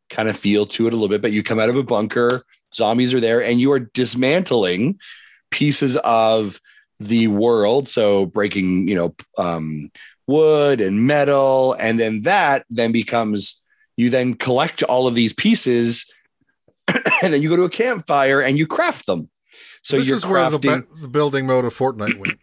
kind 0.09 0.29
of 0.29 0.37
feel 0.37 0.65
to 0.67 0.87
it 0.87 0.93
a 0.93 0.95
little 0.95 1.09
bit. 1.09 1.21
But 1.21 1.31
you 1.31 1.43
come 1.43 1.59
out 1.59 1.69
of 1.69 1.75
a 1.75 1.83
bunker, 1.83 2.43
zombies 2.73 3.13
are 3.13 3.19
there, 3.19 3.43
and 3.43 3.59
you 3.59 3.71
are 3.71 3.79
dismantling 3.79 4.99
pieces 5.51 5.97
of 5.97 6.59
the 6.99 7.27
world. 7.27 7.89
So 7.89 8.25
breaking, 8.25 8.87
you 8.87 8.95
know, 8.95 9.15
um, 9.37 9.91
wood 10.27 10.81
and 10.81 11.05
metal, 11.05 11.73
and 11.73 11.99
then 11.99 12.21
that 12.21 12.65
then 12.69 12.91
becomes 12.91 13.61
you 13.97 14.09
then 14.09 14.33
collect 14.33 14.83
all 14.83 15.07
of 15.07 15.15
these 15.15 15.33
pieces, 15.33 16.11
and 16.87 17.33
then 17.33 17.41
you 17.41 17.49
go 17.49 17.55
to 17.55 17.63
a 17.63 17.69
campfire 17.69 18.41
and 18.41 18.57
you 18.57 18.67
craft 18.67 19.05
them. 19.05 19.29
So 19.85 19.99
this 19.99 20.07
you're 20.07 20.17
is 20.17 20.25
where 20.25 20.49
the, 20.49 20.57
crafting. 20.57 20.89
ba- 20.89 21.01
the 21.01 21.07
building 21.07 21.45
mode 21.45 21.63
of 21.63 21.77
Fortnite 21.77 22.17
went. 22.17 22.39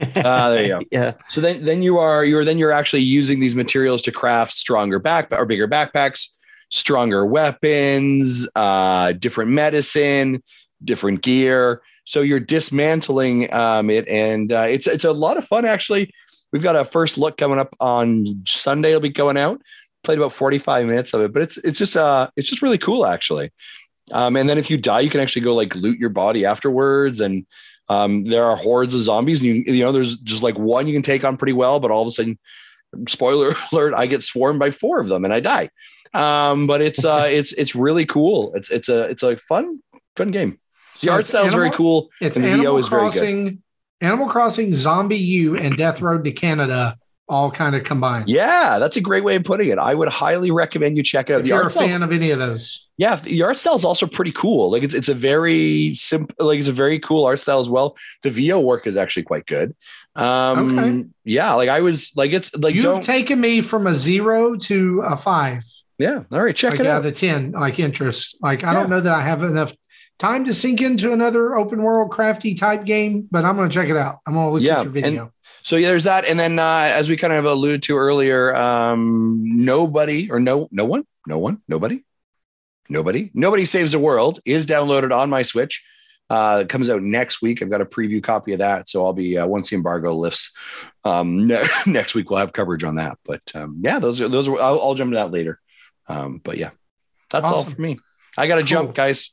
Ah, 0.24 0.50
there 0.50 0.62
you 0.62 0.68
go. 0.68 0.80
yeah. 0.92 1.14
So 1.28 1.40
then, 1.40 1.64
then 1.64 1.82
you 1.82 1.98
are 1.98 2.24
you're 2.24 2.44
then 2.44 2.56
you're 2.56 2.70
actually 2.70 3.02
using 3.02 3.40
these 3.40 3.56
materials 3.56 4.00
to 4.02 4.12
craft 4.12 4.52
stronger 4.52 5.00
back 5.00 5.32
or 5.32 5.44
bigger 5.44 5.66
backpacks, 5.66 6.28
stronger 6.68 7.26
weapons, 7.26 8.48
uh, 8.54 9.10
different 9.14 9.50
medicine, 9.50 10.40
different 10.84 11.22
gear. 11.22 11.82
So 12.04 12.20
you're 12.20 12.38
dismantling 12.38 13.52
um, 13.52 13.90
it, 13.90 14.06
and 14.06 14.52
uh, 14.52 14.66
it's 14.70 14.86
it's 14.86 15.04
a 15.04 15.12
lot 15.12 15.36
of 15.36 15.48
fun 15.48 15.64
actually. 15.64 16.14
We've 16.52 16.62
got 16.62 16.76
a 16.76 16.84
first 16.84 17.18
look 17.18 17.36
coming 17.36 17.58
up 17.58 17.74
on 17.80 18.44
Sunday. 18.46 18.90
It'll 18.90 19.00
be 19.00 19.08
going 19.08 19.36
out. 19.36 19.60
Played 20.04 20.18
about 20.18 20.32
45 20.32 20.86
minutes 20.86 21.12
of 21.12 21.22
it, 21.22 21.32
but 21.32 21.42
it's 21.42 21.56
it's 21.58 21.76
just 21.76 21.96
uh 21.96 22.30
it's 22.36 22.48
just 22.48 22.62
really 22.62 22.78
cool 22.78 23.04
actually. 23.04 23.50
Um, 24.12 24.36
and 24.36 24.48
then 24.48 24.58
if 24.58 24.70
you 24.70 24.76
die, 24.76 25.00
you 25.00 25.10
can 25.10 25.20
actually 25.20 25.42
go 25.42 25.54
like 25.54 25.74
loot 25.74 25.98
your 25.98 26.10
body 26.10 26.44
afterwards. 26.44 27.20
And 27.20 27.46
um, 27.88 28.24
there 28.24 28.44
are 28.44 28.56
hordes 28.56 28.94
of 28.94 29.00
zombies, 29.00 29.40
and 29.40 29.48
you, 29.48 29.74
you 29.74 29.84
know 29.84 29.92
there's 29.92 30.16
just 30.20 30.42
like 30.42 30.58
one 30.58 30.86
you 30.86 30.92
can 30.92 31.02
take 31.02 31.24
on 31.24 31.36
pretty 31.36 31.54
well, 31.54 31.80
but 31.80 31.90
all 31.90 32.02
of 32.02 32.08
a 32.08 32.10
sudden, 32.10 32.38
spoiler 33.06 33.52
alert, 33.72 33.94
I 33.94 34.06
get 34.06 34.22
swarmed 34.22 34.58
by 34.58 34.70
four 34.70 35.00
of 35.00 35.08
them 35.08 35.24
and 35.24 35.32
I 35.32 35.40
die. 35.40 35.70
Um, 36.14 36.66
but 36.66 36.80
it's 36.80 37.04
uh 37.04 37.26
it's 37.28 37.52
it's 37.52 37.74
really 37.74 38.06
cool. 38.06 38.52
It's 38.54 38.70
it's 38.70 38.88
a 38.88 39.04
it's 39.04 39.22
a 39.22 39.36
fun 39.36 39.82
fun 40.16 40.30
game. 40.30 40.58
The 41.00 41.06
So 41.06 41.12
art 41.12 41.26
style 41.26 41.46
is 41.46 41.54
very 41.54 41.70
cool. 41.70 42.10
It's 42.20 42.36
and 42.36 42.44
the 42.44 42.50
Animal 42.50 42.78
is 42.78 42.88
very 42.88 43.02
good. 43.02 43.12
Crossing, 43.12 43.62
Animal 44.00 44.28
Crossing, 44.28 44.70
ZombiU, 44.70 45.58
and 45.60 45.76
Death 45.76 46.00
Road 46.00 46.24
to 46.24 46.32
Canada 46.32 46.98
all 47.28 47.50
kind 47.50 47.74
of 47.76 47.84
combined. 47.84 48.28
Yeah, 48.28 48.78
that's 48.78 48.96
a 48.96 49.00
great 49.00 49.24
way 49.24 49.36
of 49.36 49.44
putting 49.44 49.68
it. 49.68 49.78
I 49.78 49.94
would 49.94 50.08
highly 50.08 50.50
recommend 50.50 50.96
you 50.96 51.02
check 51.02 51.28
it 51.30 51.34
out. 51.34 51.40
If 51.40 51.44
The 51.44 51.48
you're 51.50 51.62
a 51.66 51.70
fan 51.70 52.02
of 52.02 52.12
any 52.12 52.30
of 52.30 52.38
those, 52.38 52.86
yeah, 52.96 53.16
the 53.16 53.42
art 53.42 53.58
style 53.58 53.76
is 53.76 53.84
also 53.84 54.06
pretty 54.06 54.32
cool. 54.32 54.70
Like 54.70 54.82
it's 54.82 54.94
it's 54.94 55.08
a 55.08 55.14
very 55.14 55.94
simple, 55.94 56.46
like 56.46 56.58
it's 56.58 56.68
a 56.68 56.72
very 56.72 56.98
cool 56.98 57.26
art 57.26 57.40
style 57.40 57.60
as 57.60 57.68
well. 57.68 57.96
The 58.22 58.30
VO 58.30 58.60
work 58.60 58.86
is 58.86 58.96
actually 58.96 59.24
quite 59.24 59.46
good. 59.46 59.74
Um, 60.16 60.78
Okay. 60.78 61.04
yeah, 61.24 61.52
like 61.54 61.68
I 61.68 61.80
was 61.80 62.12
like 62.16 62.32
it's 62.32 62.54
like 62.56 62.74
you've 62.74 63.02
taken 63.02 63.40
me 63.40 63.60
from 63.60 63.86
a 63.86 63.94
zero 63.94 64.56
to 64.56 65.00
a 65.02 65.16
five, 65.16 65.62
yeah. 65.98 66.22
All 66.32 66.42
right, 66.42 66.56
check 66.56 66.72
like 66.72 66.80
it 66.80 66.86
out 66.86 67.02
out. 67.04 67.06
of 67.06 67.16
ten, 67.16 67.52
like 67.52 67.78
interest. 67.78 68.36
Like 68.42 68.64
I 68.64 68.72
Yeah. 68.72 68.80
don't 68.80 68.90
know 68.90 69.00
that 69.00 69.12
I 69.12 69.22
have 69.22 69.42
enough 69.42 69.74
time 70.18 70.44
to 70.46 70.52
sink 70.52 70.80
into 70.80 71.12
another 71.12 71.54
open 71.54 71.80
world 71.80 72.10
crafty 72.10 72.54
type 72.54 72.84
game, 72.84 73.28
but 73.30 73.44
I'm 73.44 73.54
going 73.54 73.68
to 73.68 73.72
check 73.74 73.88
it 73.88 73.96
out. 73.96 74.16
I'm 74.26 74.34
going 74.34 74.46
to 74.48 74.52
look 74.54 74.62
Yeah, 74.62 74.78
at 74.78 74.82
your 74.82 74.92
video. 74.92 75.32
So 75.62 75.76
yeah, 75.76 75.88
there's 75.88 76.04
that, 76.04 76.24
and 76.24 76.38
then 76.38 76.58
uh, 76.58 76.90
as 76.92 77.08
we 77.08 77.16
kind 77.16 77.32
of 77.32 77.44
alluded 77.44 77.82
to 77.84 77.96
earlier, 77.96 78.54
um, 78.56 79.40
nobody 79.64 80.30
or 80.30 80.40
no 80.40 80.68
no 80.70 80.84
one, 80.84 81.04
no 81.26 81.38
one, 81.38 81.60
nobody, 81.68 82.04
nobody, 82.88 83.30
nobody 83.34 83.64
saves 83.64 83.92
the 83.92 83.98
world 83.98 84.40
is 84.44 84.66
downloaded 84.66 85.14
on 85.16 85.28
my 85.30 85.42
Switch. 85.42 85.84
Uh, 86.30 86.60
it 86.62 86.68
comes 86.68 86.90
out 86.90 87.02
next 87.02 87.40
week. 87.40 87.62
I've 87.62 87.70
got 87.70 87.80
a 87.80 87.86
preview 87.86 88.22
copy 88.22 88.52
of 88.52 88.58
that, 88.58 88.88
so 88.88 89.04
I'll 89.04 89.12
be 89.14 89.36
uh, 89.38 89.46
once 89.46 89.70
the 89.70 89.76
embargo 89.76 90.14
lifts 90.14 90.52
um, 91.04 91.46
ne- 91.48 91.64
next 91.86 92.14
week. 92.14 92.30
We'll 92.30 92.38
have 92.38 92.52
coverage 92.52 92.84
on 92.84 92.96
that. 92.96 93.18
But 93.24 93.42
um, 93.54 93.78
yeah, 93.82 93.98
those 93.98 94.20
are 94.20 94.28
those 94.28 94.46
are. 94.48 94.58
I'll, 94.60 94.80
I'll 94.80 94.94
jump 94.94 95.12
to 95.12 95.16
that 95.16 95.30
later. 95.32 95.58
Um, 96.06 96.38
but 96.42 96.56
yeah, 96.58 96.70
that's 97.30 97.50
all 97.50 97.60
Awesome. 97.60 97.72
for 97.74 97.80
me. 97.80 97.98
I 98.36 98.46
got 98.46 98.54
to 98.56 98.60
Cool. 98.62 98.66
jump, 98.66 98.94
guys. 98.94 99.30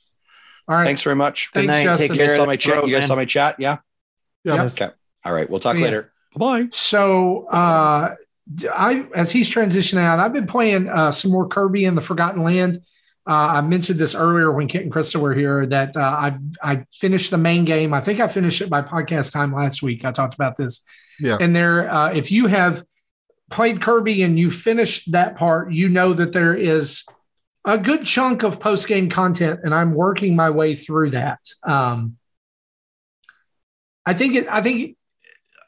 All 0.68 0.76
right. 0.76 0.85
Thanks 0.85 1.03
very 1.03 1.15
much. 1.15 1.52
Good 1.53 1.68
night. 1.68 1.84
Justin. 1.84 2.07
Take 2.07 2.11
You 2.15 2.18
care. 2.18 2.27
guys 2.30 2.35
saw 2.38 2.45
my 2.45 2.56
chat. 2.57 2.76
You 2.88 2.91
guys 2.93 3.02
man. 3.02 3.07
saw 3.07 3.15
my 3.15 3.26
chat. 3.26 3.56
Yeah. 3.60 3.77
Yeah. 4.43 4.56
Yes. 4.56 4.81
Okay. 4.81 4.91
All 5.23 5.34
right. 5.34 5.49
We'll 5.49 5.60
talk 5.60 5.76
Yeah. 5.77 5.84
later. 5.84 6.11
Bye. 6.38 6.68
So 6.72 7.48
uh 7.48 8.16
I 8.72 9.07
as 9.16 9.32
he's 9.32 9.49
transitioning 9.49 9.99
out, 9.99 10.20
I've 10.20 10.34
been 10.34 10.48
playing 10.48 10.88
uh 10.90 11.12
some 11.12 11.32
more 11.32 11.48
Kirby 11.48 11.86
in 11.86 11.95
the 11.95 12.02
Forgotten 12.02 12.44
Land. 12.44 12.80
Uh, 13.28 13.57
I 13.57 13.62
mentioned 13.62 13.98
this 13.98 14.14
earlier 14.14 14.52
when 14.52 14.68
Kit 14.68 14.84
and 14.84 14.94
Krista 14.94 15.20
were 15.20 15.34
here 15.34 15.66
that 15.66 15.98
uh, 15.98 16.16
I've 16.20 16.40
I 16.62 16.86
finished 16.94 17.32
the 17.32 17.40
main 17.40 17.66
game. 17.66 17.91
I 17.91 17.99
think 18.02 18.20
I 18.20 18.28
finished 18.28 18.62
it 18.62 18.70
by 18.70 18.84
podcast 18.84 19.32
time 19.32 19.52
last 19.52 19.82
week. 19.82 20.06
I 20.06 20.12
talked 20.12 20.36
about 20.36 20.57
this. 20.57 20.86
Yeah. 21.20 21.38
And 21.41 21.56
there, 21.56 21.90
uh, 21.90 22.12
if 22.14 22.32
you 22.32 22.45
have 22.45 22.84
played 23.49 23.82
Kirby 23.82 24.22
and 24.22 24.38
you 24.38 24.52
finished 24.52 25.12
that 25.14 25.38
part, 25.38 25.72
you 25.72 25.90
know 25.90 26.14
that 26.14 26.34
there 26.34 26.53
is 26.53 27.03
a 27.66 27.80
good 27.80 28.03
chunk 28.03 28.44
of 28.44 28.60
post 28.60 28.88
game 28.88 29.10
content, 29.10 29.62
and 29.64 29.74
I'm 29.74 29.95
working 29.95 30.36
my 30.36 30.52
way 30.52 30.76
through 30.76 31.12
that. 31.12 31.40
Um, 31.64 32.18
I 34.06 34.14
think 34.14 34.36
it. 34.36 34.48
I 34.48 34.62
think 34.62 34.98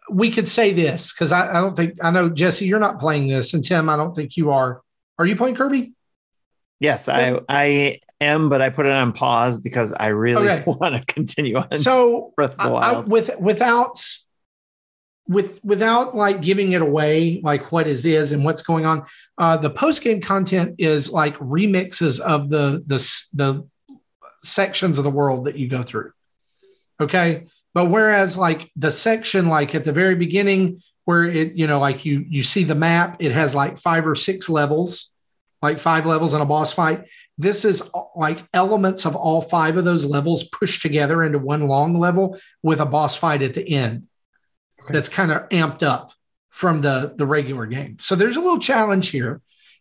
we 0.09 0.31
could 0.31 0.47
say 0.47 0.73
this 0.73 1.13
because 1.13 1.31
I, 1.31 1.49
I 1.49 1.61
don't 1.61 1.75
think 1.75 1.95
I 2.03 2.11
know 2.11 2.29
Jesse. 2.29 2.65
You're 2.65 2.79
not 2.79 2.99
playing 2.99 3.27
this, 3.27 3.53
and 3.53 3.63
Tim, 3.63 3.89
I 3.89 3.95
don't 3.97 4.15
think 4.15 4.37
you 4.37 4.51
are. 4.51 4.81
Are 5.19 5.25
you 5.25 5.35
playing 5.35 5.55
Kirby? 5.55 5.93
Yes, 6.79 7.09
I 7.09 7.39
I 7.49 7.99
am, 8.21 8.49
but 8.49 8.61
I 8.61 8.69
put 8.69 8.85
it 8.85 8.91
on 8.91 9.11
pause 9.13 9.57
because 9.57 9.91
I 9.93 10.07
really 10.07 10.47
Okay. 10.49 10.63
want 10.67 10.95
to 10.95 11.13
continue 11.13 11.57
on 11.57 11.71
So 11.71 12.33
Breath 12.37 12.51
of 12.59 12.69
the 12.69 12.73
I- 12.75 12.91
I- 12.93 12.99
with 12.99 13.31
without 13.39 13.99
with 15.27 15.59
without 15.63 16.15
like 16.15 16.41
giving 16.41 16.71
it 16.71 16.81
away, 16.81 17.41
like 17.43 17.71
what 17.71 17.85
is 17.87 18.05
is 18.05 18.31
and 18.31 18.45
what's 18.45 18.61
going 18.61 18.85
on. 18.85 19.05
Uh, 19.37 19.57
the 19.57 19.69
post 19.69 20.01
game 20.03 20.21
content 20.21 20.75
is 20.77 21.11
like 21.11 21.35
remixes 21.37 22.19
of 22.21 22.49
the 22.49 22.81
the 22.85 22.97
the 23.33 23.67
sections 24.43 24.97
of 24.97 25.03
the 25.03 25.09
world 25.09 25.45
that 25.45 25.57
you 25.57 25.67
go 25.67 25.83
through. 25.83 26.11
Okay, 27.01 27.47
but 27.77 27.91
whereas 27.91 28.39
like 28.39 28.71
the 28.75 28.89
section 28.89 29.43
like 29.57 29.75
at 29.75 29.85
the 29.85 29.91
very 29.91 30.15
beginning 30.15 30.81
where 31.05 31.25
it 31.25 31.53
you 31.53 31.67
know 31.67 31.79
like 31.79 32.05
you 32.05 32.25
you 32.27 32.41
see 32.41 32.63
the 32.63 32.73
map, 32.89 33.17
it 33.19 33.31
has 33.31 33.53
like 33.53 33.77
five 33.77 34.07
or 34.07 34.15
six 34.15 34.49
levels, 34.49 35.11
like 35.61 35.77
five 35.77 36.03
levels 36.07 36.33
in 36.33 36.41
a 36.41 36.45
boss 36.45 36.73
fight 36.73 37.01
this 37.39 37.63
is 37.65 37.83
like 38.15 38.39
elements 38.51 39.05
of 39.05 39.15
all 39.15 39.41
five 39.43 39.77
of 39.77 39.85
those 39.85 40.05
levels 40.07 40.43
pushed 40.45 40.81
together 40.81 41.21
into 41.21 41.37
one 41.37 41.67
long 41.67 41.93
level 41.93 42.35
with 42.63 42.79
a 42.79 42.85
boss 42.95 43.15
fight 43.15 43.43
at 43.43 43.53
the 43.53 43.69
end 43.83 44.07
Okay. 44.83 44.93
that's 44.93 45.09
kind 45.09 45.31
of 45.31 45.47
amped 45.49 45.83
up 45.83 46.13
from 46.49 46.81
the 46.81 47.13
the 47.15 47.27
regular 47.27 47.67
game 47.67 47.97
so 47.99 48.15
there's 48.15 48.37
a 48.37 48.41
little 48.41 48.59
challenge 48.71 49.09
here 49.09 49.33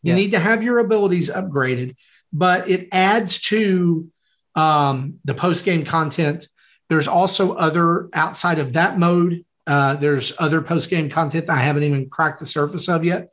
you 0.02 0.12
Yes. 0.12 0.16
need 0.20 0.30
to 0.32 0.38
have 0.38 0.62
your 0.62 0.78
abilities 0.86 1.30
upgraded 1.30 1.96
but 2.30 2.68
it 2.68 2.88
adds 2.92 3.40
to 3.52 4.08
um, 4.54 5.14
the 5.24 5.34
post 5.34 5.64
game 5.64 5.82
content 5.84 6.46
there's 6.88 7.08
also 7.08 7.54
other 7.54 8.08
outside 8.12 8.58
of 8.58 8.72
that 8.74 8.98
mode 8.98 9.44
uh, 9.66 9.94
there's 9.96 10.32
other 10.38 10.62
post 10.62 10.90
game 10.90 11.08
content 11.08 11.46
that 11.46 11.54
i 11.54 11.60
haven't 11.60 11.82
even 11.82 12.08
cracked 12.08 12.40
the 12.40 12.46
surface 12.46 12.88
of 12.88 13.04
yet 13.04 13.28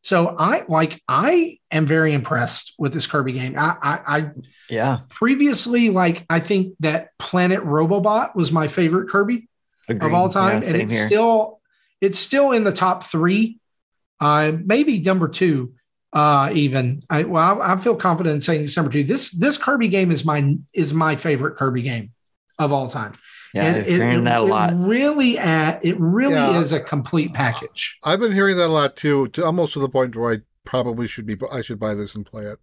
so 0.00 0.36
I 0.38 0.62
like 0.68 1.02
I 1.08 1.58
am 1.72 1.84
very 1.84 2.12
impressed 2.12 2.74
with 2.78 2.92
this 2.92 3.06
Kirby 3.06 3.32
game. 3.32 3.56
I, 3.58 3.74
I, 3.82 4.18
I 4.18 4.30
Yeah, 4.70 5.00
previously 5.08 5.90
like 5.90 6.24
I 6.30 6.38
think 6.40 6.74
that 6.80 7.10
Planet 7.18 7.64
Robobot 7.64 8.36
was 8.36 8.52
my 8.52 8.68
favorite 8.68 9.10
Kirby 9.10 9.48
agreed. 9.88 10.06
of 10.06 10.14
all 10.14 10.28
time, 10.28 10.62
Yeah, 10.62 10.68
and 10.68 10.76
it's 10.82 10.92
here. 10.92 11.06
still 11.06 11.60
it's 12.00 12.18
still 12.18 12.52
in 12.52 12.62
the 12.62 12.72
top 12.72 13.02
three, 13.02 13.58
uh, 14.20 14.52
maybe 14.64 15.00
number 15.00 15.28
two. 15.28 15.72
Uh, 16.12 16.50
even 16.54 17.00
I 17.10 17.24
well, 17.24 17.60
I, 17.60 17.74
I 17.74 17.76
feel 17.76 17.96
confident 17.96 18.36
in 18.36 18.40
saying 18.40 18.62
it's 18.64 18.76
number 18.76 18.92
two. 18.92 19.02
This 19.02 19.32
this 19.32 19.58
Kirby 19.58 19.88
game 19.88 20.12
is 20.12 20.24
my 20.24 20.56
is 20.72 20.94
my 20.94 21.16
favorite 21.16 21.56
Kirby 21.56 21.82
game 21.82 22.12
of 22.58 22.72
all 22.72 22.88
time. 22.88 23.12
yeah, 23.54 23.64
And 23.64 23.76
I'm 23.78 23.84
hearing 23.84 24.24
that 24.24 24.40
a 24.40 24.44
it 24.44 24.48
lot. 24.48 24.72
really 24.76 25.38
at 25.38 25.84
it 25.84 25.98
really 25.98 26.34
Yeah. 26.34 26.60
is 26.60 26.72
a 26.72 26.80
complete 26.80 27.32
package. 27.34 27.96
I've 28.04 28.20
been 28.20 28.32
hearing 28.32 28.56
that 28.56 28.66
a 28.66 28.68
lot 28.72 28.96
too, 28.96 29.28
to 29.28 29.44
almost 29.44 29.72
to 29.74 29.78
the 29.80 29.88
point 29.88 30.14
where 30.16 30.32
I 30.34 30.38
probably 30.64 31.06
should 31.06 31.26
be. 31.26 31.36
I 31.52 31.62
should 31.62 31.78
buy 31.80 31.94
this 31.94 32.14
and 32.14 32.26
play 32.26 32.44
it. 32.44 32.58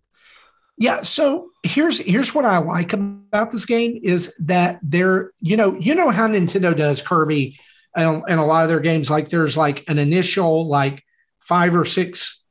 Yeah. 0.77 1.01
So 1.01 1.49
here's 1.63 1.99
here's 1.99 2.35
what 2.35 2.45
I 2.45 2.57
like 2.57 2.91
about 2.93 3.51
this 3.51 3.65
game 3.65 3.99
is 4.03 4.35
that 4.39 4.79
there, 4.83 5.31
you 5.39 5.55
know, 5.57 5.75
you 5.79 5.95
know 5.95 6.09
how 6.09 6.27
Nintendo 6.27 6.75
does 6.75 7.01
Kirby 7.01 7.57
and, 7.95 8.21
and 8.27 8.39
a 8.39 8.43
lot 8.43 8.63
of 8.63 8.69
their 8.69 8.81
games, 8.81 9.09
like 9.09 9.29
there's 9.29 9.55
like 9.55 9.89
an 9.89 9.97
initial 9.97 10.67
like 10.67 11.01
five 11.39 11.73
or 11.75 11.85
six, 11.85 12.43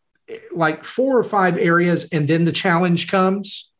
like 0.55 0.85
four 0.85 1.19
or 1.19 1.25
five 1.25 1.59
areas, 1.59 2.09
and 2.13 2.27
then 2.27 2.47
the 2.47 2.53
challenge 2.53 3.11
comes. 3.11 3.71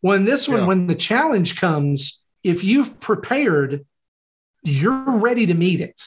When 0.00 0.24
this 0.24 0.48
one, 0.48 0.58
Yeah. 0.60 0.66
when 0.66 0.86
the 0.88 0.94
challenge 0.96 1.60
comes, 1.60 2.20
if 2.42 2.64
you've 2.64 3.00
prepared, 3.00 3.84
you're 4.62 5.18
ready 5.18 5.46
to 5.46 5.54
meet 5.54 5.80
it. 5.80 6.00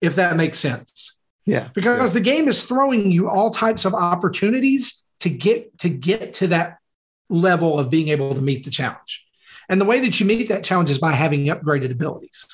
If 0.00 0.16
that 0.16 0.36
makes 0.36 0.58
sense 0.58 1.14
Yeah, 1.46 1.68
because 1.74 2.12
the 2.12 2.20
game 2.20 2.48
is 2.48 2.64
throwing 2.64 3.12
you 3.12 3.28
all 3.28 3.50
types 3.50 3.84
of 3.84 3.94
opportunities 3.94 5.02
to 5.20 5.30
get 5.30 5.78
to 5.78 5.88
get 5.88 6.32
to 6.34 6.48
that 6.48 6.78
level 7.28 7.78
of 7.78 7.88
being 7.88 8.08
able 8.08 8.34
to 8.34 8.40
meet 8.40 8.64
the 8.64 8.70
challenge. 8.70 9.24
And 9.68 9.80
the 9.80 9.84
way 9.84 10.00
that 10.00 10.18
you 10.18 10.26
meet 10.26 10.48
that 10.48 10.64
challenge 10.64 10.90
is 10.90 10.98
by 10.98 11.12
having 11.12 11.46
upgraded 11.46 11.92
abilities. 11.92 12.46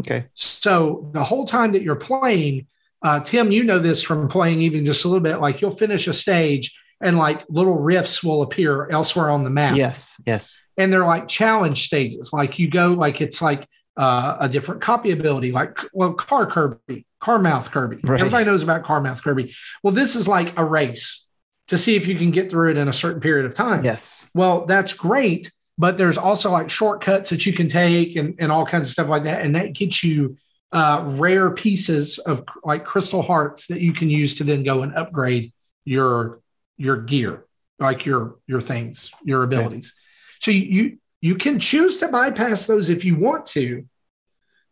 okay. 0.00 0.26
So 0.32 1.10
the 1.12 1.22
whole 1.22 1.46
time 1.46 1.72
that 1.72 1.82
you're 1.82 1.94
playing, 1.94 2.66
uh, 3.02 3.20
Tim, 3.20 3.52
you 3.52 3.64
know 3.64 3.78
this 3.78 4.02
from 4.02 4.28
playing 4.28 4.62
even 4.62 4.86
just 4.86 5.04
a 5.04 5.08
little 5.08 5.22
bit. 5.22 5.40
Like 5.40 5.60
you'll 5.60 5.70
finish 5.70 6.08
a 6.08 6.14
stage 6.14 6.74
and 7.00 7.18
like 7.18 7.44
little 7.48 7.78
rifts 7.78 8.22
will 8.22 8.42
appear 8.42 8.88
elsewhere 8.90 9.30
on 9.30 9.44
the 9.44 9.50
map 9.50 9.76
Yes, 9.76 10.20
yes. 10.26 10.58
and 10.76 10.92
they're 10.92 11.04
like 11.04 11.28
challenge 11.28 11.84
stages. 11.86 12.32
Like 12.32 12.58
you 12.58 12.70
go, 12.70 12.92
like 12.92 13.20
it's 13.20 13.42
like 13.42 13.68
uh, 13.96 14.36
a 14.40 14.48
different 14.48 14.80
copy 14.80 15.10
ability, 15.10 15.52
like 15.52 15.78
well, 15.92 16.14
car 16.14 16.46
Kirby, 16.46 17.06
car 17.20 17.38
mouth 17.38 17.70
Kirby. 17.70 17.98
Right. 18.02 18.20
Everybody 18.20 18.44
knows 18.44 18.62
about 18.62 18.84
car 18.84 19.00
mouth 19.00 19.22
Kirby. 19.22 19.54
Well, 19.82 19.92
this 19.92 20.16
is 20.16 20.26
like 20.26 20.58
a 20.58 20.64
race 20.64 21.26
to 21.68 21.76
see 21.76 21.96
if 21.96 22.06
you 22.06 22.16
can 22.16 22.30
get 22.30 22.50
through 22.50 22.70
it 22.70 22.76
in 22.76 22.88
a 22.88 22.92
certain 22.92 23.20
period 23.20 23.46
of 23.46 23.54
time. 23.54 23.84
Yes. 23.84 24.28
Well, 24.34 24.66
that's 24.66 24.92
great, 24.92 25.50
but 25.78 25.96
there's 25.96 26.18
also 26.18 26.50
like 26.50 26.68
shortcuts 26.70 27.30
that 27.30 27.46
you 27.46 27.52
can 27.52 27.68
take 27.68 28.16
and, 28.16 28.34
and 28.38 28.52
all 28.52 28.66
kinds 28.66 28.88
of 28.88 28.92
stuff 28.92 29.08
like 29.08 29.24
that. 29.24 29.42
And 29.42 29.54
that 29.56 29.72
gets 29.72 30.04
you 30.04 30.36
uh, 30.72 31.04
rare 31.06 31.50
pieces 31.52 32.18
of 32.18 32.44
like 32.64 32.84
crystal 32.84 33.22
hearts 33.22 33.68
that 33.68 33.80
you 33.80 33.92
can 33.92 34.10
use 34.10 34.34
to 34.34 34.44
then 34.44 34.62
go 34.62 34.82
and 34.82 34.94
upgrade 34.94 35.52
your 35.84 36.40
your 36.76 36.96
gear, 37.02 37.44
like 37.78 38.04
your 38.06 38.36
your 38.46 38.60
things, 38.60 39.10
your 39.24 39.42
abilities. 39.42 39.94
So 40.40 40.50
you, 40.50 40.60
you 40.62 40.98
you 41.20 41.34
can 41.36 41.58
choose 41.58 41.96
to 41.98 42.08
bypass 42.08 42.66
those 42.66 42.90
if 42.90 43.04
you 43.04 43.16
want 43.16 43.46
to, 43.46 43.86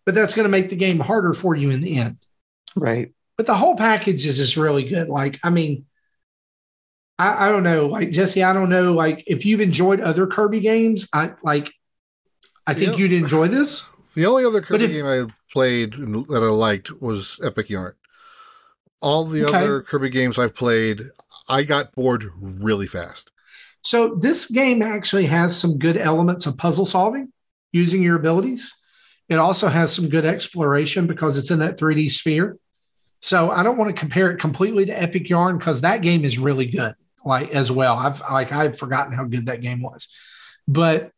but 0.05 0.15
that's 0.15 0.35
going 0.35 0.45
to 0.45 0.51
make 0.51 0.69
the 0.69 0.77
game 0.77 0.99
harder 1.01 1.33
for 1.33 1.55
you 1.57 1.71
in 1.71 1.81
the 1.81 1.97
end. 1.97 2.19
Right. 2.77 3.13
But 3.39 3.47
the 3.47 3.55
whole 3.55 3.77
package 3.77 4.27
is 4.27 4.37
just 4.37 4.57
really 4.57 4.85
good. 4.85 5.09
Like, 5.09 5.41
I 5.43 5.49
mean, 5.51 5.87
I, 7.19 7.47
I 7.47 7.49
don't 7.49 7.63
know, 7.63 7.87
like 7.87 8.11
Jesse, 8.11 8.43
I 8.43 8.53
don't 8.53 8.69
know, 8.69 8.93
like 8.93 9.25
if 9.27 9.47
you've 9.47 9.61
enjoyed 9.63 10.01
other 10.01 10.27
Kirby 10.27 10.61
games, 10.61 11.09
I 11.15 11.33
like, 11.43 11.73
I 12.67 12.75
think 12.75 12.93
Yeah. 12.93 12.99
you'd 12.99 13.13
enjoy 13.13 13.49
this. 13.49 13.87
The 14.15 14.27
only 14.27 14.45
other 14.45 14.61
Kirby 14.61 14.85
if- 14.85 14.91
game 14.91 15.07
I 15.07 15.27
played 15.51 15.93
that 15.93 16.41
I 16.43 16.51
liked 16.51 17.01
was 17.01 17.39
Epic 17.43 17.71
Yarn. 17.71 17.95
All 19.01 19.25
the 19.25 19.45
Okay. 19.47 19.57
other 19.57 19.83
Kirby 19.83 20.11
games 20.11 20.39
I've 20.39 20.55
played, 20.55 21.01
I 21.49 21.65
got 21.65 21.93
bored 21.93 22.25
really 22.41 22.87
fast. 22.87 23.31
So 23.83 24.15
this 24.15 24.51
game 24.51 24.83
actually 24.83 25.27
has 25.27 25.59
some 25.59 25.79
good 25.79 25.97
elements 25.97 26.47
of 26.47 26.57
puzzle 26.57 26.87
solving 26.87 27.33
using 27.73 28.03
your 28.03 28.17
abilities. 28.17 28.73
It 29.29 29.39
also 29.39 29.69
has 29.69 29.93
some 29.93 30.09
good 30.09 30.25
exploration 30.25 31.07
because 31.07 31.37
it's 31.37 31.51
in 31.51 31.59
that 31.61 31.79
3D 31.79 32.11
sphere. 32.11 32.59
So 33.21 33.51
I 33.51 33.63
don't 33.63 33.79
want 33.79 33.95
to 33.95 33.99
compare 33.99 34.31
it 34.31 34.39
completely 34.39 34.85
to 34.87 35.03
Epic 35.03 35.29
Yarn 35.29 35.59
because 35.59 35.81
that 35.81 36.03
game 36.03 36.25
is 36.25 36.39
really 36.39 36.67
good, 36.67 36.95
like 37.25 37.51
as 37.51 37.71
well. 37.71 37.97
I've 37.97 38.21
like 38.21 38.53
I've 38.53 38.79
forgotten 38.79 39.13
how 39.13 39.25
good 39.25 39.47
that 39.47 39.61
game 39.61 39.81
was, 39.81 40.09
but 40.67 41.13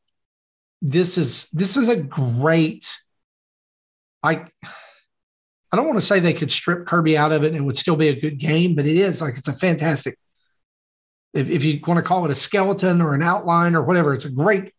this 0.83 1.17
is 1.17 1.49
this 1.51 1.77
is 1.77 1.89
a 1.89 1.97
great. 1.97 2.99
Like, 4.23 4.51
I 5.75 5.77
don't 5.77 5.87
want 5.87 5.99
to 5.99 6.07
say 6.07 6.21
they 6.21 6.33
could 6.33 6.51
strip 6.51 6.87
Kirby 6.87 7.19
out 7.19 7.33
of 7.33 7.43
it 7.43 7.49
and 7.49 7.57
it 7.57 7.61
would 7.63 7.77
still 7.77 7.97
be 7.97 8.09
a 8.09 8.19
good 8.19 8.39
game, 8.39 8.75
but 8.75 8.87
it 8.87 8.97
is 8.97 9.21
like 9.21 9.37
it's 9.37 9.49
a 9.49 9.53
fantastic 9.53 10.17
if, 11.33 11.51
if 11.51 11.65
you 11.65 11.81
want 11.87 11.99
to 11.99 12.03
call 12.03 12.25
it 12.25 12.31
a 12.31 12.35
skeleton 12.35 13.01
or 13.03 13.13
an 13.15 13.23
outline 13.23 13.75
or 13.75 13.83
whatever, 13.83 14.15
it's 14.15 14.25
a 14.25 14.31
great 14.31 14.73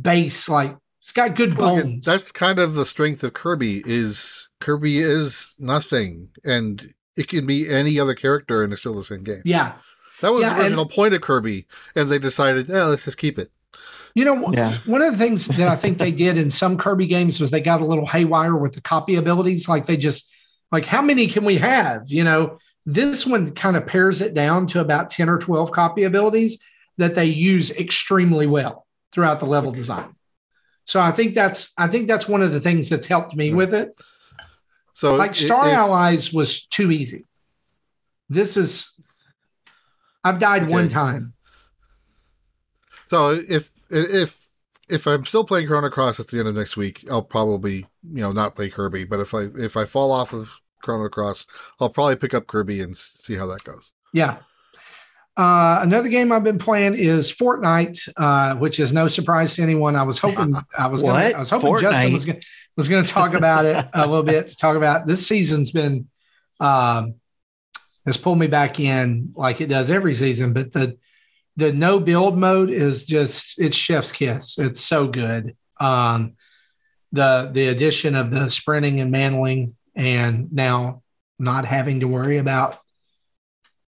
base. 0.00 0.48
Like 0.48 0.76
it's 1.00 1.12
got 1.12 1.34
good 1.34 1.50
and 1.50 1.58
bones. 1.58 2.04
that's 2.04 2.30
kind 2.30 2.58
of 2.60 2.74
the 2.74 2.86
strength 2.86 3.24
of 3.24 3.32
Kirby 3.34 3.82
is 3.84 4.48
Kirby 4.60 4.98
is 4.98 5.52
nothing 5.58 6.30
and 6.44 6.94
it 7.16 7.26
can 7.28 7.44
be 7.46 7.68
any 7.68 7.98
other 7.98 8.14
character 8.14 8.62
and 8.62 8.72
it's 8.72 8.80
still 8.82 8.94
the 8.94 9.04
same 9.04 9.24
game. 9.24 9.42
yeah. 9.44 9.72
That 10.20 10.32
was 10.32 10.42
Yeah, 10.42 10.50
the 10.50 10.54
and- 10.54 10.62
original 10.62 10.86
point 10.86 11.14
of 11.14 11.20
Kirby, 11.20 11.66
and 11.96 12.08
they 12.08 12.20
decided, 12.20 12.68
yeah, 12.68 12.84
let's 12.84 13.04
just 13.06 13.18
keep 13.18 13.40
it. 13.40 13.50
You 14.14 14.24
know, 14.24 14.52
Yeah. 14.52 14.76
one 14.86 15.02
of 15.02 15.12
the 15.12 15.18
things 15.18 15.46
that 15.46 15.68
I 15.68 15.76
think 15.76 15.98
they 15.98 16.12
did 16.24 16.36
in 16.36 16.50
some 16.50 16.76
Kirby 16.76 17.06
games 17.06 17.40
was 17.40 17.50
they 17.50 17.60
got 17.60 17.80
a 17.80 17.86
little 17.86 18.06
haywire 18.06 18.56
with 18.56 18.74
the 18.74 18.80
copy 18.80 19.14
abilities. 19.16 19.68
Like 19.68 19.86
they 19.86 19.96
just, 19.96 20.30
like, 20.70 20.84
how 20.84 21.02
many 21.02 21.26
can 21.26 21.44
we 21.44 21.56
have? 21.58 22.02
You 22.10 22.24
know, 22.24 22.58
this 22.84 23.26
one 23.26 23.54
kind 23.54 23.76
of 23.76 23.86
pares 23.86 24.20
it 24.20 24.34
down 24.34 24.66
to 24.68 24.80
about 24.80 25.10
10 25.10 25.28
or 25.28 25.38
12 25.38 25.72
copy 25.72 26.04
abilities 26.04 26.58
that 26.98 27.14
they 27.14 27.26
use 27.26 27.70
extremely 27.70 28.46
well 28.46 28.86
throughout 29.12 29.38
the 29.40 29.46
level 29.46 29.70
design. 29.72 30.14
So 30.84 31.00
I 31.00 31.10
think 31.12 31.34
that's, 31.34 31.72
I 31.78 31.86
think 31.86 32.06
that's 32.08 32.28
one 32.28 32.42
of 32.42 32.52
the 32.52 32.60
things 32.60 32.88
that's 32.88 33.06
helped 33.06 33.34
me 33.36 33.54
with 33.54 33.72
it. 33.72 33.98
So 34.94 35.14
like 35.14 35.34
Star 35.34 35.68
if- 35.68 35.74
Allies 35.74 36.32
was 36.32 36.66
too 36.66 36.90
easy. 36.90 37.24
This 38.28 38.56
is 38.56 38.92
I've 40.24 40.38
died 40.38 40.68
one 40.68 40.88
time. 40.88 41.32
So 43.10 43.30
if 43.48 43.70
if 43.92 44.48
if 44.88 45.06
I'm 45.06 45.24
still 45.24 45.44
playing 45.44 45.68
Chrono 45.68 45.88
Cross 45.90 46.20
at 46.20 46.28
the 46.28 46.38
end 46.38 46.48
of 46.48 46.54
next 46.54 46.76
week, 46.76 47.04
I'll 47.10 47.22
probably 47.22 47.86
you 48.02 48.22
know 48.22 48.32
not 48.32 48.56
play 48.56 48.68
Kirby. 48.68 49.04
But 49.04 49.20
if 49.20 49.34
I 49.34 49.48
if 49.56 49.76
I 49.76 49.84
fall 49.84 50.12
off 50.12 50.32
of 50.32 50.60
Chrono 50.82 51.08
Cross, 51.08 51.46
I'll 51.80 51.90
probably 51.90 52.16
pick 52.16 52.34
up 52.34 52.46
Kirby 52.46 52.80
and 52.80 52.96
see 52.96 53.36
how 53.36 53.46
that 53.46 53.64
goes. 53.64 53.92
Yeah. 54.12 54.38
Uh, 55.34 55.80
another 55.82 56.10
game 56.10 56.30
I've 56.30 56.44
been 56.44 56.58
playing 56.58 56.94
is 56.94 57.32
Fortnite, 57.32 58.06
uh, 58.18 58.54
which 58.56 58.78
is 58.78 58.92
no 58.92 59.08
surprise 59.08 59.54
to 59.54 59.62
anyone. 59.62 59.96
I 59.96 60.02
was 60.02 60.18
hoping 60.18 60.54
I 60.78 60.86
was 60.88 61.00
going 61.00 61.14
What? 61.14 61.34
I 61.34 61.38
was 61.38 61.50
hoping 61.50 61.78
Justin 61.78 62.10
Fortnite? 62.10 62.12
was 62.12 62.24
going 62.26 62.42
was 62.76 62.88
going 62.88 63.04
to 63.04 63.10
talk 63.10 63.34
about 63.34 63.64
it 63.64 63.86
a 63.94 64.06
little 64.06 64.24
bit 64.24 64.48
to 64.48 64.56
talk 64.56 64.76
about 64.76 65.06
this 65.06 65.26
season's 65.26 65.70
been 65.70 66.08
um, 66.60 67.14
has 68.04 68.16
pulled 68.16 68.38
me 68.38 68.46
back 68.46 68.78
in 68.78 69.32
like 69.34 69.60
it 69.60 69.68
does 69.68 69.90
every 69.90 70.14
season, 70.14 70.52
but 70.52 70.72
the 70.72 70.98
the 71.56 71.72
no 71.72 72.00
build 72.00 72.38
mode 72.38 72.70
is 72.70 73.04
just 73.04 73.58
it's 73.58 73.76
chef's 73.76 74.12
kiss. 74.12 74.58
It's 74.58 74.80
so 74.80 75.06
good. 75.08 75.56
Um, 75.80 76.34
the 77.12 77.50
the 77.52 77.68
addition 77.68 78.14
of 78.14 78.30
the 78.30 78.48
sprinting 78.48 79.00
and 79.00 79.10
mantling, 79.10 79.76
and 79.94 80.52
now 80.52 81.02
not 81.38 81.64
having 81.64 82.00
to 82.00 82.08
worry 82.08 82.38
about 82.38 82.78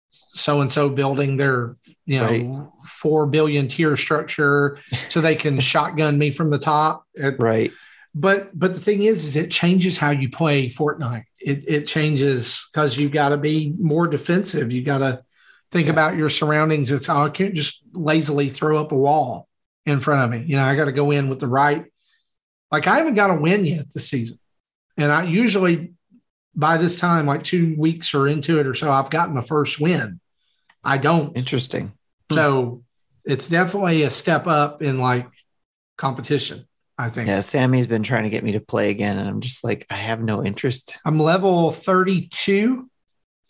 so 0.09 0.61
and 0.61 0.71
so 0.71 0.89
building 0.89 1.37
their 1.37 1.75
you 2.05 2.19
know 2.19 2.27
Right. 2.27 2.67
four 2.85 3.27
billion 3.27 3.67
tier 3.67 3.95
structure 3.97 4.77
so 5.09 5.21
they 5.21 5.35
can 5.35 5.59
shotgun 5.71 6.17
me 6.17 6.31
from 6.31 6.49
the 6.49 6.59
top. 6.59 7.05
It- 7.13 7.39
Right. 7.39 7.71
but 8.13 8.57
but 8.57 8.73
the 8.73 8.79
thing 8.79 9.03
is, 9.03 9.25
is 9.25 9.35
it 9.35 9.49
changes 9.51 9.97
how 9.97 10.11
you 10.11 10.29
play 10.29 10.69
Fortnite. 10.69 11.23
It 11.39 11.63
it 11.67 11.87
changes 11.87 12.67
because 12.71 12.97
you've 12.97 13.11
got 13.11 13.29
to 13.29 13.37
be 13.37 13.73
more 13.79 14.07
defensive. 14.07 14.71
You 14.71 14.83
got 14.83 14.99
to 14.99 15.23
think 15.73 15.89
about 15.89 16.15
your 16.15 16.29
surroundings. 16.29 16.91
It's 16.91 17.09
oh, 17.09 17.25
I 17.25 17.29
can't 17.29 17.55
just 17.55 17.83
lazily 17.93 18.49
throw 18.49 18.79
up 18.79 18.91
a 18.91 18.97
wall 18.97 19.47
in 19.85 19.99
front 19.99 20.23
of 20.23 20.39
me. 20.39 20.45
You 20.47 20.55
know, 20.55 20.63
I 20.63 20.75
got 20.75 20.85
to 20.85 20.91
go 20.91 21.11
in 21.11 21.27
with 21.27 21.39
the 21.39 21.47
right. 21.47 21.85
Like 22.71 22.87
I 22.87 22.97
haven't 22.97 23.15
got 23.15 23.31
a 23.31 23.35
win 23.35 23.65
yet 23.65 23.91
this 23.93 24.09
season, 24.09 24.39
and 24.97 25.11
I 25.11 25.23
usually 25.23 25.93
by 26.55 26.77
this 26.77 26.95
time, 26.95 27.25
like 27.25 27.43
two 27.43 27.75
weeks 27.77 28.13
or 28.13 28.27
into 28.27 28.59
it 28.59 28.67
or 28.67 28.73
so, 28.73 28.91
I've 28.91 29.09
gotten 29.09 29.35
my 29.35 29.41
first 29.41 29.79
win. 29.79 30.19
I 30.83 30.97
don't. 30.97 31.35
Interesting. 31.35 31.93
Hmm. 32.29 32.35
So 32.35 32.83
it's 33.25 33.47
definitely 33.47 34.03
a 34.03 34.11
step 34.11 34.47
up 34.47 34.81
in 34.81 34.99
like 34.99 35.27
competition. 35.97 36.67
I 36.95 37.09
think. 37.09 37.27
Yeah, 37.27 37.39
Sammy's 37.39 37.87
been 37.87 38.03
trying 38.03 38.23
to 38.23 38.29
get 38.29 38.43
me 38.43 38.51
to 38.51 38.59
play 38.59 38.91
again, 38.91 39.17
and 39.17 39.27
I'm 39.27 39.41
just 39.41 39.63
like, 39.63 39.87
I 39.89 39.95
have 39.95 40.21
no 40.21 40.43
interest. 40.43 40.99
I'm 41.03 41.19
level 41.19 41.71
32. 41.71 42.87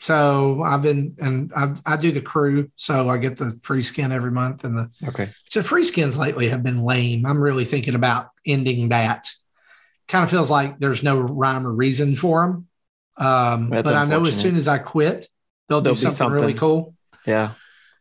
So 0.03 0.61
I've 0.63 0.81
been, 0.81 1.15
and 1.19 1.49
I, 1.55 1.73
I 1.85 1.95
do 1.95 2.11
the 2.11 2.19
crew. 2.19 2.69
So 2.75 3.09
I 3.09 3.17
get 3.17 3.37
the 3.37 3.57
free 3.63 3.81
skin 3.81 4.11
every 4.11 4.31
month. 4.31 4.65
And 4.65 4.77
the, 4.77 4.89
Okay. 5.07 5.29
so 5.45 5.63
free 5.63 5.85
skins 5.85 6.17
lately 6.17 6.49
have 6.49 6.61
been 6.61 6.83
lame. 6.83 7.25
I'm 7.25 7.41
really 7.41 7.63
thinking 7.63 7.95
about 7.95 8.27
ending 8.45 8.89
that. 8.89 9.29
Kind 10.09 10.25
of 10.25 10.29
feels 10.29 10.49
like 10.49 10.77
there's 10.77 11.03
no 11.03 11.17
rhyme 11.21 11.65
or 11.65 11.73
reason 11.73 12.17
for 12.17 12.41
them. 12.41 12.67
Um, 13.15 13.69
That's 13.69 13.83
but 13.85 13.95
I 13.95 14.03
know 14.03 14.23
as 14.23 14.37
soon 14.37 14.57
as 14.57 14.67
I 14.67 14.77
quit, 14.77 15.29
they'll 15.69 15.79
do 15.79 15.91
be 15.91 15.95
something, 15.95 16.31
really 16.31 16.53
cool. 16.53 16.95
Yeah. 17.25 17.51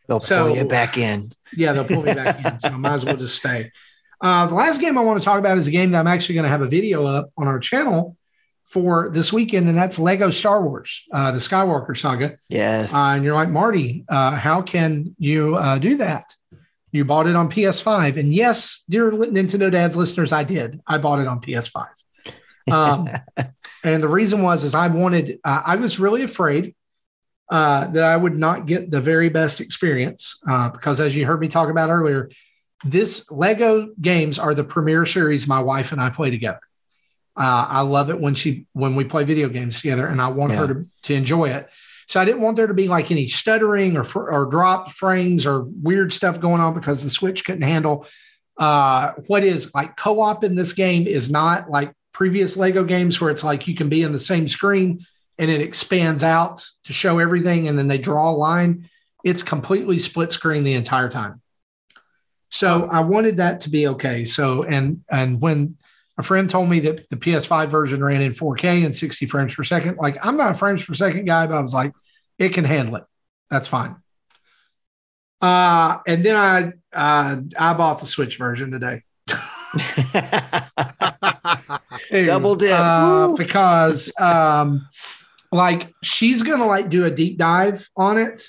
They'll 0.09 0.19
So- 0.19 0.49
pull 0.49 0.57
you 0.57 0.65
back 0.65 0.99
in. 0.99 1.31
Yeah, 1.57 1.73
they'll 1.73 1.85
pull 1.85 2.03
me 2.03 2.15
back 2.15 2.45
in. 2.45 2.59
So 2.59 2.69
I 2.71 2.77
might 2.79 2.95
as 2.95 3.05
well 3.05 3.17
just 3.17 3.37
stay. 3.37 3.71
Uh, 4.21 4.49
the 4.49 4.55
last 4.57 4.81
game 4.81 4.99
I 4.99 5.03
want 5.03 5.21
to 5.21 5.25
talk 5.25 5.39
about 5.39 5.57
is 5.57 5.69
a 5.69 5.71
game 5.71 5.93
that 5.93 6.01
I'm 6.01 6.09
actually 6.09 6.35
going 6.35 6.45
to 6.45 6.51
have 6.51 6.63
a 6.63 6.69
video 6.69 7.07
up 7.07 7.31
on 7.39 7.47
our 7.47 7.61
channel 7.61 8.17
for 8.73 9.11
this 9.11 9.33
weekend, 9.35 9.69
and 9.69 9.77
that's 9.77 9.99
Lego 9.99 10.31
Star 10.31 10.63
Wars, 10.63 11.05
uh, 11.13 11.31
the 11.31 11.39
Skywalker 11.39 11.95
saga. 11.95 12.39
Yes. 12.49 12.95
Uh, 12.95 13.11
and 13.11 13.23
you're 13.23 13.35
like, 13.35 13.51
Marty, 13.51 14.07
uh, 14.09 14.31
how 14.31 14.63
can 14.63 15.15
you 15.19 15.57
uh, 15.57 15.77
do 15.77 15.99
that? 15.99 16.35
You 16.91 17.05
bought 17.05 17.27
it 17.27 17.37
on 17.37 17.51
PS5. 17.51 18.19
And 18.19 18.33
yes, 18.33 18.83
dear 18.89 19.11
Nintendo 19.11 19.71
Dads 19.71 19.95
listeners, 19.95 20.33
I 20.33 20.45
did. 20.45 20.81
I 20.87 20.97
bought 20.97 21.21
it 21.21 21.27
on 21.27 21.43
PS5. 21.43 21.87
Um, 22.71 23.11
and 23.85 24.03
the 24.03 24.09
reason 24.09 24.43
was, 24.43 24.65
is 24.65 24.75
I 24.75 24.89
wanted, 24.89 25.39
uh, 25.45 25.63
I 25.67 25.77
was 25.77 26.01
really 26.01 26.23
afraid 26.23 26.75
uh, 27.51 27.89
that 27.89 28.05
I 28.05 28.17
would 28.17 28.39
not 28.39 28.65
get 28.65 28.91
the 28.91 29.03
very 29.03 29.29
best 29.29 29.61
experience 29.61 30.39
uh, 30.49 30.71
because, 30.71 30.99
as 30.99 31.15
you 31.15 31.27
heard 31.27 31.41
me 31.41 31.49
talk 31.49 31.69
about 31.69 31.91
earlier, 31.91 32.31
this 32.85 33.31
Lego 33.31 33.91
games 34.01 34.39
are 34.39 34.55
the 34.55 34.65
premier 34.65 35.05
series 35.05 35.47
my 35.47 35.61
wife 35.61 35.93
and 35.93 36.01
I 36.01 36.09
play 36.09 36.31
together. 36.31 36.61
Uh, 37.37 37.67
I 37.69 37.81
love 37.81 38.11
it 38.11 38.21
when 38.21 38.35
she 38.35 38.67
when 38.73 38.95
we 38.95 39.05
play 39.05 39.25
video 39.25 39.49
games 39.49 39.81
together, 39.81 40.07
and 40.07 40.21
I 40.21 40.29
want 40.29 40.53
her 40.53 40.67
to, 40.67 40.85
to 41.05 41.15
enjoy 41.15 41.51
it. 41.51 41.69
So 42.07 42.21
I 42.21 42.27
didn't 42.27 42.43
want 42.43 42.57
there 42.57 42.67
to 42.67 42.75
be 42.75 42.89
like 42.89 43.11
any 43.11 43.27
stuttering 43.27 43.97
or 43.97 44.05
or 44.15 44.47
dropped 44.47 44.93
frames 44.93 45.47
or 45.47 45.63
weird 45.63 46.13
stuff 46.13 46.41
going 46.41 46.61
on 46.61 46.75
because 46.75 47.03
the 47.03 47.11
Switch 47.11 47.45
couldn't 47.45 47.63
handle. 47.63 48.07
Uh, 48.59 49.13
what 49.29 49.45
is 49.45 49.75
like 49.75 49.97
co-op 49.97 50.45
in 50.45 50.57
this 50.57 50.75
game 50.75 51.07
is 51.07 51.31
not 51.31 51.71
like 51.71 51.95
previous 52.13 52.57
Lego 52.57 52.85
games 52.85 53.19
where 53.19 53.31
it's 53.31 53.43
like 53.43 53.67
you 53.67 53.75
can 53.75 53.89
be 53.89 54.03
in 54.03 54.13
the 54.13 54.19
same 54.19 54.47
screen 54.47 55.01
and 55.39 55.51
it 55.51 55.63
expands 55.63 56.23
out 56.23 56.63
to 56.85 56.93
show 56.93 57.19
everything, 57.19 57.67
and 57.67 57.79
then 57.79 57.89
they 57.89 57.99
draw 57.99 58.31
a 58.31 58.33
line. 58.33 58.91
It's 59.25 59.43
completely 59.43 59.99
split 59.99 60.33
screen 60.33 60.65
the 60.65 60.75
entire 60.75 61.09
time. 61.09 61.41
So 62.51 62.87
I 62.91 63.01
wanted 63.01 63.39
that 63.39 63.61
to 63.61 63.71
be 63.71 63.87
okay. 63.89 64.27
So 64.27 64.65
and 64.65 65.03
and 65.11 65.41
when 65.41 65.79
A 66.19 66.23
friend 66.23 66.49
told 66.49 66.69
me 66.69 66.81
that 66.81 67.09
the 67.09 67.17
PS5 67.17 67.69
version 67.69 68.05
ran 68.05 68.21
in 68.21 68.33
4K 68.33 68.85
and 68.85 68.95
60 68.95 69.27
frames 69.27 69.55
per 69.55 69.65
second. 69.65 69.97
Like, 69.97 70.25
I'm 70.25 70.37
not 70.37 70.53
a 70.53 70.55
frames 70.55 70.85
per 70.85 70.93
second 70.95 71.25
guy, 71.25 71.47
but 71.47 71.55
I 71.57 71.61
was 71.61 71.73
like, 71.75 71.93
it 72.39 72.51
can 72.51 72.65
handle 72.65 72.97
it. 72.97 73.05
That's 73.51 73.67
fine. 73.69 73.97
Uh, 75.41 75.99
and 76.07 76.25
then 76.25 76.37
I 76.37 76.73
uh, 76.93 77.41
I 77.59 77.75
bought 77.75 77.99
the 78.01 78.07
Switch 78.07 78.37
version 78.39 78.71
today. 78.71 79.03
Dude, 82.11 82.27
Double 82.27 82.55
dip. 82.57 82.73
uh, 82.73 83.29
because 83.37 84.13
um, 84.21 84.87
like 85.51 85.93
she's 86.03 86.43
gonna 86.43 86.67
like 86.67 86.89
do 86.91 87.05
a 87.05 87.11
deep 87.11 87.39
dive 87.39 87.89
on 87.97 88.19
it 88.19 88.43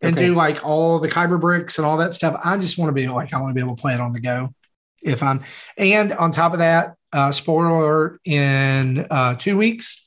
and 0.00 0.16
Okay. 0.16 0.26
do 0.26 0.34
like 0.34 0.64
all 0.66 0.98
the 0.98 1.08
kyber 1.08 1.40
bricks 1.40 1.78
and 1.78 1.86
all 1.86 1.98
that 1.98 2.14
stuff. 2.14 2.40
I 2.44 2.56
just 2.58 2.78
want 2.78 2.88
to 2.88 2.92
be 2.94 3.06
like 3.08 3.32
I 3.32 3.40
want 3.40 3.50
to 3.50 3.54
be 3.54 3.60
able 3.64 3.76
to 3.76 3.80
play 3.80 3.94
it 3.94 4.00
on 4.00 4.12
the 4.12 4.20
go 4.20 4.54
if 5.02 5.22
I'm 5.22 5.42
and 5.76 6.12
on 6.12 6.30
top 6.32 6.52
of 6.52 6.58
that, 6.60 6.94
uh, 7.12 7.32
spoiler 7.32 7.66
alert, 7.68 8.20
in 8.24 9.06
uh, 9.10 9.34
two 9.36 9.56
weeks, 9.56 10.04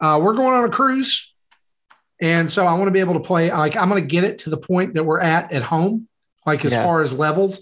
uh, 0.00 0.18
we're 0.22 0.34
going 0.34 0.52
on 0.54 0.64
a 0.64 0.68
cruise. 0.70 1.32
And 2.20 2.50
so 2.50 2.66
I 2.66 2.74
want 2.74 2.86
to 2.86 2.92
be 2.92 3.00
able 3.00 3.14
to 3.14 3.20
play 3.20 3.50
like 3.50 3.76
I'm 3.76 3.88
going 3.88 4.00
to 4.02 4.06
get 4.06 4.24
it 4.24 4.38
to 4.40 4.50
the 4.50 4.56
point 4.56 4.94
that 4.94 5.04
we're 5.04 5.20
at 5.20 5.52
at 5.52 5.62
home, 5.62 6.08
like 6.46 6.64
as 6.64 6.72
Yeah. 6.72 6.84
far 6.84 7.02
as 7.02 7.18
levels, 7.18 7.60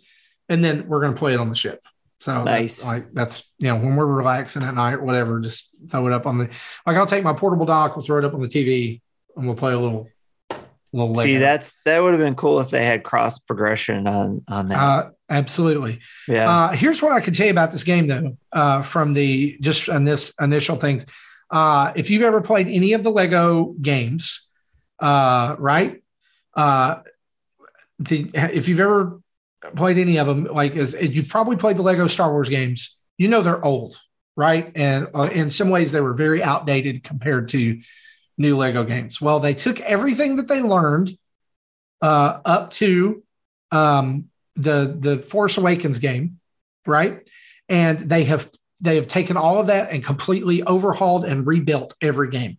and 0.49 0.63
then 0.65 0.87
we're 0.87 1.01
going 1.01 1.15
to 1.15 1.19
play 1.19 1.33
it 1.35 1.41
on 1.41 1.49
the 1.49 1.57
ship. 1.57 1.81
So 2.21 2.45
Nice. 2.45 2.83
that's, 2.83 2.87
like 2.93 3.15
that's 3.15 3.51
you 3.59 3.69
know 3.69 3.77
when 3.77 3.97
we're 3.97 4.05
relaxing 4.05 4.63
at 4.63 4.75
night, 4.75 4.95
or 4.95 5.03
whatever, 5.05 5.41
just 5.41 5.71
throw 5.89 6.07
it 6.07 6.13
up 6.13 6.27
on 6.27 6.37
the 6.37 6.51
like 6.87 6.97
I'll 6.99 7.07
take 7.07 7.25
my 7.25 7.33
portable 7.33 7.65
dock, 7.65 7.97
we'll 7.97 8.05
throw 8.05 8.19
it 8.19 8.25
up 8.27 8.35
on 8.35 8.43
the 8.43 8.49
TV, 8.49 9.01
and 9.37 9.47
we'll 9.47 9.57
play 9.57 9.73
a 9.73 9.79
little 9.79 10.09
little. 10.93 11.15
See, 11.15 11.39
that's 11.39 11.77
that 11.87 12.03
would 12.03 12.13
have 12.13 12.21
been 12.21 12.35
cool 12.35 12.61
if 12.61 12.69
they 12.69 12.85
had 12.85 13.03
cross 13.05 13.39
progression 13.39 14.07
on 14.07 14.45
on 14.49 14.69
that. 14.69 14.79
uh, 14.79 15.11
absolutely. 15.31 16.01
yeah. 16.29 16.51
Uh, 16.51 16.69
here's 16.73 17.03
what 17.03 17.13
I 17.13 17.21
can 17.21 17.33
tell 17.33 17.47
you 17.47 17.53
about 17.53 17.73
this 17.73 17.85
game, 17.85 18.07
though, 18.07 18.37
uh, 18.53 18.83
from 18.83 19.13
the 19.13 19.57
just 19.61 19.89
on 19.89 20.05
this 20.05 20.33
initial 20.41 20.77
things. 20.77 21.07
Uh, 21.51 21.93
if 21.97 22.11
you've 22.11 22.23
ever 22.23 22.41
played 22.41 22.69
any 22.69 22.93
of 22.93 23.03
the 23.03 23.11
Lego 23.11 23.75
games, 23.81 24.47
uh, 25.01 25.57
right? 25.59 26.03
Uh, 26.55 26.97
the 27.99 28.31
if 28.35 28.69
you've 28.69 28.81
ever 28.81 29.21
played 29.77 29.99
any 29.99 30.19
of 30.19 30.27
them, 30.27 30.45
like 30.45 30.77
as 30.77 30.95
you've 30.95 31.29
probably 31.29 31.57
played 31.57 31.77
the 31.77 31.83
Lego 31.83 32.07
Star 32.07 32.31
Wars 32.31 32.49
games, 32.49 32.97
you 33.19 33.29
know 33.29 33.43
they're 33.43 33.65
old, 33.65 33.97
right? 34.37 34.73
And 34.75 35.09
uh, 35.15 35.29
in 35.33 35.51
some 35.51 35.71
ways, 35.71 35.93
they 35.93 36.01
were 36.01 36.15
very 36.15 36.43
outdated 36.43 37.05
compared 37.05 37.49
to 37.49 37.81
new 38.39 38.57
Lego 38.57 38.85
games. 38.85 39.21
Well, 39.21 39.41
they 39.41 39.55
took 39.55 39.81
everything 39.81 40.37
that 40.37 40.49
they 40.49 40.63
learned 40.63 41.11
uh, 42.01 42.41
up 42.45 42.71
to 42.73 43.23
um, 43.71 44.30
the 44.61 44.97
the 44.99 45.19
Force 45.19 45.57
Awakens 45.57 45.99
game, 45.99 46.39
right? 46.87 47.29
And 47.69 47.99
they 47.99 48.25
have 48.25 48.51
they 48.81 48.97
have 48.97 49.07
taken 49.07 49.37
all 49.37 49.61
of 49.61 49.67
that 49.67 49.91
and 49.91 50.03
completely 50.05 50.63
overhauled 50.63 51.25
and 51.25 51.47
rebuilt 51.47 51.95
every 52.01 52.31
game. 52.31 52.59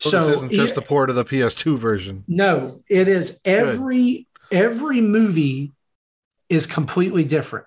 So, 0.00 0.10
So 0.10 0.26
this 0.26 0.36
isn't 0.36 0.52
just 0.52 0.76
a 0.76 0.82
port 0.82 1.10
of 1.10 1.16
the 1.16 1.24
PS2 1.24 1.76
version. 1.76 2.24
no, 2.28 2.82
it 2.88 3.08
is 3.08 3.40
every 3.44 4.26
every 4.50 5.00
movie 5.00 5.72
is 6.48 6.66
completely 6.66 7.24
different. 7.24 7.66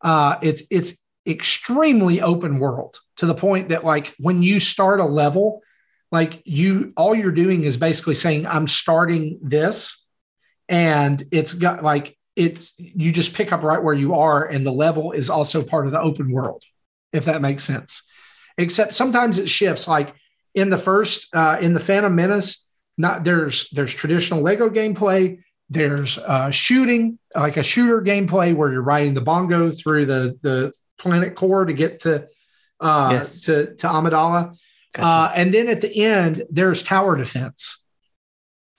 Uh, 0.00 0.36
it's 0.42 0.62
it's 0.70 0.94
extremely 1.26 2.20
open 2.22 2.58
world 2.58 3.00
to 3.16 3.26
the 3.26 3.34
point 3.34 3.70
that 3.70 3.84
like 3.84 4.14
when 4.18 4.42
you 4.42 4.60
start 4.60 5.00
a 5.00 5.04
level, 5.04 5.60
like 6.12 6.40
you 6.44 6.92
all 6.96 7.14
you're 7.14 7.32
doing 7.32 7.64
is 7.64 7.76
basically 7.76 8.14
saying 8.14 8.46
I'm 8.46 8.68
starting 8.68 9.38
this, 9.42 10.04
and 10.68 11.22
it's 11.32 11.54
got 11.54 11.82
like 11.82 12.15
it 12.36 12.70
you 12.76 13.12
just 13.12 13.34
pick 13.34 13.52
up 13.52 13.62
right 13.62 13.82
where 13.82 13.94
you 13.94 14.14
are, 14.14 14.44
and 14.46 14.64
the 14.64 14.72
level 14.72 15.12
is 15.12 15.30
also 15.30 15.62
part 15.62 15.86
of 15.86 15.92
the 15.92 16.00
open 16.00 16.30
world, 16.30 16.62
if 17.12 17.24
that 17.24 17.40
makes 17.40 17.64
sense. 17.64 18.02
Except 18.58 18.94
sometimes 18.94 19.38
it 19.38 19.48
shifts. 19.48 19.88
Like 19.88 20.14
in 20.54 20.70
the 20.70 20.78
first 20.78 21.34
uh, 21.34 21.58
in 21.60 21.72
the 21.72 21.80
Phantom 21.80 22.14
Menace, 22.14 22.64
not 22.98 23.24
there's 23.24 23.68
there's 23.70 23.92
traditional 23.94 24.42
Lego 24.42 24.68
gameplay. 24.68 25.40
There's 25.68 26.16
uh, 26.18 26.50
shooting, 26.50 27.18
like 27.34 27.56
a 27.56 27.62
shooter 27.62 28.00
gameplay 28.00 28.54
where 28.54 28.70
you're 28.70 28.82
riding 28.82 29.14
the 29.14 29.20
bongo 29.20 29.70
through 29.70 30.06
the 30.06 30.38
the 30.42 30.72
planet 30.98 31.34
core 31.34 31.64
to 31.64 31.72
get 31.72 32.00
to 32.00 32.26
uh, 32.80 33.08
Yes. 33.12 33.42
to 33.42 33.74
to 33.76 33.86
Amidala. 33.86 34.56
Gotcha. 34.94 35.06
Uh, 35.06 35.32
and 35.34 35.52
then 35.52 35.68
at 35.68 35.80
the 35.80 36.04
end, 36.04 36.44
there's 36.50 36.82
tower 36.82 37.16
defense 37.16 37.75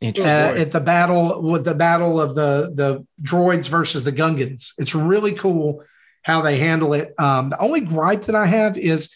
uh, 0.02 0.54
at 0.58 0.72
the 0.72 0.80
battle 0.80 1.42
with 1.42 1.66
the 1.66 1.74
battle 1.74 2.22
of 2.22 2.36
the 2.36 2.72
the 2.74 3.06
droids 3.22 3.68
versus 3.68 4.04
the 4.04 4.12
Gungans. 4.12 4.74
It's 4.78 4.94
really 4.94 5.32
cool 5.32 5.84
how 6.22 6.42
they 6.42 6.60
handle 6.60 6.94
it. 6.94 7.16
Um, 7.18 7.50
the 7.50 7.60
only 7.60 7.82
gripe 7.82 8.24
that 8.24 8.36
I 8.36 8.46
have 8.46 8.78
is 8.78 9.12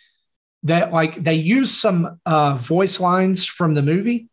that 0.63 0.91
like 0.91 1.23
they 1.23 1.35
use 1.35 1.71
some 1.71 2.19
uh, 2.25 2.55
voice 2.55 2.99
lines 2.99 3.45
from 3.45 3.73
the 3.73 3.83
movie, 3.83 4.27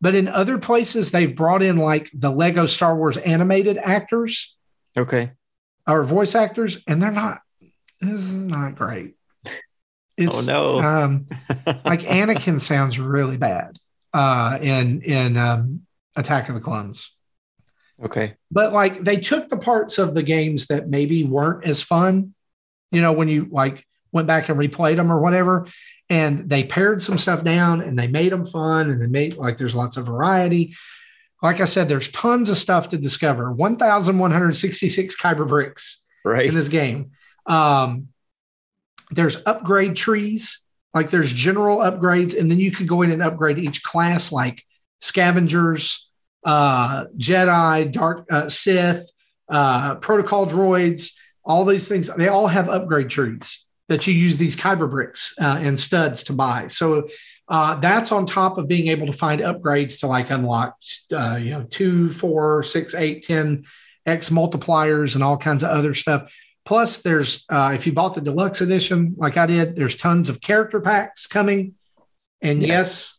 but 0.00 0.14
in 0.14 0.28
other 0.28 0.58
places 0.58 1.10
they've 1.10 1.34
brought 1.34 1.62
in 1.62 1.76
like 1.76 2.08
the 2.14 2.30
Lego 2.30 2.66
Star 2.66 2.94
Wars 2.94 3.16
animated 3.16 3.76
actors 3.76 4.56
okay. 4.96 5.32
or 5.88 6.04
voice 6.04 6.36
actors, 6.36 6.82
and 6.86 7.02
they're 7.02 7.10
not. 7.10 7.38
This 8.00 8.12
is 8.12 8.46
not 8.46 8.76
great. 8.76 9.16
It's, 10.16 10.48
oh 10.48 10.78
no. 10.78 10.80
Um, 10.80 11.26
like 11.84 12.02
Anakin 12.02 12.60
sounds 12.60 12.98
really 12.98 13.38
bad 13.38 13.79
uh, 14.12 14.58
in 14.60 15.00
in 15.02 15.36
um, 15.36 15.82
Attack 16.16 16.48
of 16.48 16.54
the 16.54 16.60
Clones. 16.60 17.12
okay. 18.02 18.34
But 18.50 18.72
like 18.72 19.02
they 19.02 19.16
took 19.16 19.48
the 19.48 19.56
parts 19.58 19.98
of 19.98 20.14
the 20.14 20.22
games 20.22 20.66
that 20.68 20.88
maybe 20.88 21.24
weren't 21.24 21.64
as 21.64 21.82
fun, 21.82 22.34
you 22.90 23.00
know, 23.00 23.12
when 23.12 23.28
you 23.28 23.48
like 23.50 23.86
went 24.12 24.26
back 24.26 24.48
and 24.48 24.58
replayed 24.58 24.96
them 24.96 25.12
or 25.12 25.20
whatever, 25.20 25.66
and 26.08 26.48
they 26.48 26.64
pared 26.64 27.00
some 27.02 27.16
stuff 27.18 27.44
down 27.44 27.80
and 27.80 27.96
they 27.98 28.08
made 28.08 28.32
them 28.32 28.44
fun 28.44 28.90
and 28.90 29.00
they 29.00 29.06
made 29.06 29.36
like 29.36 29.56
there's 29.56 29.74
lots 29.76 29.96
of 29.96 30.06
variety. 30.06 30.74
Like 31.42 31.60
I 31.60 31.64
said, 31.64 31.88
there's 31.88 32.08
tons 32.08 32.50
of 32.50 32.56
stuff 32.58 32.88
to 32.90 32.98
discover. 32.98 33.50
1,166 33.52 35.16
kyber 35.16 35.48
bricks 35.48 36.04
Right. 36.24 36.46
in 36.46 36.54
this 36.54 36.68
game. 36.68 37.12
Um, 37.46 38.08
there's 39.10 39.38
upgrade 39.46 39.96
trees, 39.96 40.60
like 40.92 41.10
there's 41.10 41.32
general 41.32 41.78
upgrades, 41.78 42.38
and 42.38 42.50
then 42.50 42.58
you 42.58 42.70
could 42.70 42.88
go 42.88 43.02
in 43.02 43.10
and 43.10 43.22
upgrade 43.22 43.58
each 43.58 43.82
class, 43.82 44.32
like 44.32 44.64
scavengers, 45.00 46.10
uh, 46.44 47.06
Jedi, 47.16 47.90
Dark 47.92 48.26
uh, 48.30 48.48
Sith, 48.48 49.10
uh, 49.48 49.96
protocol 49.96 50.46
droids, 50.46 51.12
all 51.44 51.64
these 51.64 51.88
things. 51.88 52.10
They 52.14 52.28
all 52.28 52.46
have 52.46 52.68
upgrade 52.68 53.10
trees 53.10 53.64
that 53.88 54.06
you 54.06 54.14
use 54.14 54.38
these 54.38 54.56
kyber 54.56 54.88
bricks 54.88 55.34
uh, 55.40 55.58
and 55.60 55.78
studs 55.78 56.22
to 56.24 56.32
buy. 56.32 56.68
So 56.68 57.08
uh, 57.48 57.74
that's 57.80 58.12
on 58.12 58.24
top 58.24 58.58
of 58.58 58.68
being 58.68 58.88
able 58.88 59.06
to 59.06 59.12
find 59.12 59.40
upgrades 59.40 60.00
to 60.00 60.06
like 60.06 60.30
unlock, 60.30 60.76
uh, 61.12 61.38
you 61.40 61.50
know, 61.50 61.64
two, 61.64 62.10
four, 62.10 62.62
six, 62.62 62.94
eight, 62.94 63.24
ten 63.24 63.64
X 64.06 64.28
multipliers 64.30 65.14
and 65.14 65.24
all 65.24 65.36
kinds 65.36 65.62
of 65.62 65.70
other 65.70 65.92
stuff. 65.92 66.32
Plus, 66.64 66.98
there's 66.98 67.44
uh, 67.48 67.72
if 67.74 67.86
you 67.86 67.92
bought 67.92 68.14
the 68.14 68.20
deluxe 68.20 68.60
edition, 68.60 69.14
like 69.16 69.36
I 69.36 69.46
did, 69.46 69.76
there's 69.76 69.96
tons 69.96 70.28
of 70.28 70.40
character 70.40 70.80
packs 70.80 71.26
coming. 71.26 71.74
And 72.42 72.62
yes, 72.62 73.18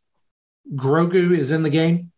Grogu 0.74 1.36
is 1.36 1.52
in 1.52 1.64
the 1.64 1.70
game, 1.70 2.12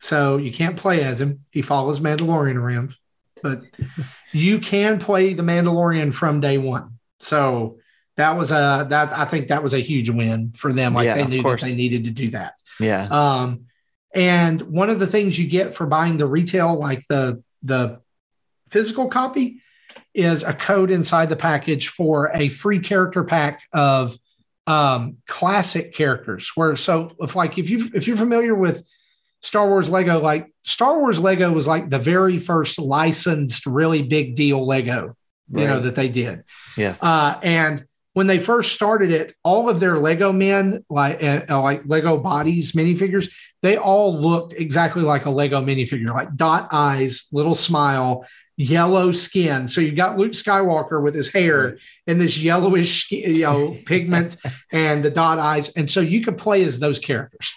so 0.00 0.36
you 0.36 0.52
can't 0.52 0.76
play 0.76 1.02
as 1.02 1.20
him. 1.20 1.44
He 1.50 1.62
follows 1.62 2.00
Mandalorian 2.00 2.56
around, 2.56 2.94
but 3.42 3.62
you 4.32 4.58
can 4.58 4.98
play 4.98 5.34
the 5.34 5.42
Mandalorian 5.42 6.12
from 6.12 6.40
day 6.40 6.58
one. 6.58 6.98
So 7.20 7.78
that 8.16 8.36
was 8.36 8.50
a 8.50 8.86
that 8.90 9.12
I 9.12 9.24
think 9.24 9.48
that 9.48 9.62
was 9.62 9.74
a 9.74 9.78
huge 9.78 10.10
win 10.10 10.52
for 10.56 10.72
them. 10.72 10.94
Like 10.94 11.06
Yeah, 11.06 11.14
they 11.14 11.26
knew 11.26 11.42
that 11.42 11.60
they 11.60 11.74
needed 11.74 12.04
to 12.04 12.10
do 12.10 12.30
that. 12.30 12.54
Yeah. 12.78 13.08
Um, 13.10 13.66
and 14.14 14.60
one 14.62 14.90
of 14.90 14.98
the 14.98 15.06
things 15.06 15.38
you 15.38 15.48
get 15.48 15.74
for 15.74 15.86
buying 15.86 16.16
the 16.16 16.26
retail, 16.26 16.78
like 16.78 17.06
the 17.08 17.42
the 17.62 18.00
physical 18.70 19.08
copy, 19.08 19.62
is 20.14 20.42
a 20.42 20.52
code 20.52 20.90
inside 20.90 21.28
the 21.28 21.36
package 21.36 21.88
for 21.88 22.30
a 22.34 22.48
free 22.48 22.80
character 22.80 23.24
pack 23.24 23.62
of 23.72 24.16
um, 24.66 25.16
classic 25.26 25.94
characters. 25.94 26.50
Where 26.54 26.76
so 26.76 27.12
if 27.20 27.36
like 27.36 27.58
if 27.58 27.70
you 27.70 27.90
if 27.94 28.06
you're 28.06 28.16
familiar 28.16 28.54
with 28.54 28.86
Star 29.42 29.68
Wars 29.68 29.88
Lego, 29.88 30.20
like 30.20 30.52
Star 30.64 30.98
Wars 30.98 31.18
Lego 31.18 31.50
was 31.52 31.66
like 31.66 31.90
the 31.90 31.98
very 31.98 32.38
first 32.38 32.78
licensed, 32.78 33.66
really 33.66 34.02
big 34.02 34.34
deal 34.34 34.64
Lego, 34.64 35.16
you 35.52 35.66
know 35.66 35.80
that 35.80 35.94
they 35.94 36.08
did. 36.08 36.44
Yes. 36.76 37.02
Uh, 37.02 37.38
and 37.42 37.84
when 38.12 38.26
they 38.26 38.38
first 38.38 38.72
started 38.72 39.12
it, 39.12 39.34
all 39.44 39.68
of 39.68 39.80
their 39.80 39.96
Lego 39.96 40.32
men, 40.32 40.84
like 40.90 41.22
uh, 41.22 41.60
like 41.60 41.82
Lego 41.86 42.18
bodies, 42.18 42.72
minifigures, 42.72 43.32
they 43.62 43.76
all 43.76 44.20
looked 44.20 44.52
exactly 44.52 45.02
like 45.02 45.26
a 45.26 45.30
Lego 45.30 45.62
minifigure, 45.62 46.08
like 46.08 46.34
dot 46.34 46.68
eyes, 46.72 47.28
little 47.32 47.54
smile, 47.54 48.26
yellow 48.60 49.10
skin. 49.10 49.66
So 49.66 49.80
you 49.80 49.92
got 49.92 50.18
Luke 50.18 50.32
Skywalker 50.32 51.02
with 51.02 51.14
his 51.14 51.32
hair 51.32 51.78
and 52.06 52.20
this 52.20 52.38
yellowish, 52.38 53.10
you 53.10 53.42
know, 53.42 53.78
pigment 53.86 54.36
and 54.70 55.02
the 55.02 55.10
dot 55.10 55.38
eyes, 55.38 55.70
and 55.76 55.88
so 55.88 56.00
you 56.00 56.22
could 56.22 56.36
play 56.36 56.62
as 56.64 56.78
those 56.78 56.98
characters. 56.98 57.52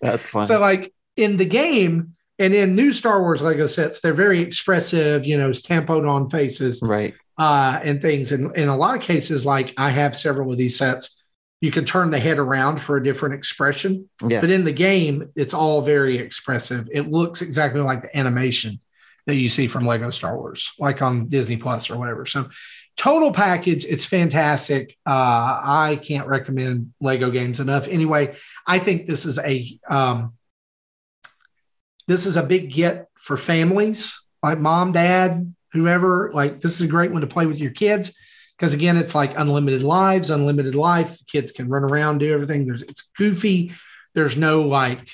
That's 0.00 0.26
fun. 0.26 0.42
So 0.42 0.58
like 0.58 0.92
in 1.16 1.36
the 1.36 1.44
game 1.44 2.14
and 2.38 2.54
in 2.54 2.74
new 2.74 2.92
Star 2.92 3.20
Wars 3.20 3.42
Lego 3.42 3.66
sets, 3.66 4.00
they're 4.00 4.14
very 4.14 4.40
expressive, 4.40 5.26
you 5.26 5.36
know, 5.36 5.50
tampoed 5.50 6.08
on 6.08 6.30
faces. 6.30 6.80
right. 6.82 7.14
uh, 7.36 7.78
and 7.84 8.00
things. 8.00 8.32
And 8.32 8.56
in 8.56 8.68
a 8.68 8.76
lot 8.76 8.96
of 8.96 9.02
cases, 9.02 9.44
like 9.44 9.74
I 9.76 9.90
have 9.90 10.16
several 10.16 10.50
of 10.50 10.56
these 10.56 10.78
sets, 10.78 11.20
you 11.60 11.70
can 11.70 11.84
turn 11.84 12.10
the 12.10 12.18
head 12.18 12.38
around 12.38 12.80
for 12.80 12.96
a 12.96 13.04
different 13.04 13.34
expression. 13.34 14.08
Yes. 14.26 14.40
But 14.40 14.50
in 14.50 14.64
the 14.64 14.72
game, 14.72 15.30
it's 15.36 15.54
all 15.54 15.82
very 15.82 16.16
expressive. 16.16 16.88
It 16.90 17.10
looks 17.10 17.42
exactly 17.42 17.82
like 17.82 18.02
the 18.02 18.16
animation 18.16 18.80
that 19.26 19.36
you 19.36 19.48
see 19.48 19.66
from 19.66 19.86
Lego 19.86 20.10
Star 20.10 20.36
Wars, 20.36 20.72
like 20.78 21.00
on 21.02 21.28
Disney 21.28 21.56
Plus 21.56 21.90
or 21.90 21.98
whatever. 21.98 22.26
So, 22.26 22.48
total 22.96 23.32
package, 23.32 23.84
it's 23.84 24.04
fantastic. 24.04 24.96
Uh, 25.06 25.60
I 25.64 26.00
can't 26.02 26.26
recommend 26.26 26.92
Lego 27.00 27.30
games 27.30 27.60
enough. 27.60 27.88
Anyway, 27.88 28.34
I 28.66 28.78
think 28.78 29.06
this 29.06 29.24
is 29.24 29.38
a 29.38 29.66
um, 29.88 30.34
this 32.08 32.26
is 32.26 32.36
a 32.36 32.42
big 32.42 32.72
get 32.72 33.08
for 33.14 33.36
families 33.36 34.18
like 34.42 34.58
mom, 34.58 34.92
dad, 34.92 35.54
whoever. 35.72 36.30
Like 36.34 36.60
this 36.60 36.80
is 36.80 36.86
a 36.86 36.90
great 36.90 37.12
one 37.12 37.20
to 37.20 37.26
play 37.26 37.46
with 37.46 37.60
your 37.60 37.70
kids 37.70 38.16
because 38.56 38.74
again, 38.74 38.96
it's 38.96 39.14
like 39.14 39.38
unlimited 39.38 39.82
lives, 39.82 40.30
unlimited 40.30 40.74
life. 40.74 41.18
Kids 41.26 41.52
can 41.52 41.68
run 41.68 41.84
around, 41.84 42.18
do 42.18 42.32
everything. 42.32 42.66
There's 42.66 42.82
it's 42.82 43.10
goofy. 43.16 43.72
There's 44.14 44.36
no 44.36 44.62
like 44.62 45.08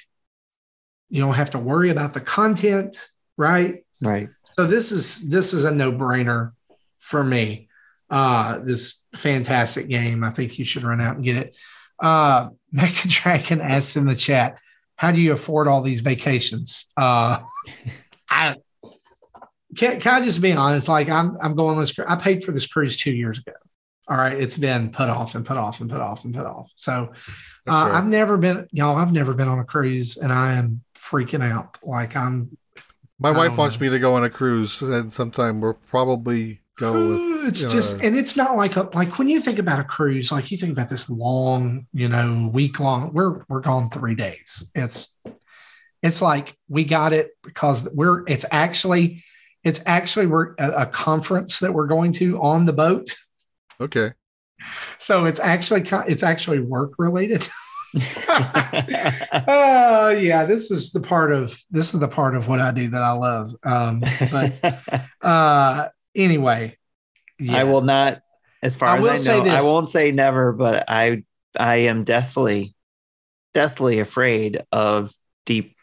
you 1.10 1.22
don't 1.22 1.34
have 1.34 1.50
to 1.50 1.58
worry 1.58 1.90
about 1.90 2.14
the 2.14 2.20
content, 2.20 3.08
right? 3.36 3.84
Right. 4.00 4.28
So 4.56 4.66
this 4.66 4.92
is 4.92 5.28
this 5.28 5.54
is 5.54 5.64
a 5.64 5.70
no-brainer 5.70 6.52
for 6.98 7.22
me. 7.22 7.68
Uh 8.10 8.58
this 8.58 9.02
fantastic 9.14 9.88
game. 9.88 10.24
I 10.24 10.30
think 10.30 10.58
you 10.58 10.64
should 10.64 10.82
run 10.82 11.00
out 11.00 11.16
and 11.16 11.24
get 11.24 11.36
it. 11.36 11.56
Uh 11.98 12.50
Mecha 12.74 13.08
Dragon 13.08 13.60
asks 13.60 13.96
in 13.96 14.06
the 14.06 14.14
chat, 14.14 14.60
how 14.96 15.12
do 15.12 15.20
you 15.20 15.32
afford 15.32 15.68
all 15.68 15.82
these 15.82 16.00
vacations? 16.00 16.86
Uh 16.96 17.40
I 18.30 18.56
can, 19.76 20.00
can 20.00 20.22
I 20.22 20.24
just 20.24 20.40
be 20.40 20.52
honest? 20.52 20.88
Like 20.88 21.08
I'm 21.08 21.36
I'm 21.40 21.54
going 21.54 21.76
on 21.76 21.80
this 21.80 21.92
cru- 21.92 22.06
I 22.08 22.16
paid 22.16 22.44
for 22.44 22.52
this 22.52 22.66
cruise 22.66 22.96
two 22.96 23.12
years 23.12 23.38
ago. 23.38 23.52
All 24.08 24.16
right. 24.16 24.38
It's 24.38 24.56
been 24.56 24.90
put 24.90 25.10
off 25.10 25.34
and 25.34 25.44
put 25.44 25.58
off 25.58 25.80
and 25.80 25.90
put 25.90 26.00
off 26.00 26.24
and 26.24 26.34
put 26.34 26.46
off. 26.46 26.70
So 26.76 27.12
uh. 27.66 27.90
I've 27.92 28.06
never 28.06 28.38
been, 28.38 28.66
y'all, 28.72 28.96
I've 28.96 29.12
never 29.12 29.34
been 29.34 29.48
on 29.48 29.58
a 29.58 29.64
cruise 29.64 30.16
and 30.16 30.32
I 30.32 30.54
am 30.54 30.82
freaking 30.96 31.44
out. 31.44 31.78
Like 31.82 32.16
I'm 32.16 32.56
My 33.18 33.30
I 33.30 33.36
wife 33.36 33.56
wants 33.56 33.78
know. 33.80 33.86
me 33.86 33.90
to 33.90 33.98
go 33.98 34.14
on 34.14 34.24
a 34.24 34.30
cruise, 34.30 34.80
and 34.80 35.12
sometime 35.12 35.60
we'll 35.60 35.74
probably 35.74 36.60
go 36.76 36.92
with. 37.08 37.46
it's 37.48 37.62
you 37.62 37.66
know, 37.68 37.72
just 37.74 38.02
and 38.02 38.16
it's 38.16 38.36
not 38.36 38.56
like 38.56 38.76
a, 38.76 38.88
like 38.94 39.18
when 39.18 39.28
you 39.28 39.40
think 39.40 39.58
about 39.58 39.80
a 39.80 39.84
cruise 39.84 40.30
like 40.30 40.52
you 40.52 40.56
think 40.56 40.70
about 40.70 40.88
this 40.88 41.10
long 41.10 41.88
you 41.92 42.08
know 42.08 42.48
week 42.52 42.78
long 42.78 43.12
we're 43.12 43.42
we're 43.48 43.58
gone 43.60 43.90
three 43.90 44.14
days 44.14 44.62
it's 44.76 45.08
it's 46.04 46.22
like 46.22 46.56
we 46.68 46.84
got 46.84 47.12
it 47.12 47.30
because 47.42 47.88
we're 47.92 48.22
it's 48.28 48.44
actually 48.52 49.24
it's 49.64 49.80
actually 49.86 50.26
we're 50.26 50.54
a, 50.60 50.82
a 50.82 50.86
conference 50.86 51.58
that 51.58 51.74
we're 51.74 51.88
going 51.88 52.12
to 52.12 52.40
on 52.40 52.64
the 52.64 52.72
boat 52.72 53.16
Okay. 53.80 54.12
so 54.98 55.24
it's 55.24 55.40
actually 55.40 55.82
it's 56.06 56.22
actually 56.22 56.60
work 56.60 56.92
related 56.96 57.48
oh 59.48 60.08
yeah 60.10 60.44
this 60.44 60.70
is 60.70 60.92
the 60.92 61.00
part 61.00 61.32
of 61.32 61.58
this 61.70 61.94
is 61.94 62.00
the 62.00 62.08
part 62.08 62.36
of 62.36 62.46
what 62.46 62.60
i 62.60 62.70
do 62.70 62.90
that 62.90 63.02
i 63.02 63.12
love 63.12 63.54
um 63.64 64.02
but 64.30 65.02
uh 65.22 65.88
anyway 66.14 66.76
yeah. 67.38 67.58
I 67.58 67.64
will 67.64 67.82
not, 67.82 68.22
as 68.62 68.74
far 68.74 68.88
I 68.88 69.12
as 69.12 69.28
I 69.28 69.44
know, 69.44 69.50
I 69.50 69.62
won't 69.62 69.88
say 69.88 70.10
never, 70.10 70.52
but 70.52 70.84
I 70.88 71.22
I 71.58 71.76
am 71.76 72.04
deathly, 72.04 72.74
deathly 73.54 74.00
afraid 74.00 74.62
of 74.72 75.12
deep, 75.46 75.76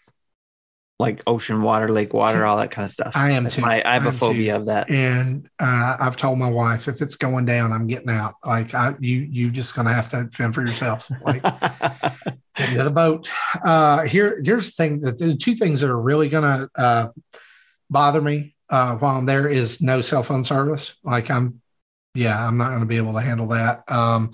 like 0.97 1.21
ocean 1.27 1.61
water, 1.61 1.89
lake 1.89 2.13
water, 2.13 2.45
all 2.45 2.55
that 2.57 2.71
kind 2.71 2.85
of 2.85 2.89
stuff. 2.91 3.11
I 3.15 3.31
am 3.31 3.43
That's 3.43 3.55
too. 3.55 3.61
my- 3.61 3.81
I 3.85 3.95
have 3.95 4.05
I 4.05 4.09
a 4.09 4.11
phobia 4.13 4.53
too. 4.53 4.59
of 4.61 4.65
that. 4.67 4.89
and 4.89 5.49
uh, 5.59 5.97
I've 5.99 6.15
told 6.15 6.39
my 6.39 6.49
wife 6.49 6.87
if 6.87 7.01
it's 7.01 7.17
going 7.17 7.43
down, 7.45 7.73
I'm 7.73 7.85
getting 7.87 8.09
out. 8.09 8.35
Like 8.45 8.73
I, 8.73 8.95
you, 8.99 9.17
you 9.19 9.51
just 9.51 9.75
gonna 9.75 9.93
have 9.93 10.07
to 10.09 10.29
fend 10.31 10.55
for 10.55 10.65
yourself. 10.65 11.11
Like 11.21 11.43
get 12.55 12.69
into 12.69 12.83
the 12.83 12.91
boat. 12.91 13.29
Uh, 13.63 14.03
here, 14.03 14.39
here's 14.43 14.73
the 14.73 14.83
thing 14.83 14.99
that 15.01 15.17
the 15.17 15.35
two 15.35 15.53
things 15.53 15.81
that 15.81 15.89
are 15.89 15.99
really 15.99 16.29
gonna 16.29 16.69
uh, 16.75 17.07
bother 17.89 18.21
me 18.21 18.55
uh, 18.69 18.95
while 18.95 19.17
I'm 19.17 19.25
there 19.25 19.47
is 19.49 19.81
no 19.81 19.99
cell 19.99 20.23
phone 20.23 20.45
service. 20.45 20.95
Like 21.03 21.29
I'm, 21.29 21.61
yeah, 22.13 22.47
I'm 22.47 22.55
not 22.57 22.69
gonna 22.69 22.85
be 22.85 22.97
able 22.97 23.13
to 23.13 23.21
handle 23.21 23.47
that. 23.47 23.83
Um, 23.91 24.33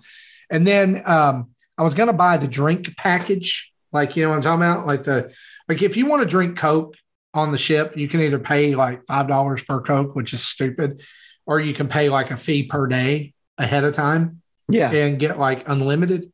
and 0.52 0.68
then 0.68 1.02
um, 1.06 1.50
I 1.76 1.82
was 1.82 1.96
gonna 1.96 2.14
buy 2.14 2.38
the 2.38 2.48
drink 2.48 2.96
package. 2.98 3.74
Like 3.92 4.16
you 4.16 4.22
know 4.24 4.30
what 4.30 4.36
I'm 4.36 4.42
talking 4.44 4.62
about? 4.62 4.86
Like 4.86 5.04
the 5.04 5.34
like 5.72 5.82
if 5.82 5.96
you 5.96 6.06
want 6.06 6.22
to 6.22 6.28
drink 6.28 6.58
Coke 6.58 6.98
on 7.34 7.54
the 7.54 7.58
ship, 7.58 7.96
you 7.96 8.10
can 8.10 8.20
either 8.20 8.40
pay 8.40 8.76
like 8.76 9.06
five 9.06 9.30
dollars 9.30 9.64
per 9.64 9.80
Coke, 9.80 10.18
which 10.18 10.34
is 10.34 10.44
stupid, 10.44 11.02
or 11.46 11.62
you 11.62 11.74
can 11.74 11.88
pay 11.88 12.10
like 12.10 12.30
a 12.30 12.36
fee 12.36 12.64
per 12.64 12.88
day 12.88 13.34
ahead 13.58 13.86
of 13.86 13.94
time 13.94 14.42
yeah. 14.68 14.92
and 14.92 15.18
get 15.18 15.40
like 15.40 15.70
unlimited. 15.70 16.30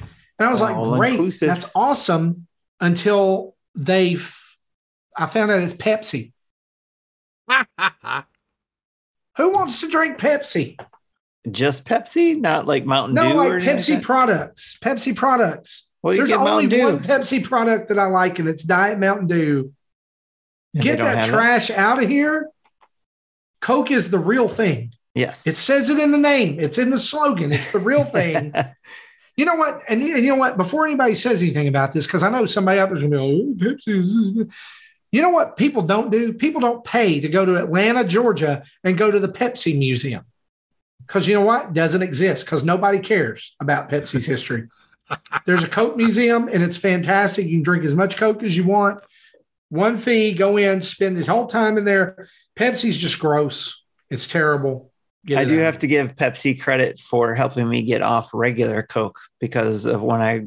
And 0.00 0.48
I 0.48 0.50
was 0.50 0.60
like, 0.60 0.74
great, 0.74 1.12
inclusive. 1.12 1.46
that's 1.46 1.70
awesome. 1.72 2.48
Until 2.80 3.54
they 3.76 4.16
I 5.16 5.26
found 5.26 5.52
out 5.52 5.62
it's 5.62 5.74
Pepsi. 5.74 6.32
Who 9.36 9.52
wants 9.52 9.82
to 9.82 9.88
drink 9.88 10.18
Pepsi? 10.18 10.80
Just 11.48 11.84
Pepsi, 11.84 12.36
not 12.36 12.66
like 12.66 12.84
Mountain 12.84 13.14
No, 13.14 13.30
Dew 13.30 13.36
like 13.36 13.52
or 13.52 13.60
Pepsi 13.60 14.02
products. 14.02 14.76
Pepsi 14.82 15.14
products. 15.14 15.89
Well, 16.02 16.16
There's 16.16 16.32
only 16.32 16.66
one 16.66 17.00
Pepsi 17.00 17.44
product 17.44 17.88
that 17.88 17.98
I 17.98 18.06
like, 18.06 18.38
and 18.38 18.48
it's 18.48 18.62
Diet 18.62 18.98
Mountain 18.98 19.26
Dew. 19.26 19.72
They 20.72 20.80
Get 20.80 20.98
that 20.98 21.18
have 21.18 21.26
it? 21.26 21.30
trash 21.30 21.70
out 21.70 22.02
of 22.02 22.08
here. 22.08 22.48
Coke 23.60 23.90
is 23.90 24.10
the 24.10 24.18
real 24.18 24.48
thing. 24.48 24.94
Yes. 25.14 25.46
It 25.46 25.56
says 25.56 25.90
it 25.90 25.98
in 25.98 26.12
the 26.12 26.18
name. 26.18 26.58
It's 26.60 26.78
in 26.78 26.90
the 26.90 26.98
slogan. 26.98 27.52
It's 27.52 27.70
the 27.70 27.80
real 27.80 28.04
thing. 28.04 28.54
You 29.36 29.46
know 29.46 29.54
what? 29.54 29.82
And 29.88 30.02
you, 30.02 30.20
know 30.20 30.34
what? 30.34 30.58
Before 30.58 30.84
anybody 30.84 31.14
says 31.14 31.40
anything 31.40 31.66
about 31.66 31.92
this, 31.92 32.06
because 32.06 32.22
I 32.22 32.28
know 32.28 32.44
somebody 32.44 32.78
out 32.78 32.90
there's 32.90 33.02
gonna 33.02 33.16
be 33.16 33.22
like, 33.22 33.42
oh, 33.42 33.54
Pepsi. 33.56 34.52
You 35.12 35.22
know 35.22 35.30
what 35.30 35.56
people 35.56 35.80
don't 35.80 36.10
do? 36.10 36.34
People 36.34 36.60
don't 36.60 36.84
pay 36.84 37.20
to 37.20 37.28
go 37.28 37.46
to 37.46 37.56
Atlanta, 37.56 38.04
Georgia, 38.04 38.62
and 38.84 38.98
go 38.98 39.10
to 39.10 39.18
the 39.18 39.28
Pepsi 39.28 39.78
Museum. 39.78 40.26
Because 41.06 41.26
you 41.26 41.34
know 41.36 41.46
what? 41.46 41.72
Doesn't 41.72 42.02
exist 42.02 42.44
because 42.44 42.64
nobody 42.64 42.98
cares 42.98 43.56
about 43.60 43.88
Pepsi's 43.88 44.26
history. 44.26 44.68
There's 45.46 45.64
a 45.64 45.68
Coke 45.68 45.96
museum 45.96 46.48
and 46.48 46.62
it's 46.62 46.76
fantastic. 46.76 47.46
You 47.46 47.56
can 47.58 47.62
drink 47.62 47.84
as 47.84 47.94
much 47.94 48.16
Coke 48.16 48.42
as 48.42 48.56
you 48.56 48.64
want. 48.64 49.02
One 49.68 49.96
fee, 49.98 50.34
go 50.34 50.56
in, 50.56 50.80
spend 50.80 51.16
the 51.16 51.30
whole 51.30 51.46
time 51.46 51.78
in 51.78 51.84
there. 51.84 52.28
Pepsi's 52.56 53.00
just 53.00 53.18
gross. 53.18 53.82
It's 54.10 54.26
terrible. 54.26 54.92
Get 55.26 55.38
I 55.38 55.42
it 55.42 55.46
do 55.46 55.58
out. 55.60 55.64
have 55.64 55.78
to 55.80 55.86
give 55.86 56.16
Pepsi 56.16 56.60
credit 56.60 56.98
for 56.98 57.34
helping 57.34 57.68
me 57.68 57.82
get 57.82 58.02
off 58.02 58.30
regular 58.32 58.82
Coke 58.82 59.18
because 59.38 59.86
of 59.86 60.02
when 60.02 60.20
I 60.20 60.46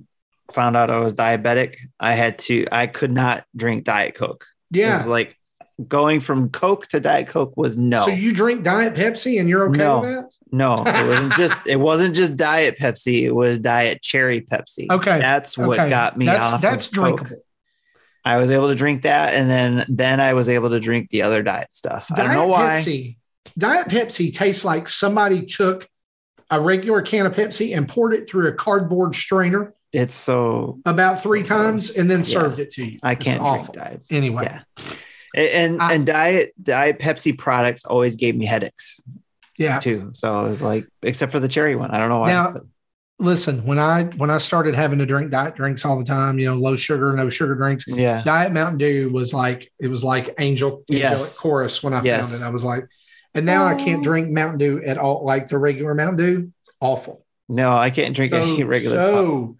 found 0.52 0.76
out 0.76 0.90
I 0.90 1.00
was 1.00 1.14
diabetic, 1.14 1.76
I 2.00 2.14
had 2.14 2.38
to, 2.40 2.68
I 2.72 2.88
could 2.88 3.12
not 3.12 3.46
drink 3.56 3.84
Diet 3.86 4.16
Coke. 4.16 4.46
It 4.74 4.80
Yeah. 4.80 4.94
was 4.98 5.06
like 5.06 5.38
going 5.88 6.20
from 6.20 6.50
Coke 6.50 6.88
to 6.88 7.00
Diet 7.00 7.28
Coke 7.28 7.56
was 7.56 7.78
no. 7.78 8.02
So 8.02 8.12
you 8.12 8.34
drink 8.34 8.64
Diet 8.64 8.94
Pepsi 8.94 9.40
and 9.40 9.48
you're 9.48 9.70
okay 9.70 9.78
No. 9.78 10.00
with 10.02 10.10
that? 10.10 10.34
No, 10.54 10.76
it 10.86 11.08
wasn't 11.08 11.34
just 11.34 11.58
it 11.68 11.80
wasn't 11.80 12.16
just 12.16 12.38
Diet 12.38 12.78
Pepsi, 12.78 13.24
it 13.24 13.32
was 13.32 13.60
Diet 13.60 14.02
Cherry 14.02 14.42
Pepsi. 14.42 14.88
Okay. 14.90 15.20
That's 15.20 15.58
what 15.58 15.80
okay. 15.80 15.90
got 15.90 16.16
me 16.18 16.26
that's, 16.26 16.46
off. 16.46 16.62
That's 16.62 16.88
of 16.88 16.94
Coke. 16.94 17.18
drinkable. 17.18 17.44
I 18.24 18.38
was 18.38 18.52
able 18.52 18.70
to 18.70 18.76
drink 18.76 19.02
that 19.02 19.34
and 19.34 19.50
then 19.50 19.86
then 19.90 20.20
I 20.22 20.34
was 20.34 20.48
able 20.48 20.70
to 20.70 20.80
drink 20.80 21.10
the 21.10 21.24
other 21.24 21.42
diet 21.44 21.74
stuff. 21.74 22.08
I 22.12 22.16
don't 22.16 22.32
know 22.34 22.48
why. 22.48 22.76
Pepsi. 22.76 23.18
Diet 23.58 23.88
Pepsi 23.90 24.34
tastes 24.34 24.64
like 24.64 24.88
somebody 24.88 25.46
took 25.46 25.90
a 26.50 26.62
regular 26.62 27.02
can 27.02 27.26
of 27.26 27.36
Pepsi 27.36 27.76
and 27.76 27.90
poured 27.90 28.14
it 28.14 28.30
through 28.30 28.48
a 28.48 28.54
cardboard 28.54 29.16
strainer 29.16 29.74
It's 29.92 30.14
so 30.16 30.80
about 30.86 31.22
three 31.22 31.42
times 31.44 31.98
and 31.98 32.10
then 32.10 32.20
Yeah. 32.20 32.24
served 32.24 32.60
it 32.60 32.72
to 32.72 32.86
you. 32.86 32.98
I 33.02 33.16
can't 33.16 33.40
drink 33.40 33.60
awful. 33.62 33.74
diet. 33.74 34.04
Anyway, 34.12 34.44
Yeah. 34.44 34.62
And 35.36 35.50
and, 35.74 35.82
I- 35.82 35.94
and 35.94 36.06
diet 36.06 36.54
diet 36.62 37.00
Pepsi 37.00 37.36
products 37.36 37.86
always 37.86 38.16
gave 38.16 38.36
me 38.36 38.46
headaches 38.46 39.02
yeah. 39.58 39.80
too. 39.80 40.12
So 40.14 40.46
it 40.46 40.50
was 40.50 40.62
like, 40.64 40.88
except 41.02 41.32
for 41.32 41.40
the 41.40 41.48
cherry 41.48 41.76
one. 41.76 41.92
I 41.92 41.98
don't 42.00 42.10
know 42.10 42.20
why. 42.20 42.32
Now- 42.32 42.52
but- 42.54 42.64
Listen, 43.20 43.64
when 43.66 43.78
I 43.80 44.06
when 44.18 44.32
I 44.32 44.40
started 44.40 44.74
having 44.74 44.98
to 45.00 45.06
drink 45.06 45.30
diet 45.32 45.56
drinks 45.56 45.86
all 45.86 45.98
the 46.00 46.04
time, 46.04 46.40
you 46.40 46.48
know, 46.48 46.56
low 46.56 46.76
sugar, 46.76 47.14
no 47.14 47.30
sugar 47.30 47.54
drinks, 47.56 47.86
yeah. 47.88 48.22
Diet 48.24 48.52
Mountain 48.52 48.80
Dew 48.80 49.12
was 49.14 49.34
like 49.34 49.72
it 49.80 49.88
was 49.88 50.04
like 50.04 50.34
angel 50.40 50.84
angelic 50.92 51.20
Yes. 51.20 51.38
chorus 51.40 51.82
when 51.84 51.94
I 51.94 52.02
Yes. 52.02 52.32
found 52.32 52.42
it. 52.42 52.46
I 52.46 52.50
was 52.50 52.64
like, 52.66 52.86
and 53.36 53.46
now 53.46 53.66
I 53.66 53.76
can't 53.76 54.04
drink 54.04 54.30
Mountain 54.32 54.58
Dew 54.58 54.82
at 54.84 54.98
all, 54.98 55.24
like 55.24 55.48
the 55.48 55.60
regular 55.60 55.94
Mountain 55.94 56.18
Dew. 56.18 56.52
Awful. 56.82 57.24
No, 57.48 57.74
I 57.78 57.92
can't 57.92 58.16
drink 58.16 58.34
any 58.34 58.58
So, 58.58 58.66
regular. 58.66 58.96
pop. 58.98 59.06
so 59.06 59.58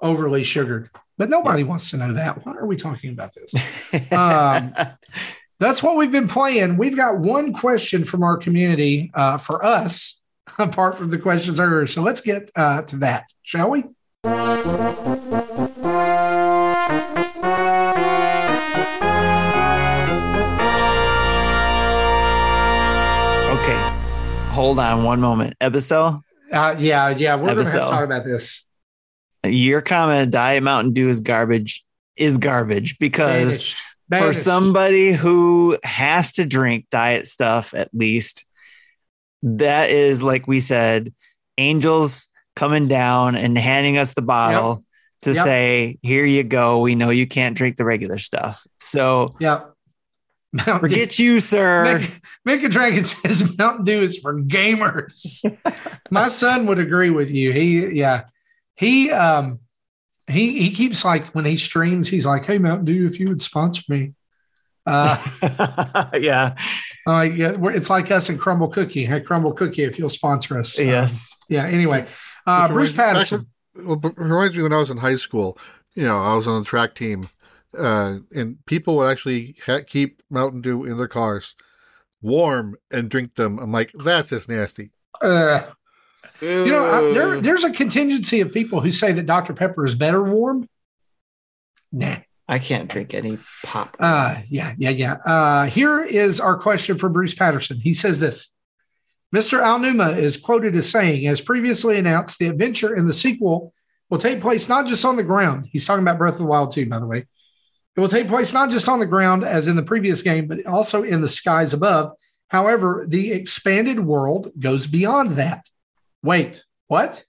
overly 0.00 0.42
sugared. 0.42 0.90
But 1.16 1.30
nobody 1.30 1.62
wants 1.62 1.90
to 1.92 1.96
know 1.96 2.12
that. 2.14 2.44
Why 2.44 2.54
are 2.54 2.66
we 2.66 2.76
talking 2.76 3.10
about 3.12 3.32
this? 3.34 3.54
Um, 4.12 4.74
That's 5.58 5.82
what 5.82 5.96
we've 5.96 6.12
been 6.12 6.28
playing. 6.28 6.76
We've 6.76 6.96
got 6.96 7.18
one 7.18 7.54
question 7.54 8.04
from 8.04 8.22
our 8.22 8.36
community 8.36 9.10
uh, 9.14 9.38
for 9.38 9.64
us, 9.64 10.20
apart 10.58 10.96
from 10.96 11.10
the 11.10 11.18
questions 11.18 11.58
earlier. 11.58 11.86
So 11.86 12.02
let's 12.02 12.20
get 12.20 12.50
uh, 12.54 12.82
to 12.82 12.96
that, 12.96 13.32
shall 13.42 13.70
we? 13.70 13.84
okay. 23.56 23.92
hold 24.52 24.78
on 24.78 25.04
one 25.04 25.20
moment. 25.20 25.56
Ebicel, 25.60 26.22
Uh, 26.52 26.76
yeah, 26.78 27.08
yeah, 27.08 27.34
we're 27.36 27.54
going 27.54 27.64
to 27.64 27.72
have 27.72 27.88
to 27.88 27.90
talk 27.90 28.04
about 28.04 28.24
this. 28.26 28.62
your 29.42 29.80
comment 29.80 30.30
Diet 30.32 30.62
Mountain 30.62 30.92
Dew 30.92 31.08
is 31.08 31.20
garbage 31.20 31.82
is 32.16 32.36
garbage 32.38 32.98
because 32.98 33.74
Banished. 34.08 34.38
for 34.38 34.42
somebody 34.44 35.12
who 35.12 35.76
has 35.82 36.32
to 36.34 36.44
drink 36.44 36.86
diet 36.90 37.26
stuff 37.26 37.74
at 37.74 37.88
least, 37.92 38.44
that 39.42 39.90
is 39.90 40.22
like 40.22 40.46
we 40.46 40.60
said, 40.60 41.12
angels 41.58 42.28
coming 42.54 42.88
down 42.88 43.34
and 43.36 43.56
handing 43.58 43.98
us 43.98 44.14
the 44.14 44.22
bottle 44.22 44.84
to 45.22 45.32
Yep. 45.32 45.44
say, 45.44 45.98
"Here 46.02 46.24
you 46.24 46.44
go. 46.44 46.80
We 46.80 46.94
know 46.94 47.10
you 47.10 47.26
can't 47.26 47.56
drink 47.56 47.76
the 47.76 47.84
regular 47.84 48.18
stuff, 48.18 48.66
so 48.78 49.34
Yep. 49.40 49.72
Mountain 50.52 50.74
Dew. 50.74 50.80
forget 50.80 51.18
you, 51.18 51.40
sir." 51.40 52.00
Mick, 52.00 52.20
Mick 52.60 52.64
a 52.64 52.68
Dragon 52.68 53.04
says 53.04 53.56
Mountain 53.58 53.84
Dew 53.84 54.02
is 54.02 54.18
for 54.18 54.40
gamers. 54.40 55.44
My 56.10 56.28
son 56.28 56.66
would 56.66 56.78
agree 56.78 57.10
with 57.10 57.30
you. 57.30 57.52
He, 57.52 57.86
yeah, 57.98 58.24
he, 58.76 59.10
um, 59.10 59.58
he, 60.28 60.58
he 60.62 60.70
keeps 60.72 61.04
like 61.04 61.26
when 61.34 61.44
he 61.44 61.56
streams, 61.56 62.08
he's 62.08 62.26
like, 62.26 62.44
"Hey, 62.46 62.58
Mountain 62.58 62.86
Dew, 62.86 63.06
if 63.06 63.20
you 63.20 63.28
would 63.28 63.42
sponsor 63.42 63.82
me." 63.88 64.14
Uh, 64.84 65.20
yeah. 66.20 66.54
uh, 67.08 67.22
yeah, 67.22 67.56
it's 67.70 67.90
like 67.90 68.10
us 68.10 68.28
and 68.28 68.38
Crumbl 68.38 68.72
Cookie. 68.72 69.04
Hey, 69.04 69.20
Crumbl 69.20 69.56
Cookie, 69.56 69.82
if 69.82 69.98
you'll 69.98 70.08
sponsor 70.08 70.58
us. 70.58 70.78
Um, 70.78 70.86
Yes. 70.86 71.36
yeah. 71.48 71.64
Anyway, 71.66 72.06
uh, 72.46 72.68
Bruce 72.68 72.92
reminds- 72.92 72.96
back 72.96 73.14
Patterson. 73.14 73.46
Well, 73.74 74.00
it 74.04 74.14
reminds 74.16 74.56
me 74.56 74.62
when 74.62 74.72
I 74.72 74.78
was 74.78 74.90
in 74.90 74.98
high 74.98 75.16
school, 75.16 75.58
you 75.94 76.04
know, 76.04 76.16
I 76.18 76.34
was 76.34 76.46
on 76.46 76.60
the 76.60 76.64
track 76.64 76.94
team, 76.94 77.28
uh, 77.76 78.18
and 78.34 78.64
people 78.64 78.96
would 78.96 79.08
actually 79.10 79.56
ha- 79.66 79.80
keep 79.86 80.22
Mountain 80.30 80.62
Dew 80.62 80.84
in 80.84 80.96
their 80.96 81.08
cars, 81.08 81.54
warm, 82.22 82.76
and 82.90 83.10
drink 83.10 83.34
them. 83.34 83.58
I'm 83.58 83.72
like, 83.72 83.92
that's 83.92 84.30
just 84.30 84.48
nasty. 84.48 84.92
Uh, 85.20 85.62
you 86.40 86.66
know, 86.66 86.84
I, 86.84 87.12
there, 87.12 87.40
there's 87.40 87.64
a 87.64 87.72
contingency 87.72 88.40
of 88.40 88.52
people 88.52 88.80
who 88.80 88.92
say 88.92 89.12
that 89.12 89.26
Dr. 89.26 89.54
Pepper 89.54 89.84
is 89.84 89.94
better 89.94 90.22
warm. 90.22 90.68
Nah. 91.92 92.18
I 92.48 92.58
can't 92.60 92.88
drink 92.88 93.12
any 93.12 93.38
pop. 93.64 93.96
Uh, 93.98 94.36
yeah, 94.46 94.74
yeah, 94.78 94.90
yeah. 94.90 95.14
Uh, 95.26 95.66
here 95.66 96.00
is 96.00 96.40
our 96.40 96.56
question 96.56 96.96
for 96.96 97.08
Bruce 97.08 97.34
Patterson. 97.34 97.80
He 97.80 97.92
says 97.92 98.20
this 98.20 98.52
Mr. 99.34 99.60
Aonuma 99.60 100.16
is 100.16 100.36
quoted 100.36 100.76
as 100.76 100.90
saying, 100.90 101.26
as 101.26 101.40
previously 101.40 101.98
announced, 101.98 102.38
the 102.38 102.46
adventure 102.46 102.94
in 102.94 103.08
the 103.08 103.12
sequel 103.12 103.72
will 104.10 104.18
take 104.18 104.40
place 104.40 104.68
not 104.68 104.86
just 104.86 105.04
on 105.04 105.16
the 105.16 105.24
ground. 105.24 105.66
He's 105.72 105.84
talking 105.84 106.02
about 106.02 106.18
Breath 106.18 106.34
of 106.34 106.40
the 106.40 106.46
Wild 106.46 106.70
2, 106.70 106.86
by 106.86 107.00
the 107.00 107.06
way. 107.06 107.26
It 107.96 108.00
will 108.00 108.08
take 108.08 108.28
place 108.28 108.52
not 108.52 108.70
just 108.70 108.88
on 108.88 109.00
the 109.00 109.06
ground 109.06 109.42
as 109.42 109.66
in 109.66 109.74
the 109.74 109.82
previous 109.82 110.22
game, 110.22 110.46
but 110.46 110.64
also 110.66 111.02
in 111.02 111.22
the 111.22 111.28
skies 111.28 111.72
above. 111.72 112.12
However, 112.48 113.04
the 113.08 113.32
expanded 113.32 113.98
world 113.98 114.52
goes 114.58 114.86
beyond 114.86 115.32
that. 115.32 115.66
Wait, 116.26 116.64
what? 116.88 117.24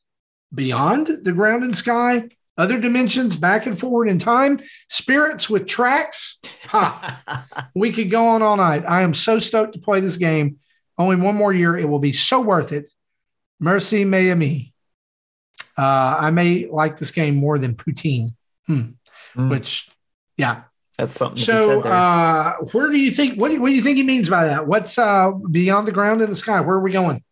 Beyond 0.53 1.08
the 1.24 1.32
ground 1.32 1.64
and 1.64 1.76
sky? 1.76 2.30
Other 2.58 2.80
dimensions 2.80 3.35
back 3.35 3.67
and 3.67 3.80
forward 3.80 4.09
in 4.09 4.17
time? 4.17 4.59
Spirits 4.90 5.48
with 5.48 5.67
tracks? 5.67 6.40
Ha! 6.66 7.69
we 7.76 7.92
could 7.92 8.09
go 8.09 8.26
on 8.30 8.42
all 8.42 8.58
night. 8.58 8.84
I 8.88 9.03
am 9.03 9.14
so 9.14 9.38
stoked 9.38 9.74
to 9.74 9.80
play 9.80 10.00
this 10.00 10.17
game. 10.17 10.58
Only 10.98 11.17
one 11.17 11.35
more 11.35 11.53
year. 11.53 11.77
It 11.77 11.88
will 11.88 12.00
be 12.00 12.11
so 12.11 12.42
worth 12.42 12.72
it. 12.72 12.90
Mercy 13.59 14.03
may 14.06 14.34
me. 14.34 14.74
Uh, 15.77 16.17
I 16.19 16.32
may 16.32 16.66
like 16.66 16.98
this 16.98 17.11
game 17.11 17.35
more 17.35 17.59
than 17.59 17.76
poutine, 17.76 18.34
Mm. 18.67 18.95
which, 19.35 19.88
yeah. 20.38 20.64
That's 20.98 21.16
something 21.17 21.38
So, 21.38 21.67
said 21.67 21.84
there. 21.84 21.93
uh, 21.93 22.53
where 22.72 22.90
do 22.90 23.00
you 23.00 23.11
think? 23.11 23.40
What 23.40 23.50
do 23.50 23.53
you, 23.53 23.61
what 23.61 23.67
do 23.69 23.76
you 23.76 23.84
think 23.84 23.98
he 23.98 24.03
means 24.03 24.27
by 24.27 24.48
that? 24.48 24.66
What's 24.66 24.98
uh, 24.98 25.32
beyond 25.51 25.88
the 25.88 25.92
ground 25.92 26.22
and 26.24 26.32
the 26.32 26.35
sky? 26.35 26.59
Where 26.61 26.77
are 26.77 26.82
we 26.82 26.92
going? 26.92 27.24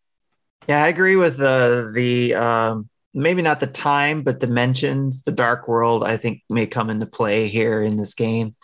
Yeah, 0.67 0.83
I 0.83 0.87
agree 0.87 1.15
with 1.15 1.37
the 1.37 1.91
the 1.93 2.33
um, 2.35 2.89
maybe 3.13 3.41
not 3.41 3.59
the 3.59 3.67
time, 3.67 4.23
but 4.23 4.39
dimensions. 4.39 5.23
The 5.23 5.31
dark 5.31 5.67
world, 5.67 6.03
I 6.03 6.17
think, 6.17 6.41
may 6.49 6.65
come 6.65 6.89
into 6.89 7.05
play 7.05 7.47
here 7.47 7.81
in 7.81 7.97
this 7.97 8.13
game, 8.13 8.55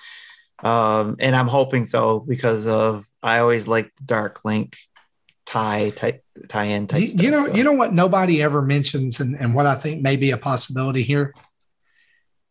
um, 0.63 1.15
and 1.19 1.35
I'm 1.35 1.47
hoping 1.47 1.85
so 1.85 2.19
because 2.19 2.67
of 2.67 3.05
I 3.21 3.39
always 3.39 3.67
like 3.67 3.91
the 3.97 4.03
Dark 4.03 4.43
Link 4.43 4.77
tie 5.45 5.91
type 5.91 6.23
tie 6.47 6.65
in 6.65 6.87
type. 6.87 7.01
You, 7.01 7.07
stuff, 7.09 7.23
you 7.23 7.31
know, 7.31 7.45
so. 7.45 7.53
you 7.53 7.63
know 7.63 7.73
what 7.73 7.93
nobody 7.93 8.41
ever 8.41 8.61
mentions, 8.61 9.19
and, 9.19 9.35
and 9.35 9.53
what 9.53 9.65
I 9.67 9.75
think 9.75 10.01
may 10.01 10.15
be 10.15 10.31
a 10.31 10.37
possibility 10.37 11.03
here 11.03 11.33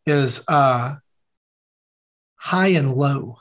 is 0.06 0.42
uh, 0.48 0.96
high 2.36 2.68
and 2.68 2.94
low, 2.94 3.38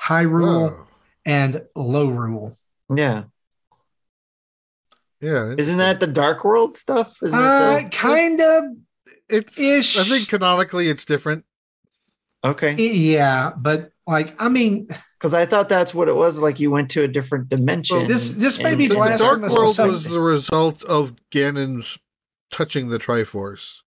Hyrule 0.00 0.70
Oh, 0.72 0.86
and 1.24 1.62
Lorule. 1.76 2.56
yeah, 2.94 3.24
yeah. 5.22 5.54
isn't 5.56 5.78
that 5.78 6.00
the 6.00 6.06
Dark 6.06 6.44
World 6.44 6.76
stuff? 6.76 7.16
Isn't 7.22 7.38
Uh, 7.38 7.80
it 7.84 7.92
kind 7.92 8.40
of, 8.40 8.64
it's? 9.28 9.58
ish? 9.58 9.98
I 9.98 10.02
think 10.04 10.28
canonically 10.28 10.88
it's 10.88 11.04
different. 11.04 11.44
okay, 12.44 12.74
yeah, 12.74 13.52
but 13.56 13.92
like, 14.06 14.34
I 14.42 14.48
mean, 14.48 14.88
because 15.18 15.32
I 15.32 15.46
thought 15.46 15.68
that's 15.68 15.94
what 15.94 16.08
it 16.08 16.16
was. 16.16 16.38
Like 16.38 16.58
you 16.58 16.70
went 16.72 16.90
to 16.90 17.02
a 17.04 17.08
different 17.08 17.48
dimension. 17.48 17.98
Well, 17.98 18.06
this- 18.08 18.34
this 18.34 18.60
may 18.62 18.74
be 18.74 18.88
The, 18.88 18.94
the 18.96 19.16
Dark 19.16 19.40
World 19.42 19.78
was 19.78 20.04
the 20.04 20.20
result 20.20 20.82
of 20.84 21.14
Ganon's 21.30 21.98
touching 22.50 22.88
the 22.88 22.98
Triforce, 22.98 23.78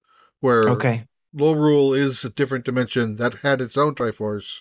where 0.40 0.68
okay. 0.70 1.06
Lorule 1.36 1.98
is 1.98 2.24
a 2.24 2.30
different 2.30 2.64
dimension 2.64 3.16
that 3.16 3.34
had 3.42 3.60
its 3.60 3.76
own 3.76 3.94
Triforce 3.96 4.60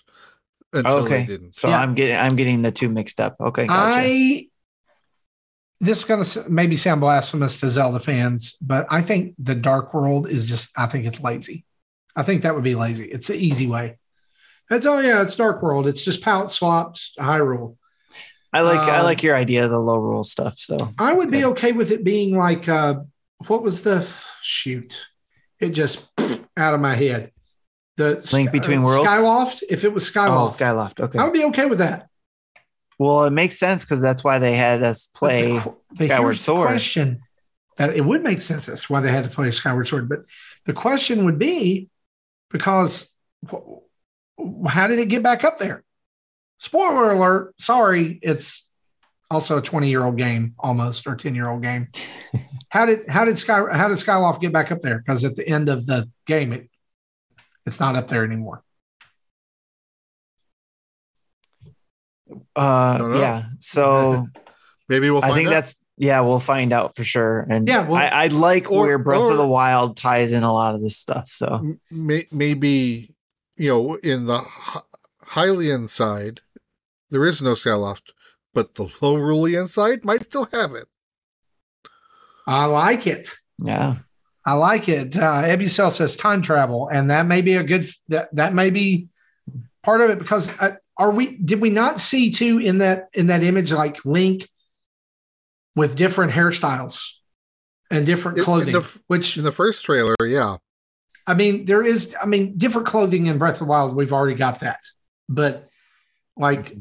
until 0.72 0.96
Okay. 1.04 1.18
they 1.20 1.24
didn't. 1.26 1.54
So 1.54 1.68
Yeah. 1.68 1.78
I'm 1.80 1.94
getting 1.94 2.16
I'm 2.16 2.34
getting 2.34 2.62
the 2.62 2.72
two 2.72 2.88
mixed 2.88 3.20
up. 3.20 3.36
Okay, 3.40 3.66
gotcha. 3.68 3.80
I 4.00 4.48
this 5.80 5.98
is 5.98 6.04
going 6.04 6.24
to 6.24 6.50
maybe 6.50 6.76
sound 6.76 7.00
blasphemous 7.00 7.60
to 7.60 7.68
Zelda 7.68 8.00
fans, 8.00 8.56
but 8.60 8.86
I 8.90 9.02
think 9.02 9.34
the 9.38 9.54
Dark 9.54 9.92
World 9.94 10.28
is 10.28 10.46
just 10.46 10.70
I 10.76 10.86
think 10.86 11.04
it's 11.04 11.22
lazy. 11.22 11.64
I 12.16 12.22
think 12.22 12.42
that 12.42 12.54
would 12.54 12.64
be 12.64 12.74
lazy. 12.74 13.06
It's 13.06 13.26
the 13.26 13.34
easy 13.36 13.66
way. 13.66 13.98
It's 14.70 14.86
oh 14.86 15.00
yeah, 15.00 15.20
it's 15.22 15.36
Dark 15.36 15.62
World. 15.62 15.86
It's 15.86 16.04
just 16.04 16.22
palette 16.22 16.50
swapped 16.50 17.16
Hyrule. 17.18 17.76
I 18.52 18.62
like 18.62 18.80
I 18.80 18.98
um, 18.98 19.04
like 19.04 19.22
your 19.22 19.34
idea 19.34 19.64
of 19.64 19.70
the 19.70 19.76
Lorule 19.76 20.24
stuff. 20.24 20.58
So 20.58 20.76
I 20.98 21.12
would 21.12 21.28
that's 21.28 21.30
be 21.32 21.40
good. 21.40 21.50
okay 21.52 21.72
with 21.72 21.90
it 21.90 22.04
being 22.04 22.36
like 22.36 22.68
uh 22.68 23.00
what 23.48 23.62
was 23.62 23.82
the 23.82 24.08
shoot? 24.40 25.06
It 25.60 25.70
just 25.70 26.06
out 26.56 26.74
of 26.74 26.80
my 26.80 26.94
head. 26.94 27.32
The 27.96 28.28
Link 28.32 28.50
Between 28.50 28.82
Worlds? 28.82 29.08
Skyloft. 29.08 29.62
If 29.68 29.84
it 29.84 29.92
was 29.92 30.08
Oh, 30.16 30.20
Skyloft, 30.20 30.56
Skyloft. 30.58 31.00
Okay. 31.00 31.18
I 31.18 31.24
would 31.24 31.32
be 31.32 31.44
okay 31.44 31.66
with 31.66 31.78
that. 31.78 32.08
Well, 32.98 33.24
it 33.24 33.30
makes 33.30 33.58
sense 33.58 33.84
because 33.84 34.00
that's 34.00 34.22
why 34.22 34.38
they 34.38 34.56
had 34.56 34.82
us 34.82 35.08
play 35.08 35.52
the 35.52 35.74
Skyward 36.04 36.36
Sword. 36.36 36.68
question 36.68 37.20
uh, 37.78 37.90
it 37.94 38.02
would 38.02 38.22
make 38.22 38.40
sense 38.40 38.68
as 38.68 38.82
to 38.82 38.92
why 38.92 39.00
they 39.00 39.10
had 39.10 39.24
to 39.24 39.30
play 39.30 39.50
Skyward 39.50 39.88
Sword, 39.88 40.08
but 40.08 40.24
the 40.64 40.72
question 40.72 41.24
would 41.24 41.38
be 41.38 41.88
because 42.50 43.10
wh- 43.50 43.78
how 44.68 44.86
did 44.86 44.98
it 44.98 45.08
get 45.08 45.22
back 45.22 45.44
up 45.44 45.58
there? 45.58 45.82
Spoiler 46.58 47.10
alert! 47.10 47.54
Sorry, 47.58 48.18
it's 48.22 48.70
also 49.30 49.58
a 49.58 49.62
twenty-year-old 49.62 50.16
game, 50.16 50.54
almost 50.58 51.06
or 51.06 51.16
ten-year-old 51.16 51.62
game. 51.62 51.88
how 52.68 52.86
did 52.86 53.08
how 53.08 53.24
did 53.24 53.36
Sky 53.38 53.64
how 53.72 53.88
did 53.88 53.98
Skyloft 53.98 54.40
get 54.40 54.52
back 54.52 54.70
up 54.70 54.80
there? 54.80 54.98
Because 54.98 55.24
at 55.24 55.34
the 55.34 55.46
end 55.46 55.68
of 55.68 55.86
the 55.86 56.08
game, 56.26 56.52
it 56.52 56.70
it's 57.66 57.80
not 57.80 57.96
up 57.96 58.06
there 58.06 58.24
anymore. 58.24 58.62
Uh, 62.56 63.16
yeah. 63.18 63.44
So 63.60 64.26
Maybe 64.88 65.10
we'll. 65.10 65.20
Find 65.22 65.32
I 65.32 65.36
think 65.36 65.48
out. 65.48 65.52
that's 65.52 65.76
yeah. 65.96 66.20
We'll 66.20 66.40
find 66.40 66.72
out 66.72 66.94
for 66.96 67.04
sure. 67.04 67.40
And 67.48 67.66
Yeah, 67.68 67.86
well- 67.88 67.96
I, 67.96 68.06
I 68.06 68.26
like 68.28 68.70
or- 68.70 68.86
where 68.86 68.98
Breath 68.98 69.20
or- 69.20 69.32
of 69.32 69.38
the 69.38 69.46
Wild 69.46 69.96
ties 69.96 70.32
in 70.32 70.42
a 70.42 70.52
lot 70.52 70.74
of 70.74 70.82
this 70.82 70.96
stuff. 70.96 71.28
So 71.28 71.76
may, 71.90 72.26
maybe 72.30 73.14
you 73.56 73.68
know 73.70 73.94
in 73.96 74.26
the 74.26 74.38
Hy- 74.38 74.80
Hylian 75.28 75.88
side 75.88 76.40
there 77.10 77.24
is 77.24 77.40
no 77.42 77.52
Skyloft, 77.54 78.10
but 78.52 78.74
the 78.74 78.84
Lorulian 78.84 79.68
side 79.68 80.04
might 80.04 80.24
still 80.24 80.48
have 80.52 80.74
it. 80.74 80.86
I 82.46 82.64
like 82.66 83.06
it. 83.06 83.30
yeah. 83.58 83.96
I 84.46 84.52
like 84.52 84.90
it. 84.90 85.16
Uh, 85.16 85.42
Ebucel 85.44 85.90
says 85.90 86.16
time 86.16 86.42
travel, 86.42 86.90
and 86.92 87.10
that 87.10 87.24
may 87.24 87.40
be 87.40 87.54
a 87.54 87.62
good 87.62 87.88
that 88.08 88.28
that 88.34 88.52
may 88.52 88.68
be 88.68 89.08
part 89.82 90.02
of 90.02 90.10
it 90.10 90.18
because 90.18 90.50
uh, 90.60 90.76
are 90.96 91.10
we 91.10 91.36
did 91.36 91.60
we 91.60 91.70
not 91.70 92.00
see 92.00 92.30
too 92.30 92.58
in 92.58 92.78
that 92.78 93.08
in 93.14 93.26
that 93.28 93.42
image 93.42 93.72
like 93.72 94.04
Link 94.04 94.48
with 95.76 95.96
different 95.96 96.32
hairstyles 96.32 97.10
and 97.90 98.06
different 98.06 98.38
In- 98.38 98.42
in 98.42 98.44
clothing, 98.44 98.72
the 98.74 98.98
which 99.08 99.36
In 99.36 99.44
the 99.44 99.52
first 99.52 99.84
trailer, 99.84 100.14
yeah, 100.24 100.56
I 101.26 101.34
mean 101.34 101.64
there 101.64 101.82
is 101.82 102.14
I 102.22 102.26
mean 102.26 102.56
different 102.56 102.86
clothing 102.86 103.26
in 103.26 103.38
Breath 103.38 103.54
of 103.54 103.58
the 103.60 103.64
Wild. 103.66 103.96
We've 103.96 104.12
already 104.12 104.36
got 104.36 104.60
that, 104.60 104.78
but 105.28 105.68
like 106.36 106.76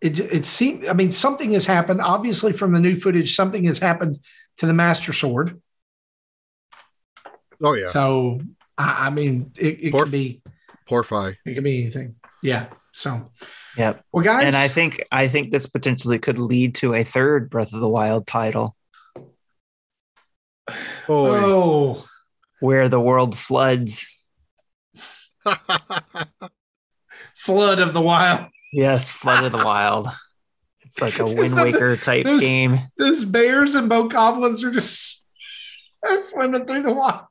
it 0.00 0.20
it 0.20 0.44
seemed 0.44 0.86
I 0.86 0.92
mean 0.92 1.10
something 1.10 1.52
has 1.52 1.64
happened. 1.66 2.00
Obviously, 2.00 2.52
from 2.52 2.72
the 2.72 2.80
new 2.80 2.96
footage, 2.96 3.34
something 3.34 3.64
has 3.64 3.78
happened 3.78 4.18
to 4.58 4.66
the 4.66 4.72
Master 4.74 5.12
Sword. 5.12 5.60
oh 7.62 7.72
yeah, 7.74 7.86
So 7.86 8.40
I, 8.76 9.06
I 9.06 9.10
mean, 9.10 9.52
it, 9.58 9.78
it 9.84 9.92
Poor- 9.92 10.04
could 10.04 10.12
be 10.12 10.42
poor 10.86 11.02
Fi. 11.02 11.36
it 11.44 11.54
could 11.54 11.64
be 11.64 11.80
anything. 11.82 12.14
Yeah. 12.42 12.66
So, 12.98 13.30
Yep. 13.76 14.04
well, 14.12 14.24
guys, 14.24 14.42
And 14.42 14.56
I 14.56 14.66
think 14.66 15.00
I 15.12 15.28
think 15.28 15.52
this 15.52 15.66
potentially 15.66 16.18
could 16.18 16.36
lead 16.36 16.74
to 16.76 16.94
a 16.94 17.04
third 17.04 17.48
Breath 17.48 17.72
of 17.72 17.78
the 17.78 17.88
Wild 17.88 18.26
title 18.26 18.74
Boy. 21.06 21.38
oh, 21.40 22.04
where 22.58 22.88
the 22.88 22.98
world 23.00 23.38
floods. 23.38 24.04
flood 27.38 27.78
of 27.78 27.92
the 27.92 28.00
wild. 28.00 28.48
Yes, 28.72 29.12
Flood 29.12 29.44
of 29.44 29.52
the 29.52 29.64
Wild. 29.64 30.08
It's 30.80 31.00
like 31.00 31.14
a 31.20 31.24
Just 31.26 31.36
Wind 31.38 31.54
Waker 31.54 31.96
type 31.96 32.24
those- 32.24 32.40
game. 32.40 32.80
Those 32.98 33.24
bears 33.24 33.76
and 33.76 33.88
bokoblins 33.88 34.64
are 34.64 34.72
just 34.72 35.24
swimming 36.16 36.66
through 36.66 36.82
the 36.82 36.92
water. 36.92 37.26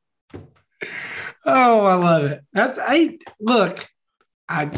Oh, 1.45 1.85
I 1.85 1.95
love 1.95 2.23
it. 2.23 2.41
That's 2.53 2.79
I 2.81 3.19
look. 3.41 3.85
I 4.49 4.71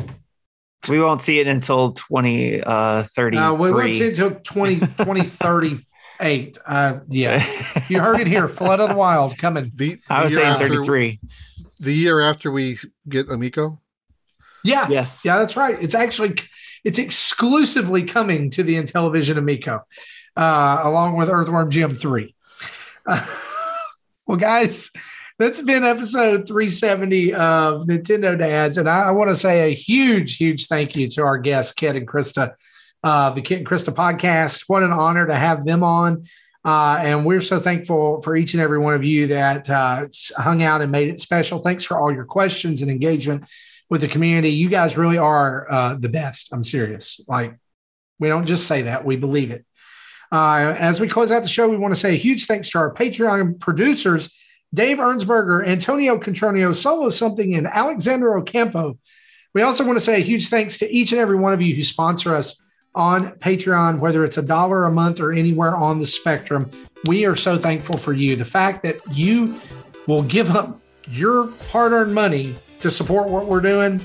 We 0.88 1.00
won't 1.02 1.22
see 1.22 1.40
it 1.40 1.48
until 1.48 1.92
2033. 1.92 3.38
uh, 3.38 3.54
we 3.54 3.72
won't 3.72 3.94
see 3.94 4.04
it 4.08 4.20
until 4.20 4.40
20, 4.40 4.80
2038. 4.80 6.58
Uh, 6.66 7.00
yeah, 7.10 7.46
you 7.90 8.00
heard 8.00 8.20
it 8.20 8.28
here. 8.28 8.48
Flood 8.48 8.80
of 8.80 8.90
the 8.90 8.96
Wild 8.96 9.38
coming. 9.38 9.72
The, 9.76 10.00
I 10.10 10.24
was 10.24 10.32
year 10.32 10.40
saying 10.42 10.54
after- 10.54 10.68
33. 10.70 11.20
The 11.82 11.94
year 11.94 12.20
after 12.22 12.52
we 12.52 12.78
get 13.08 13.30
Amico. 13.30 13.82
Yeah, 14.64 14.88
Yes. 14.90 15.24
yeah, 15.26 15.38
that's 15.38 15.56
right. 15.56 15.78
It's 15.82 15.96
actually 15.96 16.36
it's 16.84 17.00
exclusively 17.00 18.04
coming 18.04 18.50
to 18.52 18.64
the 18.64 18.76
Intellivision 18.76 19.38
Amico, 19.38 19.86
uh, 20.36 20.82
along 20.84 21.16
with 21.16 21.30
Earthworm 21.30 21.70
Jim 21.70 21.94
three. 21.96 22.36
Uh, 23.06 23.26
well, 24.28 24.38
guys, 24.38 24.92
that's 25.40 25.62
been 25.62 25.86
episode 25.86 26.46
370 26.48 27.34
of 27.34 27.88
Nintendo 27.88 28.38
Dads, 28.38 28.78
and 28.78 28.90
I, 28.90 29.04
I 29.04 29.12
want 29.12 29.30
to 29.30 29.38
say 29.38 29.72
a 29.72 29.74
huge, 29.74 30.36
huge 30.36 30.68
thank 30.68 30.98
you 30.98 31.08
to 31.12 31.24
our 31.24 31.38
guests, 31.38 31.72
Kit 31.72 31.96
and 31.96 32.06
Krista, 32.06 32.56
uh, 33.04 33.30
the 33.30 33.42
Kit 33.42 33.60
and 33.60 33.68
Krista 33.68 33.94
podcast. 33.94 34.66
What 34.68 34.84
an 34.84 34.92
honor 34.92 35.26
to 35.26 35.34
have 35.34 35.64
them 35.64 35.82
on. 35.82 36.24
Uh, 36.66 36.98
and 37.00 37.26
we're 37.26 37.40
so 37.40 37.58
thankful 37.58 38.22
for 38.22 38.36
each 38.36 38.54
and 38.54 38.62
every 38.62 38.80
one 38.80 38.94
of 38.94 39.04
you 39.06 39.28
that 39.28 39.70
uh, 39.70 40.06
hung 40.36 40.62
out 40.62 40.82
and 40.82 40.92
made 40.92 41.08
it 41.08 41.20
special. 41.20 41.60
Thanks 41.60 41.86
for 41.86 41.98
all 41.98 42.12
your 42.12 42.26
questions 42.26 42.82
and 42.82 42.92
engagement 42.92 43.46
with 43.90 44.02
the 44.02 44.10
community. 44.10 44.52
You 44.52 44.68
guys 44.68 44.98
really 44.98 45.18
are 45.18 45.66
uh, 45.72 45.96
the 45.96 46.10
best. 46.10 46.50
I'm 46.52 46.66
serious. 46.66 47.22
Like, 47.30 47.58
we 48.20 48.28
don't 48.28 48.46
just 48.46 48.68
say 48.68 48.82
that, 48.84 49.06
we 49.06 49.16
believe 49.16 49.52
it. 49.52 49.66
Uh, 50.34 50.76
as 50.78 51.00
we 51.00 51.08
close 51.08 51.32
out 51.32 51.44
the 51.44 51.50
show, 51.50 51.70
we 51.70 51.78
want 51.78 51.94
to 51.94 52.00
say 52.00 52.14
a 52.14 52.18
huge 52.18 52.46
thanks 52.46 52.70
to 52.72 52.78
our 52.78 52.94
Patreon 52.94 53.58
producers, 53.62 54.30
Dave 54.74 54.98
Ernsberger, 54.98 55.66
Antonio 55.66 56.18
Contronio, 56.18 56.76
Solo 56.76 57.10
Something, 57.10 57.56
and 57.56 57.68
Alexander 57.68 58.38
Ocampo. 58.38 58.98
We 59.54 59.64
also 59.64 59.86
want 59.86 59.98
to 59.98 60.04
say 60.04 60.16
a 60.16 60.24
huge 60.24 60.50
thanks 60.50 60.78
to 60.78 60.92
each 60.92 61.12
and 61.12 61.20
every 61.20 61.38
one 61.38 61.54
of 61.54 61.62
you 61.62 61.76
who 61.76 61.84
sponsor 61.84 62.36
us 62.36 62.62
on 62.94 63.32
Patreon, 63.34 64.00
whether 64.00 64.24
it's 64.24 64.38
a 64.38 64.44
dollar 64.44 64.86
a 64.86 64.92
month 64.92 65.20
or 65.20 65.32
anywhere 65.32 65.76
on 65.76 66.00
the 66.00 66.06
spectrum. 66.06 66.70
We 67.06 67.26
are 67.26 67.36
so 67.36 67.58
thankful 67.58 67.98
for 67.98 68.14
you. 68.14 68.36
The 68.36 68.46
fact 68.46 68.84
that 68.84 68.98
you 69.12 69.60
will 70.08 70.24
give 70.24 70.52
up 70.52 70.80
your 71.08 71.50
hard 71.72 71.92
earned 71.92 72.14
money 72.14 72.56
to 72.82 72.90
support 72.90 73.30
what 73.30 73.48
we're 73.48 73.62
doing, 73.62 74.02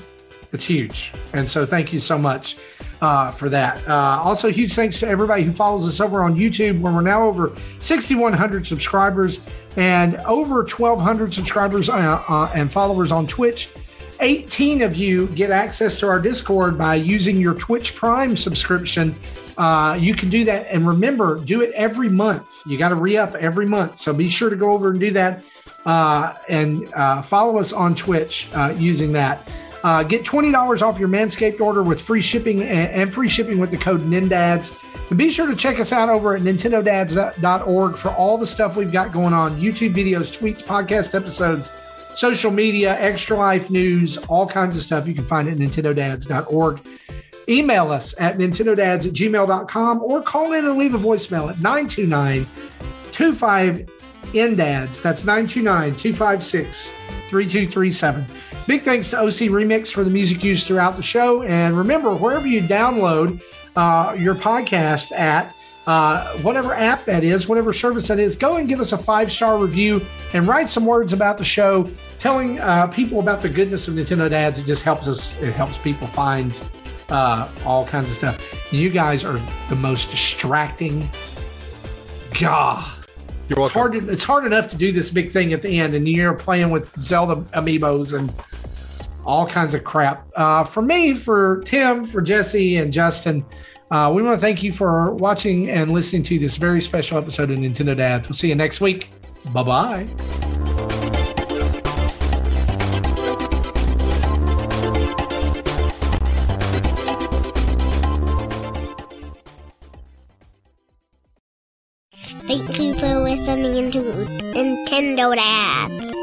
it's 0.51 0.65
huge. 0.65 1.11
And 1.33 1.47
so 1.47 1.65
thank 1.65 1.93
you 1.93 1.99
so 1.99 2.17
much 2.17 2.57
uh, 3.01 3.31
for 3.31 3.49
that. 3.49 3.85
Uh, 3.87 4.21
also, 4.23 4.49
huge 4.49 4.73
thanks 4.73 4.99
to 4.99 5.07
everybody 5.07 5.43
who 5.43 5.51
follows 5.51 5.87
us 5.87 5.99
over 5.99 6.21
on 6.21 6.35
YouTube, 6.35 6.79
where 6.81 6.93
we're 6.93 7.01
now 7.01 7.23
over 7.23 7.53
6,100 7.79 8.65
subscribers 8.65 9.39
and 9.77 10.15
over 10.17 10.57
1,200 10.57 11.33
subscribers 11.33 11.89
uh, 11.89 12.23
uh, 12.27 12.51
and 12.55 12.71
followers 12.71 13.11
on 13.11 13.27
Twitch. 13.27 13.69
18 14.21 14.81
of 14.81 14.95
you 14.95 15.27
get 15.27 15.51
access 15.51 15.97
to 15.97 16.07
our 16.07 16.21
Discord 16.21 16.77
by 16.77 16.95
using 16.95 17.39
your 17.39 17.53
Twitch 17.53 17.95
Prime 17.95 18.37
subscription. 18.37 19.13
Uh, 19.57 19.97
you 19.99 20.13
can 20.13 20.29
do 20.29 20.45
that. 20.45 20.67
And 20.71 20.87
remember, 20.87 21.39
do 21.39 21.61
it 21.61 21.71
every 21.73 22.07
month. 22.07 22.47
You 22.65 22.77
got 22.77 22.89
to 22.89 22.95
re 22.95 23.17
up 23.17 23.35
every 23.35 23.65
month. 23.65 23.97
So 23.97 24.13
be 24.13 24.29
sure 24.29 24.49
to 24.49 24.55
go 24.55 24.71
over 24.71 24.91
and 24.91 24.99
do 24.99 25.11
that 25.11 25.43
uh, 25.85 26.33
and 26.49 26.91
uh, 26.93 27.21
follow 27.21 27.57
us 27.57 27.73
on 27.73 27.93
Twitch 27.93 28.49
using 28.77 29.11
that. 29.13 29.45
Uh, 29.85 30.01
get 30.01 30.23
$20 30.23 30.81
off 30.81 30.97
your 30.97 31.07
Manscaped 31.07 31.61
order 31.61 31.83
with 31.83 32.01
free 32.01 32.19
shipping 32.19 32.63
and, 32.63 32.89
and 32.89 33.13
free 33.13 33.29
shipping 33.29 33.59
with 33.59 33.69
the 33.69 33.77
code 33.77 34.01
NINDADS. 34.01 35.11
And 35.11 35.15
be 35.19 35.29
sure 35.29 35.45
to 35.45 35.55
check 35.55 35.79
us 35.79 35.91
out 35.91 36.09
over 36.09 36.35
at 36.35 36.41
nintendodads.org 36.41 37.95
for 37.95 38.09
all 38.09 38.39
the 38.39 38.47
stuff 38.47 38.75
we've 38.77 38.91
got 38.91 39.13
going 39.13 39.35
on 39.35 39.61
YouTube 39.61 39.93
videos, 39.93 40.35
tweets, 40.35 40.63
podcast 40.63 41.13
episodes, 41.13 41.69
social 42.15 42.49
media, 42.49 42.99
extra 42.99 43.37
life 43.37 43.69
news, 43.69 44.17
all 44.27 44.47
kinds 44.47 44.75
of 44.75 44.81
stuff 44.81 45.07
you 45.07 45.13
can 45.13 45.23
find 45.23 45.47
it 45.47 45.51
at 45.51 45.57
nintendodads.org. 45.59 46.81
Email 47.47 47.91
us 47.91 48.15
at 48.17 48.39
nintendodads 48.39 49.05
at 49.05 49.13
gmail.com 49.13 50.01
or 50.01 50.23
call 50.23 50.53
in 50.53 50.65
and 50.65 50.79
leave 50.79 50.95
a 50.95 50.97
voicemail 50.97 51.51
at 51.51 51.61
929 51.61 52.47
25 53.11 53.75
NDADS. 54.33 55.03
That's 55.03 55.25
929 55.25 55.95
256 55.95 56.89
3237. 57.29 58.25
Big 58.67 58.81
thanks 58.81 59.11
to 59.11 59.19
OC 59.19 59.51
Remix 59.51 59.91
for 59.91 60.03
the 60.03 60.09
music 60.09 60.43
used 60.43 60.65
throughout 60.65 60.97
the 60.97 61.03
show. 61.03 61.43
And 61.43 61.77
remember, 61.77 62.15
wherever 62.15 62.47
you 62.47 62.61
download 62.61 63.41
uh, 63.75 64.15
your 64.17 64.33
podcast 64.33 65.11
at, 65.11 65.55
uh, 65.85 66.25
whatever 66.37 66.73
app 66.73 67.05
that 67.05 67.23
is, 67.23 67.47
whatever 67.47 67.71
service 67.71 68.07
that 68.07 68.17
is, 68.17 68.35
go 68.35 68.55
and 68.55 68.67
give 68.67 68.79
us 68.79 68.91
a 68.91 68.97
five 68.97 69.31
star 69.31 69.59
review 69.59 70.01
and 70.33 70.47
write 70.47 70.67
some 70.67 70.85
words 70.85 71.13
about 71.13 71.37
the 71.37 71.43
show, 71.43 71.87
telling 72.17 72.59
uh, 72.59 72.87
people 72.87 73.19
about 73.19 73.41
the 73.41 73.49
goodness 73.49 73.87
of 73.87 73.93
Nintendo 73.93 74.27
Dads. 74.27 74.59
It 74.59 74.65
just 74.65 74.83
helps 74.83 75.07
us, 75.07 75.39
it 75.41 75.53
helps 75.53 75.77
people 75.77 76.07
find 76.07 76.59
uh, 77.09 77.47
all 77.65 77.85
kinds 77.85 78.09
of 78.09 78.15
stuff. 78.15 78.73
You 78.73 78.89
guys 78.89 79.23
are 79.23 79.39
the 79.69 79.75
most 79.75 80.09
distracting. 80.09 81.07
God. 82.39 82.94
It's 83.49 83.73
hard, 83.73 83.93
to, 83.93 84.09
it's 84.09 84.23
hard 84.23 84.45
enough 84.45 84.69
to 84.69 84.77
do 84.77 84.91
this 84.91 85.09
big 85.09 85.31
thing 85.31 85.53
at 85.53 85.61
the 85.61 85.79
end, 85.79 85.93
and 85.93 86.07
you're 86.07 86.33
playing 86.33 86.71
with 86.71 86.99
Zelda 86.99 87.35
amiibos 87.53 88.17
and 88.17 88.31
all 89.25 89.47
kinds 89.47 89.73
of 89.73 89.83
crap. 89.83 90.27
Uh, 90.35 90.63
for 90.63 90.81
me, 90.81 91.13
for 91.13 91.61
Tim, 91.65 92.05
for 92.05 92.21
Jesse, 92.21 92.77
and 92.77 92.91
Justin, 92.91 93.45
uh, 93.91 94.11
we 94.13 94.23
want 94.23 94.35
to 94.35 94.41
thank 94.41 94.63
you 94.63 94.71
for 94.71 95.11
watching 95.13 95.69
and 95.69 95.91
listening 95.91 96.23
to 96.23 96.39
this 96.39 96.57
very 96.57 96.81
special 96.81 97.17
episode 97.17 97.51
of 97.51 97.59
Nintendo 97.59 97.95
Dads. 97.95 98.27
We'll 98.27 98.35
see 98.35 98.49
you 98.49 98.55
next 98.55 98.81
week. 98.81 99.09
Bye 99.53 99.63
bye. 99.63 100.54
Nintendo 114.95 115.35
Dads. 115.35 116.13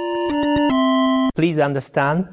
Please 1.34 1.58
understand. 1.58 2.28